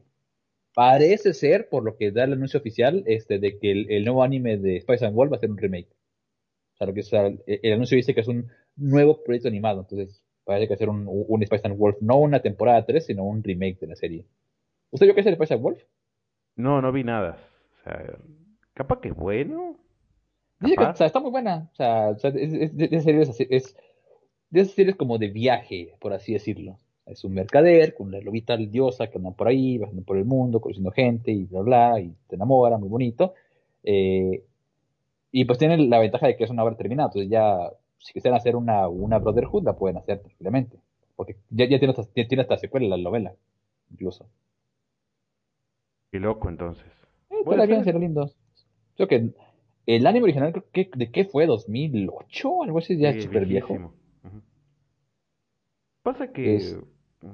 parece 0.75 1.33
ser, 1.33 1.67
por 1.67 1.83
lo 1.83 1.97
que 1.97 2.11
da 2.11 2.25
el 2.25 2.33
anuncio 2.33 2.59
oficial, 2.59 3.03
este, 3.07 3.39
de 3.39 3.57
que 3.57 3.71
el, 3.71 3.89
el 3.89 4.05
nuevo 4.05 4.21
anime 4.21 4.57
de 4.59 4.79
Spice 4.81 5.03
and 5.03 5.15
Wolf 5.15 5.31
va 5.31 5.37
a 5.37 5.39
ser 5.39 5.49
un 5.49 5.57
remake 5.57 5.89
que 6.87 7.01
el 7.45 7.73
anuncio 7.73 7.95
dice 7.95 8.13
que 8.13 8.21
es 8.21 8.27
un 8.27 8.49
nuevo 8.75 9.23
proyecto 9.23 9.47
animado, 9.47 9.81
entonces 9.81 10.23
parece 10.43 10.67
que 10.67 10.73
hacer 10.73 10.89
un, 10.89 11.05
un 11.07 11.45
Spice 11.45 11.67
and 11.67 11.77
Wolf, 11.77 11.97
no 12.01 12.17
una 12.17 12.41
temporada 12.41 12.85
3, 12.85 13.05
sino 13.05 13.23
un 13.23 13.43
remake 13.43 13.79
de 13.79 13.87
la 13.87 13.95
serie. 13.95 14.25
¿Usted 14.89 15.05
vio 15.05 15.15
qué 15.15 15.21
es 15.21 15.27
el 15.27 15.35
Spice 15.35 15.53
and 15.53 15.63
Wolf? 15.63 15.81
No, 16.55 16.81
no 16.81 16.91
vi 16.91 17.03
nada. 17.03 17.37
O 17.79 17.83
sea, 17.83 18.17
capaz 18.73 18.99
que 18.99 19.09
es 19.09 19.15
bueno. 19.15 19.75
Dice 20.59 20.75
que 20.75 21.05
está 21.05 21.19
muy 21.19 21.31
buena. 21.31 21.69
O 21.71 21.75
sea, 21.75 22.11
es, 22.11 22.75
de, 22.75 22.89
esas 22.91 23.35
series, 24.51 24.95
como 24.95 25.17
de 25.17 25.29
viaje, 25.29 25.95
por 25.99 26.13
así 26.13 26.33
decirlo. 26.33 26.77
Es 27.05 27.23
un 27.23 27.33
mercader 27.33 27.95
con 27.95 28.07
una 28.07 28.19
lobita 28.19 28.55
diosa 28.57 29.07
que 29.07 29.17
anda 29.17 29.31
por 29.31 29.47
ahí, 29.47 29.77
bajando 29.77 30.03
por 30.03 30.17
el 30.17 30.25
mundo, 30.25 30.61
conociendo 30.61 30.91
gente 30.91 31.31
y 31.31 31.45
bla, 31.45 31.61
bla, 31.61 31.99
y 31.99 32.13
te 32.27 32.35
enamora, 32.35 32.77
muy 32.77 32.89
bonito. 32.89 33.33
Eh, 33.83 34.43
y 35.31 35.45
pues 35.45 35.59
tiene 35.59 35.77
la 35.77 35.99
ventaja 35.99 36.27
de 36.27 36.35
que 36.35 36.43
es 36.43 36.49
una 36.49 36.63
obra 36.63 36.75
terminada, 36.75 37.07
entonces 37.07 37.29
ya, 37.31 37.71
si 37.99 38.13
quisieran 38.13 38.37
hacer 38.37 38.55
una, 38.55 38.87
una 38.87 39.19
Brotherhood, 39.19 39.63
la 39.63 39.77
pueden 39.77 39.97
hacer 39.97 40.19
tranquilamente. 40.19 40.77
Porque 41.15 41.37
ya, 41.49 41.65
ya 41.65 41.79
tiene, 41.79 41.93
hasta, 41.97 42.03
tiene 42.13 42.41
hasta 42.41 42.57
secuela 42.57 42.87
la 42.87 42.97
novela, 42.97 43.33
incluso. 43.89 44.27
Qué 46.11 46.19
loco, 46.19 46.49
entonces. 46.49 46.85
Eh, 47.29 47.35
bueno, 47.45 47.65
bien, 47.65 47.83
será 47.83 47.99
lindo. 47.99 48.29
Creo 48.95 49.07
que 49.07 49.31
el 49.85 50.07
anime 50.07 50.23
original, 50.25 50.51
creo 50.51 50.65
que, 50.71 50.89
¿de 50.93 51.11
qué 51.11 51.25
fue? 51.25 51.47
¿2008? 51.47 52.65
Algo 52.65 52.79
así, 52.79 52.97
ya 52.97 53.19
súper 53.19 53.45
viejo. 53.45 53.93
Pasa 56.03 56.31
que 56.31 56.59
mm, 57.21 57.27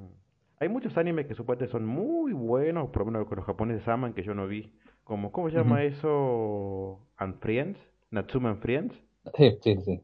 hay 0.60 0.70
muchos 0.70 0.98
animes 0.98 1.26
que 1.26 1.34
supuestamente 1.34 1.72
son 1.72 1.86
muy 1.86 2.34
buenos, 2.34 2.90
por 2.90 3.06
lo 3.06 3.12
menos 3.12 3.28
los 3.32 3.46
japoneses 3.46 3.88
aman, 3.88 4.14
que 4.14 4.24
yo 4.24 4.34
no 4.34 4.48
vi. 4.48 4.72
Como, 5.08 5.32
¿Cómo 5.32 5.50
se 5.50 5.56
llama 5.56 5.86
eso? 5.86 7.00
And 7.16 7.40
Friends, 7.40 7.80
Natsume 8.12 8.50
and 8.50 8.60
Friends. 8.60 8.94
Sí, 9.36 9.58
sí, 9.64 9.78
sí. 9.86 10.02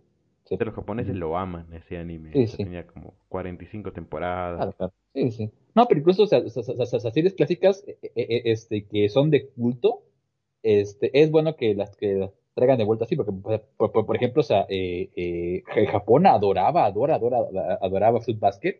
Los 0.57 0.73
japoneses 0.73 1.13
lo 1.13 1.37
aman, 1.37 1.67
ese 1.73 1.97
anime. 1.97 2.31
Tenía 2.55 2.87
como 2.87 3.13
45 3.27 3.91
temporadas. 3.91 4.57
Claro, 4.57 4.71
claro. 4.71 4.93
Sí, 5.13 5.31
sí. 5.31 5.51
No, 5.75 5.87
pero 5.87 5.99
incluso 5.99 6.23
o 6.23 6.27
sea, 6.27 6.41
series 7.11 7.33
clásicas 7.33 7.83
eh, 7.85 7.97
eh, 8.01 8.11
eh, 8.15 8.41
este, 8.45 8.85
que 8.85 9.09
son 9.09 9.29
de 9.29 9.49
culto, 9.49 10.03
este, 10.61 11.21
es 11.21 11.29
bueno 11.31 11.57
que 11.57 11.75
las 11.75 11.97
que 11.97 12.31
traigan 12.53 12.77
de 12.77 12.85
vuelta 12.85 13.03
así, 13.03 13.17
porque 13.17 13.33
por, 13.75 14.15
ejemplo, 14.15 14.39
o 14.39 14.45
sea, 14.45 14.65
eh, 14.69 15.63
Japón 15.91 16.27
adoraba, 16.27 16.85
adora, 16.85 17.15
adora, 17.15 17.39
adoraba 17.81 18.21
Fruit 18.21 18.39
Basket 18.39 18.79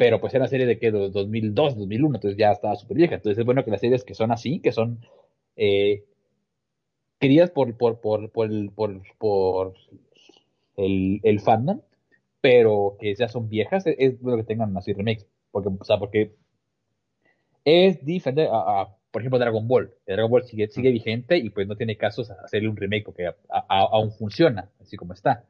pero 0.00 0.18
pues 0.18 0.32
era 0.32 0.48
serie 0.48 0.64
de 0.64 0.78
que 0.78 0.90
2002, 0.90 1.76
2001, 1.76 2.16
entonces 2.16 2.38
ya 2.38 2.52
estaba 2.52 2.74
súper 2.74 2.96
vieja. 2.96 3.16
Entonces 3.16 3.38
es 3.38 3.44
bueno 3.44 3.62
que 3.66 3.70
las 3.70 3.82
series 3.82 4.02
que 4.02 4.14
son 4.14 4.32
así, 4.32 4.58
que 4.60 4.72
son 4.72 4.98
eh, 5.56 6.06
queridas 7.18 7.50
por, 7.50 7.76
por, 7.76 8.00
por, 8.00 8.30
por, 8.30 8.50
el, 8.50 8.70
por, 8.70 9.02
por 9.18 9.74
el, 10.78 11.20
el 11.22 11.40
fandom, 11.40 11.82
pero 12.40 12.96
que 12.98 13.14
ya 13.14 13.28
son 13.28 13.50
viejas, 13.50 13.84
es, 13.86 14.18
bueno 14.22 14.38
que 14.38 14.44
tengan 14.44 14.74
así 14.74 14.94
remakes. 14.94 15.26
Porque, 15.50 15.68
o 15.68 15.84
sea, 15.84 15.98
porque 15.98 16.32
es 17.66 18.02
diferente 18.02 18.48
a, 18.50 18.96
por 19.10 19.20
ejemplo, 19.20 19.38
Dragon 19.38 19.68
Ball. 19.68 19.92
Dragon 20.06 20.30
Ball 20.30 20.44
sigue, 20.44 20.68
sigue 20.68 20.92
vigente 20.92 21.36
y 21.36 21.50
pues 21.50 21.68
no 21.68 21.76
tiene 21.76 21.98
caso 21.98 22.22
hacerle 22.42 22.70
un 22.70 22.76
remake 22.78 23.04
porque 23.04 23.28
aún 23.68 24.12
funciona, 24.12 24.70
así 24.80 24.96
como 24.96 25.12
está. 25.12 25.44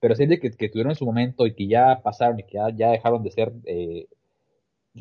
Pero 0.00 0.14
series 0.14 0.40
que, 0.40 0.50
que 0.50 0.68
tuvieron 0.68 0.92
en 0.92 0.96
su 0.96 1.06
momento 1.06 1.46
y 1.46 1.54
que 1.54 1.66
ya 1.66 2.00
pasaron 2.02 2.38
y 2.38 2.44
que 2.44 2.54
ya, 2.54 2.70
ya 2.70 2.90
dejaron 2.90 3.22
de 3.22 3.30
ser, 3.30 3.52
eh, 3.64 4.08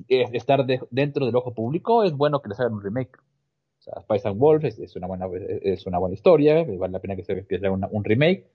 estar 0.08 0.66
dentro 0.90 1.26
del 1.26 1.36
ojo 1.36 1.54
público, 1.54 2.04
es 2.04 2.14
bueno 2.14 2.42
que 2.42 2.50
les 2.50 2.60
hagan 2.60 2.74
un 2.74 2.84
remake. 2.84 3.18
O 3.18 3.82
sea, 3.82 4.02
Spice 4.02 4.28
and 4.28 4.40
Wolf 4.40 4.64
es, 4.64 4.96
una 4.96 5.08
buena, 5.08 5.28
es 5.62 5.86
una 5.86 6.00
buena 6.00 6.16
historia, 6.16 6.64
vale 6.64 6.94
la 6.94 7.00
pena 7.00 7.16
que 7.16 7.24
se, 7.24 7.46
que 7.46 7.56
haga 7.56 7.72
un 7.72 8.04
remake. 8.04 8.48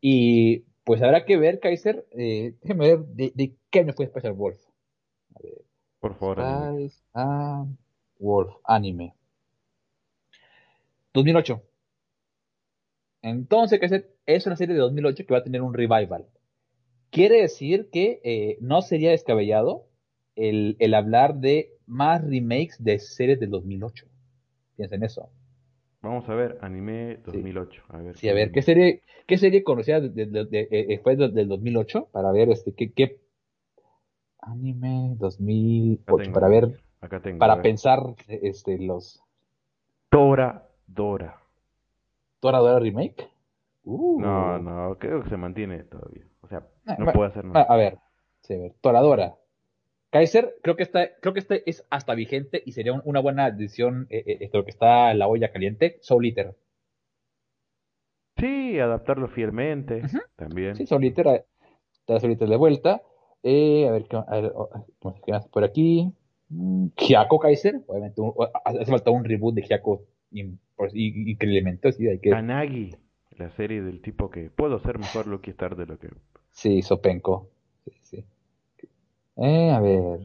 Y 0.00 0.64
pues 0.86 1.02
habrá 1.02 1.24
que 1.24 1.36
ver, 1.36 1.58
Kaiser, 1.58 2.06
eh, 2.12 2.54
déjeme 2.62 2.86
ver 2.86 3.06
de, 3.06 3.56
qué 3.70 3.80
año 3.80 3.92
fue 3.92 4.06
Spice 4.06 4.28
and 4.28 4.36
Wolf. 4.36 4.60
A 5.34 5.42
ver. 5.42 5.64
Por 5.98 6.14
favor. 6.14 6.36
Spice 6.38 7.02
and 7.12 7.76
Wolf, 8.20 8.54
anime. 8.64 9.14
2008. 11.12 11.60
Entonces, 13.26 13.80
Kaiser, 13.80 14.08
es 14.24 14.46
una 14.46 14.54
serie 14.54 14.76
de 14.76 14.80
2008 14.80 15.26
que 15.26 15.34
va 15.34 15.40
a 15.40 15.42
tener 15.42 15.60
un 15.60 15.74
revival. 15.74 16.26
Quiere 17.10 17.40
decir 17.40 17.88
que 17.90 18.20
eh, 18.22 18.56
no 18.60 18.82
sería 18.82 19.10
descabellado 19.10 19.88
el, 20.36 20.76
el 20.78 20.94
hablar 20.94 21.34
de 21.34 21.72
más 21.86 22.22
remakes 22.22 22.76
de 22.78 23.00
series 23.00 23.40
del 23.40 23.50
2008. 23.50 24.06
Piensen 24.76 25.02
eso. 25.02 25.28
Vamos 26.02 26.28
a 26.28 26.36
ver, 26.36 26.58
anime 26.60 27.18
2008. 27.24 27.72
Sí. 27.72 27.96
A 27.96 27.98
ver, 28.00 28.16
sí, 28.16 28.28
a 28.28 28.34
ver, 28.34 28.52
¿qué 28.52 28.62
serie, 28.62 29.02
qué 29.26 29.38
serie 29.38 29.64
conocida 29.64 30.00
de, 30.00 30.26
de, 30.26 30.44
de, 30.44 30.68
eh, 30.70 30.86
después 30.86 31.18
del 31.18 31.48
2008? 31.48 32.10
Para 32.12 32.30
ver, 32.30 32.50
este, 32.50 32.74
qué, 32.74 32.92
qué... 32.92 33.18
Anime 34.38 35.16
2008, 35.18 36.30
para 36.30 36.46
ver, 36.46 36.80
acá 37.00 37.18
tengo, 37.18 37.40
para 37.40 37.60
pensar, 37.60 37.98
este, 38.28 38.78
los... 38.78 39.20
Tora 40.10 40.68
Dora. 40.86 41.45
¿Tora 42.46 42.58
Dora 42.58 42.78
Remake? 42.78 43.28
Uh. 43.82 44.20
No, 44.20 44.58
no, 44.60 44.96
creo 45.00 45.20
que 45.24 45.30
se 45.30 45.36
mantiene 45.36 45.82
todavía. 45.82 46.22
O 46.42 46.46
sea, 46.46 46.64
ah, 46.86 46.94
no 46.96 47.12
puede 47.12 47.30
hacer 47.30 47.44
nada. 47.44 47.66
A 47.68 47.76
ver, 47.76 47.98
sí, 48.42 48.54
a 48.54 48.58
ver, 48.58 48.72
Toradora. 48.80 49.34
Kaiser, 50.10 50.54
creo 50.62 50.76
que 50.76 50.84
está, 50.84 51.08
creo 51.20 51.34
que 51.34 51.40
este 51.40 51.68
es 51.68 51.84
hasta 51.90 52.14
vigente 52.14 52.62
y 52.64 52.70
sería 52.70 52.92
una 53.04 53.18
buena 53.18 53.50
decisión 53.50 54.06
eh, 54.10 54.22
eh, 54.24 54.38
esto 54.42 54.64
que 54.64 54.70
está 54.70 55.10
en 55.10 55.18
la 55.18 55.26
olla 55.26 55.50
caliente, 55.50 55.98
Soul 56.02 56.26
Eater. 56.26 56.54
Sí, 58.36 58.78
adaptarlo 58.78 59.26
fielmente 59.26 60.02
también. 60.36 60.76
Sí, 60.76 60.86
Soul 60.86 61.02
Eater, 61.02 61.26
eh, 61.26 61.44
Soul 62.06 62.30
Eater 62.30 62.48
de 62.48 62.56
vuelta. 62.56 63.02
Eh, 63.42 63.88
a 63.88 63.90
ver, 63.90 64.06
a 64.14 64.40
ver 64.40 64.52
¿qué 65.24 65.32
más 65.32 65.48
por 65.48 65.64
aquí? 65.64 66.12
Mm, 66.50 66.90
Hyako 66.96 67.40
Kaiser, 67.40 67.80
obviamente 67.88 68.22
hace 68.64 68.84
falta 68.92 69.10
un 69.10 69.24
reboot 69.24 69.56
de 69.56 69.62
Sí, 71.92 72.08
hay 72.08 72.18
que... 72.18 72.30
Kanagi, 72.30 72.94
la 73.30 73.50
serie 73.50 73.82
del 73.82 74.00
tipo 74.00 74.30
que 74.30 74.50
puedo 74.50 74.78
ser 74.78 74.98
mejor 74.98 75.26
Lucky 75.26 75.50
Star 75.50 75.76
de 75.76 75.86
lo 75.86 75.98
que... 75.98 76.08
Sí, 76.50 76.82
Sopenko. 76.82 77.50
Sí, 77.84 77.92
sí. 78.02 78.24
Eh, 79.36 79.70
a 79.70 79.80
ver. 79.80 80.20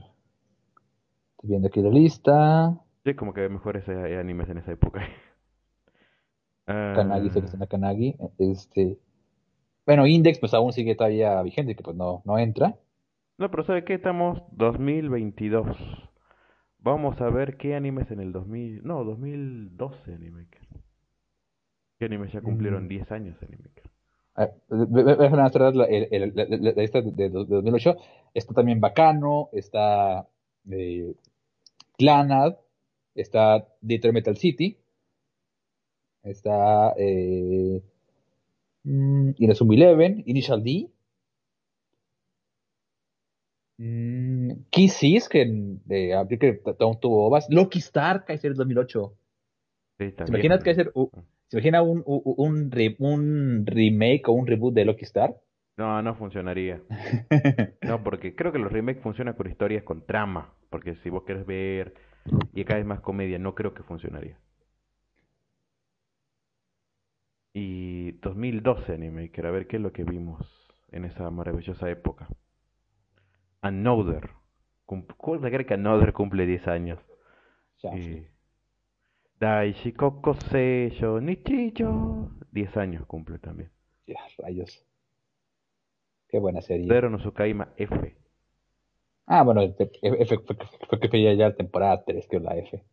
Estoy 1.31 1.49
viendo 1.49 1.67
aquí 1.67 1.81
la 1.81 1.89
lista. 1.89 2.79
Sí, 3.03 3.13
como 3.15 3.33
que 3.33 3.49
mejores 3.49 3.87
animes 3.89 4.49
en 4.49 4.59
esa 4.59 4.71
época. 4.71 5.01
Kanagi, 6.65 7.29
se 7.29 7.39
uh... 7.39 7.67
Kanagi. 7.67 8.15
Este. 8.37 8.97
Bueno, 9.85 10.07
Index 10.07 10.39
pues 10.39 10.53
aún 10.53 10.71
sigue 10.71 10.95
todavía 10.95 11.41
vigente, 11.41 11.75
que 11.75 11.83
pues 11.83 11.97
no, 11.97 12.21
no 12.25 12.37
entra. 12.37 12.75
No, 13.37 13.49
pero 13.49 13.63
¿sabe 13.63 13.83
qué? 13.83 13.95
Estamos 13.95 14.41
2022. 14.51 16.10
Vamos 16.81 17.21
a 17.21 17.29
ver 17.29 17.57
qué 17.57 17.75
animes 17.75 18.09
en 18.11 18.19
el 18.19 18.31
2000... 18.31 18.81
No, 18.83 19.03
2012 19.03 20.13
anime. 20.13 20.47
¿Qué 21.99 22.05
animes 22.05 22.31
ya 22.33 22.41
cumplieron 22.41 22.87
10 22.87 23.09
mm. 23.09 23.13
años 23.13 23.37
anime? 23.43 23.69
la, 25.75 25.87
la, 26.47 26.81
lista 26.81 27.01
de, 27.01 27.29
2008. 27.29 27.95
Está 28.33 28.53
también 28.53 28.79
Bacano, 28.79 29.49
está 29.51 30.27
eh, 30.69 31.13
Clanad, 31.97 32.55
está 33.15 33.67
Detroit 33.81 34.13
Metal 34.13 34.37
City, 34.37 34.77
está 36.23 36.93
eh, 36.97 37.81
mm, 38.83 39.31
Inazuma 39.37 39.73
Eleven, 39.75 40.23
Initial 40.25 40.63
D, 40.63 40.89
mm, 43.77 44.20
Kisses, 44.69 45.29
que 45.29 45.45
de 45.85 46.13
abril 46.13 46.39
que 46.39 46.61
tuvo 47.01 47.27
ovas, 47.27 47.47
Loki 47.49 47.79
Star, 47.79 48.25
Kaiser 48.25 48.53
2008. 48.53 49.13
Sí, 49.99 50.11
¿Te 50.11 50.23
imaginas 50.27 50.63
Kaiser? 50.63 50.91
Uh, 50.93 51.09
¿Se 51.47 51.57
imagina 51.57 51.81
un, 51.81 52.01
un, 52.05 52.71
un, 52.99 53.65
remake 53.65 54.27
o 54.27 54.31
un 54.31 54.47
reboot 54.47 54.73
de 54.73 54.85
Loki 54.85 55.03
Star? 55.03 55.35
No, 55.77 56.01
no 56.01 56.15
funcionaría. 56.15 56.81
no, 57.81 58.03
porque 58.03 58.35
creo 58.35 58.51
que 58.51 58.59
los 58.59 58.71
remakes 58.71 59.03
funcionan 59.03 59.33
con 59.33 59.49
historias 59.49 59.83
con 59.83 60.05
trama. 60.05 60.53
Porque 60.69 60.95
si 61.03 61.09
vos 61.09 61.23
querés 61.23 61.45
ver 61.45 61.93
y 62.53 62.63
cada 62.63 62.77
vez 62.77 62.85
más 62.85 63.01
comedia, 63.01 63.37
no 63.37 63.53
creo 63.53 63.73
que 63.73 63.83
funcionaría. 63.83 64.37
Y 67.53 68.13
2012 68.13 68.93
anime, 68.93 69.31
a 69.35 69.51
ver 69.51 69.67
qué 69.67 69.75
es 69.75 69.81
lo 69.81 69.91
que 69.91 70.03
vimos 70.03 70.39
en 70.91 71.05
esa 71.05 71.29
maravillosa 71.29 71.89
época. 71.89 72.27
Another. 73.61 74.29
¿Cuál 75.17 75.39
creer 75.39 75.65
que 75.65 75.73
Another 75.73 76.13
cumple 76.13 76.45
10 76.45 76.67
años? 76.67 76.99
Ya, 77.81 77.91
sí. 77.93 78.27
Daishi 79.39 79.93
Koko 79.93 80.33
Seiyo 80.33 81.19
Nichiyo. 81.19 82.29
10 82.51 82.77
años 82.77 83.05
cumple 83.07 83.39
también. 83.39 83.71
Ya, 84.05 84.19
rayos. 84.37 84.85
Qué 86.27 86.39
buena 86.39 86.61
serie. 86.61 86.87
Pero 86.87 87.09
no 87.09 87.19
Sukaima 87.19 87.69
F. 87.77 88.15
Ah, 89.25 89.43
bueno, 89.43 89.61
F 89.61 90.37
fue 90.89 90.99
que 90.99 91.07
fue 91.09 91.35
ya 91.35 91.47
la 91.47 91.55
temporada 91.55 92.03
3 92.03 92.27
que 92.27 92.37
es 92.37 92.43
la 92.43 92.57
F. 92.57 92.83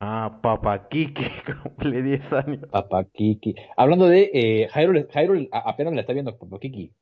Ah, 0.00 0.40
Papa 0.42 0.88
Kiki 0.88 1.24
cumple 1.62 2.02
10 2.02 2.32
años. 2.32 2.68
Papa 2.70 3.04
Kiki. 3.04 3.54
Hablando 3.76 4.06
de 4.06 4.30
eh, 4.34 4.68
Hyrule, 4.74 5.06
Hyrule 5.14 5.48
apenas 5.52 5.94
la 5.94 6.00
está 6.00 6.12
viendo 6.12 6.36
Papa 6.36 6.58
Kiki. 6.58 6.92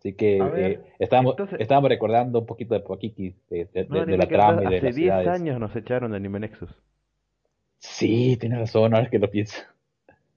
Así 0.00 0.14
que 0.14 0.38
eh, 0.38 0.80
estábamos, 0.98 1.36
estábamos 1.58 1.90
recordando 1.90 2.38
un 2.38 2.46
poquito 2.46 2.72
de 2.72 2.80
Poakiki, 2.80 3.36
de, 3.50 3.66
de, 3.66 4.16
la 4.16 4.26
trama 4.26 4.64
y 4.64 4.68
de 4.68 4.76
Hace 4.78 4.92
10 4.92 5.12
años 5.26 5.60
nos 5.60 5.76
echaron 5.76 6.12
de 6.12 6.16
Anime 6.16 6.40
Nexus. 6.40 6.70
Sí, 7.76 8.38
tienes 8.40 8.60
razón, 8.60 8.94
ahora 8.94 9.10
que 9.10 9.18
lo 9.18 9.30
pienso. 9.30 9.60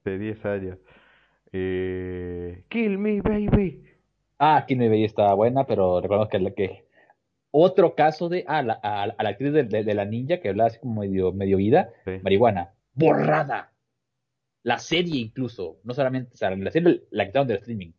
Hace 0.01 0.17
10 0.17 0.45
años. 0.45 0.79
Eh, 1.53 2.65
Kill 2.67 2.97
Me 2.97 3.21
Baby. 3.21 3.85
Ah, 4.37 4.65
Kill 4.67 4.79
Me 4.79 4.89
Baby 4.89 5.05
estaba 5.05 5.33
buena, 5.33 5.65
pero 5.65 6.01
recuerdo 6.01 6.27
que, 6.27 6.53
que 6.53 6.85
otro 7.51 7.95
caso 7.95 8.27
de 8.27 8.43
ah, 8.45 8.63
la, 8.63 8.73
a, 8.73 9.07
la 9.07 9.29
actriz 9.29 9.53
de, 9.53 9.93
la 9.93 10.03
ninja 10.03 10.41
que 10.41 10.49
hablaba 10.49 10.67
así 10.67 10.79
como 10.79 10.99
medio, 10.99 11.31
medio 11.31 11.55
vida, 11.55 11.89
marihuana, 12.21 12.73
borrada. 12.93 13.71
La 14.61 14.77
serie 14.79 15.21
incluso, 15.21 15.79
no 15.85 15.93
solamente, 15.93 16.33
o 16.33 16.37
sea, 16.37 16.53
la 16.53 16.71
serie 16.71 17.03
la 17.11 17.25
quitaron 17.25 17.47
del 17.47 17.59
streaming 17.59 17.93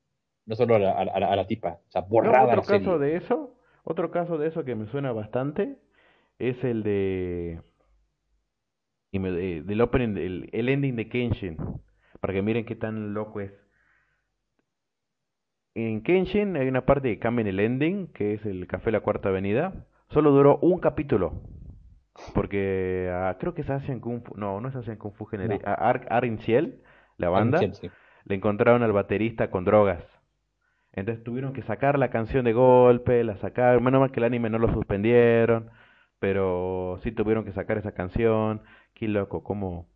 no 0.47 0.55
solo 0.57 0.77
a 0.77 0.79
la, 0.79 0.91
a 0.93 1.37
la, 1.37 1.47
tipa, 1.47 1.81
o 1.89 1.91
sea, 1.91 2.03
borrada 2.03 2.45
otro 2.45 2.63
caso 2.63 2.99
de 2.99 3.17
eso, 3.17 3.55
otro 3.85 4.11
caso 4.11 4.39
de 4.39 4.49
eso 4.49 4.65
que 4.65 4.75
me 4.75 4.87
suena 4.87 5.13
bastante 5.13 5.77
es 6.39 6.63
el 6.65 6.83
de 6.83 7.61
y 9.15 9.21
me, 9.21 9.31
del 9.31 9.81
opening, 9.81 10.17
el, 10.17 10.51
el 10.53 10.69
ending 10.69 10.97
de 10.97 11.09
Kenshin, 11.09 11.57
para 12.21 12.33
que 12.33 12.43
miren 12.43 12.65
qué 12.65 12.75
tan 12.75 13.15
loco 13.15 13.41
es. 13.41 13.53
En 15.75 16.03
Kenshin 16.03 16.57
hay 16.57 16.67
una 16.67 16.85
parte 16.85 17.09
que 17.09 17.21
cambia 17.21 17.43
en 17.43 17.47
el 17.47 17.61
ending, 17.61 18.09
que 18.09 18.35
es 18.35 18.45
el 18.45 18.67
Café 18.67 18.91
La 18.91 19.01
Cuarta 19.01 19.29
Avenida. 19.29 19.87
Solo 20.09 20.33
duró 20.33 20.59
un 20.59 20.81
capítulo. 20.81 21.43
Porque 22.35 23.09
ah, 23.13 23.37
creo 23.39 23.55
que 23.55 23.63
es 23.63 23.71
Asian 23.71 24.01
Kung 24.01 24.23
Fu. 24.23 24.37
No, 24.37 24.61
no 24.61 24.69
es 24.69 24.77
Asian 24.77 24.97
Kung 24.97 25.13
Fu 25.15 25.27
General. 25.27 25.61
No. 25.65 26.01
Arin 26.11 26.39
Ciel, 26.39 26.83
la 27.17 27.29
banda, 27.29 27.61
le 27.61 28.35
encontraron 28.35 28.83
al 28.83 28.93
baterista 28.93 29.51
con 29.51 29.65
drogas. 29.65 30.03
Entonces 30.95 31.23
tuvieron 31.25 31.53
que 31.53 31.63
sacar 31.63 31.99
la 31.99 32.11
canción 32.11 32.45
de 32.45 32.53
golpe, 32.53 33.23
la 33.25 33.37
sacaron, 33.37 33.83
menos 33.85 34.01
mal 34.01 34.11
que 34.11 34.21
el 34.21 34.25
anime 34.25 34.49
no 34.49 34.59
lo 34.59 34.73
suspendieron, 34.73 35.71
pero 36.19 36.99
sí 37.03 37.13
tuvieron 37.13 37.45
que 37.45 37.53
sacar 37.53 37.79
esa 37.79 37.93
canción. 37.93 38.63
Qué 38.95 39.09
loco, 39.09 39.43
cómo... 39.43 39.87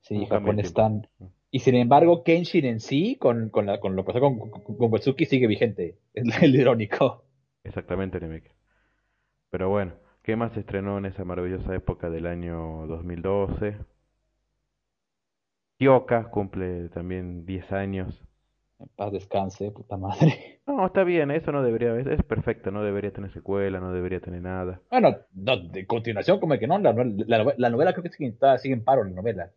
Sí, 0.00 0.26
Japón 0.26 0.60
están... 0.60 1.08
Y 1.50 1.60
sin 1.60 1.76
embargo, 1.76 2.24
Kenshin 2.24 2.64
en 2.64 2.80
sí, 2.80 3.16
con, 3.16 3.48
con, 3.48 3.66
la, 3.66 3.78
con 3.78 3.94
lo 3.94 4.04
que 4.04 4.12
pasó 4.12 4.20
con, 4.20 4.38
con, 4.50 4.98
sigue 5.00 5.46
vigente. 5.46 5.98
Es 6.14 6.42
el 6.42 6.54
irónico. 6.54 7.24
Exactamente, 7.62 8.18
Nemec. 8.20 8.52
Pero 9.50 9.70
bueno, 9.70 9.94
¿Qué 10.24 10.36
más 10.36 10.54
se 10.54 10.60
estrenó 10.60 10.96
en 10.96 11.04
esa 11.04 11.22
maravillosa 11.22 11.74
época 11.74 12.08
del 12.08 12.26
año 12.26 12.86
2012? 12.86 13.76
Kyoka 15.78 16.30
cumple 16.30 16.88
también 16.88 17.44
10 17.44 17.72
años. 17.72 18.26
En 18.84 18.88
paz 18.96 19.12
descanse, 19.12 19.70
puta 19.70 19.96
madre. 19.96 20.60
No, 20.66 20.86
está 20.86 21.04
bien, 21.04 21.30
eso 21.30 21.52
no 21.52 21.62
debería, 21.62 21.94
es, 21.98 22.06
es 22.06 22.22
perfecto, 22.22 22.70
no 22.70 22.82
debería 22.82 23.12
tener 23.12 23.30
secuela, 23.32 23.80
no 23.80 23.92
debería 23.92 24.20
tener 24.20 24.40
nada. 24.40 24.80
Bueno, 24.90 25.14
no, 25.34 25.58
de 25.58 25.86
continuación, 25.86 26.40
como 26.40 26.58
que 26.58 26.66
no, 26.66 26.78
la, 26.78 26.94
novela- 26.94 27.24
la, 27.26 27.54
la 27.58 27.68
novela 27.70 27.92
creo 27.92 28.02
que 28.02 28.08
sigue, 28.08 28.30
está- 28.30 28.56
sigue 28.56 28.72
en 28.72 28.82
paro, 28.82 29.04
la 29.04 29.10
novela. 29.10 29.50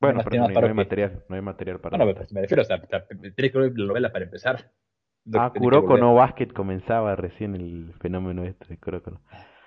Bueno, 0.00 0.18
más 0.18 0.24
pero 0.24 0.36
no, 0.42 0.48
hay- 0.48 0.54
no 0.54 0.74
material, 0.74 1.24
no 1.28 1.34
hay 1.34 1.42
material 1.42 1.80
para 1.80 1.96
Bueno, 1.96 2.14
pues, 2.14 2.32
me 2.32 2.42
refiero, 2.42 2.62
o 2.62 2.64
sea, 2.64 2.76
o 2.76 2.86
sea, 2.86 3.04
tienes 3.08 3.34
que 3.52 3.58
ver 3.58 3.72
la 3.76 3.86
novela 3.86 4.12
para 4.12 4.24
empezar. 4.24 4.70
Ah, 5.34 5.52
Kuroko 5.52 5.98
no 5.98 6.14
Basket 6.14 6.48
comenzaba 6.52 7.16
recién 7.16 7.54
el 7.56 7.92
fenómeno 8.00 8.44
este 8.44 8.66
de 8.68 8.76
Kuroko 8.78 9.10
no. 9.10 9.20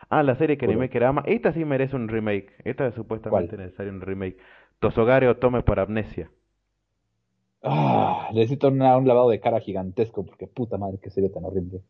Ah, 0.10 0.24
la 0.24 0.36
serie 0.36 0.58
que 0.58 0.66
anime 0.66 0.90
que 0.90 0.98
era 0.98 1.10
ama. 1.10 1.24
Esta 1.26 1.52
sí 1.52 1.66
merece 1.66 1.96
un 1.96 2.08
remake. 2.08 2.54
Esta 2.64 2.88
es 2.88 2.96
supuestamente 2.96 3.58
necesario 3.58 3.92
un 3.92 4.02
remake. 4.02 4.38
Tosogare 4.80 5.28
Otome 5.28 5.62
para 5.64 5.82
Amnesia. 5.84 6.30
Ah, 7.66 8.30
necesito 8.34 8.68
una- 8.68 8.96
un 8.98 9.08
lavado 9.08 9.30
de 9.30 9.40
cara 9.40 9.60
gigantesco, 9.60 10.26
porque 10.26 10.48
puta 10.48 10.78
madre, 10.78 11.00
qué 11.02 11.10
serie 11.10 11.30
tan 11.30 11.44
horrible. 11.46 11.82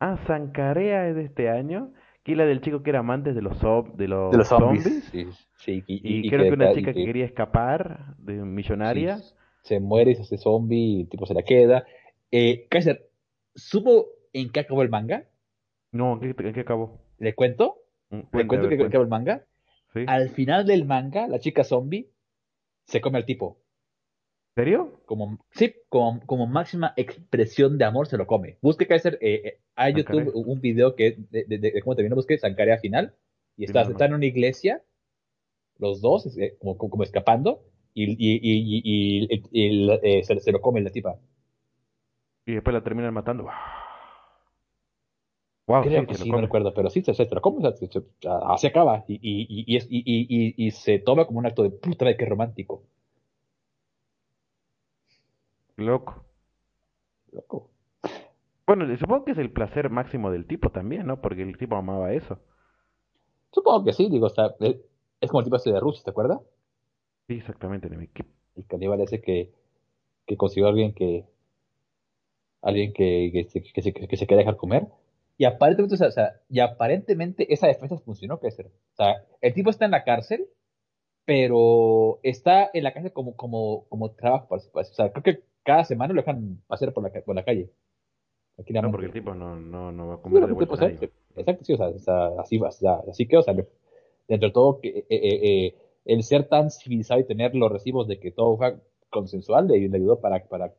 Ah, 0.00 0.16
Sankarea 0.26 1.08
es 1.08 1.16
de 1.16 1.24
este 1.24 1.50
año. 1.50 1.92
Que 2.22 2.32
es 2.32 2.38
la 2.38 2.44
del 2.44 2.60
chico 2.60 2.82
que 2.82 2.90
era 2.90 2.98
amante 3.00 3.32
de 3.32 3.40
los, 3.42 3.58
de 3.96 4.06
los, 4.08 4.30
De 4.30 4.36
los 4.38 4.46
zombies. 4.48 4.84
zombies. 4.84 5.04
Sí, 5.10 5.26
sí, 5.56 5.84
y, 5.86 5.94
Y, 5.96 6.16
y- 6.20 6.26
y 6.26 6.30
creo 6.30 6.44
que 6.44 6.52
una 6.54 6.72
y 6.72 6.74
chica 6.74 6.92
que 6.92 7.04
quería 7.04 7.24
escapar 7.24 8.14
de 8.18 8.34
millonaria. 8.44 9.16
sí, 9.18 9.34
se 9.62 9.80
muere 9.80 10.10
y 10.12 10.14
se 10.14 10.22
hace 10.22 10.38
zombie 10.38 10.78
y 10.78 11.00
el 11.02 11.08
tipo 11.08 11.26
se 11.26 11.34
la 11.34 11.42
queda. 11.42 11.84
Eh, 12.30 12.66
Kaiser, 12.70 13.08
¿supo 13.54 14.06
en 14.32 14.50
qué 14.50 14.60
acabó 14.60 14.82
el 14.82 14.90
manga? 14.90 15.24
No, 15.90 16.14
¿en 16.14 16.34
qué, 16.34 16.46
en 16.48 16.52
qué 16.54 16.60
acabó? 16.60 17.00
¿Le 17.18 17.34
cuento? 17.34 17.76
Mm, 18.10 18.16
¿Le 18.16 18.46
cuento 18.46 18.56
ver, 18.60 18.68
que 18.70 18.76
cuenta. 18.76 18.86
acabó 18.88 19.02
el 19.04 19.10
manga? 19.10 19.44
¿Sí? 19.94 20.04
Al 20.06 20.28
final 20.30 20.66
del 20.66 20.84
manga, 20.84 21.26
la 21.28 21.38
chica 21.38 21.64
zombie 21.64 22.10
se 22.84 23.00
come 23.00 23.18
al 23.18 23.24
tipo. 23.24 23.58
¿En 24.58 24.64
serio? 24.64 25.00
Como, 25.06 25.38
sí, 25.52 25.74
como, 25.88 26.20
como 26.26 26.46
máxima 26.46 26.92
expresión 26.96 27.78
de 27.78 27.84
amor 27.84 28.08
se 28.08 28.16
lo 28.18 28.26
come. 28.26 28.58
Busque 28.60 28.88
Kaiser, 28.88 29.14
eh, 29.22 29.40
eh, 29.44 29.60
hay 29.76 29.94
Ah, 29.94 29.96
YouTube 29.96 30.32
un 30.34 30.60
video 30.60 30.96
que 30.96 31.12
de, 31.30 31.44
de, 31.44 31.58
de- 31.58 31.70
de 31.70 31.80
cómo 31.80 31.94
terminó, 31.94 32.16
busque 32.16 32.36
Sankarea 32.38 32.78
final, 32.78 33.14
y 33.56 33.64
está, 33.64 33.82
no, 33.82 33.90
no. 33.90 33.90
está 33.90 34.06
en 34.06 34.14
una 34.14 34.26
iglesia, 34.26 34.82
los 35.78 36.00
dos, 36.02 36.26
eh, 36.38 36.56
como, 36.60 36.76
como, 36.78 36.90
como 36.90 37.02
escapando, 37.04 37.62
y, 37.94 38.04
y, 38.12 38.38
y, 38.42 38.82
y, 38.84 39.26
y- 39.30 39.50
y- 39.52 39.86
y, 39.86 39.90
eh, 40.02 40.24
se, 40.24 40.40
se 40.40 40.52
lo 40.52 40.60
come 40.60 40.80
la 40.82 40.90
tipa. 40.90 41.18
Y 42.46 42.54
después 42.54 42.74
la 42.74 42.82
terminan 42.82 43.14
matando. 43.14 43.48
Wow, 45.68 45.84
Creo 45.84 46.04
sí, 46.06 46.06
que 46.06 46.14
se 46.16 46.24
sí, 46.24 46.30
no 46.32 46.40
recuerdo, 46.40 46.72
pero 46.74 46.88
sí, 46.90 47.02
se, 47.02 47.14
se 47.14 47.26
lo 47.34 47.40
come, 47.40 47.60
se- 47.76 47.86
se- 47.88 48.02
así 48.48 48.66
acaba, 48.66 49.04
y, 49.06 49.14
y, 49.14 49.46
y, 49.48 49.64
y, 49.74 49.76
es- 49.76 49.86
y, 49.90 49.98
y, 50.04 50.26
y- 50.28 50.66
y 50.66 50.70
se 50.72 50.98
toma 50.98 51.26
como 51.26 51.38
un 51.38 51.46
acto 51.46 51.62
de 51.62 51.70
puta 51.70 52.04
madre, 52.04 52.16
qué 52.16 52.26
romántico. 52.26 52.82
Loco. 55.78 56.24
Loco. 57.30 57.70
Bueno, 58.66 58.84
supongo 58.96 59.24
que 59.24 59.32
es 59.32 59.38
el 59.38 59.52
placer 59.52 59.90
máximo 59.90 60.30
del 60.30 60.46
tipo 60.46 60.70
también, 60.70 61.06
¿no? 61.06 61.20
Porque 61.20 61.42
el 61.42 61.56
tipo 61.56 61.76
amaba 61.76 62.12
eso. 62.12 62.40
Supongo 63.52 63.84
que 63.84 63.92
sí, 63.92 64.08
digo, 64.10 64.26
o 64.26 64.30
sea, 64.30 64.54
es, 64.60 65.30
como 65.30 65.40
el 65.40 65.44
tipo 65.44 65.56
ese 65.56 65.70
de 65.70 65.78
Rusia, 65.78 66.02
¿te 66.04 66.10
acuerdas? 66.10 66.40
Sí, 67.28 67.34
exactamente. 67.34 67.88
Qué 68.12 68.24
El 68.56 68.66
caníbal 68.66 69.00
ese 69.00 69.20
que, 69.20 69.52
que 70.26 70.36
consiguió 70.36 70.66
a 70.66 70.70
alguien 70.70 70.92
que 70.92 71.24
alguien 72.60 72.92
que, 72.92 73.30
que, 73.32 73.44
se, 73.44 73.62
que, 73.62 73.80
se, 73.80 73.92
que 73.92 74.16
se 74.16 74.26
quería 74.26 74.38
dejar 74.38 74.56
comer. 74.56 74.88
Y 75.36 75.44
aparentemente, 75.44 75.94
o 75.94 75.98
sea, 75.98 76.08
o 76.08 76.10
sea, 76.10 76.40
y 76.48 76.58
aparentemente 76.58 77.52
esa 77.54 77.68
defensa 77.68 77.96
funcionó, 77.98 78.40
que 78.40 78.48
O 78.48 78.50
sea, 78.96 79.24
el 79.40 79.54
tipo 79.54 79.70
está 79.70 79.84
en 79.84 79.92
la 79.92 80.02
cárcel, 80.02 80.48
pero 81.24 82.18
está 82.24 82.68
en 82.74 82.82
la 82.82 82.92
cárcel 82.92 83.12
como, 83.12 83.36
como, 83.36 83.84
como 83.88 84.10
trabajo. 84.10 84.48
O 84.50 84.84
sea, 84.84 85.12
creo 85.12 85.22
que 85.22 85.47
cada 85.68 85.84
semana 85.84 86.14
lo 86.14 86.22
dejan 86.22 86.62
pasear 86.66 86.92
por 86.94 87.02
la, 87.04 87.10
por 87.24 87.34
la 87.36 87.44
calle. 87.44 87.70
No, 88.80 88.90
porque 88.90 89.06
el 89.06 89.12
tipo 89.12 89.34
no, 89.34 89.56
no, 89.56 89.92
no 89.92 90.08
va 90.08 90.14
a 90.14 90.22
Sí, 90.28 90.28
comer 90.28 90.46
de 90.46 90.52
porque, 90.52 90.54
vuelta 90.54 90.66
pues, 90.66 90.80
a 90.82 90.86
eh, 90.86 91.10
Exacto, 91.36 91.64
sí, 91.64 91.72
o 91.74 91.76
sea, 91.76 91.88
o 91.88 91.98
sea, 91.98 92.26
así, 92.40 92.58
va, 92.58 92.68
o 92.68 92.72
sea, 92.72 92.94
así 93.10 93.26
que, 93.28 93.36
o 93.38 93.42
sea, 93.42 93.54
dentro 93.54 94.48
de 94.48 94.52
todo, 94.52 94.80
que, 94.80 94.88
eh, 94.88 95.06
eh, 95.10 95.66
eh, 95.66 95.76
el 96.04 96.22
ser 96.24 96.48
tan 96.48 96.70
civilizado 96.70 97.20
y 97.20 97.24
tener 97.26 97.54
los 97.54 97.70
recibos 97.72 98.08
de 98.08 98.18
que 98.20 98.32
todo 98.32 98.56
fue 98.56 98.76
consensual 99.10 99.68
le, 99.68 99.88
le 99.88 99.96
ayudó 99.96 100.20
para, 100.20 100.44
para 100.48 100.74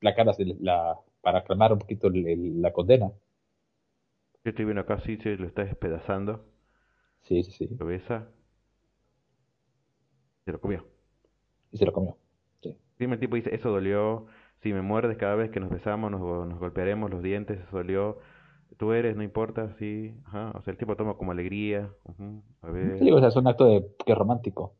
placar 0.00 0.26
las- 0.26 0.38
la, 0.40 0.98
para 1.22 1.40
aclamar 1.40 1.72
un 1.74 1.80
poquito 1.80 2.08
el- 2.08 2.26
el- 2.28 2.62
la 2.62 2.72
condena. 2.72 3.12
Yo 4.44 4.50
estoy 4.50 4.64
viendo 4.64 4.82
acá, 4.82 5.00
sí, 5.00 5.16
sí, 5.16 5.36
lo 5.36 5.48
está 5.48 5.64
despedazando. 5.64 6.46
Sí, 7.22 7.42
sí, 7.42 7.50
sí. 7.52 7.68
Lo 7.78 7.86
besa. 7.86 8.26
Se 10.44 10.52
lo 10.52 10.60
comió. 10.60 10.86
Y 11.72 11.76
se 11.78 11.84
lo 11.84 11.92
comió. 11.92 12.16
Dime, 12.98 13.14
el 13.14 13.20
tipo 13.20 13.36
dice, 13.36 13.54
eso 13.54 13.70
dolió. 13.70 14.26
Si 14.62 14.72
me 14.72 14.82
muerdes 14.82 15.16
cada 15.18 15.34
vez 15.34 15.50
que 15.50 15.60
nos 15.60 15.70
besamos, 15.70 16.10
nos, 16.10 16.20
nos 16.48 16.58
golpearemos 16.58 17.10
los 17.10 17.22
dientes, 17.22 17.60
eso 17.60 17.76
dolió. 17.76 18.18
Tú 18.78 18.92
eres, 18.92 19.16
no 19.16 19.22
importa, 19.22 19.74
sí. 19.78 20.14
Ajá. 20.26 20.52
O 20.54 20.62
sea, 20.62 20.72
el 20.72 20.78
tipo 20.78 20.96
toma 20.96 21.14
como 21.16 21.32
alegría. 21.32 21.90
ujú, 22.04 22.42
A 22.62 22.70
ver. 22.70 22.98
Sí, 22.98 23.10
o 23.10 23.18
sea, 23.18 23.28
es 23.28 23.36
un 23.36 23.46
acto 23.48 23.66
de 23.66 23.86
que 24.04 24.14
romántico. 24.14 24.74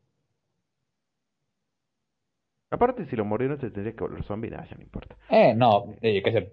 Aparte, 2.70 3.06
si 3.06 3.16
lo 3.16 3.24
mordieron, 3.24 3.58
se 3.58 3.70
tendría 3.70 3.94
que 3.96 4.04
volver 4.04 4.22
zombie. 4.24 4.50
Nada, 4.50 4.66
ya 4.66 4.76
no 4.76 4.82
importa. 4.82 5.16
Eh, 5.28 5.54
no, 5.54 5.94
eh, 6.02 6.22
qué 6.22 6.32
sé, 6.32 6.52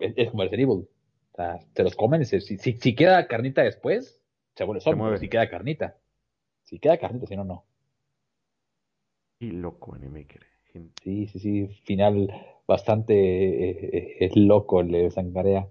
es, 0.00 0.14
es 0.16 0.30
como 0.30 0.42
Resident 0.44 0.70
Evil. 0.70 0.88
O 1.32 1.36
sea, 1.36 1.58
se 1.74 1.82
los 1.84 1.96
comen 1.96 2.24
se- 2.26 2.40
si, 2.40 2.58
si, 2.58 2.74
si 2.74 2.94
queda 2.94 3.26
carnita 3.28 3.62
después, 3.62 4.22
se 4.56 4.64
vuelve 4.64 4.80
zombie. 4.82 5.18
Si 5.18 5.28
queda 5.28 5.48
carnita. 5.50 5.96
Si 6.64 6.78
queda 6.80 6.98
carnita, 6.98 7.26
si 7.26 7.36
no, 7.36 7.44
no. 7.44 7.66
Y 9.38 9.50
loco, 9.50 9.94
Animaker. 9.94 10.42
Gente. 10.42 10.55
Sí, 11.02 11.26
sí, 11.28 11.38
sí, 11.38 11.66
final 11.84 12.28
bastante 12.66 13.14
eh, 13.14 13.90
eh, 13.92 14.16
es 14.20 14.36
loco 14.36 14.80
el 14.80 14.90
de 14.92 15.10
Sangarea. 15.10 15.68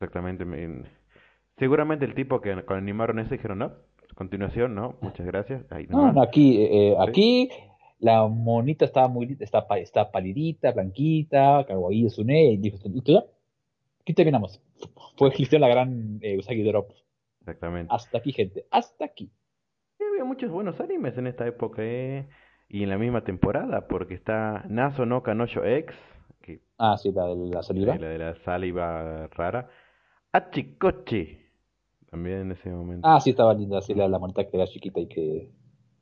Exactamente. 0.00 0.44
me- 0.44 0.84
Seguramente 1.58 2.04
el 2.04 2.14
tipo 2.14 2.40
que 2.42 2.54
animaron 2.68 3.18
ese 3.18 3.36
dijeron, 3.36 3.58
no, 3.58 3.72
continuación, 4.14 4.74
no, 4.74 4.96
muchas 5.00 5.26
gracias. 5.26 5.64
Ahí 5.72 5.86
No, 5.88 5.98
nomás. 5.98 6.14
no, 6.14 6.22
aquí, 6.22 6.58
eh, 6.62 6.88
eh, 6.92 6.96
Sí. 6.98 7.08
aquí 7.08 7.50
la 7.98 8.26
monita 8.28 8.84
estaba 8.84 9.08
muy, 9.08 9.24
li- 9.26 9.36
está, 9.40 9.66
pa- 9.66 9.78
está 9.78 10.10
palidita, 10.10 10.72
blanquita, 10.72 11.64
kawaii 11.66 12.10
Sune, 12.10 12.52
y 12.52 12.56
dijo, 12.58 12.76
"¿Listo 12.90 13.12
ya? 13.12 13.24
Aquí 14.02 14.12
terminamos. 14.12 14.60
Fue 15.16 15.30
listo 15.38 15.58
la 15.58 15.68
gran 15.68 16.18
eh, 16.20 16.36
Usagi 16.38 16.62
Drop. 16.62 16.90
Exactamente. 17.40 17.92
Hasta 17.94 18.18
aquí, 18.18 18.32
gente, 18.32 18.66
hasta 18.70 19.06
aquí. 19.06 19.30
Sí, 19.96 20.04
había 20.10 20.24
muchos 20.24 20.50
buenos 20.50 20.78
animes 20.80 21.16
en 21.16 21.26
esta 21.26 21.46
época, 21.46 21.80
¿eh? 21.82 22.28
Y 22.68 22.82
en 22.82 22.88
la 22.90 22.98
misma 22.98 23.22
temporada, 23.22 23.86
porque 23.88 24.14
está 24.14 24.64
Naso 24.68 25.06
no 25.06 25.22
Kanojo 25.22 25.64
X, 25.64 25.94
que 26.42 26.60
Ah, 26.78 26.96
sí, 26.98 27.12
la 27.12 27.26
de 27.26 27.36
la 27.36 27.62
saliva. 27.62 27.96
la 27.96 28.08
de 28.08 28.18
la 28.18 28.34
saliva 28.44 29.26
rara. 29.28 29.68
Achikochi, 30.32 31.38
también 32.10 32.40
en 32.40 32.52
ese 32.52 32.68
momento. 32.70 33.06
Ah, 33.08 33.20
sí, 33.20 33.30
estaba 33.30 33.54
linda, 33.54 33.80
sí, 33.82 33.94
la, 33.94 34.08
la 34.08 34.18
monita 34.18 34.44
que 34.48 34.56
era 34.56 34.66
chiquita 34.66 35.00
y 35.00 35.06
que 35.06 35.50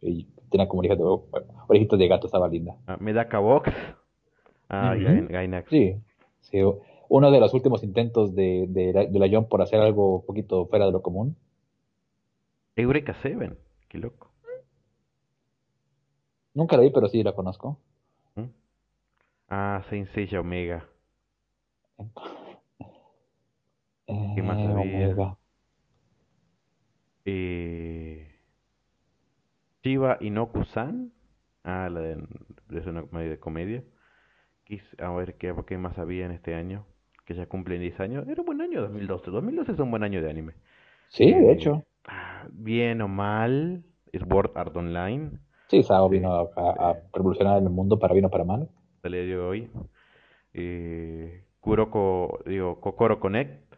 y 0.01 0.25
tenía 0.51 0.69
como 0.69 0.81
orejitas 0.81 0.99
de, 1.07 1.41
orejitas 1.69 1.99
de 1.99 2.09
gato, 2.09 2.27
estaba 2.27 2.49
linda. 2.49 2.77
Ah, 2.87 2.97
Medaka 3.01 3.39
Box. 3.39 3.71
Ah, 4.69 4.95
Ujú. 4.97 5.05
Gain- 5.05 5.29
Gainax. 5.29 5.71
Sí, 5.71 5.97
sí. 6.41 6.59
Uno 7.09 7.31
de 7.31 7.41
los 7.41 7.53
últimos 7.55 7.83
intentos 7.85 8.35
de, 8.35 8.67
de, 8.69 8.93
la- 8.93 9.05
de 9.07 9.19
la 9.19 9.29
John 9.31 9.49
por 9.49 9.63
hacer 9.63 9.81
algo 9.81 10.17
un 10.21 10.27
poquito 10.27 10.67
fuera 10.67 10.87
de 10.87 10.93
lo 10.93 11.03
común. 11.03 11.37
Eureka 12.77 13.15
Seven, 13.23 13.57
qué 13.89 13.99
loco. 13.99 14.31
Nunca 16.55 16.77
la 16.77 16.83
vi, 16.83 16.91
pero 16.91 17.07
sí 17.09 17.23
la 17.23 17.33
conozco. 17.35 17.79
¿Mm? 18.37 18.49
Ah, 19.49 19.81
Saint 19.89 20.07
Seiya 20.13 20.41
Omega. 20.41 20.87
¿Qué 24.35 24.43
más 24.43 24.59
Eh, 24.59 24.69
había? 24.69 24.83
Omega. 24.83 25.39
Eh... 27.25 28.31
Shiba 29.85 30.19
Inoku-san. 30.21 31.13
Ah, 31.63 31.89
la 31.91 32.01
de, 32.01 32.27
es 32.71 32.87
una 32.87 33.03
comedia 33.03 33.31
de 33.31 33.39
comedia. 33.41 33.85
A 34.99 35.11
ver 35.13 35.37
qué, 35.39 35.55
qué 35.67 35.79
más 35.79 35.99
había 35.99 36.27
en 36.27 36.33
este 36.33 36.55
año. 36.55 36.87
Que 37.25 37.35
ya 37.35 37.47
cumplen 37.47 37.81
10 37.81 37.99
años. 38.01 38.27
Era 38.29 38.43
un 38.43 38.47
buen 38.47 38.61
año 38.61 38.83
2012. 38.83 39.31
2012 39.31 39.73
es 39.73 39.79
un 39.79 39.91
buen 39.91 40.03
año 40.05 40.21
de 40.23 40.31
anime. 40.31 40.55
Sí, 41.09 41.33
de 41.33 41.51
Eh, 41.51 41.53
hecho. 41.53 41.87
ah, 42.07 42.47
bien 42.53 43.03
o 43.03 43.09
mal. 43.09 43.85
Sword 44.15 44.53
Art 44.57 44.77
Online. 44.77 45.41
Sí, 45.69 45.83
Sao 45.83 46.09
Sí, 46.09 46.17
vino 46.17 46.33
a, 46.33 46.41
a- 46.57 46.91
a 46.91 46.97
revolucionar 47.13 47.63
el 47.63 47.71
mundo 47.71 47.99
para 47.99 48.15
bien 48.15 48.25
o 48.27 48.31
para 48.31 48.45
mal. 48.45 48.69
Sale 49.03 49.25
de 49.27 49.37
hoy. 49.39 49.71
Eh, 50.53 51.45
Kuroko, 51.61 52.41
digo, 52.47 52.81
Kokoro 52.81 53.21
Connect. 53.21 53.75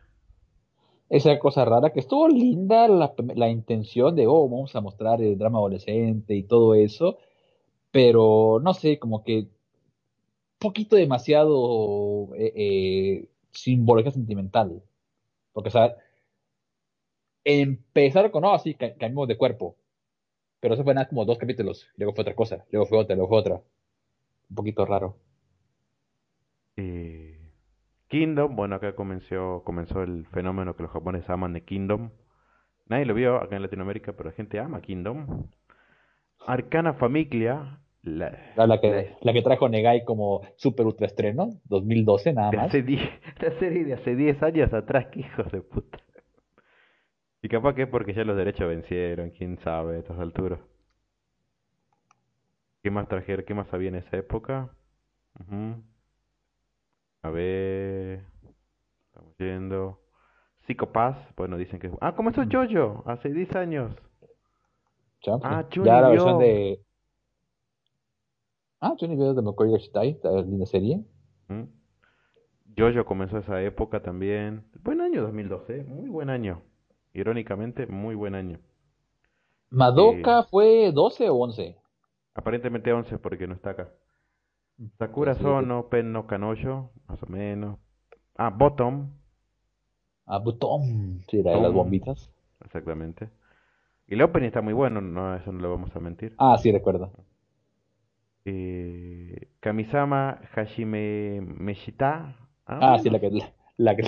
Esa 1.09 1.39
cosa 1.39 1.65
rara 1.65 1.93
que 1.93 2.01
estuvo 2.01 2.29
linda 2.29 2.89
la, 2.89 3.13
la 3.35 3.49
intención 3.49 4.15
de, 4.17 4.27
oh, 4.27 4.49
vamos 4.49 4.75
a 4.77 4.81
mostrar 4.81 5.21
el 5.23 5.39
drama 5.39 5.59
adolescente 5.59 6.35
y 6.35 6.43
todo 6.45 6.75
eso, 6.75 7.19
pero 7.93 8.61
no 8.63 8.75
sé, 8.75 8.99
como 8.99 9.25
que 9.25 9.49
poquito 10.59 10.97
demasiado 10.97 12.35
eh, 12.37 12.53
eh, 12.57 13.29
simbología 13.53 14.13
sentimental. 14.13 14.83
Porque, 15.53 15.69
o 15.71 15.73
sea, 15.73 15.97
empezaron 17.45 18.31
con, 18.31 18.43
no, 18.43 18.53
así, 18.53 18.75
cambiamos 18.75 19.29
de 19.29 19.39
cuerpo. 19.39 19.77
Pero 20.61 20.75
eso 20.75 20.85
fue 20.85 20.95
nada 20.95 21.09
como 21.09 21.25
dos 21.25 21.39
capítulos. 21.39 21.89
Luego 21.97 22.15
fue 22.15 22.23
otra 22.23 22.35
cosa. 22.35 22.65
Luego 22.71 22.87
fue 22.87 22.99
otra, 22.99 23.15
luego 23.15 23.29
fue 23.29 23.39
otra. 23.39 23.61
Un 24.51 24.55
poquito 24.57 24.85
raro. 24.87 25.17
Y 26.77 27.37
Kingdom, 28.09 28.55
bueno, 28.55 28.77
acá 28.77 28.95
comenzó, 28.95 29.63
comenzó 29.65 30.03
el 30.03 30.27
fenómeno 30.27 30.77
que 30.77 30.83
los 30.83 30.93
japoneses 30.93 31.29
aman 31.31 31.53
de 31.53 31.65
Kingdom. 31.65 32.11
Nadie 32.87 33.05
lo 33.05 33.15
vio 33.15 33.37
acá 33.37 33.57
en 33.57 33.63
Latinoamérica, 33.63 34.13
pero 34.13 34.31
la 34.31 34.37
gente 34.37 34.61
ama 34.61 34.81
Kingdom. 34.81 35.49
Arcana 36.47 36.95
Famiglia. 36.95 37.81
La, 38.03 38.31
la, 38.55 38.81
que, 38.81 39.17
la, 39.21 39.33
que 39.33 39.43
trajo 39.43 39.69
Negai 39.69 40.05
como 40.05 40.43
super 40.57 40.87
ultra 40.87 41.09
estreno, 41.09 41.61
2012 41.65 42.33
nada 42.35 42.53
más. 42.53 42.73
la 43.41 43.59
serie 43.59 43.85
de 43.85 43.95
hace 43.95 44.15
10 44.15 44.43
años 44.45 44.73
atrás, 44.73 45.07
que 45.07 45.21
hijos 45.21 45.51
de 45.51 45.61
puta. 45.61 45.99
Y 47.47 47.49
capaz 47.49 47.77
que 47.77 47.83
es 47.83 47.89
porque 47.89 48.13
ya 48.13 48.25
los 48.25 48.37
derechos 48.37 48.67
vencieron, 48.67 49.31
quién 49.31 49.57
sabe, 49.59 49.95
a 49.95 49.99
estas 50.01 50.19
alturas. 50.19 50.59
¿Qué 52.83 52.91
más 52.91 53.07
trajeron? 53.07 53.45
¿Qué 53.45 53.55
más 53.55 53.73
había 53.73 53.89
en 53.89 53.95
esa 53.95 54.17
época? 54.17 54.75
A 57.23 57.31
ver. 57.31 58.25
Estamos 59.07 59.37
yendo. 59.39 60.01
Psicopaz. 60.67 61.17
Bueno, 61.37 61.57
dicen 61.57 61.79
que. 61.79 61.89
Ah, 62.01 62.17
¿cómo 62.17 62.31
es 62.31 62.37
Jojo? 62.37 63.05
Hace 63.07 63.33
10 63.33 63.55
años. 63.55 63.95
Ah, 65.45 65.65
ya 65.71 66.01
la 66.01 66.09
versión 66.09 66.41
de. 66.41 66.81
Ah, 68.81 68.97
Johnny 68.99 69.15
Vio 69.15 69.35
de 69.35 69.43
McCoy 69.43 69.71
Shitai, 69.79 70.19
la 70.25 70.43
linda 70.43 70.67
serie. 70.67 71.05
Jojo 72.77 73.05
comenzó 73.05 73.39
esa 73.39 73.63
época 73.63 74.03
también. 74.03 74.65
Buen 74.83 75.01
año 75.01 75.23
2012, 75.23 75.85
muy 75.85 76.09
buen 76.09 76.29
año. 76.29 76.61
Irónicamente, 77.17 77.87
muy 77.87 78.15
buen 78.15 78.35
año. 78.35 78.59
¿Madoka 79.71 80.41
eh, 80.41 80.45
fue 80.51 80.93
12 80.93 81.31
o 81.31 81.37
11? 81.37 81.75
Aparentemente 82.35 82.93
11 82.93 83.19
porque 83.19 83.47
no 83.47 83.55
está 83.55 83.71
acá. 83.71 83.89
Sakura 84.99 85.35
Sono, 85.37 85.89
Pen 85.89 86.13
no 86.13 86.27
Kanojo, 86.27 86.91
más 87.09 87.23
o 87.23 87.27
menos. 87.27 87.79
Ah, 88.37 88.51
Bottom. 88.51 89.09
Ah, 90.27 90.39
Bottom. 90.39 91.23
Sí, 91.31 91.39
era 91.39 91.53
de 91.53 91.63
las 91.63 91.73
bombitas. 91.73 92.31
Exactamente. 92.63 93.31
Y 94.07 94.13
el 94.13 94.21
opening 94.21 94.49
está 94.49 94.61
muy 94.61 94.75
bueno, 94.75 95.01
no, 95.01 95.35
eso 95.37 95.51
no 95.53 95.61
lo 95.61 95.71
vamos 95.71 95.97
a 95.97 96.01
mentir. 96.01 96.35
Ah, 96.37 96.59
sí, 96.59 96.71
recuerdo. 96.71 97.13
Eh, 98.45 99.49
Kamisama 99.61 100.43
Hashime 100.53 101.41
Meshita. 101.41 102.37
Ah, 102.67 102.93
ah 102.93 102.99
sí, 102.99 103.09
la 103.09 103.21
que, 103.21 103.31
la, 103.79 103.97
que, 103.97 104.05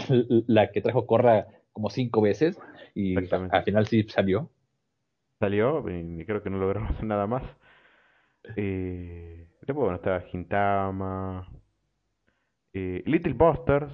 la 0.46 0.70
que 0.70 0.82
trajo 0.82 1.06
Corra 1.06 1.46
como 1.78 1.90
cinco 1.90 2.20
veces 2.20 2.58
y 2.92 3.16
al 3.16 3.62
final 3.62 3.86
sí 3.86 4.02
salió. 4.02 4.50
Salió 5.38 5.88
y 5.88 6.24
creo 6.24 6.42
que 6.42 6.50
no 6.50 6.58
logramos 6.58 7.00
nada 7.04 7.28
más. 7.28 7.44
Eh, 8.56 9.46
después, 9.60 9.76
bueno, 9.76 9.94
estaba 9.94 10.24
Hintama. 10.32 11.48
Eh, 12.72 13.04
Little 13.06 13.34
Busters. 13.34 13.92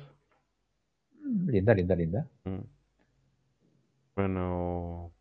Mm, 1.21 1.51
linda, 1.51 1.75
linda, 1.75 1.95
linda. 1.95 2.27
Mm. 2.45 2.61
Bueno. 4.17 5.13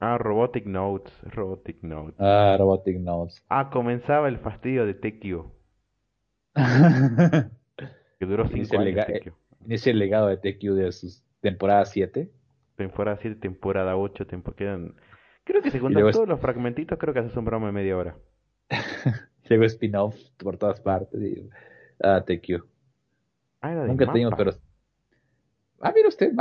Ah, 0.00 0.18
Robotic 0.18 0.66
Notes. 0.66 1.12
Robotic 1.22 1.80
Notes. 1.84 2.16
Ah, 2.18 2.56
Robotic 2.58 2.98
Notes. 2.98 3.40
Ah, 3.48 3.70
comenzaba 3.70 4.26
el 4.26 4.38
fastidio 4.38 4.84
de 4.84 4.94
TQ. 4.94 5.44
que 8.18 8.26
duró 8.26 8.48
5 8.48 8.80
años. 8.80 9.06
Inicia 9.64 9.92
el 9.92 10.00
legado 10.00 10.26
de 10.26 10.38
TQ 10.38 10.74
de 10.74 10.90
sus 10.90 11.24
temporadas 11.44 11.90
7. 11.90 12.30
Temporada 12.74 13.18
7, 13.18 13.38
temporada 13.38 13.96
8, 13.96 14.26
quedan... 14.56 14.94
Creo 15.44 15.60
que 15.62 15.70
se 15.70 15.78
juntan 15.78 16.10
todos 16.10 16.26
los 16.26 16.40
fragmentitos, 16.40 16.98
creo 16.98 17.12
que 17.12 17.20
haces 17.20 17.36
un 17.36 17.44
broma 17.44 17.66
de 17.66 17.72
media 17.72 17.96
hora. 17.96 18.16
Luego 19.48 19.64
spin-off 19.64 20.16
por 20.38 20.56
todas 20.56 20.80
partes. 20.80 21.20
Y... 21.20 21.50
Ah, 22.02 22.24
TQ. 22.26 22.64
Ah, 23.60 23.72
era 23.72 23.82
de 23.82 23.88
Nunca 23.88 24.10
teníamos, 24.10 24.38
pero. 24.38 24.52
Ah, 25.80 25.92
mira 25.94 26.08
usted, 26.08 26.32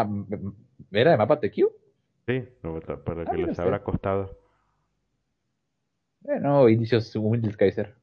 ¿era 0.92 1.12
de 1.12 1.18
mapa 1.18 1.40
TQ? 1.40 1.56
Sí, 2.26 2.48
para 2.62 3.24
ah, 3.24 3.32
que 3.32 3.38
les 3.38 3.60
habrá 3.60 3.84
costado. 3.84 4.38
Bueno, 6.22 6.70
inicios 6.70 7.14
humildes 7.18 7.58
Kaiser. 7.58 7.94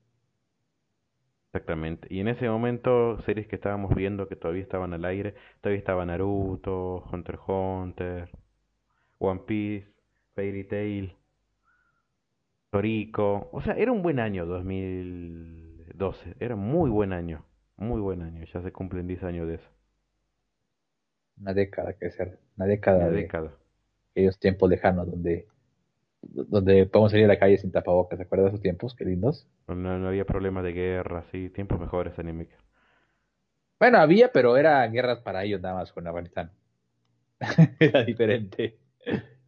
Exactamente. 1.53 2.07
Y 2.11 2.21
en 2.21 2.29
ese 2.29 2.49
momento, 2.49 3.21
series 3.23 3.49
que 3.49 3.57
estábamos 3.57 3.95
viendo 3.95 4.29
que 4.29 4.37
todavía 4.37 4.63
estaban 4.63 4.95
al 4.95 5.05
aire, 5.05 5.35
todavía 5.61 5.79
estaba 5.79 6.07
Naruto, 6.07 7.05
Hunter 7.13 7.35
x 7.35 7.45
Hunter, 7.49 8.31
One 9.19 9.41
Piece, 9.47 9.89
Fairy 10.35 10.65
Tail, 10.65 11.17
Toriko. 12.71 13.49
O 13.53 13.61
sea, 13.63 13.75
era 13.75 13.91
un 13.91 14.03
buen 14.03 14.21
año 14.21 14.47
2012. 14.47 16.37
Era 16.39 16.55
muy 16.55 16.89
buen 16.89 17.13
año. 17.13 17.45
Muy 17.77 18.01
buen 18.01 18.23
año. 18.23 18.45
Ya 18.45 18.63
se 18.63 18.73
cumplen 18.73 19.09
10 19.09 19.25
años 19.25 19.49
de 19.49 19.55
eso. 19.55 19.69
Una 21.41 21.55
década, 21.55 21.95
que 21.95 22.11
ser. 22.11 22.39
Una 22.57 22.67
década. 22.67 22.99
Una 22.99 23.11
década 23.11 23.53
aquellos 24.11 24.39
tiempos 24.39 24.69
lejanos 24.69 25.11
donde, 25.11 25.47
donde 26.23 26.87
podemos 26.87 27.11
salir 27.11 27.25
a 27.27 27.29
la 27.29 27.39
calle 27.39 27.59
sin 27.59 27.73
tapabocas. 27.73 28.19
¿Se 28.19 28.25
acuerdas 28.25 28.47
de 28.47 28.49
esos 28.51 28.63
tiempos? 28.63 28.95
Qué 28.95 29.05
lindos. 29.05 29.49
No, 29.67 30.09
había 30.09 30.25
problemas 30.25 30.65
de 30.65 30.73
guerra, 30.73 31.25
sí, 31.33 31.51
tiempos 31.51 31.81
mejores 31.81 32.19
anímicos. 32.19 32.59
Bueno, 33.79 33.99
había, 33.99 34.31
pero 34.33 34.57
era 34.57 34.87
guerras 34.89 35.21
para 35.21 35.45
ellos 35.45 35.61
nada 35.61 35.77
más 35.77 35.93
con 35.93 36.07
Afganistán. 36.07 36.53
era 37.81 38.05
diferente. 38.05 38.79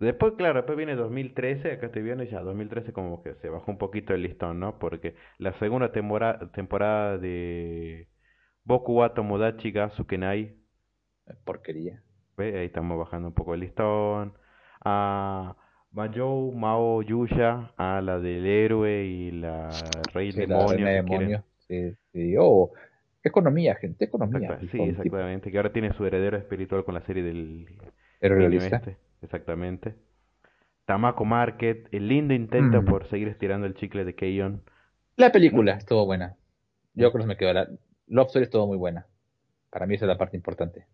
Después, 0.00 0.32
claro, 0.36 0.60
después 0.60 0.76
viene 0.76 0.96
2013, 0.96 1.72
acá 1.72 1.86
estoy 1.86 2.02
viendo 2.02 2.24
ya 2.24 2.40
2013 2.40 2.92
como 2.92 3.22
que 3.22 3.34
se 3.36 3.48
bajó 3.48 3.70
un 3.70 3.78
poquito 3.78 4.14
el 4.14 4.22
listón, 4.22 4.58
¿no? 4.58 4.78
Porque 4.78 5.14
la 5.38 5.52
segunda 5.58 5.92
temporada, 5.92 6.50
temporada 6.50 7.18
de 7.18 8.08
Boku 8.64 8.94
wa 8.94 9.14
Tomodachi 9.14 9.70
ga 9.70 9.90
Sukenai. 9.90 10.56
Porquería. 11.44 12.02
Ahí 12.38 12.66
estamos 12.66 12.98
bajando 12.98 13.28
un 13.28 13.34
poco 13.34 13.54
el 13.54 13.60
listón 13.60 14.34
a 14.84 15.56
Majou, 15.92 16.52
Mao, 16.52 17.02
Yuya, 17.02 17.70
a 17.76 18.00
la 18.00 18.18
del 18.18 18.46
héroe 18.46 19.04
y 19.04 19.30
la 19.30 19.68
rey 20.14 20.32
demonio. 20.32 21.44
Sí, 21.68 21.94
sí. 22.12 22.34
Oh, 22.38 22.72
economía, 23.22 23.74
gente, 23.74 24.06
economía. 24.06 24.58
sí, 24.70 24.80
exactamente. 24.80 25.50
Que 25.50 25.56
ahora 25.58 25.72
tiene 25.72 25.92
su 25.92 26.04
heredero 26.06 26.36
espiritual 26.36 26.84
con 26.84 26.94
la 26.94 27.02
serie 27.02 27.22
del. 27.22 27.66
Este, 28.20 28.96
exactamente. 29.20 29.94
Tamako 30.86 31.24
Market, 31.24 31.88
el 31.92 32.08
lindo 32.08 32.34
intento 32.34 32.82
mm. 32.82 32.84
por 32.84 33.06
seguir 33.08 33.28
estirando 33.28 33.66
el 33.66 33.74
chicle 33.74 34.04
de 34.04 34.14
Keion. 34.14 34.62
La 35.16 35.30
película 35.30 35.74
estuvo 35.74 36.06
buena. 36.06 36.36
Yo 36.94 37.12
creo 37.12 37.24
que 37.24 37.28
me 37.28 37.36
quedó 37.36 37.52
la 37.52 37.68
Love 38.06 38.28
Story 38.28 38.44
estuvo 38.44 38.66
muy 38.66 38.76
buena. 38.76 39.06
Para 39.70 39.86
mí 39.86 39.94
esa 39.94 40.04
es 40.04 40.08
la 40.08 40.18
parte 40.18 40.36
importante. 40.36 40.86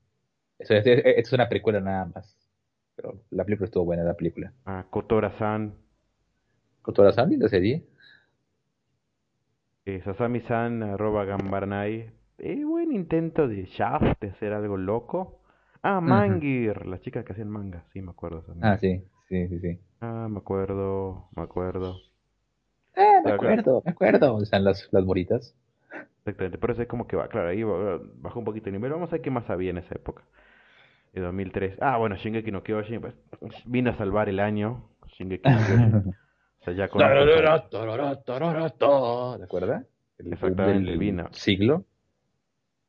Eso 0.58 0.74
es 0.74 1.32
una 1.32 1.48
precuela 1.48 1.80
nada 1.80 2.06
más. 2.06 2.36
Pero 2.98 3.14
la 3.30 3.44
película 3.44 3.66
estuvo 3.66 3.84
buena, 3.84 4.02
la 4.02 4.14
película. 4.14 4.52
Ah, 4.66 4.84
Kotora-san. 4.90 5.72
Kotora-san, 6.82 7.30
linda 7.30 7.48
serie. 7.48 7.84
Eh, 9.86 10.00
Sasami-san, 10.04 10.82
arroba 10.82 11.24
Gambarnai. 11.24 12.10
Eh, 12.38 12.64
buen 12.64 12.90
intento 12.90 13.46
de 13.46 13.66
Shaft 13.66 14.20
de 14.20 14.30
hacer 14.30 14.52
algo 14.52 14.76
loco. 14.76 15.42
Ah, 15.80 16.00
Mangir, 16.00 16.86
las 16.86 17.00
chicas 17.00 17.24
que 17.24 17.34
hacían 17.34 17.50
manga, 17.50 17.84
sí, 17.92 18.02
me 18.02 18.10
acuerdo. 18.10 18.42
Ah, 18.60 18.76
sí, 18.78 19.04
sí, 19.28 19.46
sí, 19.46 19.60
sí. 19.60 19.78
Ah, 20.00 20.26
me 20.28 20.38
acuerdo, 20.38 21.28
me 21.36 21.44
acuerdo. 21.44 22.00
Eh, 22.96 23.20
me 23.24 23.30
acuerdo, 23.30 23.82
me 23.84 23.92
acuerdo. 23.92 24.26
¿Dónde 24.26 24.44
están 24.44 24.64
las, 24.64 24.88
las 24.90 25.04
moritas? 25.04 25.54
Exactamente, 26.18 26.58
por 26.58 26.72
eso 26.72 26.82
es 26.82 26.88
como 26.88 27.06
que 27.06 27.14
va, 27.14 27.28
claro, 27.28 27.50
ahí 27.50 27.62
bajó 27.62 28.40
un 28.40 28.44
poquito 28.44 28.70
el 28.70 28.74
nivel. 28.74 28.90
Vamos 28.90 29.10
a 29.10 29.12
ver 29.12 29.22
qué 29.22 29.30
más 29.30 29.48
había 29.48 29.70
en 29.70 29.78
esa 29.78 29.94
época 29.94 30.24
de 31.20 31.26
2003. 31.26 31.78
Ah, 31.80 31.96
bueno, 31.96 32.16
Shingeki 32.16 32.50
no 32.50 32.62
Kyojin 32.62 33.00
pues, 33.00 33.14
vino 33.66 33.90
a 33.90 33.94
salvar 33.94 34.28
el 34.28 34.40
año. 34.40 34.88
Shingeki 35.16 35.48
no 35.48 35.56
Kyojin. 35.66 35.94
o 35.94 36.64
sea, 36.64 36.74
ya 36.74 36.88
con 36.88 37.00
¿De 39.38 39.44
acuerdo? 39.44 39.82
Exactamente, 40.18 40.96
vino. 40.96 41.28
¿Siglo? 41.32 41.84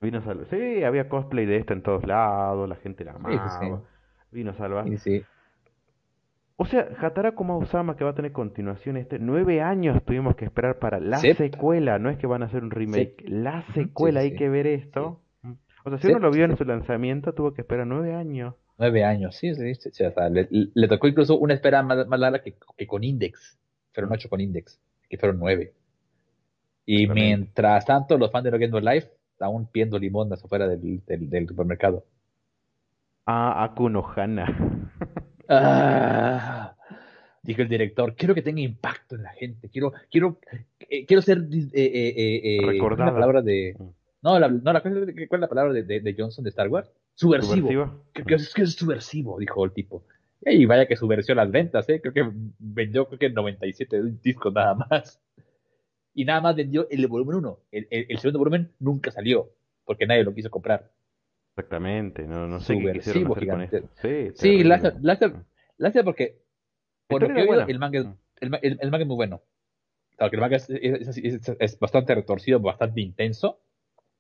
Vino 0.02 0.20
a 0.20 0.22
salvar. 0.22 0.48
Sí, 0.50 0.84
había 0.84 1.10
cosplay 1.10 1.46
de 1.46 1.58
esto 1.58 1.74
en 1.74 1.84
todos 1.84 2.06
lados, 2.06 2.68
la 2.68 2.76
gente 2.78 3.04
la 3.04 3.14
amaba. 3.14 3.84
Vino 4.32 4.52
a 4.52 4.54
salvar. 4.56 4.86
Sí, 4.86 4.98
sí. 4.98 5.24
O 6.62 6.66
sea, 6.66 6.90
Hataraku 7.00 7.46
Mausama 7.46 7.96
que 7.96 8.04
va 8.04 8.10
a 8.10 8.16
tener 8.16 8.34
continuación 8.34 8.98
este, 8.98 9.18
nueve 9.18 9.62
años 9.62 10.04
tuvimos 10.04 10.36
que 10.36 10.44
esperar 10.44 10.78
para 10.78 11.00
la 11.00 11.18
secuela, 11.18 12.00
no 12.00 12.10
es 12.10 12.18
que 12.18 12.28
van 12.28 12.44
a 12.44 12.48
hacer 12.48 12.64
un 12.64 12.72
remake, 12.72 13.24
la 13.28 13.64
secuela, 13.74 14.20
hay 14.20 14.36
que 14.36 14.50
ver 14.50 14.68
esto. 14.68 15.22
O 15.86 15.90
sea, 15.90 16.00
si 16.00 16.08
uno 16.08 16.20
lo 16.20 16.32
vio 16.32 16.46
en 16.46 16.58
su 16.58 16.66
lanzamiento, 16.66 17.34
tuvo 17.34 17.54
que 17.54 17.62
esperar 17.62 17.88
nueve 17.88 18.14
años. 18.14 18.56
Nueve 18.78 19.04
años, 19.04 19.36
sí, 19.36 19.54
sí, 19.56 19.76
sí 19.76 20.04
o 20.04 20.12
sea, 20.12 20.30
le, 20.30 20.88
tocó 20.88 21.08
incluso 21.08 21.38
una 21.38 21.54
espera 21.54 21.84
más, 21.84 22.08
larga 22.20 22.42
que, 22.42 22.88
con 22.88 23.04
Index. 23.04 23.58
Fueron 23.94 24.14
ocho 24.14 24.30
con 24.30 24.40
Index, 24.40 24.80
que 25.10 25.18
fueron 25.18 25.40
nueve. 25.40 25.74
Y 26.86 27.08
mientras 27.08 27.86
tanto, 27.86 28.18
los 28.18 28.32
fans 28.32 28.46
de 28.46 28.58
Game 28.58 28.82
Life 28.82 29.10
aún 29.40 29.68
pidiendo 29.68 29.98
limonas 30.00 30.44
afuera 30.44 30.68
del, 30.68 31.02
del, 31.06 31.48
supermercado. 31.48 32.06
Ah, 33.26 33.64
Akuno 33.64 34.06
Hana. 34.16 34.92
Ah, 35.52 36.76
dijo 37.42 37.62
el 37.64 37.70
director, 37.70 38.16
quiero 38.16 38.36
que 38.36 38.42
tenga 38.42 38.62
impacto 38.62 39.16
en 39.16 39.24
la 39.24 39.32
gente, 39.32 39.70
quiero, 39.70 39.94
quiero, 40.12 40.40
eh, 40.80 41.06
quiero 41.08 41.22
ser 41.22 41.40
eh, 41.40 41.70
eh, 41.74 42.42
eh 42.44 42.60
recordada. 42.66 43.10
La 43.10 43.14
palabra 43.16 43.42
de, 43.42 43.76
mm. 43.78 43.88
No, 44.22 44.40
la, 44.40 44.50
no, 44.50 44.74
la, 44.74 44.82
¿cuál 44.82 45.08
es 45.08 45.40
la 45.40 45.48
palabra 45.48 45.74
de, 45.74 45.84
de, 45.84 46.16
Johnson 46.18 46.44
de 46.44 46.50
Star 46.50 46.68
Wars? 46.68 46.92
Subversivo. 47.16 48.06
Que, 48.14 48.36
es, 48.36 48.54
que 48.54 48.64
es 48.64 48.74
subversivo, 48.74 49.40
dijo 49.40 49.64
el 49.64 49.72
tipo. 49.72 50.04
Y 50.42 50.66
vaya 50.66 50.88
que 50.88 50.96
subversión 50.96 51.38
las 51.38 51.52
ventas, 51.52 51.88
¿eh? 51.90 52.00
Creo 52.02 52.14
que 52.14 52.30
vendió 52.60 53.08
creo 53.08 53.20
que 53.20 53.30
97 53.30 54.02
discos 54.22 54.54
nada 54.54 54.76
más. 54.76 55.22
Y 56.14 56.26
nada 56.26 56.42
más 56.42 56.56
vendió 56.56 56.88
el 56.90 57.08
volumen 57.08 57.38
1. 57.38 57.60
El, 57.72 57.88
el, 57.90 58.18
segundo 58.20 58.40
volumen 58.40 58.72
nunca 58.80 59.12
salió, 59.12 59.52
porque 59.86 60.06
nadie 60.06 60.24
lo 60.24 60.34
quiso 60.34 60.50
comprar. 60.50 60.92
Exactamente, 61.56 62.26
no, 62.26 62.48
no 62.48 62.60
sé 62.60 62.78
qué 62.78 62.94
quisieron 62.94 63.32
hacer 63.32 63.48
con 63.48 63.62
esto. 63.62 63.90
Sí, 64.02 64.32
sí 64.34 64.64
lástima 64.64 66.04
porque, 66.04 66.42
por 67.08 67.22
lo 67.22 67.34
que 67.34 67.72
el 67.72 67.80
manga, 67.80 68.04
mm. 68.04 68.18
el, 68.42 68.80
el, 68.82 68.92
manga 68.92 69.04
es 69.04 69.08
muy 69.08 69.16
bueno. 69.16 69.42
Claro, 70.16 70.30
que 70.30 70.36
el 70.36 70.42
manga 70.42 70.56
es, 70.58 70.70
es, 70.70 71.56
es, 71.60 71.80
bastante 71.80 72.16
retorcido, 72.16 72.60
bastante 72.60 73.02
intenso, 73.02 73.60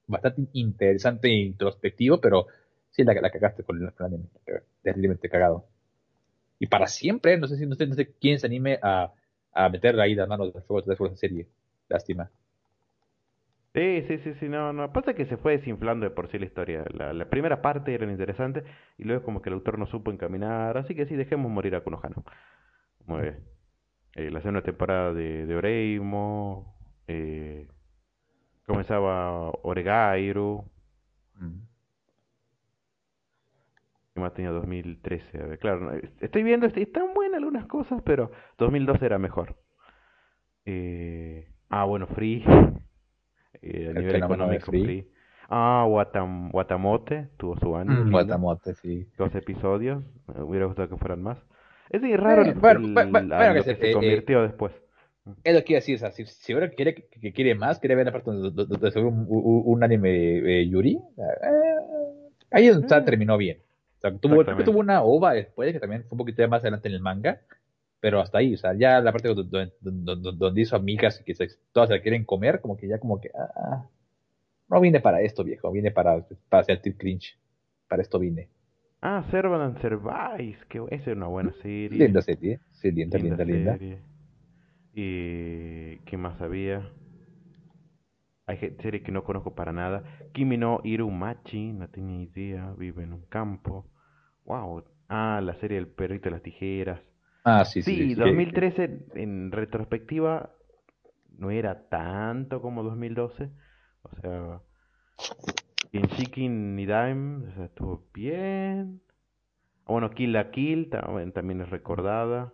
bastante 0.09 0.47
interesante 0.53 1.29
e 1.29 1.35
introspectivo, 1.35 2.19
pero 2.19 2.47
sí 2.89 3.03
la, 3.03 3.13
la 3.13 3.29
cagaste 3.29 3.63
con 3.63 3.81
el, 3.81 3.93
anime. 3.99 4.25
Terriblemente 4.81 5.29
cagado. 5.29 5.65
Y 6.59 6.67
para 6.67 6.87
siempre, 6.87 7.37
no 7.37 7.47
sé 7.47 7.57
si 7.57 7.65
no 7.65 7.75
sé, 7.75 8.13
quién 8.19 8.39
se 8.39 8.47
anime 8.47 8.79
a, 8.81 9.13
a 9.53 9.69
meter 9.69 9.99
ahí 9.99 10.15
las 10.15 10.27
manos 10.27 10.53
de 10.53 10.61
fuego 10.61 10.85
de 10.85 10.93
esa 10.93 11.15
serie. 11.15 11.47
Lástima. 11.87 12.29
Sí, 13.73 14.03
sí, 14.07 14.17
sí, 14.19 14.33
sí, 14.39 14.49
no, 14.49 14.73
no. 14.73 14.91
Pasa 14.91 15.13
que 15.13 15.25
se 15.25 15.37
fue 15.37 15.57
desinflando 15.57 16.05
de 16.05 16.09
por 16.09 16.29
sí 16.29 16.39
la 16.39 16.45
historia. 16.45 16.83
La, 16.91 17.29
primera 17.29 17.61
parte 17.61 17.93
era 17.93 18.09
interesante 18.09 18.63
y 18.97 19.03
luego 19.03 19.23
como 19.23 19.41
que 19.41 19.49
el 19.49 19.55
autor 19.55 19.77
no 19.77 19.85
supo 19.85 20.11
encaminar. 20.11 20.77
Así 20.77 20.95
que 20.95 21.05
sí, 21.05 21.15
dejemos 21.15 21.51
morir 21.51 21.75
a 21.75 21.83
Konohano. 21.83 22.23
Muy 23.05 23.21
bien. 23.21 23.39
Eh, 24.15 24.31
la 24.31 24.41
segunda 24.41 24.63
temporada 24.63 25.13
de, 25.13 25.45
de 25.45 25.55
Oreimo. 25.55 26.75
Eh, 27.07 27.67
comenzaba 28.69 29.49
Oregairu. 29.63 30.63
Mm. 31.39 31.59
¿Qué 34.13 34.21
más 34.21 34.33
tenía 34.33 34.51
2013? 34.51 35.41
A 35.41 35.45
ver, 35.47 35.59
claro, 35.59 35.91
estoy 36.19 36.43
viendo, 36.43 36.67
están 36.67 37.13
buenas 37.13 37.39
algunas 37.39 37.65
cosas, 37.65 38.01
pero 38.03 38.31
2012 38.59 39.05
era 39.05 39.17
mejor. 39.17 39.55
Eh, 40.65 41.49
ah, 41.69 41.85
bueno, 41.85 42.07
Free. 42.07 42.43
Eh, 43.61 43.89
a 43.89 43.99
nivel 43.99 44.15
económico, 44.15 44.67
free. 44.67 45.05
Ah, 45.49 45.85
Watam, 45.85 46.49
Watamote 46.53 47.27
tuvo 47.35 47.57
su 47.57 47.75
año. 47.75 48.05
Mm, 48.05 48.13
Watamote, 48.13 48.73
sí. 48.75 49.05
Dos 49.17 49.35
episodios. 49.35 50.01
Me 50.27 50.43
hubiera 50.43 50.65
gustado 50.67 50.87
que 50.87 50.95
fueran 50.95 51.21
más. 51.21 51.37
Es 51.89 52.01
raro 52.17 52.43
eh, 52.43 52.51
el, 52.51 53.63
que, 53.63 53.63
se, 53.63 53.91
convirtió 53.91 54.43
después. 54.43 54.71
Es 55.43 55.53
lo 55.53 55.63
que 55.63 55.73
iba 55.73 55.77
a 55.77 55.81
decir, 55.81 55.95
o 55.95 55.99
sea, 55.99 56.11
si, 56.11 56.25
si 56.25 56.53
ahora 56.53 56.69
quiere, 56.69 56.95
que, 56.95 57.33
quiere 57.33 57.55
más, 57.55 57.79
quiere 57.79 57.95
ver 57.95 58.07
aparte 58.07 58.31
de, 58.31 58.51
de, 58.51 58.91
de 58.91 58.99
un, 59.01 59.25
un, 59.29 59.83
anime 59.83 60.67
Yuri, 60.67 60.99
ahí 62.51 62.67
eh, 62.67 62.81
terminó 63.05 63.37
bien. 63.37 63.59
O 63.97 64.01
sea, 64.01 64.17
tuvo, 64.17 64.43
tuvo 64.63 64.79
una 64.79 65.01
ova 65.03 65.33
después, 65.33 65.73
que 65.73 65.79
también 65.79 66.03
fue 66.03 66.11
un 66.13 66.19
poquito 66.19 66.47
más 66.47 66.61
adelante 66.61 66.87
en 66.87 66.95
el 66.95 67.01
manga, 67.01 67.41
pero 67.99 68.21
hasta 68.21 68.37
ahí, 68.37 68.53
o 68.53 68.57
sea, 68.57 68.73
ya 68.73 69.01
la 69.01 69.11
parte 69.11 69.27
donde, 69.33 69.73
donde, 69.81 70.31
donde 70.37 70.61
hizo 70.61 70.75
amigas 70.75 71.21
que 71.25 71.35
se, 71.35 71.47
todas 71.73 71.89
se 71.89 71.95
la 71.95 72.01
quieren 72.01 72.23
comer, 72.23 72.61
como 72.61 72.77
que 72.77 72.87
ya 72.87 72.97
como 72.99 73.19
que, 73.19 73.29
ah, 73.35 73.85
no 74.69 74.79
vine 74.79 75.01
para 75.01 75.21
esto, 75.21 75.43
viejo, 75.43 75.71
vine 75.71 75.91
para, 75.91 76.25
para 76.47 76.81
tip 76.81 76.97
cringe, 76.97 77.37
para 77.87 78.01
esto 78.01 78.19
vine. 78.19 78.49
Ah, 79.01 79.25
Servan 79.31 79.61
and 79.61 79.81
Survive, 79.81 80.57
que 80.67 80.79
esa 80.91 81.11
es 81.11 81.17
una 81.17 81.27
buena 81.27 81.53
serie. 81.61 81.97
Linda 81.97 82.21
serie, 82.21 82.59
sí, 82.71 82.91
linda, 82.91 83.17
linda, 83.17 83.43
linda. 83.43 83.77
¿Y 85.01 85.99
qué 85.99 86.17
más 86.17 86.41
había? 86.41 86.91
Hay 88.47 88.57
series 88.81 89.01
que 89.01 89.13
no 89.13 89.23
conozco 89.23 89.55
para 89.55 89.71
nada. 89.71 90.03
Kimi 90.33 90.57
no 90.57 90.81
Irumachi, 90.83 91.71
no 91.71 91.87
tenía 91.87 92.21
idea, 92.21 92.73
vive 92.77 93.03
en 93.03 93.13
un 93.13 93.21
campo. 93.29 93.85
Wow. 94.43 94.83
Ah, 95.07 95.39
la 95.41 95.55
serie 95.61 95.77
El 95.77 95.87
perrito 95.87 96.25
de 96.25 96.31
las 96.31 96.43
tijeras. 96.43 96.99
Ah, 97.45 97.63
sí, 97.63 97.81
sí. 97.81 98.09
Sí, 98.09 98.15
2013 98.15 99.05
en 99.15 99.53
retrospectiva 99.53 100.53
no 101.37 101.49
era 101.49 101.87
tanto 101.87 102.61
como 102.61 102.83
2012. 102.83 103.49
O 104.03 104.15
sea, 104.19 104.61
en 105.93 106.07
Chicken 106.09 106.75
ni 106.75 106.85
Dime 106.85 107.47
o 107.47 107.55
sea, 107.55 107.65
estuvo 107.65 108.03
bien. 108.13 109.01
Ah, 109.85 109.93
bueno, 109.93 110.09
Kill 110.09 110.33
la 110.33 110.51
Kill 110.51 110.89
también 110.89 111.61
es 111.61 111.69
recordada. 111.69 112.53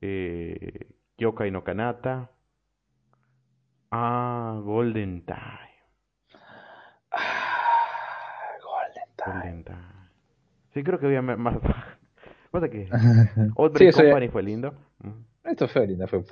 Eh, 0.00 0.86
Yokai 1.20 1.50
no 1.50 1.62
Kanata. 1.62 2.30
Ah, 3.92 4.58
Golden 4.64 5.22
Time. 5.26 5.70
Ah, 7.12 8.56
Golden 8.64 9.64
Time. 9.64 9.80
Sí, 10.72 10.82
creo 10.82 10.98
que 10.98 11.06
había 11.06 11.20
más. 11.20 11.58
Pasa 12.50 12.68
que 12.70 12.88
Old 13.54 13.76
sí, 13.76 13.90
Company 13.92 14.28
fue 14.28 14.42
lindo. 14.42 14.74
Esto 15.44 15.68
fue 15.68 15.86
lindo, 15.86 16.06
fue, 16.08 16.24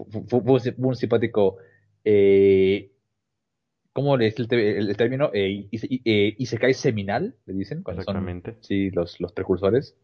un 0.76 0.96
simpático. 0.96 1.58
Eh, 2.04 2.90
¿Cómo 3.92 4.16
le 4.16 4.26
dice 4.26 4.42
el, 4.48 4.96
término? 4.96 5.30
Eh, 5.34 5.68
y, 5.70 6.10
eh, 6.10 6.34
y, 6.38 6.46
se 6.46 6.58
cae 6.58 6.72
seminal, 6.72 7.34
le 7.46 7.54
dicen. 7.54 7.82
Exactamente. 7.86 8.56
sí, 8.60 8.90
los, 8.90 9.20
los 9.20 9.32
precursores. 9.32 9.96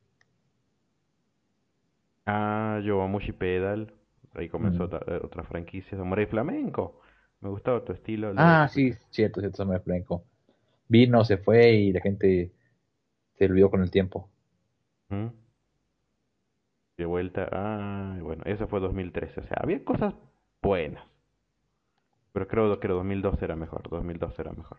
Ah, 2.26 2.80
Yowamushi 2.84 3.32
Pedal. 3.32 3.92
Ahí 4.34 4.48
comenzó 4.48 4.84
otra, 4.84 5.00
otra, 5.22 5.44
franquicia. 5.44 5.96
Samurai 5.96 6.26
Flamenco. 6.26 7.00
Me 7.40 7.48
gustaba 7.50 7.84
tu 7.84 7.92
estilo. 7.92 8.32
Ah, 8.36 8.68
sí, 8.68 8.92
cierto, 9.10 9.40
cierto, 9.40 9.58
Samurai 9.58 9.80
Flamenco. 9.80 10.24
Vino, 10.88 11.24
se 11.24 11.38
fue 11.38 11.72
y 11.72 11.92
la 11.92 12.00
gente 12.00 12.52
se 13.38 13.44
olvidó 13.46 13.70
con 13.70 13.82
el 13.82 13.90
tiempo. 13.90 14.28
De 16.96 17.04
vuelta, 17.04 17.48
ah, 17.52 18.18
bueno, 18.20 18.42
eso 18.46 18.66
fue 18.68 18.80
2013, 18.80 19.40
o 19.40 19.44
sea, 19.44 19.58
había 19.60 19.84
cosas 19.84 20.14
buenas. 20.62 21.04
Pero 22.32 22.48
creo 22.48 22.80
que 22.80 22.88
2012 22.88 23.44
era 23.44 23.56
mejor, 23.56 23.88
2012 23.88 24.42
era 24.42 24.52
mejor. 24.52 24.78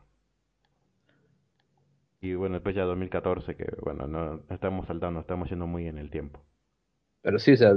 Y 2.22 2.34
bueno, 2.36 2.56
después 2.56 2.76
ya 2.76 2.84
2014, 2.84 3.56
que 3.56 3.66
bueno, 3.82 4.08
no 4.08 4.42
estamos 4.50 4.88
saltando, 4.88 5.20
estamos 5.20 5.50
yendo 5.50 5.68
muy 5.68 5.88
en 5.88 5.98
el 5.98 6.10
tiempo. 6.10 6.42
Pero 7.26 7.40
sí, 7.40 7.54
o 7.54 7.58
sea, 7.58 7.74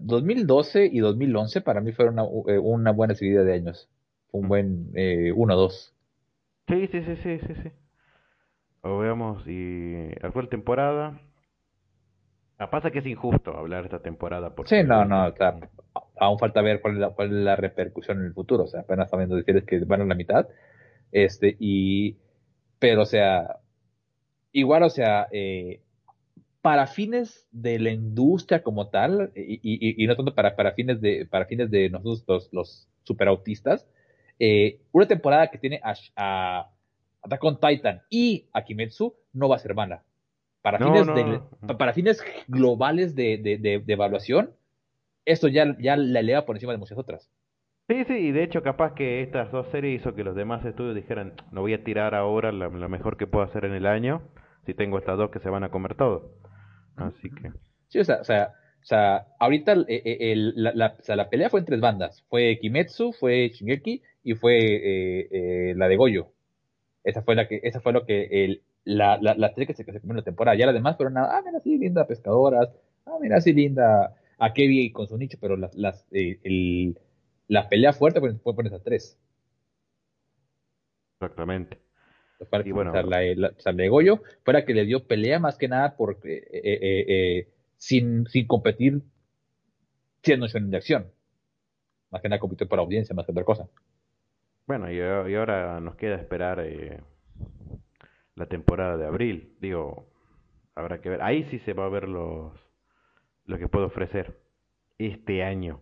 2012 0.00 0.90
y 0.92 0.98
2011 0.98 1.60
para 1.60 1.80
mí 1.80 1.92
fueron 1.92 2.18
una, 2.18 2.52
eh, 2.52 2.58
una 2.58 2.90
buena 2.90 3.14
seguida 3.14 3.44
de 3.44 3.54
años. 3.54 3.88
un 4.32 4.48
buen 4.48 4.92
1-2. 4.94 5.92
Eh, 6.66 6.88
sí, 6.88 6.88
sí, 6.88 7.04
sí, 7.04 7.16
sí, 7.22 7.38
sí, 7.46 7.54
sí. 7.62 7.70
O 8.80 8.98
veamos, 8.98 9.46
y 9.46 10.08
actual 10.20 10.48
temporada. 10.48 11.20
Ah, 12.58 12.68
pasa 12.68 12.90
que 12.90 12.98
es 12.98 13.06
injusto 13.06 13.56
hablar 13.56 13.82
de 13.82 13.86
esta 13.86 14.02
temporada. 14.02 14.56
Porque 14.56 14.82
sí, 14.82 14.82
no, 14.82 15.04
no, 15.04 15.32
claro. 15.34 15.60
Aún 16.18 16.40
falta 16.40 16.60
ver 16.60 16.80
cuál 16.80 16.94
es, 16.94 16.98
la, 16.98 17.10
cuál 17.10 17.28
es 17.28 17.34
la 17.34 17.54
repercusión 17.54 18.18
en 18.18 18.24
el 18.24 18.34
futuro. 18.34 18.64
O 18.64 18.66
sea, 18.66 18.80
apenas 18.80 19.06
estamos 19.06 19.20
viendo 19.20 19.36
decirles 19.36 19.66
que 19.66 19.78
van 19.84 20.00
a 20.00 20.04
la 20.04 20.16
mitad. 20.16 20.48
Este, 21.12 21.56
y. 21.60 22.16
Pero, 22.80 23.02
o 23.02 23.06
sea. 23.06 23.60
Igual, 24.50 24.82
o 24.82 24.90
sea, 24.90 25.28
eh, 25.30 25.80
para 26.68 26.86
fines 26.86 27.48
de 27.50 27.78
la 27.78 27.90
industria 27.90 28.62
como 28.62 28.90
tal, 28.90 29.32
y, 29.34 29.54
y, 29.62 30.04
y 30.04 30.06
no 30.06 30.16
tanto 30.16 30.34
para, 30.34 30.54
para, 30.54 30.72
fines 30.72 31.00
de, 31.00 31.24
para 31.24 31.46
fines 31.46 31.70
de 31.70 31.88
nosotros 31.88 32.26
los, 32.28 32.52
los 32.52 32.88
superautistas, 33.04 33.88
eh, 34.38 34.82
una 34.92 35.08
temporada 35.08 35.46
que 35.46 35.56
tiene 35.56 35.80
a, 35.82 35.94
a 36.14 36.70
Attack 37.22 37.42
on 37.42 37.58
Titan 37.58 38.02
y 38.10 38.50
a 38.52 38.64
Kimetsu 38.64 39.14
no 39.32 39.48
va 39.48 39.56
a 39.56 39.60
ser 39.60 39.74
mala. 39.74 40.04
Para, 40.60 40.76
fines, 40.76 41.06
De, 41.06 41.40
para 41.78 41.94
fines 41.94 42.22
globales 42.48 43.14
de, 43.14 43.38
de, 43.38 43.56
de, 43.56 43.92
evaluación, 43.94 44.50
esto 45.24 45.48
ya, 45.48 45.74
ya 45.80 45.96
la 45.96 46.20
eleva 46.20 46.44
por 46.44 46.56
encima 46.56 46.72
de 46.72 46.78
muchas 46.78 46.98
otras. 46.98 47.30
Sí, 47.88 48.04
sí, 48.04 48.12
y 48.12 48.32
de 48.32 48.42
hecho 48.42 48.62
capaz 48.62 48.92
que 48.92 49.22
estas 49.22 49.50
dos 49.52 49.68
series 49.68 50.02
hizo 50.02 50.14
que 50.14 50.22
los 50.22 50.36
demás 50.36 50.62
estudios 50.66 50.94
dijeran, 50.94 51.32
no 51.50 51.62
voy 51.62 51.72
a 51.72 51.82
tirar 51.82 52.14
ahora 52.14 52.52
la, 52.52 52.68
mejor 52.68 53.16
que 53.16 53.26
puedo 53.26 53.46
hacer 53.46 53.64
en 53.64 53.72
el 53.72 53.86
año, 53.86 54.20
si 54.66 54.74
tengo 54.74 54.98
estas 54.98 55.16
dos 55.16 55.30
que 55.30 55.38
se 55.38 55.48
van 55.48 55.64
a 55.64 55.70
comer 55.70 55.94
todo. 55.94 56.36
Así 56.98 57.30
que... 57.30 57.52
Sí, 57.88 57.98
o 57.98 58.04
sea, 58.04 58.20
o 58.20 58.24
sea, 58.24 58.54
o 58.82 58.84
sea 58.84 59.26
ahorita 59.38 59.72
el, 59.72 59.86
el, 59.88 60.52
la, 60.56 60.72
la, 60.74 60.96
o 60.98 61.02
sea, 61.02 61.16
la, 61.16 61.30
pelea 61.30 61.50
fue 61.50 61.60
en 61.60 61.66
tres 61.66 61.80
bandas. 61.80 62.22
Fue 62.28 62.58
Kimetsu, 62.60 63.12
fue 63.12 63.48
Shingeki 63.48 64.02
y 64.24 64.34
fue 64.34 64.58
eh, 64.58 65.28
eh, 65.30 65.74
la 65.76 65.88
de 65.88 65.96
Goyo. 65.96 66.32
Esa 67.04 67.22
fue 67.22 67.34
la 67.34 67.48
que, 67.48 67.60
esa 67.62 67.80
fue 67.80 67.92
lo 67.92 68.04
que 68.04 68.44
el, 68.44 68.62
la, 68.84 69.18
la, 69.20 69.34
la 69.34 69.54
que 69.54 69.72
se, 69.74 69.84
que 69.84 69.92
se 69.92 70.00
comió 70.00 70.12
en 70.12 70.18
la 70.18 70.24
temporada. 70.24 70.56
Ya 70.56 70.66
las 70.66 70.74
demás 70.74 70.96
fueron, 70.96 71.16
ah, 71.18 71.42
mira, 71.44 71.60
sí, 71.60 71.78
linda 71.78 72.06
pescadoras, 72.06 72.68
ah, 73.06 73.18
mira, 73.20 73.40
sí, 73.40 73.52
linda 73.52 74.14
a 74.38 74.52
Kevin 74.52 74.92
con 74.92 75.06
su 75.06 75.16
nicho, 75.16 75.38
pero 75.40 75.56
las, 75.56 75.74
las, 75.74 76.06
eh, 76.12 76.38
el, 76.42 76.98
la 77.48 77.68
pelea 77.68 77.92
fuerte 77.92 78.20
fue, 78.20 78.34
fue 78.34 78.54
por 78.54 78.66
esas 78.66 78.82
tres. 78.82 79.18
Exactamente. 81.20 81.87
Y 82.64 82.72
bueno, 82.72 82.92
la, 82.92 83.18
de 83.72 83.88
Goyo 83.88 84.22
fue 84.44 84.54
la 84.54 84.64
que 84.64 84.74
le 84.74 84.84
dio 84.84 85.06
pelea 85.06 85.40
más 85.40 85.58
que 85.58 85.68
nada 85.68 85.96
porque 85.96 86.36
eh, 86.52 86.78
eh, 87.08 87.48
sin, 87.76 88.26
sin 88.26 88.46
competir 88.46 89.02
siendo 90.22 90.46
una 90.46 90.66
de 90.66 90.76
acción. 90.76 91.12
Más 92.10 92.22
que 92.22 92.28
nada 92.28 92.40
competir 92.40 92.68
por 92.68 92.78
audiencia, 92.78 93.14
más 93.14 93.26
que 93.26 93.32
otra 93.32 93.44
cosa. 93.44 93.68
Bueno, 94.66 94.90
y, 94.90 95.00
ahora 95.00 95.80
nos 95.80 95.96
queda 95.96 96.16
esperar 96.16 96.60
eh, 96.60 97.00
la 98.34 98.46
temporada 98.46 98.96
de 98.96 99.06
abril. 99.06 99.56
Digo, 99.60 100.06
habrá 100.74 101.00
que 101.00 101.08
ver. 101.08 101.22
Ahí 101.22 101.44
sí 101.44 101.58
se 101.60 101.72
va 101.72 101.86
a 101.86 101.88
ver 101.88 102.08
los 102.08 102.52
lo 103.46 103.58
que 103.58 103.66
puedo 103.66 103.86
ofrecer 103.86 104.38
este 104.98 105.42
año. 105.42 105.80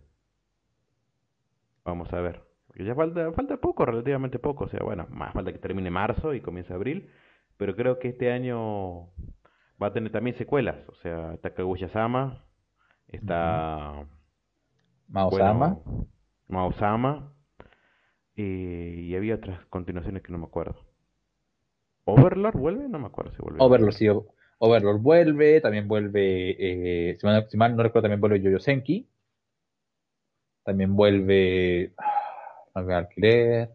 Vamos 1.84 2.12
a 2.12 2.20
ver. 2.20 2.45
Ya 2.78 2.94
falta, 2.94 3.32
falta 3.32 3.56
poco, 3.56 3.86
relativamente 3.86 4.38
poco. 4.38 4.64
O 4.64 4.68
sea, 4.68 4.80
bueno, 4.82 5.06
más 5.10 5.32
falta 5.32 5.52
que 5.52 5.58
termine 5.58 5.90
marzo 5.90 6.34
y 6.34 6.40
comience 6.40 6.72
abril. 6.72 7.10
Pero 7.56 7.74
creo 7.74 7.98
que 7.98 8.08
este 8.08 8.30
año 8.32 9.06
va 9.82 9.88
a 9.88 9.92
tener 9.92 10.12
también 10.12 10.36
secuelas. 10.36 10.76
O 10.88 10.94
sea, 10.96 11.34
está 11.34 11.54
Kaguya-sama, 11.54 12.44
está... 13.08 14.06
Mao-sama. 15.08 15.78
Mao-sama. 16.48 17.32
y 18.34 19.14
había 19.14 19.36
otras 19.36 19.64
continuaciones 19.66 20.22
que 20.22 20.32
no 20.32 20.38
me 20.38 20.46
acuerdo. 20.46 20.76
¿Overlord 22.06 22.56
vuelve? 22.56 22.88
No 22.88 22.98
me 23.00 23.06
acuerdo 23.06 23.32
si 23.32 23.42
vuelve. 23.42 23.58
Overlord, 23.60 23.92
sí. 23.92 24.06
Overlord 24.58 25.00
vuelve, 25.00 25.60
también 25.60 25.88
vuelve, 25.88 26.56
eh, 27.10 27.18
si, 27.18 27.56
mal, 27.56 27.76
no 27.76 27.82
recuerdo, 27.82 28.02
también 28.02 28.20
vuelve 28.20 28.40
Yoyo 28.40 28.60
Senki. 28.60 29.08
También 30.62 30.94
vuelve 30.96 31.94
Alquiler. 32.76 33.70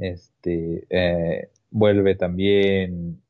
Este, 0.00 0.86
eh, 0.88 1.50
vuelve 1.70 2.14
también, 2.14 3.22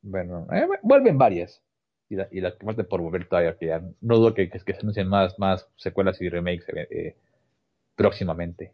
bueno, 0.00 0.46
eh, 0.50 0.66
vuelven 0.82 1.18
varias. 1.18 1.62
Y, 2.08 2.40
las 2.40 2.54
que 2.56 2.66
faltan 2.66 2.86
por 2.86 3.00
volver 3.00 3.26
todavía, 3.26 3.56
que 3.56 3.66
ya 3.66 3.82
no 4.02 4.16
dudo 4.16 4.34
que, 4.34 4.50
que, 4.50 4.58
se 4.58 4.80
anuncien 4.80 5.08
más, 5.08 5.38
más 5.38 5.66
secuelas 5.76 6.20
y 6.20 6.28
remakes 6.28 6.66
eh, 6.74 7.16
próximamente. 7.96 8.72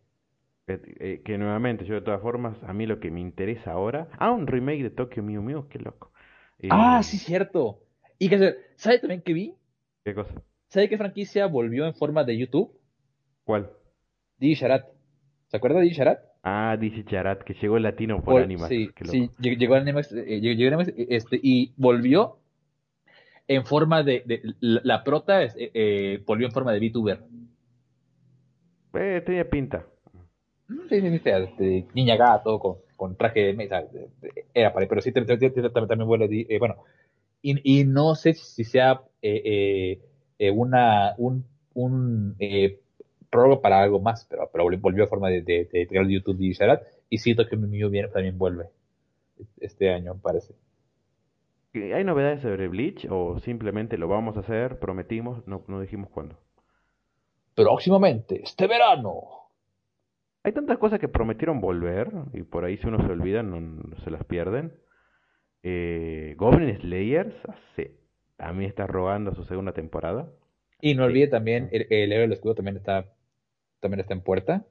que 0.67 1.39
nuevamente, 1.39 1.85
yo 1.85 1.95
de 1.95 2.01
todas 2.01 2.21
formas, 2.21 2.57
a 2.65 2.73
mí 2.73 2.87
lo 2.87 2.99
que 2.99 3.13
me 3.13 3.21
interesa 3.21 3.73
ahora. 3.73 4.09
Ah, 4.19 4.33
un 4.33 4.49
remake 4.49 4.83
de 4.83 4.91
Tokyo 4.91 5.23
Mew 5.23 5.43
Mew, 5.43 5.69
qué 5.69 5.79
loco. 5.79 6.13
ah, 6.71 7.01
sí, 7.05 7.19
cierto. 7.19 7.81
Y 8.19 8.29
que, 8.29 8.57
¿sabe 8.75 8.99
también 8.99 9.23
que 9.23 9.33
vi? 9.33 9.55
¿Qué 10.05 10.15
cosa? 10.15 10.35
¿Sabe 10.69 10.89
qué 10.89 10.99
franquicia 10.99 11.47
volvió 11.47 11.87
en 11.87 11.95
forma 11.95 12.25
de 12.25 12.39
YouTube? 12.39 12.77
¿Cuál? 13.45 13.71
Digi 14.39 14.55
Sharat. 14.55 14.87
¿Se 15.49 15.57
acuerda 15.57 15.79
de 15.79 15.85
Digi 15.85 15.97
Sharat? 15.97 16.21
Ah, 16.43 16.77
dice 16.81 17.05
Charat, 17.05 17.43
que 17.43 17.55
llegó 17.55 17.77
el 17.77 17.83
latino 17.83 18.23
por, 18.23 18.43
Animax. 18.43 18.69
Sí, 18.69 18.91
sí, 19.05 19.31
llegó 19.39 19.77
el 19.77 19.83
Animax, 19.83 20.13
eh, 20.13 20.41
llegó 20.41 20.75
Animax 20.75 20.95
este, 20.97 21.41
y 21.43 21.73
volvió 21.77 22.39
en 23.49 23.65
forma 23.65 24.03
de, 24.03 24.23
de 24.25 24.43
la, 24.61 25.03
prota 25.03 25.43
eh, 25.43 25.51
eh, 25.57 26.23
volvió 26.27 26.47
en 26.47 26.53
forma 26.53 26.73
de 26.73 26.81
VTuber. 26.81 27.21
Eh, 28.95 29.23
tenía 29.25 29.49
pinta. 29.49 29.87
Mm, 30.69 30.89
sí, 30.89 31.01
sí, 31.01 31.11
sí, 31.11 31.23
este, 31.25 31.87
niña 31.95 32.17
gato, 32.17 32.59
con, 32.59 32.77
con 32.97 33.17
traje 33.17 33.41
de 33.41 33.55
mesa, 33.55 33.85
era 34.53 34.73
para 34.73 34.87
pero 34.87 35.01
sí 35.01 35.13
también, 35.13 35.39
también 35.73 36.07
vuelve, 36.07 36.47
eh, 36.49 36.59
bueno, 36.59 36.77
y, 37.43 37.81
y, 37.81 37.85
no 37.85 38.15
sé 38.15 38.35
si 38.35 38.65
sea 38.65 39.01
eh, 39.23 40.01
eh, 40.39 40.51
una, 40.51 41.15
un, 41.17 41.45
un 41.75 42.37
prórroga 43.31 43.61
para 43.61 43.83
algo 43.83 44.01
más, 44.01 44.27
pero, 44.27 44.49
pero 44.53 44.65
volvió 44.79 45.05
a 45.05 45.09
forma 45.09 45.29
de, 45.29 45.43
de, 45.43 45.69
de, 45.71 46.13
YouTube 46.13 46.41
y 46.41 46.53
Sharat. 46.53 46.83
Y 47.11 47.19
siento 47.19 47.47
que 47.47 47.57
Mew 47.57 47.91
viene, 47.91 48.09
también 48.09 48.39
vuelve 48.39 48.67
este 49.61 49.93
año, 49.93 50.19
parece. 50.21 50.55
¿Hay 51.75 52.03
novedades 52.03 52.43
sobre 52.43 52.69
Bleach 52.69 53.07
o 53.11 53.39
simplemente 53.41 53.99
lo 53.99 54.09
vamos 54.09 54.37
a 54.37 54.41
hacer, 54.41 54.79
prometimos, 54.79 55.47
no, 55.47 55.65
no 55.69 55.81
dijimos 55.81 56.11
cuándo? 56.11 56.37
Próximamente, 57.55 58.43
este 58.43 58.67
verano. 58.67 59.23
Hay 60.43 60.53
tantas 60.53 60.79
cosas 60.79 60.99
que 60.99 61.09
prometieron 61.09 61.61
volver 61.61 62.11
y 62.33 62.43
por 62.43 62.65
ahí 62.65 62.79
si 62.79 62.87
uno 62.87 63.05
se 63.05 63.13
olvida 63.13 63.43
no, 63.43 63.97
se 64.03 64.11
las 64.11 64.25
pierden. 64.25 64.73
Eh, 65.63 66.35
Goblin 66.39 66.79
Slayers 66.81 67.35
a 68.39 68.53
mí 68.53 68.65
está 68.65 68.87
rogando 68.87 69.35
su 69.35 69.45
segunda 69.45 69.73
temporada. 69.73 70.31
Y 70.81 70.95
no 70.95 71.05
olvide 71.05 71.27
también, 71.27 71.69
el, 71.73 71.87
el 71.91 72.13
héroe 72.13 72.23
del 72.23 72.33
escudo 72.33 72.55
también 72.55 72.77
está 72.77 73.13
también 73.81 74.01
está 74.01 74.15
en 74.15 74.23
puerta. 74.23 74.65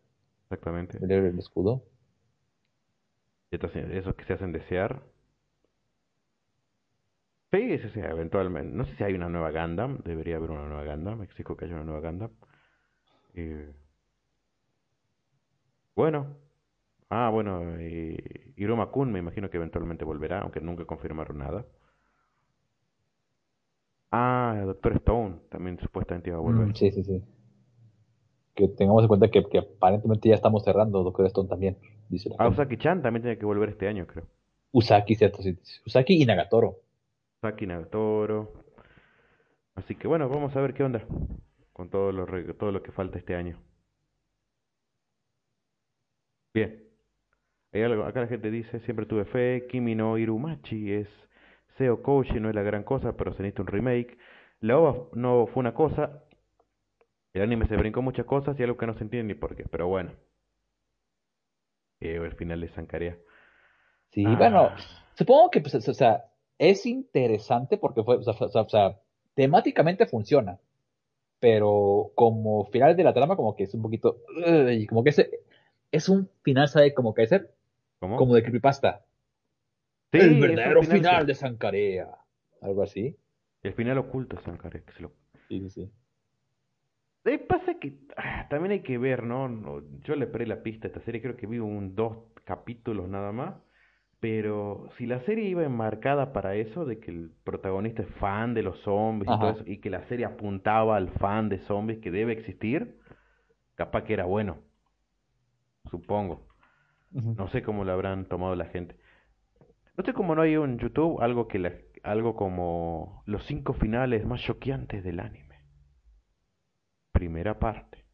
Exactamente. 0.44 0.98
El 1.02 1.12
el 1.12 1.40
escudo. 1.40 1.84
Entonces, 3.52 3.90
esos 3.92 4.16
que 4.16 4.26
se 4.26 4.34
hacen 4.34 4.52
desear. 4.52 5.02
Sí, 7.52 7.78
sí, 7.80 7.90
sí, 7.94 8.00
eventualmente. 8.00 8.76
No 8.76 8.86
sé 8.86 8.96
si 8.96 9.04
hay 9.04 9.14
una 9.14 9.30
nueva 9.30 9.52
Gundam. 9.52 10.00
Debería 10.04 10.36
haber 10.36 10.52
una 10.52 10.68
nueva 10.68 10.84
Gundam. 10.84 11.24
Exijo 11.24 11.56
que 11.56 11.66
haya 11.66 11.76
una 11.76 11.86
nueva 11.86 12.02
Gundam. 12.02 12.32
Eh... 13.36 13.74
Bueno. 15.96 16.38
Ah, 17.10 17.30
bueno. 17.30 17.78
Eh... 17.80 18.54
Iroma 18.58 18.88
Kun 18.92 19.12
me 19.12 19.20
imagino 19.20 19.50
que 19.50 19.58
eventualmente 19.58 20.04
volverá, 20.04 20.42
aunque 20.42 20.60
nunca 20.60 20.86
confirmaron 20.86 21.38
nada. 21.38 21.66
Ah, 24.12 24.62
Doctor 24.66 24.94
Stone 24.98 25.36
también 25.50 25.80
supuestamente 25.80 26.30
iba 26.30 26.38
a 26.38 26.42
volver. 26.42 26.68
Mm, 26.68 26.74
sí, 26.74 26.92
sí, 26.92 27.04
sí 27.04 27.24
que 28.58 28.68
tengamos 28.68 29.04
en 29.04 29.08
cuenta 29.08 29.30
que, 29.30 29.46
aparentemente 29.60 30.30
ya 30.30 30.36
estamos 30.36 30.64
cerrando 30.64 31.04
Doctor 31.04 31.28
Stone 31.28 31.48
también. 31.48 31.78
Dice 32.10 32.32
ah, 32.40 32.50
Usaki-chan 32.50 33.04
también 33.04 33.22
tiene 33.22 33.38
que 33.38 33.46
volver 33.46 33.70
este 33.70 33.88
año, 33.88 34.08
creo. 34.08 34.26
Usaki, 34.72 35.16
cierto, 35.16 35.42
sí. 35.44 35.58
Usaki 35.86 36.22
y 36.22 36.26
Nagatoro. 36.26 36.80
Usaki 37.38 37.66
y 37.66 37.68
Nagatoro. 37.68 38.52
Así 39.76 39.94
que 39.96 40.08
bueno, 40.08 40.28
vamos 40.28 40.56
a 40.56 40.62
ver 40.62 40.74
qué 40.74 40.84
onda 40.84 41.06
con 41.72 41.90
todo 41.90 42.12
lo, 42.12 42.26
todo 42.56 42.72
lo 42.72 42.82
que 42.82 42.92
falta 42.92 43.20
este 43.20 43.36
año. 43.36 43.62
Bien. 46.54 46.84
Hay 47.72 47.84
algo, 47.84 48.06
acá 48.06 48.22
la 48.22 48.28
gente 48.28 48.50
dice, 48.50 48.80
siempre 48.80 49.06
tuve 49.06 49.26
fe, 49.26 49.68
Kimi 49.70 49.94
no 49.94 50.18
Irumachi 50.18 50.94
es 50.94 51.08
Seo 51.78 52.02
Kouchi, 52.02 52.40
no 52.40 52.50
es 52.50 52.56
la 52.56 52.64
gran 52.64 52.84
cosa, 52.84 53.16
pero 53.16 53.34
se 53.34 53.44
necesita 53.44 53.62
un 53.62 53.68
remake. 53.68 54.18
La 54.62 54.80
OVA 54.80 55.10
no 55.14 55.46
fue 55.46 55.60
una 55.60 55.76
cosa, 55.76 56.24
el 57.38 57.44
anime 57.44 57.68
se 57.68 57.78
brincó 57.78 58.02
muchas 58.02 58.26
cosas 58.26 58.60
y 58.60 58.64
algo 58.64 58.78
que 58.78 58.88
no 58.88 58.94
se 58.94 59.04
entiende 59.04 59.34
ni 59.34 59.40
por 59.40 59.56
qué, 59.56 59.66
pero 59.70 59.88
bueno. 59.88 60.12
Eh, 62.00 62.16
el 62.16 62.36
final 62.36 62.62
de 62.62 62.68
Sankarea. 62.70 63.18
Sí, 64.12 64.24
ah. 64.26 64.36
bueno, 64.38 64.72
supongo 65.16 65.50
que, 65.50 65.62
pues, 65.62 65.76
o 65.76 65.94
sea, 65.94 66.26
es 66.58 66.86
interesante 66.86 67.78
porque 67.78 68.04
fue, 68.04 68.18
o 68.18 68.70
sea, 68.70 69.00
temáticamente 69.34 70.06
funciona, 70.06 70.60
pero 71.40 72.12
como 72.16 72.66
final 72.66 72.96
de 72.96 73.04
la 73.04 73.14
trama 73.14 73.36
como 73.36 73.56
que 73.56 73.64
es 73.64 73.74
un 73.74 73.82
poquito, 73.82 74.18
como 74.90 75.04
que 75.04 75.10
es, 75.10 75.30
es 75.92 76.10
un 76.10 76.30
final, 76.44 76.68
¿sabe? 76.68 76.94
Como 76.94 77.14
que 77.14 77.24
es 77.24 77.36
¿Cómo? 78.00 78.18
como 78.18 78.36
de 78.36 78.42
creepypasta. 78.42 79.06
Sí, 80.12 80.20
el 80.20 80.40
verdadero 80.40 80.84
final, 80.84 81.26
de 81.26 81.36
Sankarea, 81.36 82.10
algo 82.62 82.84
así. 82.84 83.18
El 83.62 83.74
final 83.74 83.98
oculto 83.98 84.38
de 84.38 84.44
Sankarea, 84.44 84.82
que 84.84 84.94
se 84.94 85.02
lo... 85.02 85.12
Sí, 85.50 85.60
sí, 85.62 85.70
sí. 85.70 85.92
Eh, 87.28 87.40
pasa 87.40 87.74
que 87.74 87.94
ah, 88.16 88.48
también 88.50 88.72
hay 88.72 88.80
que 88.82 88.98
ver, 88.98 89.24
¿no? 89.24 89.84
Yo 90.04 90.16
le 90.16 90.28
perdí 90.28 90.46
la 90.46 90.64
pista 90.64 90.88
a 90.88 90.90
esta 90.90 91.02
serie, 91.02 91.22
creo 91.22 91.36
que 91.36 91.46
vi 91.46 91.60
un 91.60 91.94
dos 91.94 92.18
capítulos 92.46 93.10
nada 93.10 93.34
más. 93.34 93.56
Pero 94.22 94.88
si 94.98 95.06
la 95.06 95.20
serie 95.26 95.48
iba 95.48 95.64
enmarcada 95.64 96.34
para 96.34 96.56
eso, 96.56 96.86
de 96.86 97.00
que 97.00 97.12
el 97.12 97.32
protagonista 97.44 98.02
es 98.02 98.10
fan 98.16 98.54
de 98.54 98.64
los 98.64 98.80
zombies 98.80 99.30
y 99.30 99.40
todo 99.40 99.50
eso, 99.52 99.64
y 99.68 99.78
que 99.78 99.92
la 99.92 100.08
serie 100.08 100.26
apuntaba 100.26 100.96
al 100.96 101.10
fan 101.10 101.50
de 101.50 101.60
zombies 101.60 102.00
que 102.00 102.10
debe 102.10 102.34
existir, 102.34 102.98
capaz 103.76 104.06
que 104.06 104.14
era 104.14 104.26
bueno. 104.26 104.58
Supongo. 105.92 106.48
No 107.12 107.48
sé 107.50 107.62
cómo 107.62 107.84
lo 107.84 107.92
habrán 107.92 108.26
tomado 108.26 108.56
la 108.56 108.66
gente. 108.66 108.96
No 109.98 110.04
sé 110.04 110.14
cómo 110.14 110.34
no 110.34 110.42
hay 110.42 110.54
en 110.54 110.80
YouTube 110.80 111.22
algo 111.22 111.48
que 111.48 111.86
algo 112.04 112.36
como 112.36 113.24
los 113.26 113.46
cinco 113.46 113.74
finales 113.74 114.26
más 114.26 114.42
choqueantes 114.42 115.04
del 115.04 115.20
anime 115.20 115.47
primera 117.18 117.58
parte. 117.58 118.06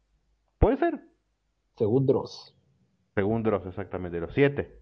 ¿Puede 0.58 0.78
ser? 0.78 0.98
Según 1.76 2.06
Dross. 2.06 2.56
Según 3.14 3.42
Dross, 3.42 3.66
exactamente, 3.66 4.18
los 4.18 4.32
siete. 4.32 4.78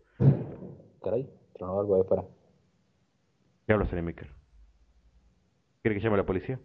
Caray, 1.02 1.28
tronó 1.54 1.80
algo 1.80 1.96
de 1.96 2.04
fuera. 2.04 2.22
¿Qué 3.66 3.72
habla, 3.72 3.86
Miker? 4.00 4.30
¿Quiere 5.82 5.96
que 5.96 6.00
llame 6.00 6.14
a 6.14 6.18
la 6.18 6.26
policía? 6.26 6.60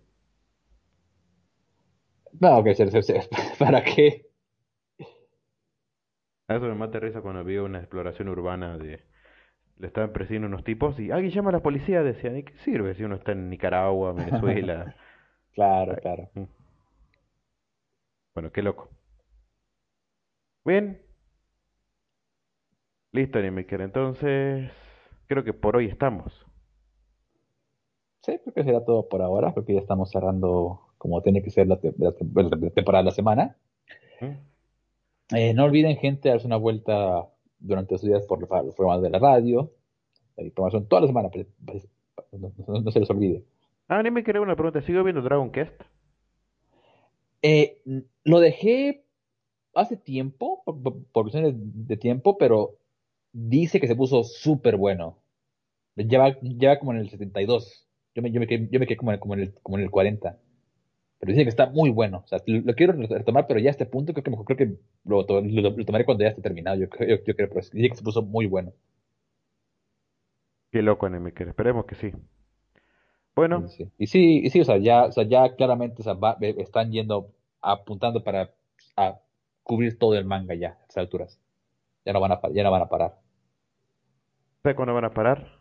No, 2.39 2.63
que 2.63 2.75
¿para 3.59 3.83
qué? 3.83 4.27
A 6.47 6.55
eso 6.55 6.65
me 6.65 6.75
mata 6.75 6.99
risa 6.99 7.21
cuando 7.21 7.43
vi 7.43 7.57
una 7.57 7.79
exploración 7.79 8.29
urbana 8.29 8.77
de... 8.77 9.03
Le 9.79 9.87
estaban 9.87 10.13
persiguiendo 10.13 10.47
unos 10.47 10.63
tipos 10.63 10.99
y 10.99 11.09
alguien 11.09 11.33
llama 11.33 11.49
a 11.49 11.53
la 11.53 11.63
policía, 11.63 12.03
decían, 12.03 12.37
¿y 12.37 12.43
qué 12.43 12.53
sirve 12.59 12.93
si 12.93 13.03
uno 13.03 13.15
está 13.15 13.31
en 13.31 13.49
Nicaragua, 13.49 14.13
Venezuela? 14.13 14.95
claro, 15.55 15.95
claro. 15.99 16.29
Bueno, 18.37 18.51
qué 18.51 18.61
loco. 18.61 18.87
Bien. 20.63 21.01
Listo, 23.11 23.39
Animaker. 23.39 23.81
Entonces, 23.81 24.69
creo 25.25 25.43
que 25.43 25.53
por 25.53 25.75
hoy 25.75 25.87
estamos. 25.87 26.45
sí, 28.21 28.37
creo 28.37 28.53
que 28.53 28.63
será 28.63 28.85
todo 28.85 29.09
por 29.09 29.23
ahora, 29.23 29.55
porque 29.55 29.73
ya 29.73 29.79
estamos 29.79 30.11
cerrando 30.11 30.81
como 30.99 31.23
tiene 31.23 31.41
que 31.41 31.49
ser 31.49 31.65
la, 31.65 31.79
temporada 31.79 32.99
de 32.99 33.05
la 33.05 33.11
semana. 33.11 33.57
Eh, 35.31 35.55
no 35.55 35.63
olviden, 35.63 35.97
gente, 35.97 36.29
darse 36.29 36.45
una 36.45 36.57
vuelta 36.57 37.27
durante 37.57 37.95
estos 37.95 38.07
días 38.07 38.23
por 38.27 38.39
los 38.39 38.75
programas 38.75 39.01
de 39.01 39.09
la 39.09 39.17
radio. 39.17 39.71
La 40.35 40.43
información 40.43 40.87
toda 40.87 41.01
la 41.01 41.07
semana, 41.07 41.29
pues, 41.29 41.47
pues, 41.65 41.89
no, 42.33 42.91
se 42.91 42.99
les 42.99 43.09
olvide. 43.09 43.43
Ah, 43.87 44.03
ni 44.03 44.11
me 44.11 44.23
quería 44.23 44.41
una 44.41 44.55
pregunta. 44.55 44.83
¿Sigo 44.83 45.03
viendo 45.03 45.23
Dragon 45.23 45.51
Quest? 45.51 45.81
Eh, 47.41 47.81
lo 48.23 48.39
dejé 48.39 49.05
hace 49.73 49.97
tiempo, 49.97 50.63
por, 50.65 51.03
cuestiones 51.11 51.53
de 51.55 51.97
tiempo, 51.97 52.37
pero 52.37 52.77
dice 53.31 53.79
que 53.79 53.87
se 53.87 53.95
puso 53.95 54.23
súper 54.23 54.77
bueno. 54.77 55.19
Lleva, 55.95 56.39
lleva 56.41 56.79
como 56.79 56.93
en 56.93 56.99
el 56.99 57.09
72. 57.09 57.87
Yo 58.15 58.21
me, 58.21 58.31
yo 58.31 58.39
me, 58.39 58.47
quedé, 58.47 58.97
como, 58.97 59.13
en, 59.13 59.39
el, 59.39 59.53
como 59.61 59.77
en 59.77 59.83
el 59.83 59.91
40. 59.91 60.37
Pero 61.19 61.31
dice 61.31 61.43
que 61.43 61.49
está 61.49 61.67
muy 61.67 61.89
bueno. 61.89 62.21
O 62.23 62.27
sea, 62.27 62.39
lo, 62.45 62.73
quiero 62.75 62.93
retomar, 62.93 63.47
pero 63.47 63.59
ya 63.59 63.69
a 63.69 63.71
este 63.71 63.85
punto 63.85 64.13
creo 64.13 64.23
que, 64.23 64.55
creo 64.55 64.57
que 64.57 64.77
lo, 65.05 65.25
tomaré 65.25 66.05
cuando 66.05 66.23
ya 66.23 66.29
esté 66.29 66.41
terminado. 66.41 66.77
Yo, 66.77 66.89
creo, 66.89 67.19
pero 67.25 67.55
dice 67.55 67.89
que 67.89 67.95
se 67.95 68.03
puso 68.03 68.21
muy 68.21 68.45
bueno. 68.45 68.73
Qué 70.71 70.81
loco, 70.81 71.09
Nemiker. 71.09 71.47
Esperemos 71.47 71.85
que 71.85 71.95
sí. 71.95 72.11
Bueno. 73.37 73.65
Y 73.99 74.07
sí, 74.07 74.41
y 74.43 74.49
sí, 74.49 74.61
o 74.61 74.65
sea, 74.65 74.77
ya, 74.77 75.05
o 75.05 75.11
sea, 75.11 75.23
ya 75.23 75.55
claramente 75.55 76.01
o 76.01 76.03
sea, 76.03 76.17
están 76.57 76.91
yendo, 76.91 77.29
apuntando 77.61 78.23
para 78.23 78.49
a 78.95 79.19
cubrir 79.61 79.99
todo 79.99 80.15
el 80.15 80.25
manga 80.25 80.55
ya, 80.55 80.69
a 80.69 80.81
estas 80.81 80.97
alturas. 80.97 81.39
Ya 82.03 82.13
no 82.13 82.19
van 82.19 82.31
a, 82.31 82.39
ya 82.51 82.63
no 82.63 82.71
van 82.71 82.81
a 82.81 82.89
parar. 82.89 83.19
¿Sabes 84.63 84.75
cuándo 84.75 84.95
van 84.95 85.05
a 85.05 85.13
parar? 85.13 85.51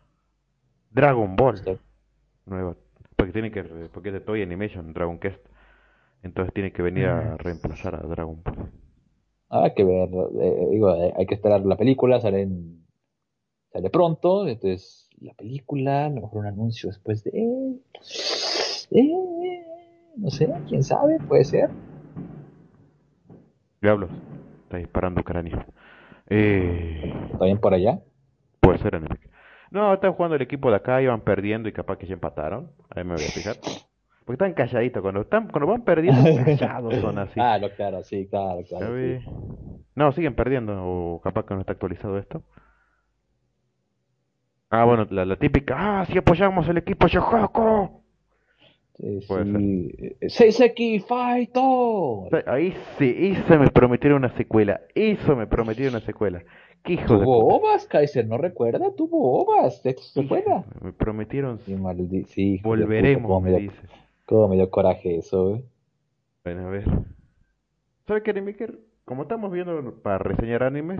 Dragon 0.89 1.35
Ball. 1.35 1.79
Nuevo. 2.47 2.77
Porque 3.15 3.31
tiene 3.31 3.51
que, 3.51 3.61
porque 3.61 4.09
es 4.09 4.13
de 4.13 4.21
Toy 4.21 4.41
Animation, 4.41 4.91
Dragon 4.93 5.19
Quest. 5.19 5.45
Entonces 6.23 6.51
tiene 6.55 6.71
que 6.71 6.81
venir 6.81 7.05
a 7.05 7.35
mm. 7.35 7.37
reemplazar 7.37 7.93
a 7.93 7.99
Dragon 7.99 8.41
Ball. 8.43 8.71
Hay 9.49 9.75
que 9.75 9.83
ver, 9.83 10.09
eh, 10.41 10.67
digo, 10.71 10.95
eh, 10.95 11.13
hay 11.15 11.27
que 11.27 11.35
esperar 11.35 11.61
la 11.61 11.77
película, 11.77 12.19
sale, 12.21 12.49
sale 13.71 13.89
pronto, 13.91 14.47
entonces 14.47 15.06
la 15.21 15.33
película, 15.33 16.05
a 16.05 16.09
lo 16.09 16.21
mejor 16.21 16.41
un 16.41 16.47
anuncio 16.47 16.89
después 16.89 17.23
de... 17.23 17.31
Eh, 18.91 19.65
no 20.15 20.29
sé, 20.29 20.49
quién 20.67 20.83
sabe, 20.83 21.19
puede 21.27 21.43
ser. 21.43 21.69
Diablos, 23.81 24.09
está 24.63 24.77
disparando 24.77 25.23
cráneo. 25.23 25.65
Eh... 26.29 27.13
¿Está 27.31 27.45
bien 27.45 27.59
por 27.59 27.73
allá? 27.73 27.99
Puede 28.59 28.79
ser, 28.79 28.95
enemigo. 28.95 29.21
No, 29.69 29.93
están 29.93 30.13
jugando 30.13 30.35
el 30.35 30.41
equipo 30.41 30.69
de 30.69 30.77
acá, 30.77 31.01
iban 31.01 31.21
perdiendo 31.21 31.67
y 31.67 31.73
capaz 31.73 31.97
que 31.97 32.07
ya 32.07 32.13
empataron. 32.13 32.71
Ahí 32.89 33.03
me 33.03 33.15
voy 33.15 33.23
a 33.23 33.31
fijar. 33.31 33.55
Porque 34.25 34.43
están 34.43 34.53
calladitos, 34.53 35.01
cuando 35.01 35.21
están, 35.21 35.47
cuando 35.49 35.67
van 35.67 35.83
perdiendo, 35.83 36.21
callados 36.45 36.95
son 36.95 37.17
así. 37.19 37.39
Ah, 37.39 37.57
lo 37.57 37.69
claro, 37.71 38.03
sí, 38.03 38.27
claro, 38.27 38.61
claro. 38.67 38.93
No, 39.95 40.11
siguen 40.11 40.35
perdiendo, 40.35 40.73
o 40.83 41.21
capaz 41.21 41.45
que 41.45 41.53
no 41.53 41.61
está 41.61 41.73
actualizado 41.73 42.17
esto. 42.17 42.43
Ah, 44.69 44.83
bueno, 44.83 45.07
la, 45.09 45.25
la 45.25 45.35
típica, 45.37 46.01
ah, 46.01 46.05
si 46.05 46.17
apoyamos 46.17 46.67
el 46.67 46.77
equipo 46.77 47.07
Yohoko. 47.07 48.03
Sí, 48.97 49.21
sí. 49.21 50.17
Seiseki 50.27 50.99
Faito. 51.01 52.29
Ahí 52.47 52.73
sí, 52.97 53.15
eso 53.37 53.59
me 53.59 53.69
prometieron 53.69 54.17
una 54.17 54.35
secuela. 54.35 54.81
Eso 54.95 55.35
me 55.35 55.45
prometieron 55.45 55.93
una 55.93 56.05
secuela. 56.05 56.43
tuvo 56.83 57.55
ovas, 57.55 57.85
Kaiser, 57.85 58.27
¿no 58.27 58.39
recuerda? 58.39 58.91
Tuvo 58.95 59.43
ovas, 59.43 59.83
secuela. 59.83 60.65
Me 60.81 60.93
prometieron. 60.93 61.59
Sí, 61.59 61.77
sí 62.29 62.59
volveremos, 62.63 63.43
me, 63.43 63.59
dice. 63.59 63.87
Cómo 64.25 64.47
me 64.47 64.55
dio 64.55 64.69
coraje 64.71 65.17
eso, 65.17 65.55
eh. 65.55 65.63
Bueno, 66.43 66.67
a 66.67 66.69
ver. 66.71 66.85
¿Sabe 68.07 68.23
qué, 68.23 68.41
Maker? 68.41 68.79
Como 69.05 69.23
estamos 69.23 69.51
viendo 69.51 70.01
para 70.01 70.17
reseñar 70.17 70.63
animes, 70.63 70.99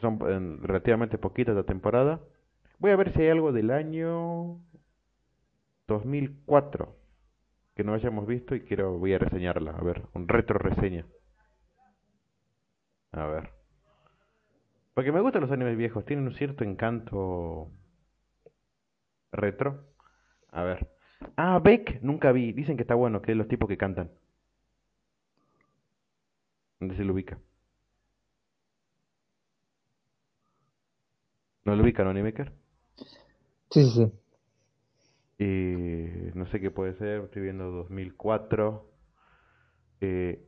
son 0.00 0.62
relativamente 0.62 1.18
poquitas 1.18 1.54
la 1.54 1.64
temporada, 1.64 2.20
voy 2.78 2.90
a 2.90 2.96
ver 2.96 3.12
si 3.12 3.22
hay 3.22 3.28
algo 3.28 3.52
del 3.52 3.70
año 3.70 4.60
2004 5.86 6.96
que 7.74 7.84
no 7.84 7.94
hayamos 7.94 8.26
visto 8.26 8.54
y 8.54 8.62
quiero 8.62 8.98
voy 8.98 9.14
a 9.14 9.18
reseñarla, 9.18 9.70
a 9.70 9.82
ver, 9.82 10.02
un 10.14 10.26
retro 10.26 10.58
reseña. 10.58 11.06
A 13.12 13.26
ver. 13.26 13.50
Porque 14.94 15.12
me 15.12 15.20
gustan 15.20 15.42
los 15.42 15.52
animes 15.52 15.76
viejos, 15.76 16.04
tienen 16.04 16.26
un 16.26 16.34
cierto 16.34 16.64
encanto 16.64 17.70
retro. 19.30 19.84
A 20.50 20.64
ver. 20.64 20.90
Ah, 21.36 21.60
Beck, 21.62 22.00
nunca 22.02 22.32
vi. 22.32 22.52
Dicen 22.52 22.76
que 22.76 22.82
está 22.82 22.94
bueno, 22.96 23.22
que 23.22 23.32
es 23.32 23.38
los 23.38 23.48
tipos 23.48 23.68
que 23.68 23.76
cantan. 23.76 24.10
¿Dónde 26.80 26.96
se 26.96 27.04
lo 27.04 27.12
ubica? 27.12 27.38
¿No 31.68 31.76
lo 31.76 31.82
ubica, 31.82 32.02
no, 32.02 32.10
Animaker? 32.10 32.50
Sí, 33.70 33.84
sí, 33.84 33.90
sí. 33.90 34.12
Eh, 35.38 36.32
no 36.34 36.46
sé 36.46 36.60
qué 36.60 36.70
puede 36.70 36.94
ser, 36.94 37.20
estoy 37.24 37.42
viendo 37.42 37.70
2004. 37.70 38.90
Eh, 40.00 40.42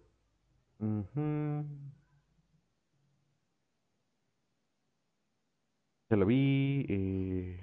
Ya 6.08 6.16
lo 6.16 6.24
vi. 6.24 6.86
Eh, 6.88 7.60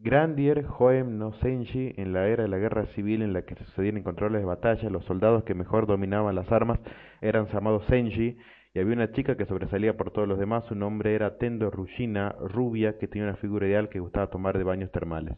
Grandier, 0.00 0.66
Hoem 0.78 1.18
no 1.18 1.34
Senshi, 1.40 1.92
en 1.96 2.14
la 2.14 2.26
era 2.26 2.44
de 2.44 2.48
la 2.48 2.56
guerra 2.56 2.86
civil 2.94 3.20
en 3.20 3.34
la 3.34 3.42
que 3.42 3.54
sucedían 3.54 4.02
controles 4.02 4.40
de 4.40 4.46
batalla, 4.46 4.88
los 4.88 5.04
soldados 5.04 5.44
que 5.44 5.54
mejor 5.54 5.86
dominaban 5.86 6.34
las 6.34 6.50
armas 6.50 6.80
eran 7.20 7.48
llamados 7.52 7.84
Senshi, 7.86 8.38
y 8.74 8.78
había 8.78 8.94
una 8.94 9.12
chica 9.12 9.36
que 9.36 9.44
sobresalía 9.44 9.96
por 9.96 10.12
todos 10.12 10.26
los 10.26 10.38
demás, 10.38 10.64
su 10.66 10.74
nombre 10.74 11.14
era 11.14 11.36
Tendo 11.36 11.70
Rushina, 11.70 12.30
rubia, 12.40 12.98
que 12.98 13.06
tenía 13.06 13.28
una 13.28 13.36
figura 13.36 13.66
ideal 13.66 13.88
que 13.90 14.00
gustaba 14.00 14.30
tomar 14.30 14.56
de 14.56 14.64
baños 14.64 14.90
termales. 14.90 15.36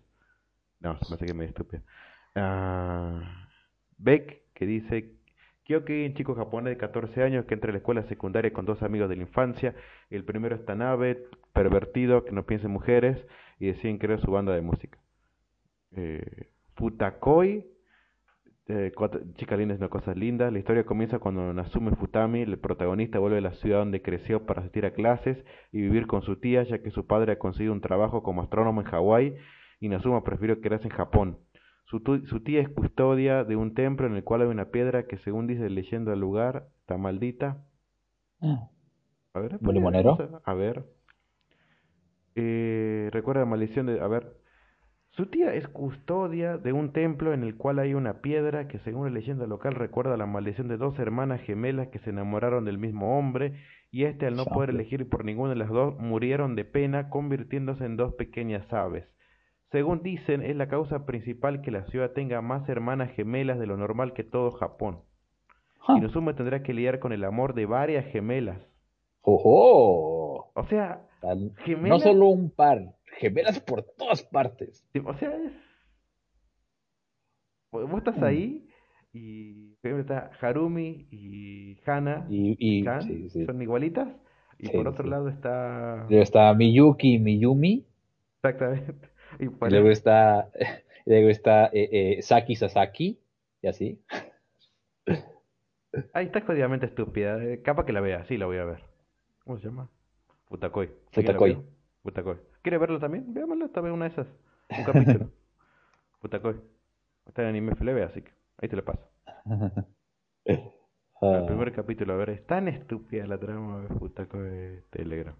No, 0.80 0.96
se 0.98 1.10
me 1.10 1.16
hace 1.16 1.26
que 1.26 1.34
me 1.34 1.44
estúpido. 1.46 1.82
Ah, 2.36 3.48
Beck, 3.98 4.42
que 4.54 4.66
dice, 4.66 5.16
Kyoki, 5.64 6.06
un 6.06 6.14
chico 6.14 6.34
japonés 6.34 6.74
de 6.74 6.76
14 6.76 7.22
años 7.22 7.46
que 7.46 7.54
entra 7.54 7.70
a 7.70 7.72
la 7.72 7.78
escuela 7.78 8.02
secundaria 8.04 8.52
con 8.52 8.66
dos 8.66 8.82
amigos 8.82 9.08
de 9.08 9.16
la 9.16 9.22
infancia. 9.22 9.74
El 10.10 10.24
primero 10.24 10.54
es 10.54 10.64
Tanabe, 10.64 11.24
pervertido, 11.52 12.24
que 12.24 12.32
no 12.32 12.44
piensa 12.44 12.66
en 12.66 12.72
mujeres, 12.72 13.26
y 13.58 13.66
deciden 13.66 13.98
crear 13.98 14.20
su 14.20 14.30
banda 14.30 14.54
de 14.54 14.60
música. 14.60 14.98
Eh, 15.96 16.50
Futakoi, 16.76 17.64
eh, 18.66 18.92
chica 19.34 19.56
linda 19.56 19.74
es 19.74 19.80
una 19.80 19.90
cosa 19.90 20.14
linda. 20.14 20.50
La 20.50 20.58
historia 20.58 20.84
comienza 20.84 21.18
cuando 21.18 21.52
Nasume 21.52 21.94
Futami, 21.96 22.40
el 22.40 22.58
protagonista, 22.58 23.18
vuelve 23.18 23.38
a 23.38 23.42
la 23.42 23.54
ciudad 23.54 23.78
donde 23.78 24.00
creció 24.00 24.46
para 24.46 24.60
asistir 24.60 24.86
a 24.86 24.92
clases 24.92 25.44
y 25.70 25.80
vivir 25.82 26.06
con 26.06 26.22
su 26.22 26.36
tía, 26.36 26.62
ya 26.62 26.82
que 26.82 26.90
su 26.90 27.06
padre 27.06 27.32
ha 27.32 27.38
conseguido 27.38 27.72
un 27.72 27.80
trabajo 27.80 28.22
como 28.22 28.42
astrónomo 28.42 28.80
en 28.80 28.86
Hawái 28.86 29.36
y 29.80 29.88
Nasuma 29.88 30.24
prefirió 30.24 30.60
quedarse 30.60 30.88
en 30.88 30.94
Japón. 30.94 31.38
Su, 31.86 32.00
tía 32.00 32.60
es 32.60 32.68
custodia 32.70 33.44
de 33.44 33.56
un 33.56 33.74
templo 33.74 34.06
en 34.06 34.16
el 34.16 34.24
cual 34.24 34.42
hay 34.42 34.48
una 34.48 34.70
piedra 34.70 35.06
que, 35.06 35.18
según 35.18 35.46
dice 35.46 35.68
leyendo 35.68 36.12
al 36.12 36.18
lugar, 36.18 36.68
está 36.80 36.96
maldita. 36.96 37.62
Ah. 38.40 38.68
A 39.34 39.40
ver, 39.40 39.58
A 40.44 40.54
ver. 40.54 40.84
Eh, 42.34 43.10
recuerda 43.12 43.42
la 43.42 43.46
maldición 43.46 43.86
de... 43.86 44.00
A 44.00 44.08
ver. 44.08 44.43
Su 45.16 45.26
tía 45.26 45.54
es 45.54 45.68
custodia 45.68 46.58
de 46.58 46.72
un 46.72 46.92
templo 46.92 47.32
en 47.32 47.44
el 47.44 47.56
cual 47.56 47.78
hay 47.78 47.94
una 47.94 48.14
piedra 48.14 48.66
que, 48.66 48.80
según 48.80 49.04
la 49.04 49.12
leyenda 49.12 49.46
local, 49.46 49.76
recuerda 49.76 50.16
la 50.16 50.26
maldición 50.26 50.66
de 50.66 50.76
dos 50.76 50.98
hermanas 50.98 51.40
gemelas 51.42 51.86
que 51.88 52.00
se 52.00 52.10
enamoraron 52.10 52.64
del 52.64 52.78
mismo 52.78 53.16
hombre 53.16 53.54
y 53.92 54.06
este, 54.06 54.26
al 54.26 54.34
no 54.34 54.44
poder 54.44 54.70
elegir 54.70 55.08
por 55.08 55.24
ninguna 55.24 55.50
de 55.50 55.56
las 55.56 55.68
dos, 55.68 55.96
murieron 56.00 56.56
de 56.56 56.64
pena, 56.64 57.10
convirtiéndose 57.10 57.84
en 57.84 57.96
dos 57.96 58.14
pequeñas 58.14 58.72
aves. 58.72 59.06
Según 59.70 60.02
dicen, 60.02 60.42
es 60.42 60.56
la 60.56 60.66
causa 60.66 61.06
principal 61.06 61.62
que 61.62 61.70
la 61.70 61.84
ciudad 61.84 62.10
tenga 62.10 62.40
más 62.40 62.68
hermanas 62.68 63.12
gemelas 63.12 63.60
de 63.60 63.66
lo 63.66 63.76
normal 63.76 64.14
que 64.14 64.24
todo 64.24 64.50
Japón. 64.50 64.98
Y 65.90 65.98
Inosume 65.98 66.34
tendrá 66.34 66.64
que 66.64 66.74
lidiar 66.74 66.98
con 66.98 67.12
el 67.12 67.22
amor 67.22 67.54
de 67.54 67.66
varias 67.66 68.04
gemelas. 68.06 68.58
¡Ojo! 69.20 70.50
O 70.54 70.64
sea, 70.68 71.02
gemelas... 71.64 72.04
No 72.04 72.10
solo 72.10 72.26
un 72.26 72.50
par, 72.50 72.96
gemelas 73.18 73.60
por 73.60 73.82
todas 73.82 74.22
partes. 74.22 74.84
O 75.04 75.14
sea, 75.14 75.34
es... 75.36 75.52
Vos 77.70 77.98
estás 77.98 78.18
mm. 78.18 78.24
ahí 78.24 78.68
y 79.12 79.76
está 79.82 80.30
Harumi 80.40 81.06
y 81.10 81.78
Hana 81.86 82.26
y, 82.28 82.84
son 83.46 83.62
igualitas. 83.62 84.08
Y 84.58 84.68
por 84.68 84.86
otro 84.88 85.06
lado 85.06 85.28
está... 85.28 86.06
Está 86.10 86.54
Miyuki 86.54 87.14
y 87.14 87.18
Miyumi. 87.18 87.86
Exactamente. 88.36 89.08
Y 89.40 89.46
luego 89.68 89.90
está, 89.90 90.48
luego 91.06 91.28
está 91.28 91.66
eh, 91.72 91.88
eh, 91.90 92.22
Saki 92.22 92.54
Sasaki, 92.54 93.18
y 93.62 93.66
así. 93.66 94.00
Ahí 96.12 96.26
está 96.26 96.40
jodidamente 96.40 96.86
estúpida. 96.86 97.42
Eh, 97.42 97.62
capa 97.62 97.84
que 97.84 97.92
la 97.92 98.00
vea, 98.00 98.24
sí 98.26 98.36
la 98.36 98.46
voy 98.46 98.58
a 98.58 98.64
ver. 98.64 98.84
¿Cómo 99.44 99.58
se 99.58 99.66
llama? 99.66 99.90
Futakoi. 100.46 100.90
Futakoi. 101.10 101.58
Futakoi. 102.02 102.53
¿Quiere 102.64 102.78
verlo 102.78 102.98
también? 102.98 103.34
Veámoslo, 103.34 103.68
también 103.68 103.94
una 103.94 104.06
de 104.06 104.12
esas. 104.12 104.26
Un 104.70 104.84
capítulo. 104.84 105.30
Futakoi. 106.20 106.58
Está 107.26 107.42
en 107.42 107.48
Anime 107.48 107.74
FLV, 107.74 108.02
así 108.04 108.22
que 108.22 108.32
ahí 108.56 108.68
te 108.68 108.76
lo 108.76 108.84
paso. 108.84 109.06
Ah, 111.22 111.38
El 111.38 111.46
primer 111.46 111.72
capítulo, 111.72 112.12
a 112.12 112.16
ver, 112.16 112.30
es 112.30 112.46
tan 112.46 112.68
estúpida 112.68 113.26
la 113.26 113.38
trama 113.38 113.80
de 113.80 113.88
Futakoi 113.88 114.82
Telegram. 114.90 115.34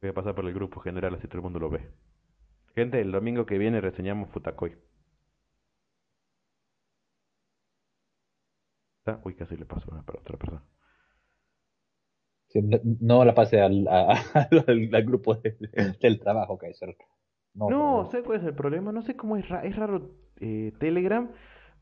Voy 0.00 0.10
a 0.10 0.14
pasar 0.14 0.34
por 0.34 0.46
el 0.46 0.54
grupo 0.54 0.80
general 0.80 1.14
así 1.16 1.26
todo 1.26 1.38
el 1.38 1.42
mundo 1.42 1.58
lo 1.58 1.68
ve. 1.68 1.90
Gente, 2.74 3.00
el 3.00 3.12
domingo 3.12 3.44
que 3.44 3.58
viene 3.58 3.80
reseñamos 3.82 4.30
Futakoi. 4.30 4.74
¿Está? 9.00 9.20
Uy, 9.24 9.34
casi 9.34 9.56
le 9.56 9.66
paso 9.66 9.90
una 9.90 10.02
para 10.02 10.20
otra 10.20 10.38
persona. 10.38 10.62
No, 13.00 13.24
la 13.24 13.34
pase 13.34 13.60
al, 13.60 13.86
a- 13.88 14.12
al, 14.66 14.90
al 14.92 15.04
grupo 15.04 15.34
de- 15.36 15.56
del 16.00 16.20
trabajo, 16.20 16.58
Kaiser. 16.58 16.96
No, 17.54 17.70
No. 17.70 18.08
¿sabes 18.10 18.26
cuál 18.26 18.40
es 18.40 18.46
el 18.46 18.54
problema? 18.54 18.92
No 18.92 19.02
sé 19.02 19.16
cómo 19.16 19.36
es, 19.36 19.48
ra- 19.48 19.64
es 19.64 19.76
raro 19.76 20.10
eh, 20.40 20.72
Telegram, 20.78 21.30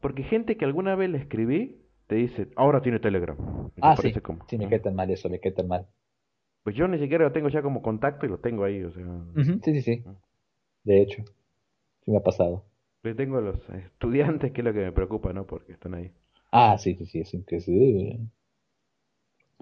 porque 0.01 0.23
gente 0.23 0.57
que 0.57 0.65
alguna 0.65 0.95
vez 0.97 1.11
le 1.11 1.19
escribí 1.19 1.77
te 2.07 2.17
dice, 2.17 2.49
ahora 2.57 2.83
tiene 2.83 2.99
Telegram. 2.99 3.37
Ah, 3.81 3.97
sí, 3.97 4.13
como, 4.21 4.45
sí, 4.49 4.59
me 4.59 4.67
ah. 4.67 4.69
queda 4.69 4.83
tan 4.83 4.95
mal 4.97 5.11
eso, 5.11 5.29
me 5.31 5.39
queda 5.41 5.55
tan 5.57 5.69
mal. 5.69 5.87
Pues 6.63 6.75
yo 6.77 6.89
ni 6.89 6.99
siquiera 6.99 7.25
lo 7.25 7.33
tengo 7.33 7.49
ya 7.49 7.63
como 7.63 7.83
contacto 7.83 8.27
y 8.27 8.29
lo 8.29 8.39
tengo 8.39 8.65
ahí, 8.65 8.83
o 8.83 8.91
sea, 8.91 9.05
Sí, 9.35 9.61
sí, 9.75 9.83
sí. 9.83 10.05
De 10.85 11.03
hecho, 11.03 11.25
sí 12.05 12.11
me 12.11 12.19
ha 12.19 12.23
pasado. 12.23 12.65
le 13.03 13.15
tengo 13.15 13.37
a 13.37 13.43
los 13.43 13.69
estudiantes, 13.69 14.53
que 14.53 14.63
es 14.63 14.65
lo 14.65 14.73
que 14.73 14.79
me 14.81 14.93
preocupa, 14.93 15.33
¿no? 15.35 15.47
Porque 15.47 15.73
están 15.73 15.95
ahí. 15.95 16.13
Ah, 16.53 16.79
sí, 16.79 16.95
sí, 16.95 17.07
sí, 17.07 17.21
es 17.21 17.35
increíble. 17.35 18.21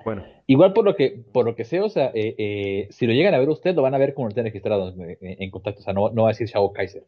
Bueno, 0.05 0.25
Igual 0.47 0.73
por 0.73 0.85
lo 0.85 0.97
que, 0.97 1.23
por 1.33 1.44
lo 1.44 1.55
que 1.55 1.65
sé, 1.65 1.81
o 1.81 1.89
sea, 1.91 2.10
eh, 2.15 2.35
eh, 2.39 2.86
si 2.91 3.07
lo 3.07 3.12
llegan 3.12 3.35
a 3.35 3.39
ver 3.39 3.49
usted, 3.51 3.75
lo 3.75 3.83
van 3.83 3.94
a 3.94 3.99
ver 3.99 4.15
como 4.15 4.28
lo 4.28 4.35
tienen 4.35 4.51
registrado 4.51 4.89
en, 4.89 5.01
en- 5.20 5.43
en 5.43 5.51
contacto. 5.51 5.81
O 5.81 5.83
sea, 5.85 5.93
no, 5.93 6.09
no 6.10 6.23
va 6.23 6.28
a 6.28 6.33
decir 6.33 6.47
Shao 6.47 6.73
Kaiser. 6.73 7.02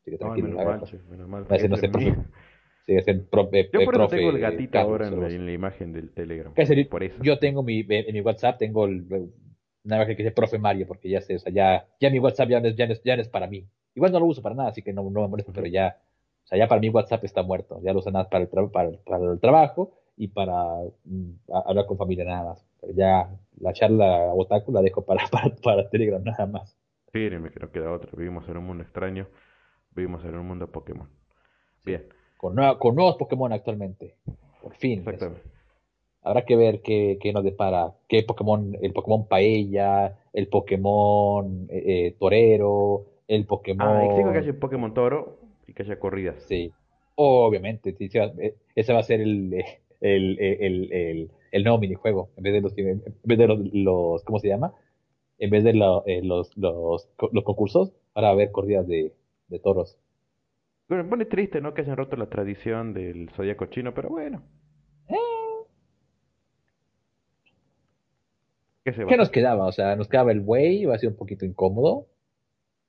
Así 0.00 0.04
que 0.10 0.12
no, 0.12 0.18
tranquilo, 0.18 0.48
menos 0.48 0.60
a 0.62 0.64
ver, 0.64 0.80
mal, 0.80 0.88
che, 0.88 0.98
menos 1.10 1.28
mal. 1.28 1.42
va 1.42 1.46
a 1.50 1.52
decir, 1.54 1.68
no 1.70 1.76
sé, 1.76 1.88
profe, 1.88 3.60
eh, 3.60 3.68
Yo 3.72 3.84
por 3.84 3.94
eso 3.94 4.02
profe 4.02 4.16
tengo 4.16 4.30
el 4.30 4.38
gatito 4.38 4.72
Carlos, 4.72 4.90
ahora 4.92 5.08
en 5.08 5.20
la, 5.20 5.26
así. 5.26 5.36
en 5.36 5.46
la 5.46 5.52
imagen 5.52 5.92
del 5.92 6.10
Telegram. 6.10 6.52
Kaiser, 6.54 6.88
Por 6.88 7.02
eso. 7.02 7.22
yo 7.22 7.38
tengo 7.38 7.62
mi, 7.62 7.84
en 7.88 8.14
mi 8.14 8.20
WhatsApp, 8.20 8.58
tengo 8.58 8.86
el, 8.86 9.04
una 9.84 9.96
imagen 9.96 10.16
que 10.16 10.22
dice 10.22 10.34
profe 10.34 10.58
Mario, 10.58 10.86
porque 10.86 11.08
ya 11.08 11.20
sé, 11.20 11.36
o 11.36 11.38
sea, 11.38 11.52
ya, 11.52 11.86
ya 12.00 12.10
mi 12.10 12.18
WhatsApp 12.18 12.48
ya 12.48 12.60
no, 12.60 12.68
es, 12.68 12.76
ya, 12.76 12.86
no 12.86 12.92
es, 12.92 13.02
ya 13.02 13.16
no 13.16 13.22
es 13.22 13.28
para 13.28 13.46
mí. 13.46 13.66
Igual 13.94 14.12
no 14.12 14.20
lo 14.20 14.26
uso 14.26 14.42
para 14.42 14.54
nada, 14.54 14.68
así 14.70 14.82
que 14.82 14.92
no, 14.92 15.02
no 15.10 15.22
me 15.22 15.28
molesta, 15.28 15.52
pero 15.52 15.66
ya, 15.66 15.98
o 16.44 16.46
sea, 16.46 16.58
ya 16.58 16.68
para 16.68 16.80
mí 16.80 16.88
WhatsApp 16.88 17.24
está 17.24 17.42
muerto. 17.42 17.80
Ya 17.82 17.92
lo 17.92 17.98
uso 17.98 18.10
nada 18.10 18.28
para 18.28 18.44
el, 18.44 18.48
para, 18.70 18.88
el- 18.88 18.98
para 18.98 19.32
el 19.32 19.40
trabajo 19.40 19.98
y 20.16 20.28
para 20.28 20.54
mm, 21.04 21.30
hablar 21.66 21.86
con 21.86 21.96
familia 21.98 22.24
nada 22.24 22.44
más. 22.44 22.66
Pero 22.80 22.92
ya 22.94 23.28
la 23.60 23.72
charla 23.72 24.32
otaku 24.34 24.72
la 24.72 24.82
dejo 24.82 25.04
para, 25.04 25.26
para, 25.30 25.54
para 25.56 25.88
Telegram 25.90 26.22
nada 26.22 26.46
más. 26.46 26.76
Mírenme 27.12 27.50
que 27.50 27.60
no 27.60 27.70
queda 27.70 27.92
otra. 27.92 28.10
Vivimos 28.16 28.48
en 28.48 28.56
un 28.58 28.64
mundo 28.64 28.82
extraño. 28.82 29.26
Vivimos 29.94 30.24
en 30.24 30.36
un 30.36 30.46
mundo 30.46 30.70
Pokémon. 30.70 31.08
Bien, 31.84 32.04
Con, 32.36 32.54
nueva- 32.54 32.78
con 32.78 32.94
nuevos 32.94 33.16
Pokémon 33.16 33.52
actualmente. 33.52 34.16
Por 34.62 34.74
fin. 34.74 35.00
eso. 35.00 35.10
exactamente. 35.10 35.48
Habrá 36.22 36.44
que 36.44 36.56
ver 36.56 36.82
qué, 36.82 37.18
qué 37.20 37.32
nos 37.32 37.44
depara, 37.44 37.94
qué 38.08 38.24
Pokémon, 38.24 38.76
el 38.82 38.92
Pokémon 38.92 39.28
Paella, 39.28 40.18
el 40.32 40.48
Pokémon 40.48 41.68
eh, 41.70 42.06
eh, 42.08 42.16
Torero, 42.18 43.04
el 43.28 43.46
Pokémon... 43.46 43.86
Ah, 43.88 44.04
exijo 44.06 44.32
que 44.32 44.38
haya 44.38 44.58
Pokémon 44.58 44.92
Toro 44.92 45.38
y 45.68 45.72
que 45.72 45.84
haya 45.84 46.00
corridas. 46.00 46.42
Sí, 46.48 46.72
obviamente, 47.14 47.92
sí, 47.92 48.08
sí, 48.08 48.18
eh, 48.18 48.56
ese 48.74 48.92
va 48.92 48.98
a 48.98 49.04
ser 49.04 49.20
el, 49.20 49.54
el, 50.06 50.38
el, 50.40 50.62
el, 50.62 50.92
el- 50.92 51.30
el 51.52 51.62
nuevo 51.64 51.78
minijuego, 51.78 52.30
en 52.36 52.42
vez 52.42 52.52
de 52.52 52.60
los, 52.60 52.76
en 52.76 53.02
vez 53.24 53.38
de 53.38 53.46
los, 53.46 53.58
los- 53.72 54.24
¿cómo 54.24 54.38
se 54.40 54.48
llama? 54.48 54.74
En 55.38 55.50
vez 55.50 55.64
de 55.64 55.72
lo- 55.74 56.04
eh, 56.06 56.22
los, 56.22 56.56
los, 56.56 57.08
los 57.32 57.44
concursos, 57.44 57.92
ahora 58.14 58.28
va 58.28 58.32
a 58.32 58.34
haber 58.34 58.52
corridas 58.52 58.86
de, 58.86 59.12
de 59.48 59.58
toros. 59.58 59.96
Bueno, 60.88 61.04
me 61.04 61.10
pone 61.10 61.24
triste, 61.24 61.60
¿no? 61.60 61.74
Que 61.74 61.82
hayan 61.82 61.96
roto 61.96 62.16
la 62.16 62.28
tradición 62.28 62.92
del 62.94 63.30
zodiaco 63.30 63.66
chino, 63.66 63.92
pero 63.94 64.08
bueno. 64.10 64.42
¿Qué 68.84 68.92
se 68.92 69.02
va 69.04 69.10
¿Qué 69.10 69.16
nos 69.16 69.30
quedaba? 69.30 69.66
O 69.66 69.72
sea, 69.72 69.96
nos 69.96 70.08
quedaba 70.08 70.30
el 70.32 70.40
buey, 70.40 70.82
iba 70.82 70.94
a 70.94 70.98
ser 70.98 71.08
un 71.08 71.16
poquito 71.16 71.44
incómodo, 71.44 72.06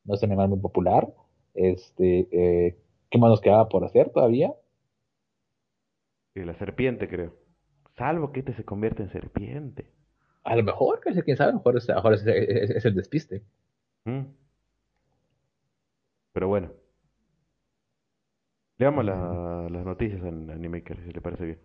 no 0.06 0.14
es 0.16 0.22
un 0.24 0.30
animal 0.30 0.50
muy 0.50 0.60
popular. 0.60 1.08
Este, 1.56 2.28
eh, 2.32 2.78
¿qué 3.10 3.18
más 3.18 3.30
nos 3.32 3.42
quedaba 3.42 3.68
por 3.68 3.84
hacer 3.84 4.12
todavía? 4.12 4.54
La 6.46 6.54
serpiente, 6.56 7.08
creo. 7.08 7.36
Salvo 7.98 8.32
que 8.32 8.40
este 8.42 8.54
se 8.54 8.64
convierte 8.64 9.04
en 9.04 9.10
serpiente. 9.10 9.92
A 10.44 10.56
lo 10.56 10.64
mejor, 10.64 11.00
quién 11.02 11.38
sabe, 11.38 11.50
a 11.50 11.54
lo 11.54 11.60
mejor 11.60 11.78
es, 11.78 11.90
a 11.90 11.94
lo 11.94 11.98
mejor 11.98 12.14
es, 12.14 12.26
es- 12.28 12.70
es 12.70 12.86
el 12.86 12.96
despiste. 12.96 13.44
¿Mm? 14.06 14.22
Pero 16.34 16.48
bueno. 16.48 16.72
Leamos 18.78 19.04
la- 19.06 19.68
las 19.72 19.86
noticias 19.86 20.22
en 20.24 20.50
Animaker, 20.52 20.98
si 21.04 21.12
le 21.12 21.22
parece 21.22 21.46
bien. 21.46 21.60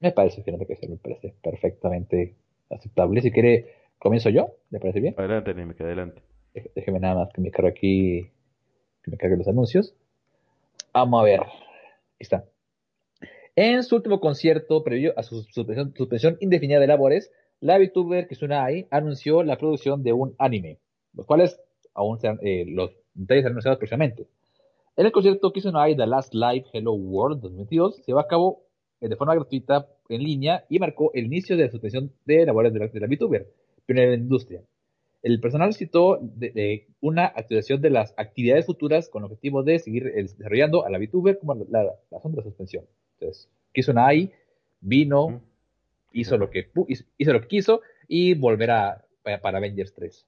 Me 0.00 0.12
parece, 0.12 0.42
fíjate 0.42 0.66
que 0.66 0.76
sí, 0.76 0.88
me 0.88 0.96
parece 0.96 1.34
perfectamente 1.42 2.36
aceptable. 2.70 3.20
Si 3.20 3.30
quiere, 3.30 3.74
comienzo 3.98 4.28
yo, 4.30 4.56
¿le 4.70 4.80
parece 4.80 5.00
bien? 5.00 5.14
Adelante, 5.16 5.52
Animaker, 5.52 5.86
adelante. 5.86 6.22
Dé- 6.54 6.70
Déjeme 6.74 6.98
nada 7.00 7.14
más 7.14 7.28
que 7.32 7.40
me 7.40 7.50
cargue 7.50 7.70
aquí, 7.70 8.30
que 9.02 9.10
me 9.10 9.16
cargue 9.16 9.36
los 9.36 9.48
anuncios. 9.48 9.94
Vamos 10.92 11.20
a 11.20 11.24
ver. 11.24 11.40
Ahí 11.40 11.48
está. 12.18 12.44
En 13.60 13.82
su 13.82 13.96
último 13.96 14.20
concierto, 14.20 14.84
previo 14.84 15.12
a 15.16 15.24
su 15.24 15.42
suspensión, 15.42 16.36
indefinida 16.38 16.78
de 16.78 16.86
labores, 16.86 17.32
la 17.58 17.76
VTuber 17.76 18.28
Kizuna 18.28 18.64
Ai 18.64 18.86
anunció 18.92 19.42
la 19.42 19.58
producción 19.58 20.04
de 20.04 20.12
un 20.12 20.36
anime, 20.38 20.78
los 21.12 21.26
cuales 21.26 21.60
aún 21.92 22.20
serán, 22.20 22.38
eh, 22.42 22.66
los 22.68 22.92
detalles 23.14 23.46
anunciados 23.46 23.78
próximamente. 23.78 24.28
En 24.96 25.06
el 25.06 25.10
concierto 25.10 25.52
Kizuna 25.52 25.82
Ai 25.82 25.96
The 25.96 26.06
Last 26.06 26.34
Live 26.34 26.66
Hello 26.72 26.92
World 26.92 27.40
2022 27.40 27.96
se 27.96 28.02
llevó 28.06 28.20
a 28.20 28.28
cabo 28.28 28.62
eh, 29.00 29.08
de 29.08 29.16
forma 29.16 29.34
gratuita 29.34 29.88
en 30.08 30.22
línea 30.22 30.64
y 30.68 30.78
marcó 30.78 31.10
el 31.14 31.26
inicio 31.26 31.56
de 31.56 31.64
la 31.64 31.70
suspensión 31.72 32.12
de 32.26 32.46
labores 32.46 32.72
de 32.72 32.78
la, 32.78 32.86
de 32.86 33.00
la 33.00 33.08
VTuber, 33.08 33.52
pionera 33.86 34.12
en 34.12 34.20
la 34.20 34.22
industria. 34.22 34.62
El 35.20 35.40
personal 35.40 35.74
citó 35.74 36.20
de, 36.22 36.52
de 36.52 36.86
una 37.00 37.24
actualización 37.26 37.80
de 37.80 37.90
las 37.90 38.14
actividades 38.18 38.66
futuras 38.66 39.08
con 39.08 39.24
el 39.24 39.32
objetivo 39.32 39.64
de 39.64 39.80
seguir 39.80 40.06
eh, 40.06 40.22
desarrollando 40.22 40.86
a 40.86 40.90
la 40.90 40.98
VTuber 40.98 41.40
como 41.40 41.56
la, 41.56 41.82
la 41.82 41.92
razón 42.08 42.30
de 42.30 42.36
la 42.36 42.44
suspensión. 42.44 42.84
Entonces, 43.20 43.48
Kizuna 43.72 44.06
Ai 44.06 44.32
vino, 44.80 45.28
¿Mm? 45.28 45.40
hizo 46.12 46.38
lo 46.38 46.50
que 46.50 46.70
hizo, 47.18 47.32
lo 47.32 47.40
que 47.40 47.48
quiso 47.48 47.82
y 48.06 48.34
volverá 48.34 49.04
para, 49.22 49.40
para 49.40 49.58
Avengers 49.58 49.92
3. 49.94 50.26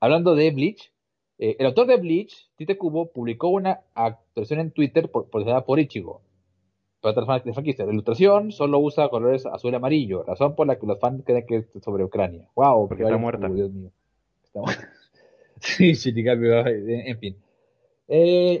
Hablando 0.00 0.34
de 0.34 0.50
Bleach, 0.52 0.92
eh, 1.38 1.56
el 1.58 1.66
autor 1.66 1.86
de 1.86 1.96
Bleach, 1.96 2.48
Tite 2.56 2.78
Kubo, 2.78 3.10
publicó 3.10 3.48
una 3.48 3.80
actualización 3.94 4.60
en 4.60 4.70
Twitter 4.70 5.10
por, 5.10 5.28
por, 5.28 5.64
por 5.64 5.78
Ichigo. 5.80 6.22
Para 7.00 7.12
otras 7.12 7.26
fans 7.26 7.44
de 7.44 7.52
franquicia, 7.52 7.84
la 7.84 7.92
ilustración 7.92 8.50
solo 8.50 8.80
usa 8.80 9.08
colores 9.08 9.46
azul 9.46 9.72
y 9.72 9.76
amarillo, 9.76 10.24
razón 10.24 10.56
por 10.56 10.66
la 10.66 10.78
que 10.78 10.86
los 10.86 10.98
fans 10.98 11.22
creen 11.24 11.46
que 11.46 11.56
es 11.56 11.66
sobre 11.82 12.02
Ucrania. 12.02 12.48
¡Wow! 12.56 12.88
Porque 12.88 13.04
está 13.04 13.16
muerta. 13.16 13.48
Dios 13.48 13.70
mío. 13.70 13.90
Está 14.42 14.60
muerta. 14.60 14.88
sí, 15.60 15.94
Shinigami, 15.94 16.48
en, 16.48 16.90
en 16.90 17.18
fin. 17.18 17.36
Eh, 18.08 18.58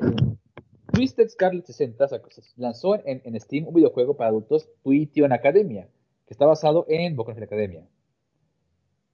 Twisted 0.92 1.28
Scarlet 1.28 1.64
60 1.66 2.08
sacó- 2.08 2.30
lanzó 2.56 2.94
en, 3.06 3.20
Steam 3.40 3.66
un 3.68 3.74
videojuego 3.74 4.16
para 4.16 4.30
adultos, 4.30 4.68
Tuition 4.82 5.32
Academia, 5.32 5.88
que 6.26 6.34
está 6.34 6.46
basado 6.46 6.86
en 6.88 7.14
Boku 7.16 7.30
Academia. 7.32 7.86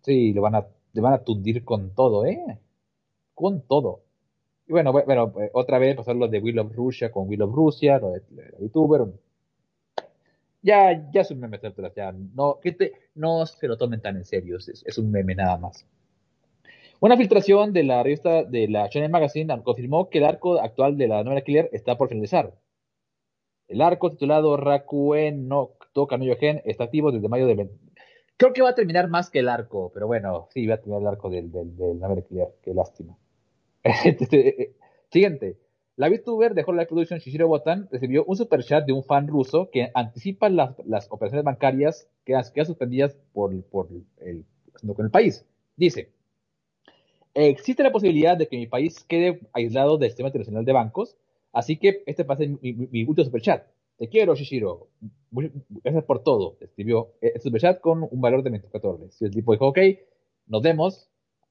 Sí, 0.02 0.32
le 0.32 0.40
van 0.40 0.54
a, 0.54 0.66
le 0.92 1.00
van 1.00 1.14
a 1.14 1.24
tundir 1.24 1.64
con 1.64 1.94
todo, 1.94 2.26
¿eh? 2.26 2.58
Con 3.34 3.62
todo. 3.62 4.02
Y 4.66 4.72
bueno, 4.72 4.92
bu- 4.92 5.04
bueno, 5.04 5.32
eh, 5.40 5.50
otra 5.52 5.78
vez 5.78 5.96
pasar 5.96 6.16
lo 6.16 6.28
de 6.28 6.38
Will 6.38 6.58
of 6.58 6.72
Russia 6.74 7.10
con 7.10 7.28
Will 7.28 7.42
of 7.42 7.52
Russia, 7.54 7.98
lo 7.98 8.12
de, 8.12 8.22
lo 8.30 8.58
la. 8.58 9.12
Ya, 10.62 11.10
ya 11.12 11.20
es 11.20 11.30
un 11.30 11.40
meme, 11.40 11.58
ya 11.94 12.12
no, 12.12 12.58
que 12.60 12.72
te- 12.72 12.92
no 13.14 13.44
se 13.46 13.68
lo 13.68 13.76
tomen 13.76 14.00
tan 14.00 14.16
en 14.16 14.24
serio, 14.24 14.56
es 14.86 14.96
un 14.98 15.10
meme 15.10 15.34
nada 15.34 15.58
más. 15.58 15.86
Una 17.04 17.18
filtración 17.18 17.74
de 17.74 17.82
la 17.82 18.02
revista 18.02 18.44
de 18.44 18.66
la 18.66 18.88
Shonen 18.88 19.10
Magazine 19.10 19.62
confirmó 19.62 20.08
que 20.08 20.16
el 20.16 20.24
arco 20.24 20.58
actual 20.58 20.96
de 20.96 21.06
la 21.06 21.22
novela 21.22 21.42
Killer 21.42 21.68
está 21.70 21.98
por 21.98 22.08
finalizar. 22.08 22.54
El 23.68 23.82
arco 23.82 24.10
titulado 24.10 24.56
Rakuen 24.56 25.46
no 25.46 25.72
Toka 25.92 26.16
no 26.16 26.24
Yogen 26.24 26.62
está 26.64 26.84
activo 26.84 27.12
desde 27.12 27.28
mayo 27.28 27.46
del 27.46 27.58
20. 27.58 27.74
Creo 28.38 28.54
que 28.54 28.62
va 28.62 28.70
a 28.70 28.74
terminar 28.74 29.10
más 29.10 29.28
que 29.28 29.40
el 29.40 29.50
arco, 29.50 29.90
pero 29.92 30.06
bueno, 30.06 30.48
sí, 30.54 30.66
va 30.66 30.76
a 30.76 30.78
terminar 30.78 31.02
el 31.02 31.08
arco 31.08 31.28
del, 31.28 31.52
del, 31.52 31.76
del 31.76 32.00
novela 32.00 32.22
Killer, 32.22 32.48
qué 32.62 32.72
lástima. 32.72 33.18
Siguiente. 35.12 35.58
La 35.96 36.08
VTuber 36.08 36.54
de 36.54 36.64
Hololive 36.66 36.86
Production 36.86 37.18
Shishiro 37.18 37.48
Botan 37.48 37.86
recibió 37.92 38.24
un 38.24 38.36
super 38.36 38.64
chat 38.64 38.86
de 38.86 38.94
un 38.94 39.04
fan 39.04 39.28
ruso 39.28 39.68
que 39.70 39.90
anticipa 39.92 40.48
las, 40.48 40.74
las 40.86 41.06
operaciones 41.10 41.44
bancarias 41.44 42.08
que 42.24 42.34
han 42.34 42.44
suspendidas 42.64 43.14
por, 43.34 43.62
por 43.64 43.88
el, 44.22 44.46
con 44.96 45.04
el 45.04 45.10
país. 45.10 45.44
Dice, 45.76 46.13
existe 47.34 47.82
la 47.82 47.92
posibilidad 47.92 48.36
de 48.36 48.48
que 48.48 48.56
mi 48.56 48.66
país 48.66 49.04
quede 49.04 49.40
aislado 49.52 49.98
del 49.98 50.10
sistema 50.10 50.28
internacional 50.28 50.64
de 50.64 50.72
bancos, 50.72 51.16
así 51.52 51.76
que 51.76 52.02
este 52.06 52.24
pasa 52.24 52.44
mi, 52.44 52.72
mi, 52.72 52.88
mi 52.90 53.04
último 53.04 53.24
superchat. 53.24 53.66
Te 53.98 54.08
quiero, 54.08 54.34
Shishiro. 54.34 54.88
Gracias 55.30 56.04
por 56.04 56.22
todo. 56.22 56.56
Escribió 56.60 57.12
el 57.20 57.40
superchat 57.40 57.80
con 57.80 58.06
un 58.10 58.20
valor 58.20 58.42
de 58.42 58.50
24 58.50 58.92
dólares. 58.92 59.16
Y 59.20 59.24
el 59.24 59.30
tipo 59.30 59.52
dijo, 59.52 59.68
ok, 59.68 59.78
nos 60.46 60.62
vemos. 60.62 61.08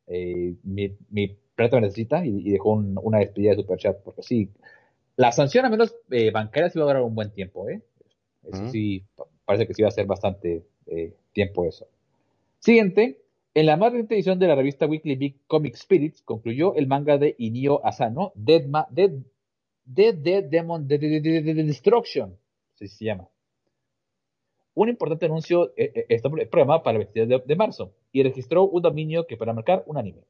Eh, 0.07 0.55
mi, 0.63 0.97
mi 1.09 1.37
Predator 1.55 1.81
necesita 1.81 2.25
y, 2.25 2.51
dejó 2.51 2.73
una 2.73 3.19
despedida 3.19 3.51
de 3.51 3.57
Super 3.57 3.77
Chat, 3.77 3.97
porque 4.03 4.23
sí, 4.23 4.49
la 5.15 5.31
sanción 5.31 5.65
a 5.65 5.69
menos 5.69 5.95
eh, 6.09 6.31
bancaria 6.31 6.69
sí 6.69 6.79
va 6.79 6.85
a 6.85 6.87
durar 6.87 7.03
un 7.03 7.15
buen 7.15 7.31
tiempo, 7.31 7.69
¿eh? 7.69 7.81
Eso 8.43 8.67
sí, 8.69 9.05
parece 9.45 9.67
que 9.67 9.73
sí 9.73 9.81
va 9.81 9.87
a 9.87 9.91
ser 9.91 10.05
bastante 10.05 10.65
eh, 10.87 11.13
tiempo 11.31 11.65
eso. 11.65 11.87
Siguiente, 12.59 13.21
en 13.55 13.65
la 13.67 13.77
más 13.77 13.91
reciente 13.91 14.15
edición 14.15 14.39
de 14.39 14.47
la 14.47 14.55
revista 14.55 14.87
Weekly 14.87 15.15
Big 15.15 15.45
Comic 15.47 15.75
Spirits 15.75 16.21
concluyó 16.23 16.75
el 16.75 16.87
manga 16.87 17.17
de 17.17 17.35
Inio 17.37 17.85
Asano, 17.85 18.31
Dead, 18.35 18.63
Dead, 18.89 19.11
Dead, 19.85 20.15
Dead 20.15 20.43
Demon 20.45 20.87
Destruction, 20.87 22.35
así 22.75 22.87
se 22.87 23.05
llama. 23.05 23.27
Un 24.75 24.89
importante 24.89 25.27
anuncio 25.27 25.71
eh, 25.77 25.91
eh, 25.93 26.05
está 26.09 26.29
programado 26.29 26.81
para 26.81 26.97
el 26.97 27.05
22 27.05 27.45
de, 27.45 27.55
marzo 27.55 27.93
y 28.11 28.23
registró 28.23 28.63
un 28.63 28.81
dominio 28.81 29.27
que 29.27 29.37
para 29.37 29.53
marcar 29.53 29.83
un 29.85 29.97
anime. 29.97 30.23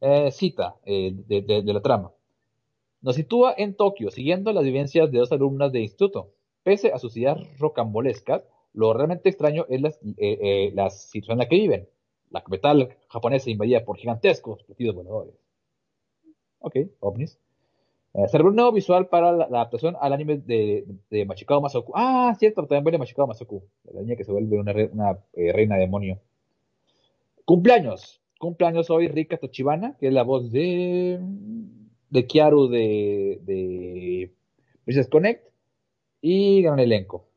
Eh, 0.00 0.30
cita 0.30 0.76
de, 0.86 1.62
la 1.66 1.82
trama. 1.82 2.12
Nos 3.02 3.16
sitúa 3.16 3.54
en 3.56 3.74
Tokio, 3.74 4.10
siguiendo 4.10 4.52
las 4.52 4.64
vivencias 4.64 5.10
de 5.10 5.18
dos 5.18 5.30
alumnas 5.30 5.72
de 5.72 5.80
instituto. 5.80 6.32
Pese 6.62 6.90
a 6.92 6.98
sus 6.98 7.16
ideas 7.16 7.38
rocambolescas, 7.58 8.42
lo 8.72 8.94
realmente 8.94 9.28
extraño 9.28 9.66
es 9.68 9.82
la, 9.82 10.90
situación 10.90 11.34
en 11.34 11.38
la 11.38 11.48
que 11.48 11.56
viven. 11.56 11.88
La 12.30 12.42
capital 12.42 12.96
japonesa 13.08 13.50
invadida 13.50 13.84
por 13.84 13.96
gigantescos 13.96 14.62
platillos 14.64 14.94
voladores. 14.94 15.34
Ok, 16.60 16.76
ovnis. 17.00 17.38
Eh, 18.14 18.26
se 18.28 18.38
nuevo 18.38 18.72
visual 18.72 19.08
para 19.08 19.32
la, 19.32 19.44
adaptación 19.44 19.96
al 20.00 20.12
anime 20.12 20.38
de, 20.38 20.86
de, 21.10 21.24
Masoku. 21.24 21.92
Ah, 21.94 22.34
cierto, 22.38 22.62
también 22.62 22.82
vuelve 22.82 22.98
Machikao 22.98 23.26
Masoku, 23.26 23.62
la 23.92 24.00
niña 24.00 24.16
que 24.16 24.24
se 24.24 24.32
vuelve 24.32 24.58
una, 24.58 24.72
una 24.92 25.18
eh, 25.34 25.52
reina 25.52 25.76
demonio. 25.76 26.18
Cumpleaños. 27.44 28.20
Cumpleaños 28.38 28.90
hoy 28.90 29.08
Rika 29.08 29.36
Tachibana, 29.36 29.96
que 29.98 30.08
es 30.08 30.12
la 30.12 30.22
voz 30.22 30.50
de 30.50 31.20
Kiaru 32.26 32.68
de, 32.68 33.40
de 33.42 34.32
Business 34.86 35.08
Connect 35.08 35.48
y 36.20 36.62
gran 36.62 36.78
elenco. 36.78 37.27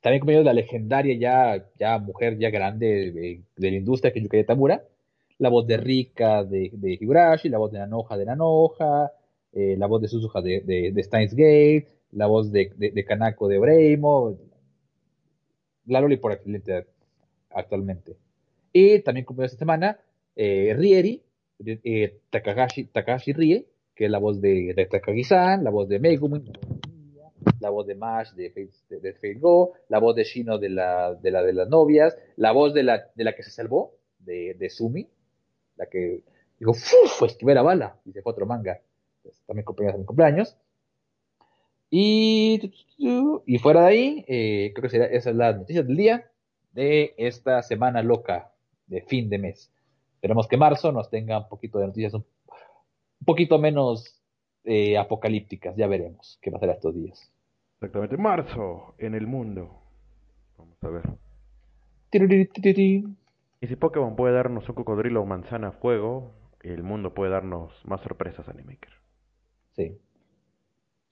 También 0.00 0.20
como 0.20 0.32
la 0.32 0.54
legendaria 0.54 1.14
ya, 1.18 1.66
ya 1.78 1.98
mujer 1.98 2.38
ya 2.38 2.50
grande 2.50 3.12
de, 3.12 3.42
la 3.56 3.76
industria 3.76 4.12
que 4.12 4.18
es 4.18 4.22
Yukari 4.24 4.44
Tamura, 4.44 4.82
la 5.38 5.48
voz 5.50 5.66
de 5.66 5.76
Rika 5.76 6.44
de, 6.44 6.70
de 6.72 6.92
Higurashi, 6.92 7.48
la 7.48 7.58
voz 7.58 7.72
de 7.72 7.78
Nanoja 7.78 8.16
de 8.16 8.24
Nanoja, 8.24 9.12
eh, 9.52 9.76
la 9.76 9.86
voz 9.86 10.00
de 10.00 10.08
Suzuha 10.08 10.40
de, 10.40 10.92
de, 10.94 11.02
Steins 11.02 11.34
Gate, 11.34 11.88
la 12.12 12.26
voz 12.26 12.50
de, 12.50 12.72
de, 12.76 13.04
Kanako 13.04 13.48
de 13.48 13.58
Breimo, 13.58 14.38
la 15.86 16.00
Loli 16.00 16.16
por 16.16 16.32
excelente 16.32 16.86
actualmente. 17.50 18.16
Y 18.72 19.00
también 19.00 19.26
como 19.26 19.42
esta 19.42 19.58
semana, 19.58 19.98
eh, 20.36 20.74
Rieri, 20.76 21.22
eh, 21.66 22.20
Takahashi, 22.30 22.84
Takahashi 22.84 23.32
Rie, 23.32 23.66
que 23.94 24.06
es 24.06 24.10
la 24.10 24.18
voz 24.18 24.40
de, 24.40 24.72
de 24.74 24.86
Takagi-san, 24.86 25.62
la 25.62 25.70
voz 25.70 25.88
de 25.88 25.98
Megumi, 25.98 26.42
la 27.60 27.70
voz 27.70 27.86
de 27.86 27.94
Mash 27.94 28.32
de 28.32 28.50
Fate, 28.50 29.00
de, 29.00 29.34
Go, 29.34 29.72
la 29.88 29.98
voz 29.98 30.14
de 30.14 30.24
Shino 30.24 30.58
de 30.58 30.68
la, 30.70 31.14
de 31.14 31.30
la 31.30 31.42
de 31.42 31.52
las 31.52 31.68
novias, 31.68 32.16
la 32.36 32.52
voz 32.52 32.74
de 32.74 32.82
la, 32.82 33.10
de 33.14 33.24
la 33.24 33.34
que 33.34 33.42
se 33.42 33.50
salvó, 33.50 33.94
de, 34.18 34.54
de 34.54 34.70
Sumi, 34.70 35.08
la 35.76 35.86
que 35.86 36.22
dijo, 36.58 36.72
pues 37.18 37.36
que 37.36 37.50
era 37.50 37.62
bala, 37.62 37.98
y 38.04 38.12
se 38.12 38.22
fue 38.22 38.32
otro 38.32 38.46
manga. 38.46 38.80
Pues, 39.22 39.42
también 39.46 39.64
cumpleaños 39.64 39.98
mi 40.00 40.06
cumpleaños. 40.06 40.56
Y, 41.90 42.72
y 42.98 43.58
fuera 43.58 43.82
de 43.82 43.86
ahí, 43.86 44.24
eh, 44.28 44.72
creo 44.74 44.82
que 44.82 44.88
sería, 44.90 45.06
esa 45.06 45.30
es 45.30 45.36
la 45.36 45.52
noticia 45.52 45.82
del 45.82 45.96
día 45.96 46.30
de 46.72 47.14
esta 47.16 47.62
semana 47.62 48.02
loca 48.02 48.52
de 48.86 49.02
fin 49.02 49.28
de 49.28 49.38
mes. 49.38 49.72
Esperemos 50.14 50.46
que 50.46 50.56
marzo 50.56 50.92
nos 50.92 51.10
tenga 51.10 51.38
un 51.38 51.48
poquito 51.48 51.78
de 51.78 51.86
noticias 51.86 52.14
un, 52.14 52.24
poquito 53.24 53.58
menos 53.58 54.19
eh, 54.64 54.98
apocalípticas. 54.98 55.76
Ya 55.76 55.86
veremos 55.86 56.38
qué 56.42 56.50
pasará 56.50 56.72
estos 56.72 56.94
días. 56.94 57.32
Exactamente. 57.74 58.16
Marzo 58.16 58.94
en 58.98 59.14
el 59.14 59.26
mundo. 59.26 59.82
Vamos 60.58 60.76
a 60.82 60.88
ver. 60.88 61.04
Y 63.60 63.66
si 63.66 63.76
Pokémon 63.76 64.16
puede 64.16 64.34
darnos 64.34 64.68
un 64.68 64.74
cocodrilo 64.74 65.22
o 65.22 65.26
manzana 65.26 65.68
a 65.68 65.72
fuego, 65.72 66.32
el 66.62 66.82
mundo 66.82 67.14
puede 67.14 67.30
darnos 67.30 67.72
más 67.84 68.00
sorpresas, 68.00 68.48
Animaker. 68.48 68.90
Sí. 69.72 69.98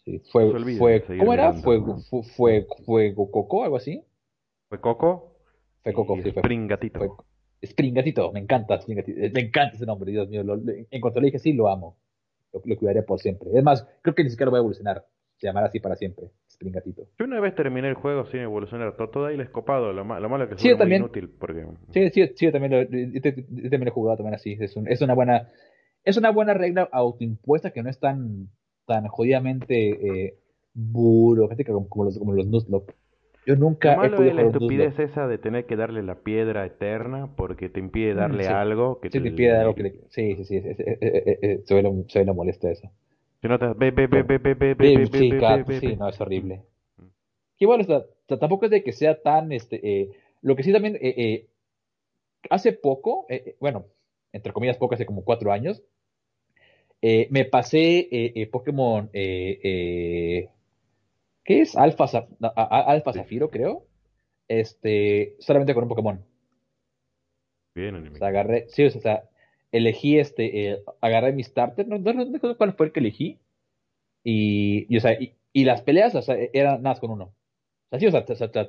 Sí, 0.04 0.20
fue, 0.30 0.50
fue 0.78 1.02
¿cómo 1.18 1.32
era? 1.32 1.52
Fue, 1.54 1.80
fue, 1.80 2.22
fue, 2.36 2.66
Fuego 2.84 3.30
Coco, 3.30 3.64
algo 3.64 3.76
así. 3.76 4.02
¿Fue 4.68 4.80
Coco? 4.80 5.34
Fue 5.82 5.92
Coco, 5.92 6.16
sí, 6.16 6.32
fue. 6.32 6.40
Spring 6.40 6.66
Gatito. 6.66 7.24
Spring 7.60 7.94
Gatito, 7.94 8.32
me 8.32 8.40
encanta 8.40 8.78
me 8.86 9.40
encanta 9.40 9.76
ese 9.76 9.86
nombre, 9.86 10.12
Dios 10.12 10.28
mío. 10.28 10.42
en 10.42 11.00
cuanto 11.00 11.20
le 11.20 11.26
dije 11.26 11.38
sí, 11.38 11.52
lo 11.52 11.68
amo. 11.68 11.96
Lo, 12.52 12.62
lo, 12.64 12.76
cuidaré 12.76 13.02
por 13.02 13.18
siempre. 13.18 13.50
Es 13.52 13.62
más, 13.62 13.86
creo 14.02 14.14
que 14.14 14.24
ni 14.24 14.30
siquiera 14.30 14.46
lo 14.46 14.52
voy 14.52 14.58
a 14.58 14.60
evolucionar. 14.60 15.04
Se 15.36 15.46
llamará 15.46 15.66
así 15.66 15.78
para 15.78 15.94
siempre, 15.94 16.30
Spring 16.48 16.72
Gatito. 16.72 17.06
Yo 17.16 17.24
una 17.24 17.38
vez 17.38 17.54
terminé 17.54 17.88
el 17.88 17.94
juego 17.94 18.26
sin 18.26 18.40
evolucionar 18.40 18.96
todo 18.96 19.30
y 19.30 19.36
le 19.36 19.44
escopado. 19.44 19.92
Lo, 19.92 20.02
lo 20.02 20.28
malo 20.28 20.44
es 20.44 20.48
que 20.60 20.70
es 20.70 20.78
muy 20.78 20.94
inútil. 20.96 21.30
Porque... 21.38 21.64
Sí, 21.92 22.10
sí, 22.10 22.32
sí, 22.34 22.46
yo 22.46 22.52
también 22.52 22.72
lo, 22.72 22.82
yo, 22.82 23.70
también 23.70 23.84
lo 23.84 23.88
he 23.88 23.92
jugado 23.92 24.16
también 24.16 24.34
así. 24.34 24.56
Es, 24.58 24.74
un, 24.74 24.88
es 24.88 25.00
una 25.00 25.14
buena 25.14 25.48
es 26.04 26.16
una 26.16 26.30
buena 26.30 26.54
regla 26.54 26.88
autoimpuesta 26.90 27.70
que 27.70 27.82
no 27.82 27.90
es 27.90 27.98
tan, 27.98 28.48
tan 28.86 29.06
jodidamente 29.08 29.90
eh, 30.26 30.38
burocrática 30.72 31.72
como, 31.72 31.88
como, 31.88 32.04
los, 32.04 32.18
como 32.18 32.32
los 32.32 32.46
Nuzlocke. 32.46 32.94
Yo 33.48 33.56
nunca 33.56 33.92
Lo 33.92 34.02
malo 34.02 34.22
he 34.22 34.34
la 34.34 34.42
estupidez 34.42 34.98
esa 34.98 35.26
de 35.26 35.38
tener 35.38 35.64
que 35.64 35.74
darle 35.74 36.02
la 36.02 36.16
piedra 36.16 36.66
eterna 36.66 37.34
porque 37.34 37.70
te 37.70 37.80
impide 37.80 38.12
mm, 38.12 38.16
darle 38.18 38.46
algo 38.46 39.00
que 39.00 39.08
sí, 39.08 39.22
te, 39.22 39.26
impide 39.26 39.56
algo 39.56 39.74
que 39.74 39.84
le... 39.84 39.90
Sí, 40.10 40.36
sí, 40.36 40.44
sí, 40.44 40.60
lo, 40.60 42.04
se 42.08 42.18
ve 42.18 42.24
lo 42.26 42.34
molesta 42.34 42.70
eso. 42.70 42.90
Se 43.40 43.48
nota, 43.48 43.72
ve, 43.72 43.90
ve, 43.90 44.06
ve, 44.06 44.22
ve, 44.22 44.36
ve, 44.36 44.54
ve, 44.54 44.74
ve, 44.74 45.06
sí, 45.06 45.30
claro, 45.30 45.64
sí, 45.80 45.96
no, 45.96 46.10
es 46.10 46.20
horrible. 46.20 46.60
Que 47.56 47.64
bueno, 47.64 47.86
tampoco 48.26 48.66
es 48.66 48.70
de 48.70 48.82
que 48.82 48.92
sea 48.92 49.22
tan, 49.22 49.50
este, 49.50 49.80
eh, 49.82 50.10
lo 50.42 50.54
que 50.54 50.62
sí 50.62 50.70
también, 50.70 50.96
eh, 50.96 51.14
eh, 51.16 51.46
hace 52.50 52.74
poco, 52.74 53.24
eh, 53.30 53.56
bueno, 53.60 53.86
entre 54.34 54.52
comillas 54.52 54.76
poco, 54.76 54.94
hace 54.94 55.06
como 55.06 55.24
cuatro 55.24 55.52
años, 55.52 55.82
eh, 57.00 57.28
me 57.30 57.46
pasé 57.46 58.08
eh, 58.10 58.32
eh, 58.34 60.50
¿qué 61.48 61.62
es? 61.62 61.76
Alfa, 61.78 62.04
Alfa 62.56 63.12
Zafiro, 63.14 63.48
creo. 63.48 63.86
Este, 64.48 65.34
solamente 65.38 65.72
con 65.72 65.84
un 65.84 65.88
Pokémon. 65.88 66.22
Bien, 67.74 67.94
o 67.94 68.16
sea, 68.16 68.28
agarré, 68.28 68.66
sí, 68.68 68.84
o 68.84 68.90
sea, 68.90 69.30
elegí 69.72 70.18
este, 70.18 70.82
agarré 71.00 71.32
mi 71.32 71.42
starter, 71.42 71.88
no, 71.88 71.98
no, 71.98 72.12
no, 72.12 72.56
cuál 72.58 72.74
fue 72.74 72.86
el 72.86 72.92
que 72.92 73.00
elegí. 73.00 73.38
Y, 74.22 74.94
o 74.94 75.00
sea, 75.00 75.16
y, 75.18 75.64
las 75.64 75.80
peleas, 75.80 76.14
o 76.14 76.20
sea, 76.20 76.36
eran 76.52 76.82
nada 76.82 76.90
más 76.90 77.00
con 77.00 77.12
uno. 77.12 77.24
O 77.24 77.98
sea, 77.98 77.98
sí, 77.98 78.06
o 78.06 78.36
sea, 78.36 78.68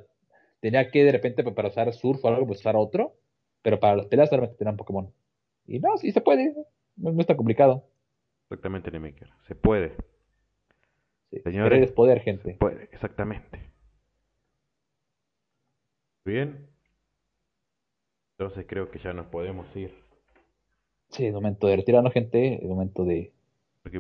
tenía 0.62 0.90
que 0.90 1.04
de 1.04 1.12
repente 1.12 1.44
para 1.44 1.68
usar 1.68 1.92
surf 1.92 2.24
o 2.24 2.30
algo, 2.30 2.48
pues 2.48 2.60
usar 2.62 2.78
otro. 2.78 3.18
Pero 3.62 3.82
para 3.82 3.98
las 3.98 4.06
peleas 4.06 4.30
solamente 4.30 4.56
tenía 4.56 4.72
un 4.72 4.78
Pokémon. 4.78 5.12
Y 5.68 5.80
no, 5.80 5.98
sí 5.98 6.14
se 6.14 6.22
puede, 6.22 6.56
no, 6.96 7.12
no 7.12 7.20
está 7.20 7.36
complicado. 7.36 7.84
Exactamente, 8.46 8.90
Nemaker. 8.90 9.30
Se 9.48 9.56
puede. 9.56 9.98
Sí, 11.32 11.40
Señores, 11.42 11.84
es 11.84 11.92
poder, 11.92 12.22
gente. 12.22 12.56
Puede, 12.60 12.86
exactamente. 12.92 13.60
Bien. 16.26 16.68
Entonces 18.38 18.66
creo 18.68 18.90
que 18.90 19.00
ya 19.00 19.14
nos 19.14 19.28
podemos 19.28 19.68
ir. 19.76 19.94
Sí, 21.10 21.26
es 21.26 21.34
momento 21.34 21.68
de 21.68 21.76
retirarnos, 21.76 22.14
gente. 22.14 22.56
Es 22.56 22.68
momento 22.68 23.04
de, 23.04 23.32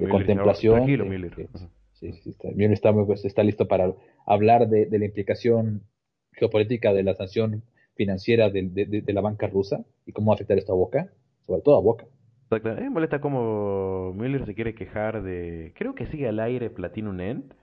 contemplación. 0.09 0.75
Tranquilo, 0.75 1.05
Miller. 1.05 1.49
Sí, 1.93 2.13
sí, 2.13 2.29
está, 2.29 2.49
está, 2.49 2.93
pues, 2.93 3.25
está, 3.25 3.43
listo 3.43 3.67
para 3.67 3.93
hablar 4.25 4.69
de, 4.69 4.87
la 4.89 5.05
implicación 5.05 5.83
geopolítica 6.31 6.93
de 6.93 7.03
la 7.03 7.15
sanción 7.15 7.63
financiera 7.95 8.49
de, 8.49 8.61
de, 8.63 9.13
la 9.13 9.19
banca 9.19 9.47
rusa 9.47 9.83
y 10.05 10.13
cómo 10.13 10.31
va 10.31 10.35
a 10.35 10.35
afectar 10.35 10.57
esto 10.57 10.71
a 10.71 10.77
Boca, 10.77 11.11
sobre 11.45 11.61
todo 11.61 11.77
a 11.77 11.81
Boca. 11.81 12.05
Exacto. 12.51 12.81
me 12.81 12.89
molesta 12.89 13.21
como 13.21 14.13
Miller 14.15 14.45
se 14.45 14.55
quiere 14.55 14.73
quejar 14.73 15.21
de... 15.21 15.73
Creo 15.75 15.93
que 15.93 16.07
sigue 16.07 16.27
al 16.27 16.39
aire 16.39 16.69
Platinum 16.69 17.19
End. 17.19 17.53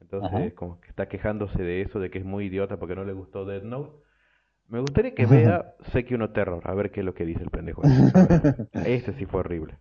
Entonces, 0.00 0.54
como 0.54 0.80
que 0.80 0.88
está 0.88 1.08
quejándose 1.08 1.62
de 1.62 1.82
eso, 1.82 2.00
de 2.00 2.10
que 2.10 2.18
es 2.18 2.24
muy 2.24 2.46
idiota 2.46 2.78
porque 2.78 2.94
no 2.94 3.04
le 3.04 3.12
gustó 3.12 3.44
Dead 3.44 3.62
Note. 3.62 3.92
Me 4.68 4.80
gustaría 4.80 5.14
que 5.14 5.26
vea 5.26 5.74
Seki 5.92 6.14
Uno 6.14 6.30
Terror, 6.30 6.62
a 6.64 6.74
ver 6.74 6.90
qué 6.90 7.00
es 7.00 7.06
lo 7.06 7.14
que 7.14 7.26
dice 7.26 7.42
el 7.42 7.50
pendejo. 7.50 7.82
Ese 8.72 9.12
sí 9.14 9.26
fue 9.26 9.40
horrible. 9.40 9.76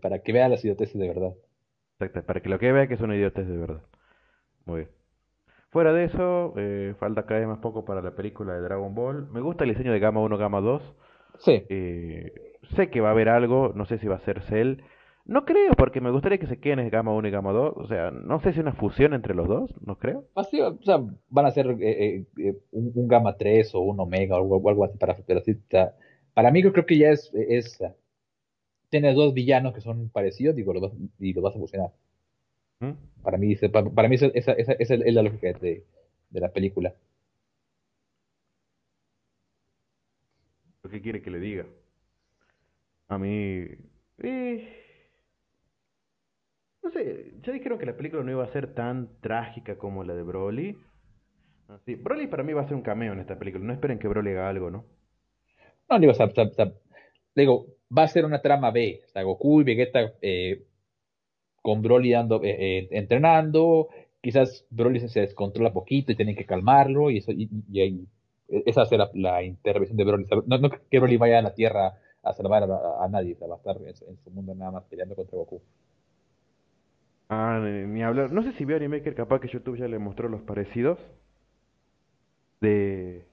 Para 0.00 0.20
que 0.20 0.32
vea 0.32 0.48
las 0.48 0.64
idioteces 0.64 0.98
de 1.00 1.08
verdad. 1.08 1.32
Exacto, 1.98 2.22
para 2.24 2.40
que 2.40 2.48
lo 2.48 2.58
que 2.58 2.70
vea 2.70 2.86
que 2.86 2.94
es 2.94 3.00
una 3.00 3.16
idiotez 3.16 3.48
de 3.48 3.56
verdad. 3.56 3.82
Muy 4.66 4.80
bien. 4.80 4.90
Fuera 5.70 5.92
de 5.92 6.04
eso, 6.04 6.54
eh, 6.56 6.94
falta 6.98 7.26
cada 7.26 7.40
vez 7.40 7.48
más 7.48 7.58
poco 7.58 7.84
para 7.84 8.02
la 8.02 8.14
película 8.14 8.54
de 8.54 8.60
Dragon 8.60 8.94
Ball. 8.94 9.28
Me 9.30 9.40
gusta 9.40 9.64
el 9.64 9.70
diseño 9.70 9.92
de 9.92 9.98
Gama 9.98 10.20
1, 10.20 10.38
Gama 10.38 10.60
2. 10.60 10.96
Sí. 11.38 11.64
Eh, 11.68 12.45
sé 12.74 12.90
que 12.90 13.00
va 13.00 13.08
a 13.08 13.12
haber 13.12 13.28
algo, 13.28 13.72
no 13.74 13.84
sé 13.86 13.98
si 13.98 14.06
va 14.06 14.16
a 14.16 14.20
ser 14.20 14.42
Cell. 14.42 14.80
No 15.24 15.44
creo, 15.44 15.72
porque 15.76 16.00
me 16.00 16.12
gustaría 16.12 16.38
que 16.38 16.46
se 16.46 16.60
queden 16.60 16.78
en 16.78 16.88
Gamma 16.88 17.12
1 17.12 17.26
y 17.26 17.30
Gamma 17.32 17.52
2. 17.52 17.74
O 17.76 17.86
sea, 17.88 18.12
no 18.12 18.40
sé 18.40 18.52
si 18.52 18.60
una 18.60 18.72
fusión 18.72 19.12
entre 19.12 19.34
los 19.34 19.48
dos, 19.48 19.74
no 19.84 19.98
creo. 19.98 20.24
Así, 20.36 20.60
o 20.60 20.80
sea, 20.82 21.00
van 21.28 21.46
a 21.46 21.50
ser 21.50 21.66
eh, 21.66 21.76
eh, 21.80 22.26
eh, 22.38 22.58
un, 22.70 22.92
un, 22.94 23.08
Gamma 23.08 23.36
3 23.36 23.74
o 23.74 23.80
un 23.80 23.98
Omega 23.98 24.36
o 24.36 24.38
algo, 24.38 24.68
algo 24.68 24.84
así 24.84 24.96
para 24.98 25.16
pero 25.26 25.40
así, 25.40 25.56
Para 26.32 26.50
mí 26.52 26.62
creo 26.62 26.86
que 26.86 26.98
ya 26.98 27.10
es, 27.10 27.32
es 27.34 27.82
tienes 28.88 29.16
dos 29.16 29.34
villanos 29.34 29.74
que 29.74 29.80
son 29.80 30.08
parecidos, 30.10 30.54
digo, 30.54 30.72
los 30.72 30.82
vas, 30.82 30.92
y 31.18 31.32
los 31.32 31.42
vas 31.42 31.56
a 31.56 31.58
fusionar. 31.58 31.90
¿Mm? 32.80 32.92
Para 33.22 33.38
mí, 33.38 33.56
para, 33.56 33.90
para 33.90 34.08
mí 34.08 34.14
esa, 34.14 34.26
esa, 34.26 34.52
esa, 34.52 34.72
esa 34.74 34.94
es 34.94 35.14
la 35.14 35.22
lógica 35.22 35.52
de, 35.58 35.84
de 36.30 36.40
la 36.40 36.52
película. 36.52 36.94
¿Qué 40.88 41.00
quiere 41.00 41.20
que 41.20 41.30
le 41.30 41.40
diga? 41.40 41.66
A 43.08 43.18
mí... 43.18 43.66
eh, 44.18 44.86
no 46.82 46.90
sé, 46.90 47.32
ya 47.42 47.52
dijeron 47.52 47.78
que 47.78 47.86
la 47.86 47.96
película 47.96 48.22
no 48.22 48.30
iba 48.30 48.44
a 48.44 48.52
ser 48.52 48.72
tan 48.74 49.08
trágica 49.20 49.76
como 49.76 50.04
la 50.04 50.14
de 50.14 50.22
Broly. 50.22 50.76
Así, 51.68 51.96
Broly 51.96 52.28
para 52.28 52.44
mí 52.44 52.52
va 52.52 52.62
a 52.62 52.68
ser 52.68 52.76
un 52.76 52.82
cameo 52.82 53.12
en 53.12 53.20
esta 53.20 53.38
película. 53.38 53.64
No 53.64 53.72
esperen 53.72 53.98
que 53.98 54.06
Broly 54.08 54.30
haga 54.30 54.48
algo, 54.48 54.70
¿no? 54.70 54.84
No, 55.90 55.98
digo, 55.98 56.14
sea, 56.14 56.26
o 56.26 56.30
sea, 56.30 56.72
digo, 57.34 57.66
va 57.96 58.04
a 58.04 58.08
ser 58.08 58.24
una 58.24 58.40
trama 58.40 58.70
B. 58.70 59.02
O 59.14 59.24
Goku 59.24 59.60
y 59.60 59.64
Vegeta 59.64 60.12
eh, 60.22 60.62
con 61.62 61.82
Broly 61.82 62.12
dando, 62.12 62.42
eh, 62.44 62.56
eh, 62.58 62.88
entrenando. 62.92 63.88
Quizás 64.20 64.64
Broly 64.70 65.00
se, 65.00 65.20
descontrola 65.20 65.72
poquito 65.72 66.12
y 66.12 66.16
tienen 66.16 66.36
que 66.36 66.46
calmarlo. 66.46 67.10
Y 67.10 67.18
eso, 67.18 67.32
y, 67.32 67.48
y, 67.72 67.82
y 67.82 68.08
esa 68.64 68.82
va 68.82 68.84
a 68.84 68.88
ser 68.88 69.00
la, 69.14 69.42
intervención 69.42 69.96
de 69.96 70.04
Broly. 70.04 70.26
No, 70.46 70.58
no 70.58 70.70
que 70.70 70.98
Broly 71.00 71.16
vaya 71.16 71.40
a 71.40 71.42
la 71.42 71.54
Tierra 71.54 71.94
a 72.26 72.32
salvar 72.32 72.64
a, 72.64 73.04
a 73.04 73.08
nadie. 73.08 73.34
O 73.34 73.38
sea, 73.38 73.48
va 73.48 73.54
a 73.54 73.58
estar 73.58 73.76
en, 73.76 73.88
en 73.88 74.16
su 74.24 74.30
mundo 74.30 74.54
nada 74.54 74.70
más 74.72 74.84
peleando 74.84 75.14
contra 75.14 75.38
Goku. 75.38 75.62
Ah, 77.28 77.60
ni 77.62 77.86
ni 77.86 78.02
hablar. 78.02 78.32
No 78.32 78.42
sé 78.42 78.52
si 78.52 78.64
vio 78.64 78.76
Animaker, 78.76 79.14
capaz 79.14 79.40
que 79.40 79.48
YouTube 79.48 79.76
ya 79.76 79.88
le 79.88 79.98
mostró 79.98 80.28
los 80.28 80.42
parecidos 80.42 80.98
de 82.60 83.26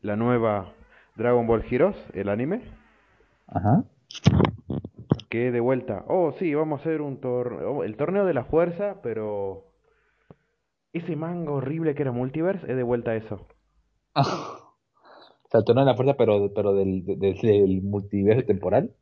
la 0.00 0.16
nueva 0.16 0.72
Dragon 1.16 1.46
Ball 1.46 1.64
Heroes, 1.68 1.96
el 2.14 2.28
anime. 2.28 2.62
Ajá. 3.46 3.84
Que 5.28 5.50
de 5.50 5.60
vuelta, 5.60 6.04
oh 6.08 6.32
sí, 6.38 6.54
vamos 6.54 6.78
a 6.78 6.82
hacer 6.82 7.02
un 7.02 7.20
torneo, 7.20 7.84
el 7.84 7.96
torneo 7.96 8.24
de 8.24 8.34
la 8.34 8.44
fuerza, 8.44 9.00
pero 9.02 9.66
ese 10.92 11.16
manga 11.16 11.52
horrible 11.52 11.94
que 11.94 12.02
era 12.02 12.12
Multiverse, 12.12 12.70
es 12.70 12.76
de 12.76 12.82
vuelta 12.82 13.10
a 13.10 13.16
eso. 13.16 13.46
O 14.14 14.22
torneo 15.48 15.84
de 15.84 15.90
la 15.90 15.96
fuerza, 15.96 16.14
pero, 16.16 16.52
pero 16.54 16.74
del, 16.74 17.04
del, 17.04 17.34
del 17.40 17.82
multiverso 17.82 18.44
temporal. 18.46 18.94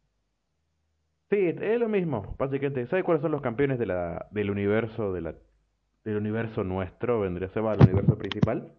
Sí, 1.30 1.36
es 1.38 1.80
lo 1.80 1.88
mismo, 1.88 2.36
básicamente. 2.38 2.86
¿Sabes 2.86 3.04
cuáles 3.04 3.22
son 3.22 3.32
los 3.32 3.42
campeones 3.42 3.78
de 3.78 3.86
la, 3.86 4.28
del 4.30 4.50
universo, 4.50 5.12
de 5.12 5.20
la, 5.22 5.34
del 6.04 6.16
universo 6.16 6.62
nuestro? 6.64 7.20
Vendría 7.20 7.48
a 7.48 7.50
ser 7.50 7.64
el 7.64 7.80
universo 7.82 8.16
principal. 8.16 8.72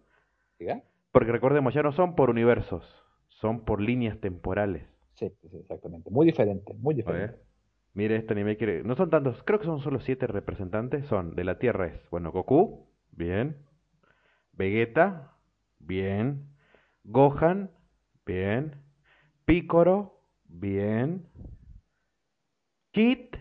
¿Diga? 0.58 0.82
Porque 1.12 1.32
recordemos, 1.32 1.74
ya 1.74 1.82
no 1.82 1.92
son 1.92 2.14
por 2.14 2.30
universos, 2.30 2.84
son 3.28 3.64
por 3.64 3.80
líneas 3.80 4.18
temporales. 4.20 4.84
Sí, 5.14 5.30
sí, 5.50 5.56
exactamente. 5.58 6.10
Muy 6.10 6.26
diferente, 6.26 6.72
muy 6.74 6.94
diferente. 6.94 7.38
Mire, 7.94 8.16
este 8.16 8.32
anime 8.32 8.56
quiere. 8.56 8.82
No 8.84 8.94
son 8.94 9.10
tantos, 9.10 9.42
creo 9.42 9.58
que 9.58 9.66
son 9.66 9.80
solo 9.80 10.00
siete 10.00 10.26
representantes. 10.26 11.06
Son 11.06 11.34
de 11.34 11.44
la 11.44 11.58
Tierra 11.58 11.86
es, 11.86 12.08
bueno, 12.10 12.30
Goku, 12.32 12.86
bien. 13.12 13.56
Vegeta, 14.52 15.32
bien. 15.78 16.48
Gohan, 17.16 17.70
bien. 18.24 18.72
Piccolo, 19.44 20.22
bien. 20.44 21.26
Kid, 22.92 23.34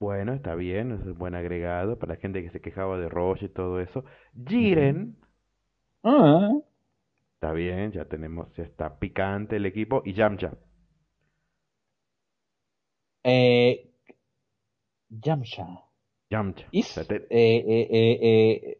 bueno, 0.00 0.32
está 0.34 0.54
bien, 0.54 0.92
es 0.92 1.00
un 1.06 1.18
buen 1.18 1.34
agregado 1.34 1.98
para 1.98 2.14
la 2.14 2.20
gente 2.20 2.42
que 2.42 2.50
se 2.50 2.60
quejaba 2.60 2.98
de 2.98 3.08
Roche 3.08 3.46
y 3.46 3.48
todo 3.48 3.80
eso. 3.80 4.04
Jiren, 4.46 5.16
Ah, 6.02 6.50
está 7.34 7.52
bien, 7.52 7.92
ya 7.92 8.04
tenemos, 8.06 8.54
ya 8.56 8.64
está 8.64 8.98
picante 8.98 9.56
el 9.56 9.66
equipo. 9.66 10.02
Y 10.04 10.12
Yamcha, 10.14 10.52
eh, 13.24 13.90
Yamcha. 15.10 15.66
Yamcha. 16.30 16.66
Is, 16.72 16.96
eh, 16.98 17.26
eh, 17.30 17.88
eh, 17.90 18.18
eh, 18.22 18.78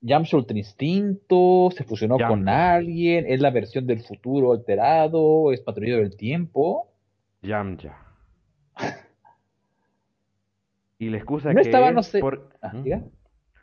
Yamcha 0.00 0.36
Ultra 0.36 0.56
Instinto, 0.56 1.70
se 1.76 1.84
fusionó 1.84 2.18
con 2.18 2.48
alguien, 2.48 3.26
es 3.26 3.40
la 3.40 3.50
versión 3.50 3.86
del 3.86 4.00
futuro 4.02 4.52
alterado, 4.52 5.52
es 5.52 5.60
patrullero 5.60 5.98
del 6.02 6.16
tiempo. 6.16 6.88
Yamcha. 7.42 7.94
Y 10.98 11.10
la 11.10 11.18
excusa 11.18 11.50
No 11.52 11.56
que 11.56 11.62
estaba, 11.62 11.88
es 11.88 11.94
no 11.94 12.02
sé. 12.02 12.20
por... 12.20 12.48
Ah, 12.62 12.72
¿Mm? 12.74 12.82
diga. 12.82 13.02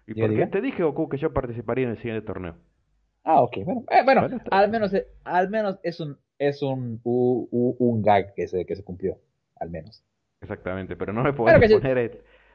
¿Y 0.06 0.14
Diga, 0.14 0.28
por 0.28 0.36
qué 0.36 0.48
te 0.48 0.62
dije, 0.62 0.84
Goku, 0.84 1.10
que 1.10 1.18
yo 1.18 1.34
participaría 1.34 1.86
en 1.86 1.92
el 1.92 1.98
siguiente 1.98 2.26
torneo? 2.26 2.58
Ah, 3.24 3.42
ok, 3.42 3.58
bueno, 3.64 3.84
eh, 3.90 4.04
bueno, 4.04 4.28
al 4.52 4.70
menos, 4.70 4.94
eh, 4.94 5.08
al 5.24 5.50
menos 5.50 5.80
es 5.82 6.00
un, 6.02 6.18
es 6.38 6.62
un, 6.62 7.00
u- 7.04 7.48
u- 7.52 7.76
un 7.80 8.02
gag 8.02 8.34
que 8.36 8.48
se, 8.48 8.66
que 8.66 8.76
se 8.76 8.84
cumplió, 8.84 9.18
al 9.56 9.70
menos. 9.70 10.04
Exactamente, 10.42 10.96
pero 10.98 11.14
no 11.14 11.24
me 11.24 11.32
Claro 11.32 11.60
que 11.62 11.68
podés 11.70 11.82
sí. 11.82 11.88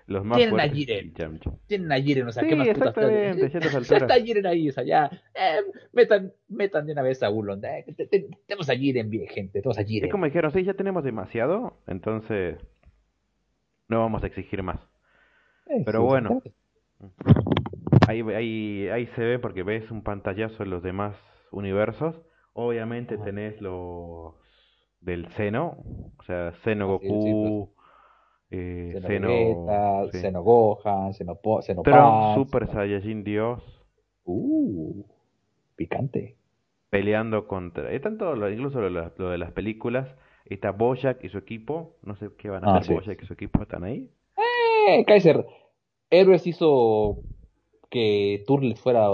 Los 0.08 0.24
más 0.24 0.38
Tienen 0.38 0.54
a 0.54 0.62
fuertes 0.62 0.78
Jiren. 0.78 1.06
y 1.06 1.12
Yamcha. 1.18 1.50
Tienen 1.66 1.92
a 1.92 2.00
Jiren, 2.00 2.26
o 2.26 2.32
sea, 2.32 2.42
Sí, 2.42 2.48
¿qué 2.48 2.56
más 2.56 2.68
putas 2.68 2.96
a 2.98 3.00
está. 3.96 4.14
Jiren 4.14 4.46
ahí, 4.46 4.68
o 4.68 4.72
sea, 4.72 4.82
ya, 4.84 5.10
eh, 5.34 5.60
metan, 5.92 6.32
metan 6.48 6.86
de 6.86 6.92
una 6.92 7.02
vez 7.02 7.22
a 7.22 7.30
Ulon, 7.30 7.64
eh, 7.64 7.84
te- 7.96 8.06
te- 8.06 8.28
tenemos 8.46 8.68
a 8.70 8.74
Jiren, 8.74 9.10
bien, 9.10 9.28
gente, 9.28 9.60
tenemos 9.60 9.78
a 9.78 9.82
Es 9.82 9.86
Jiren. 9.86 10.10
como 10.10 10.24
dijeron, 10.24 10.50
sí, 10.50 10.64
ya 10.64 10.74
tenemos 10.74 11.04
demasiado, 11.04 11.76
entonces 11.86 12.56
no 13.88 14.00
vamos 14.00 14.22
a 14.24 14.26
exigir 14.26 14.62
más. 14.62 14.80
Eh, 15.66 15.82
Pero 15.84 16.00
sí, 16.00 16.06
bueno, 16.06 16.42
ahí, 18.08 18.22
ahí, 18.34 18.88
ahí 18.88 19.06
se 19.08 19.22
ve 19.22 19.38
porque 19.38 19.62
ves 19.62 19.90
un 19.90 20.02
pantallazo 20.02 20.62
en 20.62 20.70
los 20.70 20.82
demás 20.82 21.14
universos. 21.50 22.16
Obviamente 22.54 23.14
Ajá. 23.16 23.24
tenés 23.24 23.60
los 23.60 24.34
del 25.00 25.28
Seno, 25.34 25.76
o 26.18 26.22
sea, 26.24 26.52
Seno 26.64 26.94
Ah, 26.94 26.98
sí, 27.00 27.08
sí. 27.08 27.12
Goku, 27.14 27.74
eh, 28.50 28.98
Seno, 29.06 29.28
Vegeta, 29.28 30.10
sí. 30.12 30.28
Gohan, 30.32 31.12
Xeno 31.14 31.36
Trunks, 31.42 31.84
Pan, 31.84 32.34
Super 32.34 32.66
Saiyajin 32.68 33.24
Dios, 33.24 33.62
Uh, 34.24 35.04
picante. 35.76 36.36
peleando 36.90 37.46
contra... 37.46 37.90
Están 37.92 38.18
todos, 38.18 38.36
los- 38.38 38.52
incluso 38.52 38.78
lo, 38.80 38.84
de 38.86 38.90
las- 38.92 39.18
lo 39.18 39.30
de 39.30 39.38
las 39.38 39.52
películas. 39.52 40.08
Está 40.44 40.70
Bojack 40.70 41.22
y 41.24 41.28
su 41.28 41.38
equipo. 41.38 41.96
No 42.02 42.16
sé 42.16 42.30
qué 42.38 42.48
van 42.48 42.64
a 42.64 42.68
Ah, 42.68 42.76
hacer 42.78 42.86
sí. 42.88 42.94
Bojack 42.94 43.22
y 43.22 43.26
su 43.26 43.32
equipo. 43.34 43.62
¿Están 43.62 43.84
ahí? 43.84 44.10
Eh, 44.88 45.04
Kaiser, 45.06 45.44
Héroes 46.10 46.46
hizo 46.46 47.18
que 47.90 48.44
Turtle 48.46 48.74
fuera, 48.76 49.08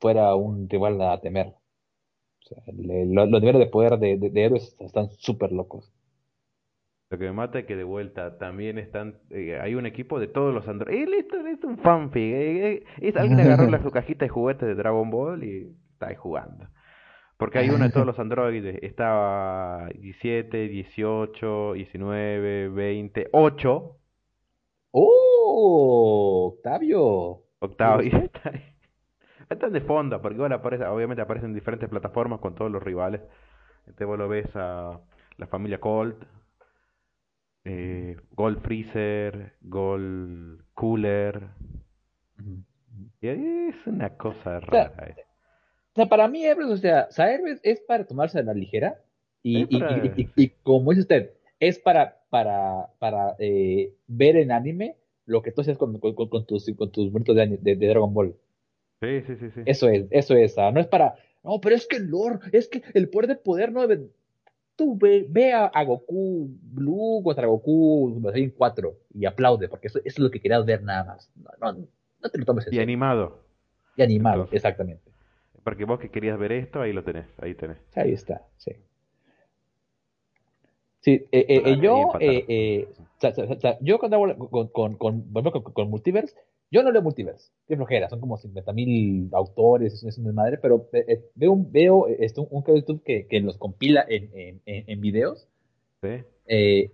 fuera 0.00 0.34
un 0.36 0.68
rival 0.68 1.00
a 1.02 1.20
temer. 1.20 1.48
O 1.48 2.48
sea, 2.48 2.62
le- 2.72 3.06
lo- 3.06 3.26
los 3.26 3.40
niveles 3.40 3.58
de 3.60 3.66
poder 3.66 3.98
de, 3.98 4.16
de- 4.16 4.30
de 4.30 4.44
Héroes 4.44 4.76
están 4.78 5.10
súper 5.10 5.50
locos. 5.52 5.92
Lo 7.08 7.18
que 7.18 7.24
me 7.26 7.32
mata 7.32 7.60
es 7.60 7.66
que 7.66 7.76
de 7.76 7.84
vuelta 7.84 8.36
también 8.38 8.78
están... 8.78 9.18
eh, 9.30 9.58
hay 9.60 9.76
un 9.76 9.86
equipo 9.86 10.18
de 10.18 10.26
todos 10.26 10.52
los 10.52 10.66
androides. 10.66 11.08
Esto 11.24 11.36
es 11.46 11.62
un 11.62 11.78
fanfic. 11.78 12.22
eh, 12.22 12.72
eh, 12.72 12.84
es, 13.00 13.16
alguien 13.16 13.40
agarró 13.40 13.70
la, 13.70 13.80
su 13.82 13.90
cajita 13.90 14.24
de 14.24 14.28
juguetes 14.28 14.66
de 14.66 14.74
Dragon 14.74 15.08
Ball 15.10 15.44
y 15.44 15.76
está 15.92 16.08
ahí 16.08 16.16
jugando. 16.16 16.66
Porque 17.36 17.58
hay 17.58 17.70
uno 17.70 17.84
de 17.84 17.90
todos 17.90 18.06
los 18.06 18.18
androides. 18.18 18.82
Estaba 18.82 19.88
17, 19.94 20.68
18, 20.68 21.74
19, 21.74 22.68
20, 22.70 23.28
8. 23.32 23.96
¡Oh! 24.92 26.54
Octavio. 26.56 27.42
¿Viste? 27.60 28.24
está 28.24 28.50
ahí. 28.50 28.62
Están 29.48 29.72
de 29.72 29.80
fondo, 29.80 30.20
porque 30.20 30.34
igual 30.36 30.52
aparece, 30.52 30.84
obviamente 30.86 31.22
aparecen 31.22 31.50
en 31.50 31.54
diferentes 31.54 31.88
plataformas 31.88 32.40
con 32.40 32.56
todos 32.56 32.70
los 32.70 32.82
rivales. 32.82 33.20
Este 33.86 34.04
vos 34.04 34.18
lo 34.18 34.28
ves 34.28 34.48
a 34.56 34.98
la 35.36 35.46
familia 35.46 35.78
Colt, 35.78 36.16
eh, 37.66 38.16
Gold 38.32 38.60
Freezer, 38.62 39.54
Gold 39.62 40.62
Cooler. 40.74 41.48
Y 43.20 43.28
es 43.28 43.74
una 43.86 44.10
cosa 44.16 44.58
O 44.58 44.60
sea, 44.70 44.88
rara. 44.88 45.06
eh. 45.08 45.14
o 45.92 45.94
sea, 45.96 46.06
para 46.06 46.28
mí 46.28 46.44
Héroes, 46.44 46.70
o 46.70 46.76
sea, 46.76 47.06
o 47.08 47.12
sea, 47.12 47.32
Héroes 47.34 47.60
es 47.62 47.80
para 47.80 48.04
tomarse 48.06 48.38
a 48.38 48.42
la 48.42 48.54
ligera 48.54 49.00
y, 49.42 49.62
y, 49.76 49.80
para- 49.80 50.06
y, 50.06 50.12
y- 50.22 50.30
y 50.44 50.48
como 50.62 50.90
dice 50.90 51.02
usted, 51.02 51.30
es 51.60 51.78
para, 51.78 52.20
para, 52.30 52.88
para 52.98 53.34
eh, 53.38 53.92
ver 54.06 54.36
en 54.36 54.52
anime 54.52 54.96
lo 55.24 55.42
que 55.42 55.50
tú 55.52 55.62
haces 55.62 55.76
con, 55.78 55.98
con, 55.98 56.14
con- 56.14 56.28
con 56.28 56.46
tus, 56.46 56.70
con 56.76 56.90
tus 56.92 57.10
muertos 57.10 57.34
de, 57.34 57.42
ani- 57.42 57.58
de, 57.60 57.74
de 57.76 57.86
Dragon 57.88 58.12
Ball. 58.14 58.36
Sí, 59.02 59.20
sí, 59.26 59.36
sí, 59.36 59.50
sí. 59.54 59.60
Eso 59.66 59.88
es, 59.88 60.06
eso 60.10 60.36
es, 60.36 60.56
ah, 60.58 60.70
no 60.70 60.80
es 60.80 60.86
para, 60.86 61.16
no, 61.42 61.60
pero 61.60 61.74
es 61.74 61.86
que 61.86 61.96
el 61.96 62.06
lore, 62.08 62.38
es 62.52 62.68
que 62.68 62.82
el 62.94 63.08
poder 63.08 63.28
de 63.28 63.36
poder 63.36 63.72
no 63.72 63.86
debe, 63.86 64.08
tú 64.76 64.96
ve, 64.96 65.26
ve 65.28 65.52
a, 65.52 65.66
a 65.66 65.84
Goku 65.84 66.48
Blue 66.62 67.22
contra 67.24 67.46
Goku 67.46 68.12
Super 68.14 68.32
Saiyan 68.32 68.50
4 68.50 68.94
y 69.14 69.26
aplaude, 69.26 69.68
porque 69.68 69.88
eso, 69.88 69.98
eso 69.98 70.06
es 70.06 70.18
lo 70.18 70.30
que 70.30 70.40
querías 70.40 70.64
ver 70.64 70.82
nada 70.82 71.04
más. 71.04 71.32
No, 71.60 71.72
no, 71.72 71.86
no 72.22 72.30
te 72.30 72.38
lo 72.38 72.44
tomes 72.44 72.66
en 72.66 72.74
Y 72.74 72.78
animado. 72.78 73.40
Y 73.96 74.02
animado, 74.02 74.34
Entonces. 74.42 74.56
exactamente. 74.56 75.10
Porque 75.64 75.84
vos 75.84 75.98
que 75.98 76.10
querías 76.10 76.38
ver 76.38 76.52
esto, 76.52 76.80
ahí 76.80 76.92
lo 76.92 77.02
tenés, 77.02 77.26
ahí 77.38 77.54
tenés. 77.54 77.78
Ahí 77.96 78.12
está, 78.12 78.42
sí. 78.56 78.72
Sí, 81.00 81.24
eh, 81.32 81.46
eh, 81.48 81.62
eh, 81.64 81.78
yo, 81.80 82.12
eh, 82.20 82.88
yo 83.80 83.98
cuando 83.98 84.16
hago 84.16 84.48
con, 84.50 84.68
con, 84.68 84.94
con, 84.96 85.22
con 85.62 85.90
Multiverse, 85.90 86.36
yo 86.70 86.82
no 86.82 86.90
leo 86.90 87.02
Multiverse, 87.02 87.50
qué 87.68 87.76
flojera, 87.76 88.08
son 88.08 88.20
como 88.20 88.36
50 88.36 88.72
mil 88.72 89.28
autores, 89.32 89.94
es, 89.94 90.04
es 90.04 90.18
una 90.18 90.32
madre, 90.32 90.58
pero 90.58 90.88
eh, 90.92 91.04
eh, 91.08 91.24
veo, 91.34 91.52
un, 91.52 91.70
veo 91.70 92.06
este, 92.08 92.40
un, 92.40 92.48
un 92.50 92.62
canal 92.62 92.80
de 92.80 92.86
YouTube 92.86 93.02
que, 93.04 93.26
que 93.26 93.40
los 93.40 93.56
compila 93.56 94.04
en, 94.08 94.30
en, 94.34 94.62
en, 94.64 95.00
videos 95.00 95.48
¿Sí? 96.02 96.24
Eh, 96.46 96.92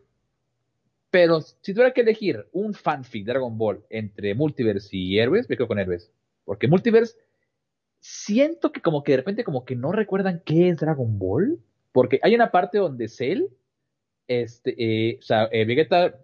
pero 1.12 1.42
si 1.42 1.74
tuviera 1.74 1.92
que 1.92 2.00
elegir 2.00 2.46
un 2.52 2.72
fanfic 2.72 3.26
de 3.26 3.32
Dragon 3.32 3.58
Ball 3.58 3.84
entre 3.90 4.34
Multiverse 4.34 4.96
y 4.96 5.18
Héroes, 5.18 5.46
me 5.46 5.58
quedo 5.58 5.68
con 5.68 5.78
Héroes. 5.78 6.10
Porque 6.46 6.68
Multiverse, 6.68 7.18
siento 8.00 8.72
que 8.72 8.80
como 8.80 9.02
que 9.02 9.12
de 9.12 9.18
repente 9.18 9.44
como 9.44 9.66
que 9.66 9.76
no 9.76 9.92
recuerdan 9.92 10.40
qué 10.42 10.70
es 10.70 10.78
Dragon 10.78 11.18
Ball. 11.18 11.60
Porque 11.92 12.18
hay 12.22 12.34
una 12.34 12.50
parte 12.50 12.78
donde 12.78 13.08
Cell, 13.08 13.42
este, 14.26 14.74
eh, 14.78 15.18
o 15.18 15.22
sea, 15.22 15.50
eh, 15.52 15.66
Vegeta, 15.66 16.18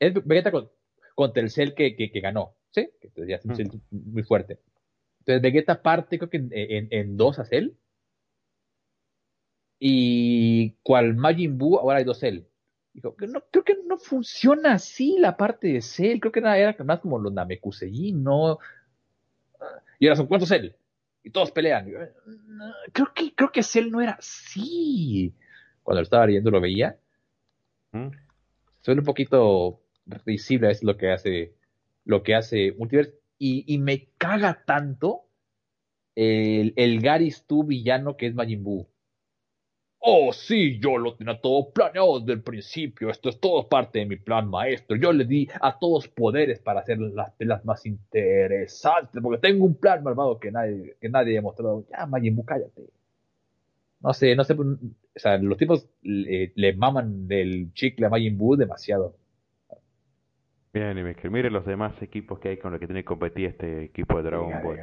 es 0.00 0.26
Vegeta 0.26 0.50
contra 0.50 0.75
el 1.34 1.50
Cell 1.50 1.74
que, 1.74 1.96
que, 1.96 2.20
ganó, 2.20 2.54
¿sí? 2.70 2.90
Que 3.00 3.10
ya 3.26 3.36
es 3.36 3.44
un 3.44 3.56
Cell 3.56 3.68
muy 3.90 4.22
fuerte. 4.22 4.60
Entonces 5.20 5.42
Vegeta 5.42 5.82
parte, 5.82 6.18
creo 6.18 6.30
que 6.30 6.36
en, 6.36 6.50
en, 6.52 6.88
en 6.90 7.16
dos 7.16 7.38
a 7.38 7.44
Cell. 7.44 7.70
Y 9.78 10.72
cual 10.82 11.14
Majin 11.14 11.58
Buu, 11.58 11.78
ahora 11.78 11.98
hay 11.98 12.04
dos 12.04 12.18
Cell. 12.18 12.40
Dijo, 12.92 13.14
no, 13.28 13.44
creo 13.50 13.64
que 13.64 13.76
no 13.86 13.98
funciona 13.98 14.72
así 14.72 15.18
la 15.18 15.36
parte 15.36 15.68
de 15.68 15.82
Cell. 15.82 16.18
Creo 16.18 16.32
que 16.32 16.40
era 16.40 16.74
más 16.84 17.00
como 17.00 17.18
los 17.18 17.32
Namekusei, 17.32 18.12
¿no? 18.12 18.58
Y 19.98 20.06
ahora 20.06 20.16
son 20.16 20.26
cuántos 20.26 20.48
Cell. 20.48 20.70
Y 21.22 21.30
todos 21.30 21.50
pelean. 21.50 21.90
creo 22.92 23.12
que, 23.14 23.34
creo 23.34 23.52
que 23.52 23.62
Cell 23.62 23.90
no 23.90 24.00
era 24.00 24.12
así. 24.12 25.34
Cuando 25.82 26.00
lo 26.00 26.04
estaba 26.04 26.26
leyendo 26.26 26.50
lo 26.50 26.60
veía. 26.60 26.98
¿Mm? 27.92 28.08
Suena 28.80 29.00
un 29.02 29.04
poquito 29.04 29.82
visible 30.24 30.70
es 30.70 30.82
lo 30.82 30.96
que 30.96 31.10
hace 31.10 31.54
lo 32.04 32.22
que 32.22 32.34
hace 32.34 32.72
Multiverse. 32.78 33.14
Y, 33.38 33.64
y 33.66 33.78
me 33.78 34.08
caga 34.16 34.64
tanto 34.64 35.26
el, 36.14 36.72
el 36.76 37.00
Garis 37.00 37.46
tu 37.46 37.64
villano 37.64 38.16
que 38.16 38.26
es 38.26 38.34
Majin 38.34 38.64
Buu. 38.64 38.88
Oh, 40.08 40.32
sí, 40.32 40.78
yo 40.78 40.98
lo 40.98 41.16
tenía 41.16 41.40
todo 41.40 41.70
planeado 41.72 42.20
desde 42.20 42.34
el 42.34 42.42
principio. 42.42 43.10
Esto 43.10 43.28
es 43.28 43.40
todo 43.40 43.68
parte 43.68 43.98
de 43.98 44.06
mi 44.06 44.16
plan 44.16 44.48
maestro. 44.48 44.96
Yo 44.96 45.12
le 45.12 45.24
di 45.24 45.48
a 45.60 45.78
todos 45.78 46.06
poderes 46.06 46.60
para 46.60 46.80
hacer 46.80 46.98
las 46.98 47.32
pelas 47.32 47.64
más 47.64 47.84
interesantes. 47.86 49.20
Porque 49.20 49.40
tengo 49.40 49.64
un 49.64 49.74
plan 49.74 50.04
malvado 50.04 50.38
que 50.38 50.52
nadie, 50.52 50.96
que 51.00 51.08
nadie 51.08 51.38
ha 51.38 51.42
mostrado. 51.42 51.84
Ya, 51.90 52.06
Majin 52.06 52.40
cállate. 52.42 52.82
No 54.00 54.12
sé, 54.12 54.36
no 54.36 54.44
sé. 54.44 54.54
O 54.54 54.76
sea, 55.16 55.38
los 55.38 55.58
tipos 55.58 55.88
le, 56.02 56.72
maman 56.76 57.26
del 57.26 57.72
chicle 57.72 58.06
a 58.06 58.08
Majin 58.08 58.38
Buu 58.38 58.56
demasiado. 58.56 59.16
Bien, 60.76 60.98
y 60.98 61.28
mire 61.30 61.50
los 61.50 61.64
demás 61.64 61.94
equipos 62.02 62.38
que 62.38 62.50
hay 62.50 62.58
con 62.58 62.70
los 62.70 62.78
que 62.78 62.86
tiene 62.86 63.00
que 63.00 63.06
competir 63.06 63.46
este 63.46 63.84
equipo 63.84 64.18
de 64.18 64.24
Dragon 64.24 64.52
Ball. 64.62 64.78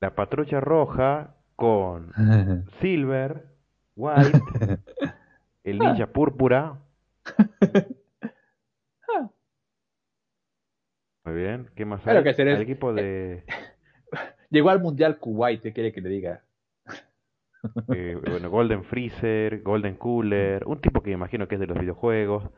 La 0.00 0.14
patrulla 0.14 0.60
roja 0.60 1.34
con 1.56 2.12
Silver, 2.82 3.46
White, 3.96 4.38
el 5.64 5.78
ninja 5.78 6.08
púrpura. 6.08 6.78
Muy 11.24 11.34
bien, 11.34 11.70
¿qué 11.74 11.86
más 11.86 12.06
hay? 12.06 12.22
Que 12.22 12.42
el 12.42 12.60
equipo 12.60 12.92
de... 12.92 13.44
Llegó 14.50 14.68
al 14.68 14.82
Mundial 14.82 15.18
Kuwait, 15.18 15.62
¿qué 15.62 15.72
quiere 15.72 15.90
que 15.90 16.02
le 16.02 16.10
diga? 16.10 16.42
Eh, 17.94 18.18
bueno, 18.28 18.50
Golden 18.50 18.84
Freezer, 18.84 19.62
Golden 19.62 19.94
Cooler, 19.94 20.66
un 20.66 20.82
tipo 20.82 21.02
que 21.02 21.12
imagino 21.12 21.48
que 21.48 21.54
es 21.54 21.60
de 21.62 21.66
los 21.66 21.78
videojuegos. 21.78 22.50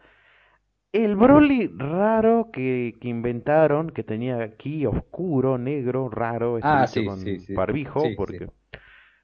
El 0.93 1.17
Broly 1.17 1.69
raro 1.69 2.51
que, 2.53 2.97
que 3.01 3.09
inventaron, 3.09 3.91
que 3.91 4.03
tenía 4.03 4.43
aquí 4.43 4.85
oscuro, 4.85 5.57
negro, 5.57 6.11
raro, 6.11 6.59
ah, 6.62 6.87
sí, 6.87 7.05
con 7.05 7.19
sí, 7.19 7.39
sí. 7.39 7.55
barbijo, 7.55 8.03
porque 8.17 8.49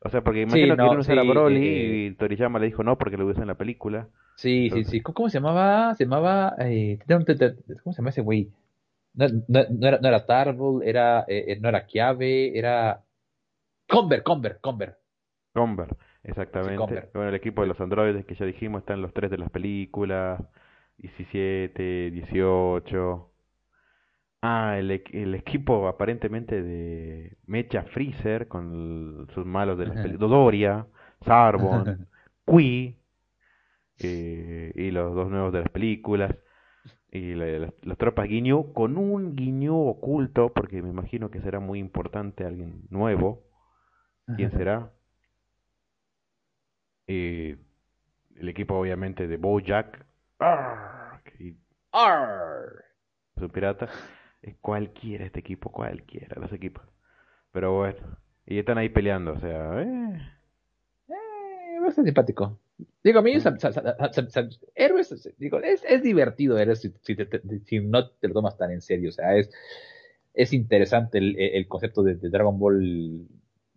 o 0.00 0.10
sea, 0.10 0.22
porque 0.22 0.42
imagino 0.42 0.76
que 0.76 0.82
no, 0.82 0.92
usar 0.92 1.18
a 1.18 1.22
Broly 1.24 1.66
eh, 1.66 2.06
y 2.06 2.14
Toriyama 2.14 2.58
le 2.58 2.66
dijo 2.66 2.84
no 2.84 2.96
porque 2.96 3.16
lo 3.16 3.26
usó 3.26 3.42
en 3.42 3.48
la 3.48 3.56
película. 3.56 4.08
Sí, 4.36 4.70
sí, 4.70 4.84
sí. 4.84 5.00
¿Cómo 5.00 5.28
se 5.28 5.38
llamaba? 5.38 5.94
Se 5.96 6.04
llamaba. 6.04 6.54
Eh, 6.60 7.00
¿Cómo 7.06 7.92
se 7.92 7.98
llama 7.98 8.10
ese 8.10 8.20
güey? 8.20 8.52
No, 9.14 9.26
no, 9.48 9.64
no, 9.70 9.88
era, 9.88 9.98
no 10.00 10.08
era 10.08 10.24
era, 10.84 11.24
eh, 11.26 11.44
eh, 11.48 11.58
no 11.60 11.68
era 11.68 11.86
Kiabe, 11.86 12.56
era. 12.56 13.02
Conver, 13.88 14.22
Conver, 14.22 14.58
Conver. 14.60 14.98
Conver, 15.52 15.88
exactamente. 16.22 17.08
Bueno, 17.14 17.30
el 17.30 17.34
equipo 17.34 17.62
de 17.62 17.68
los 17.68 17.80
androides 17.80 18.24
que 18.24 18.36
ya 18.36 18.46
dijimos 18.46 18.82
están 18.82 19.02
los 19.02 19.12
tres 19.12 19.32
de 19.32 19.38
las 19.38 19.50
películas: 19.50 20.40
17, 20.98 22.10
18. 22.10 23.32
Ah, 24.42 24.76
el, 24.78 24.90
el, 24.90 25.34
equipo 25.34 25.88
aparentemente 25.88 26.62
de 26.62 27.36
Mecha 27.46 27.82
Freezer 27.84 28.46
con 28.46 29.26
sus 29.34 29.44
malos 29.44 29.78
de 29.78 29.86
las 29.86 30.18
Dodoria, 30.18 30.86
Sarbon, 31.24 32.06
Qui 32.46 32.96
eh, 34.00 34.72
y 34.74 34.90
los 34.92 35.14
dos 35.14 35.28
nuevos 35.28 35.52
de 35.52 35.60
las 35.60 35.68
películas 35.70 36.36
y 37.10 37.34
las, 37.34 37.72
tropas 37.98 38.28
Guiño 38.28 38.72
con 38.72 38.96
un 38.96 39.34
Guiño 39.34 39.76
oculto 39.76 40.52
porque 40.52 40.82
me 40.82 40.90
imagino 40.90 41.30
que 41.30 41.40
será 41.40 41.58
muy 41.58 41.78
importante 41.78 42.44
alguien 42.44 42.82
nuevo. 42.90 43.44
¿Quién 44.36 44.50
será? 44.50 44.92
Eh, 47.06 47.56
el 48.36 48.48
equipo 48.48 48.74
obviamente 48.74 49.26
de 49.26 49.36
Bojack. 49.38 50.07
Arr, 50.40 51.20
Es 53.36 53.42
un 53.42 53.50
pirata 53.50 53.88
cualquiera 54.60 55.26
este 55.26 55.40
equipo, 55.40 55.70
cualquiera, 55.70 56.40
los 56.40 56.52
equipos. 56.52 56.84
Pero 57.52 57.76
bueno, 57.76 58.18
y 58.46 58.58
están 58.58 58.78
ahí 58.78 58.88
peleando, 58.88 59.32
o 59.32 59.40
sea, 59.40 59.82
eh. 59.82 60.18
Eh, 61.08 61.80
bastante 61.80 62.08
simpático. 62.08 62.58
Digo, 63.02 63.18
a 63.18 63.22
mí, 63.22 63.32
héroes, 64.74 65.34
digo, 65.38 65.58
es, 65.60 65.82
es 65.84 66.02
divertido 66.02 66.56
héroes 66.56 66.80
si, 66.80 66.92
si, 67.64 67.80
no 67.80 68.08
te 68.10 68.28
lo 68.28 68.34
tomas 68.34 68.56
tan 68.56 68.70
en 68.70 68.80
serio, 68.80 69.08
o 69.08 69.12
sea, 69.12 69.34
es, 69.34 69.50
es 70.34 70.52
interesante 70.52 71.18
el, 71.18 71.36
el 71.36 71.66
concepto 71.66 72.04
de, 72.04 72.14
Dragon 72.14 72.56
Ball 72.56 73.26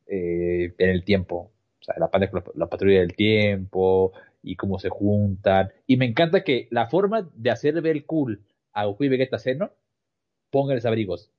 eh, 0.05 0.75
en 0.77 0.89
el 0.89 1.03
tiempo, 1.03 1.51
o 1.79 1.83
sea, 1.83 1.95
la, 1.97 2.11
la 2.53 2.67
patrulla 2.67 2.99
del 2.99 3.15
tiempo 3.15 4.13
y 4.43 4.55
cómo 4.55 4.79
se 4.79 4.89
juntan, 4.89 5.71
y 5.87 5.97
me 5.97 6.05
encanta 6.05 6.43
que 6.43 6.67
la 6.71 6.87
forma 6.87 7.29
de 7.35 7.51
hacer 7.51 7.79
ver 7.81 8.05
cool 8.05 8.43
a 8.73 8.85
Goku 8.85 9.03
y 9.03 9.09
Vegeta 9.09 9.37
Seno 9.37 9.71
póngales 10.51 10.85
abrigos. 10.85 11.31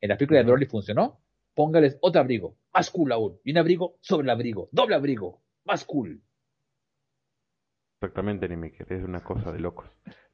En 0.00 0.08
la 0.08 0.16
película 0.16 0.40
de 0.40 0.46
Broly 0.46 0.66
funcionó, 0.66 1.20
póngales 1.54 1.98
otro 2.00 2.20
abrigo, 2.20 2.56
más 2.72 2.90
cool 2.90 3.12
aún, 3.12 3.38
y 3.44 3.52
un 3.52 3.58
abrigo 3.58 3.96
sobre 4.00 4.24
el 4.24 4.30
abrigo, 4.30 4.68
doble 4.72 4.96
abrigo, 4.96 5.40
más 5.64 5.84
cool. 5.84 6.20
Exactamente, 8.00 8.48
Nimiker, 8.48 8.92
es 8.92 9.04
una 9.04 9.22
cosa 9.22 9.52
de 9.52 9.60
locos. 9.60 9.86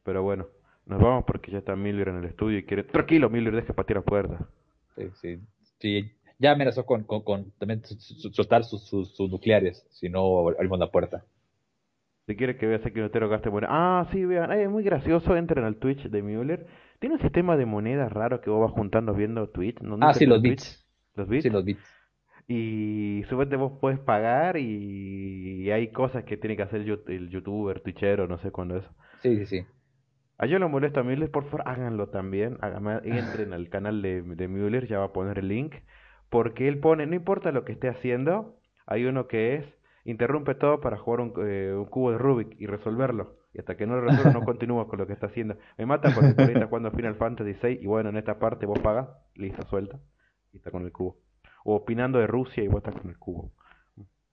Pero 0.02 0.23
bueno, 0.23 0.49
nos 0.86 1.00
vamos 1.00 1.24
porque 1.26 1.52
ya 1.52 1.58
está 1.58 1.76
Miller 1.76 2.08
en 2.08 2.18
el 2.18 2.24
estudio 2.24 2.58
y 2.58 2.65
quiere... 2.65 2.84
Tranquilo, 2.84 3.28
Miller, 3.28 3.55
deje 3.55 3.74
patear 3.74 3.99
la 3.99 4.05
puerta. 4.05 4.49
Sí, 4.97 5.10
sí, 5.20 5.40
sí. 5.78 6.12
Ya 6.39 6.52
amenazó 6.52 6.86
con, 6.86 7.05
con, 7.05 7.23
con 7.23 7.50
también 7.58 7.82
soltar 7.84 8.65
sus, 8.65 8.89
sus, 8.89 9.31
nucleares, 9.31 9.86
si 9.90 10.08
no 10.08 10.49
abrimos 10.49 10.78
la 10.78 10.90
puerta. 10.90 11.24
Si 12.26 12.36
quiere 12.36 12.57
que 12.57 12.66
veas 12.66 12.84
aquí 12.86 13.00
un 13.00 13.08
gaste 13.08 13.49
bueno. 13.49 13.66
Ah, 13.70 14.07
sí, 14.12 14.24
vean, 14.24 14.52
es 14.52 14.70
muy 14.70 14.84
gracioso, 14.84 15.36
entren 15.36 15.65
al 15.65 15.76
Twitch 15.76 16.08
de 16.08 16.23
Müller 16.23 16.66
tiene 17.00 17.15
un 17.15 17.20
sistema 17.23 17.57
de 17.57 17.65
monedas 17.65 18.12
raro 18.12 18.42
que 18.42 18.50
vos 18.50 18.60
vas 18.60 18.73
juntando 18.73 19.15
viendo 19.15 19.49
Twitch. 19.49 19.81
¿no? 19.81 19.97
Ah, 20.02 20.12
sí, 20.12 20.26
los 20.26 20.40
bits. 20.42 20.86
¿Los 21.15 21.28
bits? 21.28 21.42
Sí, 21.42 21.50
los 21.50 21.65
bits. 21.65 21.82
Y 22.47 23.24
suponete 23.28 23.57
vos 23.57 23.73
puedes 23.81 23.99
pagar 23.99 24.57
y 24.58 25.70
hay 25.70 25.89
cosas 25.89 26.24
que 26.24 26.36
tiene 26.36 26.57
que 26.57 26.62
hacer 26.62 26.82
el 26.82 27.31
youtuber, 27.31 27.81
twitchero, 27.81 28.28
no 28.28 28.39
sé 28.39 28.50
cuándo 28.50 28.76
es. 28.76 28.84
Sí, 29.23 29.36
sí, 29.39 29.47
sí. 29.47 29.66
A 30.36 30.47
yo 30.47 30.58
lo 30.58 30.68
molesto 30.68 31.00
a 31.00 31.02
Müller, 31.05 31.31
por 31.31 31.44
favor, 31.44 31.62
háganlo 31.65 32.08
también. 32.08 32.58
entren 33.05 33.55
al 33.55 33.68
canal 33.70 34.02
de, 34.02 34.23
de 34.23 34.49
Müller, 34.49 34.86
ya 34.86 34.99
va 34.99 35.07
a 35.07 35.12
poner 35.12 35.39
el 35.39 35.49
link. 35.49 35.74
Porque 36.28 36.68
él 36.68 36.81
pone, 36.81 37.07
no 37.07 37.15
importa 37.15 37.50
lo 37.50 37.65
que 37.65 37.73
esté 37.73 37.89
haciendo, 37.89 38.58
hay 38.86 39.05
uno 39.05 39.26
que 39.26 39.57
es, 39.57 39.65
interrumpe 40.10 40.55
todo 40.55 40.80
para 40.80 40.98
jugar 40.98 41.20
un, 41.20 41.32
eh, 41.39 41.72
un 41.74 41.86
cubo 41.86 42.12
de 42.12 42.18
Rubik 42.18 42.60
y 42.60 42.66
resolverlo. 42.66 43.36
Y 43.52 43.58
hasta 43.58 43.76
que 43.76 43.86
no 43.86 43.97
lo 43.97 44.02
resuelva, 44.02 44.32
no 44.32 44.44
continúa 44.44 44.86
con 44.89 44.98
lo 44.98 45.06
que 45.06 45.12
está 45.12 45.26
haciendo. 45.26 45.56
Me 45.78 45.86
mata 45.86 46.10
porque 46.14 46.30
está 46.30 46.44
ahorita 46.44 46.66
jugando 46.66 46.90
Final 46.92 47.16
Fantasy 47.16 47.56
VI 47.60 47.78
y 47.82 47.86
bueno, 47.86 48.10
en 48.10 48.16
esta 48.16 48.39
parte 48.39 48.66
vos 48.66 48.78
pagas, 48.80 49.08
listo, 49.34 49.62
suelta. 49.66 49.98
Y 50.52 50.58
está 50.58 50.70
con 50.70 50.84
el 50.84 50.92
cubo. 50.92 51.18
O 51.64 51.74
opinando 51.76 52.18
de 52.18 52.26
Rusia 52.26 52.62
y 52.62 52.68
vos 52.68 52.78
estás 52.78 52.94
con 53.00 53.10
el 53.10 53.18
cubo. 53.18 53.52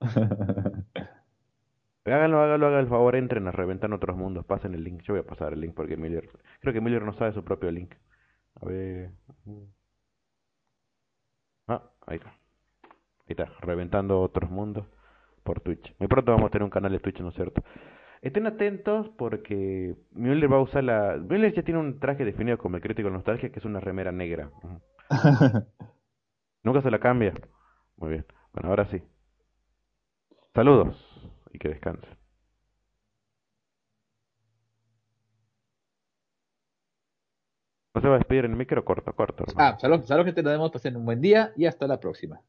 háganlo, 2.04 2.40
háganlo, 2.40 2.66
hagan 2.66 2.80
el 2.80 2.88
favor, 2.88 3.16
entren 3.16 3.46
a 3.48 3.52
reventar 3.52 3.92
otros 3.92 4.16
mundos, 4.16 4.44
pasen 4.46 4.74
el 4.74 4.84
link. 4.84 5.02
Yo 5.02 5.14
voy 5.14 5.22
a 5.22 5.26
pasar 5.26 5.52
el 5.52 5.60
link 5.60 5.74
porque 5.74 5.96
Miller, 5.96 6.28
creo 6.60 6.72
que 6.72 6.80
Miller 6.80 7.02
no 7.02 7.12
sabe 7.14 7.32
su 7.32 7.44
propio 7.44 7.70
link. 7.70 7.94
A 8.60 8.66
ver. 8.66 9.10
Ah, 11.66 11.82
ahí 12.06 12.16
está. 12.16 12.30
Ahí 12.30 13.36
está, 13.36 13.46
reventando 13.60 14.20
otros 14.22 14.50
mundos 14.50 14.86
por 15.42 15.60
Twitch. 15.60 15.94
Muy 15.98 16.08
pronto 16.08 16.32
vamos 16.32 16.48
a 16.48 16.50
tener 16.50 16.64
un 16.64 16.70
canal 16.70 16.92
de 16.92 17.00
Twitch, 17.00 17.20
¿no 17.20 17.28
es 17.28 17.34
cierto? 17.34 17.62
Estén 18.20 18.46
atentos 18.46 19.08
porque 19.16 19.94
Müller 20.12 20.52
va 20.52 20.56
a 20.56 20.62
usar 20.62 20.84
la... 20.84 21.16
Müller 21.16 21.54
ya 21.54 21.62
tiene 21.62 21.80
un 21.80 22.00
traje 22.00 22.24
definido 22.24 22.58
como 22.58 22.76
el 22.76 22.82
crítico 22.82 23.08
de 23.08 23.14
nostalgia, 23.14 23.50
que 23.50 23.58
es 23.58 23.64
una 23.64 23.80
remera 23.80 24.10
negra. 24.12 24.50
Nunca 26.64 26.82
se 26.82 26.90
la 26.90 26.98
cambia. 26.98 27.32
Muy 27.96 28.10
bien. 28.10 28.26
Bueno, 28.52 28.70
ahora 28.70 28.86
sí. 28.86 29.02
Saludos 30.54 30.96
y 31.52 31.58
que 31.58 31.68
descansen. 31.68 32.18
No 37.94 38.02
se 38.02 38.08
va 38.08 38.14
a 38.14 38.18
despedir 38.18 38.44
en 38.44 38.52
el 38.52 38.56
micro, 38.56 38.84
corto, 38.84 39.12
corto. 39.12 39.44
Ah, 39.56 39.76
saludos, 39.80 40.06
saludos 40.06 40.26
gente, 40.26 40.42
nos 40.42 40.52
vemos, 40.52 40.70
pasen 40.70 40.96
un 40.96 41.04
buen 41.04 41.20
día 41.20 41.52
y 41.56 41.66
hasta 41.66 41.86
la 41.86 41.98
próxima. 41.98 42.40